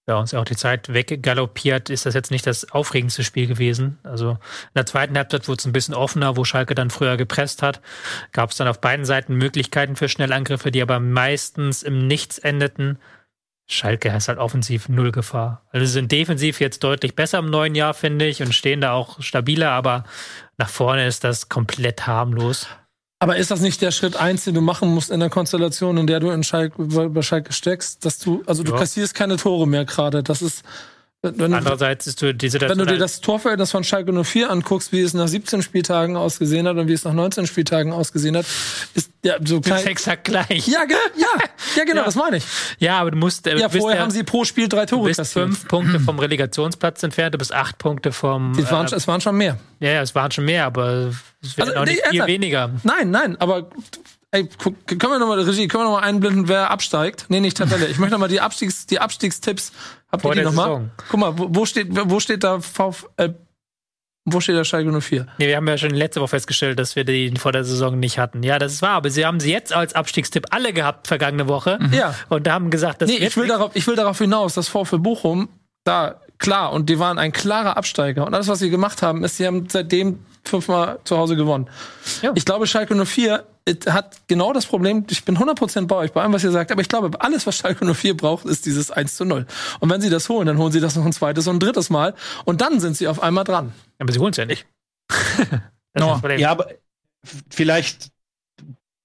Ja, 0.07 0.17
uns 0.17 0.33
auch 0.33 0.45
die 0.45 0.55
Zeit 0.55 0.91
weggaloppiert, 0.91 1.91
ist 1.91 2.07
das 2.07 2.15
jetzt 2.15 2.31
nicht 2.31 2.47
das 2.47 2.71
aufregendste 2.71 3.23
Spiel 3.23 3.45
gewesen. 3.45 3.99
Also 4.01 4.31
in 4.31 4.37
der 4.75 4.87
zweiten 4.87 5.15
Halbzeit 5.15 5.47
wurde 5.47 5.59
es 5.59 5.65
ein 5.67 5.73
bisschen 5.73 5.93
offener, 5.93 6.35
wo 6.35 6.43
Schalke 6.43 6.73
dann 6.73 6.89
früher 6.89 7.17
gepresst 7.17 7.61
hat. 7.61 7.81
Gab 8.31 8.49
es 8.49 8.57
dann 8.57 8.67
auf 8.67 8.81
beiden 8.81 9.05
Seiten 9.05 9.35
Möglichkeiten 9.35 9.95
für 9.95 10.09
Schnellangriffe, 10.09 10.71
die 10.71 10.81
aber 10.81 10.99
meistens 10.99 11.83
im 11.83 12.07
Nichts 12.07 12.39
endeten. 12.39 12.97
Schalke 13.67 14.09
ist 14.09 14.27
halt 14.27 14.39
offensiv 14.39 14.89
null 14.89 15.11
Gefahr. 15.11 15.61
Also 15.69 15.85
sind 15.85 16.11
defensiv 16.11 16.61
jetzt 16.61 16.83
deutlich 16.83 17.15
besser 17.15 17.37
im 17.37 17.51
neuen 17.51 17.75
Jahr, 17.75 17.93
finde 17.93 18.25
ich, 18.25 18.41
und 18.41 18.55
stehen 18.55 18.81
da 18.81 18.93
auch 18.93 19.21
stabiler, 19.21 19.69
aber 19.69 20.03
nach 20.57 20.69
vorne 20.69 21.05
ist 21.05 21.23
das 21.23 21.47
komplett 21.47 22.07
harmlos. 22.07 22.67
Aber 23.23 23.37
ist 23.37 23.51
das 23.51 23.61
nicht 23.61 23.81
der 23.81 23.91
Schritt 23.91 24.17
eins, 24.17 24.43
den 24.43 24.53
du 24.53 24.59
machen 24.59 24.93
musst 24.93 25.09
in 25.09 25.21
der 25.21 25.29
Konstellation, 25.29 25.95
in 25.95 26.07
der 26.07 26.19
du 26.19 26.29
in 26.31 26.43
Schalke, 26.43 26.83
bei 27.09 27.21
Schalke 27.21 27.53
steckst, 27.53 28.03
dass 28.03 28.19
du, 28.19 28.43
also 28.45 28.63
du 28.63 28.73
Ja. 28.73 28.77
kassierst 28.77 29.15
keine 29.15 29.37
Tore 29.37 29.65
mehr 29.65 29.85
gerade. 29.85 30.23
Das 30.23 30.41
ist, 30.41 30.63
wenn, 31.23 31.53
Andererseits 31.53 32.05
ist 32.05 32.21
du 32.21 32.33
die 32.33 32.43
wenn 32.47 32.51
Situation. 32.51 32.77
du 32.79 32.85
dir 32.85 32.91
halt- 32.91 33.01
das 33.01 33.21
Torverhältnis 33.21 33.71
von 33.71 33.83
Schalke 33.85 34.11
04 34.11 34.51
anguckst, 34.51 34.91
wie 34.91 34.99
es 34.99 35.13
nach 35.13 35.27
17 35.29 35.61
Spieltagen 35.61 36.17
ausgesehen 36.17 36.67
hat 36.67 36.75
und 36.75 36.87
wie 36.89 36.93
es 36.93 37.05
nach 37.05 37.13
19 37.13 37.47
Spieltagen 37.47 37.93
ausgesehen 37.93 38.35
hat, 38.35 38.45
ist 38.93 39.09
ja 39.23 39.35
so 39.43 39.57
ist 39.59 39.63
klein. 39.65 39.87
exakt 39.87 40.25
gleich. 40.25 40.67
Ja, 40.67 40.83
ge- 40.83 40.97
ja, 41.15 41.27
ja, 41.77 41.83
genau, 41.85 41.97
Ja. 42.01 42.05
das 42.05 42.15
meine 42.15 42.37
ich. 42.37 42.43
Ja, 42.79 42.99
aber 42.99 43.11
du 43.11 43.17
musst. 43.17 43.47
äh, 43.47 43.57
Ja, 43.57 43.69
du 43.69 43.79
vorher 43.79 44.01
haben 44.01 44.11
sie 44.11 44.23
pro 44.23 44.43
Spiel 44.43 44.67
drei 44.67 44.85
Du 44.85 44.97
Tore 44.97 45.07
bist 45.07 45.17
kassiert. 45.19 45.45
fünf 45.45 45.67
Punkte 45.69 45.99
vom 46.01 46.19
Relegationsplatz 46.19 47.01
entfernt, 47.03 47.33
du 47.35 47.37
bist 47.37 47.53
acht 47.53 47.77
Punkte 47.77 48.11
vom. 48.11 48.51
Es 48.59 48.69
waren, 48.69 48.87
äh, 48.87 48.95
es 48.95 49.07
waren 49.07 49.21
schon 49.21 49.37
mehr. 49.37 49.57
ja, 49.79 49.91
ja, 49.91 50.01
es 50.01 50.13
waren 50.15 50.29
schon 50.31 50.43
mehr, 50.43 50.65
aber 50.65 51.11
es 51.41 51.57
werden 51.57 51.69
Also, 51.69 51.79
auch 51.79 51.85
nee, 51.85 51.91
nicht 51.91 51.99
viel 52.01 52.19
ernsthaft. 52.19 52.27
weniger. 52.27 52.69
Nein, 52.83 53.11
nein, 53.11 53.37
aber 53.39 53.69
ey, 54.31 54.49
guck, 54.61 54.85
können 54.87 54.99
wir 55.01 55.19
nochmal, 55.19 55.39
Regie, 55.39 55.69
können 55.69 55.83
wir 55.85 55.89
nochmal 55.89 56.03
einblenden, 56.03 56.49
wer 56.49 56.69
absteigt? 56.69 57.25
Nee, 57.29 57.39
nicht 57.39 57.55
Tabelle. 57.55 57.87
Ich 57.87 57.97
möchte 57.99 58.11
nochmal 58.13 58.27
die 58.29 58.41
Abstiegs, 58.41 58.87
die 58.87 58.99
Abstiegstipps. 58.99 59.71
Habt 60.13 60.21
Vor 60.21 60.35
ihr 60.35 60.41
die 60.41 60.45
nochmal? 60.45 60.91
Guck 61.09 61.19
mal, 61.19 61.37
wo, 61.37 61.47
wo 61.49 61.65
steht, 61.65 61.87
wo 61.91 62.19
steht 62.19 62.43
da 62.43 62.59
Vf, 62.59 63.07
äh, 63.17 63.29
wo 64.25 64.39
steht 64.39 64.55
da 64.55 64.63
Schalke 64.63 65.01
04? 65.01 65.25
Nee, 65.39 65.47
wir 65.47 65.57
haben 65.57 65.67
ja 65.67 65.75
schon 65.75 65.89
letzte 65.89 66.21
Woche 66.21 66.29
festgestellt, 66.29 66.77
dass 66.77 66.95
wir 66.95 67.03
die 67.03 67.33
vor 67.35 67.51
der 67.51 67.63
Saison 67.63 67.99
nicht 67.99 68.19
hatten. 68.19 68.43
Ja, 68.43 68.59
das 68.59 68.73
ist 68.73 68.81
wahr, 68.83 68.91
aber 68.91 69.09
sie 69.09 69.25
haben 69.25 69.39
sie 69.39 69.51
jetzt 69.51 69.73
als 69.73 69.95
Abstiegstipp 69.95 70.45
alle 70.51 70.71
gehabt 70.71 71.07
vergangene 71.07 71.47
Woche. 71.47 71.79
Ja. 71.91 72.13
Und 72.29 72.47
haben 72.47 72.69
gesagt, 72.69 73.01
dass 73.01 73.09
Nee, 73.09 73.17
ich 73.17 73.35
will 73.35 73.47
darauf, 73.47 73.75
ich 73.75 73.87
will 73.87 73.95
darauf 73.95 74.19
hinaus, 74.19 74.53
dass 74.53 74.67
VfL 74.67 74.99
Bochum 74.99 75.49
da, 75.83 76.21
klar, 76.37 76.71
und 76.73 76.89
die 76.89 76.99
waren 76.99 77.17
ein 77.17 77.31
klarer 77.31 77.75
Absteiger. 77.75 78.27
Und 78.27 78.35
alles, 78.35 78.47
was 78.47 78.59
sie 78.59 78.69
gemacht 78.69 79.01
haben, 79.01 79.23
ist, 79.23 79.37
sie 79.37 79.47
haben 79.47 79.67
seitdem 79.67 80.19
fünfmal 80.45 80.99
zu 81.03 81.17
Hause 81.17 81.35
gewonnen. 81.35 81.69
Ja. 82.21 82.31
Ich 82.35 82.45
glaube, 82.45 82.67
Schalke 82.67 82.95
04 83.05 83.45
it 83.65 83.87
hat 83.89 84.17
genau 84.27 84.51
das 84.51 84.65
Problem, 84.65 85.05
ich 85.09 85.23
bin 85.23 85.37
100% 85.37 85.87
bei 85.87 85.95
euch, 85.95 86.11
bei 86.11 86.21
allem, 86.21 86.33
was 86.33 86.43
ihr 86.43 86.51
sagt, 86.51 86.69
aber 86.71 86.81
ich 86.81 86.89
glaube, 86.89 87.21
alles, 87.21 87.47
was 87.47 87.55
Schalke 87.55 87.85
04 87.93 88.17
braucht, 88.17 88.43
ist 88.45 88.65
dieses 88.65 88.91
1 88.91 89.15
zu 89.15 89.23
0. 89.23 89.45
Und 89.79 89.89
wenn 89.89 90.01
sie 90.01 90.09
das 90.09 90.27
holen, 90.27 90.47
dann 90.47 90.57
holen 90.57 90.73
sie 90.73 90.81
das 90.81 90.97
noch 90.97 91.05
ein 91.05 91.13
zweites 91.13 91.47
und 91.47 91.55
ein 91.55 91.59
drittes 91.61 91.89
Mal. 91.89 92.13
Und 92.43 92.59
dann 92.59 92.81
sind 92.81 92.97
sie 92.97 93.07
auf 93.07 93.23
einmal 93.23 93.45
dran. 93.45 93.71
Aber 93.99 94.11
sie 94.11 94.19
holen 94.19 94.31
es 94.31 94.37
ja 94.37 94.45
nicht. 94.45 94.65
No. 95.95 96.19
Ja, 96.37 96.49
aber 96.49 96.69
vielleicht 97.51 98.09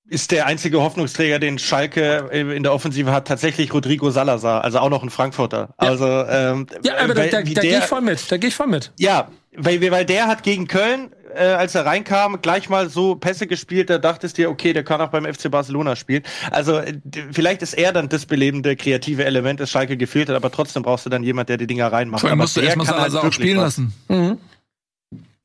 ist 0.09 0.31
der 0.31 0.47
einzige 0.47 0.81
Hoffnungsträger, 0.81 1.39
den 1.39 1.59
Schalke 1.59 2.31
äh, 2.33 2.57
in 2.57 2.63
der 2.63 2.73
Offensive 2.73 3.13
hat, 3.13 3.29
tatsächlich 3.29 3.75
Rodrigo 3.75 4.11
Salazar, 4.11 4.65
also 4.65 4.79
auch 4.79 4.89
noch 4.89 5.03
ein 5.03 5.11
Frankfurter. 5.11 5.75
Also 5.77 6.07
ähm, 6.07 6.67
Ja, 6.83 6.95
aber 6.99 7.13
da, 7.15 7.21
weil- 7.21 7.29
da, 7.31 7.47
wie 7.47 7.53
da 7.53 7.61
gehe 7.61 7.71
der- 7.73 7.79
ich 7.81 7.85
voll 7.85 8.01
mit, 8.01 8.33
da 8.33 8.39
gehe 8.39 8.49
ich 8.49 8.55
voll 8.55 8.69
mit. 8.69 8.91
Ja, 8.99 9.29
weil, 9.59 9.91
weil 9.91 10.05
der 10.05 10.27
hat 10.27 10.43
gegen 10.43 10.67
Köln, 10.69 11.11
äh, 11.35 11.45
als 11.45 11.75
er 11.75 11.85
reinkam, 11.85 12.41
gleich 12.41 12.69
mal 12.69 12.89
so 12.89 13.15
Pässe 13.15 13.47
gespielt, 13.47 13.91
da 13.91 13.99
dachtest 13.99 14.39
du 14.39 14.43
dir, 14.43 14.51
okay, 14.51 14.73
der 14.73 14.85
kann 14.85 15.01
auch 15.01 15.09
beim 15.11 15.25
FC 15.25 15.51
Barcelona 15.51 15.97
spielen. 15.97 16.23
Also 16.51 16.79
äh, 16.79 16.95
vielleicht 17.33 17.63
ist 17.63 17.75
er 17.75 17.93
dann 17.93 18.09
das 18.09 18.27
belebende, 18.27 18.77
kreative 18.77 19.25
Element, 19.25 19.61
das 19.61 19.71
Schalke 19.71 19.97
gefehlt 19.97 20.29
hat, 20.29 20.37
aber 20.37 20.51
trotzdem 20.51 20.83
brauchst 20.83 21.07
du 21.07 21.11
dann 21.11 21.23
jemand, 21.23 21.49
der 21.49 21.57
die 21.57 21.67
Dinger 21.67 21.93
reinmacht. 21.93 22.21
Vor 22.21 22.31
allem 22.31 22.39
aber 22.41 22.45
musst 22.45 22.57
du 22.57 22.61
der 22.61 22.69
erstmal 22.71 22.87
kann 22.87 23.01
halt 23.01 23.13
Salazar 23.13 23.29
auch 23.29 23.33
spielen 23.33 23.59
was. 23.59 23.65
lassen. 23.79 23.93
Mhm. 24.09 24.39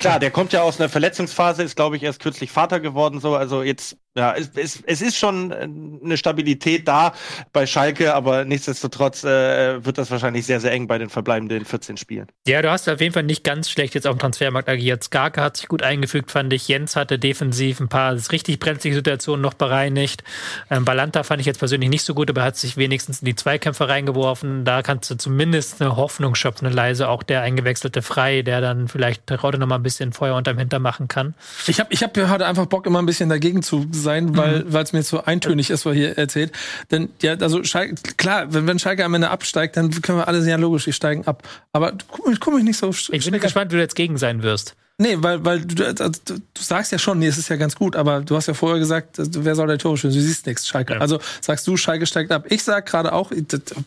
Klar, 0.04 0.20
der 0.20 0.32
kommt 0.32 0.52
ja 0.52 0.64
aus 0.64 0.82
einer 0.82 0.90
Verletzungsphase, 0.90 1.64
ist, 1.64 1.78
glaube 1.78 1.96
ich, 1.96 2.04
erst 2.04 2.22
kürzlich 2.22 2.52
Vater 2.52 2.82
geworden, 2.82 3.22
so. 3.22 3.38
Also 3.38 3.64
jetzt, 3.64 3.96
ja, 4.18 4.36
es, 4.36 4.52
es, 4.54 4.84
es 4.86 5.02
ist 5.02 5.16
schon 5.16 5.52
äh, 5.52 5.64
eine 6.04 6.18
Stabilität 6.18 6.90
da 6.90 7.14
bei 7.54 7.66
Schalke, 7.66 8.14
aber 8.14 8.44
nichtsdestotrotz 8.44 9.24
äh, 9.24 9.86
wird 9.86 9.98
das 9.98 10.12
wahrscheinlich 10.12 10.46
sehr, 10.46 10.60
sehr 10.60 10.74
eng 10.74 10.88
bei 10.88 10.98
den 10.98 11.08
verbleibenden 11.08 11.64
14 11.64 11.96
Spielen. 11.96 12.28
Ja, 12.46 12.62
du 12.62 12.70
hast 12.70 12.90
auf 12.90 13.00
jeden 13.00 13.14
Fall 13.14 13.24
nicht 13.24 13.46
ganz 13.46 13.70
schlecht 13.70 13.96
jetzt 13.96 14.06
auf 14.06 14.18
dem 14.18 14.20
Transfermarkt 14.20 14.68
agiert. 14.68 15.06
Skarke 15.06 15.40
hat 15.40 15.56
sich 15.56 15.70
gut 15.70 15.84
eingefügt, 15.84 16.32
fand 16.32 16.52
ich. 16.52 16.68
Jens 16.68 16.98
hatte 16.98 17.18
defensiv 17.18 17.80
ein 17.80 17.88
paar 17.88 18.14
richtig 18.30 18.60
brenzlige 18.60 18.98
Situationen 18.98 19.42
noch 19.42 19.54
bereinigt. 19.54 20.22
Ähm, 20.70 20.84
Balanta 20.84 21.24
fand 21.24 21.40
ich 21.40 21.48
jetzt 21.48 21.60
persönlich 21.60 21.90
nicht 21.90 22.04
so 22.04 22.14
gut, 22.14 22.30
aber 22.30 22.42
er 22.42 22.48
hat 22.48 22.58
sich 22.58 22.76
wenigstens 22.76 23.22
in 23.22 23.28
die 23.28 23.36
Zweikämpfe 23.36 23.88
reingeworfen. 23.88 24.66
Da 24.66 24.82
kannst 24.82 25.10
du 25.10 25.16
zumindest 25.16 25.82
eine 25.82 25.96
Hoffnung 25.96 26.36
schöpfen, 26.36 26.70
leise. 26.70 27.08
Auch 27.08 27.24
der 27.24 27.42
eingewechselte 27.42 28.02
Frei, 28.02 28.42
der 28.42 28.60
dann 28.60 28.90
vielleicht 28.90 29.28
Terodde 29.28 29.58
noch 29.58 29.68
mal 29.68 29.76
ein 29.76 29.84
bisschen 29.84 29.93
Feuer 30.14 30.36
unterm 30.36 30.58
Hintern 30.58 30.82
machen 30.82 31.08
kann. 31.08 31.36
Ich 31.68 31.80
habe 31.80 31.94
ich 31.94 32.02
hab 32.02 32.18
heute 32.18 32.46
einfach 32.46 32.66
Bock, 32.66 32.86
immer 32.86 33.00
ein 33.00 33.06
bisschen 33.06 33.30
dagegen 33.30 33.62
zu 33.62 33.86
sein, 33.92 34.36
weil 34.36 34.64
Mhm. 34.64 34.76
es 34.76 34.94
mir 34.94 35.04
so 35.04 35.24
eintönig 35.24 35.70
ist, 35.70 35.86
was 35.86 35.94
hier 35.94 36.18
erzählt. 36.18 36.52
Denn 36.92 37.10
ja, 37.22 37.36
also 37.36 37.64
Schalke, 37.64 37.96
klar, 38.18 38.54
wenn, 38.54 38.68
wenn 38.68 38.80
Schalke 38.80 39.06
am 39.06 39.14
Ende 39.14 39.30
absteigt, 39.30 39.78
dann 39.78 39.90
können 40.02 40.18
wir 40.18 40.28
alle 40.28 40.42
sehen, 40.42 40.50
ja 40.50 40.58
logisch, 40.58 40.86
die 40.86 40.94
steigen 40.94 41.26
ab. 41.28 41.44
Aber 41.72 41.94
guck, 42.10 42.40
guck 42.40 42.54
mich 42.56 42.64
nicht 42.64 42.78
so 42.78 42.90
Ich 42.90 43.30
bin 43.30 43.40
gespannt, 43.40 43.72
wie 43.72 43.76
du 43.76 43.82
jetzt 43.82 43.96
gegen 43.96 44.18
sein 44.18 44.44
wirst. 44.44 44.76
Nee, 45.00 45.16
weil, 45.18 45.44
weil 45.44 45.62
du, 45.62 45.86
also, 45.86 46.10
du, 46.24 46.36
sagst 46.54 46.92
ja 46.92 47.00
schon, 47.00 47.18
nee, 47.18 47.26
es 47.26 47.40
ist 47.40 47.50
ja 47.50 47.56
ganz 47.56 47.76
gut, 47.76 47.96
aber 47.96 48.22
du 48.22 48.36
hast 48.36 48.48
ja 48.48 48.54
vorher 48.54 48.78
gesagt, 48.78 49.16
wer 49.18 49.56
soll 49.56 49.66
der 49.66 49.80
Tore 49.80 49.98
schießen? 49.98 50.16
Du 50.16 50.22
siehst 50.24 50.46
nichts, 50.46 50.68
Schalke. 50.68 50.94
Ja. 50.94 51.00
Also 51.00 51.20
sagst 51.42 51.66
du, 51.66 51.78
Schalke 51.78 52.06
steigt 52.06 52.32
ab. 52.32 52.46
Ich 52.50 52.64
sag 52.64 52.86
gerade 52.86 53.12
auch, 53.12 53.32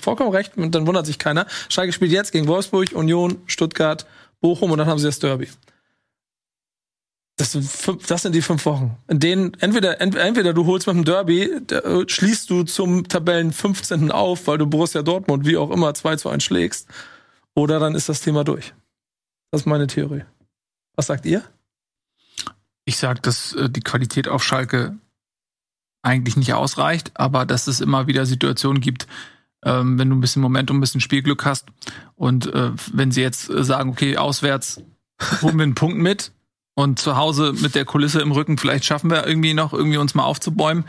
vollkommen 0.01 0.31
recht, 0.31 0.53
dann 0.57 0.87
wundert 0.87 1.07
sich 1.07 1.21
keiner. 1.21 1.47
Schalke 1.69 1.93
spielt 1.93 2.11
jetzt 2.11 2.33
gegen 2.33 2.49
Wolfsburg, 2.49 2.91
Union, 2.93 3.39
Stuttgart, 3.47 4.05
Bochum 4.41 4.73
und 4.73 4.79
dann 4.79 4.89
haben 4.89 4.99
sie 4.99 5.07
das 5.07 5.21
Derby. 5.21 5.49
Das 7.39 7.53
sind, 7.53 7.65
fünf, 7.65 8.07
das 8.07 8.23
sind 8.23 8.35
die 8.35 8.41
fünf 8.41 8.65
Wochen. 8.65 8.97
In 9.09 9.21
denen 9.21 9.55
entweder, 9.61 10.01
ent, 10.01 10.15
entweder 10.15 10.55
du 10.55 10.65
holst 10.65 10.87
mit 10.87 10.97
dem 10.97 11.05
Derby, 11.05 11.43
äh, 11.43 12.09
schließt 12.09 12.49
du 12.49 12.63
zum 12.63 13.09
Tabellen 13.09 13.53
15. 13.53 14.11
auf, 14.11 14.47
weil 14.47 14.57
du 14.57 14.67
Borussia 14.67 15.03
Dortmund 15.03 15.45
wie 15.45 15.59
auch 15.59 15.71
immer 15.71 15.93
2 15.93 16.17
zu 16.17 16.31
1 16.31 16.43
schlägst, 16.43 16.89
oder 17.55 17.79
dann 17.79 17.95
ist 17.95 18.09
das 18.09 18.23
Thema 18.23 18.43
durch. 18.43 18.73
Das 19.51 19.63
ist 19.63 19.67
meine 19.67 19.87
Theorie. 19.87 20.25
Was 20.95 21.07
sagt 21.07 21.27
ihr? 21.27 21.43
Ich 22.87 22.97
sag, 22.97 23.23
dass 23.23 23.53
äh, 23.53 23.69
die 23.69 23.81
Qualität 23.81 24.29
auf 24.29 24.43
Schalke 24.43 24.97
eigentlich 26.03 26.37
nicht 26.37 26.55
ausreicht, 26.55 27.11
aber 27.15 27.45
dass 27.45 27.67
es 27.67 27.81
immer 27.81 28.07
wieder 28.07 28.25
Situationen 28.25 28.81
gibt, 28.81 29.07
ähm, 29.63 29.99
wenn 29.99 30.09
du 30.09 30.17
ein 30.17 30.21
bisschen 30.21 30.41
Momentum, 30.41 30.79
ein 30.79 30.81
bisschen 30.81 31.01
Spielglück 31.01 31.45
hast 31.45 31.67
und 32.15 32.47
äh, 32.47 32.71
wenn 32.93 33.11
sie 33.11 33.21
jetzt 33.21 33.47
sagen, 33.47 33.91
okay, 33.91 34.17
auswärts 34.17 34.81
holen 35.43 35.57
wir 35.57 35.65
einen 35.65 35.75
Punkt 35.75 35.99
mit 35.99 36.33
und 36.77 36.99
zu 36.99 37.17
Hause 37.17 37.55
mit 37.61 37.75
der 37.75 37.85
Kulisse 37.85 38.21
im 38.21 38.31
Rücken, 38.33 38.59
vielleicht 38.59 38.85
schaffen 38.85 39.11
wir 39.11 39.27
irgendwie 39.27 39.55
noch 39.55 39.73
irgendwie 39.73 39.97
uns 39.97 40.15
mal 40.15 40.25
aufzubäumen. 40.25 40.85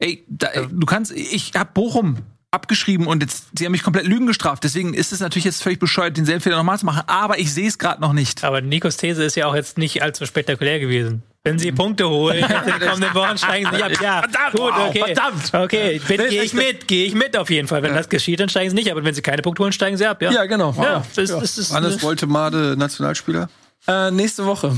Ey, 0.00 0.24
da, 0.28 0.48
ey 0.48 0.66
du 0.70 0.84
kannst, 0.84 1.12
ich 1.12 1.52
hab 1.54 1.74
Bochum 1.74 2.18
abgeschrieben 2.50 3.06
und 3.06 3.22
jetzt, 3.22 3.46
sie 3.56 3.64
haben 3.64 3.72
mich 3.72 3.82
komplett 3.82 4.06
Lügen 4.06 4.26
gestraft. 4.26 4.64
Deswegen 4.64 4.94
ist 4.94 5.12
es 5.12 5.20
natürlich 5.20 5.44
jetzt 5.44 5.62
völlig 5.62 5.78
bescheuert, 5.78 6.16
denselben 6.16 6.40
Fehler 6.40 6.56
nochmal 6.56 6.78
zu 6.78 6.86
machen. 6.86 7.02
Aber 7.06 7.38
ich 7.38 7.52
sehe 7.54 7.68
es 7.68 7.78
gerade 7.78 8.00
noch 8.00 8.12
nicht. 8.14 8.42
Aber 8.42 8.60
Nikos 8.60 8.96
These 8.96 9.22
ist 9.22 9.36
ja 9.36 9.46
auch 9.46 9.54
jetzt 9.54 9.78
nicht 9.78 10.02
allzu 10.02 10.26
spektakulär 10.26 10.80
gewesen. 10.80 11.22
Wenn 11.44 11.58
sie 11.58 11.70
Punkte 11.72 12.08
holen, 12.08 12.38
in 12.42 12.48
den 12.48 12.88
kommenden 12.88 13.14
Wochen 13.14 13.38
steigen 13.38 13.66
sie 13.66 13.72
nicht 13.76 13.84
ab. 13.84 14.02
Ja, 14.02 14.18
Verdammt, 14.20 14.52
gut, 14.52 14.72
wow, 14.74 14.88
okay. 14.88 15.02
verdammt. 15.04 15.54
Okay, 15.54 16.00
gehe 16.08 16.42
ich 16.42 16.52
mit, 16.54 16.88
gehe 16.88 17.06
ich 17.06 17.14
mit 17.14 17.36
auf 17.36 17.48
jeden 17.50 17.68
Fall. 17.68 17.82
Wenn 17.82 17.94
das 17.94 18.08
geschieht, 18.08 18.40
dann 18.40 18.48
steigen 18.48 18.70
sie 18.70 18.76
nicht. 18.76 18.90
Aber 18.90 19.04
wenn 19.04 19.14
sie 19.14 19.22
keine 19.22 19.42
Punkte 19.42 19.62
holen, 19.62 19.72
steigen 19.72 19.96
sie 19.96 20.06
ab. 20.06 20.20
Ja, 20.20 20.32
Ja, 20.32 20.46
genau. 20.46 20.74
Ja, 20.76 21.04
das, 21.14 21.30
Ja. 21.30 21.38
das 21.38 21.58
ist 21.58 21.72
Hannes 21.72 22.02
Woltemade, 22.02 22.74
Nationalspieler. 22.76 23.48
Äh, 23.86 24.10
nächste 24.10 24.44
Woche. 24.46 24.76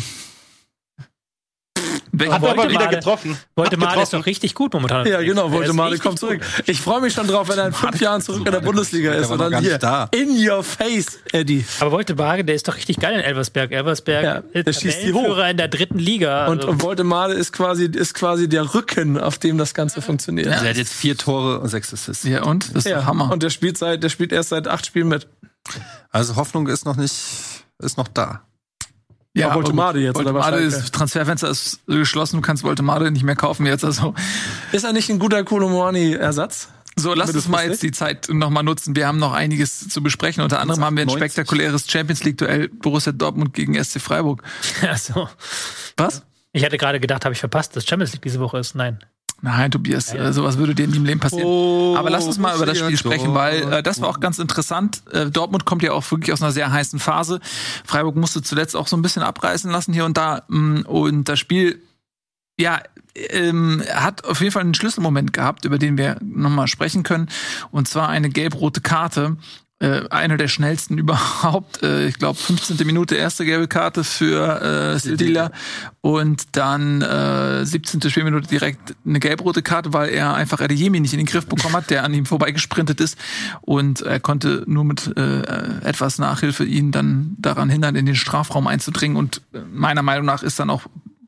Weg. 2.21 2.31
Hat 2.31 2.43
er 2.43 2.51
aber 2.51 2.69
wieder 2.69 2.85
Made- 2.85 2.97
getroffen. 2.97 3.37
Woltemade 3.57 3.97
Hat 3.97 4.03
ist 4.05 4.13
doch 4.13 4.27
richtig 4.27 4.55
gut 4.55 4.73
momentan. 4.75 5.07
Ja, 5.07 5.21
genau, 5.23 5.49
Der 5.49 5.53
Woltemade 5.59 5.93
richtig 5.93 6.05
kommt 6.07 6.19
zurück. 6.21 6.41
Ich 6.67 6.81
freue 6.81 7.01
mich 7.01 7.13
schon 7.15 7.27
drauf, 7.27 7.49
wenn 7.49 7.59
er 7.59 7.67
in 7.69 7.73
fünf 7.73 8.01
Jahren 8.01 8.21
zurück 8.21 8.47
in 8.47 8.53
der 8.53 8.61
Bundesliga 8.61 9.11
Der 9.13 9.21
ist 9.23 9.31
und 9.31 9.39
dann 9.39 9.59
hier 9.61 9.79
da. 9.79 10.09
in 10.13 10.29
your 10.49 10.63
face, 10.63 11.19
Eddie. 11.33 11.65
Aber 11.81 11.93
Woltemade, 11.93 12.45
der 12.45 12.55
ist 12.55 12.69
doch 12.69 12.77
richtig 12.77 12.99
geil 13.01 13.15
in 13.15 13.21
Elversberg. 13.21 13.73
Elversberg 13.73 14.25
Ja, 14.25 14.43
ist 14.53 14.67
der 14.67 14.73
schießt 14.73 15.03
die 15.03 15.13
hoch. 15.13 15.39
In 15.39 15.57
der 15.57 15.69
dritten 15.69 15.99
Liga. 15.99 16.47
Und, 16.47 16.59
Also, 16.61 16.69
und 16.73 16.83
Woltemade 16.83 17.35
ist 17.35 17.53
quasi, 17.53 17.87
ist 17.87 18.15
quasi 18.15 18.49
der 18.49 18.75
Rücken, 18.75 19.19
auf 19.19 19.39
dem 19.39 19.59
das 19.59 19.75
Ganze 19.75 20.03
funktioniert. 20.03 20.49
Also 20.49 20.65
er 20.65 20.71
hat 20.71 20.77
jetzt 20.77 20.93
vier 20.93 21.17
Tore 21.17 21.61
und 21.61 21.69
sechs 21.69 21.93
Assists. 21.93 22.25
Ja, 22.25 22.43
und? 22.45 22.69
Das 22.77 22.85
ist 22.85 22.91
Ja, 22.91 23.05
Hammer. 23.07 23.31
Und 23.33 23.43
der 23.43 23.51
spielt 23.51 23.79
seit, 23.79 24.03
der 24.03 24.09
spielt 24.11 24.33
erst 24.33 24.51
seit 24.51 24.69
acht 24.69 24.85
Spielen 24.87 25.09
mit. 25.09 25.27
Also 26.11 26.37
Hoffnung 26.37 26.67
ist 26.69 26.85
noch 26.85 26.97
nicht, 26.97 27.13
ist 27.79 27.97
noch 27.97 28.09
da. 28.09 28.43
Ja, 29.35 29.55
Woltemade 29.55 29.99
aber 29.99 29.99
jetzt, 29.99 30.17
oder 30.17 30.35
Woltemade 30.35 30.67
was? 30.67 30.77
ist, 30.77 30.95
Transferfenster 30.95 31.49
ist 31.51 31.81
geschlossen, 31.87 32.37
du 32.37 32.43
kannst 32.43 32.65
Woltemade 32.65 33.11
nicht 33.11 33.23
mehr 33.23 33.37
kaufen 33.37 33.67
jetzt. 33.67 33.85
Also 33.85 34.15
Ist 34.73 34.85
er 34.85 34.93
nicht 34.93 35.09
ein 35.09 35.19
guter 35.19 35.45
Kolomoani-Ersatz? 35.45 36.69
So, 36.97 37.15
lass 37.15 37.35
uns 37.35 37.49
mal 37.49 37.67
jetzt 37.67 37.83
die 37.83 37.93
Zeit 37.93 38.29
nochmal 38.29 38.63
nutzen. 38.63 38.95
Wir 38.95 39.07
haben 39.07 39.19
noch 39.19 39.33
einiges 39.33 39.89
zu 39.89 40.03
besprechen. 40.03 40.43
Unter 40.43 40.61
anderem 40.61 40.85
haben 40.85 40.97
wir 40.97 41.05
ein 41.05 41.07
90. 41.07 41.33
spektakuläres 41.33 41.91
Champions 41.91 42.25
League-Duell 42.25 42.69
Borussia 42.69 43.13
Dortmund 43.13 43.55
gegen 43.55 43.83
SC 43.83 44.01
Freiburg. 44.01 44.43
also, 44.89 45.29
Was? 45.97 46.23
ich 46.53 46.65
hatte 46.65 46.77
gerade 46.77 47.01
gedacht, 47.01 47.25
habe 47.25 47.33
ich 47.33 47.41
verpasst, 47.41 47.77
dass 47.77 47.87
Champions 47.87 48.13
League 48.13 48.23
diese 48.23 48.41
Woche 48.41 48.59
ist. 48.59 48.75
Nein. 48.75 48.99
Nein, 49.43 49.71
Tobias, 49.71 50.13
äh, 50.13 50.33
sowas 50.33 50.59
würde 50.59 50.75
dir 50.75 50.87
nie 50.87 50.97
im 50.97 51.05
Leben 51.05 51.21
passieren. 51.21 51.47
Oh, 51.47 51.95
Aber 51.97 52.11
lass 52.11 52.27
uns 52.27 52.39
mal 52.39 52.55
über 52.57 52.67
das 52.67 52.79
Spiel 52.79 52.97
sprechen, 52.97 53.35
weil 53.35 53.73
äh, 53.73 53.83
das 53.83 54.01
war 54.03 54.09
auch 54.09 54.21
ganz 54.21 54.39
interessant. 54.39 55.03
Äh, 55.13 55.31
Dortmund 55.31 55.65
kommt 55.65 55.83
ja 55.83 55.93
auch 55.93 56.11
wirklich 56.11 56.33
aus 56.33 56.43
einer 56.43 56.53
sehr 56.53 56.71
heißen 56.71 56.99
Phase. 56.99 57.41
Freiburg 57.85 58.17
musste 58.17 58.43
zuletzt 58.43 58.77
auch 58.77 58.87
so 58.87 58.97
ein 58.97 59.03
bisschen 59.03 59.23
abreißen 59.23 59.71
lassen 59.71 59.95
hier 59.95 60.05
und 60.05 60.17
da. 60.17 60.43
Mm, 60.49 60.83
Und 60.83 61.25
das 61.25 61.39
Spiel, 61.39 61.81
ja, 62.59 62.81
ähm, 63.15 63.83
hat 63.93 64.25
auf 64.25 64.41
jeden 64.41 64.53
Fall 64.53 64.63
einen 64.63 64.75
Schlüsselmoment 64.75 65.33
gehabt, 65.33 65.65
über 65.65 65.79
den 65.79 65.97
wir 65.97 66.19
nochmal 66.21 66.69
sprechen 66.69 67.03
können. 67.03 67.29
Und 67.71 67.89
zwar 67.89 68.09
eine 68.09 68.29
gelb-rote 68.29 68.81
Karte. 68.83 69.37
Äh, 69.81 70.03
eine 70.11 70.37
der 70.37 70.49
schnellsten 70.49 70.99
überhaupt. 70.99 71.83
Äh, 71.83 72.09
ich 72.09 72.19
glaube, 72.19 72.39
15. 72.39 72.87
Minute 72.87 73.17
erste 73.17 73.47
gelbe 73.47 73.67
Karte 73.67 74.05
für 74.05 74.61
äh, 74.95 74.99
Sedilla. 74.99 75.53
Und 76.03 76.57
dann 76.57 77.01
äh, 77.01 77.65
17. 77.65 78.03
Spielminute 78.11 78.47
direkt 78.47 78.95
eine 79.07 79.21
gelb-rote 79.21 79.63
Karte, 79.63 79.95
weil 79.95 80.11
er 80.11 80.35
einfach 80.35 80.61
Adeyemi 80.61 81.01
nicht 81.01 81.15
in 81.15 81.19
den 81.19 81.27
Griff 81.27 81.47
bekommen 81.47 81.77
hat, 81.77 81.89
der 81.89 82.05
an 82.05 82.13
ihm 82.13 82.27
vorbeigesprintet 82.27 83.01
ist. 83.01 83.17
Und 83.63 84.03
er 84.03 84.21
konnte 84.21 84.65
nur 84.67 84.85
mit 84.85 85.17
äh, 85.17 85.41
etwas 85.83 86.19
Nachhilfe 86.19 86.65
ihn 86.65 86.93
dann 86.93 87.37
daran 87.39 87.71
hindern, 87.71 87.97
in 87.97 88.05
den 88.05 88.17
Strafraum 88.17 88.67
einzudringen. 88.67 89.17
Und 89.17 89.41
äh, 89.55 89.61
meiner 89.73 90.03
Meinung 90.03 90.27
nach 90.27 90.43
ist 90.43 90.61
dann 90.61 90.69
auch 90.69 90.83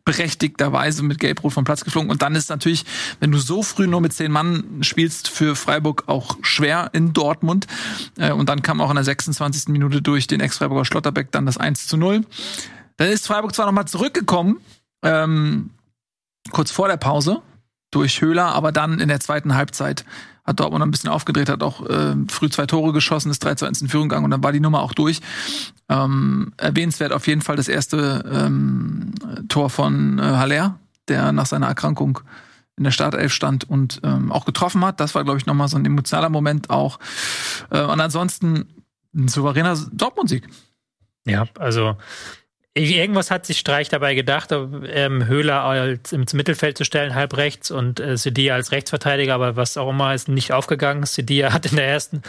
berechtigterweise 0.05 1.03
mit 1.03 1.19
Gelbrot 1.19 1.53
vom 1.53 1.65
Platz 1.65 1.85
geflogen. 1.85 2.11
Und 2.11 2.23
dann 2.23 2.35
ist 2.35 2.51
natürlich, 2.51 2.85
wenn 3.21 3.31
du 3.31 3.39
so 3.39 3.63
früh 3.63 3.87
nur 3.87 4.01
mit 4.01 4.13
zehn 4.13 4.33
Mann 4.33 4.83
spielst, 4.83 5.29
für 5.29 5.55
Freiburg 5.55 6.05
auch 6.09 6.37
schwer 6.43 6.91
in 6.93 7.13
Dortmund. 7.13 7.67
Äh, 8.19 8.33
Und 8.33 8.49
dann 8.49 8.63
kam 8.63 8.81
auch 8.81 8.91
in 8.91 8.97
der 8.97 9.05
26. 9.05 9.69
Minute 9.69 10.03
durch 10.03 10.27
den 10.27 10.41
Ex-Freiburger 10.41 10.85
Schlotterbeck 10.85 11.31
dann 11.31 11.47
das 11.47 11.57
1 11.57 11.87
zu 11.87 11.97
0. 11.97 12.23
Dann 12.97 13.09
ist 13.09 13.27
Freiburg 13.27 13.55
zwar 13.55 13.67
nochmal 13.67 13.87
zurückgekommen, 13.87 14.59
ähm, 15.03 15.71
kurz 16.51 16.71
vor 16.71 16.89
der 16.89 16.97
Pause 16.97 17.43
durch 17.91 18.21
Höhler, 18.21 18.47
aber 18.55 18.73
dann 18.73 19.01
in 19.01 19.09
der 19.09 19.21
zweiten 19.21 19.55
Halbzeit 19.55 20.05
hat 20.45 20.59
Dortmund 20.59 20.83
ein 20.83 20.91
bisschen 20.91 21.11
aufgedreht, 21.11 21.49
hat 21.49 21.63
auch 21.63 21.89
äh, 21.89 22.17
früh 22.29 22.51
zwei 22.51 22.67
Tore 22.67 22.93
geschossen, 22.93 23.31
ist 23.31 23.45
3 23.45 23.55
zu 23.55 23.67
1 23.67 23.83
in 23.83 23.89
Führung 23.89 24.09
gegangen 24.09 24.25
und 24.25 24.31
dann 24.31 24.43
war 24.43 24.53
die 24.53 24.61
Nummer 24.61 24.83
auch 24.83 24.93
durch. 24.93 25.21
Ähm, 25.89 26.53
erwähnenswert 26.57 27.13
auf 27.13 27.27
jeden 27.27 27.43
Fall 27.43 27.57
das 27.57 27.69
erste 27.69 28.25
ähm, 28.31 29.13
Tor 29.49 29.71
von 29.71 30.19
äh, 30.19 30.23
Haller, 30.23 30.79
der 31.09 31.33
nach 31.33 31.47
seiner 31.47 31.69
Erkrankung 31.69 32.21
in 32.77 32.85
der 32.85 32.91
Startelf 32.91 33.33
stand 33.33 33.69
und 33.69 34.01
ähm, 34.03 34.33
auch 34.33 34.45
getroffen 34.45 34.85
hat. 34.85 34.99
Das 34.99 35.15
war, 35.15 35.25
glaube 35.25 35.39
ich, 35.39 35.47
nochmal 35.47 35.69
so 35.69 35.77
ein 35.77 35.85
emotionaler 35.85 36.31
Moment 36.31 36.71
auch. 36.71 36.99
Äh, 37.71 37.83
und 37.83 38.01
ansonsten 38.01 38.67
ein 39.15 39.29
souveräner 39.29 39.79
Dortmund-Sieg. 39.93 40.49
Ja, 41.25 41.47
also 41.59 41.97
irgendwas 42.75 43.31
hat 43.31 43.45
sich 43.45 43.59
Streich 43.59 43.91
dabei 43.91 44.15
gedacht, 44.15 44.51
ähm, 44.51 45.27
Höhler 45.27 45.63
als 45.63 46.13
ins 46.13 46.33
Mittelfeld 46.33 46.79
zu 46.79 46.85
stellen, 46.85 47.15
halb 47.15 47.37
rechts 47.37 47.71
und 47.71 48.01
äh, 48.01 48.17
als 48.51 48.73
Rechtsverteidiger, 48.73 49.35
aber 49.35 49.57
was 49.57 49.77
auch 49.77 49.91
immer 49.91 50.15
ist 50.15 50.29
nicht 50.29 50.53
aufgegangen. 50.53 51.05
Sedia 51.05 51.53
hat 51.53 51.67
in 51.67 51.77
der 51.77 51.87
ersten 51.87 52.23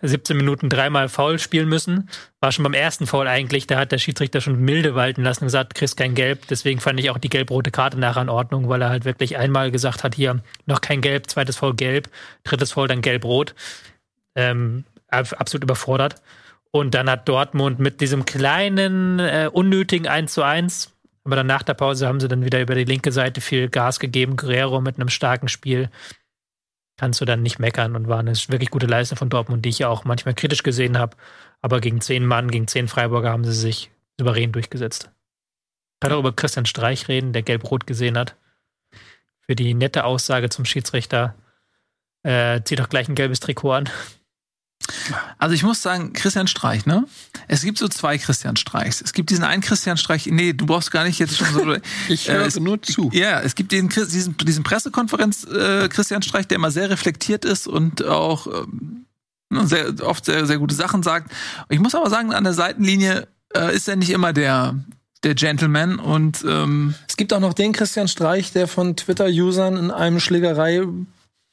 17 0.00 0.36
Minuten 0.36 0.70
dreimal 0.70 1.10
Foul 1.10 1.38
spielen 1.38 1.68
müssen. 1.68 2.08
War 2.40 2.50
schon 2.50 2.62
beim 2.62 2.72
ersten 2.72 3.06
Foul 3.06 3.28
eigentlich, 3.28 3.66
da 3.66 3.78
hat 3.78 3.92
der 3.92 3.98
Schiedsrichter 3.98 4.40
schon 4.40 4.58
milde 4.60 4.94
walten 4.94 5.22
lassen 5.22 5.44
und 5.44 5.48
gesagt, 5.48 5.74
kriegst 5.74 5.98
kein 5.98 6.14
Gelb. 6.14 6.46
Deswegen 6.48 6.80
fand 6.80 6.98
ich 6.98 7.10
auch 7.10 7.18
die 7.18 7.28
gelb-rote 7.28 7.70
Karte 7.70 7.98
nachher 7.98 8.22
in 8.22 8.30
Ordnung, 8.30 8.70
weil 8.70 8.80
er 8.80 8.88
halt 8.88 9.04
wirklich 9.04 9.36
einmal 9.36 9.70
gesagt 9.70 10.02
hat, 10.02 10.14
hier 10.14 10.40
noch 10.64 10.80
kein 10.80 11.02
Gelb, 11.02 11.28
zweites 11.28 11.56
Foul 11.58 11.74
gelb, 11.74 12.08
drittes 12.44 12.72
Foul 12.72 12.88
dann 12.88 13.02
gelb-rot. 13.02 13.54
Ähm, 14.34 14.84
ab- 15.08 15.34
absolut 15.38 15.64
überfordert. 15.64 16.14
Und 16.72 16.94
dann 16.94 17.10
hat 17.10 17.28
Dortmund 17.28 17.80
mit 17.80 18.00
diesem 18.00 18.24
kleinen, 18.24 19.18
äh, 19.18 19.50
unnötigen 19.52 20.06
1 20.06 20.32
zu 20.32 20.42
1, 20.42 20.92
aber 21.24 21.36
dann 21.36 21.46
nach 21.46 21.62
der 21.62 21.74
Pause 21.74 22.06
haben 22.06 22.20
sie 22.20 22.28
dann 22.28 22.44
wieder 22.44 22.60
über 22.60 22.74
die 22.74 22.84
linke 22.84 23.12
Seite 23.12 23.40
viel 23.40 23.68
Gas 23.68 23.98
gegeben. 24.00 24.36
Guerrero 24.36 24.80
mit 24.80 24.96
einem 24.96 25.08
starken 25.08 25.48
Spiel. 25.48 25.90
Kannst 26.96 27.20
du 27.20 27.24
dann 27.24 27.42
nicht 27.42 27.58
meckern 27.58 27.96
und 27.96 28.08
war 28.08 28.18
eine 28.18 28.32
wirklich 28.32 28.70
gute 28.70 28.86
Leistung 28.86 29.18
von 29.18 29.30
Dortmund, 29.30 29.64
die 29.64 29.70
ich 29.70 29.80
ja 29.80 29.88
auch 29.88 30.04
manchmal 30.04 30.34
kritisch 30.34 30.62
gesehen 30.62 30.98
habe. 30.98 31.16
Aber 31.60 31.80
gegen 31.80 32.00
zehn 32.00 32.24
Mann, 32.24 32.50
gegen 32.50 32.68
zehn 32.68 32.88
Freiburger 32.88 33.30
haben 33.30 33.44
sie 33.44 33.52
sich 33.52 33.90
souverän 34.18 34.52
durchgesetzt. 34.52 35.10
Ich 35.94 36.00
kann 36.00 36.12
auch 36.12 36.20
über 36.20 36.34
Christian 36.34 36.66
Streich 36.66 37.08
reden, 37.08 37.32
der 37.32 37.42
gelb-rot 37.42 37.86
gesehen 37.86 38.16
hat. 38.16 38.36
Für 39.40 39.56
die 39.56 39.74
nette 39.74 40.04
Aussage 40.04 40.48
zum 40.48 40.64
Schiedsrichter. 40.64 41.34
Äh, 42.22 42.60
zieh 42.64 42.76
doch 42.76 42.88
gleich 42.88 43.08
ein 43.08 43.14
gelbes 43.14 43.40
Trikot 43.40 43.72
an. 43.72 43.88
Also 45.38 45.54
ich 45.54 45.62
muss 45.62 45.82
sagen, 45.82 46.12
Christian 46.12 46.46
Streich, 46.46 46.86
ne? 46.86 47.04
Es 47.48 47.62
gibt 47.62 47.78
so 47.78 47.88
zwei 47.88 48.18
Christian 48.18 48.56
Streichs. 48.56 49.00
Es 49.00 49.12
gibt 49.12 49.30
diesen 49.30 49.44
einen 49.44 49.62
Christian 49.62 49.96
Streich, 49.96 50.26
nee, 50.26 50.52
du 50.52 50.66
brauchst 50.66 50.90
gar 50.90 51.04
nicht 51.04 51.18
jetzt 51.18 51.36
schon 51.36 51.52
so. 51.52 51.76
Ich 52.08 52.28
Äh, 52.28 52.32
höre 52.32 52.46
es- 52.46 52.58
nur 52.58 52.80
zu. 52.82 53.10
Ja, 53.12 53.40
es 53.40 53.54
gibt 53.54 53.72
den, 53.72 53.88
diesen, 53.88 54.36
diesen 54.38 54.64
Pressekonferenz 54.64 55.44
äh, 55.44 55.88
Christian 55.88 56.22
Streich, 56.22 56.46
der 56.48 56.56
immer 56.56 56.70
sehr 56.70 56.90
reflektiert 56.90 57.44
ist 57.44 57.66
und 57.66 58.04
auch 58.04 58.46
ähm, 58.46 59.06
sehr, 59.66 59.92
oft 60.06 60.24
sehr, 60.24 60.46
sehr 60.46 60.58
gute 60.58 60.74
Sachen 60.74 61.02
sagt. 61.02 61.30
Ich 61.68 61.78
muss 61.80 61.94
aber 61.94 62.08
sagen, 62.10 62.32
an 62.32 62.44
der 62.44 62.54
Seitenlinie 62.54 63.28
äh, 63.54 63.74
ist 63.74 63.88
er 63.88 63.96
nicht 63.96 64.10
immer 64.10 64.32
der, 64.32 64.76
der 65.24 65.34
Gentleman 65.34 65.98
und 65.98 66.44
ähm, 66.48 66.94
Es 67.08 67.16
gibt 67.16 67.32
auch 67.32 67.40
noch 67.40 67.54
den 67.54 67.72
Christian 67.72 68.08
Streich, 68.08 68.52
der 68.52 68.66
von 68.68 68.96
Twitter-Usern 68.96 69.76
in 69.76 69.90
einem 69.90 70.20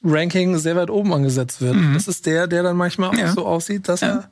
Schlägerei-Ranking 0.03 0.57
sehr 0.57 0.75
weit 0.75 0.89
oben 0.89 1.13
angesetzt 1.13 1.61
wird. 1.61 1.75
Das 1.95 2.07
ist 2.07 2.25
der, 2.25 2.47
der 2.47 2.63
dann 2.63 2.77
manchmal 2.77 3.17
Ja. 3.17 3.29
auch 3.29 3.33
so 3.35 3.45
aussieht, 3.45 3.87
dass 3.87 4.01
Ja. 4.01 4.07
er 4.07 4.29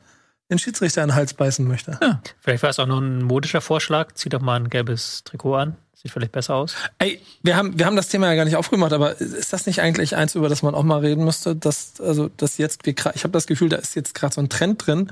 den 0.51 0.59
Schiedsrichter 0.59 1.01
in 1.01 1.09
den 1.09 1.15
Hals 1.15 1.33
beißen 1.33 1.67
möchte. 1.67 1.99
Vielleicht 2.39 2.63
war 2.63 2.69
es 2.69 2.79
auch 2.79 2.85
noch 2.85 2.99
ein 2.99 3.23
modischer 3.23 3.61
Vorschlag. 3.61 4.13
Zieh 4.13 4.29
doch 4.29 4.41
mal 4.41 4.55
ein 4.59 4.69
gelbes 4.69 5.23
Trikot 5.23 5.55
an. 5.55 5.75
Sieht 5.95 6.11
vielleicht 6.11 6.33
besser 6.33 6.55
aus. 6.55 6.75
Ey, 6.99 7.19
wir 7.41 7.55
haben, 7.55 7.79
wir 7.79 7.85
haben 7.87 7.95
das 7.95 8.09
Thema 8.09 8.27
ja 8.27 8.35
gar 8.35 8.45
nicht 8.45 8.57
aufgemacht, 8.57 8.93
aber 8.93 9.19
ist 9.19 9.53
das 9.53 9.65
nicht 9.65 9.81
eigentlich 9.81 10.15
eins, 10.15 10.35
über 10.35 10.49
das 10.49 10.61
man 10.61 10.75
auch 10.75 10.83
mal 10.83 10.99
reden 10.99 11.23
müsste? 11.25 11.55
Dass, 11.55 11.99
also, 11.99 12.29
dass 12.37 12.57
jetzt, 12.57 12.85
wir, 12.85 12.93
ich 12.93 13.23
habe 13.23 13.31
das 13.31 13.47
Gefühl, 13.47 13.69
da 13.69 13.77
ist 13.77 13.95
jetzt 13.95 14.13
gerade 14.13 14.35
so 14.35 14.41
ein 14.41 14.49
Trend 14.49 14.85
drin, 14.85 15.11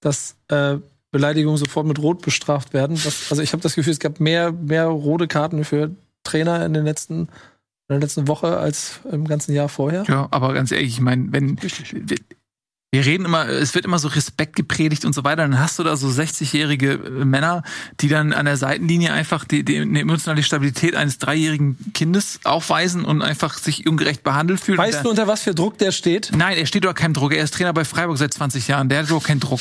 dass 0.00 0.36
äh, 0.48 0.76
Beleidigungen 1.12 1.56
sofort 1.56 1.86
mit 1.86 1.98
Rot 2.00 2.20
bestraft 2.20 2.74
werden. 2.74 3.00
Das, 3.02 3.30
also 3.30 3.40
ich 3.42 3.52
habe 3.52 3.62
das 3.62 3.74
Gefühl, 3.74 3.92
es 3.92 4.00
gab 4.00 4.20
mehr, 4.20 4.52
mehr 4.52 4.86
rote 4.86 5.28
Karten 5.28 5.64
für 5.64 5.92
Trainer 6.24 6.66
in 6.66 6.74
den 6.74 6.84
letzten, 6.84 7.28
in 7.88 7.94
der 7.94 8.00
letzten 8.00 8.28
Woche 8.28 8.58
als 8.58 9.00
im 9.10 9.26
ganzen 9.26 9.54
Jahr 9.54 9.68
vorher. 9.68 10.04
ja, 10.08 10.28
aber 10.30 10.52
ganz 10.52 10.70
ehrlich, 10.72 10.88
ich 10.88 11.00
meine, 11.00 11.32
wenn 11.32 11.56
wir 12.90 13.04
reden 13.04 13.26
immer, 13.26 13.46
es 13.46 13.74
wird 13.74 13.84
immer 13.84 13.98
so 13.98 14.08
Respekt 14.08 14.56
gepredigt 14.56 15.04
und 15.04 15.14
so 15.14 15.22
weiter, 15.22 15.42
dann 15.42 15.58
hast 15.58 15.78
du 15.78 15.82
da 15.84 15.94
so 15.96 16.08
60-jährige 16.08 16.96
Männer, 17.22 17.62
die 18.00 18.08
dann 18.08 18.32
an 18.32 18.46
der 18.46 18.56
Seitenlinie 18.56 19.12
einfach 19.12 19.44
die, 19.44 19.62
die, 19.62 19.80
die 19.92 20.00
emotionale 20.00 20.42
Stabilität 20.42 20.96
eines 20.96 21.18
dreijährigen 21.18 21.76
Kindes 21.92 22.40
aufweisen 22.44 23.04
und 23.04 23.20
einfach 23.20 23.58
sich 23.58 23.86
ungerecht 23.86 24.22
behandelt 24.22 24.60
fühlen. 24.60 24.78
Weißt 24.78 25.04
du, 25.04 25.10
unter 25.10 25.26
was 25.26 25.42
für 25.42 25.54
Druck 25.54 25.76
der 25.76 25.92
steht? 25.92 26.30
Nein, 26.34 26.56
er 26.56 26.64
steht 26.64 26.86
doch 26.86 26.94
keinem 26.94 27.12
Druck. 27.12 27.34
Er 27.34 27.44
ist 27.44 27.52
Trainer 27.52 27.74
bei 27.74 27.84
Freiburg 27.84 28.16
seit 28.16 28.32
20 28.32 28.66
Jahren. 28.68 28.88
Der 28.88 29.00
hat 29.00 29.10
doch 29.10 29.22
keinen 29.22 29.40
Druck. 29.40 29.60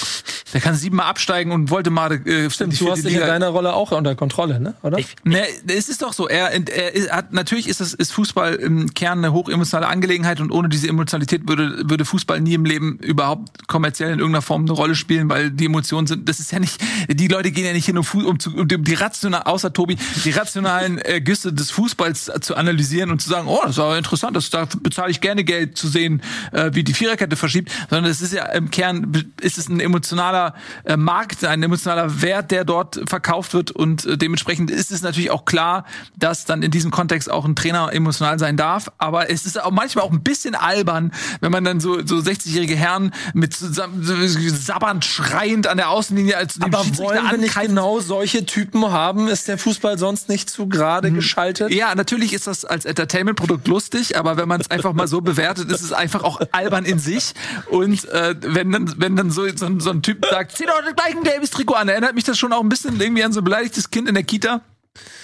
Der 0.53 0.61
kann 0.61 0.75
siebenmal 0.75 1.07
absteigen 1.07 1.51
und 1.51 1.69
wollte 1.69 1.89
mal 1.89 2.13
äh, 2.25 2.49
Stimmt, 2.49 2.79
du 2.79 2.89
hast 2.89 3.03
dich 3.03 3.13
in 3.15 3.19
deiner 3.19 3.49
Rolle 3.49 3.73
auch 3.73 3.91
unter 3.91 4.15
Kontrolle, 4.15 4.61
ne? 4.61 4.75
Oder? 4.83 4.99
Ich, 4.99 5.07
Ne, 5.25 5.43
es 5.67 5.89
ist 5.89 6.01
doch 6.01 6.13
so. 6.13 6.29
Er, 6.29 6.51
er 6.53 6.95
ist- 6.95 7.11
hat 7.11 7.33
natürlich 7.33 7.67
ist 7.67 7.81
das 7.81 7.93
ist 7.93 8.13
Fußball 8.13 8.55
im 8.55 8.93
Kern 8.93 9.17
eine 9.17 9.33
hochemotionale 9.33 9.87
Angelegenheit 9.91 10.39
und 10.39 10.51
ohne 10.51 10.69
diese 10.69 10.87
Emotionalität 10.87 11.49
würde 11.49 11.89
würde 11.89 12.05
Fußball 12.05 12.39
nie 12.39 12.53
im 12.53 12.63
Leben 12.63 12.99
überhaupt 13.17 13.67
kommerziell 13.67 14.11
in 14.11 14.19
irgendeiner 14.19 14.43
Form 14.43 14.61
eine 14.61 14.73
Rolle 14.73 14.93
spielen, 14.93 15.27
weil 15.27 15.49
die 15.49 15.65
Emotionen 15.65 16.05
sind, 16.05 16.29
das 16.29 16.39
ist 16.39 16.51
ja 16.51 16.59
nicht, 16.59 16.79
die 17.09 17.27
Leute 17.27 17.49
gehen 17.51 17.65
ja 17.65 17.73
nicht 17.73 17.87
hin, 17.87 17.97
um, 17.97 18.05
um, 18.13 18.37
um 18.55 18.67
die 18.67 18.93
rational, 18.93 19.41
außer 19.43 19.73
Tobi, 19.73 19.97
die 20.23 20.29
rationalen 20.29 20.99
äh, 20.99 21.19
Güsse 21.19 21.51
des 21.51 21.71
Fußballs 21.71 22.31
zu 22.41 22.55
analysieren 22.55 23.09
und 23.09 23.19
zu 23.19 23.27
sagen, 23.29 23.47
oh, 23.47 23.59
das 23.65 23.77
war 23.77 23.97
interessant, 23.97 24.35
das, 24.35 24.51
da 24.51 24.67
bezahle 24.81 25.09
ich 25.09 25.19
gerne 25.19 25.43
Geld 25.43 25.79
zu 25.79 25.87
sehen, 25.87 26.21
äh, 26.51 26.69
wie 26.73 26.83
die 26.83 26.93
Viererkette 26.93 27.35
verschiebt, 27.35 27.71
sondern 27.89 28.11
es 28.11 28.21
ist 28.21 28.33
ja 28.33 28.45
im 28.45 28.69
Kern, 28.69 29.31
ist 29.41 29.57
es 29.57 29.67
ein 29.67 29.79
emotionaler 29.79 30.53
äh, 30.83 30.95
Markt, 30.95 31.43
ein 31.43 31.63
emotionaler 31.63 32.21
Wert, 32.21 32.51
der 32.51 32.65
dort 32.65 33.01
verkauft 33.07 33.55
wird 33.55 33.71
und 33.71 34.05
äh, 34.05 34.15
dementsprechend 34.15 34.69
ist 34.69 34.91
es 34.91 35.01
natürlich 35.01 35.31
auch 35.31 35.45
klar, 35.45 35.85
dass 36.15 36.45
dann 36.45 36.61
in 36.61 36.69
diesem 36.69 36.91
Kontext 36.91 37.31
auch 37.31 37.45
ein 37.45 37.55
Trainer 37.55 37.91
emotional 37.91 38.37
sein 38.37 38.57
darf, 38.57 38.91
aber 38.99 39.31
es 39.31 39.47
ist 39.47 39.59
auch 39.59 39.71
manchmal 39.71 40.05
auch 40.05 40.11
ein 40.11 40.21
bisschen 40.21 40.53
albern, 40.53 41.11
wenn 41.41 41.51
man 41.51 41.63
dann 41.63 41.79
so, 41.79 42.05
so 42.05 42.17
60-jährige 42.17 42.75
Herren 42.75 43.06
mit 43.33 43.53
sabbernd, 43.55 45.05
schreiend 45.05 45.67
an 45.67 45.77
der 45.77 45.89
Außenlinie 45.89 46.37
als 46.37 46.59
Aber 46.61 46.83
wollen 46.97 47.23
wir 47.31 47.37
nicht 47.37 47.59
genau 47.59 47.99
solche 47.99 48.45
Typen 48.45 48.89
haben? 48.91 49.27
Ist 49.27 49.47
der 49.47 49.57
Fußball 49.57 49.97
sonst 49.97 50.29
nicht 50.29 50.49
zu 50.49 50.67
gerade 50.67 51.11
geschaltet? 51.11 51.71
Ja, 51.73 51.95
natürlich 51.95 52.33
ist 52.33 52.47
das 52.47 52.65
als 52.65 52.85
Entertainment-Produkt 52.85 53.67
lustig, 53.67 54.17
aber 54.17 54.37
wenn 54.37 54.47
man 54.47 54.61
es 54.61 54.69
einfach 54.71 54.93
mal 54.93 55.07
so 55.07 55.21
bewertet, 55.21 55.71
ist 55.71 55.81
es 55.81 55.93
einfach 55.93 56.23
auch 56.23 56.39
albern 56.51 56.85
in 56.85 56.99
sich. 56.99 57.33
Und 57.69 58.05
äh, 58.09 58.35
wenn 58.41 58.71
dann, 58.71 58.93
wenn 58.97 59.15
dann 59.15 59.31
so, 59.31 59.45
so, 59.55 59.65
ein- 59.65 59.79
so 59.79 59.89
ein 59.89 60.01
Typ 60.01 60.25
sagt, 60.29 60.57
zieh 60.57 60.65
doch 60.65 60.81
gleich 60.95 61.15
ein 61.15 61.23
gelbes 61.23 61.49
Trikot 61.51 61.75
an, 61.75 61.89
erinnert 61.89 62.15
mich 62.15 62.23
das 62.23 62.37
schon 62.37 62.53
auch 62.53 62.61
ein 62.61 62.69
bisschen 62.69 62.99
irgendwie 62.99 63.23
an 63.23 63.31
so 63.33 63.41
ein 63.41 63.43
beleidigtes 63.43 63.89
Kind 63.89 64.07
in 64.07 64.15
der 64.15 64.23
Kita. 64.23 64.61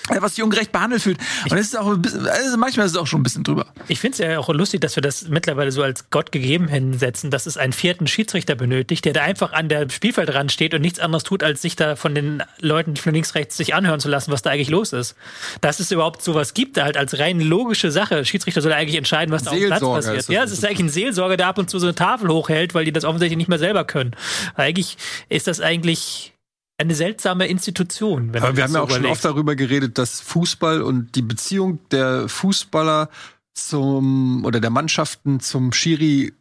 Äh, 0.10 0.22
Was 0.22 0.36
sich 0.36 0.44
ungerecht 0.44 0.72
behandelt 0.72 1.02
fühlt. 1.02 1.18
Und 1.50 1.58
es 1.58 1.68
ist 1.68 1.78
auch 1.78 1.88
ein 1.88 2.02
bisschen, 2.02 2.28
also 2.28 2.58
manchmal 2.58 2.86
ist 2.86 2.94
es 2.94 2.98
auch 2.98 3.08
schon 3.08 3.22
ein 3.22 3.24
bisschen 3.24 3.44
drüber. 3.44 3.68
Ich 3.88 4.00
finde 4.00 4.14
es 4.14 4.18
ja 4.20 4.40
auch 4.40 4.50
lustig, 4.50 4.82
dass 4.82 4.96
wir 4.96 5.02
das 5.02 5.28
mittlerweile 5.30 5.72
so 5.72 5.82
als 5.82 6.10
Gott 6.10 6.32
gegeben 6.32 6.68
hinsetzen, 6.68 7.32
dass 7.32 7.46
es 7.46 7.58
einen 7.58 7.74
vierten 7.74 8.08
Schiedsrichter 8.08 8.56
benötigt, 8.56 9.06
der 9.06 9.14
da 9.14 9.22
einfach 9.22 9.54
an 9.54 9.70
der 9.70 9.90
Spielfeldrand 9.90 10.52
steht 10.52 10.74
und 10.74 10.82
nichts 10.82 11.00
anderes 11.00 11.24
tut, 11.24 11.44
als 11.44 11.62
sich 11.62 11.76
da 11.76 11.96
von 11.96 12.16
den 12.16 12.44
Leuten 12.60 12.96
von 12.98 13.14
links, 13.14 13.36
rechts 13.36 13.56
sich 13.56 13.74
anhören 13.74 14.00
zu 14.00 14.10
lassen, 14.10 14.32
was 14.32 14.42
da 14.42 14.50
eigentlich 14.50 14.70
los 14.70 14.94
ist. 14.94 15.16
Dass 15.62 15.80
es 15.80 15.92
überhaupt 15.92 16.22
sowas 16.22 16.54
gibt, 16.54 16.82
halt 16.82 16.98
als 16.98 17.18
rein 17.20 17.40
logische 17.40 17.92
Sache. 17.92 18.26
Schiedsrichter 18.26 18.62
soll 18.62 18.74
eigentlich 18.74 18.98
entscheiden, 18.98 19.32
was 19.32 19.44
da 19.44 19.52
auf 19.52 19.58
dem 19.58 19.68
Platz 19.68 19.82
passiert. 19.82 20.18
ist 20.18 20.30
das 20.30 20.36
Ja, 20.36 20.44
es 20.44 20.52
ist 20.52 20.66
eigentlich 20.66 20.80
ein 20.80 20.90
Seelsorger, 20.90 21.38
der 21.38 21.48
ab 21.48 21.58
und 21.58 21.70
zu 21.70 21.80
so 21.80 21.88
eine 21.88 21.96
Tafel 21.96 22.30
hochhält, 22.30 22.74
weil 22.74 22.86
die 22.86 22.92
das 22.92 23.06
offensichtlich 23.06 23.38
nicht 23.38 23.50
mehr 23.50 23.60
selber 23.60 23.86
können. 23.86 24.16
Eigentlich 24.56 24.98
ist 25.30 25.48
das 25.48 25.62
eigentlich 25.62 26.33
eine 26.78 26.96
seltsame 26.96 27.48
Institution. 27.48 28.34
Wenn 28.34 28.44
Aber 28.44 28.58
wir 28.58 28.64
haben 28.64 28.74
ja 28.74 28.80
so 28.80 28.84
auch 28.86 28.90
schon 28.90 29.00
überlegt. 29.00 29.18
oft 29.18 29.26
darüber 29.26 29.56
geredet, 29.56 29.98
dass 29.98 30.20
Fußball 30.22 30.82
und 30.82 31.16
die 31.16 31.22
Beziehung 31.22 31.80
der 31.90 32.28
Fußballer 32.28 33.10
zum 33.54 34.44
oder 34.46 34.60
der 34.60 34.72
Mannschaften 34.72 35.40
zum 35.40 35.72
Schiri 35.72 36.34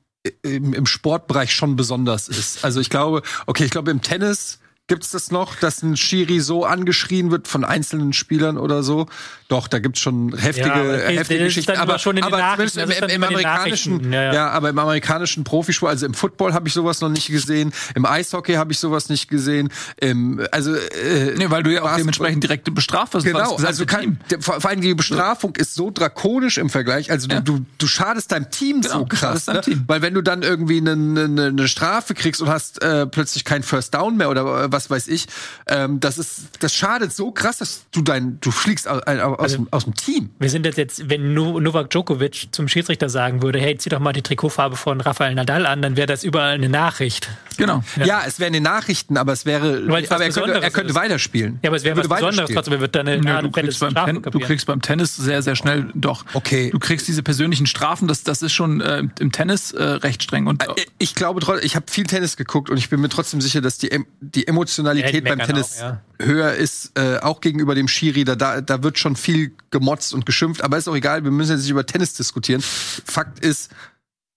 im, 0.43 0.73
im 0.73 0.87
Sportbereich 0.87 1.53
schon 1.53 1.77
besonders 1.77 2.29
ist. 2.29 2.65
Also 2.65 2.81
ich 2.81 2.91
glaube, 2.91 3.23
okay, 3.47 3.65
ich 3.65 3.71
glaube 3.71 3.91
im 3.91 4.03
Tennis 4.03 4.61
gibt's 4.89 5.11
das 5.11 5.31
noch, 5.31 5.57
dass 5.57 5.83
ein 5.83 5.97
Schiri 5.97 6.41
so 6.41 6.65
angeschrien 6.65 7.31
wird 7.31 7.49
von 7.49 7.65
einzelnen 7.65 8.13
Spielern 8.13 8.59
oder 8.59 8.83
so. 8.83 9.07
Doch, 9.49 9.69
da 9.69 9.79
gibt's 9.79 10.01
schon 10.01 10.37
heftige, 10.37 10.69
Ja, 10.69 10.75
aber 10.75 10.95
okay, 10.95 11.17
heftige 11.19 11.45
Geschichten. 11.45 11.77
Aber, 11.77 11.99
schon 11.99 12.17
in 12.17 12.25
den 12.25 12.33
aber 12.33 12.57
zumindest 12.67 12.77
im, 12.79 12.91
im, 12.91 13.09
den 13.09 13.25
amerikanischen, 13.25 14.13
ja, 14.13 14.23
ja, 14.23 14.35
ja. 14.35 14.51
aber 14.51 14.71
im 14.71 14.79
amerikanischen 14.79 15.45
Profisport, 15.45 15.91
also 15.91 16.07
im 16.07 16.15
Football 16.15 16.53
habe 16.53 16.69
ich 16.69 16.75
sowas 16.75 17.01
noch 17.01 17.11
nicht 17.11 17.29
gesehen, 17.29 17.73
im 17.95 18.07
Eishockey 18.07 18.55
habe 18.55 18.73
ich 18.73 18.79
sowas 18.79 19.09
nicht 19.09 19.29
gesehen, 19.29 19.71
im, 20.01 20.45
also 20.51 20.75
äh, 20.75 21.35
Nee, 21.37 21.51
weil 21.51 21.63
du 21.63 21.73
ja 21.73 21.83
auch 21.83 21.97
dementsprechend 21.97 22.43
direkt 22.43 22.75
bestraft 22.75 23.15
wirst. 23.15 23.27
Genau, 23.27 23.57
also 23.57 23.87
kann, 23.87 24.19
vor 24.41 24.65
allem 24.65 24.81
die 24.81 24.95
Bestrafung 24.95 25.55
ist 25.57 25.75
so 25.75 25.91
drakonisch 25.91 26.59
im 26.59 26.71
Vergleich. 26.71 27.11
Also 27.11 27.29
du, 27.29 27.35
Ja. 27.37 27.41
du, 27.41 27.65
du 27.79 27.87
schadest 27.87 28.33
deinem 28.33 28.51
Team 28.51 28.81
Genau, 28.81 29.01
so 29.01 29.07
krass, 29.07 29.21
schadest 29.21 29.49
deinem 29.49 29.57
ne? 29.57 29.61
Team. 29.63 29.85
weil 29.87 30.03
wenn 30.03 30.15
du 30.15 30.23
dann 30.23 30.43
irgendwie 30.43 30.79
eine, 30.79 30.93
eine, 30.93 31.47
eine 31.47 31.69
Strafe 31.69 32.15
kriegst 32.15 32.41
und 32.43 32.49
hast 32.49 32.83
äh, 32.83 33.07
plötzlich 33.07 33.45
keinen 33.45 33.63
First 33.63 33.95
Down 33.95 34.17
mehr 34.17 34.31
oder 34.31 34.65
äh, 34.65 34.72
was 34.73 34.91
weiß 34.91 35.09
ich, 35.09 35.27
ähm, 35.67 36.01
das 36.01 36.19
ist 36.19 36.49
das 36.61 36.75
schadet 36.75 37.13
so 37.13 37.31
krass, 37.31 37.59
dass 37.59 37.85
du 37.93 38.03
dein 38.03 38.39
du 38.41 38.51
fliegst 38.51 38.89
aus, 38.89 39.03
aus, 39.03 39.39
Also 39.39 39.57
dem, 39.59 39.69
aus 39.71 39.85
dem 39.85 39.95
Team. 39.95 40.31
Wir 40.39 40.51
sind 40.51 40.67
jetzt, 40.67 40.79
jetzt 40.79 41.09
wenn 41.11 41.35
No- 41.35 41.61
Novak 41.61 41.91
Djokovic 41.91 42.49
zum 42.53 42.69
Schiedsrichter 42.69 43.09
sagen 43.09 43.43
würde, 43.43 43.59
hey, 43.61 43.77
zieh 43.77 43.91
doch 43.91 44.01
mal 44.01 44.13
die 44.13 44.23
Trikotfarbe 44.23 44.77
von 44.77 45.01
Rafael 45.01 45.35
Nadal 45.35 45.67
an, 45.67 45.83
dann 45.83 45.97
wäre 45.97 46.07
das 46.07 46.25
überall 46.25 46.55
eine 46.55 46.69
Nachricht. 46.69 47.29
Genau. 47.59 47.83
Ja, 48.05 48.23
es 48.27 48.41
wären 48.41 48.53
die 48.55 48.61
Nachrichten, 48.61 49.17
aber 49.17 49.33
es 49.33 49.45
wäre, 49.45 49.87
Weil 49.89 50.05
es 50.05 50.11
was 50.11 50.17
aber 50.17 50.25
er 50.25 50.33
könnte, 50.33 50.63
er 50.63 50.71
könnte 50.71 50.95
weiterspielen. 50.95 51.59
Ja, 51.63 51.69
aber 51.71 51.77
es 51.77 51.85
wäre 51.85 51.97
was 51.97 52.09
Besonderes 52.09 52.51
trotzdem, 52.53 52.81
wird 52.81 52.95
dann 52.95 53.07
eine 53.09 53.25
Ja, 53.27 53.37
Art 53.37 53.45
du, 53.45 53.51
kriegst 53.51 53.81
beim 53.81 53.95
Ten, 53.95 54.23
du 54.23 54.39
kriegst 54.41 54.67
beim 54.67 54.81
Tennis 54.81 55.17
sehr, 55.17 55.43
sehr 55.43 55.55
schnell 55.57 55.91
doch. 55.95 56.25
Okay. 56.33 56.71
Du 56.71 56.79
kriegst 56.79 57.07
diese 57.09 57.23
persönlichen 57.23 57.67
Strafen, 57.67 58.09
das, 58.09 58.23
das 58.25 58.43
ist 58.43 58.53
schon 58.53 58.81
äh, 58.81 59.03
im 59.21 59.33
Tennis 59.33 59.73
äh, 59.73 59.83
recht 59.83 60.23
streng. 60.23 60.47
Und 60.47 60.63
Äh, 60.63 60.69
Ich 60.99 61.15
glaube, 61.15 61.41
ich 61.63 61.77
habe 61.77 61.87
viel 61.91 62.05
Tennis 62.05 62.37
geguckt 62.37 62.71
und 62.71 62.79
ich 62.79 62.89
bin 62.89 63.01
mir 63.01 63.09
trotzdem 63.09 63.41
sicher, 63.41 63.61
dass 63.61 63.79
die, 63.79 63.91
die 64.21 64.49
Ja, 64.49 64.62
Emotionalität 64.63 65.25
beim 65.25 65.39
Tennis 65.39 65.79
auch, 65.79 65.83
ja. 65.83 66.03
höher 66.21 66.53
ist, 66.55 66.93
äh, 66.99 67.19
auch 67.19 67.41
gegenüber 67.41 67.75
dem 67.75 67.89
Schiri. 67.89 68.25
Da, 68.25 68.37
da, 68.37 68.61
da 68.61 68.83
wird 68.83 68.99
schon 68.99 69.17
viel 69.17 69.53
gemotzt 69.71 70.15
und 70.15 70.27
geschimpft, 70.27 70.63
aber 70.63 70.79
ist 70.79 70.89
auch 70.89 70.97
egal, 70.97 71.25
wir 71.25 71.31
müssen 71.31 71.53
jetzt 71.53 71.63
nicht 71.63 71.71
über 71.71 71.87
Tennis 71.87 72.15
diskutieren. 72.15 72.63
Fakt 72.63 73.41
ist, 73.41 73.71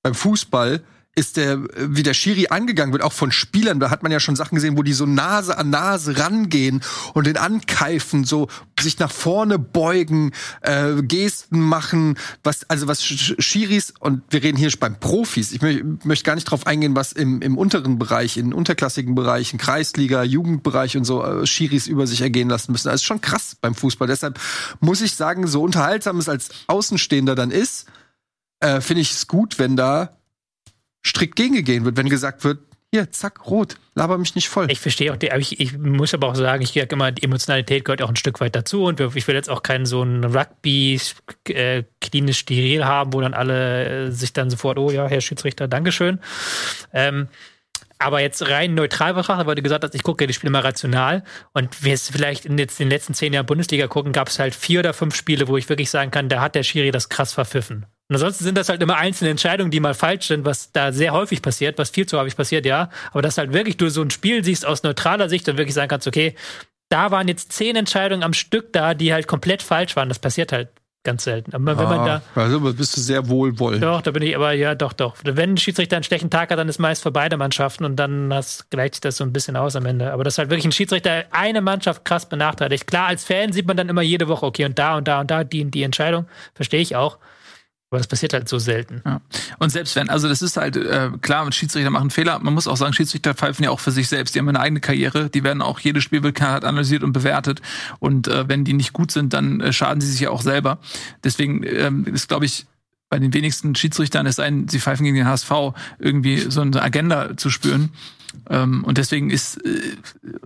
beim 0.04 0.16
Fußball 0.16 0.82
ist 1.18 1.38
der, 1.38 1.64
wie 1.78 2.04
der 2.04 2.14
Schiri 2.14 2.48
angegangen 2.50 2.92
wird, 2.92 3.02
auch 3.02 3.14
von 3.14 3.32
Spielern, 3.32 3.80
da 3.80 3.90
hat 3.90 4.04
man 4.04 4.12
ja 4.12 4.20
schon 4.20 4.36
Sachen 4.36 4.56
gesehen, 4.56 4.78
wo 4.78 4.84
die 4.84 4.92
so 4.92 5.06
Nase 5.06 5.58
an 5.58 5.70
Nase 5.70 6.20
rangehen 6.20 6.82
und 7.14 7.26
den 7.26 7.38
ankeifen, 7.38 8.26
so 8.26 8.50
sich 8.78 9.00
nach 9.00 9.12
vorne 9.12 9.58
beugen, 9.58 10.34
äh, 10.60 11.02
Gesten 11.02 11.62
machen, 11.62 12.18
was, 12.44 12.70
also 12.70 12.88
was 12.88 13.02
Sch- 13.02 13.42
Schiris, 13.42 13.94
und 14.00 14.24
wir 14.30 14.44
reden 14.44 14.58
hier 14.58 14.70
beim 14.78 15.00
Profis, 15.00 15.54
ich 15.54 15.62
mö 15.62 15.96
möchte 16.04 16.26
gar 16.26 16.36
nicht 16.36 16.46
drauf 16.46 16.68
eingehen, 16.68 16.98
was 16.98 17.14
im, 17.14 17.42
im 17.42 17.58
unteren 17.58 17.98
Bereich, 17.98 18.36
in 18.36 18.52
unterklassigen 18.54 19.16
Bereichen, 19.16 19.58
Kreisliga, 19.58 20.22
Jugendbereich 20.24 20.98
und 20.98 21.06
so, 21.06 21.24
äh, 21.24 21.48
Schiris 21.48 21.88
über 21.88 22.08
sich 22.08 22.22
ergehen 22.22 22.50
lassen 22.50 22.74
müssen. 22.74 22.90
Das 22.90 22.96
ist 22.96 23.06
schon 23.06 23.22
krass 23.22 23.56
beim 23.62 23.74
Fußball. 23.74 24.08
Deshalb 24.08 24.38
muss 24.82 25.00
ich 25.00 25.16
sagen, 25.16 25.48
so 25.48 25.64
unterhaltsam 25.64 26.18
es 26.20 26.28
als 26.28 26.50
Außenstehender 26.68 27.36
dann 27.36 27.52
ist, 27.52 27.86
äh, 28.60 28.82
finde 28.82 29.02
ich 29.02 29.12
es 29.12 29.28
gut, 29.28 29.60
wenn 29.60 29.78
da 29.78 30.18
strikt 31.06 31.36
gegengegeben 31.36 31.86
wird, 31.86 31.98
wenn 31.98 32.10
gesagt 32.10 32.44
wird, 32.44 32.60
hier, 32.96 33.12
zack, 33.12 33.48
rot, 33.48 33.76
laber 33.94 34.18
mich 34.18 34.36
nicht 34.36 34.48
voll. 34.48 34.72
Ich 34.72 34.80
verstehe 34.80 35.12
auch, 35.12 35.18
die, 35.18 35.30
ich, 35.38 35.60
ich 35.60 35.78
muss 35.78 36.14
aber 36.14 36.28
auch 36.28 36.36
sagen, 36.36 36.64
ich 36.64 36.72
sage 36.72 36.88
immer, 36.96 37.12
die 37.12 37.24
Emotionalität 37.24 37.84
gehört 37.84 38.02
auch 38.02 38.08
ein 38.08 38.16
Stück 38.16 38.40
weit 38.40 38.56
dazu 38.56 38.86
und 38.86 39.02
ich 39.02 39.28
will 39.28 39.36
jetzt 39.36 39.50
auch 39.50 39.64
keinen 39.64 39.86
so 39.86 40.02
einen 40.02 40.24
Rugby 40.24 41.02
äh, 41.50 41.84
klinisch 42.00 42.40
steril 42.40 42.86
haben, 42.86 43.12
wo 43.12 43.20
dann 43.20 43.34
alle 43.34 44.08
äh, 44.08 44.12
sich 44.12 44.32
dann 44.32 44.50
sofort, 44.50 44.78
oh 44.78 44.92
ja, 44.92 45.08
Herr 45.08 45.20
Schiedsrichter, 45.20 45.68
Dankeschön. 45.68 46.20
Ähm, 46.94 47.28
aber 48.00 48.22
jetzt 48.22 48.48
rein 48.48 48.76
neutral 48.76 49.14
betrachtet, 49.14 49.48
weil 49.48 49.56
du 49.56 49.62
gesagt 49.62 49.84
hast, 49.84 49.96
ich 49.96 50.04
gucke 50.04 50.26
die 50.26 50.34
Spiele 50.34 50.52
mal 50.52 50.62
rational 50.62 51.24
und 51.54 51.84
wir 51.84 51.94
es 51.94 52.10
vielleicht 52.10 52.46
in 52.46 52.56
den 52.56 52.90
letzten 52.90 53.14
zehn 53.14 53.34
Jahren 53.34 53.46
Bundesliga 53.46 53.88
gucken, 53.88 54.14
gab 54.14 54.30
es 54.30 54.40
halt 54.40 54.56
vier 54.56 54.80
oder 54.80 54.94
fünf 54.94 55.16
Spiele, 55.16 55.48
wo 55.48 55.58
ich 55.58 55.68
wirklich 55.68 55.90
sagen 55.90 56.12
kann, 56.12 56.30
da 56.30 56.42
hat 56.42 56.56
der 56.56 56.64
Schiri 56.64 56.92
das 56.92 57.10
krass 57.10 57.34
verpfiffen. 57.34 57.86
Und 58.08 58.16
ansonsten 58.16 58.44
sind 58.44 58.58
das 58.58 58.70
halt 58.70 58.82
immer 58.84 58.98
einzelne 58.98 59.32
Entscheidungen, 59.32 59.72
die 59.72 59.80
mal 59.80 59.96
falsch 59.96 60.28
sind, 60.28 60.46
was 60.46 60.72
da 60.72 60.92
sehr 60.92 61.12
häufig 61.14 61.42
passiert, 61.42 61.78
was 61.80 61.90
viel 61.90 62.06
zu 62.06 62.20
häufig 62.20 62.36
passiert, 62.38 62.66
ja. 62.66 62.90
Aber 63.12 63.22
dass 63.24 63.38
halt 63.38 63.52
wirklich 63.54 63.78
du 63.78 63.90
so 63.90 64.02
ein 64.02 64.12
Spiel 64.12 64.44
siehst 64.44 64.66
aus 64.66 64.84
neutraler 64.84 65.28
Sicht 65.28 65.50
und 65.50 65.58
wirklich 65.58 65.74
sagen 65.74 65.90
kannst, 65.90 66.06
okay, 66.08 66.36
da 66.90 67.10
waren 67.10 67.28
jetzt 67.28 67.52
zehn 67.52 67.76
Entscheidungen 67.76 68.22
am 68.22 68.34
Stück 68.34 68.72
da, 68.74 68.94
die 68.94 69.12
halt 69.12 69.26
komplett 69.28 69.64
falsch 69.64 69.96
waren. 69.96 70.08
Das 70.08 70.20
passiert 70.20 70.52
halt 70.52 70.70
ganz 71.04 71.24
selten. 71.24 71.54
Aber 71.56 71.78
wenn 71.80 71.90
man 71.90 72.06
da, 72.06 72.22
Ah, 72.36 72.42
also 72.42 72.60
bist 72.60 72.96
du 72.98 73.02
sehr 73.02 73.28
wohlwollend. 73.28 73.82
doch, 73.84 74.02
da 74.02 74.12
bin 74.12 74.22
ich 74.24 74.36
aber, 74.36 74.52
ja, 74.54 74.76
doch, 74.76 74.94
doch. 74.94 75.16
Wenn 75.24 75.54
ein 75.54 75.58
Schiedsrichter 75.58 75.96
einen 75.96 76.04
schlechten 76.04 76.30
Tag 76.30 76.52
hat, 76.52 76.60
dann 76.60 76.70
ist 76.70 76.80
meist 76.80 77.02
für 77.04 77.12
beide 77.12 77.38
Mannschaften 77.38 77.86
und 77.86 77.96
dann 77.96 78.32
hast, 78.34 78.70
gleicht 78.70 78.96
sich 78.96 79.02
das 79.02 79.18
so 79.18 79.24
ein 79.24 79.32
bisschen 79.34 79.56
aus 79.56 79.76
am 79.76 79.86
Ende. 79.88 80.12
Aber 80.14 80.24
das 80.24 80.36
ist 80.36 80.38
halt 80.40 80.50
wirklich 80.52 80.66
ein 80.66 80.72
Schiedsrichter 80.72 81.26
eine 81.32 81.62
Mannschaft 81.62 82.06
krass 82.06 82.28
benachteiligt. 82.30 82.86
Klar, 82.86 83.08
als 83.08 83.24
Fan 83.24 83.52
sieht 83.52 83.68
man 83.68 83.78
dann 83.78 83.90
immer 83.90 84.02
jede 84.04 84.28
Woche, 84.28 84.46
okay, 84.46 84.66
und 84.66 84.78
da 84.78 84.96
und 84.98 85.08
da 85.08 85.22
und 85.22 85.30
da 85.32 85.44
die, 85.44 85.66
die 85.72 85.84
Entscheidung. 85.84 86.28
Verstehe 86.54 86.82
ich 86.82 86.96
auch. 86.96 87.18
Aber 87.92 88.00
das 88.00 88.08
passiert 88.08 88.34
halt 88.34 88.50
so 88.50 88.58
selten. 88.58 89.02
Ja. 89.06 89.22
Und 89.60 89.70
selbst 89.70 89.96
wenn, 89.96 90.10
also 90.10 90.28
das 90.28 90.42
ist 90.42 90.58
halt 90.58 90.76
äh, 90.76 91.12
klar, 91.22 91.50
Schiedsrichter 91.52 91.92
machen 91.92 92.10
Fehler. 92.10 92.40
Man 92.40 92.54
muss 92.54 92.68
auch 92.68 92.78
sagen, 92.78 92.94
Schiedsrichter 92.94 93.36
pfeifen 93.36 93.64
ja 93.64 93.70
auch 93.70 93.80
für 93.80 93.92
sich 93.92 94.10
selbst. 94.10 94.34
Die 94.34 94.40
haben 94.40 94.50
eine 94.50 94.60
eigene 94.60 94.82
Karriere. 94.82 95.30
Die 95.30 95.44
werden 95.44 95.62
auch 95.62 95.80
jedes 95.80 96.04
Spiel 96.04 96.24
wird 96.24 96.42
analysiert 96.42 97.04
und 97.04 97.14
bewertet. 97.14 97.62
Und 98.00 98.28
äh, 98.28 98.50
wenn 98.50 98.66
die 98.66 98.74
nicht 98.74 98.92
gut 98.92 99.12
sind, 99.12 99.34
dann 99.34 99.62
äh, 99.62 99.72
schaden 99.72 100.02
sie 100.02 100.12
sich 100.12 100.22
ja 100.22 100.32
auch 100.32 100.42
selber. 100.42 100.80
Deswegen 101.24 101.64
ähm, 101.64 102.06
ist, 102.06 102.28
glaube 102.28 102.46
ich, 102.46 102.66
bei 103.10 103.20
den 103.20 103.34
wenigsten 103.34 103.76
Schiedsrichtern 103.76 104.26
es 104.26 104.40
ein, 104.40 104.68
sie 104.68 104.80
pfeifen 104.80 105.06
gegen 105.06 105.16
den 105.16 105.28
HSV, 105.28 105.52
irgendwie 106.00 106.40
so 106.40 106.62
eine 106.62 106.82
Agenda 106.82 107.38
zu 107.38 107.50
spüren. 107.50 107.92
Ähm, 108.50 108.84
und 108.84 108.98
deswegen 108.98 109.30
ist, 109.30 109.58
äh, 109.66 109.96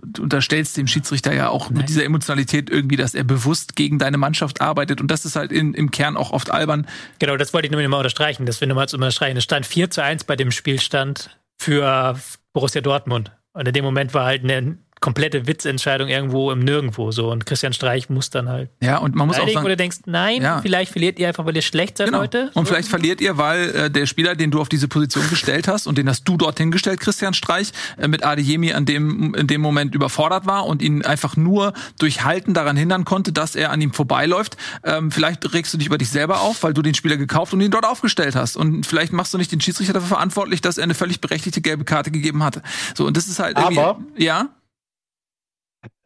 du 0.04 0.22
unterstellst 0.22 0.76
dem 0.76 0.86
Schiedsrichter 0.86 1.32
ja 1.32 1.48
auch 1.48 1.70
mit 1.70 1.88
dieser 1.88 2.04
Emotionalität 2.04 2.70
irgendwie, 2.70 2.96
dass 2.96 3.14
er 3.14 3.24
bewusst 3.24 3.76
gegen 3.76 3.98
deine 3.98 4.18
Mannschaft 4.18 4.60
arbeitet. 4.60 5.00
Und 5.00 5.10
das 5.10 5.24
ist 5.24 5.36
halt 5.36 5.52
in, 5.52 5.74
im 5.74 5.90
Kern 5.90 6.16
auch 6.16 6.30
oft 6.32 6.50
albern. 6.50 6.86
Genau, 7.18 7.36
das 7.36 7.52
wollte 7.52 7.66
ich 7.66 7.72
nur 7.72 7.86
mal 7.88 7.98
unterstreichen. 7.98 8.46
Das 8.46 8.60
will 8.60 8.66
ich 8.66 8.70
nochmal 8.70 8.86
unterstreichen. 8.92 9.36
Es 9.36 9.44
stand 9.44 9.66
4 9.66 9.90
zu 9.90 10.02
1 10.02 10.24
bei 10.24 10.36
dem 10.36 10.50
Spielstand 10.50 11.38
für 11.58 12.18
Borussia 12.52 12.80
Dortmund. 12.80 13.32
Und 13.52 13.66
in 13.66 13.74
dem 13.74 13.84
Moment 13.84 14.14
war 14.14 14.26
halt 14.26 14.44
eine 14.44 14.78
komplette 15.00 15.46
Witzentscheidung 15.46 16.08
irgendwo 16.08 16.50
im 16.52 16.58
Nirgendwo 16.60 17.10
so. 17.10 17.30
Und 17.30 17.46
Christian 17.46 17.72
Streich 17.72 18.10
muss 18.10 18.28
dann 18.30 18.48
halt. 18.48 18.68
Ja, 18.82 18.98
und 18.98 19.14
man 19.14 19.26
muss 19.26 19.38
auch 19.38 19.46
Wo 19.46 19.52
sagen, 19.52 19.66
du 19.66 19.76
denkst, 19.76 19.98
nein, 20.06 20.42
Ja. 20.42 20.60
vielleicht 20.60 20.92
verliert 20.92 21.18
ihr 21.18 21.28
einfach, 21.28 21.46
weil 21.46 21.56
ihr 21.56 21.62
schlecht 21.62 21.96
seid 21.96 22.08
Genau. 22.08 22.18
heute. 22.20 22.50
Und 22.54 22.68
vielleicht 22.68 22.88
verliert 22.88 23.20
ihr, 23.20 23.38
weil 23.38 23.70
äh, 23.70 23.90
der 23.90 24.04
Spieler, 24.06 24.34
den 24.36 24.50
du 24.50 24.60
auf 24.60 24.68
diese 24.68 24.88
Position 24.88 25.28
gestellt 25.30 25.68
hast 25.68 25.86
und 25.86 25.96
den 25.96 26.08
hast 26.08 26.24
du 26.24 26.36
dorthin 26.36 26.70
gestellt, 26.70 27.00
Christian 27.00 27.32
Streich, 27.34 27.72
äh, 27.96 28.08
mit 28.08 28.24
Adeyemi 28.24 28.72
an 28.72 28.84
dem 28.84 29.34
in 29.34 29.46
dem 29.46 29.60
Moment 29.60 29.94
überfordert 29.94 30.46
war 30.46 30.66
und 30.66 30.82
ihn 30.82 31.02
einfach 31.04 31.36
nur 31.36 31.72
durch 31.98 32.24
Halten 32.24 32.52
daran 32.52 32.76
hindern 32.76 33.04
konnte, 33.04 33.32
dass 33.32 33.56
er 33.56 33.70
an 33.70 33.80
ihm 33.80 33.92
vorbeiläuft. 33.92 34.56
Ähm, 34.84 35.10
vielleicht 35.10 35.52
regst 35.54 35.72
du 35.72 35.78
dich 35.78 35.86
über 35.86 35.96
dich 35.98 36.10
selber 36.10 36.40
auf, 36.40 36.62
weil 36.62 36.74
du 36.74 36.82
den 36.82 36.94
Spieler 36.94 37.16
gekauft 37.16 37.52
und 37.54 37.60
ihn 37.62 37.70
dort 37.70 37.86
aufgestellt 37.86 38.36
hast. 38.36 38.56
Und 38.56 38.84
vielleicht 38.86 39.12
machst 39.12 39.32
du 39.32 39.38
nicht 39.38 39.50
den 39.50 39.60
Schiedsrichter 39.62 39.94
dafür 39.94 40.08
verantwortlich, 40.08 40.60
dass 40.60 40.76
er 40.78 40.84
eine 40.84 40.94
völlig 40.94 41.20
berechtigte 41.20 41.60
gelbe 41.62 41.84
Karte 41.84 42.10
gegeben 42.10 42.42
hatte. 42.44 42.62
So 42.94 43.06
und 43.06 43.16
das 43.16 43.28
ist 43.28 43.38
halt 43.38 43.56
irgendwie, 43.58 43.78
Aber- 43.78 43.98
ja. 44.18 44.48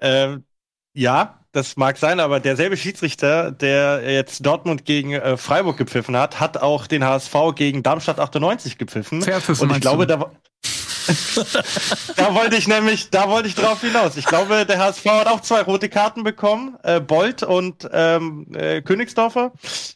Ähm, 0.01 0.45
ja, 0.93 1.41
das 1.53 1.77
mag 1.77 1.97
sein, 1.99 2.21
aber 2.21 2.41
derselbe 2.41 2.77
Schiedsrichter, 2.77 3.51
der 3.51 4.03
jetzt 4.11 4.45
Dortmund 4.45 4.85
gegen 4.85 5.13
äh, 5.13 5.37
Freiburg 5.37 5.77
gepfiffen 5.77 6.17
hat, 6.17 6.41
hat 6.41 6.59
auch 6.59 6.87
den 6.87 7.05
HSV 7.05 7.35
gegen 7.55 7.83
Darmstadt 7.83 8.19
98 8.19 8.79
gepfiffen. 8.79 9.23
Und 9.23 9.71
ich 9.73 9.81
glaube, 9.81 10.07
du? 10.07 10.17
da, 10.17 10.31
da 12.17 12.35
wollte 12.35 12.57
ich 12.57 12.67
nämlich, 12.67 13.11
da 13.11 13.29
wollte 13.29 13.49
ich 13.49 13.55
drauf 13.55 13.81
hinaus. 13.81 14.17
Ich 14.17 14.25
glaube, 14.25 14.67
der 14.67 14.79
HSV 14.79 15.05
hat 15.07 15.27
auch 15.27 15.41
zwei 15.41 15.63
rote 15.63 15.89
Karten 15.89 16.25
bekommen, 16.25 16.77
äh, 16.83 17.01
Bolt 17.01 17.43
und 17.43 17.89
ähm, 17.93 18.47
äh, 18.55 18.83
Königsdorfer. 18.83 19.53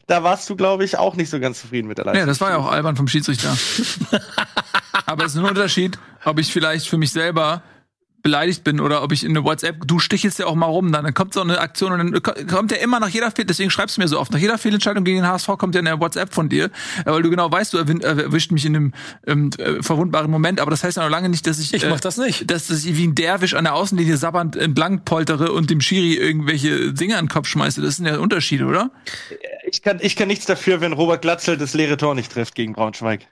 Da 0.07 0.23
warst 0.23 0.49
du, 0.51 0.57
glaube 0.57 0.85
ich, 0.85 0.99
auch 0.99 1.17
nicht 1.17 1.31
so 1.31 1.41
ganz 1.41 1.61
zufrieden 1.61 1.89
mit 1.89 1.99
der 1.99 2.05
Leistung. 2.05 2.21
Ja, 2.21 2.27
das 2.27 2.41
war 2.41 2.51
ja 2.51 2.59
auch 2.59 2.71
albern 2.71 2.97
vom 2.97 3.09
Schiedsrichter. 3.09 3.57
Aber 5.07 5.25
es 5.25 5.33
ist 5.33 5.39
ein 5.39 5.45
Unterschied, 5.45 5.99
ob 6.25 6.39
ich 6.39 6.53
vielleicht 6.53 6.89
für 6.89 6.99
mich 6.99 7.13
selber 7.13 7.63
beleidigt 8.23 8.65
bin 8.65 8.81
oder 8.81 9.03
ob 9.03 9.12
ich 9.12 9.23
in 9.24 9.31
eine 9.31 9.45
WhatsApp, 9.45 9.86
du 9.86 9.99
stichelst 9.99 10.39
ja 10.40 10.47
auch 10.47 10.55
mal 10.57 10.66
rum, 10.66 10.90
dann, 10.93 11.05
dann 11.05 11.15
kommt 11.15 11.35
so 11.35 11.40
eine 11.40 11.61
Aktion 11.61 11.93
und 11.93 11.99
dann 12.12 12.23
ko- 12.23 12.32
kommt 12.47 12.73
ja 12.73 12.78
immer 12.78 12.99
nach 13.01 13.09
jeder 13.09 13.31
Fehl, 13.31 13.45
deswegen 13.45 13.70
schreibst 13.70 13.97
du 13.97 14.01
mir 14.01 14.09
so 14.09 14.19
oft, 14.19 14.32
nach 14.32 14.39
jeder 14.40 14.59
Fehlentscheidung 14.59 15.05
gegen 15.05 15.19
den 15.19 15.27
HSV 15.27 15.47
kommt 15.59 15.74
ja 15.74 15.81
eine 15.81 16.01
WhatsApp 16.01 16.35
von 16.35 16.49
dir, 16.49 16.65
äh, 16.66 16.70
weil 17.07 17.23
du 17.23 17.31
genau 17.31 17.51
weißt, 17.51 17.74
du 17.74 17.78
äh, 17.78 18.01
erwischt 18.03 18.51
mich 18.51 18.65
in 18.66 18.74
einem 18.77 18.95
ähm, 19.27 19.51
äh, 19.59 19.82
verwundbaren 19.82 20.31
Moment, 20.31 20.61
aber 20.61 20.70
das 20.73 20.82
heißt 20.85 20.97
ja 20.97 21.05
noch 21.05 21.11
lange 21.11 21.28
nicht, 21.28 21.47
dass 21.47 21.59
ich, 21.61 21.73
Ich 21.73 21.86
mach 21.89 22.01
das 22.01 22.16
nicht. 22.19 22.51
dass 22.51 22.69
ich 22.70 22.97
wie 22.97 23.07
ein 23.07 23.15
Derwisch 23.15 23.55
an 23.55 23.65
der 23.65 23.74
Außenlinie 23.74 24.16
sabbernd 24.16 24.57
entlang 24.57 25.05
poltere 25.05 25.53
und 25.53 25.70
dem 25.70 25.81
Schiri 25.81 26.15
irgendwelche 26.15 26.93
Dinge 26.93 27.16
an 27.19 27.27
den 27.27 27.31
Kopf 27.31 27.47
schmeiße. 27.49 27.81
Das 27.82 27.97
sind 27.97 28.07
ja 28.07 28.19
Unterschiede, 28.19 28.66
oder? 28.66 28.90
Ich 29.70 29.82
kann, 29.82 29.99
ich 30.01 30.16
kann 30.16 30.28
nichts 30.28 30.47
dafür, 30.47 30.81
wenn 30.81 30.93
Robert 30.93 31.23
Glatzel 31.23 31.57
das 31.57 31.73
leere 31.74 31.97
Tor 31.97 32.15
nicht 32.15 32.32
trifft 32.32 32.55
gegen 32.55 32.73
Braunschweig. 32.73 33.27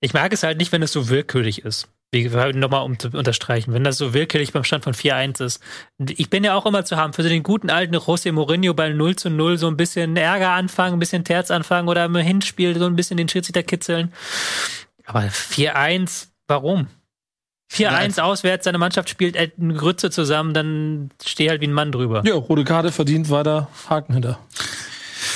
Ich 0.00 0.12
mag 0.14 0.32
es 0.32 0.42
halt 0.44 0.58
nicht, 0.58 0.70
wenn 0.72 0.82
es 0.82 0.92
so 0.92 1.08
willkürlich 1.08 1.64
ist. 1.64 1.88
Wie 2.10 2.26
nochmal 2.54 2.84
um 2.84 2.98
zu 2.98 3.08
unterstreichen, 3.08 3.74
wenn 3.74 3.84
das 3.84 3.98
so 3.98 4.14
willkürlich 4.14 4.54
beim 4.54 4.64
Stand 4.64 4.82
von 4.82 4.94
4-1 4.94 5.44
ist. 5.44 5.62
Ich 5.98 6.30
bin 6.30 6.42
ja 6.42 6.54
auch 6.54 6.64
immer 6.64 6.84
zu 6.86 6.96
haben 6.96 7.12
für 7.12 7.22
so 7.22 7.28
den 7.28 7.42
guten 7.42 7.68
alten 7.68 7.94
José 7.94 8.32
Mourinho 8.32 8.72
bei 8.72 8.88
0 8.88 9.16
zu 9.16 9.28
0 9.28 9.58
so 9.58 9.68
ein 9.68 9.76
bisschen 9.76 10.16
Ärger 10.16 10.52
anfangen, 10.52 10.94
ein 10.94 11.00
bisschen 11.00 11.24
Terz 11.24 11.50
anfangen 11.50 11.86
oder 11.86 12.06
im 12.06 12.16
Hinspiel 12.16 12.78
so 12.78 12.86
ein 12.86 12.96
bisschen 12.96 13.18
den 13.18 13.28
Schiedsrichter 13.28 13.62
kitzeln. 13.62 14.14
Aber 15.04 15.20
4-1, 15.20 16.28
warum? 16.46 16.86
4-1 17.70 18.20
auswärts, 18.20 18.64
seine 18.64 18.78
Mannschaft 18.78 19.10
spielt 19.10 19.36
eine 19.36 19.74
Grütze 19.74 20.10
zusammen, 20.10 20.54
dann 20.54 21.10
steh 21.22 21.50
halt 21.50 21.60
wie 21.60 21.66
ein 21.66 21.74
Mann 21.74 21.92
drüber. 21.92 22.22
Ja, 22.24 22.34
rote 22.34 22.64
Karte 22.64 22.90
verdient, 22.90 23.28
weiter 23.28 23.68
Haken 23.90 24.14
hinter. 24.14 24.38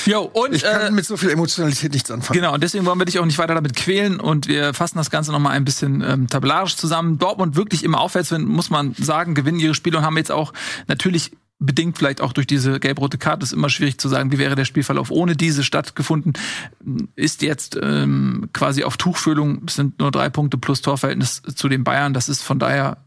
Jo, 0.06 0.22
und 0.32 0.54
Ich 0.54 0.62
kann 0.62 0.88
äh, 0.88 0.90
mit 0.90 1.04
so 1.04 1.16
viel 1.16 1.30
Emotionalität 1.30 1.92
nichts 1.92 2.10
anfangen. 2.10 2.38
Genau, 2.38 2.54
und 2.54 2.62
deswegen 2.62 2.84
wollen 2.86 2.98
wir 2.98 3.04
dich 3.04 3.18
auch 3.18 3.24
nicht 3.24 3.38
weiter 3.38 3.54
damit 3.54 3.76
quälen 3.76 4.20
und 4.20 4.48
wir 4.48 4.74
fassen 4.74 4.98
das 4.98 5.10
Ganze 5.10 5.32
nochmal 5.32 5.52
ein 5.52 5.64
bisschen 5.64 6.02
ähm, 6.02 6.28
tabellarisch 6.28 6.76
zusammen. 6.76 7.18
Dortmund 7.18 7.56
wirklich 7.56 7.84
immer 7.84 8.00
aufwärts, 8.00 8.30
wenn, 8.30 8.44
muss 8.44 8.70
man 8.70 8.94
sagen, 8.94 9.34
gewinnen 9.34 9.58
ihre 9.60 9.74
Spiele 9.74 9.98
und 9.98 10.04
haben 10.04 10.16
jetzt 10.16 10.32
auch 10.32 10.52
natürlich 10.88 11.32
bedingt 11.64 11.96
vielleicht 11.96 12.20
auch 12.20 12.32
durch 12.32 12.46
diese 12.46 12.80
gelb-rote 12.80 13.18
Karte, 13.18 13.44
ist 13.44 13.52
immer 13.52 13.70
schwierig 13.70 13.98
zu 13.98 14.08
sagen, 14.08 14.32
wie 14.32 14.38
wäre 14.38 14.56
der 14.56 14.64
Spielverlauf 14.64 15.10
ohne 15.10 15.36
diese 15.36 15.62
stattgefunden, 15.62 16.32
ist 17.14 17.42
jetzt 17.42 17.78
ähm, 17.80 18.48
quasi 18.52 18.84
auf 18.84 18.96
Tuchfühlung, 18.96 19.62
es 19.66 19.76
sind 19.76 19.98
nur 20.00 20.10
drei 20.10 20.28
Punkte 20.28 20.58
plus 20.58 20.82
Torverhältnis 20.82 21.42
zu 21.54 21.68
den 21.68 21.84
Bayern, 21.84 22.14
das 22.14 22.28
ist 22.28 22.42
von 22.42 22.58
daher 22.58 22.98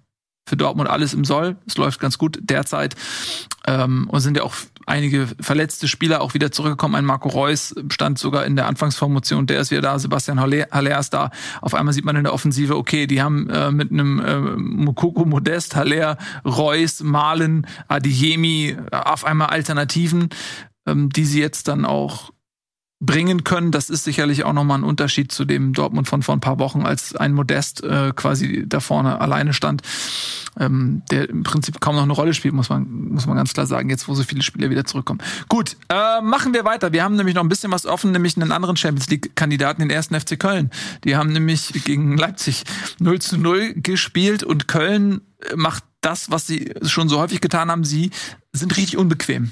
für 0.45 0.57
Dortmund 0.57 0.89
alles 0.89 1.13
im 1.13 1.25
Soll. 1.25 1.57
Es 1.65 1.77
läuft 1.77 1.99
ganz 1.99 2.17
gut 2.17 2.39
derzeit. 2.41 2.95
Ähm, 3.67 4.07
und 4.09 4.19
sind 4.19 4.37
ja 4.37 4.43
auch 4.43 4.53
einige 4.85 5.27
verletzte 5.39 5.87
Spieler 5.87 6.21
auch 6.21 6.33
wieder 6.33 6.51
zurückgekommen. 6.51 6.95
Ein 6.95 7.05
Marco 7.05 7.29
Reus 7.29 7.73
stand 7.89 8.19
sogar 8.19 8.45
in 8.45 8.55
der 8.55 8.67
Anfangsformation, 8.67 9.47
der 9.47 9.59
ist 9.59 9.71
wieder 9.71 9.81
da. 9.81 9.97
Sebastian 9.97 10.39
Haller 10.39 10.99
ist 10.99 11.13
da. 11.13 11.31
Auf 11.61 11.73
einmal 11.73 11.93
sieht 11.93 12.05
man 12.05 12.15
in 12.15 12.23
der 12.23 12.33
Offensive, 12.33 12.77
okay, 12.77 13.07
die 13.07 13.21
haben 13.21 13.49
äh, 13.49 13.71
mit 13.71 13.91
einem 13.91 14.19
äh, 14.19 14.39
Mukoko 14.39 15.25
Modest, 15.25 15.75
Haller, 15.75 16.17
Reus, 16.45 17.01
Malen, 17.01 17.65
Adiyemi 17.87 18.77
äh, 18.91 18.95
auf 18.95 19.25
einmal 19.25 19.47
Alternativen, 19.47 20.29
ähm, 20.85 21.09
die 21.09 21.25
sie 21.25 21.41
jetzt 21.41 21.67
dann 21.67 21.85
auch 21.85 22.31
bringen 23.05 23.43
können. 23.43 23.71
Das 23.71 23.89
ist 23.89 24.03
sicherlich 24.03 24.43
auch 24.43 24.53
nochmal 24.53 24.79
ein 24.79 24.83
Unterschied 24.83 25.31
zu 25.31 25.45
dem 25.45 25.73
Dortmund 25.73 26.07
von 26.07 26.23
vor 26.23 26.35
ein 26.35 26.39
paar 26.39 26.59
Wochen, 26.59 26.85
als 26.85 27.15
ein 27.15 27.33
Modest 27.33 27.83
äh, 27.83 28.11
quasi 28.15 28.65
da 28.67 28.79
vorne 28.79 29.21
alleine 29.21 29.53
stand, 29.53 29.81
ähm, 30.59 31.03
der 31.11 31.29
im 31.29 31.43
Prinzip 31.43 31.79
kaum 31.79 31.95
noch 31.95 32.03
eine 32.03 32.13
Rolle 32.13 32.33
spielt, 32.33 32.53
muss 32.53 32.69
man, 32.69 33.09
muss 33.09 33.25
man 33.25 33.37
ganz 33.37 33.53
klar 33.53 33.65
sagen, 33.65 33.89
jetzt 33.89 34.07
wo 34.07 34.13
so 34.13 34.23
viele 34.23 34.41
Spieler 34.41 34.69
wieder 34.69 34.85
zurückkommen. 34.85 35.21
Gut, 35.49 35.77
äh, 35.89 36.21
machen 36.21 36.53
wir 36.53 36.65
weiter. 36.65 36.91
Wir 36.91 37.03
haben 37.03 37.15
nämlich 37.15 37.35
noch 37.35 37.43
ein 37.43 37.49
bisschen 37.49 37.71
was 37.71 37.85
offen, 37.85 38.11
nämlich 38.11 38.37
einen 38.37 38.51
anderen 38.51 38.77
Champions 38.77 39.09
League-Kandidaten, 39.09 39.81
den 39.81 39.89
ersten 39.89 40.19
FC 40.19 40.39
Köln. 40.39 40.71
Die 41.03 41.15
haben 41.15 41.31
nämlich 41.31 41.73
gegen 41.85 42.17
Leipzig 42.17 42.63
0 42.99 43.19
zu 43.19 43.37
0 43.37 43.73
gespielt 43.75 44.43
und 44.43 44.67
Köln 44.67 45.21
äh, 45.39 45.55
macht 45.55 45.83
das, 46.05 46.29
was 46.29 46.45
sie 46.45 46.71
schon 46.83 47.09
so 47.09 47.19
häufig 47.19 47.41
getan 47.41 47.71
haben, 47.71 47.83
sie 47.83 48.11
sind 48.53 48.77
richtig 48.77 48.97
unbequem. 48.97 49.51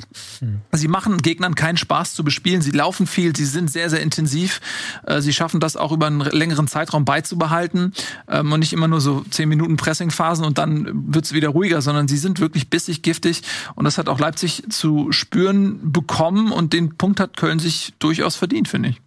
Sie 0.72 0.88
machen 0.88 1.18
Gegnern 1.22 1.56
keinen 1.56 1.78
Spaß 1.78 2.14
zu 2.14 2.24
bespielen. 2.24 2.62
Sie 2.62 2.72
laufen 2.72 3.08
viel, 3.08 3.36
sie 3.36 3.46
sind 3.46 3.70
sehr, 3.70 3.90
sehr 3.90 4.02
intensiv. 4.02 4.62
Äh, 5.06 5.22
Sie 5.22 5.34
schaffen 5.34 5.60
das 5.60 5.76
auch 5.76 5.92
über 5.92 6.08
einen 6.08 6.22
längeren 6.22 6.68
Zeitraum 6.68 7.06
beizubehalten 7.06 7.94
ähm, 8.28 8.52
und 8.52 8.60
nicht 8.60 8.72
immer 8.72 8.88
nur 8.88 9.02
so 9.02 9.26
zehn 9.30 9.50
Minuten 9.50 9.78
Pressingphasen 9.78 10.46
und 10.46 10.58
dann 10.58 11.14
wird's 11.14 11.34
wieder 11.34 11.50
ruhiger, 11.50 11.82
sondern 11.82 12.08
sie 12.08 12.18
sind 12.18 12.40
wirklich 12.40 12.70
bissig, 12.70 13.02
giftig. 13.02 13.42
Und 13.76 13.86
das 13.86 13.98
hat 13.98 14.08
auch 14.08 14.20
Leipzig 14.20 14.64
zu 14.70 15.12
spüren 15.12 15.92
bekommen 15.92 16.52
und 16.52 16.74
den 16.74 16.98
Punkt 16.98 17.20
hat 17.20 17.36
Köln 17.36 17.60
sich 17.60 17.94
durchaus 18.00 18.36
verdient, 18.36 18.68
finde 18.68 18.90
ich. 18.90 19.02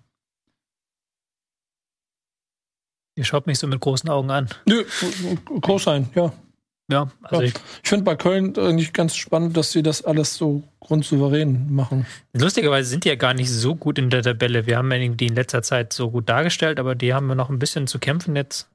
Ihr 3.14 3.24
schaut 3.24 3.46
mich 3.46 3.58
so 3.58 3.66
mit 3.66 3.80
großen 3.80 4.10
Augen 4.10 4.30
an. 4.30 4.48
Nö, 4.66 4.84
groß 5.62 5.84
sein, 5.84 6.10
ja. 6.14 6.32
Ja, 6.90 7.10
also 7.22 7.42
Ja. 7.42 7.48
ich, 7.48 7.54
Ich 7.82 7.88
finde 7.88 8.04
bei 8.04 8.14
Köln 8.14 8.56
eigentlich 8.56 8.92
ganz 8.92 9.16
spannend, 9.16 9.56
dass 9.56 9.72
sie 9.72 9.82
das 9.82 10.04
alles 10.04 10.36
so 10.36 10.62
grundsouverän 10.80 11.72
machen. 11.72 12.06
lustigerweise 12.32 12.88
sind 12.88 13.04
die 13.04 13.08
ja 13.08 13.16
gar 13.16 13.34
nicht 13.34 13.50
so 13.50 13.74
gut 13.74 13.98
in 13.98 14.08
der 14.10 14.22
Tabelle. 14.22 14.66
Wir 14.66 14.78
haben 14.78 15.16
die 15.16 15.26
in 15.26 15.34
letzter 15.34 15.62
Zeit 15.62 15.92
so 15.92 16.10
gut 16.10 16.28
dargestellt, 16.28 16.78
aber 16.78 16.94
die 16.94 17.12
haben 17.12 17.26
wir 17.26 17.34
noch 17.34 17.50
ein 17.50 17.58
bisschen 17.58 17.86
zu 17.88 17.98
kämpfen 17.98 18.36
jetzt 18.36 18.68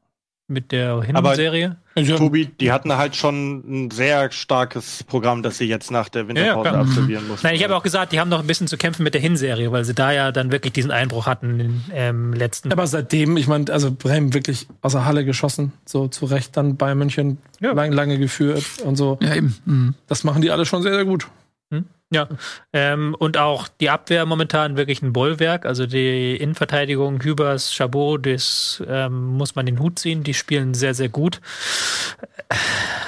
mit 0.52 0.72
der 0.72 1.02
Hinserie. 1.02 1.78
Ja, 1.96 2.16
Tobi, 2.18 2.46
die 2.46 2.72
hatten 2.72 2.96
halt 2.96 3.16
schon 3.16 3.64
ein 3.86 3.92
sehr 3.92 4.32
starkes 4.32 5.04
Programm, 5.04 5.44
das 5.44 5.58
sie 5.58 5.66
jetzt 5.66 5.92
nach 5.92 6.08
der 6.10 6.28
Winterpause 6.28 6.70
Ja, 6.70 6.76
absolvieren 6.76 7.28
mussten. 7.28 7.46
Nein, 7.48 7.56
ich 7.56 7.64
habe 7.64 7.76
auch 7.76 7.84
gesagt, 7.84 8.12
die 8.14 8.20
haben 8.20 8.30
noch 8.30 8.40
ein 8.40 8.48
bisschen 8.48 8.68
zu 8.68 8.78
kämpfen 8.78 9.04
mit 9.04 9.14
der 9.14 9.22
Hinserie, 9.22 9.72
weil 9.72 9.84
sie 9.84 9.94
da 9.94 10.12
ja 10.12 10.32
dann 10.32 10.52
wirklich 10.52 10.74
diesen 10.74 10.92
Einbruch 10.92 11.26
hatten 11.26 11.52
in 11.52 11.58
den 11.58 11.84
ähm, 11.94 12.34
letzten. 12.34 12.72
Aber 12.72 12.88
seitdem, 12.88 13.36
ich 13.38 13.48
meine, 13.48 13.72
also 13.72 13.92
Bremen 13.92 14.34
wirklich 14.34 14.68
außer 14.82 15.06
Halle 15.06 15.26
geschossen, 15.26 15.74
so 15.86 16.08
zu 16.08 16.26
Recht 16.26 16.56
dann 16.56 16.78
bei 16.78 16.96
München 16.96 17.40
Ja. 17.60 17.74
lang, 17.74 17.92
lange 17.92 18.18
geführt 18.18 18.64
und 18.86 18.96
so. 18.96 19.18
Ja, 19.22 19.36
eben. 19.36 19.56
Mhm. 19.66 19.96
Das 20.08 20.24
machen 20.24 20.42
die 20.42 20.52
alle 20.52 20.66
schon 20.66 20.84
sehr, 20.84 20.94
sehr 20.94 21.06
gut. 21.06 21.28
Ja, 22.14 22.28
ähm, 22.74 23.16
und 23.18 23.38
auch 23.38 23.70
die 23.70 23.90
Abwehr 23.90 24.26
momentan 24.26 24.76
wirklich 24.76 25.02
ein 25.02 25.14
Bollwerk. 25.14 25.66
Also 25.66 25.86
die 25.86 26.36
Innenverteidigung, 26.36 27.24
Hübers, 27.24 27.74
Chabot, 27.74 28.26
das 28.26 28.84
ähm, 28.86 29.28
muss 29.28 29.56
man 29.56 29.66
den 29.66 29.80
Hut 29.80 29.98
ziehen. 29.98 30.22
Die 30.22 30.34
spielen 30.34 30.74
sehr, 30.74 30.94
sehr 30.94 31.08
gut. 31.08 31.40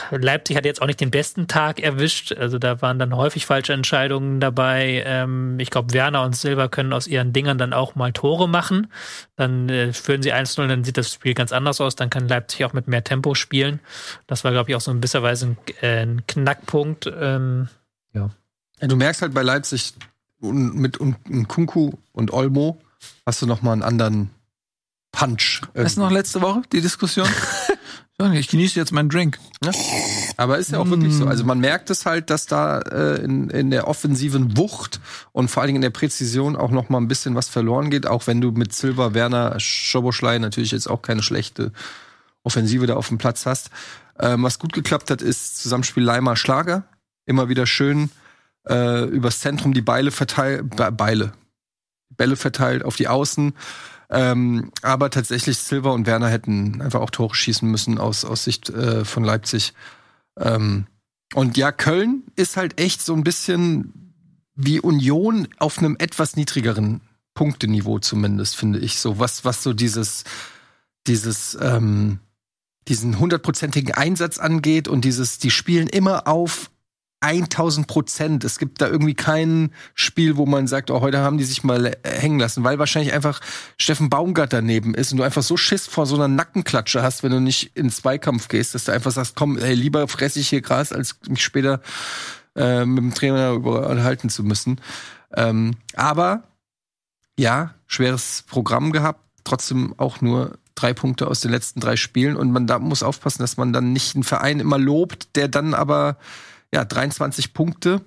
Leipzig 0.09 0.55
hat 0.55 0.63
jetzt 0.63 0.81
auch 0.81 0.87
nicht 0.87 1.01
den 1.01 1.11
besten 1.11 1.49
Tag 1.49 1.81
erwischt. 1.81 2.31
Also 2.31 2.59
da 2.59 2.81
waren 2.81 2.97
dann 2.97 3.13
häufig 3.13 3.45
falsche 3.45 3.73
Entscheidungen 3.73 4.39
dabei. 4.39 5.03
Ähm, 5.05 5.59
ich 5.59 5.69
glaube, 5.69 5.93
Werner 5.93 6.23
und 6.23 6.37
Silva 6.37 6.69
können 6.69 6.93
aus 6.93 7.05
ihren 7.05 7.33
Dingern 7.33 7.57
dann 7.57 7.73
auch 7.73 7.95
mal 7.95 8.13
Tore 8.13 8.47
machen. 8.47 8.87
Dann 9.35 9.67
äh, 9.67 9.91
führen 9.91 10.21
sie 10.21 10.33
1-0, 10.33 10.65
dann 10.65 10.85
sieht 10.85 10.97
das 10.97 11.11
Spiel 11.11 11.33
ganz 11.33 11.51
anders 11.51 11.81
aus. 11.81 11.95
Dann 11.95 12.09
kann 12.09 12.29
Leipzig 12.29 12.63
auch 12.63 12.71
mit 12.71 12.87
mehr 12.87 13.03
Tempo 13.03 13.35
spielen. 13.35 13.81
Das 14.27 14.45
war, 14.45 14.53
glaube 14.53 14.69
ich, 14.71 14.77
auch 14.77 14.81
so 14.81 14.91
in 14.91 15.01
gewisser 15.01 15.23
Weise 15.23 15.47
ein, 15.47 15.57
äh, 15.81 16.03
ein 16.03 16.25
Knackpunkt. 16.25 17.11
Ähm, 17.19 17.67
Ja, 18.81 18.87
du 18.87 18.95
merkst 18.95 19.21
halt 19.21 19.33
bei 19.33 19.43
Leipzig 19.43 19.93
mit 20.39 20.99
un- 20.99 21.47
Kunku 21.47 21.91
und 22.11 22.31
Olmo 22.33 22.81
hast 23.25 23.41
du 23.41 23.45
noch 23.47 23.61
mal 23.61 23.73
einen 23.73 23.83
anderen 23.83 24.29
Punch. 25.11 25.61
Weißt 25.73 25.97
du 25.97 26.01
noch 26.01 26.11
letzte 26.11 26.41
Woche, 26.41 26.61
die 26.71 26.81
Diskussion? 26.81 27.27
Ja, 28.21 28.31
ich 28.31 28.47
genieße 28.47 28.79
jetzt 28.79 28.91
meinen 28.91 29.09
Drink. 29.09 29.39
Aber 30.37 30.59
ist 30.59 30.71
ja 30.71 30.77
auch 30.77 30.87
wirklich 30.87 31.15
so. 31.15 31.25
Also 31.25 31.43
man 31.45 31.59
merkt 31.59 31.89
es 31.89 32.05
halt, 32.05 32.29
dass 32.29 32.45
da 32.45 32.77
äh, 32.79 33.15
in, 33.23 33.49
in 33.49 33.71
der 33.71 33.87
offensiven 33.87 34.55
Wucht 34.55 35.01
und 35.31 35.49
vor 35.49 35.61
allen 35.61 35.69
Dingen 35.69 35.77
in 35.77 35.81
der 35.81 35.89
Präzision 35.89 36.55
auch 36.55 36.69
noch 36.69 36.89
mal 36.89 36.99
ein 36.99 37.07
bisschen 37.07 37.33
was 37.33 37.49
verloren 37.49 37.89
geht. 37.89 38.05
Auch 38.05 38.27
wenn 38.27 38.39
du 38.39 38.51
mit 38.51 38.71
Silva, 38.71 39.15
Werner, 39.15 39.59
Schoboschlei 39.59 40.37
natürlich 40.37 40.69
jetzt 40.71 40.87
auch 40.87 41.01
keine 41.01 41.23
schlechte 41.23 41.71
Offensive 42.43 42.85
da 42.85 42.95
auf 42.97 43.07
dem 43.07 43.17
Platz 43.17 43.47
hast. 43.47 43.71
Ähm, 44.19 44.43
was 44.43 44.59
gut 44.59 44.73
geklappt 44.73 45.09
hat, 45.09 45.23
ist 45.23 45.57
Zusammenspiel 45.63 46.03
Leimer 46.03 46.35
Schlager. 46.35 46.83
Immer 47.25 47.49
wieder 47.49 47.65
schön 47.65 48.11
äh, 48.67 49.05
übers 49.05 49.39
Zentrum 49.39 49.73
die 49.73 49.81
Beile 49.81 50.11
verteilt, 50.11 50.75
Be 50.75 50.91
Beile, 50.91 51.33
Bälle 52.09 52.35
verteilt 52.35 52.83
auf 52.83 52.95
die 52.95 53.07
Außen. 53.07 53.53
Ähm, 54.09 54.71
aber 54.81 55.09
tatsächlich 55.09 55.57
Silva 55.57 55.89
und 55.91 56.05
Werner 56.05 56.29
hätten 56.29 56.81
einfach 56.81 57.01
auch 57.01 57.09
Tore 57.09 57.33
schießen 57.33 57.69
müssen 57.69 57.97
aus, 57.97 58.25
aus 58.25 58.43
Sicht 58.43 58.69
äh, 58.69 59.05
von 59.05 59.23
Leipzig. 59.23 59.73
Ähm, 60.37 60.85
und 61.33 61.57
ja, 61.57 61.71
Köln 61.71 62.23
ist 62.35 62.57
halt 62.57 62.79
echt 62.79 63.01
so 63.01 63.13
ein 63.15 63.23
bisschen 63.23 64.13
wie 64.55 64.79
Union 64.79 65.47
auf 65.57 65.79
einem 65.79 65.95
etwas 65.97 66.35
niedrigeren 66.35 67.01
Punkteniveau 67.33 67.99
zumindest, 67.99 68.55
finde 68.55 68.79
ich 68.79 68.99
so. 68.99 69.17
Was, 69.17 69.43
was 69.45 69.63
so 69.63 69.73
dieses, 69.73 70.25
dieses, 71.07 71.57
ähm, 71.59 72.19
diesen 72.87 73.17
hundertprozentigen 73.17 73.95
Einsatz 73.95 74.37
angeht 74.37 74.87
und 74.87 75.05
dieses, 75.05 75.39
die 75.39 75.49
spielen 75.49 75.87
immer 75.87 76.27
auf 76.27 76.69
1000 77.23 77.87
Prozent. 77.87 78.43
Es 78.43 78.59
gibt 78.59 78.81
da 78.81 78.87
irgendwie 78.87 79.15
kein 79.15 79.71
Spiel, 79.95 80.37
wo 80.37 80.45
man 80.45 80.67
sagt, 80.67 80.91
oh, 80.91 81.01
heute 81.01 81.19
haben 81.19 81.37
die 81.37 81.43
sich 81.45 81.63
mal 81.63 81.85
äh, 81.85 81.95
hängen 82.03 82.39
lassen, 82.39 82.63
weil 82.63 82.79
wahrscheinlich 82.79 83.13
einfach 83.13 83.39
Steffen 83.77 84.09
Baumgart 84.09 84.53
daneben 84.53 84.93
ist 84.93 85.11
und 85.11 85.17
du 85.19 85.23
einfach 85.23 85.41
so 85.41 85.57
Schiss 85.57 85.87
vor 85.87 86.05
so 86.05 86.15
einer 86.15 86.27
Nackenklatsche 86.27 87.01
hast, 87.01 87.23
wenn 87.23 87.31
du 87.31 87.39
nicht 87.39 87.75
ins 87.75 87.97
Zweikampf 87.97 88.49
gehst, 88.49 88.75
dass 88.75 88.85
du 88.85 88.91
einfach 88.91 89.11
sagst, 89.11 89.35
komm, 89.35 89.57
ey, 89.57 89.73
lieber 89.73 90.07
fresse 90.07 90.39
ich 90.39 90.49
hier 90.49 90.61
Gras, 90.61 90.91
als 90.91 91.15
mich 91.27 91.43
später 91.43 91.81
äh, 92.55 92.85
mit 92.85 92.99
dem 92.99 93.13
Trainer 93.13 93.53
unterhalten 93.53 94.29
zu 94.29 94.43
müssen. 94.43 94.79
Ähm, 95.35 95.75
aber 95.95 96.43
ja, 97.39 97.73
schweres 97.87 98.43
Programm 98.47 98.91
gehabt, 98.91 99.21
trotzdem 99.43 99.95
auch 99.97 100.21
nur 100.21 100.57
drei 100.75 100.93
Punkte 100.93 101.27
aus 101.27 101.39
den 101.39 101.51
letzten 101.51 101.79
drei 101.79 101.95
Spielen 101.95 102.35
und 102.35 102.51
man 102.51 102.67
da 102.67 102.79
muss 102.79 103.03
aufpassen, 103.03 103.41
dass 103.41 103.57
man 103.57 103.73
dann 103.73 103.93
nicht 103.93 104.15
einen 104.15 104.23
Verein 104.23 104.59
immer 104.59 104.77
lobt, 104.77 105.35
der 105.35 105.47
dann 105.47 105.73
aber 105.73 106.17
ja, 106.73 106.83
23 106.85 107.53
Punkte. 107.53 108.01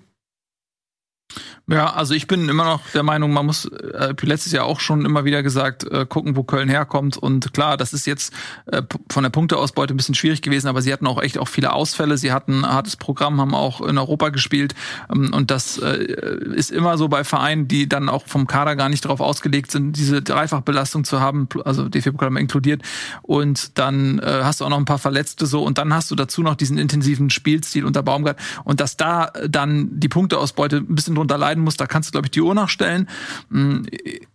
Ja, 1.69 1.93
also 1.93 2.15
ich 2.15 2.29
bin 2.29 2.49
immer 2.49 2.65
noch 2.65 2.81
der 2.95 3.03
Meinung, 3.03 3.33
man 3.33 3.45
muss 3.45 3.65
äh, 3.65 4.15
letztes 4.23 4.53
Jahr 4.53 4.67
auch 4.67 4.79
schon 4.79 5.05
immer 5.05 5.25
wieder 5.25 5.43
gesagt, 5.43 5.83
äh, 5.91 6.07
gucken, 6.09 6.37
wo 6.37 6.45
Köln 6.45 6.69
herkommt. 6.69 7.17
Und 7.17 7.53
klar, 7.53 7.77
das 7.77 7.93
ist 7.93 8.07
jetzt 8.07 8.33
äh, 8.67 8.83
von 9.11 9.25
der 9.25 9.31
Punkteausbeute 9.31 9.93
ein 9.93 9.97
bisschen 9.97 10.15
schwierig 10.15 10.43
gewesen, 10.43 10.69
aber 10.69 10.81
sie 10.81 10.93
hatten 10.93 11.09
auch 11.09 11.21
echt 11.21 11.39
auch 11.39 11.49
viele 11.49 11.73
Ausfälle. 11.73 12.19
Sie 12.19 12.31
hatten 12.31 12.65
ein 12.65 12.73
hartes 12.73 12.97
Programm, 12.97 13.41
haben 13.41 13.55
auch 13.55 13.81
in 13.81 13.99
Europa 13.99 14.29
gespielt. 14.29 14.77
Ähm, 15.13 15.35
und 15.35 15.51
das 15.51 15.79
äh, 15.79 16.07
ist 16.55 16.71
immer 16.71 16.99
so 16.99 17.09
bei 17.09 17.25
Vereinen, 17.25 17.67
die 17.67 17.89
dann 17.89 18.09
auch 18.09 18.27
vom 18.27 18.47
Kader 18.47 18.77
gar 18.77 18.89
nicht 18.89 19.05
darauf 19.05 19.21
ausgelegt 19.21 19.73
sind, 19.73 19.95
diese 19.97 20.23
Dreifachbelastung 20.23 21.03
zu 21.03 21.21
haben, 21.21 21.49
also 21.65 21.89
DFB-Pokal 21.89 22.37
inkludiert. 22.37 22.83
Und 23.23 23.77
dann 23.77 24.21
äh, 24.21 24.43
hast 24.45 24.61
du 24.61 24.65
auch 24.65 24.71
noch 24.71 24.79
ein 24.79 24.85
paar 24.85 24.99
Verletzte 24.99 25.47
so. 25.47 25.65
Und 25.65 25.79
dann 25.79 25.93
hast 25.93 26.13
du 26.13 26.15
dazu 26.15 26.43
noch 26.43 26.55
diesen 26.55 26.79
intensiven 26.79 27.29
Spielstil 27.29 27.85
unter 27.85 28.05
Baumgart. 28.05 28.39
Und 28.63 28.79
dass 28.79 28.97
da 28.97 29.33
dann 29.49 29.89
die 29.99 30.09
Punkteausbeute 30.09 30.77
ein 30.77 30.95
bisschen 30.95 31.16
drunter 31.17 31.39
entscheiden 31.57 31.65
muss, 31.65 31.77
da 31.77 31.87
kannst 31.87 32.09
du, 32.09 32.13
glaube 32.13 32.27
ich, 32.27 32.31
die 32.31 32.41
Uhr 32.41 32.55
nachstellen. 32.55 33.09
Hm, 33.51 33.87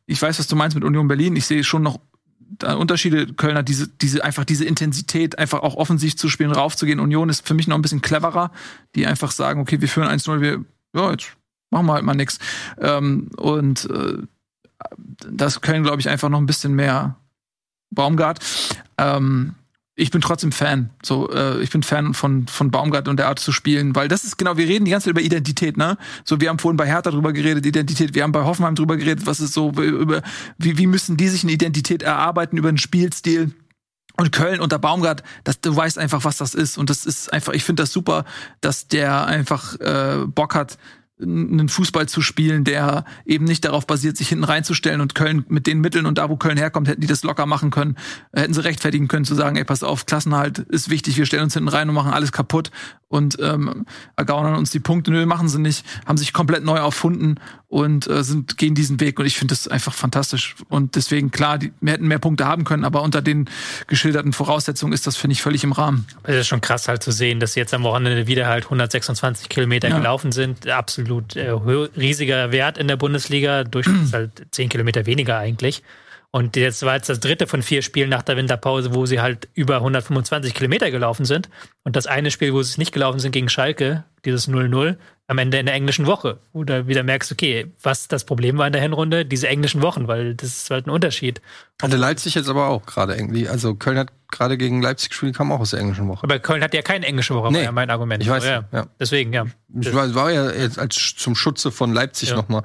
ich 0.05 0.21
weiß, 0.21 0.39
was 0.39 0.47
du 0.47 0.55
meinst 0.55 0.75
mit 0.75 0.83
Union 0.83 1.07
Berlin. 1.07 1.35
Ich 1.35 1.45
sehe 1.45 1.63
schon 1.63 1.83
noch 1.83 1.99
Unterschiede. 2.77 3.33
Kölner, 3.33 3.63
diese, 3.63 3.87
diese, 3.87 4.23
einfach 4.23 4.45
diese 4.45 4.65
Intensität, 4.65 5.39
einfach 5.39 5.61
auch 5.61 5.75
offensiv 5.75 6.15
zu 6.15 6.29
spielen, 6.29 6.51
raufzugehen. 6.51 6.99
Union 6.99 7.29
ist 7.29 7.47
für 7.47 7.53
mich 7.53 7.67
noch 7.67 7.75
ein 7.75 7.81
bisschen 7.81 8.01
cleverer, 8.01 8.51
die 8.95 9.07
einfach 9.07 9.31
sagen, 9.31 9.61
okay, 9.61 9.81
wir 9.81 9.87
führen 9.87 10.07
1-0, 10.07 10.41
wir, 10.41 10.63
ja, 10.95 11.11
jetzt 11.11 11.31
machen 11.71 11.85
wir 11.87 11.93
halt 11.93 12.03
mal 12.03 12.13
nix. 12.13 12.39
Ähm, 12.79 13.29
und 13.37 13.89
äh, 13.89 14.17
das 15.29 15.61
Köln, 15.61 15.83
glaube 15.83 16.01
ich, 16.01 16.09
einfach 16.09 16.29
noch 16.29 16.39
ein 16.39 16.45
bisschen 16.45 16.73
mehr 16.75 17.15
Baumgart. 17.91 18.39
Ähm, 18.97 19.55
ich 20.01 20.09
bin 20.09 20.19
trotzdem 20.19 20.51
Fan. 20.51 20.89
So, 21.03 21.29
äh, 21.29 21.61
ich 21.61 21.69
bin 21.69 21.83
Fan 21.83 22.15
von 22.15 22.47
von 22.47 22.71
Baumgart 22.71 23.07
und 23.07 23.17
der 23.17 23.27
Art 23.27 23.37
zu 23.37 23.51
spielen, 23.51 23.95
weil 23.95 24.07
das 24.07 24.23
ist 24.23 24.37
genau. 24.37 24.57
Wir 24.57 24.67
reden 24.67 24.85
die 24.85 24.91
ganze 24.91 25.05
Zeit 25.05 25.11
über 25.11 25.21
Identität, 25.21 25.77
ne? 25.77 25.95
So, 26.25 26.41
wir 26.41 26.49
haben 26.49 26.57
vorhin 26.57 26.77
bei 26.77 26.87
Hertha 26.87 27.11
drüber 27.11 27.33
geredet, 27.33 27.65
Identität. 27.67 28.15
Wir 28.15 28.23
haben 28.23 28.31
bei 28.31 28.43
Hoffenheim 28.43 28.73
drüber 28.73 28.97
geredet, 28.97 29.27
was 29.27 29.39
ist 29.39 29.53
so 29.53 29.69
über 29.69 30.23
wie 30.57 30.79
wie 30.79 30.87
müssen 30.87 31.17
die 31.17 31.27
sich 31.27 31.43
eine 31.43 31.51
Identität 31.51 32.01
erarbeiten 32.01 32.57
über 32.57 32.69
einen 32.69 32.79
Spielstil. 32.79 33.53
Und 34.17 34.31
Köln 34.31 34.59
unter 34.59 34.77
Baumgart, 34.77 35.23
das, 35.45 35.61
du 35.61 35.73
weißt 35.75 35.97
einfach, 35.97 36.25
was 36.25 36.37
das 36.37 36.53
ist. 36.53 36.77
Und 36.77 36.89
das 36.89 37.05
ist 37.05 37.31
einfach, 37.31 37.53
ich 37.53 37.63
finde 37.63 37.83
das 37.83 37.93
super, 37.93 38.25
dass 38.59 38.87
der 38.87 39.25
einfach 39.25 39.79
äh, 39.79 40.25
Bock 40.27 40.53
hat, 40.53 40.77
einen 41.21 41.69
Fußball 41.69 42.07
zu 42.07 42.21
spielen, 42.21 42.63
der 42.63 43.05
eben 43.25 43.45
nicht 43.45 43.65
darauf 43.65 43.87
basiert, 43.87 44.17
sich 44.17 44.29
hinten 44.29 44.43
reinzustellen 44.43 45.01
und 45.01 45.15
Köln 45.15 45.45
mit 45.49 45.67
den 45.67 45.79
Mitteln 45.79 46.05
und 46.05 46.17
da, 46.17 46.29
wo 46.29 46.37
Köln 46.37 46.57
herkommt, 46.57 46.87
hätten 46.87 47.01
die 47.01 47.07
das 47.07 47.23
locker 47.23 47.45
machen 47.45 47.69
können, 47.71 47.97
hätten 48.33 48.53
sie 48.53 48.63
rechtfertigen 48.63 49.07
können 49.07 49.25
zu 49.25 49.35
sagen, 49.35 49.55
ey, 49.55 49.63
pass 49.63 49.83
auf, 49.83 50.05
Klassenhalt 50.05 50.59
ist 50.59 50.89
wichtig, 50.89 51.17
wir 51.17 51.25
stellen 51.25 51.43
uns 51.43 51.53
hinten 51.53 51.69
rein 51.69 51.89
und 51.89 51.95
machen 51.95 52.13
alles 52.13 52.31
kaputt 52.31 52.71
und 53.07 53.37
ähm, 53.41 53.85
ergaunern 54.15 54.55
uns 54.55 54.71
die 54.71 54.79
Punkte. 54.79 55.11
Nö, 55.11 55.25
machen 55.25 55.49
sie 55.49 55.59
nicht, 55.59 55.85
haben 56.05 56.17
sich 56.17 56.33
komplett 56.33 56.63
neu 56.63 56.77
erfunden 56.77 57.35
und 57.71 58.09
äh, 58.09 58.21
sind 58.21 58.57
gehen 58.57 58.75
diesen 58.75 58.99
Weg 58.99 59.17
und 59.17 59.25
ich 59.25 59.37
finde 59.37 59.53
das 59.53 59.69
einfach 59.69 59.93
fantastisch 59.93 60.55
und 60.67 60.97
deswegen 60.97 61.31
klar, 61.31 61.57
die, 61.57 61.71
wir 61.79 61.93
hätten 61.93 62.05
mehr 62.05 62.19
Punkte 62.19 62.45
haben 62.45 62.65
können, 62.65 62.83
aber 62.83 63.01
unter 63.01 63.21
den 63.21 63.49
geschilderten 63.87 64.33
Voraussetzungen 64.33 64.91
ist 64.91 65.07
das 65.07 65.15
finde 65.15 65.33
ich 65.33 65.41
völlig 65.41 65.63
im 65.63 65.71
Rahmen. 65.71 66.05
Es 66.23 66.35
ist 66.35 66.47
schon 66.47 66.59
krass 66.59 66.89
halt 66.89 67.01
zu 67.01 67.11
sehen, 67.11 67.39
dass 67.39 67.53
sie 67.53 67.61
jetzt 67.61 67.73
am 67.73 67.83
Wochenende 67.83 68.27
wieder 68.27 68.47
halt 68.47 68.65
126 68.65 69.47
Kilometer 69.47 69.87
ja. 69.87 69.97
gelaufen 69.97 70.33
sind, 70.33 70.67
absolut 70.67 71.37
äh, 71.37 71.49
riesiger 71.49 72.51
Wert 72.51 72.77
in 72.77 72.89
der 72.89 72.97
Bundesliga, 72.97 73.63
Durchschnitt 73.63 74.11
halt 74.11 74.47
10 74.51 74.67
Kilometer 74.67 75.05
weniger 75.05 75.37
eigentlich. 75.37 75.81
Und 76.31 76.57
jetzt 76.57 76.83
war 76.83 76.95
jetzt 76.95 77.09
das 77.09 77.19
dritte 77.21 77.47
von 77.47 77.61
vier 77.61 77.81
Spielen 77.81 78.09
nach 78.09 78.21
der 78.21 78.37
Winterpause, 78.37 78.93
wo 78.93 79.05
sie 79.05 79.21
halt 79.21 79.47
über 79.53 79.77
125 79.77 80.53
Kilometer 80.53 80.91
gelaufen 80.91 81.25
sind. 81.25 81.49
Und 81.83 81.95
das 81.95 82.07
eine 82.07 82.31
Spiel, 82.31 82.53
wo 82.53 82.61
sie 82.61 82.71
es 82.71 82.77
nicht 82.77 82.93
gelaufen 82.93 83.19
sind 83.19 83.33
gegen 83.33 83.49
Schalke, 83.49 84.05
dieses 84.23 84.47
0-0, 84.47 84.95
am 85.31 85.37
Ende 85.37 85.59
in 85.59 85.65
der 85.65 85.75
englischen 85.75 86.07
Woche, 86.07 86.39
wo 86.51 86.65
du 86.65 86.87
wieder 86.87 87.03
merkst, 87.03 87.31
okay, 87.31 87.71
was 87.81 88.09
das 88.09 88.25
Problem 88.25 88.57
war 88.57 88.67
in 88.67 88.73
der 88.73 88.81
Hinrunde, 88.81 89.25
diese 89.25 89.47
englischen 89.47 89.81
Wochen, 89.81 90.09
weil 90.09 90.35
das 90.35 90.49
ist 90.49 90.69
halt 90.69 90.87
ein 90.87 90.89
Unterschied. 90.89 91.41
Hatte 91.81 91.95
Leipzig 91.95 92.35
jetzt 92.35 92.49
aber 92.49 92.67
auch 92.67 92.85
gerade 92.85 93.15
irgendwie, 93.15 93.47
also 93.47 93.73
Köln 93.73 93.97
hat 93.97 94.11
gerade 94.31 94.57
gegen 94.57 94.81
Leipzig 94.81 95.09
gespielt, 95.09 95.35
kam 95.35 95.51
auch 95.51 95.59
aus 95.59 95.71
der 95.71 95.79
englischen 95.79 96.07
Woche. 96.07 96.23
Aber 96.23 96.39
Köln 96.39 96.63
hat 96.63 96.73
ja 96.73 96.81
keine 96.81 97.05
englische 97.05 97.35
Woche, 97.35 97.51
nee, 97.51 97.59
war 97.59 97.63
ja 97.63 97.71
mein 97.71 97.89
Argument. 97.89 98.23
Ich 98.23 98.29
weiß, 98.29 98.45
ja. 98.45 98.63
ja. 98.71 98.87
Deswegen, 98.99 99.33
ja. 99.33 99.45
Ich 99.79 99.93
war, 99.93 100.13
war 100.15 100.31
ja 100.31 100.51
jetzt 100.51 100.79
als 100.79 101.15
zum 101.17 101.35
Schutze 101.35 101.71
von 101.71 101.93
Leipzig 101.93 102.29
ja. 102.29 102.35
nochmal. 102.35 102.63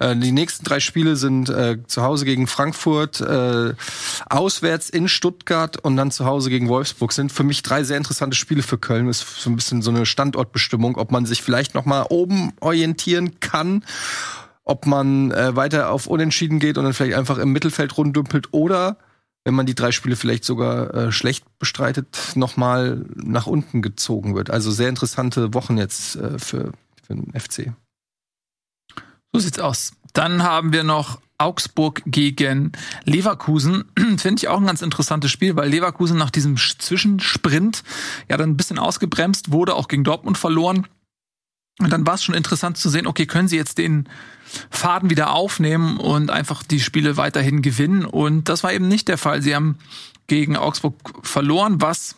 Äh, 0.00 0.16
die 0.16 0.32
nächsten 0.32 0.64
drei 0.64 0.80
Spiele 0.80 1.16
sind 1.16 1.48
äh, 1.48 1.78
zu 1.86 2.02
Hause 2.02 2.24
gegen 2.24 2.46
Frankfurt, 2.46 3.20
äh, 3.20 3.74
auswärts 4.28 4.90
in 4.90 5.08
Stuttgart 5.08 5.76
und 5.76 5.96
dann 5.96 6.10
zu 6.10 6.24
Hause 6.24 6.50
gegen 6.50 6.68
Wolfsburg. 6.68 7.12
Sind 7.12 7.30
für 7.30 7.44
mich 7.44 7.62
drei 7.62 7.84
sehr 7.84 7.96
interessante 7.96 8.36
Spiele 8.36 8.62
für 8.62 8.78
Köln. 8.78 9.08
Ist 9.08 9.40
so 9.40 9.50
ein 9.50 9.56
bisschen 9.56 9.82
so 9.82 9.90
eine 9.90 10.06
Standortbestimmung, 10.06 10.96
ob 10.96 11.12
man 11.12 11.26
sich 11.26 11.42
vielleicht 11.42 11.74
nochmal 11.74 12.06
oben 12.10 12.52
orientieren 12.60 13.40
kann 13.40 13.84
ob 14.68 14.84
man 14.84 15.30
äh, 15.30 15.56
weiter 15.56 15.90
auf 15.90 16.06
Unentschieden 16.06 16.58
geht 16.58 16.76
und 16.76 16.84
dann 16.84 16.92
vielleicht 16.92 17.16
einfach 17.16 17.38
im 17.38 17.52
Mittelfeld 17.52 17.96
runddümpelt 17.96 18.52
oder 18.52 18.98
wenn 19.44 19.54
man 19.54 19.64
die 19.64 19.74
drei 19.74 19.92
Spiele 19.92 20.14
vielleicht 20.14 20.44
sogar 20.44 20.92
äh, 20.94 21.10
schlecht 21.10 21.42
bestreitet, 21.58 22.32
nochmal 22.34 23.06
nach 23.14 23.46
unten 23.46 23.80
gezogen 23.80 24.36
wird. 24.36 24.50
Also 24.50 24.70
sehr 24.70 24.90
interessante 24.90 25.54
Wochen 25.54 25.78
jetzt 25.78 26.16
äh, 26.16 26.38
für, 26.38 26.72
für 27.02 27.14
den 27.14 27.32
FC. 27.32 27.72
So 29.32 29.40
sieht's 29.40 29.58
aus. 29.58 29.92
Dann 30.12 30.42
haben 30.42 30.74
wir 30.74 30.84
noch 30.84 31.18
Augsburg 31.38 32.02
gegen 32.04 32.72
Leverkusen. 33.04 33.84
Finde 34.18 34.40
ich 34.40 34.48
auch 34.48 34.58
ein 34.58 34.66
ganz 34.66 34.82
interessantes 34.82 35.30
Spiel, 35.30 35.56
weil 35.56 35.70
Leverkusen 35.70 36.18
nach 36.18 36.30
diesem 36.30 36.58
Zwischensprint 36.58 37.84
ja 38.28 38.36
dann 38.36 38.50
ein 38.50 38.56
bisschen 38.58 38.78
ausgebremst 38.78 39.50
wurde, 39.50 39.76
auch 39.76 39.88
gegen 39.88 40.04
Dortmund 40.04 40.36
verloren. 40.36 40.86
Und 41.78 41.92
dann 41.92 42.06
war 42.06 42.14
es 42.14 42.24
schon 42.24 42.34
interessant 42.34 42.76
zu 42.76 42.88
sehen, 42.88 43.06
okay, 43.06 43.26
können 43.26 43.48
sie 43.48 43.56
jetzt 43.56 43.78
den 43.78 44.08
Faden 44.70 45.10
wieder 45.10 45.32
aufnehmen 45.32 45.98
und 45.98 46.30
einfach 46.30 46.62
die 46.62 46.80
Spiele 46.80 47.16
weiterhin 47.16 47.62
gewinnen. 47.62 48.04
Und 48.04 48.48
das 48.48 48.64
war 48.64 48.72
eben 48.72 48.88
nicht 48.88 49.08
der 49.08 49.18
Fall. 49.18 49.42
Sie 49.42 49.54
haben 49.54 49.78
gegen 50.26 50.56
Augsburg 50.56 50.94
verloren, 51.22 51.80
was 51.80 52.16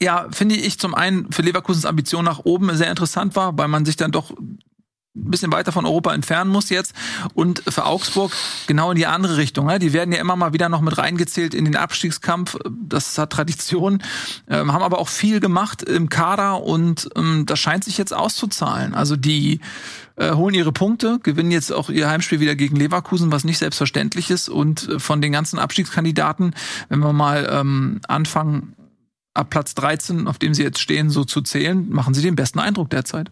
ja, 0.00 0.26
finde 0.32 0.56
ich 0.56 0.80
zum 0.80 0.94
einen 0.96 1.30
für 1.30 1.42
Leverkusens 1.42 1.86
Ambition 1.86 2.24
nach 2.24 2.40
oben 2.40 2.74
sehr 2.76 2.90
interessant 2.90 3.36
war, 3.36 3.56
weil 3.56 3.68
man 3.68 3.84
sich 3.84 3.96
dann 3.96 4.10
doch 4.10 4.34
ein 5.14 5.30
bisschen 5.30 5.52
weiter 5.52 5.72
von 5.72 5.84
Europa 5.84 6.14
entfernen 6.14 6.50
muss 6.50 6.70
jetzt. 6.70 6.94
Und 7.34 7.62
für 7.68 7.84
Augsburg 7.84 8.32
genau 8.66 8.90
in 8.90 8.96
die 8.96 9.06
andere 9.06 9.36
Richtung. 9.36 9.66
Ne? 9.66 9.78
Die 9.78 9.92
werden 9.92 10.12
ja 10.12 10.20
immer 10.20 10.36
mal 10.36 10.52
wieder 10.52 10.68
noch 10.68 10.80
mit 10.80 10.96
reingezählt 10.96 11.54
in 11.54 11.66
den 11.66 11.76
Abstiegskampf. 11.76 12.56
Das 12.70 13.18
hat 13.18 13.30
Tradition. 13.30 14.02
Ähm, 14.48 14.72
haben 14.72 14.82
aber 14.82 14.98
auch 14.98 15.08
viel 15.08 15.40
gemacht 15.40 15.82
im 15.82 16.08
Kader 16.08 16.62
und 16.62 17.10
ähm, 17.16 17.44
das 17.46 17.58
scheint 17.58 17.84
sich 17.84 17.98
jetzt 17.98 18.14
auszuzahlen. 18.14 18.94
Also 18.94 19.16
die 19.16 19.60
äh, 20.16 20.32
holen 20.32 20.54
ihre 20.54 20.72
Punkte, 20.72 21.18
gewinnen 21.22 21.50
jetzt 21.50 21.72
auch 21.72 21.90
ihr 21.90 22.08
Heimspiel 22.08 22.40
wieder 22.40 22.54
gegen 22.54 22.76
Leverkusen, 22.76 23.32
was 23.32 23.44
nicht 23.44 23.58
selbstverständlich 23.58 24.30
ist. 24.30 24.48
Und 24.48 24.88
äh, 24.88 24.98
von 24.98 25.20
den 25.20 25.32
ganzen 25.32 25.58
Abstiegskandidaten, 25.58 26.54
wenn 26.88 27.00
wir 27.00 27.12
mal 27.12 27.48
ähm, 27.50 28.00
anfangen, 28.08 28.74
ab 29.34 29.50
Platz 29.50 29.74
13, 29.74 30.26
auf 30.26 30.38
dem 30.38 30.54
sie 30.54 30.62
jetzt 30.62 30.80
stehen, 30.80 31.10
so 31.10 31.24
zu 31.24 31.42
zählen, 31.42 31.88
machen 31.90 32.14
sie 32.14 32.22
den 32.22 32.36
besten 32.36 32.58
Eindruck 32.58 32.90
derzeit. 32.90 33.30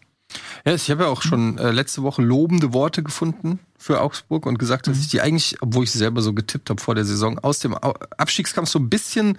Ja, 0.64 0.74
ich 0.74 0.90
habe 0.90 1.04
ja 1.04 1.08
auch 1.08 1.22
schon 1.22 1.58
äh, 1.58 1.70
letzte 1.70 2.02
Woche 2.02 2.22
lobende 2.22 2.72
Worte 2.72 3.02
gefunden 3.02 3.58
für 3.78 4.00
Augsburg 4.00 4.46
und 4.46 4.58
gesagt, 4.58 4.86
dass 4.86 4.96
mhm. 4.96 5.02
ich 5.02 5.08
die 5.08 5.20
eigentlich, 5.20 5.56
obwohl 5.60 5.84
ich 5.84 5.90
sie 5.90 5.98
selber 5.98 6.22
so 6.22 6.32
getippt 6.32 6.70
habe 6.70 6.80
vor 6.80 6.94
der 6.94 7.04
Saison, 7.04 7.38
aus 7.38 7.58
dem 7.60 7.74
Abstiegskampf 7.74 8.68
so 8.68 8.78
ein 8.78 8.90
bisschen 8.90 9.38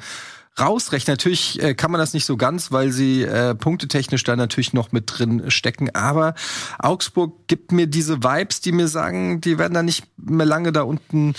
rausrechnen. 0.60 1.14
Natürlich 1.14 1.62
äh, 1.62 1.74
kann 1.74 1.92
man 1.92 2.00
das 2.00 2.14
nicht 2.14 2.26
so 2.26 2.38
ganz, 2.38 2.72
weil 2.72 2.92
sie 2.92 3.24
äh, 3.24 3.56
punktetechnisch 3.56 4.24
da 4.24 4.36
natürlich 4.36 4.74
noch 4.74 4.92
mit 4.92 5.06
drin 5.08 5.50
stecken. 5.50 5.90
Aber 5.96 6.36
Augsburg 6.80 7.48
gibt 7.48 7.72
mir 7.72 7.88
diese 7.88 8.24
Vibes, 8.24 8.62
die 8.62 8.72
mir 8.72 8.88
sagen, 8.88 9.42
die 9.42 9.58
werden 9.58 9.74
da 9.74 9.84
nicht 9.84 10.06
mehr 10.18 10.46
lange 10.46 10.72
da 10.72 10.82
unten 10.82 11.34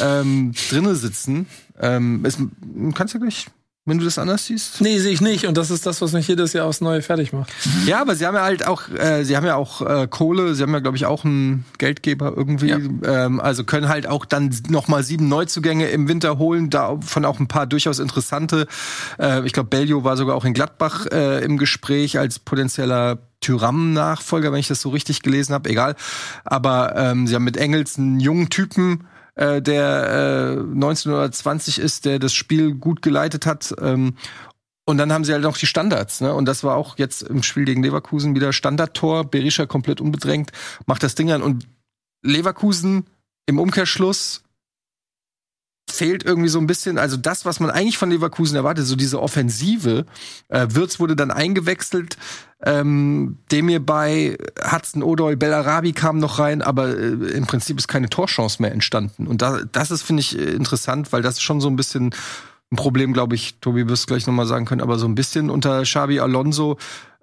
ähm, 0.00 0.52
drinne 0.70 0.94
sitzen. 0.94 1.46
Ähm, 1.78 2.24
es, 2.24 2.38
kannst 2.94 3.14
du 3.14 3.20
gleich 3.20 3.46
wenn 3.86 3.98
du 3.98 4.04
das 4.04 4.18
anders 4.18 4.46
siehst? 4.46 4.80
Nee, 4.80 4.98
sehe 4.98 5.12
ich 5.12 5.20
nicht. 5.20 5.46
Und 5.46 5.56
das 5.56 5.70
ist 5.70 5.86
das, 5.86 6.02
was 6.02 6.12
mich 6.12 6.26
jedes 6.26 6.52
Jahr 6.52 6.66
aufs 6.66 6.80
Neue 6.80 7.02
fertig 7.02 7.32
macht. 7.32 7.52
Ja, 7.86 8.00
aber 8.00 8.16
sie 8.16 8.26
haben 8.26 8.34
ja 8.34 8.42
halt 8.42 8.66
auch, 8.66 8.88
äh, 8.90 9.24
sie 9.24 9.36
haben 9.36 9.46
ja 9.46 9.54
auch 9.54 9.80
äh, 9.80 10.08
Kohle, 10.10 10.56
sie 10.56 10.62
haben 10.64 10.72
ja, 10.72 10.80
glaube 10.80 10.96
ich, 10.96 11.06
auch 11.06 11.24
einen 11.24 11.64
Geldgeber 11.78 12.32
irgendwie. 12.36 12.68
Ja. 12.68 12.78
Ähm, 13.04 13.40
also 13.40 13.62
können 13.62 13.88
halt 13.88 14.08
auch 14.08 14.24
dann 14.24 14.54
nochmal 14.68 15.04
sieben 15.04 15.28
Neuzugänge 15.28 15.88
im 15.88 16.08
Winter 16.08 16.36
holen, 16.38 16.68
davon 16.68 17.24
auch 17.24 17.38
ein 17.38 17.46
paar 17.46 17.66
durchaus 17.66 18.00
interessante. 18.00 18.66
Äh, 19.20 19.46
ich 19.46 19.52
glaube, 19.52 19.68
Bellio 19.68 20.02
war 20.02 20.16
sogar 20.16 20.34
auch 20.34 20.44
in 20.44 20.52
Gladbach 20.52 21.06
äh, 21.06 21.44
im 21.44 21.56
Gespräch 21.56 22.18
als 22.18 22.40
potenzieller 22.40 23.18
Tyram-Nachfolger, 23.40 24.50
wenn 24.50 24.58
ich 24.58 24.68
das 24.68 24.80
so 24.80 24.88
richtig 24.88 25.22
gelesen 25.22 25.54
habe. 25.54 25.70
Egal. 25.70 25.94
Aber 26.44 26.96
ähm, 26.96 27.28
sie 27.28 27.36
haben 27.36 27.44
mit 27.44 27.56
Engels 27.56 27.98
einen 27.98 28.18
jungen 28.18 28.50
Typen 28.50 29.06
äh, 29.36 29.62
der 29.62 30.56
äh, 30.56 30.60
1920 30.60 31.78
ist, 31.78 32.04
der 32.04 32.18
das 32.18 32.34
Spiel 32.34 32.74
gut 32.74 33.02
geleitet 33.02 33.46
hat. 33.46 33.74
Ähm, 33.80 34.16
und 34.84 34.98
dann 34.98 35.12
haben 35.12 35.24
sie 35.24 35.32
halt 35.32 35.42
noch 35.42 35.56
die 35.56 35.66
Standards, 35.66 36.20
ne? 36.20 36.32
Und 36.32 36.46
das 36.46 36.62
war 36.62 36.76
auch 36.76 36.96
jetzt 36.96 37.22
im 37.22 37.42
Spiel 37.42 37.64
gegen 37.64 37.82
Leverkusen 37.82 38.34
wieder 38.34 38.52
Standardtor. 38.52 39.24
Berisha 39.24 39.66
komplett 39.66 40.00
unbedrängt, 40.00 40.52
macht 40.86 41.02
das 41.02 41.14
Ding 41.14 41.30
an. 41.32 41.42
Und 41.42 41.66
Leverkusen 42.22 43.06
im 43.46 43.58
Umkehrschluss 43.58 44.42
fehlt 45.88 46.24
irgendwie 46.24 46.48
so 46.48 46.58
ein 46.58 46.66
bisschen, 46.66 46.98
also 46.98 47.16
das, 47.16 47.44
was 47.44 47.60
man 47.60 47.70
eigentlich 47.70 47.98
von 47.98 48.10
Leverkusen 48.10 48.56
erwartet, 48.56 48.86
so 48.86 48.96
diese 48.96 49.22
Offensive. 49.22 50.04
Äh, 50.48 50.66
Würz 50.70 50.98
wurde 50.98 51.16
dann 51.16 51.30
eingewechselt, 51.30 52.16
ähm, 52.62 53.38
Demir 53.52 53.84
bei 53.84 54.36
Hudson 54.70 55.02
Odoi, 55.02 55.36
Bellarabi 55.36 55.92
kam 55.92 56.18
noch 56.18 56.38
rein, 56.38 56.62
aber 56.62 56.88
äh, 56.88 57.12
im 57.12 57.46
Prinzip 57.46 57.78
ist 57.78 57.88
keine 57.88 58.08
Torchance 58.08 58.60
mehr 58.60 58.72
entstanden. 58.72 59.26
Und 59.26 59.42
da, 59.42 59.60
das 59.70 59.90
ist, 59.90 60.02
finde 60.02 60.20
ich, 60.20 60.36
interessant, 60.36 61.12
weil 61.12 61.22
das 61.22 61.34
ist 61.34 61.42
schon 61.42 61.60
so 61.60 61.68
ein 61.68 61.76
bisschen 61.76 62.14
ein 62.72 62.76
Problem, 62.76 63.12
glaube 63.12 63.36
ich, 63.36 63.58
Tobi 63.60 63.88
wirst 63.88 64.08
gleich 64.08 64.26
nochmal 64.26 64.46
sagen 64.46 64.64
können, 64.64 64.80
aber 64.80 64.98
so 64.98 65.06
ein 65.06 65.14
bisschen 65.14 65.50
unter 65.50 65.82
Xabi 65.82 66.18
Alonso. 66.18 66.78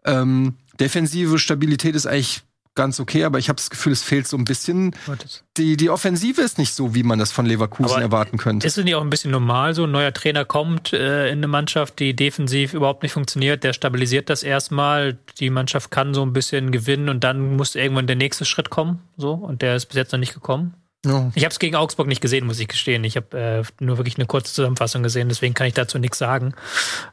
Ähm, 0.05 0.55
defensive 0.79 1.37
Stabilität 1.37 1.95
ist 1.95 2.05
eigentlich 2.05 2.43
ganz 2.75 2.99
okay, 2.99 3.23
aber 3.23 3.39
ich 3.39 3.49
habe 3.49 3.57
das 3.57 3.69
Gefühl, 3.69 3.93
es 3.93 4.03
fehlt 4.03 4.27
so 4.27 4.37
ein 4.37 4.45
bisschen. 4.45 4.95
Die, 5.57 5.77
die 5.77 5.89
Offensive 5.89 6.41
ist 6.41 6.57
nicht 6.57 6.73
so, 6.73 6.95
wie 6.95 7.03
man 7.03 7.19
das 7.19 7.31
von 7.31 7.45
Leverkusen 7.45 7.93
aber 7.93 8.01
erwarten 8.01 8.37
könnte. 8.37 8.65
Ist 8.65 8.77
es 8.77 8.83
nicht 8.83 8.95
auch 8.95 9.01
ein 9.01 9.09
bisschen 9.09 9.31
normal 9.31 9.73
so? 9.73 9.83
Ein 9.83 9.91
neuer 9.91 10.13
Trainer 10.13 10.45
kommt 10.45 10.93
äh, 10.93 11.27
in 11.27 11.39
eine 11.39 11.47
Mannschaft, 11.47 11.99
die 11.99 12.15
defensiv 12.15 12.73
überhaupt 12.73 13.03
nicht 13.03 13.13
funktioniert, 13.13 13.63
der 13.63 13.73
stabilisiert 13.73 14.29
das 14.29 14.43
erstmal, 14.43 15.17
die 15.39 15.49
Mannschaft 15.49 15.91
kann 15.91 16.13
so 16.13 16.23
ein 16.23 16.33
bisschen 16.33 16.71
gewinnen 16.71 17.09
und 17.09 17.23
dann 17.23 17.55
muss 17.55 17.75
irgendwann 17.75 18.07
der 18.07 18.15
nächste 18.15 18.45
Schritt 18.45 18.69
kommen. 18.69 19.01
So, 19.17 19.33
und 19.33 19.61
der 19.61 19.75
ist 19.75 19.85
bis 19.87 19.97
jetzt 19.97 20.11
noch 20.11 20.19
nicht 20.19 20.33
gekommen. 20.33 20.73
Ja. 21.05 21.31
Ich 21.35 21.43
habe 21.43 21.51
es 21.51 21.59
gegen 21.59 21.75
Augsburg 21.75 22.07
nicht 22.07 22.21
gesehen, 22.21 22.45
muss 22.45 22.59
ich 22.59 22.69
gestehen. 22.69 23.03
Ich 23.03 23.17
habe 23.17 23.37
äh, 23.37 23.83
nur 23.83 23.97
wirklich 23.97 24.17
eine 24.17 24.25
kurze 24.25 24.53
Zusammenfassung 24.53 25.03
gesehen, 25.03 25.27
deswegen 25.27 25.53
kann 25.53 25.67
ich 25.67 25.73
dazu 25.73 25.99
nichts 25.99 26.17
sagen. 26.17 26.53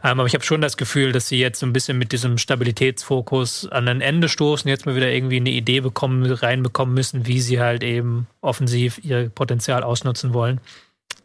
Ähm, 0.04 0.20
aber 0.20 0.26
ich 0.26 0.34
habe 0.34 0.44
schon 0.44 0.60
das 0.60 0.76
Gefühl, 0.76 1.10
dass 1.10 1.26
sie 1.26 1.40
jetzt 1.40 1.58
so 1.58 1.66
ein 1.66 1.72
bisschen 1.72 1.98
mit 1.98 2.12
diesem 2.12 2.38
Stabilitätsfokus 2.38 3.68
an 3.68 3.88
ein 3.88 4.00
Ende 4.00 4.28
stoßen, 4.28 4.68
jetzt 4.68 4.86
mal 4.86 4.94
wieder 4.94 5.10
irgendwie 5.10 5.38
eine 5.38 5.50
Idee 5.50 5.80
bekommen, 5.80 6.24
reinbekommen 6.24 6.94
müssen, 6.94 7.26
wie 7.26 7.40
sie 7.40 7.60
halt 7.60 7.82
eben 7.82 8.28
offensiv 8.40 9.00
ihr 9.02 9.28
Potenzial 9.28 9.82
ausnutzen 9.82 10.32
wollen. 10.34 10.60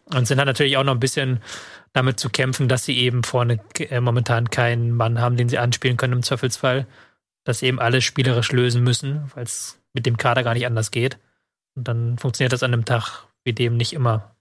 Und 0.05 0.27
sind 0.27 0.39
dann 0.39 0.47
natürlich 0.47 0.77
auch 0.77 0.83
noch 0.83 0.93
ein 0.93 0.99
bisschen 0.99 1.41
damit 1.93 2.19
zu 2.19 2.29
kämpfen, 2.29 2.67
dass 2.67 2.83
sie 2.83 2.97
eben 2.97 3.23
vorne 3.23 3.59
äh, 3.77 4.01
momentan 4.01 4.49
keinen 4.49 4.91
Mann 4.91 5.21
haben, 5.21 5.37
den 5.37 5.49
sie 5.49 5.59
anspielen 5.59 5.97
können 5.97 6.13
im 6.13 6.23
Zweifelsfall. 6.23 6.87
Dass 7.43 7.59
sie 7.59 7.67
eben 7.67 7.79
alles 7.79 8.03
spielerisch 8.03 8.51
lösen 8.51 8.83
müssen, 8.83 9.31
weil 9.35 9.43
es 9.43 9.79
mit 9.93 10.07
dem 10.07 10.17
Kader 10.17 10.41
gar 10.43 10.55
nicht 10.55 10.65
anders 10.65 10.89
geht. 10.89 11.19
Und 11.75 11.87
dann 11.87 12.17
funktioniert 12.17 12.53
das 12.53 12.63
an 12.63 12.73
einem 12.73 12.85
Tag 12.85 13.25
wie 13.43 13.53
dem 13.53 13.77
nicht 13.77 13.93
immer. 13.93 14.31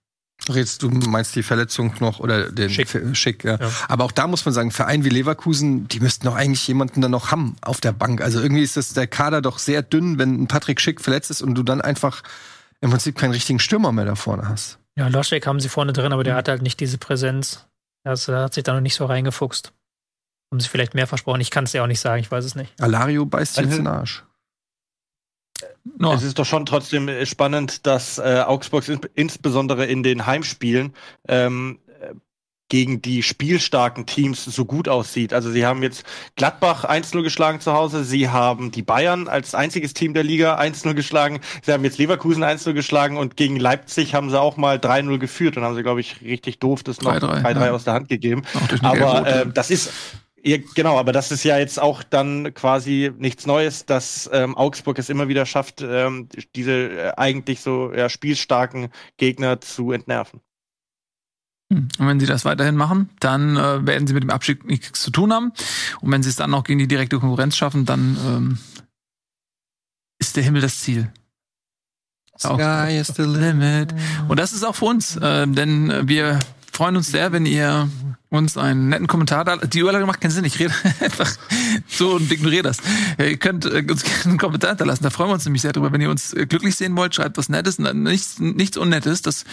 Redst 0.48 0.82
du 0.82 0.90
meinst 0.90 1.36
die 1.36 1.43
Verletzung 1.43 1.94
noch 2.01 2.19
oder 2.19 2.51
den 2.51 2.69
Schick, 2.69 2.89
Schick 3.12 3.44
ja. 3.44 3.59
ja. 3.59 3.70
Aber 3.89 4.05
auch 4.05 4.12
da 4.12 4.27
muss 4.27 4.44
man 4.44 4.52
sagen, 4.52 4.73
Verein 4.73 5.05
wie 5.05 5.09
Leverkusen, 5.09 5.86
die 5.89 6.01
müssten 6.01 6.27
doch 6.27 6.35
eigentlich 6.35 6.66
jemanden 6.66 7.01
dann 7.01 7.12
noch 7.12 7.31
haben 7.31 7.56
auf 7.62 7.81
der 7.81 7.93
Bank. 7.93 8.20
Also 8.20 8.40
irgendwie 8.40 8.62
ist 8.62 8.77
das 8.77 8.93
der 8.93 9.06
Kader 9.06 9.40
doch 9.40 9.59
sehr 9.59 9.82
dünn, 9.82 10.19
wenn 10.19 10.43
ein 10.43 10.48
Patrick 10.48 10.81
Schick 10.81 11.01
verletzt 11.01 11.31
ist 11.31 11.40
und 11.40 11.55
du 11.55 11.62
dann 11.62 11.81
einfach 11.81 12.23
im 12.81 12.90
Prinzip 12.90 13.16
keinen 13.16 13.31
richtigen 13.31 13.61
Stürmer 13.61 13.93
mehr 13.93 14.05
da 14.05 14.16
vorne 14.16 14.48
hast. 14.48 14.78
Ja, 14.97 15.09
Loschek 15.09 15.47
haben 15.47 15.61
sie 15.61 15.69
vorne 15.69 15.93
drin, 15.93 16.12
aber 16.12 16.24
der 16.24 16.35
mhm. 16.35 16.39
hat 16.39 16.48
halt 16.48 16.62
nicht 16.62 16.81
diese 16.81 16.98
Präsenz. 16.98 17.66
Das 18.05 18.28
hat 18.28 18.55
sich 18.55 18.65
da 18.65 18.74
noch 18.74 18.81
nicht 18.81 18.94
so 18.94 19.06
reingefuchst. 19.06 19.73
Haben 20.52 20.61
sie 20.61 20.69
vielleicht 20.69 20.94
mehr 20.94 21.06
versprochen? 21.06 21.40
Ich 21.40 21.51
kann 21.51 21.65
es 21.65 21.73
ja 21.73 21.82
auch 21.82 21.86
nicht 21.86 22.01
sagen, 22.01 22.20
ich 22.20 22.31
weiß 22.31 22.44
es 22.44 22.55
nicht. 22.55 22.81
Alario 22.81 23.24
beißt 23.24 23.55
sich 23.55 23.65
also, 23.65 23.77
den 23.78 23.86
Arsch. 23.86 24.24
No. 25.85 26.15
Es 26.15 26.23
ist 26.23 26.39
doch 26.39 26.47
schon 26.47 26.65
trotzdem 26.66 27.09
äh, 27.09 27.27
spannend, 27.27 27.86
dass 27.86 28.19
äh, 28.19 28.43
Augsburg 28.47 28.85
insbesondere 29.15 29.85
in 29.85 30.02
den 30.02 30.27
Heimspielen 30.27 30.94
ähm, 31.28 31.78
gegen 32.69 33.02
die 33.02 33.23
spielstarken 33.23 34.06
Teams 34.06 34.44
so 34.44 34.65
gut 34.65 34.89
aussieht. 34.89 35.32
Also 35.32 35.51
sie 35.51 35.66
haben 35.66 35.82
jetzt 35.82 36.05
Gladbach 36.35 36.85
1-0 36.85 37.23
geschlagen 37.23 37.61
zu 37.61 37.73
Hause, 37.73 38.05
sie 38.05 38.31
haben 38.31 38.70
die 38.70 38.82
Bayern 38.82 39.28
als 39.28 39.55
einziges 39.55 39.94
Team 39.94 40.15
der 40.15 40.24
Liga 40.24 40.59
1-0 40.59 40.94
geschlagen, 40.94 41.40
sie 41.62 41.73
haben 41.73 41.85
jetzt 41.85 41.98
Leverkusen 41.98 42.43
1-0 42.43 42.73
geschlagen 42.73 43.16
und 43.16 43.36
gegen 43.36 43.56
Leipzig 43.56 44.15
haben 44.15 44.31
sie 44.31 44.40
auch 44.40 44.56
mal 44.56 44.78
3-0 44.78 45.19
geführt 45.19 45.56
und 45.56 45.62
haben 45.62 45.77
sie, 45.77 45.82
glaube 45.82 46.01
ich, 46.01 46.23
richtig 46.23 46.59
doof 46.59 46.82
das 46.82 47.01
noch 47.02 47.15
3-3 47.15 47.65
ja. 47.65 47.70
aus 47.70 47.85
der 47.85 47.94
Hand 47.94 48.09
gegeben. 48.09 48.43
Aber 48.82 49.27
äh, 49.27 49.47
das 49.52 49.70
ist 49.70 49.93
ja, 50.44 50.58
genau, 50.74 50.98
aber 50.98 51.12
das 51.12 51.32
ist 51.32 51.42
ja 51.42 51.58
jetzt 51.58 51.80
auch 51.80 52.02
dann 52.02 52.52
quasi 52.52 53.10
nichts 53.16 53.46
Neues, 53.46 53.86
dass 53.86 54.28
ähm, 54.30 54.54
Augsburg 54.56 54.98
es 54.98 55.08
immer 55.08 55.26
wieder 55.28 55.46
schafft, 55.46 55.80
ähm, 55.80 56.28
diese 56.54 56.72
äh, 56.72 57.12
eigentlich 57.16 57.62
so 57.62 57.92
ja, 57.94 58.10
spielstarken 58.10 58.90
Gegner 59.16 59.62
zu 59.62 59.90
entnerven. 59.92 60.40
Hm. 61.72 61.88
Und 61.98 62.06
wenn 62.06 62.20
sie 62.20 62.26
das 62.26 62.44
weiterhin 62.44 62.76
machen, 62.76 63.08
dann 63.20 63.56
äh, 63.56 63.86
werden 63.86 64.06
sie 64.06 64.12
mit 64.12 64.22
dem 64.22 64.30
Abstieg 64.30 64.66
nichts 64.66 65.00
zu 65.00 65.10
tun 65.10 65.32
haben. 65.32 65.52
Und 66.02 66.12
wenn 66.12 66.22
sie 66.22 66.28
es 66.28 66.36
dann 66.36 66.50
noch 66.50 66.64
gegen 66.64 66.78
die 66.78 66.88
direkte 66.88 67.18
Konkurrenz 67.18 67.56
schaffen, 67.56 67.86
dann 67.86 68.18
ähm, 68.26 68.58
ist 70.18 70.36
der 70.36 70.42
Himmel 70.42 70.60
das 70.60 70.80
Ziel. 70.80 71.10
Sky 72.38 72.98
is 73.00 73.08
the 73.16 73.22
limit. 73.22 73.94
Und 74.28 74.38
das 74.38 74.52
ist 74.52 74.64
auch 74.64 74.74
für 74.74 74.86
uns, 74.86 75.16
äh, 75.16 75.46
denn 75.46 76.06
wir 76.06 76.38
freuen 76.74 76.96
uns 76.96 77.09
sehr, 77.09 77.32
wenn 77.32 77.46
ihr 77.46 77.88
uns 78.30 78.59
einen 78.59 78.88
netten 78.88 79.06
Kommentar 79.06 79.44
da. 79.44 79.56
Die 79.56 79.82
Urlage 79.82 80.06
macht 80.06 80.20
keinen 80.20 80.32
Sinn. 80.32 80.44
Ich 80.44 80.59
rede 80.59 80.74
einfach 81.01 81.32
so 81.86 82.14
und 82.14 82.30
ignoriere 82.30 82.64
das. 82.64 82.78
Ihr 83.18 83.36
könnt 83.36 83.64
äh, 83.64 83.84
uns 83.88 84.02
gerne 84.02 84.24
einen 84.24 84.38
Kommentar 84.38 84.70
hinterlassen. 84.70 85.05
Da 85.05 85.10
freuen 85.10 85.30
wir 85.30 85.34
uns 85.34 85.44
nämlich 85.44 85.62
sehr 85.62 85.72
drüber. 85.72 85.92
Wenn 85.92 86.01
ihr 86.01 86.10
uns 86.10 86.32
äh, 86.32 86.46
glücklich 86.46 86.74
sehen 86.74 86.96
wollt, 86.96 87.14
schreibt 87.14 87.38
was 87.38 87.48
Nettes, 87.48 87.78
nichts, 87.78 88.40
nichts 88.40 88.76
Unnettes. 88.76 89.22
Das 89.22 89.44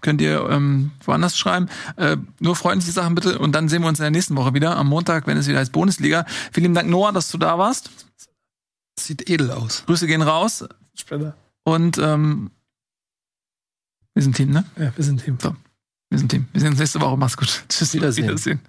könnt 0.00 0.20
ihr 0.22 0.48
ähm, 0.48 0.92
woanders 1.04 1.36
schreiben. 1.36 1.68
Äh, 1.96 2.16
nur 2.40 2.56
freundliche 2.56 2.92
Sachen 2.92 3.14
bitte. 3.14 3.38
Und 3.38 3.52
dann 3.54 3.68
sehen 3.68 3.82
wir 3.82 3.88
uns 3.88 3.98
in 3.98 4.04
der 4.04 4.10
nächsten 4.10 4.34
Woche 4.36 4.54
wieder 4.54 4.76
am 4.76 4.88
Montag, 4.88 5.26
wenn 5.26 5.36
es 5.36 5.46
wieder 5.46 5.58
heißt 5.58 5.72
Bundesliga. 5.72 6.24
Vielen 6.52 6.74
Dank, 6.74 6.88
Noah, 6.88 7.12
dass 7.12 7.30
du 7.30 7.38
da 7.38 7.58
warst. 7.58 7.90
Sieht 8.98 9.28
edel 9.28 9.50
aus. 9.50 9.84
Grüße 9.86 10.06
gehen 10.06 10.22
raus. 10.22 10.64
Später. 10.94 11.36
Und 11.64 11.98
ähm, 11.98 12.50
wir 14.14 14.22
sind 14.22 14.36
Team, 14.36 14.50
ne? 14.50 14.64
Ja, 14.78 14.92
wir 14.94 15.04
sind 15.04 15.22
Team. 15.22 15.38
So. 15.40 15.54
Wir 16.12 16.18
sind 16.18 16.28
Team. 16.28 16.46
Wir 16.52 16.60
sehen 16.60 16.68
uns 16.72 16.78
nächste 16.78 17.00
Woche. 17.00 17.16
Mach's 17.16 17.38
gut. 17.38 17.64
Tschüss, 17.70 17.94
Wiedersehen. 17.94 18.24
Wiedersehen. 18.24 18.60